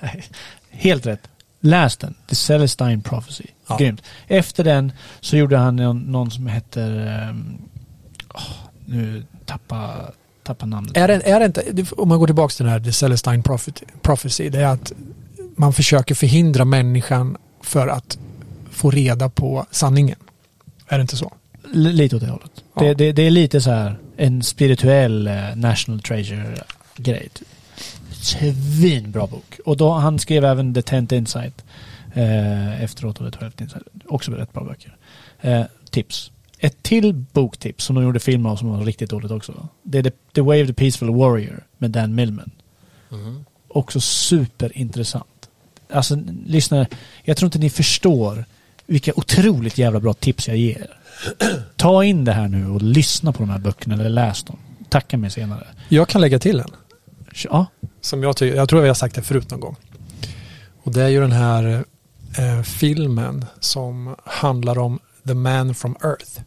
Helt 0.70 1.06
rätt. 1.06 1.28
Läs 1.60 1.96
den. 1.96 2.14
The 2.28 2.34
Celestine 2.34 3.02
Prophecy. 3.02 3.44
Ja. 3.68 3.76
Grymt. 3.76 4.02
Efter 4.26 4.64
den 4.64 4.92
så 5.20 5.36
gjorde 5.36 5.56
han 5.56 5.76
någon, 5.76 6.30
som 6.30 6.46
heter... 6.46 7.36
åh, 8.34 8.42
nu 8.86 9.24
tappa, 9.46 9.94
tappa 10.42 10.66
namnet. 10.66 10.96
är, 10.96 11.08
det, 11.08 11.30
är 11.30 11.40
det 11.40 11.46
inte, 11.46 11.94
om 11.96 12.08
man 12.08 12.18
går 12.18 12.26
tillbaka 12.26 12.52
till 12.52 12.64
den 12.64 12.72
här 12.72 12.80
The 12.80 12.92
Celestine 12.92 13.42
Prophecy, 14.02 14.48
det 14.48 14.60
är 14.60 14.66
att 14.66 14.92
man 15.60 15.72
försöker 15.72 16.14
förhindra 16.14 16.64
människan 16.64 17.36
för 17.60 17.88
att 17.88 18.18
få 18.70 18.90
reda 18.90 19.28
på 19.28 19.66
sanningen. 19.70 20.18
Är 20.88 20.98
det 20.98 21.02
inte 21.02 21.16
så? 21.16 21.32
L- 21.74 21.92
lite 21.92 22.16
åt 22.16 22.22
det 22.22 22.28
hållet. 22.28 22.64
Ja. 22.74 22.82
Det, 22.82 22.94
det, 22.94 23.12
det 23.12 23.22
är 23.22 23.30
lite 23.30 23.60
så 23.60 23.70
här 23.70 23.98
en 24.16 24.42
spirituell 24.42 25.26
eh, 25.26 25.56
national 25.56 26.00
treasure-grej. 26.00 27.28
Svinbra 28.12 29.26
bok. 29.26 29.58
Och 29.64 29.76
då, 29.76 29.92
han 29.92 30.18
skrev 30.18 30.44
även 30.44 30.74
The 30.74 30.82
Tenth 30.82 31.14
Insight 31.14 31.64
eh, 32.14 32.82
efteråt 32.82 33.20
och 33.20 33.32
The 33.32 33.38
Twelfth 33.38 33.62
Insight. 33.62 33.82
Också 34.08 34.32
rätt 34.32 34.52
bra 34.52 34.64
böcker. 34.64 34.96
Eh, 35.40 35.62
tips. 35.90 36.30
Ett 36.58 36.82
till 36.82 37.12
boktips 37.32 37.84
som 37.84 37.96
de 37.96 38.04
gjorde 38.04 38.20
film 38.20 38.46
av 38.46 38.56
som 38.56 38.68
var 38.68 38.84
riktigt 38.84 39.10
dåligt 39.10 39.30
också. 39.30 39.68
Det 39.82 39.98
är 39.98 40.02
The, 40.02 40.10
the 40.34 40.40
Way 40.40 40.62
of 40.62 40.68
the 40.68 40.74
Peaceful 40.74 41.14
Warrior 41.14 41.64
med 41.78 41.90
Dan 41.90 42.14
Millman. 42.14 42.50
Också 43.68 44.00
superintressant. 44.00 45.39
Alltså, 45.92 46.18
lyssnare, 46.46 46.86
jag 47.22 47.36
tror 47.36 47.46
inte 47.46 47.58
ni 47.58 47.70
förstår 47.70 48.44
vilka 48.86 49.12
otroligt 49.16 49.78
jävla 49.78 50.00
bra 50.00 50.14
tips 50.14 50.48
jag 50.48 50.56
ger. 50.56 50.86
Ta 51.76 52.04
in 52.04 52.24
det 52.24 52.32
här 52.32 52.48
nu 52.48 52.68
och 52.68 52.82
lyssna 52.82 53.32
på 53.32 53.38
de 53.38 53.50
här 53.50 53.58
böckerna 53.58 53.94
eller 53.94 54.08
läs 54.08 54.42
dem. 54.42 54.58
Tacka 54.88 55.18
mig 55.18 55.30
senare. 55.30 55.66
Jag 55.88 56.08
kan 56.08 56.20
lägga 56.20 56.38
till 56.38 56.60
en. 56.60 56.70
Ja, 57.44 57.66
Som 58.00 58.22
jag, 58.22 58.36
tycker, 58.36 58.56
jag 58.56 58.68
tror 58.68 58.80
vi 58.80 58.88
har 58.88 58.94
sagt 58.94 59.14
det 59.14 59.22
förut 59.22 59.50
någon 59.50 59.60
gång. 59.60 59.76
Och 60.82 60.92
det 60.92 61.02
är 61.02 61.08
ju 61.08 61.20
den 61.20 61.32
här 61.32 61.84
eh, 62.38 62.62
filmen 62.62 63.44
som 63.60 64.16
handlar 64.24 64.78
om 64.78 64.98
The 65.26 65.34
Man 65.34 65.74
from 65.74 65.96
Earth. 66.04 66.40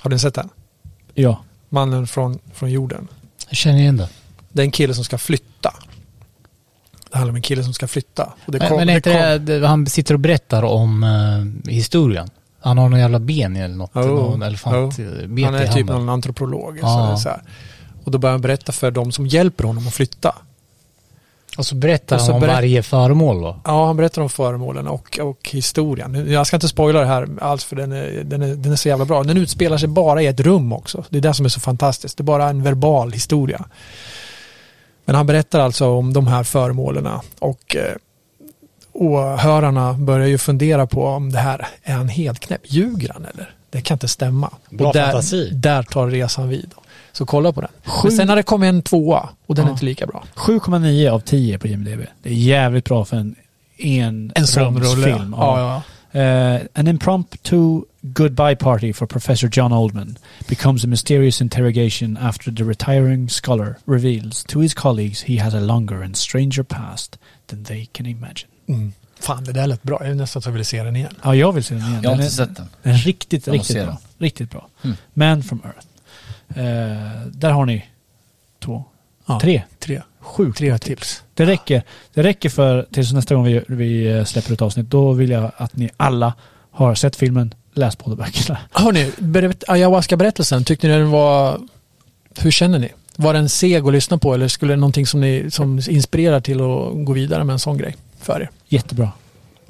Har 0.00 0.10
ni 0.10 0.18
sett 0.18 0.34
den? 0.34 0.48
ja. 1.14 1.44
Mannen 1.68 2.06
från, 2.06 2.38
från 2.54 2.70
jorden. 2.70 3.08
Jag 3.48 3.56
känner 3.56 3.78
igen 3.78 3.96
det. 3.96 4.08
Det 4.52 4.62
är 4.62 4.64
en 4.64 4.70
kille 4.70 4.94
som 4.94 5.04
ska 5.04 5.18
flytta. 5.18 5.74
Det 7.12 7.18
handlar 7.18 7.30
om 7.32 7.36
en 7.36 7.42
kille 7.42 7.64
som 7.64 7.74
ska 7.74 7.86
flytta. 7.88 8.32
Och 8.46 8.52
det 8.52 8.58
kom- 8.58 8.76
men 8.76 8.88
är 8.88 8.96
inte 8.96 9.38
det, 9.38 9.58
det, 9.58 9.66
han 9.66 9.86
sitter 9.86 10.14
och 10.14 10.20
berättar 10.20 10.62
om 10.62 11.02
eh, 11.04 11.70
historien. 11.72 12.30
Han 12.60 12.78
har 12.78 12.88
någon 12.88 13.00
jävla 13.00 13.18
ben 13.18 13.56
eller 13.56 13.74
något. 13.74 13.90
Jo, 13.94 14.02
någon 14.02 14.42
elefant 14.42 14.94
jo. 14.98 15.04
eh, 15.04 15.26
bet 15.28 15.44
Han 15.44 15.54
är 15.54 15.66
typ 15.66 15.86
någon 15.86 16.08
antropolog. 16.08 16.78
Så 16.80 16.86
är 17.12 17.16
så 17.16 17.28
här. 17.28 17.42
Och 18.04 18.10
då 18.10 18.18
börjar 18.18 18.32
han 18.32 18.40
berätta 18.40 18.72
för 18.72 18.90
de 18.90 19.12
som 19.12 19.26
hjälper 19.26 19.64
honom 19.64 19.86
att 19.88 19.94
flytta. 19.94 20.34
Och 21.58 21.66
så 21.66 21.74
berättar 21.74 22.16
Och 22.16 22.22
så 22.22 22.26
han 22.26 22.34
om 22.34 22.40
berätt- 22.40 22.54
varje 22.54 22.82
föremål 22.82 23.42
då. 23.42 23.56
Ja, 23.64 23.86
han 23.86 23.96
berättar 23.96 24.22
om 24.22 24.28
föremålen 24.28 24.88
och, 24.88 25.18
och 25.22 25.48
historien. 25.52 26.30
Jag 26.32 26.46
ska 26.46 26.56
inte 26.56 26.68
spoila 26.68 27.00
det 27.00 27.06
här 27.06 27.28
alls 27.40 27.64
för 27.64 27.76
den 27.76 27.92
är, 27.92 28.22
den, 28.24 28.42
är, 28.42 28.54
den 28.54 28.72
är 28.72 28.76
så 28.76 28.88
jävla 28.88 29.04
bra. 29.04 29.22
Den 29.22 29.36
utspelar 29.36 29.78
sig 29.78 29.88
bara 29.88 30.22
i 30.22 30.26
ett 30.26 30.40
rum 30.40 30.72
också. 30.72 31.04
Det 31.08 31.16
är 31.18 31.22
det 31.22 31.34
som 31.34 31.44
är 31.44 31.50
så 31.50 31.60
fantastiskt. 31.60 32.16
Det 32.16 32.20
är 32.20 32.24
bara 32.24 32.48
en 32.48 32.62
verbal 32.62 33.12
historia. 33.12 33.64
Men 35.04 35.14
han 35.14 35.26
berättar 35.26 35.60
alltså 35.60 35.88
om 35.88 36.12
de 36.12 36.26
här 36.26 36.42
föremålen 36.44 37.08
och 37.38 37.76
eh, 37.76 37.94
åhörarna 38.92 39.92
börjar 39.92 40.26
ju 40.26 40.38
fundera 40.38 40.86
på 40.86 41.04
om 41.06 41.32
det 41.32 41.38
här, 41.38 41.66
är 41.82 41.92
han 41.94 42.08
helt 42.08 42.40
knäpp? 42.40 42.60
Ljuger 42.64 43.10
han 43.12 43.24
eller? 43.34 43.54
Det 43.70 43.80
kan 43.80 43.94
inte 43.94 44.08
stämma. 44.08 44.50
Bra 44.70 44.86
och 44.88 44.94
där, 44.94 45.04
fantasi. 45.04 45.50
där 45.52 45.82
tar 45.82 46.06
resan 46.08 46.48
vid. 46.48 46.70
Så 47.12 47.26
kolla 47.26 47.52
på 47.52 47.60
den. 47.60 47.70
Sju- 47.84 48.08
Men 48.08 48.16
sen 48.16 48.28
har 48.28 48.36
det 48.36 48.42
kommit 48.42 48.68
en 48.68 48.82
tvåa 48.82 49.28
och 49.46 49.54
den 49.54 49.64
är 49.64 49.68
Ja. 49.68 49.72
inte 49.72 49.84
lika 49.84 50.06
bra. 50.06 50.24
7,9 50.34 51.10
av 51.10 51.20
10 51.20 51.58
på 51.58 51.66
IMDB. 51.68 52.00
Det 52.22 52.28
är 52.28 52.34
jävligt 52.34 52.84
bra 52.84 53.04
för 53.04 53.16
en 53.16 53.34
en, 53.78 54.32
En 54.34 54.46
sån 54.46 54.82
rulle. 54.82 55.04
film. 55.06 55.34
Ja, 55.38 55.60
ja. 55.60 55.82
Uh, 56.14 56.66
an 56.74 56.86
impromptu 56.86 57.86
goodbye 58.12 58.54
party 58.54 58.92
for 58.92 59.06
Professor 59.06 59.48
John 59.48 59.72
Oldman 59.72 60.18
becomes 60.48 60.84
a 60.84 60.86
mysterious 60.86 61.40
interrogation 61.40 62.16
after 62.16 62.50
the 62.50 62.64
retiring 62.64 63.28
scholar 63.28 63.78
reveals 63.86 64.44
to 64.44 64.60
his 64.60 64.74
colleagues 64.74 65.22
he 65.22 65.36
has 65.36 65.54
a 65.54 65.60
longer 65.60 66.02
and 66.02 66.16
stranger 66.16 66.64
past 66.64 67.18
than 67.46 67.64
they 67.64 67.88
can 67.92 68.06
imagine. 68.06 68.48
Mm. 68.68 68.92
Fan, 69.20 69.44
det 69.44 69.52
där 69.52 69.66
lät 69.66 69.82
bra. 69.82 69.98
Jag 70.00 70.10
är 70.10 70.14
nästan 70.14 70.42
så 70.42 70.48
jag 70.48 70.54
vill 70.54 70.64
se 70.64 70.82
den 70.82 70.96
igen. 70.96 71.14
Ja, 71.22 71.34
jag 71.34 71.52
vill 71.52 71.64
se 71.64 71.74
den 71.74 71.82
igen. 71.82 72.00
Jag 72.02 72.10
har 72.10 72.16
den 72.16 72.24
inte 72.24 72.42
är, 72.42 72.46
sett 72.46 72.56
den. 72.56 72.68
den 72.82 72.92
är 72.94 72.98
riktigt, 72.98 73.48
riktigt 73.48 73.76
bra. 73.76 73.84
den. 73.84 73.96
Riktigt 74.18 74.50
bra. 74.50 74.68
Mm. 74.82 74.96
Man 75.14 75.42
from 75.42 75.62
Earth. 75.64 75.86
Eh, 76.48 77.26
där 77.26 77.50
har 77.50 77.66
ni 77.66 77.84
två, 78.60 78.84
Ja. 79.26 79.40
tre, 79.40 79.62
Tre. 79.78 80.02
sju 80.20 80.52
Tre 80.52 80.78
tips. 80.78 81.22
Det 81.34 81.46
räcker, 81.46 81.82
det 82.14 82.22
räcker 82.22 82.48
för 82.48 82.86
tills 82.92 83.12
nästa 83.12 83.34
gång 83.34 83.44
vi, 83.44 83.62
vi 83.68 84.06
eh, 84.18 84.24
släpper 84.24 84.52
ett 84.52 84.62
avsnitt. 84.62 84.90
Då 84.90 85.12
vill 85.12 85.30
jag 85.30 85.50
att 85.56 85.76
ni 85.76 85.90
alla 85.96 86.34
har 86.70 86.94
sett 86.94 87.16
filmen, 87.16 87.54
läst 87.74 88.04
båda 88.04 88.16
böckerna. 88.16 88.58
Hörni, 88.72 89.12
berätt- 89.18 89.64
ayahuasca-berättelsen, 89.68 90.64
tyckte 90.64 90.88
ni 90.88 90.92
den 90.98 91.10
var... 91.10 91.60
Hur 92.40 92.50
känner 92.50 92.78
ni? 92.78 92.92
Var 93.16 93.34
den 93.34 93.48
seg 93.48 93.86
att 93.86 93.92
lyssna 93.92 94.18
på 94.18 94.34
eller 94.34 94.48
skulle 94.48 94.72
det 94.72 94.76
någonting 94.76 95.06
som, 95.06 95.20
ni, 95.20 95.50
som 95.50 95.80
inspirerar 95.88 96.40
till 96.40 96.60
att 96.60 97.04
gå 97.06 97.12
vidare 97.12 97.44
med 97.44 97.52
en 97.52 97.58
sån 97.58 97.78
grej 97.78 97.96
för 98.20 98.40
er? 98.40 98.50
Jättebra. 98.68 99.12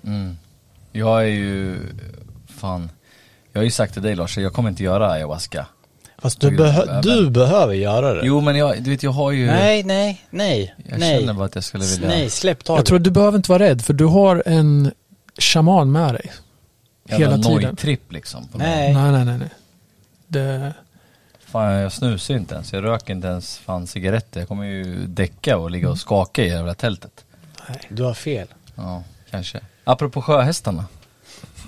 Mm. 0.05 0.37
Jag 0.93 1.23
är 1.23 1.27
ju, 1.29 1.77
fan. 2.49 2.91
Jag 3.53 3.61
har 3.61 3.65
ju 3.65 3.71
sagt 3.71 3.93
till 3.93 4.03
dig 4.03 4.17
Lars, 4.17 4.39
jag 4.39 4.53
kommer 4.53 4.69
inte 4.71 4.83
göra 4.83 5.11
ayahuasca. 5.11 5.67
Fast 6.23 6.41
du, 6.41 6.51
behö- 6.51 7.03
du 7.03 7.31
behöver 7.31 7.75
göra 7.75 8.15
det. 8.15 8.21
Jo 8.27 8.41
men 8.41 8.57
jag, 8.57 8.83
du 8.83 8.91
vet 8.91 9.03
jag 9.03 9.11
har 9.11 9.31
ju, 9.31 9.47
Nej, 9.47 9.83
nej, 9.83 10.25
nej. 10.31 10.75
jag 10.91 11.01
nej. 11.01 11.21
känner 11.21 11.33
bara 11.33 11.45
att 11.45 11.55
jag 11.55 11.65
skulle 11.65 11.85
vilja. 11.85 12.09
Nej, 12.09 12.31
släpp 12.31 12.65
taget. 12.65 12.79
Jag 12.79 12.87
tror 12.87 12.97
att 12.99 13.05
du 13.05 13.11
behöver 13.11 13.37
inte 13.37 13.51
vara 13.51 13.63
rädd 13.63 13.83
för 13.83 13.93
du 13.95 14.05
har 14.05 14.43
en 14.47 14.93
shaman 15.39 15.93
med 15.93 16.15
dig. 16.15 16.33
Jävla 17.09 17.27
hela 17.27 17.43
tiden. 17.43 17.63
nojtripp 17.63 18.13
liksom. 18.13 18.49
På 18.49 18.59
mig. 18.59 18.67
Nej. 18.69 18.95
Nej, 18.95 19.13
nej, 19.13 19.25
nej. 19.25 19.39
nej. 19.39 19.49
Det, 20.27 20.73
Fan 21.47 21.73
jag 21.73 21.93
snusar 21.93 22.35
inte 22.35 22.55
ens, 22.55 22.73
jag 22.73 22.85
röker 22.85 23.13
inte 23.13 23.29
ens 23.29 23.59
fan 23.59 23.87
cigaretter. 23.87 24.41
Jag 24.41 24.49
kommer 24.49 24.65
ju 24.65 25.07
däcka 25.07 25.57
och 25.59 25.71
ligga 25.71 25.91
och 25.91 25.99
skaka 25.99 26.43
i 26.45 26.49
det 26.49 26.55
jävla 26.55 26.75
tältet. 26.75 27.25
Du 27.89 28.03
har 28.03 28.15
fel. 28.15 28.49
Ja, 28.75 29.03
kanske. 29.31 29.61
Apropå 29.85 30.23
sjöhästarna. 30.23 30.85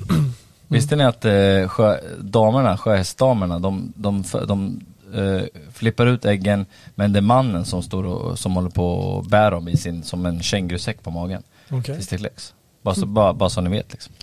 Visste 0.68 0.96
ni 0.96 1.04
att 1.04 1.24
eh, 1.24 1.68
sjö, 1.68 1.98
damerna, 2.20 2.76
sjöhästdamerna, 2.76 3.58
de, 3.58 3.92
de, 3.96 4.24
de, 4.32 4.46
de 4.46 4.80
eh, 5.14 5.42
flippar 5.72 6.06
ut 6.06 6.24
äggen 6.24 6.66
men 6.94 7.12
det 7.12 7.18
är 7.18 7.22
mannen 7.22 7.64
som 7.64 7.82
står 7.82 8.04
och 8.06 8.38
som 8.38 8.54
håller 8.54 8.70
på 8.70 8.86
och 8.88 9.24
bär 9.24 9.50
dem 9.50 9.68
i 9.68 9.76
sin, 9.76 10.02
som 10.02 10.26
en 10.26 10.42
kängurusäck 10.42 11.02
på 11.02 11.10
magen. 11.10 11.42
Okej. 11.70 11.94
Tills 11.94 12.08
det 12.08 12.18
kläcks. 12.18 12.54
Bara 12.82 12.94
så, 12.94 13.06
bara, 13.06 13.32
bara 13.32 13.50
så 13.50 13.60
ni 13.60 13.70
vet 13.70 13.92
liksom. 13.92 14.14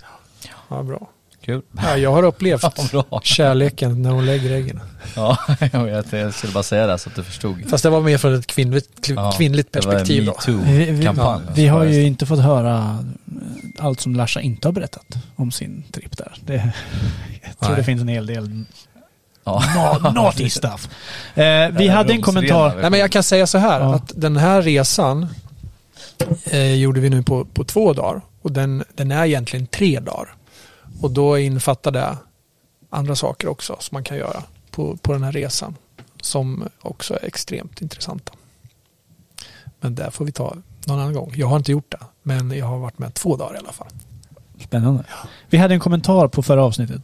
ja, 0.69 0.83
bra. 0.83 1.07
Kul. 1.45 1.61
Ja, 1.83 1.97
jag 1.97 2.11
har 2.11 2.23
upplevt 2.23 2.63
Ja, 3.11 3.21
kärleken 3.23 4.01
när 4.01 4.09
hon 4.09 4.25
lägger 4.25 4.51
äggen. 4.51 4.79
Ja, 5.15 5.37
jag 5.71 5.83
vet, 5.83 6.11
jag 6.13 6.33
skulle 6.33 6.53
bara 6.53 6.63
säga 6.63 6.87
det 6.87 6.97
så 6.97 7.09
att 7.09 7.15
du 7.15 7.23
förstod. 7.23 7.69
Fast 7.69 7.83
det 7.83 7.89
var 7.89 8.01
mer 8.01 8.17
från 8.17 8.33
ett 8.35 8.47
kvinnligt, 8.47 9.09
Ja, 9.09 9.31
kvinnligt 9.37 9.73
det 9.73 9.85
var 9.85 9.93
en 9.93 9.99
perspektiv 9.99 10.25
då. 10.25 10.35
Vi, 10.47 10.85
vi, 10.85 10.91
metoo-kampanj. 10.91 11.41
vi 11.55 11.67
har 11.67 11.83
ju 11.83 12.03
inte 12.03 12.25
fått 12.25 12.39
höra 12.39 12.99
eh, 13.77 13.85
allt 13.85 13.99
som 14.01 14.15
Larsa 14.15 14.41
inte 14.41 14.67
har 14.67 14.73
berättat 14.73 15.05
om 15.35 15.51
sin 15.51 15.83
tripp 15.91 16.17
där. 16.17 16.33
Det, 16.45 16.53
jag 17.43 17.59
tror 17.59 17.69
Nej. 17.69 17.77
det 17.77 17.83
finns 17.83 18.01
en 18.01 18.07
hel 18.07 18.25
del 18.25 18.63
Ja. 19.43 19.63
na- 19.75 20.13
naughty 20.13 20.49
stuff. 20.49 20.89
Eh, 21.35 21.69
vi 21.69 21.87
hade 21.87 22.13
en 22.13 22.21
kommentar. 22.21 22.75
Nej, 22.81 22.89
men 22.89 22.99
jag 22.99 23.11
kan 23.11 23.23
säga 23.23 23.47
så 23.47 23.57
här 23.57 23.79
Ja. 23.79 23.95
att 23.95 24.11
den 24.15 24.37
här 24.37 24.61
resan 24.61 25.27
eh, 26.43 26.73
gjorde 26.75 26.99
vi 26.99 27.09
nu 27.09 27.23
på, 27.23 27.45
på 27.45 27.63
två 27.63 27.93
dagar 27.93 28.21
och 28.41 28.51
den, 28.51 28.83
den 28.95 29.11
är 29.11 29.25
egentligen 29.25 29.67
tre 29.67 29.99
dagar. 29.99 30.33
Och 31.01 31.11
då 31.11 31.37
infattar 31.39 31.91
det 31.91 32.17
andra 32.89 33.15
saker 33.15 33.47
också 33.47 33.75
som 33.79 33.95
man 33.95 34.03
kan 34.03 34.17
göra 34.17 34.43
på, 34.71 34.97
på 34.97 35.13
den 35.13 35.23
här 35.23 35.31
resan 35.31 35.75
som 36.21 36.63
också 36.81 37.13
är 37.13 37.25
extremt 37.25 37.81
intressanta. 37.81 38.33
Men 39.79 39.95
det 39.95 40.11
får 40.11 40.25
vi 40.25 40.31
ta 40.31 40.55
någon 40.85 40.99
annan 40.99 41.13
gång. 41.13 41.31
Jag 41.35 41.47
har 41.47 41.57
inte 41.57 41.71
gjort 41.71 41.91
det, 41.91 41.99
men 42.23 42.51
jag 42.51 42.65
har 42.65 42.77
varit 42.77 42.99
med 42.99 43.13
två 43.13 43.35
dagar 43.35 43.55
i 43.55 43.57
alla 43.57 43.71
fall. 43.71 43.87
Spännande. 44.59 45.03
Vi 45.49 45.57
hade 45.57 45.73
en 45.73 45.79
kommentar 45.79 46.27
på 46.27 46.43
förra 46.43 46.63
avsnittet. 46.63 47.01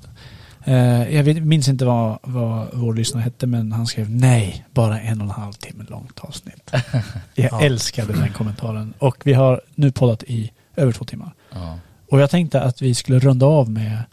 Eh, 0.65 1.15
jag 1.15 1.23
vet, 1.23 1.43
minns 1.43 1.67
inte 1.67 1.85
vad, 1.85 2.17
vad 2.21 2.67
vår 2.73 2.93
lyssnare 2.93 3.21
hette, 3.23 3.47
men 3.47 3.71
han 3.71 3.87
skrev 3.87 4.09
nej, 4.09 4.65
bara 4.71 4.99
en 5.01 5.21
och 5.21 5.25
en 5.27 5.31
halv 5.41 5.53
timme 5.53 5.85
långt 5.89 6.19
avsnitt. 6.19 6.71
Jag 7.35 7.51
Ja. 7.51 7.61
älskade 7.61 8.13
den 8.13 8.33
kommentaren. 8.33 8.93
Och 8.99 9.15
vi 9.23 9.33
har 9.33 9.61
nu 9.75 9.91
poddat 9.91 10.23
i 10.23 10.51
över 10.75 10.91
två 10.91 11.05
timmar. 11.05 11.33
Ja. 11.53 11.79
Och 12.09 12.21
jag 12.21 12.29
tänkte 12.29 12.61
att 12.61 12.81
vi 12.81 12.95
skulle 12.95 13.19
runda 13.19 13.45
av 13.45 13.69
med 13.69 14.03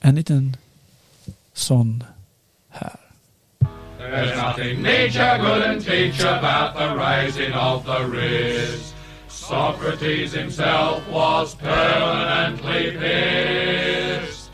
en 0.00 0.14
liten 0.14 0.56
sån 1.52 2.04
här. 2.68 2.96
There's 3.98 4.36
nothing 4.36 4.82
nature 4.82 5.38
couldn't 5.38 5.84
teach 5.84 6.20
about 6.24 6.76
the 6.76 6.88
rising 6.94 7.54
of 7.54 7.84
the 7.84 8.04
riz. 8.04 8.94
Socrates 9.28 10.32
himself 10.32 11.02
was 11.12 11.54
permanently 11.54 12.92
pissed. 12.92 14.45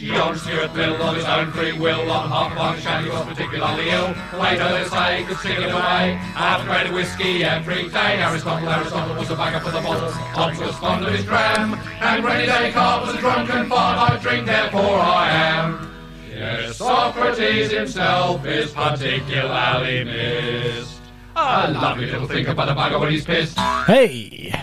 John 0.00 0.36
Stuart 0.38 0.74
Mill 0.74 1.02
of 1.02 1.16
his 1.16 1.24
own 1.26 1.52
free 1.52 1.72
will 1.72 2.10
on 2.10 2.28
hot 2.28 2.54
function 2.56 3.04
he 3.04 3.10
was 3.10 3.26
particularly 3.26 3.90
ill. 3.90 4.14
Later 4.40 4.68
this 4.78 4.90
day 4.90 5.24
could 5.28 5.36
sing 5.38 5.60
it 5.60 5.70
away. 5.70 6.16
Half 6.34 6.62
a 6.62 6.64
grade 6.64 6.92
whiskey 6.94 7.44
every 7.44 7.88
day. 7.88 8.16
Aristotle, 8.22 8.68
Aristotle 8.68 9.16
was 9.16 9.30
a 9.30 9.36
bagger 9.36 9.60
for 9.60 9.70
the 9.70 9.80
bottles. 9.80 10.14
Hobbes 10.14 10.58
was 10.58 10.74
fond 10.76 11.04
of 11.04 11.12
his 11.12 11.24
dram. 11.24 11.74
And 12.00 12.24
Rennie 12.24 12.46
Descartes 12.46 13.06
was 13.06 13.14
a 13.16 13.18
drunken 13.18 13.68
fart. 13.68 14.10
I 14.10 14.16
drink, 14.16 14.46
therefore 14.46 14.98
I 14.98 15.30
am. 15.30 15.90
Yes, 16.34 16.76
Socrates 16.78 17.70
himself 17.70 18.46
is 18.46 18.72
particularly 18.72 20.04
missed. 20.04 21.00
A 21.36 21.70
lovely 21.72 22.06
little 22.06 22.26
think 22.26 22.48
about 22.48 22.70
a 22.70 22.74
bugger 22.74 22.98
when 22.98 23.10
he's 23.10 23.24
pissed. 23.24 23.58
Hej! 23.58 24.54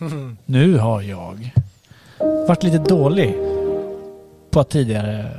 Nu 0.46 0.78
har 0.78 1.02
jag 1.02 1.52
varit 2.20 2.62
lite 2.62 2.78
dålig 2.78 3.57
på 4.50 4.60
att 4.60 4.70
tidigare 4.70 5.30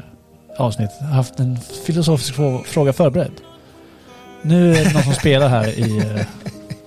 avsnitt 0.57 0.89
haft 1.13 1.39
en 1.39 1.57
filosofisk 1.85 2.33
frå- 2.35 2.63
fråga 2.63 2.93
förberedd. 2.93 3.31
Nu 4.41 4.75
är 4.75 4.85
det 4.85 4.93
någon 4.93 5.03
som 5.03 5.13
spelar 5.13 5.47
här 5.49 5.67
i 5.79 5.97
eh, 5.97 6.25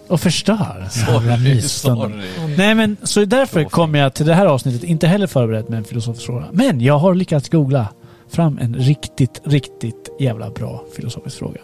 och 0.08 0.20
förstör. 0.20 0.88
Jävla 1.08 1.36
mysstunden. 1.36 2.22
Nej 2.56 2.74
men 2.74 2.96
så 3.02 3.24
därför 3.24 3.64
kommer 3.64 3.98
jag 3.98 4.14
till 4.14 4.26
det 4.26 4.34
här 4.34 4.46
avsnittet 4.46 4.84
inte 4.84 5.06
heller 5.06 5.26
förberedd 5.26 5.70
med 5.70 5.76
en 5.78 5.84
filosofisk 5.84 6.26
fråga. 6.26 6.44
Men 6.52 6.80
jag 6.80 6.98
har 6.98 7.14
lyckats 7.14 7.48
googla 7.48 7.88
fram 8.30 8.58
en 8.58 8.74
riktigt, 8.74 9.40
riktigt 9.44 10.08
jävla 10.20 10.50
bra 10.50 10.84
filosofisk 10.96 11.38
fråga. 11.38 11.60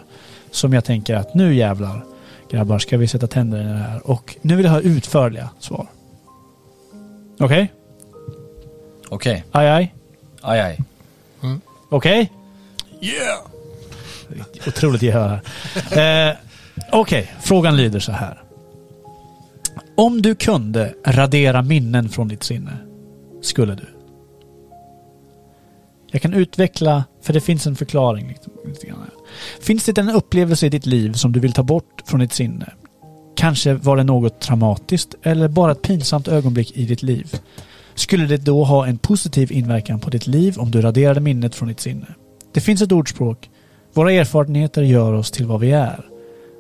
Som 0.51 0.73
jag 0.73 0.85
tänker 0.85 1.15
att 1.15 1.35
nu 1.35 1.55
jävlar 1.55 2.05
grabbar 2.51 2.79
ska 2.79 2.97
vi 2.99 3.09
sätta 3.09 3.27
tänder 3.27 3.61
i 3.61 3.65
det 3.65 3.69
här. 3.69 4.11
Och 4.11 4.37
nu 4.43 4.57
vill 4.57 4.65
jag 4.65 4.73
ha 4.73 4.81
utförliga 4.81 5.49
svar. 5.59 5.87
Okej? 7.41 7.73
Okej. 9.09 9.45
Aj, 9.53 9.69
aj. 9.69 9.95
Aj, 10.41 10.61
aj. 10.61 10.79
Okej? 11.89 12.33
Yeah! 13.01 13.39
Otroligt 14.67 15.03
gehör 15.03 15.41
här. 15.93 16.31
Eh, 16.31 16.37
Okej, 16.93 17.33
frågan 17.41 17.77
lyder 17.77 18.01
så 18.01 18.13
här. 18.13 18.43
Om 19.97 20.23
du 20.23 20.35
kunde 20.35 20.95
radera 21.07 21.63
minnen 21.63 22.09
från 22.09 22.29
ditt 22.29 22.43
sinne, 22.43 22.77
skulle 23.43 23.75
du? 23.75 23.87
Jag 26.11 26.23
kan 26.23 26.35
utveckla, 26.35 27.05
för 27.23 27.33
det 27.33 27.41
finns 27.41 27.67
en 27.67 27.77
förklaring. 27.77 28.29
Lite, 28.29 28.51
lite 28.67 28.87
grann 28.87 28.99
här. 28.99 29.11
Finns 29.61 29.85
det 29.85 29.99
en 29.99 30.11
upplevelse 30.11 30.67
i 30.67 30.69
ditt 30.69 30.87
liv 30.87 31.13
som 31.13 31.33
du 31.33 31.41
vill 31.41 31.53
ta 31.53 31.63
bort 31.63 32.03
från 32.07 32.21
ditt 32.21 32.33
sinne? 32.33 32.73
Kanske 33.37 33.75
var 33.75 33.97
det 33.97 34.05
något 34.05 34.41
traumatiskt 34.41 35.15
eller 35.23 35.49
bara 35.49 35.73
ett 35.73 35.83
pinsamt 35.83 36.29
ögonblick 36.29 36.77
i 36.77 36.87
ditt 36.87 37.03
liv. 37.03 37.41
Skulle 37.99 38.27
det 38.27 38.37
då 38.37 38.65
ha 38.65 38.87
en 38.87 38.99
positiv 38.99 39.53
inverkan 39.53 40.01
på 40.01 40.11
ditt 40.11 40.27
liv 40.27 40.59
om 40.59 40.71
du 40.71 40.81
raderade 40.81 41.21
minnet 41.21 41.55
från 41.55 41.69
ditt 41.69 41.81
sinne? 41.81 42.07
Det 42.53 42.61
finns 42.61 42.83
ett 42.83 42.93
ordspråk. 42.93 43.51
Våra 43.93 44.13
erfarenheter 44.13 44.83
gör 44.83 45.13
oss 45.13 45.31
till 45.31 45.47
vad 45.47 45.61
vi 45.61 45.73
är. 45.73 46.05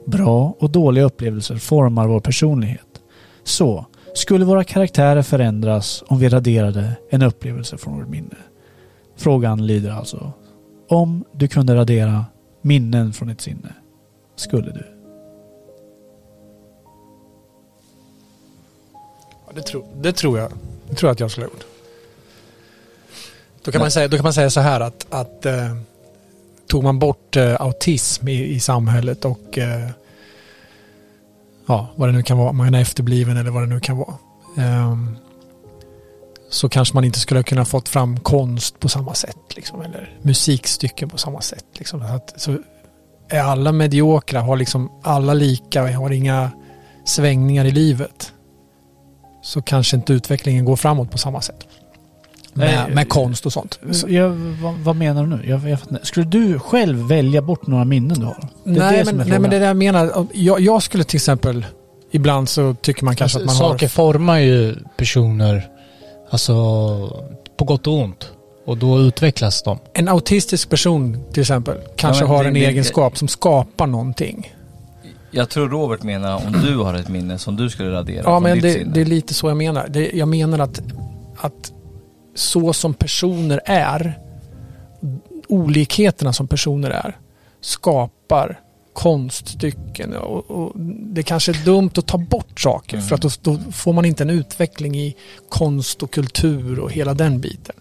Bra 0.06 0.56
och 0.59 0.70
dåliga 0.70 1.05
upplevelser 1.05 1.56
formar 1.56 2.06
vår 2.06 2.20
personlighet. 2.20 2.86
Så, 3.44 3.86
skulle 4.15 4.44
våra 4.44 4.65
karaktärer 4.65 5.23
förändras 5.23 6.05
om 6.06 6.19
vi 6.19 6.28
raderade 6.28 6.93
en 7.10 7.23
upplevelse 7.23 7.78
från 7.78 7.98
vårt 7.98 8.09
minne? 8.09 8.36
Frågan 9.16 9.66
lyder 9.66 9.90
alltså. 9.90 10.32
Om 10.89 11.24
du 11.32 11.48
kunde 11.48 11.74
radera 11.74 12.24
minnen 12.62 13.12
från 13.12 13.28
ditt 13.28 13.40
sinne, 13.40 13.74
skulle 14.36 14.70
du? 14.70 14.85
Ja, 19.47 19.52
det, 19.55 19.62
tro, 19.62 19.85
det 20.02 20.12
tror 20.12 20.39
jag. 20.39 20.52
Det 20.89 20.94
tror 20.94 21.09
jag 21.09 21.12
att 21.12 21.36
jag 21.36 21.44
gjort. 21.44 21.65
Då 23.62 23.73
kan, 23.73 23.81
man 23.81 23.90
säga, 23.90 24.09
då 24.09 24.16
kan 24.16 24.24
man 24.24 24.32
säga 24.32 24.51
så 24.51 24.60
här 24.60 24.81
att, 24.81 25.06
att 25.10 25.47
eh, 25.47 25.77
tog 26.66 26.85
man 26.85 26.98
bort 26.98 27.36
eh, 27.36 27.60
autism 27.60 28.28
i, 28.28 28.44
i 28.44 28.60
samhället 28.60 29.24
och 29.24 29.59
eh, 29.59 29.90
ja, 31.66 31.89
vad 31.97 32.09
det 32.09 32.12
nu 32.12 32.23
kan 32.23 32.39
vara, 32.39 32.52
man 32.52 32.74
är 32.74 32.81
efterbliven 32.81 33.36
eller 33.36 33.51
vad 33.51 33.62
det 33.62 33.66
nu 33.66 33.81
kan 33.81 33.97
vara. 33.97 34.15
ehm, 34.56 35.16
så 36.51 36.69
kanske 36.69 36.94
man 36.94 37.05
inte 37.05 37.19
skulle 37.19 37.39
ha 37.39 37.44
kunnat 37.44 37.69
fått 37.69 37.89
fram 37.89 38.20
konst 38.20 38.81
på 38.81 38.89
samma 38.89 39.15
sätt. 39.15 39.56
Liksom, 39.56 39.81
eller 39.81 40.16
musikstycken 40.23 41.09
på 41.09 41.19
samma 41.19 41.40
sätt. 41.40 41.65
Liksom. 41.73 42.01
Så 42.01 42.06
Att, 42.06 42.40
så 42.40 42.59
är 43.28 43.40
alla 43.40 43.73
mediokra, 43.73 44.40
har 44.40 44.56
liksom 44.56 44.93
alla 45.02 45.35
lika, 45.35 45.98
har 45.98 46.10
inga 46.10 46.51
svängningar 47.05 47.65
i 47.65 47.70
livet. 47.70 48.32
Så 49.49 49.62
kanske 49.62 49.97
inte 49.97 50.12
utvecklingen 50.12 50.65
går 50.65 50.77
framåt 50.77 51.11
på 51.11 51.19
samma 51.19 51.41
sätt. 51.41 51.66
Med, 52.53 52.75
Nej, 52.87 52.95
med 52.95 53.09
konst 53.09 53.47
och 53.47 53.53
sånt. 53.53 53.79
Så, 53.91 54.09
Jag, 54.09 54.29
vad, 54.62 54.75
vad 54.75 54.97
menar 54.97 55.23
du 55.23 55.29
nu? 55.37 55.41
Jag, 55.49 55.69
jag, 55.70 55.79
skulle 56.03 56.27
du 56.27 56.59
själv 56.59 57.09
välja 57.09 57.43
bort 57.43 57.66
några 57.66 57.85
minnen 57.85 58.20
du 58.20 58.27
har? 58.27 58.49
Nej, 58.65 59.05
men, 59.05 59.16
nej 59.16 59.39
men 59.39 59.51
det 59.51 59.57
är 59.57 59.61
det 59.61 59.66
jag 59.66 59.77
menar. 59.77 60.27
Jag, 60.33 60.61
jag 60.61 60.83
skulle 60.83 61.05
till 61.05 61.16
exempel, 61.16 61.66
ibland 62.11 62.49
så 62.49 62.75
tycker 62.75 63.05
man 63.05 63.16
kanske 63.16 63.39
att 63.39 63.45
man 63.45 63.55
Saker 63.55 63.87
har... 63.87 63.89
formar 63.89 64.39
ju 64.39 64.77
personer, 64.97 65.69
alltså 66.31 66.55
på 67.57 67.65
gott 67.65 67.87
och 67.87 67.95
ont. 67.95 68.33
Och 68.66 68.77
då 68.79 69.01
utvecklas 69.01 69.62
de. 69.62 69.79
En 69.93 70.09
autistisk 70.09 70.70
person 70.70 71.25
till 71.33 71.41
exempel 71.41 71.77
kanske 71.97 72.23
Ja, 72.25 72.27
men 72.29 72.37
har 72.37 72.43
det- 72.45 72.49
en 72.49 72.55
det- 72.55 72.66
egenskap 72.66 73.19
som 73.19 73.29
skapar 73.29 73.87
någonting. 73.87 74.55
Jag 75.31 75.49
tror 75.49 75.69
Robert 75.69 76.03
menar 76.03 76.47
om 76.47 76.53
du 76.53 76.77
har 76.77 76.95
ett 76.95 77.09
minne 77.09 77.39
som 77.39 77.57
du 77.57 77.71
skulle 77.71 77.91
radera 77.91 78.23
Ja, 78.25 78.41
men 78.41 78.61
det, 78.61 78.85
det 78.85 79.01
är 79.01 79.05
lite 79.05 79.35
så 79.35 79.49
jag 79.49 79.57
menar. 79.57 79.89
Det, 79.89 80.11
jag 80.15 80.29
menar 80.29 80.59
att, 80.59 80.81
att 81.37 81.73
så 82.35 82.73
som 82.73 82.95
personer 82.95 83.61
är, 83.65 84.19
olikheterna 85.49 86.33
som 86.33 86.49
personer 86.49 86.91
är, 86.91 87.17
skapar 87.61 88.61
konststycken. 88.93 90.17
Och, 90.17 90.51
och 90.51 90.73
det 91.15 91.23
kanske 91.23 91.53
är 91.53 91.65
dumt 91.65 91.91
att 91.97 92.07
ta 92.07 92.19
bort 92.19 92.61
saker 92.61 92.97
Mm. 92.97 93.09
för 93.09 93.15
att 93.15 93.23
då, 93.23 93.31
då 93.43 93.73
får 93.73 93.93
man 93.93 94.05
inte 94.05 94.23
en 94.23 94.31
utveckling 94.31 94.97
i 94.99 95.17
konst 95.49 96.03
och 96.03 96.11
kultur 96.11 96.79
och 96.79 96.93
hela 96.93 97.15
den 97.15 97.41
biten. 97.41 97.75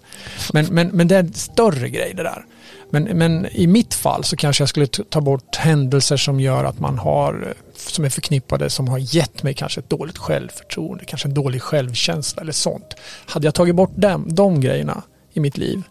Men, 0.54 0.66
men, 0.66 0.88
men 0.88 1.08
det 1.08 1.16
är 1.16 1.20
en 1.20 1.34
större 1.34 1.90
grej 1.90 2.14
det 2.16 2.24
där. 2.24 2.46
Men, 2.90 3.04
men 3.04 3.46
i 3.46 3.68
mitt 3.68 3.94
fall 3.94 4.24
så 4.24 4.36
kanske 4.36 4.62
jag 4.62 4.70
skulle 4.70 4.88
ta 4.88 5.22
bort 5.22 5.56
händelser 5.56 6.18
som 6.18 6.40
gör 6.40 6.64
att 6.64 6.80
man 6.80 6.98
har, 6.98 7.48
eh, 7.48 7.76
som 7.76 8.06
är 8.06 8.10
förknippade, 8.10 8.70
som 8.70 8.88
har 8.88 8.98
gett 9.16 9.44
mig 9.44 9.54
kanske 9.54 9.80
ett 9.80 9.90
dåligt 9.90 10.18
självförtroende, 10.18 11.06
kanske 11.06 11.28
en 11.28 11.34
dålig 11.34 11.62
självkänsla 11.62 12.42
eller 12.42 12.52
sånt. 12.52 12.96
Hade 13.26 13.48
jag 13.48 13.56
tagit 13.56 13.76
bort 13.76 13.96
dem, 13.96 14.28
de 14.30 14.62
grejerna 14.62 15.04
i 15.34 15.40
mitt 15.40 15.58
liv 15.58 15.84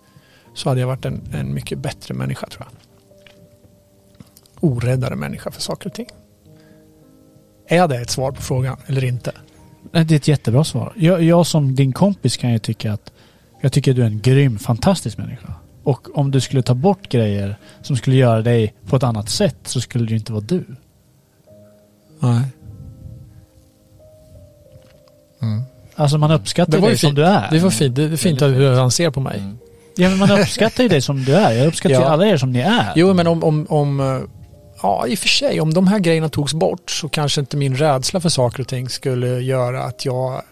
så 0.54 0.68
hade 0.68 0.80
jag 0.80 0.88
varit 0.88 1.04
en, 1.04 1.20
en 1.32 1.54
mycket 1.54 1.78
bättre 1.78 2.14
människa 2.14 2.46
tror 2.46 2.66
jag. 2.70 2.78
Oräddare 4.70 5.16
människa 5.16 5.50
för 5.50 5.60
saker 5.60 5.86
och 5.86 5.94
ting. 5.94 6.08
Är 7.68 7.88
det 7.88 8.00
ett 8.00 8.10
svar 8.10 8.32
på 8.32 8.42
frågan 8.42 8.76
eller 8.86 9.04
inte? 9.04 9.32
Det 9.92 9.98
är 9.98 10.12
ett 10.12 10.28
jättebra 10.28 10.64
svar. 10.64 10.92
Jag, 10.96 11.22
jag 11.22 11.46
som 11.46 11.74
din 11.74 11.92
kompis 11.92 12.36
kan 12.36 12.52
ju 12.52 12.58
tycka 12.58 12.92
att 12.92 13.12
jag 13.60 13.72
tycker 13.72 13.94
du 13.94 14.02
är 14.02 14.06
en 14.06 14.20
grym, 14.20 14.58
fantastisk 14.58 15.18
människa. 15.18 15.54
Och 15.86 16.18
om 16.18 16.30
du 16.30 16.40
skulle 16.40 16.62
ta 16.62 16.74
bort 16.74 17.08
grejer 17.08 17.56
som 17.82 17.96
skulle 17.96 18.16
göra 18.16 18.42
dig 18.42 18.74
på 18.88 18.96
ett 18.96 19.02
annat 19.02 19.28
sätt 19.28 19.56
så 19.64 19.80
skulle 19.80 20.04
det 20.04 20.10
ju 20.10 20.16
inte 20.16 20.32
vara 20.32 20.44
du. 20.48 20.64
Nej. 22.20 22.40
Alltså 25.94 26.18
man 26.18 26.30
uppskattar 26.30 26.78
var 26.78 26.80
dig 26.88 26.90
ju 26.90 26.98
som 26.98 27.14
du 27.14 27.24
är. 27.24 27.50
Det 27.50 27.58
var 27.58 27.70
fint. 27.70 27.96
Det 27.96 28.02
är 28.02 28.16
fint 28.16 28.42
att 28.42 28.50
hur 28.50 28.72
han 28.74 28.90
ser 28.90 29.10
på 29.10 29.20
mig. 29.20 29.38
Mm. 29.38 29.58
Ja 29.96 30.08
men 30.08 30.18
man 30.18 30.30
uppskattar 30.30 30.82
ju 30.82 30.88
dig 30.88 31.00
som 31.00 31.24
du 31.24 31.34
är. 31.34 31.52
Jag 31.52 31.66
uppskattar 31.66 31.94
ju 31.96 32.00
Ja. 32.02 32.08
alla 32.08 32.26
er 32.26 32.36
som 32.36 32.52
ni 32.52 32.58
är. 32.60 32.92
Jo, 32.96 33.14
men 33.14 33.26
om, 33.26 33.44
om, 33.44 33.66
om, 33.68 34.00
eh, 34.00 34.20
ja 34.82 35.06
i 35.06 35.14
och 35.14 35.18
för 35.18 35.28
sig, 35.28 35.60
om 35.60 35.74
de 35.74 35.86
här 35.86 35.98
grejerna 35.98 36.28
togs 36.28 36.54
bort 36.54 36.90
så 36.90 37.08
kanske 37.08 37.40
inte 37.40 37.56
min 37.56 37.76
rädsla 37.76 38.20
för 38.20 38.28
saker 38.28 38.60
och 38.60 38.68
ting 38.68 38.88
skulle 38.88 39.40
göra 39.40 39.82
att 39.82 40.04
jag 40.04 40.42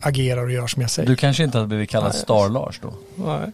agerar 0.00 0.44
och 0.44 0.52
gör 0.52 0.66
som 0.66 0.82
jag 0.82 0.90
säger. 0.90 1.08
Du 1.08 1.16
kanske 1.16 1.44
inte 1.44 1.58
hade 1.58 1.68
blivit 1.68 1.90
kallad. 1.90 2.14
Star-Lars 2.14 2.80
då? 2.82 2.94
Nej, 3.24 3.52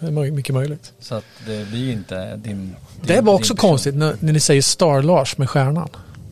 det 0.00 0.06
är 0.06 0.30
mycket 0.30 0.54
möjligt. 0.54 0.92
Så 1.00 1.14
att 1.14 1.24
det 1.46 1.68
blir 1.68 1.80
ju 1.80 1.92
inte 1.92 2.36
din... 2.36 2.42
din 2.42 2.76
Det 3.02 3.20
var 3.20 3.34
också 3.34 3.56
konstigt 3.56 3.94
när, 3.94 4.16
när 4.20 4.32
ni 4.32 4.40
säger 4.40 4.62
Star-Lars 4.62 5.38
med 5.38 5.50
stjärnan. 5.50 5.88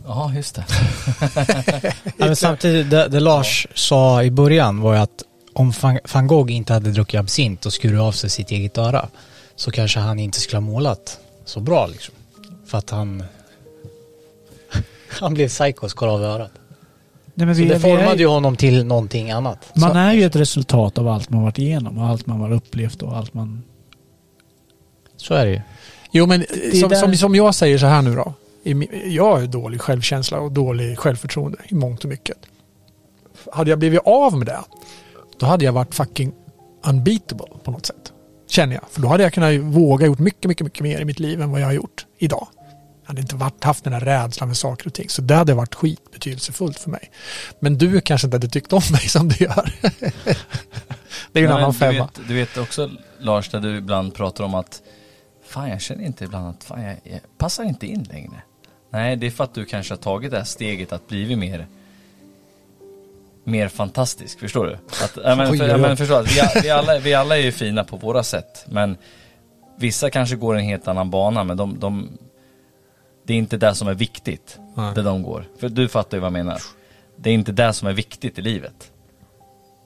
Ja, 0.07 0.33
just 0.35 0.55
det. 0.55 0.65
Ja, 2.17 2.27
men 2.27 2.37
samtidigt, 2.37 2.91
det, 2.91 3.09
det 3.09 3.21
Lars 3.21 3.67
sa 3.75 4.23
i 4.23 4.31
början 4.31 4.81
var 4.81 4.95
ju 4.95 5.01
att 5.01 5.23
om 5.53 5.73
van, 5.81 5.99
van 6.13 6.27
Gogh 6.27 6.53
inte 6.53 6.73
hade 6.73 6.91
druckit 6.91 7.21
absint 7.21 7.67
och 7.67 7.73
skurit 7.73 8.01
av 8.01 8.13
sig 8.13 8.31
sitt 8.31 8.51
eget 8.51 8.79
öra 8.79 9.09
så 9.57 9.71
kanske 9.71 10.01
han 10.01 10.19
inte 10.19 10.41
skulle 10.41 10.57
ha 10.57 10.67
målat 10.67 11.19
så 11.45 11.61
bra 11.61 11.87
liksom. 11.87 12.15
För 12.67 12.79
att 12.79 12.91
han 12.91 13.25
han 15.09 15.35
blev 15.35 15.51
och 15.81 15.91
skar 15.91 16.07
av 16.07 16.23
örat. 16.23 16.51
Nej, 17.39 17.47
men 17.47 17.57
Så 17.57 17.63
vi, 17.63 17.69
det 17.69 17.81
formade 17.81 18.17
ju 18.17 18.27
honom 18.27 18.57
till 18.57 18.85
någonting 18.85 19.31
annat. 19.31 19.71
man 19.77 19.91
så, 19.91 19.99
är 19.99 20.13
ju 20.13 20.25
ett 20.25 20.37
resultat 20.37 20.99
av 20.99 21.09
allt 21.09 21.31
man 21.31 21.43
varit 21.43 21.59
igenom 21.59 21.99
och 21.99 22.07
allt 22.07 22.27
man 22.27 22.41
har 22.41 22.53
upplevt 22.53 23.03
och 23.03 23.17
allt 23.17 23.35
man... 23.35 23.63
så 25.17 25.35
är 25.35 25.47
det 25.47 25.53
ju. 25.53 25.61
Jo, 26.13 26.27
men 26.27 26.41
är 26.43 26.81
som, 26.81 26.89
där- 26.89 26.97
som, 26.97 27.15
som 27.17 27.35
jag 27.35 27.55
säger 27.55 27.79
så 27.79 27.87
här 27.87 28.03
nu 28.03 28.15
då. 28.15 28.33
Jag 29.05 29.25
har 29.33 29.41
ju 29.41 29.47
dålig 29.47 29.81
självkänsla 29.81 30.41
och 30.41 30.53
dålig 30.53 30.99
självförtroende 30.99 31.59
i 31.69 31.75
mångt 31.75 32.05
och 32.05 32.11
mycket. 32.11 32.37
Hade 33.53 33.71
jag 33.71 33.79
blivit 33.79 34.01
av 34.05 34.39
med 34.39 34.47
det, 34.47 34.61
då 35.41 35.47
hade 35.47 35.65
jag 35.65 35.73
varit 35.73 35.95
fucking 35.95 36.33
unbeatable 36.87 37.47
på 37.65 37.71
något 37.71 37.87
sätt. 37.87 38.13
Känner 38.49 38.75
jag. 38.75 38.85
För 38.91 39.01
då 39.01 39.09
hade 39.09 39.23
jag 39.23 39.33
kunnat 39.33 39.55
våga 39.61 40.07
gjort 40.07 40.19
mycket, 40.19 40.49
mycket, 40.49 40.65
mycket 40.65 40.81
mer 40.83 41.01
i 41.01 41.05
mitt 41.05 41.19
liv 41.21 41.43
än 41.43 41.51
vad 41.51 41.61
jag 41.61 41.67
har 41.67 41.73
gjort 41.73 42.07
idag. 42.19 42.47
Jag 43.09 43.13
hade 43.13 43.21
inte 43.21 43.37
varit, 43.37 43.65
haft 43.65 43.85
den 43.85 43.93
här 43.93 44.01
rädslan 44.01 44.49
för 44.49 44.57
saker 44.57 44.87
och 44.87 44.95
ting. 44.95 45.09
Så 45.09 45.23
det 45.23 45.35
hade 45.35 45.55
varit 45.55 45.75
skitbetydelsefullt 45.75 46.79
för 46.79 46.91
mig. 46.91 47.11
Men 47.61 47.79
du 47.79 48.01
kanske 48.01 48.27
inte 48.27 48.35
hade 48.35 48.49
tyckt 48.49 48.73
om 48.73 48.83
mig 48.93 49.01
som 49.01 49.29
du 49.29 49.45
gör. 49.45 49.73
det 51.33 51.39
är 51.39 51.41
ju 51.41 51.47
en 51.47 51.53
annan 51.53 51.75
femma. 51.75 52.11
vet, 52.15 52.29
du 52.29 52.35
vet 52.35 52.57
också 52.57 52.91
Lars, 53.19 53.49
där 53.49 53.61
du 53.61 53.77
ibland 53.77 54.15
pratar 54.15 54.45
om 54.45 54.55
att 54.55 54.83
Fan 55.49 55.69
jag 55.69 55.81
känner 55.81 56.05
inte 56.05 56.25
ibland 56.25 56.49
att 56.49 56.65
fan, 56.65 56.83
jag, 56.83 56.97
jag 57.05 57.21
passar 57.39 57.65
inte 57.65 57.87
in 57.87 58.03
längre. 58.03 58.43
Nej, 58.91 59.17
det 59.17 59.27
är 59.27 59.31
för 59.31 59.45
att 59.45 59.55
du 59.55 59.65
kanske 59.65 59.95
har 59.95 59.99
tagit 59.99 60.31
det 60.31 60.37
här 60.37 60.45
steget 60.45 60.93
att 60.93 61.09
bli 61.09 61.37
mer 61.37 61.67
mer 63.45 63.69
fantastisk. 63.69 64.41
Förstår 64.41 64.67
du? 64.67 64.73
Att, 64.75 65.19
ja, 65.25 65.35
men, 65.35 65.59
för, 65.59 65.75
oj. 65.75 65.81
men 65.81 65.97
förstår, 65.97 66.21
att 66.21 66.27
vi, 66.27 66.61
vi, 66.63 66.71
alla, 66.71 66.99
vi 66.99 67.15
alla 67.15 67.39
är 67.39 67.43
ju 67.43 67.53
fina 67.53 67.85
på 67.85 67.97
våra 67.97 68.23
sätt. 68.23 68.65
Men 68.69 68.97
vissa 69.79 70.11
kanske 70.11 70.37
går 70.37 70.55
en 70.57 70.65
helt 70.65 70.89
annan 70.89 71.11
bana 71.11 71.45
men 71.45 71.57
de, 71.57 71.79
de 71.79 72.19
det 73.29 73.35
är 73.35 73.39
inte 73.39 73.57
det 73.57 73.75
som 73.75 73.89
är 73.89 73.95
viktigt, 73.95 74.59
Nej. 74.75 74.95
det 74.95 75.03
de 75.03 75.23
går. 75.23 75.45
För 75.61 75.69
du 75.69 75.89
fattar 75.89 76.17
ju 76.17 76.21
vad 76.21 76.27
jag 76.27 76.33
menar. 76.33 76.59
Det 77.17 77.31
är 77.31 77.35
inte 77.35 77.53
det 77.53 77.73
som 77.73 77.89
är 77.89 77.93
viktigt 77.93 78.39
i 78.39 78.43
livet. 78.43 78.91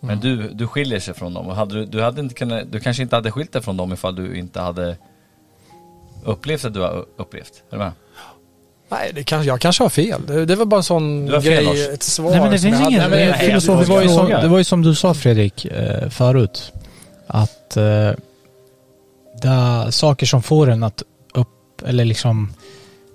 Men 0.00 0.10
Mm. 0.10 0.20
du, 0.20 0.48
du 0.48 0.66
skiljer 0.66 1.00
sig 1.00 1.14
från 1.14 1.34
dem 1.34 1.46
och 1.46 1.56
hade 1.56 1.74
du, 1.74 1.84
du 1.86 2.02
hade 2.02 2.20
inte 2.20 2.34
kunnat, 2.34 2.72
du 2.72 2.80
kanske 2.80 3.02
inte 3.02 3.16
hade 3.16 3.30
skilt 3.30 3.52
dig 3.52 3.62
från 3.62 3.76
dem 3.76 3.92
ifall 3.92 4.14
du 4.14 4.38
inte 4.38 4.60
hade 4.60 4.96
upplevt 6.24 6.64
att 6.64 6.74
du 6.74 6.80
har 6.80 7.04
upplevt. 7.16 7.62
Är 7.70 7.76
du 7.76 7.78
med? 7.78 7.92
Nej, 8.88 9.12
det 9.14 9.22
kanske, 9.24 9.46
jag 9.48 9.60
kanske 9.60 9.82
har 9.84 9.88
fel. 9.88 10.20
Det, 10.26 10.46
det 10.46 10.56
var 10.56 10.64
bara 10.64 10.76
en 10.76 10.82
sån 10.82 11.26
Du 11.26 11.32
har 11.34 11.40
fel, 11.40 11.52
grej, 11.52 11.64
Lars. 11.64 11.94
ett 11.94 12.02
svar 12.02 12.30
Nej, 12.30 12.40
men 12.40 12.50
det 12.52 12.58
finns 12.58 12.64
ingen- 12.64 12.76
hade. 13.00 13.08
Nej, 13.08 13.38
men 13.40 13.60
det, 13.78 13.84
var 13.88 14.02
ju 14.02 14.08
som, 14.08 14.26
det 14.28 14.48
var 14.48 14.58
ju 14.58 14.64
som 14.64 14.82
du 14.82 14.94
sa 14.94 15.14
Fredrik 15.14 15.64
eh, 15.64 16.08
förut. 16.08 16.72
Att 17.26 17.76
eh, 17.76 17.82
det 19.42 19.48
är 19.48 19.90
saker 19.90 20.26
som 20.26 20.42
får 20.42 20.70
en 20.70 20.82
att 20.82 21.02
upp, 21.34 21.82
eller 21.86 22.04
liksom 22.04 22.54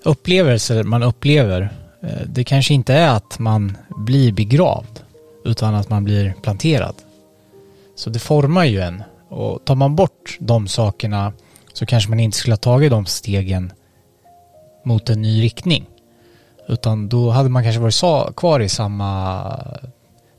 upplevelser 0.07 0.83
man 0.83 1.03
upplever. 1.03 1.69
Eh, 2.03 2.21
det 2.25 2.43
kanske 2.43 2.73
inte 2.73 2.93
är 2.93 3.09
att 3.09 3.39
man 3.39 3.77
blir 3.89 4.31
begravd. 4.31 4.99
Utan 5.45 5.75
att 5.75 5.89
man 5.89 6.03
blir 6.03 6.33
planterad. 6.41 6.95
Så 7.95 8.09
det 8.09 8.19
formar 8.19 8.65
ju 8.65 8.79
en. 8.79 9.03
Och 9.29 9.65
tar 9.65 9.75
man 9.75 9.95
bort 9.95 10.37
de 10.39 10.67
sakerna 10.67 11.33
så 11.73 11.85
kanske 11.85 12.09
man 12.09 12.19
inte 12.19 12.37
skulle 12.37 12.53
ha 12.53 12.57
tagit 12.57 12.91
de 12.91 13.05
stegen 13.05 13.71
mot 14.85 15.09
en 15.09 15.21
ny 15.21 15.43
riktning. 15.43 15.85
Utan 16.67 17.09
då 17.09 17.29
hade 17.29 17.49
man 17.49 17.63
kanske 17.63 17.81
varit 17.81 18.35
kvar 18.35 18.59
i 18.59 18.69
samma 18.69 19.43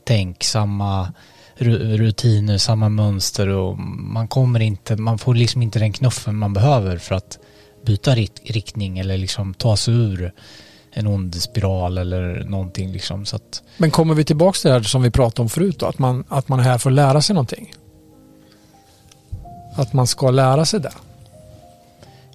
tänk, 0.03 0.43
samma 0.43 1.13
rutiner, 1.57 2.57
samma 2.57 2.89
mönster 2.89 3.47
och 3.47 3.79
man 3.79 4.27
kommer 4.27 4.59
inte, 4.59 4.95
man 4.95 5.17
får 5.17 5.35
liksom 5.35 5.61
inte 5.61 5.79
den 5.79 5.93
knuffen 5.93 6.35
man 6.35 6.53
behöver 6.53 6.97
för 6.97 7.15
att 7.15 7.39
byta 7.85 8.15
rit- 8.15 8.41
riktning 8.43 8.99
eller 8.99 9.17
liksom 9.17 9.53
ta 9.53 9.77
sig 9.77 9.93
ur 9.93 10.33
en 10.91 11.07
ond 11.07 11.35
spiral 11.35 11.97
eller 11.97 12.43
någonting 12.43 12.91
liksom 12.91 13.25
så 13.25 13.35
att 13.35 13.63
Men 13.77 13.91
kommer 13.91 14.13
vi 14.13 14.23
tillbaka 14.23 14.57
till 14.57 14.67
det 14.69 14.73
här 14.73 14.83
som 14.83 15.01
vi 15.01 15.11
pratade 15.11 15.41
om 15.41 15.49
förut 15.49 15.79
då? 15.79 15.85
Att 15.85 15.99
man, 15.99 16.23
att 16.27 16.47
man 16.47 16.59
är 16.59 16.63
här 16.63 16.77
för 16.77 16.89
att 16.89 16.95
lära 16.95 17.21
sig 17.21 17.33
någonting? 17.33 17.73
Att 19.75 19.93
man 19.93 20.07
ska 20.07 20.31
lära 20.31 20.65
sig 20.65 20.79
det? 20.79 20.93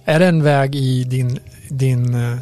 Är 0.05 0.19
det 0.19 0.25
en 0.25 0.43
väg 0.43 0.75
i 0.75 1.03
din, 1.03 1.39
din 1.69 2.13
eh, 2.13 2.37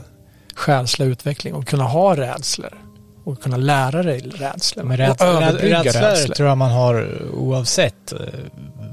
själsliga 0.56 1.10
utveckling 1.10 1.56
att 1.56 1.66
kunna 1.66 1.84
ha 1.84 2.18
rädslor? 2.18 2.83
Och 3.24 3.42
kunna 3.42 3.58
lära 3.58 4.04
dig 4.04 4.20
rädslor? 4.20 4.84
Men 4.84 4.92
och 4.92 4.98
rädsla, 4.98 5.28
överbrygga 5.28 5.84
rädslor 5.84 6.02
rädslor? 6.02 6.36
tror 6.36 6.50
jag 6.50 6.58
man 6.58 6.72
har 6.72 7.22
oavsett 7.34 8.12
eh, 8.12 8.20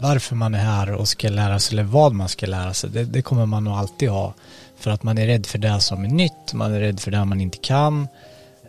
varför 0.00 0.36
man 0.36 0.54
är 0.54 0.58
här 0.58 0.92
och 0.92 1.08
ska 1.08 1.28
lära 1.28 1.58
sig 1.58 1.74
eller 1.74 1.88
vad 1.88 2.12
man 2.12 2.28
ska 2.28 2.46
lära 2.46 2.74
sig. 2.74 2.90
Det, 2.90 3.04
det 3.04 3.22
kommer 3.22 3.46
man 3.46 3.64
nog 3.64 3.74
alltid 3.74 4.08
ha. 4.08 4.34
För 4.78 4.90
att 4.90 5.02
man 5.02 5.18
är 5.18 5.26
rädd 5.26 5.46
för 5.46 5.58
det 5.58 5.80
som 5.80 6.04
är 6.04 6.08
nytt, 6.08 6.52
man 6.52 6.74
är 6.74 6.80
rädd 6.80 7.00
för 7.00 7.10
det 7.10 7.24
man 7.24 7.40
inte 7.40 7.58
kan. 7.58 8.08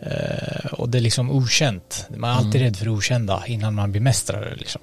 Eh, 0.01 0.73
och 0.73 0.89
det 0.89 0.97
är 0.97 1.01
liksom 1.01 1.31
okänt. 1.31 2.07
Man 2.17 2.29
är 2.29 2.33
alltid 2.33 2.61
rädd 2.61 2.77
för 2.77 2.85
det 2.85 2.91
okända 2.91 3.43
innan 3.47 3.75
man 3.75 3.91
bemästrar 3.91 4.41
det 4.41 4.55
liksom. 4.55 4.81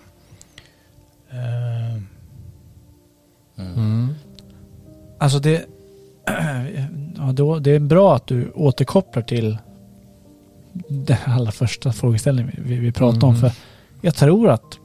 Eh, 1.30 2.02
Mm. 3.58 4.14
Alltså 5.18 5.38
det, 5.38 5.66
ja, 7.16 7.32
då, 7.32 7.58
det 7.58 7.70
är 7.70 7.78
bra 7.78 8.16
att 8.16 8.26
du 8.26 8.50
återkopplar 8.50 9.22
till 9.22 9.58
den 10.88 11.16
allra 11.26 11.52
första 11.52 11.92
frågeställningen 11.92 12.52
vi, 12.58 12.76
vi 12.76 12.92
pratade 12.92 13.26
om. 13.26 13.34
Mm. 13.34 13.40
För 13.40 13.52
jag 14.00 14.14
tror 14.14 14.50
att 14.50 14.78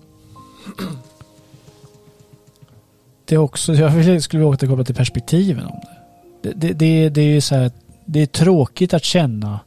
det 3.25 3.35
är 3.35 3.39
också, 3.39 3.73
jag 3.73 4.23
skulle 4.23 4.43
återkoppla 4.43 4.83
till 4.83 4.95
perspektiven 4.95 5.65
om 5.65 5.79
det. 6.41 6.49
Det, 6.49 6.67
det, 6.67 6.73
det, 6.73 7.09
det 7.09 7.21
är 7.21 7.33
ju 7.33 7.41
så 7.41 7.55
här, 7.55 7.71
det 8.05 8.19
är 8.19 8.25
tråkigt 8.25 8.93
att 8.93 9.03
känna 9.03 9.59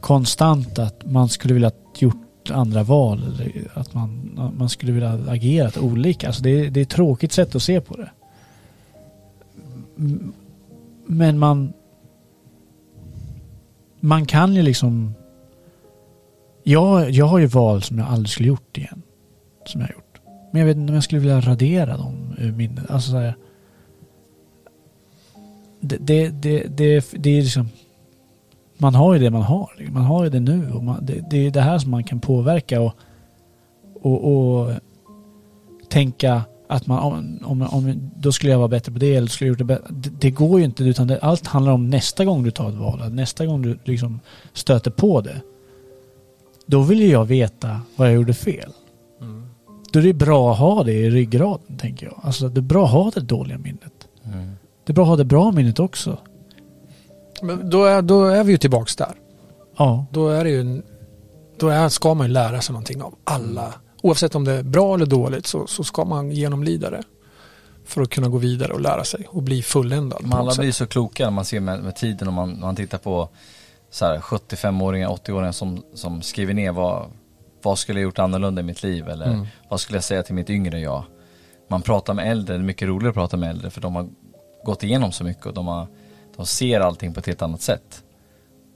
konstant 0.00 0.78
att 0.78 1.04
man 1.04 1.28
skulle 1.28 1.54
vilja 1.54 1.70
gjort 1.98 2.50
andra 2.50 2.82
val. 2.82 3.22
Eller 3.24 3.70
att 3.74 3.94
man, 3.94 4.38
att 4.38 4.54
man 4.54 4.68
skulle 4.68 4.92
vilja 4.92 5.20
agerat 5.28 5.78
olika. 5.78 6.26
Alltså 6.26 6.42
det, 6.42 6.50
är, 6.50 6.70
det 6.70 6.80
är 6.80 6.82
ett 6.82 6.90
tråkigt 6.90 7.32
sätt 7.32 7.54
att 7.54 7.62
se 7.62 7.80
på 7.80 7.96
det. 7.96 8.10
Men 11.06 11.38
man 11.38 11.72
man 14.04 14.26
kan 14.26 14.54
ju 14.54 14.62
liksom 14.62 15.14
jag, 16.62 17.10
jag 17.10 17.26
har 17.26 17.38
ju 17.38 17.46
val 17.46 17.82
som 17.82 17.98
jag 17.98 18.08
aldrig 18.08 18.28
skulle 18.28 18.48
gjort 18.48 18.78
igen. 18.78 19.02
Som 19.66 19.80
jag 19.80 19.88
har 19.88 19.94
gjort. 19.94 20.20
Men 20.50 20.60
jag 20.60 20.66
vet 20.66 20.76
inte 20.76 20.90
om 20.90 20.94
jag 20.94 21.04
skulle 21.04 21.20
vilja 21.20 21.40
radera 21.40 21.96
dem 21.96 22.34
ur 22.38 22.52
minnet. 22.52 22.90
Alltså 22.90 23.10
så 23.10 23.16
här, 23.16 23.34
det, 25.80 25.96
det, 26.00 26.28
det, 26.28 26.66
det, 26.76 27.12
det 27.12 27.30
är 27.30 27.42
liksom 27.42 27.68
man 28.78 28.94
har 28.94 29.14
ju 29.14 29.20
det 29.20 29.30
man 29.30 29.42
har. 29.42 29.88
Man 29.90 30.04
har 30.04 30.24
ju 30.24 30.30
det 30.30 30.40
nu 30.40 30.72
och 30.72 30.84
man, 30.84 31.06
det, 31.06 31.24
det 31.30 31.46
är 31.46 31.50
det 31.50 31.60
här 31.60 31.78
som 31.78 31.90
man 31.90 32.04
kan 32.04 32.20
påverka 32.20 32.80
och, 32.80 32.94
och, 34.02 34.32
och 34.32 34.72
tänka 35.88 36.42
att 36.68 36.86
man, 36.86 36.98
om, 36.98 37.38
om, 37.44 37.62
om, 37.62 38.10
då 38.16 38.32
skulle 38.32 38.52
jag 38.52 38.58
vara 38.58 38.68
bättre 38.68 38.92
på 38.92 38.98
det 38.98 39.14
eller 39.14 39.28
skulle 39.28 39.48
jag 39.48 39.52
gjort 39.52 39.58
det 39.58 39.64
bättre. 39.64 39.84
Det, 39.90 40.10
det 40.10 40.30
går 40.30 40.58
ju 40.58 40.64
inte 40.64 40.84
utan 40.84 41.06
det, 41.06 41.18
allt 41.20 41.46
handlar 41.46 41.72
om 41.72 41.90
nästa 41.90 42.24
gång 42.24 42.42
du 42.42 42.50
tar 42.50 42.68
ett 42.68 42.74
val. 42.74 43.12
Nästa 43.12 43.46
gång 43.46 43.62
du 43.62 43.78
liksom 43.84 44.20
stöter 44.52 44.90
på 44.90 45.20
det. 45.20 45.40
Då 46.66 46.82
vill 46.82 47.00
ju 47.00 47.08
jag 47.08 47.24
veta 47.24 47.80
vad 47.96 48.08
jag 48.08 48.14
gjorde 48.14 48.34
fel. 48.34 48.72
Då 49.92 49.98
är 49.98 50.02
det 50.02 50.12
bra 50.12 50.52
att 50.52 50.58
ha 50.58 50.84
det 50.84 50.92
i 50.92 51.10
ryggraden 51.10 51.76
tänker 51.78 52.06
jag. 52.06 52.20
Alltså 52.22 52.48
det 52.48 52.60
är 52.60 52.62
bra 52.62 52.84
att 52.84 52.90
ha 52.90 53.10
det 53.14 53.20
dåliga 53.20 53.58
minnet. 53.58 54.08
Det 54.84 54.92
är 54.92 54.94
bra 54.94 55.02
att 55.02 55.08
ha 55.08 55.16
det 55.16 55.24
bra 55.24 55.52
minnet 55.52 55.78
också. 55.78 56.18
Men 57.42 57.70
då, 57.70 57.84
är, 57.84 58.02
då 58.02 58.24
är 58.24 58.44
vi 58.44 58.52
ju 58.52 58.58
tillbaks 58.58 58.96
där. 58.96 59.12
Ja. 59.76 60.06
Då 60.12 60.28
är 60.28 60.44
det 60.44 60.50
ju 60.50 60.82
då 61.58 61.68
är, 61.68 61.88
ska 61.88 62.14
man 62.14 62.26
ju 62.26 62.32
lära 62.32 62.60
sig 62.60 62.72
någonting 62.72 63.02
av 63.02 63.14
alla. 63.24 63.74
Oavsett 64.04 64.34
om 64.34 64.44
det 64.44 64.52
är 64.52 64.62
bra 64.62 64.94
eller 64.94 65.06
dåligt 65.06 65.46
så, 65.46 65.66
så 65.66 65.84
ska 65.84 66.04
man 66.04 66.30
genomlida 66.30 66.90
det. 66.90 67.02
För 67.84 68.02
att 68.02 68.10
kunna 68.10 68.28
gå 68.28 68.38
vidare 68.38 68.72
och 68.72 68.80
lära 68.80 69.04
sig 69.04 69.26
och 69.28 69.42
bli 69.42 69.62
fulländad. 69.62 70.22
Men 70.22 70.32
alla 70.32 70.54
blir 70.54 70.72
så 70.72 70.86
kloka 70.86 71.24
när 71.24 71.30
man 71.30 71.44
ser 71.44 71.60
med, 71.60 71.82
med 71.82 71.96
tiden 71.96 72.28
och 72.28 72.34
man, 72.34 72.60
man 72.60 72.76
tittar 72.76 72.98
på 72.98 73.28
så 73.90 74.04
här 74.04 74.18
75-åringar, 74.18 75.08
80-åringar 75.08 75.52
som, 75.52 75.84
som 75.94 76.22
skriver 76.22 76.54
ner 76.54 76.72
vad, 76.72 77.06
vad 77.62 77.78
skulle 77.78 78.00
jag 78.00 78.04
gjort 78.04 78.18
annorlunda 78.18 78.60
i 78.60 78.64
mitt 78.64 78.82
liv 78.82 79.08
eller 79.08 79.26
Mm. 79.26 79.46
vad 79.68 79.80
skulle 79.80 79.96
jag 79.96 80.04
säga 80.04 80.22
till 80.22 80.34
mitt 80.34 80.50
yngre 80.50 80.80
jag. 80.80 81.04
Man 81.68 81.82
pratar 81.82 82.14
med 82.14 82.30
äldre, 82.30 82.54
det 82.56 82.60
är 82.60 82.64
mycket 82.64 82.88
roligare 82.88 83.08
att 83.08 83.14
prata 83.14 83.36
med 83.36 83.50
äldre 83.50 83.70
för 83.70 83.80
de 83.80 83.94
har 83.94 84.08
gått 84.64 84.82
igenom 84.82 85.12
så 85.12 85.24
mycket 85.24 85.46
och 85.46 85.54
de, 85.54 85.66
har, 85.66 85.86
de 86.36 86.46
ser 86.46 86.80
allting 86.80 87.14
på 87.14 87.20
ett 87.20 87.26
helt 87.26 87.42
annat 87.42 87.62
sätt. 87.62 88.02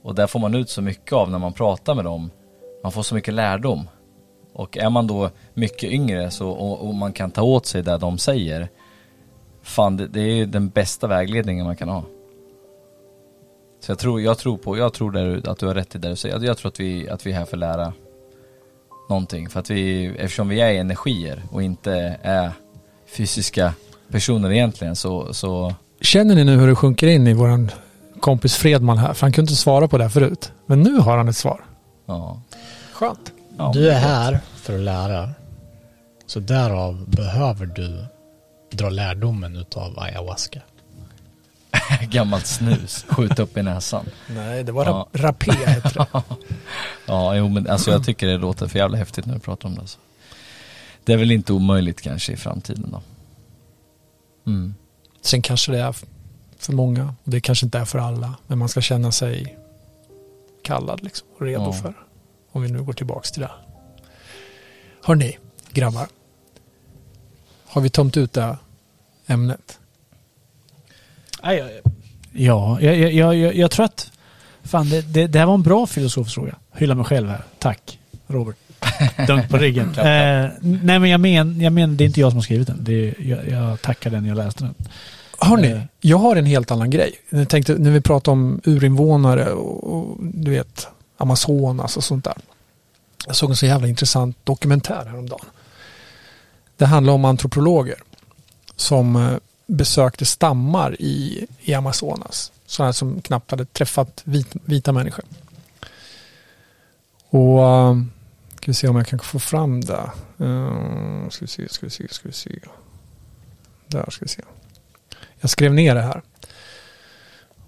Och 0.03 0.15
där 0.15 0.27
får 0.27 0.39
man 0.39 0.55
ut 0.55 0.69
så 0.69 0.81
mycket 0.81 1.13
av 1.13 1.31
när 1.31 1.39
man 1.39 1.53
pratar 1.53 1.95
med 1.95 2.05
dem. 2.05 2.31
Man 2.83 2.91
får 2.91 3.03
så 3.03 3.15
mycket 3.15 3.33
lärdom. 3.33 3.87
Och 4.53 4.77
är 4.77 4.89
man 4.89 5.07
då 5.07 5.29
mycket 5.53 5.91
yngre 5.91 6.31
så, 6.31 6.49
och, 6.49 6.87
och 6.87 6.95
man 6.95 7.13
kan 7.13 7.31
ta 7.31 7.41
åt 7.41 7.65
sig 7.65 7.83
det 7.83 7.97
de 7.97 8.17
säger 8.17 8.69
Fan 9.61 9.97
det, 9.97 10.07
det 10.07 10.21
är 10.21 10.35
ju 10.35 10.45
den 10.45 10.69
bästa 10.69 11.07
vägledningen 11.07 11.65
man 11.65 11.75
kan 11.75 11.89
ha. 11.89 12.03
Så 13.79 13.91
jag 13.91 13.99
tror, 13.99 14.21
jag 14.21 14.37
tror 14.37 14.57
på, 14.57 14.77
jag 14.77 14.93
tror 14.93 15.11
där, 15.11 15.49
att 15.49 15.59
du 15.59 15.67
har 15.67 15.73
rätt 15.73 15.95
i 15.95 15.97
det 15.97 16.09
du 16.09 16.15
säger. 16.15 16.35
Jag, 16.35 16.43
jag 16.43 16.57
tror 16.57 16.69
att 16.69 16.79
vi, 16.79 17.09
att 17.09 17.25
vi 17.25 17.31
är 17.31 17.35
här 17.35 17.45
för 17.45 17.57
att 17.57 17.59
lära 17.59 17.93
någonting. 19.09 19.49
För 19.49 19.59
att 19.59 19.69
vi, 19.69 20.05
eftersom 20.05 20.49
vi 20.49 20.61
är 20.61 20.73
energier 20.73 21.43
och 21.51 21.63
inte 21.63 22.19
är 22.21 22.51
fysiska 23.05 23.73
personer 24.11 24.51
egentligen 24.51 24.95
så, 24.95 25.33
så 25.33 25.73
Känner 26.01 26.35
ni 26.35 26.43
nu 26.43 26.57
hur 26.57 26.67
det 26.67 26.75
sjunker 26.75 27.07
in 27.07 27.27
i 27.27 27.33
våran 27.33 27.71
kompis 28.19 28.55
Fredman 28.55 28.97
här? 28.97 29.13
För 29.13 29.21
han 29.21 29.31
kunde 29.31 29.51
inte 29.51 29.61
svara 29.61 29.87
på 29.87 29.97
det 29.97 30.03
här 30.03 30.09
förut. 30.09 30.51
Men 30.65 30.81
nu 30.81 30.97
har 30.97 31.17
han 31.17 31.27
ett 31.27 31.37
svar. 31.37 31.65
ja. 32.05 32.41
Skönt. 32.93 33.33
Ja. 33.59 33.71
Du 33.73 33.89
är 33.91 33.99
här 33.99 34.39
för 34.55 34.73
att 34.73 34.79
lära. 34.79 35.29
Så 36.25 36.39
därav 36.39 37.09
behöver 37.09 37.65
du 37.65 38.05
dra 38.71 38.89
lärdomen 38.89 39.55
utav 39.55 39.99
ayahuasca. 39.99 40.61
Gammalt 42.09 42.45
snus, 42.45 43.05
skjut 43.09 43.39
upp 43.39 43.57
i 43.57 43.63
näsan. 43.63 44.05
Nej, 44.29 44.63
det 44.63 44.71
var 44.71 44.85
Ja. 44.85 45.07
rap- 45.13 45.21
rapé 45.21 45.51
heter 45.51 46.07
det. 46.13 46.21
Ja, 47.05 47.35
jo 47.35 47.47
men 47.49 47.67
alltså 47.69 47.91
jag 47.91 48.05
tycker 48.05 48.27
det 48.27 48.37
låter 48.37 48.67
för 48.67 48.79
jävla 48.79 48.97
häftigt 48.97 49.25
när 49.25 49.33
du 49.33 49.39
pratar 49.39 49.69
om 49.69 49.75
det. 49.75 49.81
Alltså. 49.81 49.99
Det 51.03 51.13
är 51.13 51.17
väl 51.17 51.31
inte 51.31 51.53
omöjligt 51.53 52.01
kanske 52.01 52.33
i 52.33 52.37
framtiden 52.37 52.89
då. 52.91 53.01
Mm. 54.51 54.75
Sen 55.21 55.41
kanske 55.41 55.71
det 55.71 55.79
är 55.79 55.95
för 56.57 56.73
många. 56.73 57.05
Och 57.23 57.31
det 57.31 57.41
kanske 57.41 57.65
inte 57.65 57.79
är 57.79 57.85
för 57.85 57.99
alla. 57.99 58.33
Men 58.47 58.57
man 58.57 58.69
ska 58.69 58.81
känna 58.81 59.11
sig 59.11 59.57
kallad 60.63 61.03
liksom. 61.03 61.27
Och 61.37 61.41
redo 61.45 61.63
Ja. 61.63 61.73
för. 61.73 61.93
Om 62.51 62.61
vi 62.61 62.71
nu 62.71 62.83
går 62.83 62.93
tillbaks 62.93 63.31
till 63.31 63.41
det. 63.41 63.51
Hörni, 65.05 65.37
grabbar. 65.73 66.07
Har 67.65 67.81
vi 67.81 67.89
tömt 67.89 68.17
ut 68.17 68.33
det 68.33 68.41
här 68.41 68.57
ämnet? 69.27 69.79
Ja, 71.43 71.53
jag, 71.53 71.69
jag, 72.81 72.81
jag, 73.13 73.35
jag, 73.35 73.55
jag 73.55 73.71
tror 73.71 73.85
att 73.85 74.11
fan, 74.63 74.89
det, 74.89 75.01
det, 75.01 75.27
det 75.27 75.39
här 75.39 75.45
var 75.45 75.53
en 75.53 75.63
bra 75.63 75.87
filosofisk 75.87 76.35
fråga. 76.35 76.55
hylla 76.75 76.95
mig 76.95 77.05
själv 77.05 77.29
här. 77.29 77.43
Tack, 77.59 77.99
Robert. 78.27 78.55
Dunk 79.27 79.49
på 79.49 79.57
ryggen. 79.57 79.89
eh, 79.89 80.49
nej 80.61 80.99
men 80.99 81.09
jag 81.09 81.19
men, 81.19 81.61
jag 81.61 81.73
men, 81.73 81.97
det 81.97 82.03
är 82.03 82.05
inte 82.05 82.19
jag 82.19 82.31
som 82.31 82.37
har 82.37 82.43
skrivit 82.43 82.67
den. 82.67 82.77
Det 82.83 82.93
är, 82.93 83.15
jag, 83.19 83.47
jag 83.49 83.81
tackar 83.81 84.09
den 84.09 84.25
jag 84.25 84.37
läste 84.37 84.63
den. 84.63 84.73
Hörni, 85.41 85.71
Eh. 85.71 85.81
jag 86.01 86.17
har 86.17 86.35
en 86.35 86.45
helt 86.45 86.71
annan 86.71 86.89
grej. 86.89 87.11
Jag 87.29 87.49
tänkte 87.49 87.73
när 87.77 87.91
vi 87.91 88.01
pratar 88.01 88.31
om 88.31 88.61
urinvånare 88.63 89.51
och, 89.51 89.93
och 89.93 90.17
du 90.19 90.51
vet 90.51 90.87
Amazonas 91.19 91.97
och 91.97 92.03
sånt 92.03 92.23
där. 92.23 92.37
Jag 93.27 93.35
såg 93.35 93.49
en 93.49 93.55
så 93.55 93.65
jävla 93.65 93.87
intressant 93.87 94.37
dokumentär 94.43 95.05
häromdagen. 95.05 95.45
Det 96.77 96.85
handlar 96.85 97.13
om 97.13 97.25
antropologer 97.25 98.03
som 98.75 99.15
eh, 99.15 99.37
besökte 99.67 100.25
stammar 100.25 101.01
i, 101.01 101.47
i 101.59 101.73
Amazonas. 101.73 102.51
Sådana 102.65 102.93
som 102.93 103.21
knappt 103.21 103.51
hade 103.51 103.65
träffat 103.65 104.21
vit, 104.23 104.47
vita 104.65 104.91
människor. 104.91 105.25
Och 107.29 107.63
eh, 107.63 107.97
ska 108.55 108.65
vi 108.65 108.73
se 108.73 108.87
om 108.87 108.95
jag 108.95 109.07
kan 109.07 109.19
få 109.19 109.39
fram 109.39 109.81
det. 109.81 110.11
Uh, 110.41 111.29
ska 111.29 111.45
vi 111.45 111.47
se, 111.47 111.69
ska 111.69 111.85
vi 111.85 111.89
se, 111.89 112.07
ska 112.09 112.27
vi 112.27 112.33
se. 112.33 112.59
Där 113.87 114.09
ska 114.09 114.25
vi 114.25 114.29
se. 114.29 114.41
Jag 115.39 115.49
skrev 115.49 115.73
ner 115.73 115.95
det 115.95 116.01
här. 116.01 116.21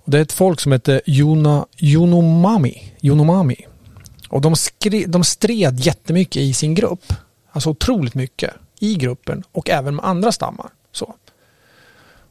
Det 0.06 0.18
är 0.18 0.22
ett 0.22 0.32
folk 0.32 0.60
som 0.60 0.72
heter 0.72 1.02
Yuna, 1.06 1.66
Yunomami. 1.78 2.94
Yunomami. 3.02 3.66
Och 4.30 4.42
de, 4.42 4.56
skre, 4.56 5.06
de 5.06 5.24
stred 5.24 5.80
jättemycket 5.80 6.42
i 6.42 6.54
sin 6.54 6.76
grupp. 6.76 7.14
Alltså 7.52 7.70
otroligt 7.70 8.16
mycket 8.16 8.54
i 8.80 8.96
gruppen 8.96 9.44
och 9.52 9.70
även 9.70 9.96
med 9.96 10.06
andra 10.06 10.32
stammar. 10.32 10.70
Så. 10.92 11.16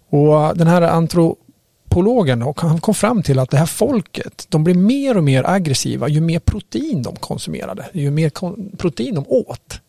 Och 0.08 0.44
eh, 0.44 0.54
den 0.54 0.66
här 0.66 0.82
antropologen 0.82 2.42
och 2.42 2.60
han 2.60 2.80
kom 2.80 2.94
fram 2.94 3.22
till 3.22 3.38
att 3.38 3.50
det 3.50 3.56
här 3.56 3.66
folket, 3.66 4.46
de 4.48 4.64
blev 4.64 4.76
mer 4.76 5.16
och 5.16 5.24
mer 5.24 5.50
aggressiva 5.50 6.08
ju 6.08 6.20
mer 6.20 6.38
protein 6.38 7.02
de 7.02 7.16
konsumerade. 7.16 7.88
Ju 7.92 8.10
mer 8.10 8.30
protein 8.76 9.14
de 9.14 9.24
åt. 9.28 9.80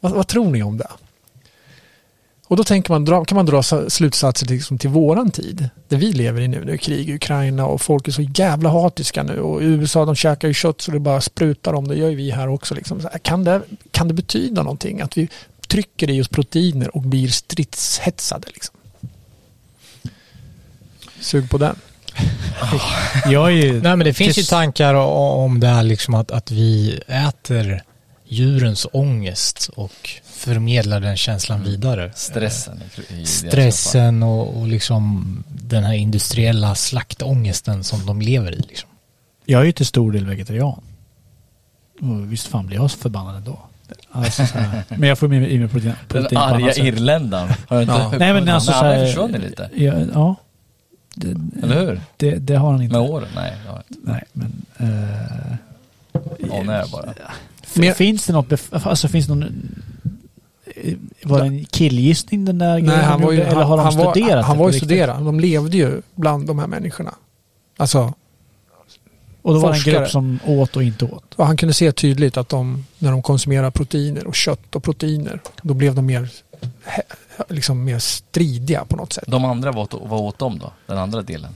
Vad, 0.00 0.12
vad 0.12 0.26
tror 0.26 0.50
ni 0.50 0.62
om 0.62 0.78
det? 0.78 0.90
Och 2.52 2.56
då 2.56 2.64
tänker 2.64 2.98
man, 2.98 3.24
kan 3.24 3.36
man 3.36 3.46
dra 3.46 3.62
sa- 3.62 3.90
slutsatser 3.90 4.46
liksom 4.46 4.78
till 4.78 4.90
våran 4.90 5.30
tid. 5.30 5.68
Där 5.88 5.96
vi 5.96 6.12
lever 6.12 6.40
i 6.40 6.48
nu. 6.48 6.64
Det 6.64 6.72
är 6.72 6.76
krig 6.76 7.08
i 7.08 7.14
Ukraina 7.14 7.66
och 7.66 7.80
folk 7.80 8.08
är 8.08 8.12
så 8.12 8.22
jävla 8.22 8.70
hatiska 8.70 9.22
nu. 9.22 9.40
Och 9.40 9.62
i 9.62 9.64
USA 9.64 10.04
de 10.04 10.14
käkar 10.14 10.48
ju 10.48 10.54
kött 10.54 10.80
så 10.80 10.90
det 10.90 10.98
bara 10.98 11.20
sprutar 11.20 11.72
om. 11.72 11.88
Det 11.88 11.94
gör 11.94 12.08
ju 12.10 12.16
vi 12.16 12.30
här 12.30 12.48
också. 12.48 12.74
Liksom. 12.74 13.00
Så 13.00 13.08
här, 13.08 13.18
Kan, 13.18 13.44
det, 13.44 13.62
kan 13.90 14.08
det 14.08 14.14
betyda 14.14 14.62
någonting? 14.62 15.00
Att 15.00 15.16
vi 15.16 15.28
trycker 15.68 16.10
i 16.10 16.22
oss 16.22 16.28
proteiner 16.28 16.96
och 16.96 17.02
blir 17.02 17.28
stridshetsade? 17.28 18.46
Liksom? 18.54 18.74
Sug 21.20 21.50
på 21.50 21.58
den. 21.58 21.76
Jag 23.26 23.46
är 23.46 23.56
ju... 23.56 23.72
Nej 23.72 23.96
men 23.96 24.04
det 24.04 24.14
finns 24.14 24.38
ju 24.38 24.42
tankar 24.42 24.94
om 24.94 25.60
det 25.60 25.66
här 25.68 25.82
liksom 25.82 26.14
att, 26.14 26.30
att 26.30 26.50
vi 26.50 27.00
äter 27.06 27.82
djurens 28.32 28.86
ångest 28.92 29.70
och 29.76 30.10
förmedlar 30.24 31.00
den 31.00 31.16
känslan 31.16 31.62
vidare. 31.62 32.12
Stressen. 32.14 32.80
i- 32.82 33.00
i 33.12 33.16
deras 33.16 33.28
Stressen 33.30 34.22
och, 34.22 34.56
och 34.60 34.68
liksom 34.68 35.24
den 35.48 35.84
här 35.84 35.94
industriella 35.94 36.74
slaktångesten 36.74 37.84
som 37.84 38.06
de 38.06 38.20
lever 38.20 38.52
i. 38.52 38.56
Liksom. 38.68 38.88
Jag 39.44 39.60
är 39.60 39.64
ju 39.64 39.72
till 39.72 39.86
stor 39.86 40.12
del 40.12 40.26
vegetarian. 40.26 40.80
Och 42.00 42.32
visst 42.32 42.46
fan 42.46 42.66
blir 42.66 42.76
jag 42.76 42.90
så 42.90 42.98
förbannad 42.98 43.36
ändå. 43.36 43.58
Alltså. 44.10 44.42
Men 44.88 45.08
jag 45.08 45.18
får 45.18 45.28
med 45.28 45.40
mig 45.40 45.68
protein, 45.68 45.92
Den 46.08 46.22
protein 46.22 46.28
på 46.34 46.38
annat 46.40 46.62
arga 46.62 46.74
irländaren. 46.86 47.48
Har 47.68 47.80
inte 47.82 47.94
Ja. 47.94 48.12
Nej 48.18 48.32
men 48.32 48.48
alltså 48.48 48.72
så 48.72 48.78
här, 48.78 49.06
försvunnit 49.06 49.40
lite. 49.42 49.70
Ja. 49.74 49.94
ja 50.14 50.36
det, 51.14 51.36
Eller 51.62 51.80
hur? 51.80 52.00
Det, 52.16 52.30
det 52.34 52.54
har 52.54 52.72
han 52.72 52.82
inte. 52.82 52.98
Med 52.98 53.10
åren? 53.10 53.28
Nej. 53.34 53.52
Nej 54.04 54.22
men... 54.32 54.52
Uh, 54.80 55.56
On 56.50 56.68
air 56.68 56.92
bara. 56.92 57.14
F- 57.74 57.96
Finns 57.96 58.26
det 58.26 58.32
något, 58.32 58.52
alltså 58.72 59.08
finns 59.08 59.26
det 59.26 59.34
någon... 59.34 59.68
eh, 60.76 60.94
Var 61.24 61.40
det 61.40 61.46
en 61.46 61.64
killgissning 61.64 62.44
den 62.44 62.58
där 62.58 62.80
Nej, 62.82 62.96
han 62.96 63.20
de 63.20 63.24
var 63.26 63.32
ju? 63.32 63.40
Eller 63.40 63.62
har 63.62 63.76
de 63.76 63.82
han, 63.84 63.96
var, 63.96 64.12
studerat 64.12 64.44
han 64.46 64.58
var 64.58 64.70
ju 64.70 64.78
studerad. 64.78 65.24
De 65.24 65.40
levde 65.40 65.76
ju 65.76 66.02
bland 66.14 66.46
de 66.46 66.58
här 66.58 66.66
människorna. 66.66 67.14
Alltså, 67.76 68.14
Och 69.42 69.54
då 69.54 69.60
var 69.60 69.68
det 69.70 69.74
en 69.76 69.80
forskare. 69.82 69.94
grupp 69.98 70.08
som 70.10 70.38
åt 70.46 70.76
och 70.76 70.82
inte 70.82 71.04
åt. 71.04 71.34
och 71.36 71.46
han 71.46 71.56
kunde 71.56 71.74
se 71.74 71.92
tydligt 71.92 72.36
att 72.36 72.48
de, 72.48 72.84
när 72.98 73.10
de 73.10 73.22
konsumerar 73.22 73.70
proteiner 73.70 74.26
och 74.26 74.34
kött 74.34 74.76
och 74.76 74.82
proteiner, 74.82 75.40
då 75.62 75.74
blev 75.74 75.94
de 75.94 76.06
mer, 76.06 76.28
liksom 77.48 77.84
mer 77.84 77.98
stridiga 77.98 78.84
på 78.84 78.96
något 78.96 79.12
sätt. 79.12 79.24
De 79.26 79.44
andra, 79.44 79.72
vad 79.72 79.94
åt, 79.94 80.00
vad 80.10 80.20
åt 80.20 80.38
de 80.38 80.58
då? 80.58 80.72
Den 80.86 80.98
andra 80.98 81.22
delen? 81.22 81.54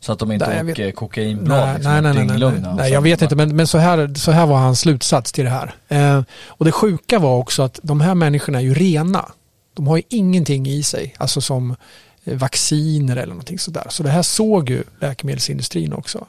Så 0.00 0.12
att 0.12 0.18
de 0.18 0.32
inte 0.32 0.46
Nej, 0.48 0.72
åker 0.72 0.86
vet- 0.86 0.96
kokainblad 0.96 1.58
Nej, 1.66 1.74
liksom, 1.74 1.92
nej, 1.92 2.02
nej, 2.02 2.14
nej, 2.14 2.38
nej, 2.38 2.60
nej. 2.60 2.76
sen 2.84 2.92
jag 2.92 3.02
vet 3.02 3.22
inte 3.22 3.36
men, 3.36 3.56
men 3.56 3.66
så, 3.66 3.78
här, 3.78 4.14
så 4.14 4.30
här 4.30 4.46
var 4.46 4.58
hans 4.58 4.80
slutsats 4.80 5.32
till 5.32 5.44
det 5.44 5.50
här. 5.50 5.74
Eh, 5.88 6.22
och 6.46 6.64
det 6.64 6.72
sjuka 6.72 7.18
var 7.18 7.36
också 7.36 7.62
att 7.62 7.80
de 7.82 8.00
här 8.00 8.14
människorna 8.14 8.58
är 8.58 8.62
ju 8.62 8.74
rena. 8.74 9.32
De 9.74 9.86
har 9.86 9.96
ju 9.96 10.02
ingenting 10.08 10.66
i 10.66 10.82
sig, 10.82 11.14
alltså 11.18 11.40
som 11.40 11.76
eh, 12.24 12.36
vacciner 12.38 13.16
eller 13.16 13.32
någonting 13.32 13.58
sådär. 13.58 13.86
Så 13.88 14.02
det 14.02 14.10
här 14.10 14.22
såg 14.22 14.70
ju 14.70 14.84
läkemedelsindustrin 15.00 15.92
också. 15.92 16.26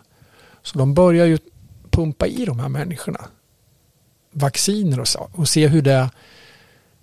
Så 0.63 0.77
de 0.77 0.93
börjar 0.93 1.25
ju 1.25 1.37
pumpa 1.91 2.27
i 2.27 2.45
de 2.45 2.59
här 2.59 2.69
människorna 2.69 3.19
vacciner 4.33 4.99
och, 4.99 5.07
så, 5.07 5.29
och 5.33 5.49
se 5.49 5.67
hur 5.67 5.81
det, 5.81 6.09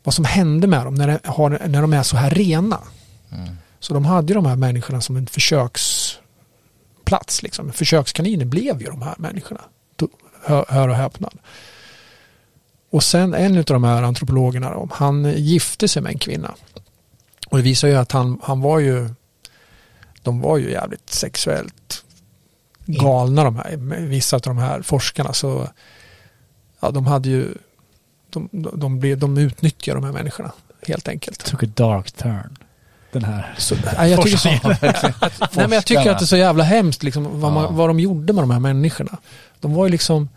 vad 0.04 0.14
som 0.14 0.24
hände 0.24 0.66
med 0.66 0.84
dem 0.86 0.94
när, 0.94 1.06
det 1.08 1.20
har, 1.24 1.50
när 1.68 1.80
de 1.80 1.92
är 1.92 2.02
så 2.02 2.16
här 2.16 2.30
rena. 2.30 2.80
Mm. 3.32 3.48
Så 3.80 3.94
de 3.94 4.04
hade 4.04 4.28
ju 4.28 4.34
de 4.34 4.46
här 4.46 4.56
människorna 4.56 5.00
som 5.00 5.16
en 5.16 5.26
plats. 7.08 7.42
Liksom. 7.42 7.72
Försökskaniner 7.72 8.44
blev 8.44 8.80
ju 8.80 8.86
de 8.86 9.02
här 9.02 9.14
människorna. 9.18 9.60
Hör, 10.44 10.64
hör 10.68 10.88
och 10.88 10.94
häpnad. 10.94 11.38
Och 12.90 13.02
sen 13.02 13.34
en 13.34 13.58
av 13.58 13.64
de 13.64 13.84
här 13.84 14.02
antropologerna, 14.02 14.70
då, 14.70 14.88
han 14.92 15.32
gifte 15.36 15.88
sig 15.88 16.02
med 16.02 16.12
en 16.12 16.18
kvinna. 16.18 16.54
Och 17.48 17.56
det 17.56 17.62
visar 17.62 17.88
ju 17.88 17.94
att 17.94 18.12
han, 18.12 18.40
han 18.42 18.60
var 18.60 18.78
ju, 18.78 19.10
de 20.22 20.40
var 20.40 20.58
ju 20.58 20.70
jävligt 20.70 21.10
sexuellt 21.10 22.04
galna 22.86 23.44
de 23.44 23.56
här, 23.56 23.76
vissa 24.06 24.36
av 24.36 24.42
de 24.42 24.58
här 24.58 24.82
forskarna. 24.82 25.32
Så 25.32 25.68
ja, 26.80 26.90
de 26.90 27.06
hade 27.06 27.28
ju, 27.28 27.54
de, 28.30 28.48
de, 28.52 28.80
de, 28.80 29.00
blev, 29.00 29.18
de 29.18 29.38
utnyttjade 29.38 30.00
de 30.00 30.04
här 30.04 30.12
människorna 30.12 30.52
helt 30.86 31.08
enkelt. 31.08 31.44
Took 31.44 31.62
a 31.62 31.66
dark 31.74 32.12
turn. 32.12 32.56
Den 33.12 33.24
här. 33.24 33.54
Så, 33.58 33.74
nej, 33.98 34.10
jag, 34.10 34.22
tycker 34.22 34.36
så, 34.36 34.48
nej, 35.52 35.68
men 35.68 35.72
jag 35.72 35.86
tycker 35.86 36.10
att 36.10 36.18
det 36.18 36.24
är 36.24 36.26
så 36.26 36.36
jävla 36.36 36.64
hemskt 36.64 37.02
liksom, 37.02 37.40
vad, 37.40 37.50
Ja. 37.50 37.54
man, 37.54 37.76
vad 37.76 37.88
de 37.90 38.00
gjorde 38.00 38.32
med 38.32 38.42
de 38.42 38.50
här 38.50 38.60
människorna. 38.60 39.18
De 39.60 39.74
var 39.74 39.86
ju 39.86 39.90
liksom, 39.90 40.28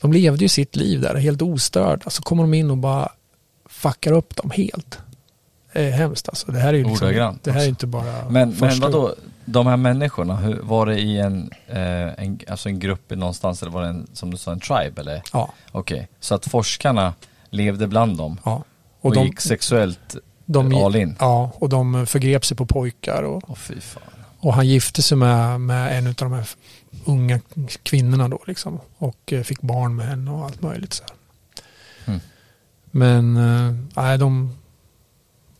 de 0.00 0.12
levde 0.12 0.44
ju 0.44 0.48
sitt 0.48 0.76
liv 0.76 1.00
där 1.00 1.14
helt 1.14 1.42
ostörda. 1.42 2.10
Så 2.10 2.22
kommer 2.22 2.42
de 2.42 2.54
in 2.54 2.70
och 2.70 2.76
bara 2.76 3.12
fuckar 3.68 4.12
upp 4.12 4.36
dem 4.36 4.50
helt. 4.50 4.98
Det 5.72 5.84
är 5.86 5.90
hemskt 5.90 6.28
alltså. 6.28 6.52
Det 6.52 6.58
här 6.58 6.68
är 6.68 6.78
ju 6.78 6.84
liksom, 6.84 7.08
Ordagrant 7.08 7.44
det 7.44 7.50
här 7.52 7.58
är 7.58 7.62
också. 7.62 7.68
inte 7.68 7.86
bara 7.86 8.28
Men, 8.30 8.56
men 8.60 8.80
vadå, 8.80 9.14
de 9.44 9.66
här 9.66 9.76
människorna, 9.76 10.36
hur, 10.36 10.60
var 10.62 10.86
det 10.86 10.98
i 11.00 11.18
en, 11.18 11.50
eh, 11.68 11.78
en, 12.24 12.38
alltså 12.48 12.68
en 12.68 12.78
grupp 12.78 13.10
någonstans 13.10 13.62
eller 13.62 13.72
var 13.72 13.82
det 13.82 13.88
en, 13.88 14.06
som 14.12 14.30
du 14.30 14.36
sa, 14.36 14.52
en 14.52 14.60
tribe 14.60 15.00
eller? 15.00 15.22
Ja, 15.32 15.52
Okej, 15.72 16.08
så 16.20 16.34
att 16.34 16.46
forskarna 16.46 17.14
levde 17.50 17.86
bland 17.86 18.16
dem 18.16 18.40
ja. 18.44 18.52
och, 19.00 19.06
Och 19.06 19.14
de, 19.14 19.24
gick 19.26 19.40
sexuellt 19.40 20.16
de, 20.46 20.74
all 20.74 20.96
in? 20.96 21.16
ja, 21.18 21.50
och 21.54 21.68
de 21.68 22.06
förgrep 22.06 22.44
sig 22.44 22.56
på 22.56 22.66
pojkar 22.66 23.22
och, 23.22 23.58
fan. 23.58 24.02
och 24.38 24.54
han 24.54 24.68
gifte 24.68 25.02
sig 25.02 25.16
med, 25.16 25.60
med 25.60 25.98
en 25.98 26.06
av 26.06 26.14
de 26.14 26.32
här 26.32 26.48
unga 27.04 27.40
kvinnorna 27.82 28.28
då 28.28 28.40
liksom. 28.46 28.80
Och 28.98 29.32
eh, 29.32 29.42
fick 29.42 29.60
barn 29.60 29.96
med 29.96 30.06
henne 30.06 30.30
och 30.30 30.44
allt 30.44 30.62
möjligt 30.62 30.92
så 30.92 31.02
här. 31.04 31.12
Mm. 32.06 32.20
Men 32.90 33.36
eh, 33.36 33.74
nej, 33.96 34.18
de, 34.18 34.56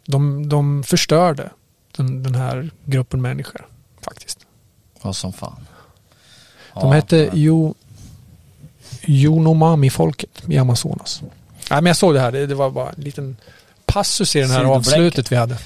de, 0.07 0.49
de 0.49 0.83
förstörde 0.83 1.51
den, 1.97 2.23
den 2.23 2.35
här 2.35 2.71
gruppen 2.85 3.23
människor 3.23 3.67
faktiskt. 4.01 4.47
Vad 5.03 5.17
som 5.17 5.33
fan. 5.33 5.67
De 6.75 6.89
Ja, 6.89 6.93
hette 6.93 7.17
ja. 7.17 7.31
jo, 7.35 7.75
Yonomami-folket 9.07 10.43
i 10.49 10.59
Amazonas. 10.59 11.23
Nej, 11.71 11.83
men 11.83 11.87
jag 11.87 11.97
såg 11.97 12.15
det 12.15 12.21
här, 12.21 12.33
det, 12.33 12.47
det 12.47 12.55
var 12.55 12.71
bara 12.71 12.91
en 12.91 13.03
liten 13.03 13.37
passus 13.97 14.37
i 14.37 14.41
den 14.41 14.51
här 14.51 14.65
avslutet 14.65 15.33
vi 15.33 15.37
hade. 15.37 15.57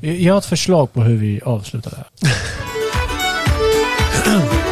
Jag 0.00 0.34
har 0.34 0.38
ett 0.38 0.46
förslag 0.46 0.92
på 0.92 1.00
hur 1.02 1.16
vi 1.16 1.40
avslutar 1.44 1.90
det 1.90 1.96
här. 1.96 2.06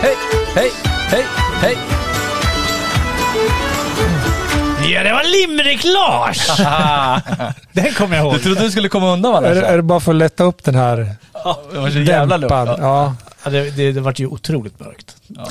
Hej, 0.02 0.14
hej, 0.54 0.70
hej, 1.10 1.24
hej! 1.60 1.76
Ja, 4.92 5.02
det 5.02 5.12
var 5.12 5.24
Limerick-Lars! 5.24 6.48
Den 7.72 7.94
kommer 7.94 8.16
jag 8.16 8.24
ihåg. 8.26 8.34
Du 8.34 8.38
trodde 8.40 8.60
du 8.60 8.70
skulle 8.70 8.88
komma 8.88 9.12
undan 9.12 9.32
va 9.32 9.46
Är, 9.48 9.54
det- 9.54 9.66
är 9.66 9.76
det 9.76 9.82
bara 9.82 10.00
för 10.00 10.12
att 10.12 10.16
lätta 10.16 10.44
upp 10.44 10.64
den 10.64 10.74
här 10.74 10.96
Det 11.72 11.78
var 11.78 11.90
så 11.90 11.98
jävla 11.98 12.36
lugnt. 12.36 12.50
dämpad? 12.54 12.78
Ja. 12.80 13.14
Ja, 13.44 13.50
det, 13.50 13.70
det, 13.70 13.92
det 13.92 14.00
vart 14.00 14.18
ju 14.18 14.26
otroligt 14.26 14.80
mörkt. 14.80 15.16
Ja. 15.28 15.46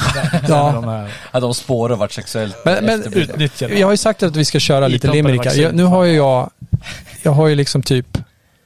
Ja. 0.50 0.72
De 0.76 0.84
här 0.88 1.10
Ja, 1.32 1.40
de 1.40 1.54
spåren 1.54 2.00
vart 2.00 2.12
sexuellt 2.12 2.56
Men, 2.66 2.86
men 2.86 3.00
efterblivna. 3.00 3.34
utnyttjade. 3.34 3.80
jag 3.80 3.88
har 3.88 3.92
ju 3.94 3.98
sagt 3.98 4.24
att 4.24 4.36
vi 4.36 4.46
ska 4.46 4.60
köra 4.60 4.88
lite 4.88 5.08
limerickar. 5.08 5.44
vaccin. 5.46 5.64
Jag, 5.64 5.74
nu 5.76 5.84
har 5.84 6.04
ju 6.04 6.16
jag, 6.16 6.50
jag 7.24 7.32
har 7.32 7.48
ju 7.48 7.56
liksom 7.56 7.82
typ 7.84 8.18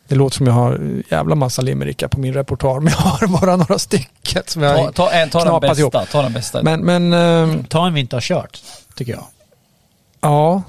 Det 0.08 0.16
låter 0.16 0.38
som 0.38 0.48
jag 0.48 0.53
har 0.53 1.02
jävla 1.11 1.36
massa 1.36 1.61
limerickar 1.61 2.08
på 2.08 2.19
min 2.19 2.34
repertoar, 2.34 2.80
men 2.80 2.94
jag 2.94 3.00
har 3.00 3.27
bara 3.42 3.56
några 3.56 3.80
stycken 3.80 4.44
som 4.45 4.61
jag 4.64 4.77
Ta, 4.77 4.92
ta, 4.92 5.11
en, 5.11 5.30
ta 5.30 5.44
den 5.52 5.60
bästa. 5.61 5.80
ihop. 5.82 5.95
Ta 6.11 6.22
den 6.22 6.34
bästa. 6.34 6.64
Men, 6.64 6.82
men 6.82 7.14
ehm, 7.14 7.64
Ta 7.64 7.88
en 7.88 7.94
vi 7.94 8.00
inte 8.00 8.16
har 8.16 8.22
kört, 8.22 8.61
tycker 8.95 9.11
jag. 9.14 9.26
ja. 10.22 10.61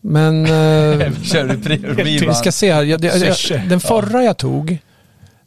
Men 0.00 0.42
eh, 0.46 1.12
Kör 1.22 1.44
du 1.48 1.54
pre- 1.56 2.04
vi 2.28 2.34
ska 2.34 2.52
se 2.52 2.72
här. 2.72 2.82
Jag, 2.82 3.00
det, 3.00 3.16
jag, 3.50 3.68
den 3.68 3.80
förra 3.80 4.22
jag 4.24 4.36
tog, 4.36 4.78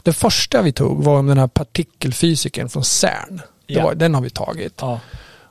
den 0.03 0.13
första 0.13 0.61
vi 0.61 0.71
tog 0.71 1.03
var 1.03 1.19
om 1.19 1.27
den 1.27 1.37
här 1.37 1.47
partikelfysikern 1.47 2.69
från 2.69 2.83
CERN. 2.83 3.41
Det 3.67 3.73
Ja. 3.73 3.83
var, 3.83 3.95
den 3.95 4.13
har 4.15 4.21
vi 4.21 4.29
tagit. 4.29 4.73
Ja. 4.81 4.99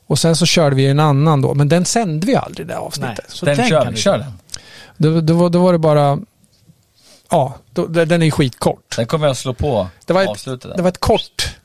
Och 0.06 0.18
sen 0.18 0.36
så 0.36 0.46
körde 0.46 0.76
vi 0.76 0.86
en 0.86 1.00
annan 1.00 1.40
då, 1.42 1.54
men 1.54 1.68
den 1.68 1.84
sände 1.84 2.26
vi 2.26 2.34
aldrig 2.36 2.66
det 2.66 2.74
Nej, 2.74 2.82
avsnittet. 2.82 3.24
så 3.28 3.46
Den 3.46 3.68
kör 3.68 3.90
vi. 3.90 3.96
Kör 3.96 4.18
den. 4.18 4.32
Då, 5.02 5.20
då, 5.20 5.48
då 5.48 5.62
var 5.62 5.72
det 5.72 5.78
bara, 5.78 6.18
ja, 7.30 7.54
då, 7.70 7.86
den 7.86 8.22
är 8.22 8.30
skitkort. 8.30 8.96
Den 8.96 9.06
kommer 9.06 9.26
jag 9.26 9.36
slå 9.36 9.54
på 9.54 9.88
Det 10.06 10.12
var, 10.12 10.22
ett, 10.22 10.44
det 10.76 10.82
var 10.82 10.88
ett 10.88 11.00
kort, 11.00 11.56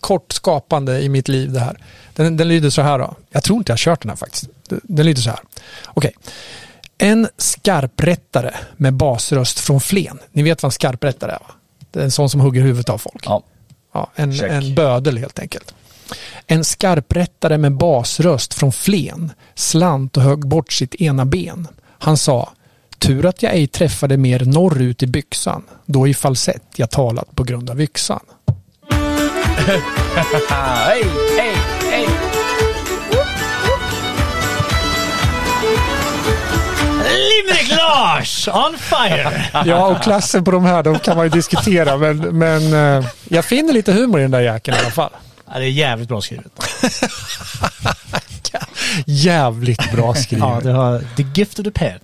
kort 0.00 0.32
skapande 0.32 1.00
i 1.00 1.08
mitt 1.08 1.28
liv 1.28 1.52
det 1.52 1.60
här. 1.60 1.78
Den, 2.14 2.36
den 2.36 2.48
lyder 2.48 2.70
så 2.70 2.82
här 2.82 2.98
då. 2.98 3.14
Jag 3.30 3.42
tror 3.42 3.58
inte 3.58 3.70
jag 3.70 3.74
har 3.74 3.78
kört 3.78 4.02
den 4.02 4.08
här 4.08 4.16
faktiskt. 4.16 4.48
Den, 4.82 5.06
lyder 5.06 5.22
så 5.22 5.30
här. 5.30 5.40
Okej. 5.86 6.12
En 6.98 7.28
skarprättare 7.36 8.54
med 8.76 8.94
basröst 8.94 9.60
från 9.60 9.80
Flen. 9.80 10.18
Ni 10.32 10.42
vet 10.42 10.62
vad 10.62 10.68
en 10.68 10.72
skarprättare 10.72 11.32
är 11.32 11.38
va? 11.38 11.54
Det 11.90 12.00
är 12.00 12.04
en 12.04 12.10
sån 12.10 12.30
som 12.30 12.40
hugger 12.40 12.62
huvudet 12.62 12.88
av 12.88 12.98
folk. 12.98 13.22
Ja. 13.26 13.42
Ja, 13.92 14.10
en, 14.14 14.34
Check. 14.34 14.50
en 14.50 14.74
bödel 14.74 15.18
helt 15.18 15.38
enkelt. 15.38 15.74
En 16.46 16.64
skarprättare 16.64 17.58
med 17.58 17.72
basröst 17.72 18.54
från 18.54 18.72
Flen 18.72 19.32
slant 19.54 20.16
och 20.16 20.22
högg 20.22 20.48
bort 20.48 20.72
sitt 20.72 20.94
ena 20.94 21.24
ben. 21.24 21.68
Han 22.02 22.16
sa 22.16 22.52
Tur 22.98 23.26
att 23.26 23.42
jag 23.42 23.54
ej 23.54 23.66
träffade 23.66 24.16
mer 24.16 24.44
norrut 24.44 25.02
i 25.02 25.06
byxan, 25.06 25.62
då 25.86 26.08
i 26.08 26.14
falsett 26.14 26.62
jag 26.76 26.90
talat 26.90 27.34
på 27.34 27.44
grund 27.44 27.70
av 27.70 27.80
yxan. 27.80 28.20
Hej, 30.48 31.04
hej, 31.38 31.56
hej. 31.90 32.06
Limerick 37.04 37.70
Lars! 37.70 38.48
On 38.48 38.78
fire! 38.78 39.44
Ja, 39.66 39.86
och 39.86 40.02
klassen 40.02 40.44
på 40.44 40.50
de 40.50 40.64
här, 40.64 40.82
de 40.82 40.98
kan 40.98 41.16
man 41.16 41.26
ju 41.26 41.30
diskutera, 41.30 41.96
men, 41.96 42.18
men 42.18 42.72
eh, 42.72 43.08
jag 43.28 43.44
finner 43.44 43.72
lite 43.72 43.92
humor 43.92 44.20
i 44.20 44.22
den 44.22 44.30
där 44.30 44.40
jäkeln 44.40 44.76
i 44.76 44.80
alla 44.80 44.90
fall. 44.90 45.10
Ja, 45.52 45.58
det 45.58 45.64
är 45.64 45.70
jävligt 45.70 46.08
bra 46.08 46.20
skrivet. 46.20 46.52
Jävligt 49.06 49.92
bra 49.92 50.14
skrivet. 50.14 50.48
Ja, 50.48 50.60
det 50.62 50.72
har 50.72 51.04
the 51.16 51.22
gift 51.34 51.58
of 51.58 51.64
the 51.64 51.70
pen. 51.70 51.98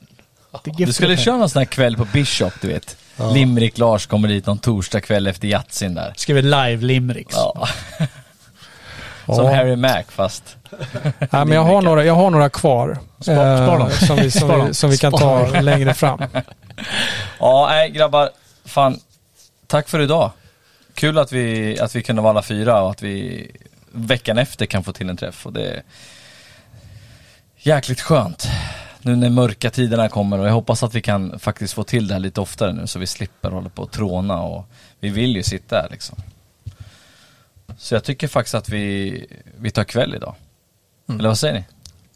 The 0.64 0.70
gift 0.70 0.86
Du 0.86 0.92
skulle 0.92 1.16
köra 1.16 1.36
någon 1.36 1.48
sån 1.50 1.60
här 1.60 1.66
kväll 1.66 1.96
på 1.96 2.04
Bishop, 2.04 2.52
du 2.60 2.68
vet. 2.68 2.96
Limerick 3.34 3.78
Lars 3.78 4.06
kommer 4.06 4.28
dit 4.28 4.46
någon 4.46 4.58
torsdag 4.58 5.00
kväll 5.00 5.26
efter 5.26 5.48
jazzin 5.48 5.94
där. 5.94 6.12
Skriver 6.16 6.42
live 6.42 6.76
limericks. 6.86 7.34
Ja. 7.36 7.68
Som 9.26 9.44
Ja. 9.44 9.54
Harry 9.54 9.76
Mac 9.76 10.02
fast. 10.08 10.56
Ja, 11.30 11.44
men 11.44 11.50
jag, 11.50 11.64
har 11.64 11.82
några, 11.82 12.04
jag 12.04 12.14
har 12.14 12.30
några 12.30 12.48
kvar. 12.48 12.98
Spara 13.20 13.78
dem. 13.78 13.88
eh, 13.88 13.94
som, 14.06 14.16
vi, 14.16 14.30
som, 14.30 14.66
vi, 14.66 14.74
som 14.74 14.90
vi 14.90 14.98
kan 14.98 15.12
ta 15.12 15.60
längre 15.60 15.94
fram. 15.94 16.22
Ja, 17.40 17.66
nej 17.70 17.90
grabbar. 17.90 18.30
Fan, 18.64 19.00
tack 19.66 19.88
för 19.88 20.00
idag. 20.00 20.30
Kul 20.94 21.18
att 21.18 21.32
vi, 21.32 21.78
att 21.80 21.96
vi 21.96 22.02
kunde 22.02 22.22
vara 22.22 22.30
alla 22.30 22.42
fyra 22.42 22.82
och 22.82 22.90
att 22.90 23.02
vi 23.02 23.46
veckan 23.92 24.38
efter 24.38 24.66
kan 24.66 24.84
få 24.84 24.92
till 24.92 25.08
en 25.10 25.16
träff. 25.16 25.46
Och 25.46 25.52
det 25.52 25.82
jäkligt 27.66 28.00
skönt. 28.00 28.48
Nu 29.02 29.16
när 29.16 29.30
mörka 29.30 29.70
tiderna 29.70 30.08
kommer 30.08 30.38
och 30.38 30.46
jag 30.46 30.52
hoppas 30.52 30.82
att 30.82 30.94
vi 30.94 31.02
kan 31.02 31.38
faktiskt 31.38 31.74
få 31.74 31.84
till 31.84 32.08
det 32.08 32.14
här 32.14 32.20
lite 32.20 32.40
oftare 32.40 32.72
nu 32.72 32.86
så 32.86 32.98
vi 32.98 33.06
slipper 33.06 33.50
hålla 33.50 33.68
på 33.68 33.82
och 33.82 33.90
tråna 33.90 34.40
och 34.40 34.68
vi 35.00 35.08
vill 35.08 35.36
ju 35.36 35.42
sitta 35.42 35.76
här 35.76 35.88
liksom. 35.90 36.18
Så 37.78 37.94
jag 37.94 38.04
tycker 38.04 38.28
faktiskt 38.28 38.54
att 38.54 38.68
vi, 38.68 39.26
vi 39.58 39.70
tar 39.70 39.84
kväll 39.84 40.14
idag. 40.14 40.34
Eller 41.08 41.28
vad 41.28 41.38
säger 41.38 41.54
ni? 41.54 41.64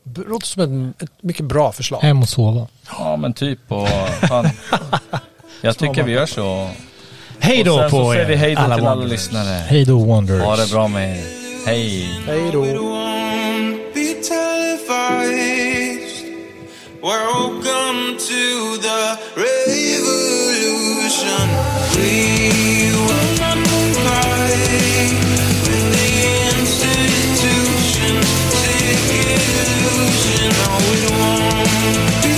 Det 0.03 0.21
låter 0.21 0.47
som 0.47 0.63
en, 0.63 0.95
ett 0.99 1.23
mycket 1.23 1.47
bra 1.47 1.73
förslag. 1.73 2.01
Hem 2.01 2.23
och 2.23 2.29
sova. 2.29 2.67
Ja 2.99 3.17
men 3.17 3.33
typ 3.33 3.73
och 3.73 3.89
fan. 4.29 4.51
Jag 5.63 5.79
tycker 5.79 6.03
vi 6.03 6.13
gör 6.13 6.27
så. 6.27 6.71
Hej 7.39 7.65
då 7.65 7.83
på 7.83 7.91
så 7.91 8.13
säger 8.13 8.27
vi 8.27 8.33
er, 8.33 8.39
hej 8.39 8.55
då 8.55 8.61
alla 8.61 8.75
till 8.75 8.87
alla 8.87 8.91
Wanderers. 8.95 9.13
lyssnare. 9.13 9.65
Hej 9.69 9.85
då 9.85 10.05
Wanderers. 10.05 10.43
Ha 10.43 10.57
det 10.57 10.71
bra 10.71 10.89
med 10.89 11.17
er. 11.17 11.25
Hej. 11.67 12.05
Hej 12.27 12.51
då. 12.53 12.65
Won't. 14.79 16.23
Welcome 17.03 18.19
to 18.19 18.77
the 18.79 19.19
revolution. 19.37 21.49
We 21.97 22.93
will 22.93 23.37
not 23.41 23.57
comply 23.57 24.51
the 25.67 25.81
institutions. 26.51 28.29
No, 30.53 30.79
it 30.95 31.11
won't 31.19 32.23
be. 32.23 32.31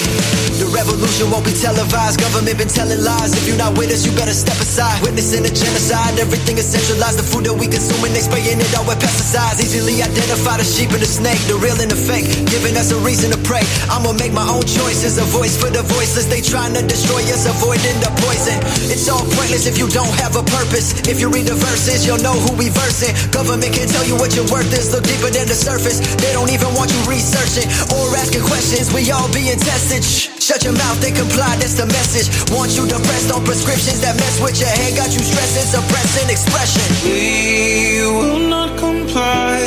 The 0.55 0.67
revolution 0.71 1.27
won't 1.31 1.43
be 1.43 1.51
televised. 1.51 2.19
Government 2.19 2.55
been 2.55 2.71
telling 2.71 3.03
lies. 3.03 3.35
If 3.35 3.43
you're 3.47 3.59
not 3.59 3.75
with 3.75 3.91
us, 3.91 4.07
you 4.07 4.11
better 4.15 4.35
step 4.35 4.55
aside. 4.59 5.03
Witnessing 5.03 5.43
a 5.43 5.51
genocide. 5.51 6.15
Everything 6.19 6.57
is 6.57 6.67
centralized. 6.67 7.19
The 7.19 7.27
food 7.27 7.43
that 7.47 7.55
we 7.55 7.67
consuming, 7.67 8.15
they 8.15 8.23
spraying 8.23 8.59
it 8.59 8.71
out 8.75 8.87
with 8.87 8.99
pesticides. 9.03 9.59
Easily 9.59 9.99
identify 9.99 10.55
the 10.59 10.63
sheep 10.63 10.91
and 10.95 11.03
the 11.03 11.07
snake, 11.07 11.39
the 11.51 11.59
real 11.59 11.75
and 11.79 11.91
the 11.91 11.99
fake. 11.99 12.27
Giving 12.47 12.75
us 12.79 12.91
a 12.95 12.99
reason 13.03 13.31
to 13.35 13.39
pray. 13.43 13.63
I'ma 13.91 14.15
make 14.15 14.31
my 14.31 14.47
own 14.47 14.63
choices. 14.63 15.19
A 15.19 15.27
voice 15.27 15.59
for 15.59 15.67
the 15.67 15.83
voiceless. 15.83 16.31
They 16.31 16.39
trying 16.39 16.71
to 16.79 16.83
destroy 16.87 17.19
us, 17.31 17.43
avoiding 17.47 17.99
the 17.99 18.11
poison. 18.23 18.55
It's 18.87 19.11
all 19.11 19.23
pointless 19.35 19.67
if 19.67 19.75
you 19.75 19.91
don't 19.91 20.11
have 20.23 20.39
a 20.39 20.43
purpose. 20.47 20.95
If 21.03 21.19
you 21.19 21.27
read 21.27 21.51
the 21.51 21.59
verses, 21.59 22.07
you'll 22.07 22.23
know 22.23 22.35
who 22.35 22.55
we 22.55 22.71
versing. 22.71 23.11
Government 23.35 23.75
can 23.75 23.91
tell 23.91 24.07
you 24.07 24.15
what 24.15 24.39
your 24.39 24.47
worth 24.47 24.71
is. 24.71 24.95
Look 24.95 25.03
deeper 25.03 25.27
than 25.27 25.44
the 25.47 25.55
surface. 25.55 25.99
They 26.17 26.33
don't 26.33 26.49
even 26.49 26.73
want 26.73 26.91
you 26.91 27.01
researching 27.05 27.69
or 27.93 28.15
asking 28.17 28.43
questions. 28.43 28.93
We 28.93 29.11
all 29.11 29.31
being 29.33 29.57
tested. 29.57 30.03
Shh. 30.03 30.35
Shut 30.45 30.63
your 30.63 30.73
mouth 30.73 31.03
and 31.03 31.15
comply, 31.15 31.55
that's 31.57 31.73
the 31.73 31.87
message. 31.87 32.29
Want 32.53 32.77
you 32.77 32.85
depressed 32.85 33.33
on 33.33 33.43
prescriptions 33.43 34.01
that 34.01 34.15
mess 34.15 34.39
with 34.39 34.59
your 34.59 34.69
head, 34.69 34.95
got 34.95 35.09
you 35.11 35.17
stressing, 35.17 35.65
suppressing 35.73 36.29
expression. 36.29 36.85
We 37.01 38.05
will 38.05 38.47
not 38.47 38.77
comply 38.77 39.57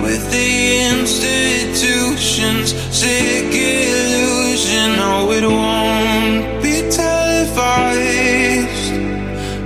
with 0.00 0.30
the 0.30 0.78
institutions. 0.94 2.72
Sick 2.94 3.50
illusion, 3.50 4.94
no, 4.94 5.32
it 5.32 5.42
won't 5.42 6.62
be 6.62 6.86
televised. 6.94 8.14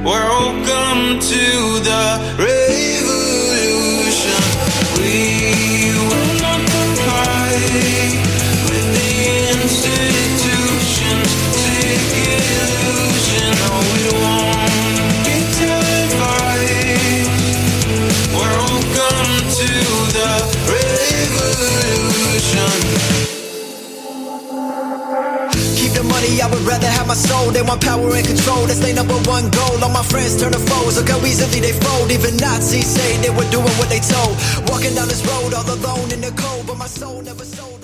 Welcome 0.03 1.21
to 1.21 1.45
the 1.85 2.68
revolution. 22.39 22.79
Keep 25.77 25.93
the 25.93 26.03
money, 26.05 26.41
I 26.41 26.47
would 26.51 26.63
rather 26.63 26.87
have 26.87 27.07
my 27.07 27.15
soul. 27.15 27.51
They 27.51 27.63
want 27.63 27.83
power 27.83 28.15
and 28.15 28.27
control, 28.27 28.67
that's 28.67 28.81
their 28.81 28.95
number 28.95 29.15
one 29.29 29.51
goal. 29.51 29.83
All 29.83 29.91
my 29.91 30.03
friends 30.03 30.41
turn 30.41 30.53
to 30.53 30.59
foes, 30.59 30.97
look 30.99 31.09
how 31.09 31.25
easily 31.25 31.61
they 31.61 31.73
fold. 31.73 32.11
Even 32.11 32.37
Nazis 32.37 32.87
say 32.87 33.17
they 33.23 33.31
were 33.31 33.49
doing 33.51 33.75
what 33.79 33.89
they 33.89 34.01
told. 34.01 34.37
Walking 34.69 34.95
down 34.95 35.09
this 35.09 35.25
road 35.27 35.55
all 35.55 35.69
alone 35.69 36.13
in 36.13 36.21
the 36.21 36.33
cold, 36.37 36.67
but 36.67 36.77
my 36.77 36.87
soul 36.87 37.23
never 37.23 37.45
sold. 37.45 37.78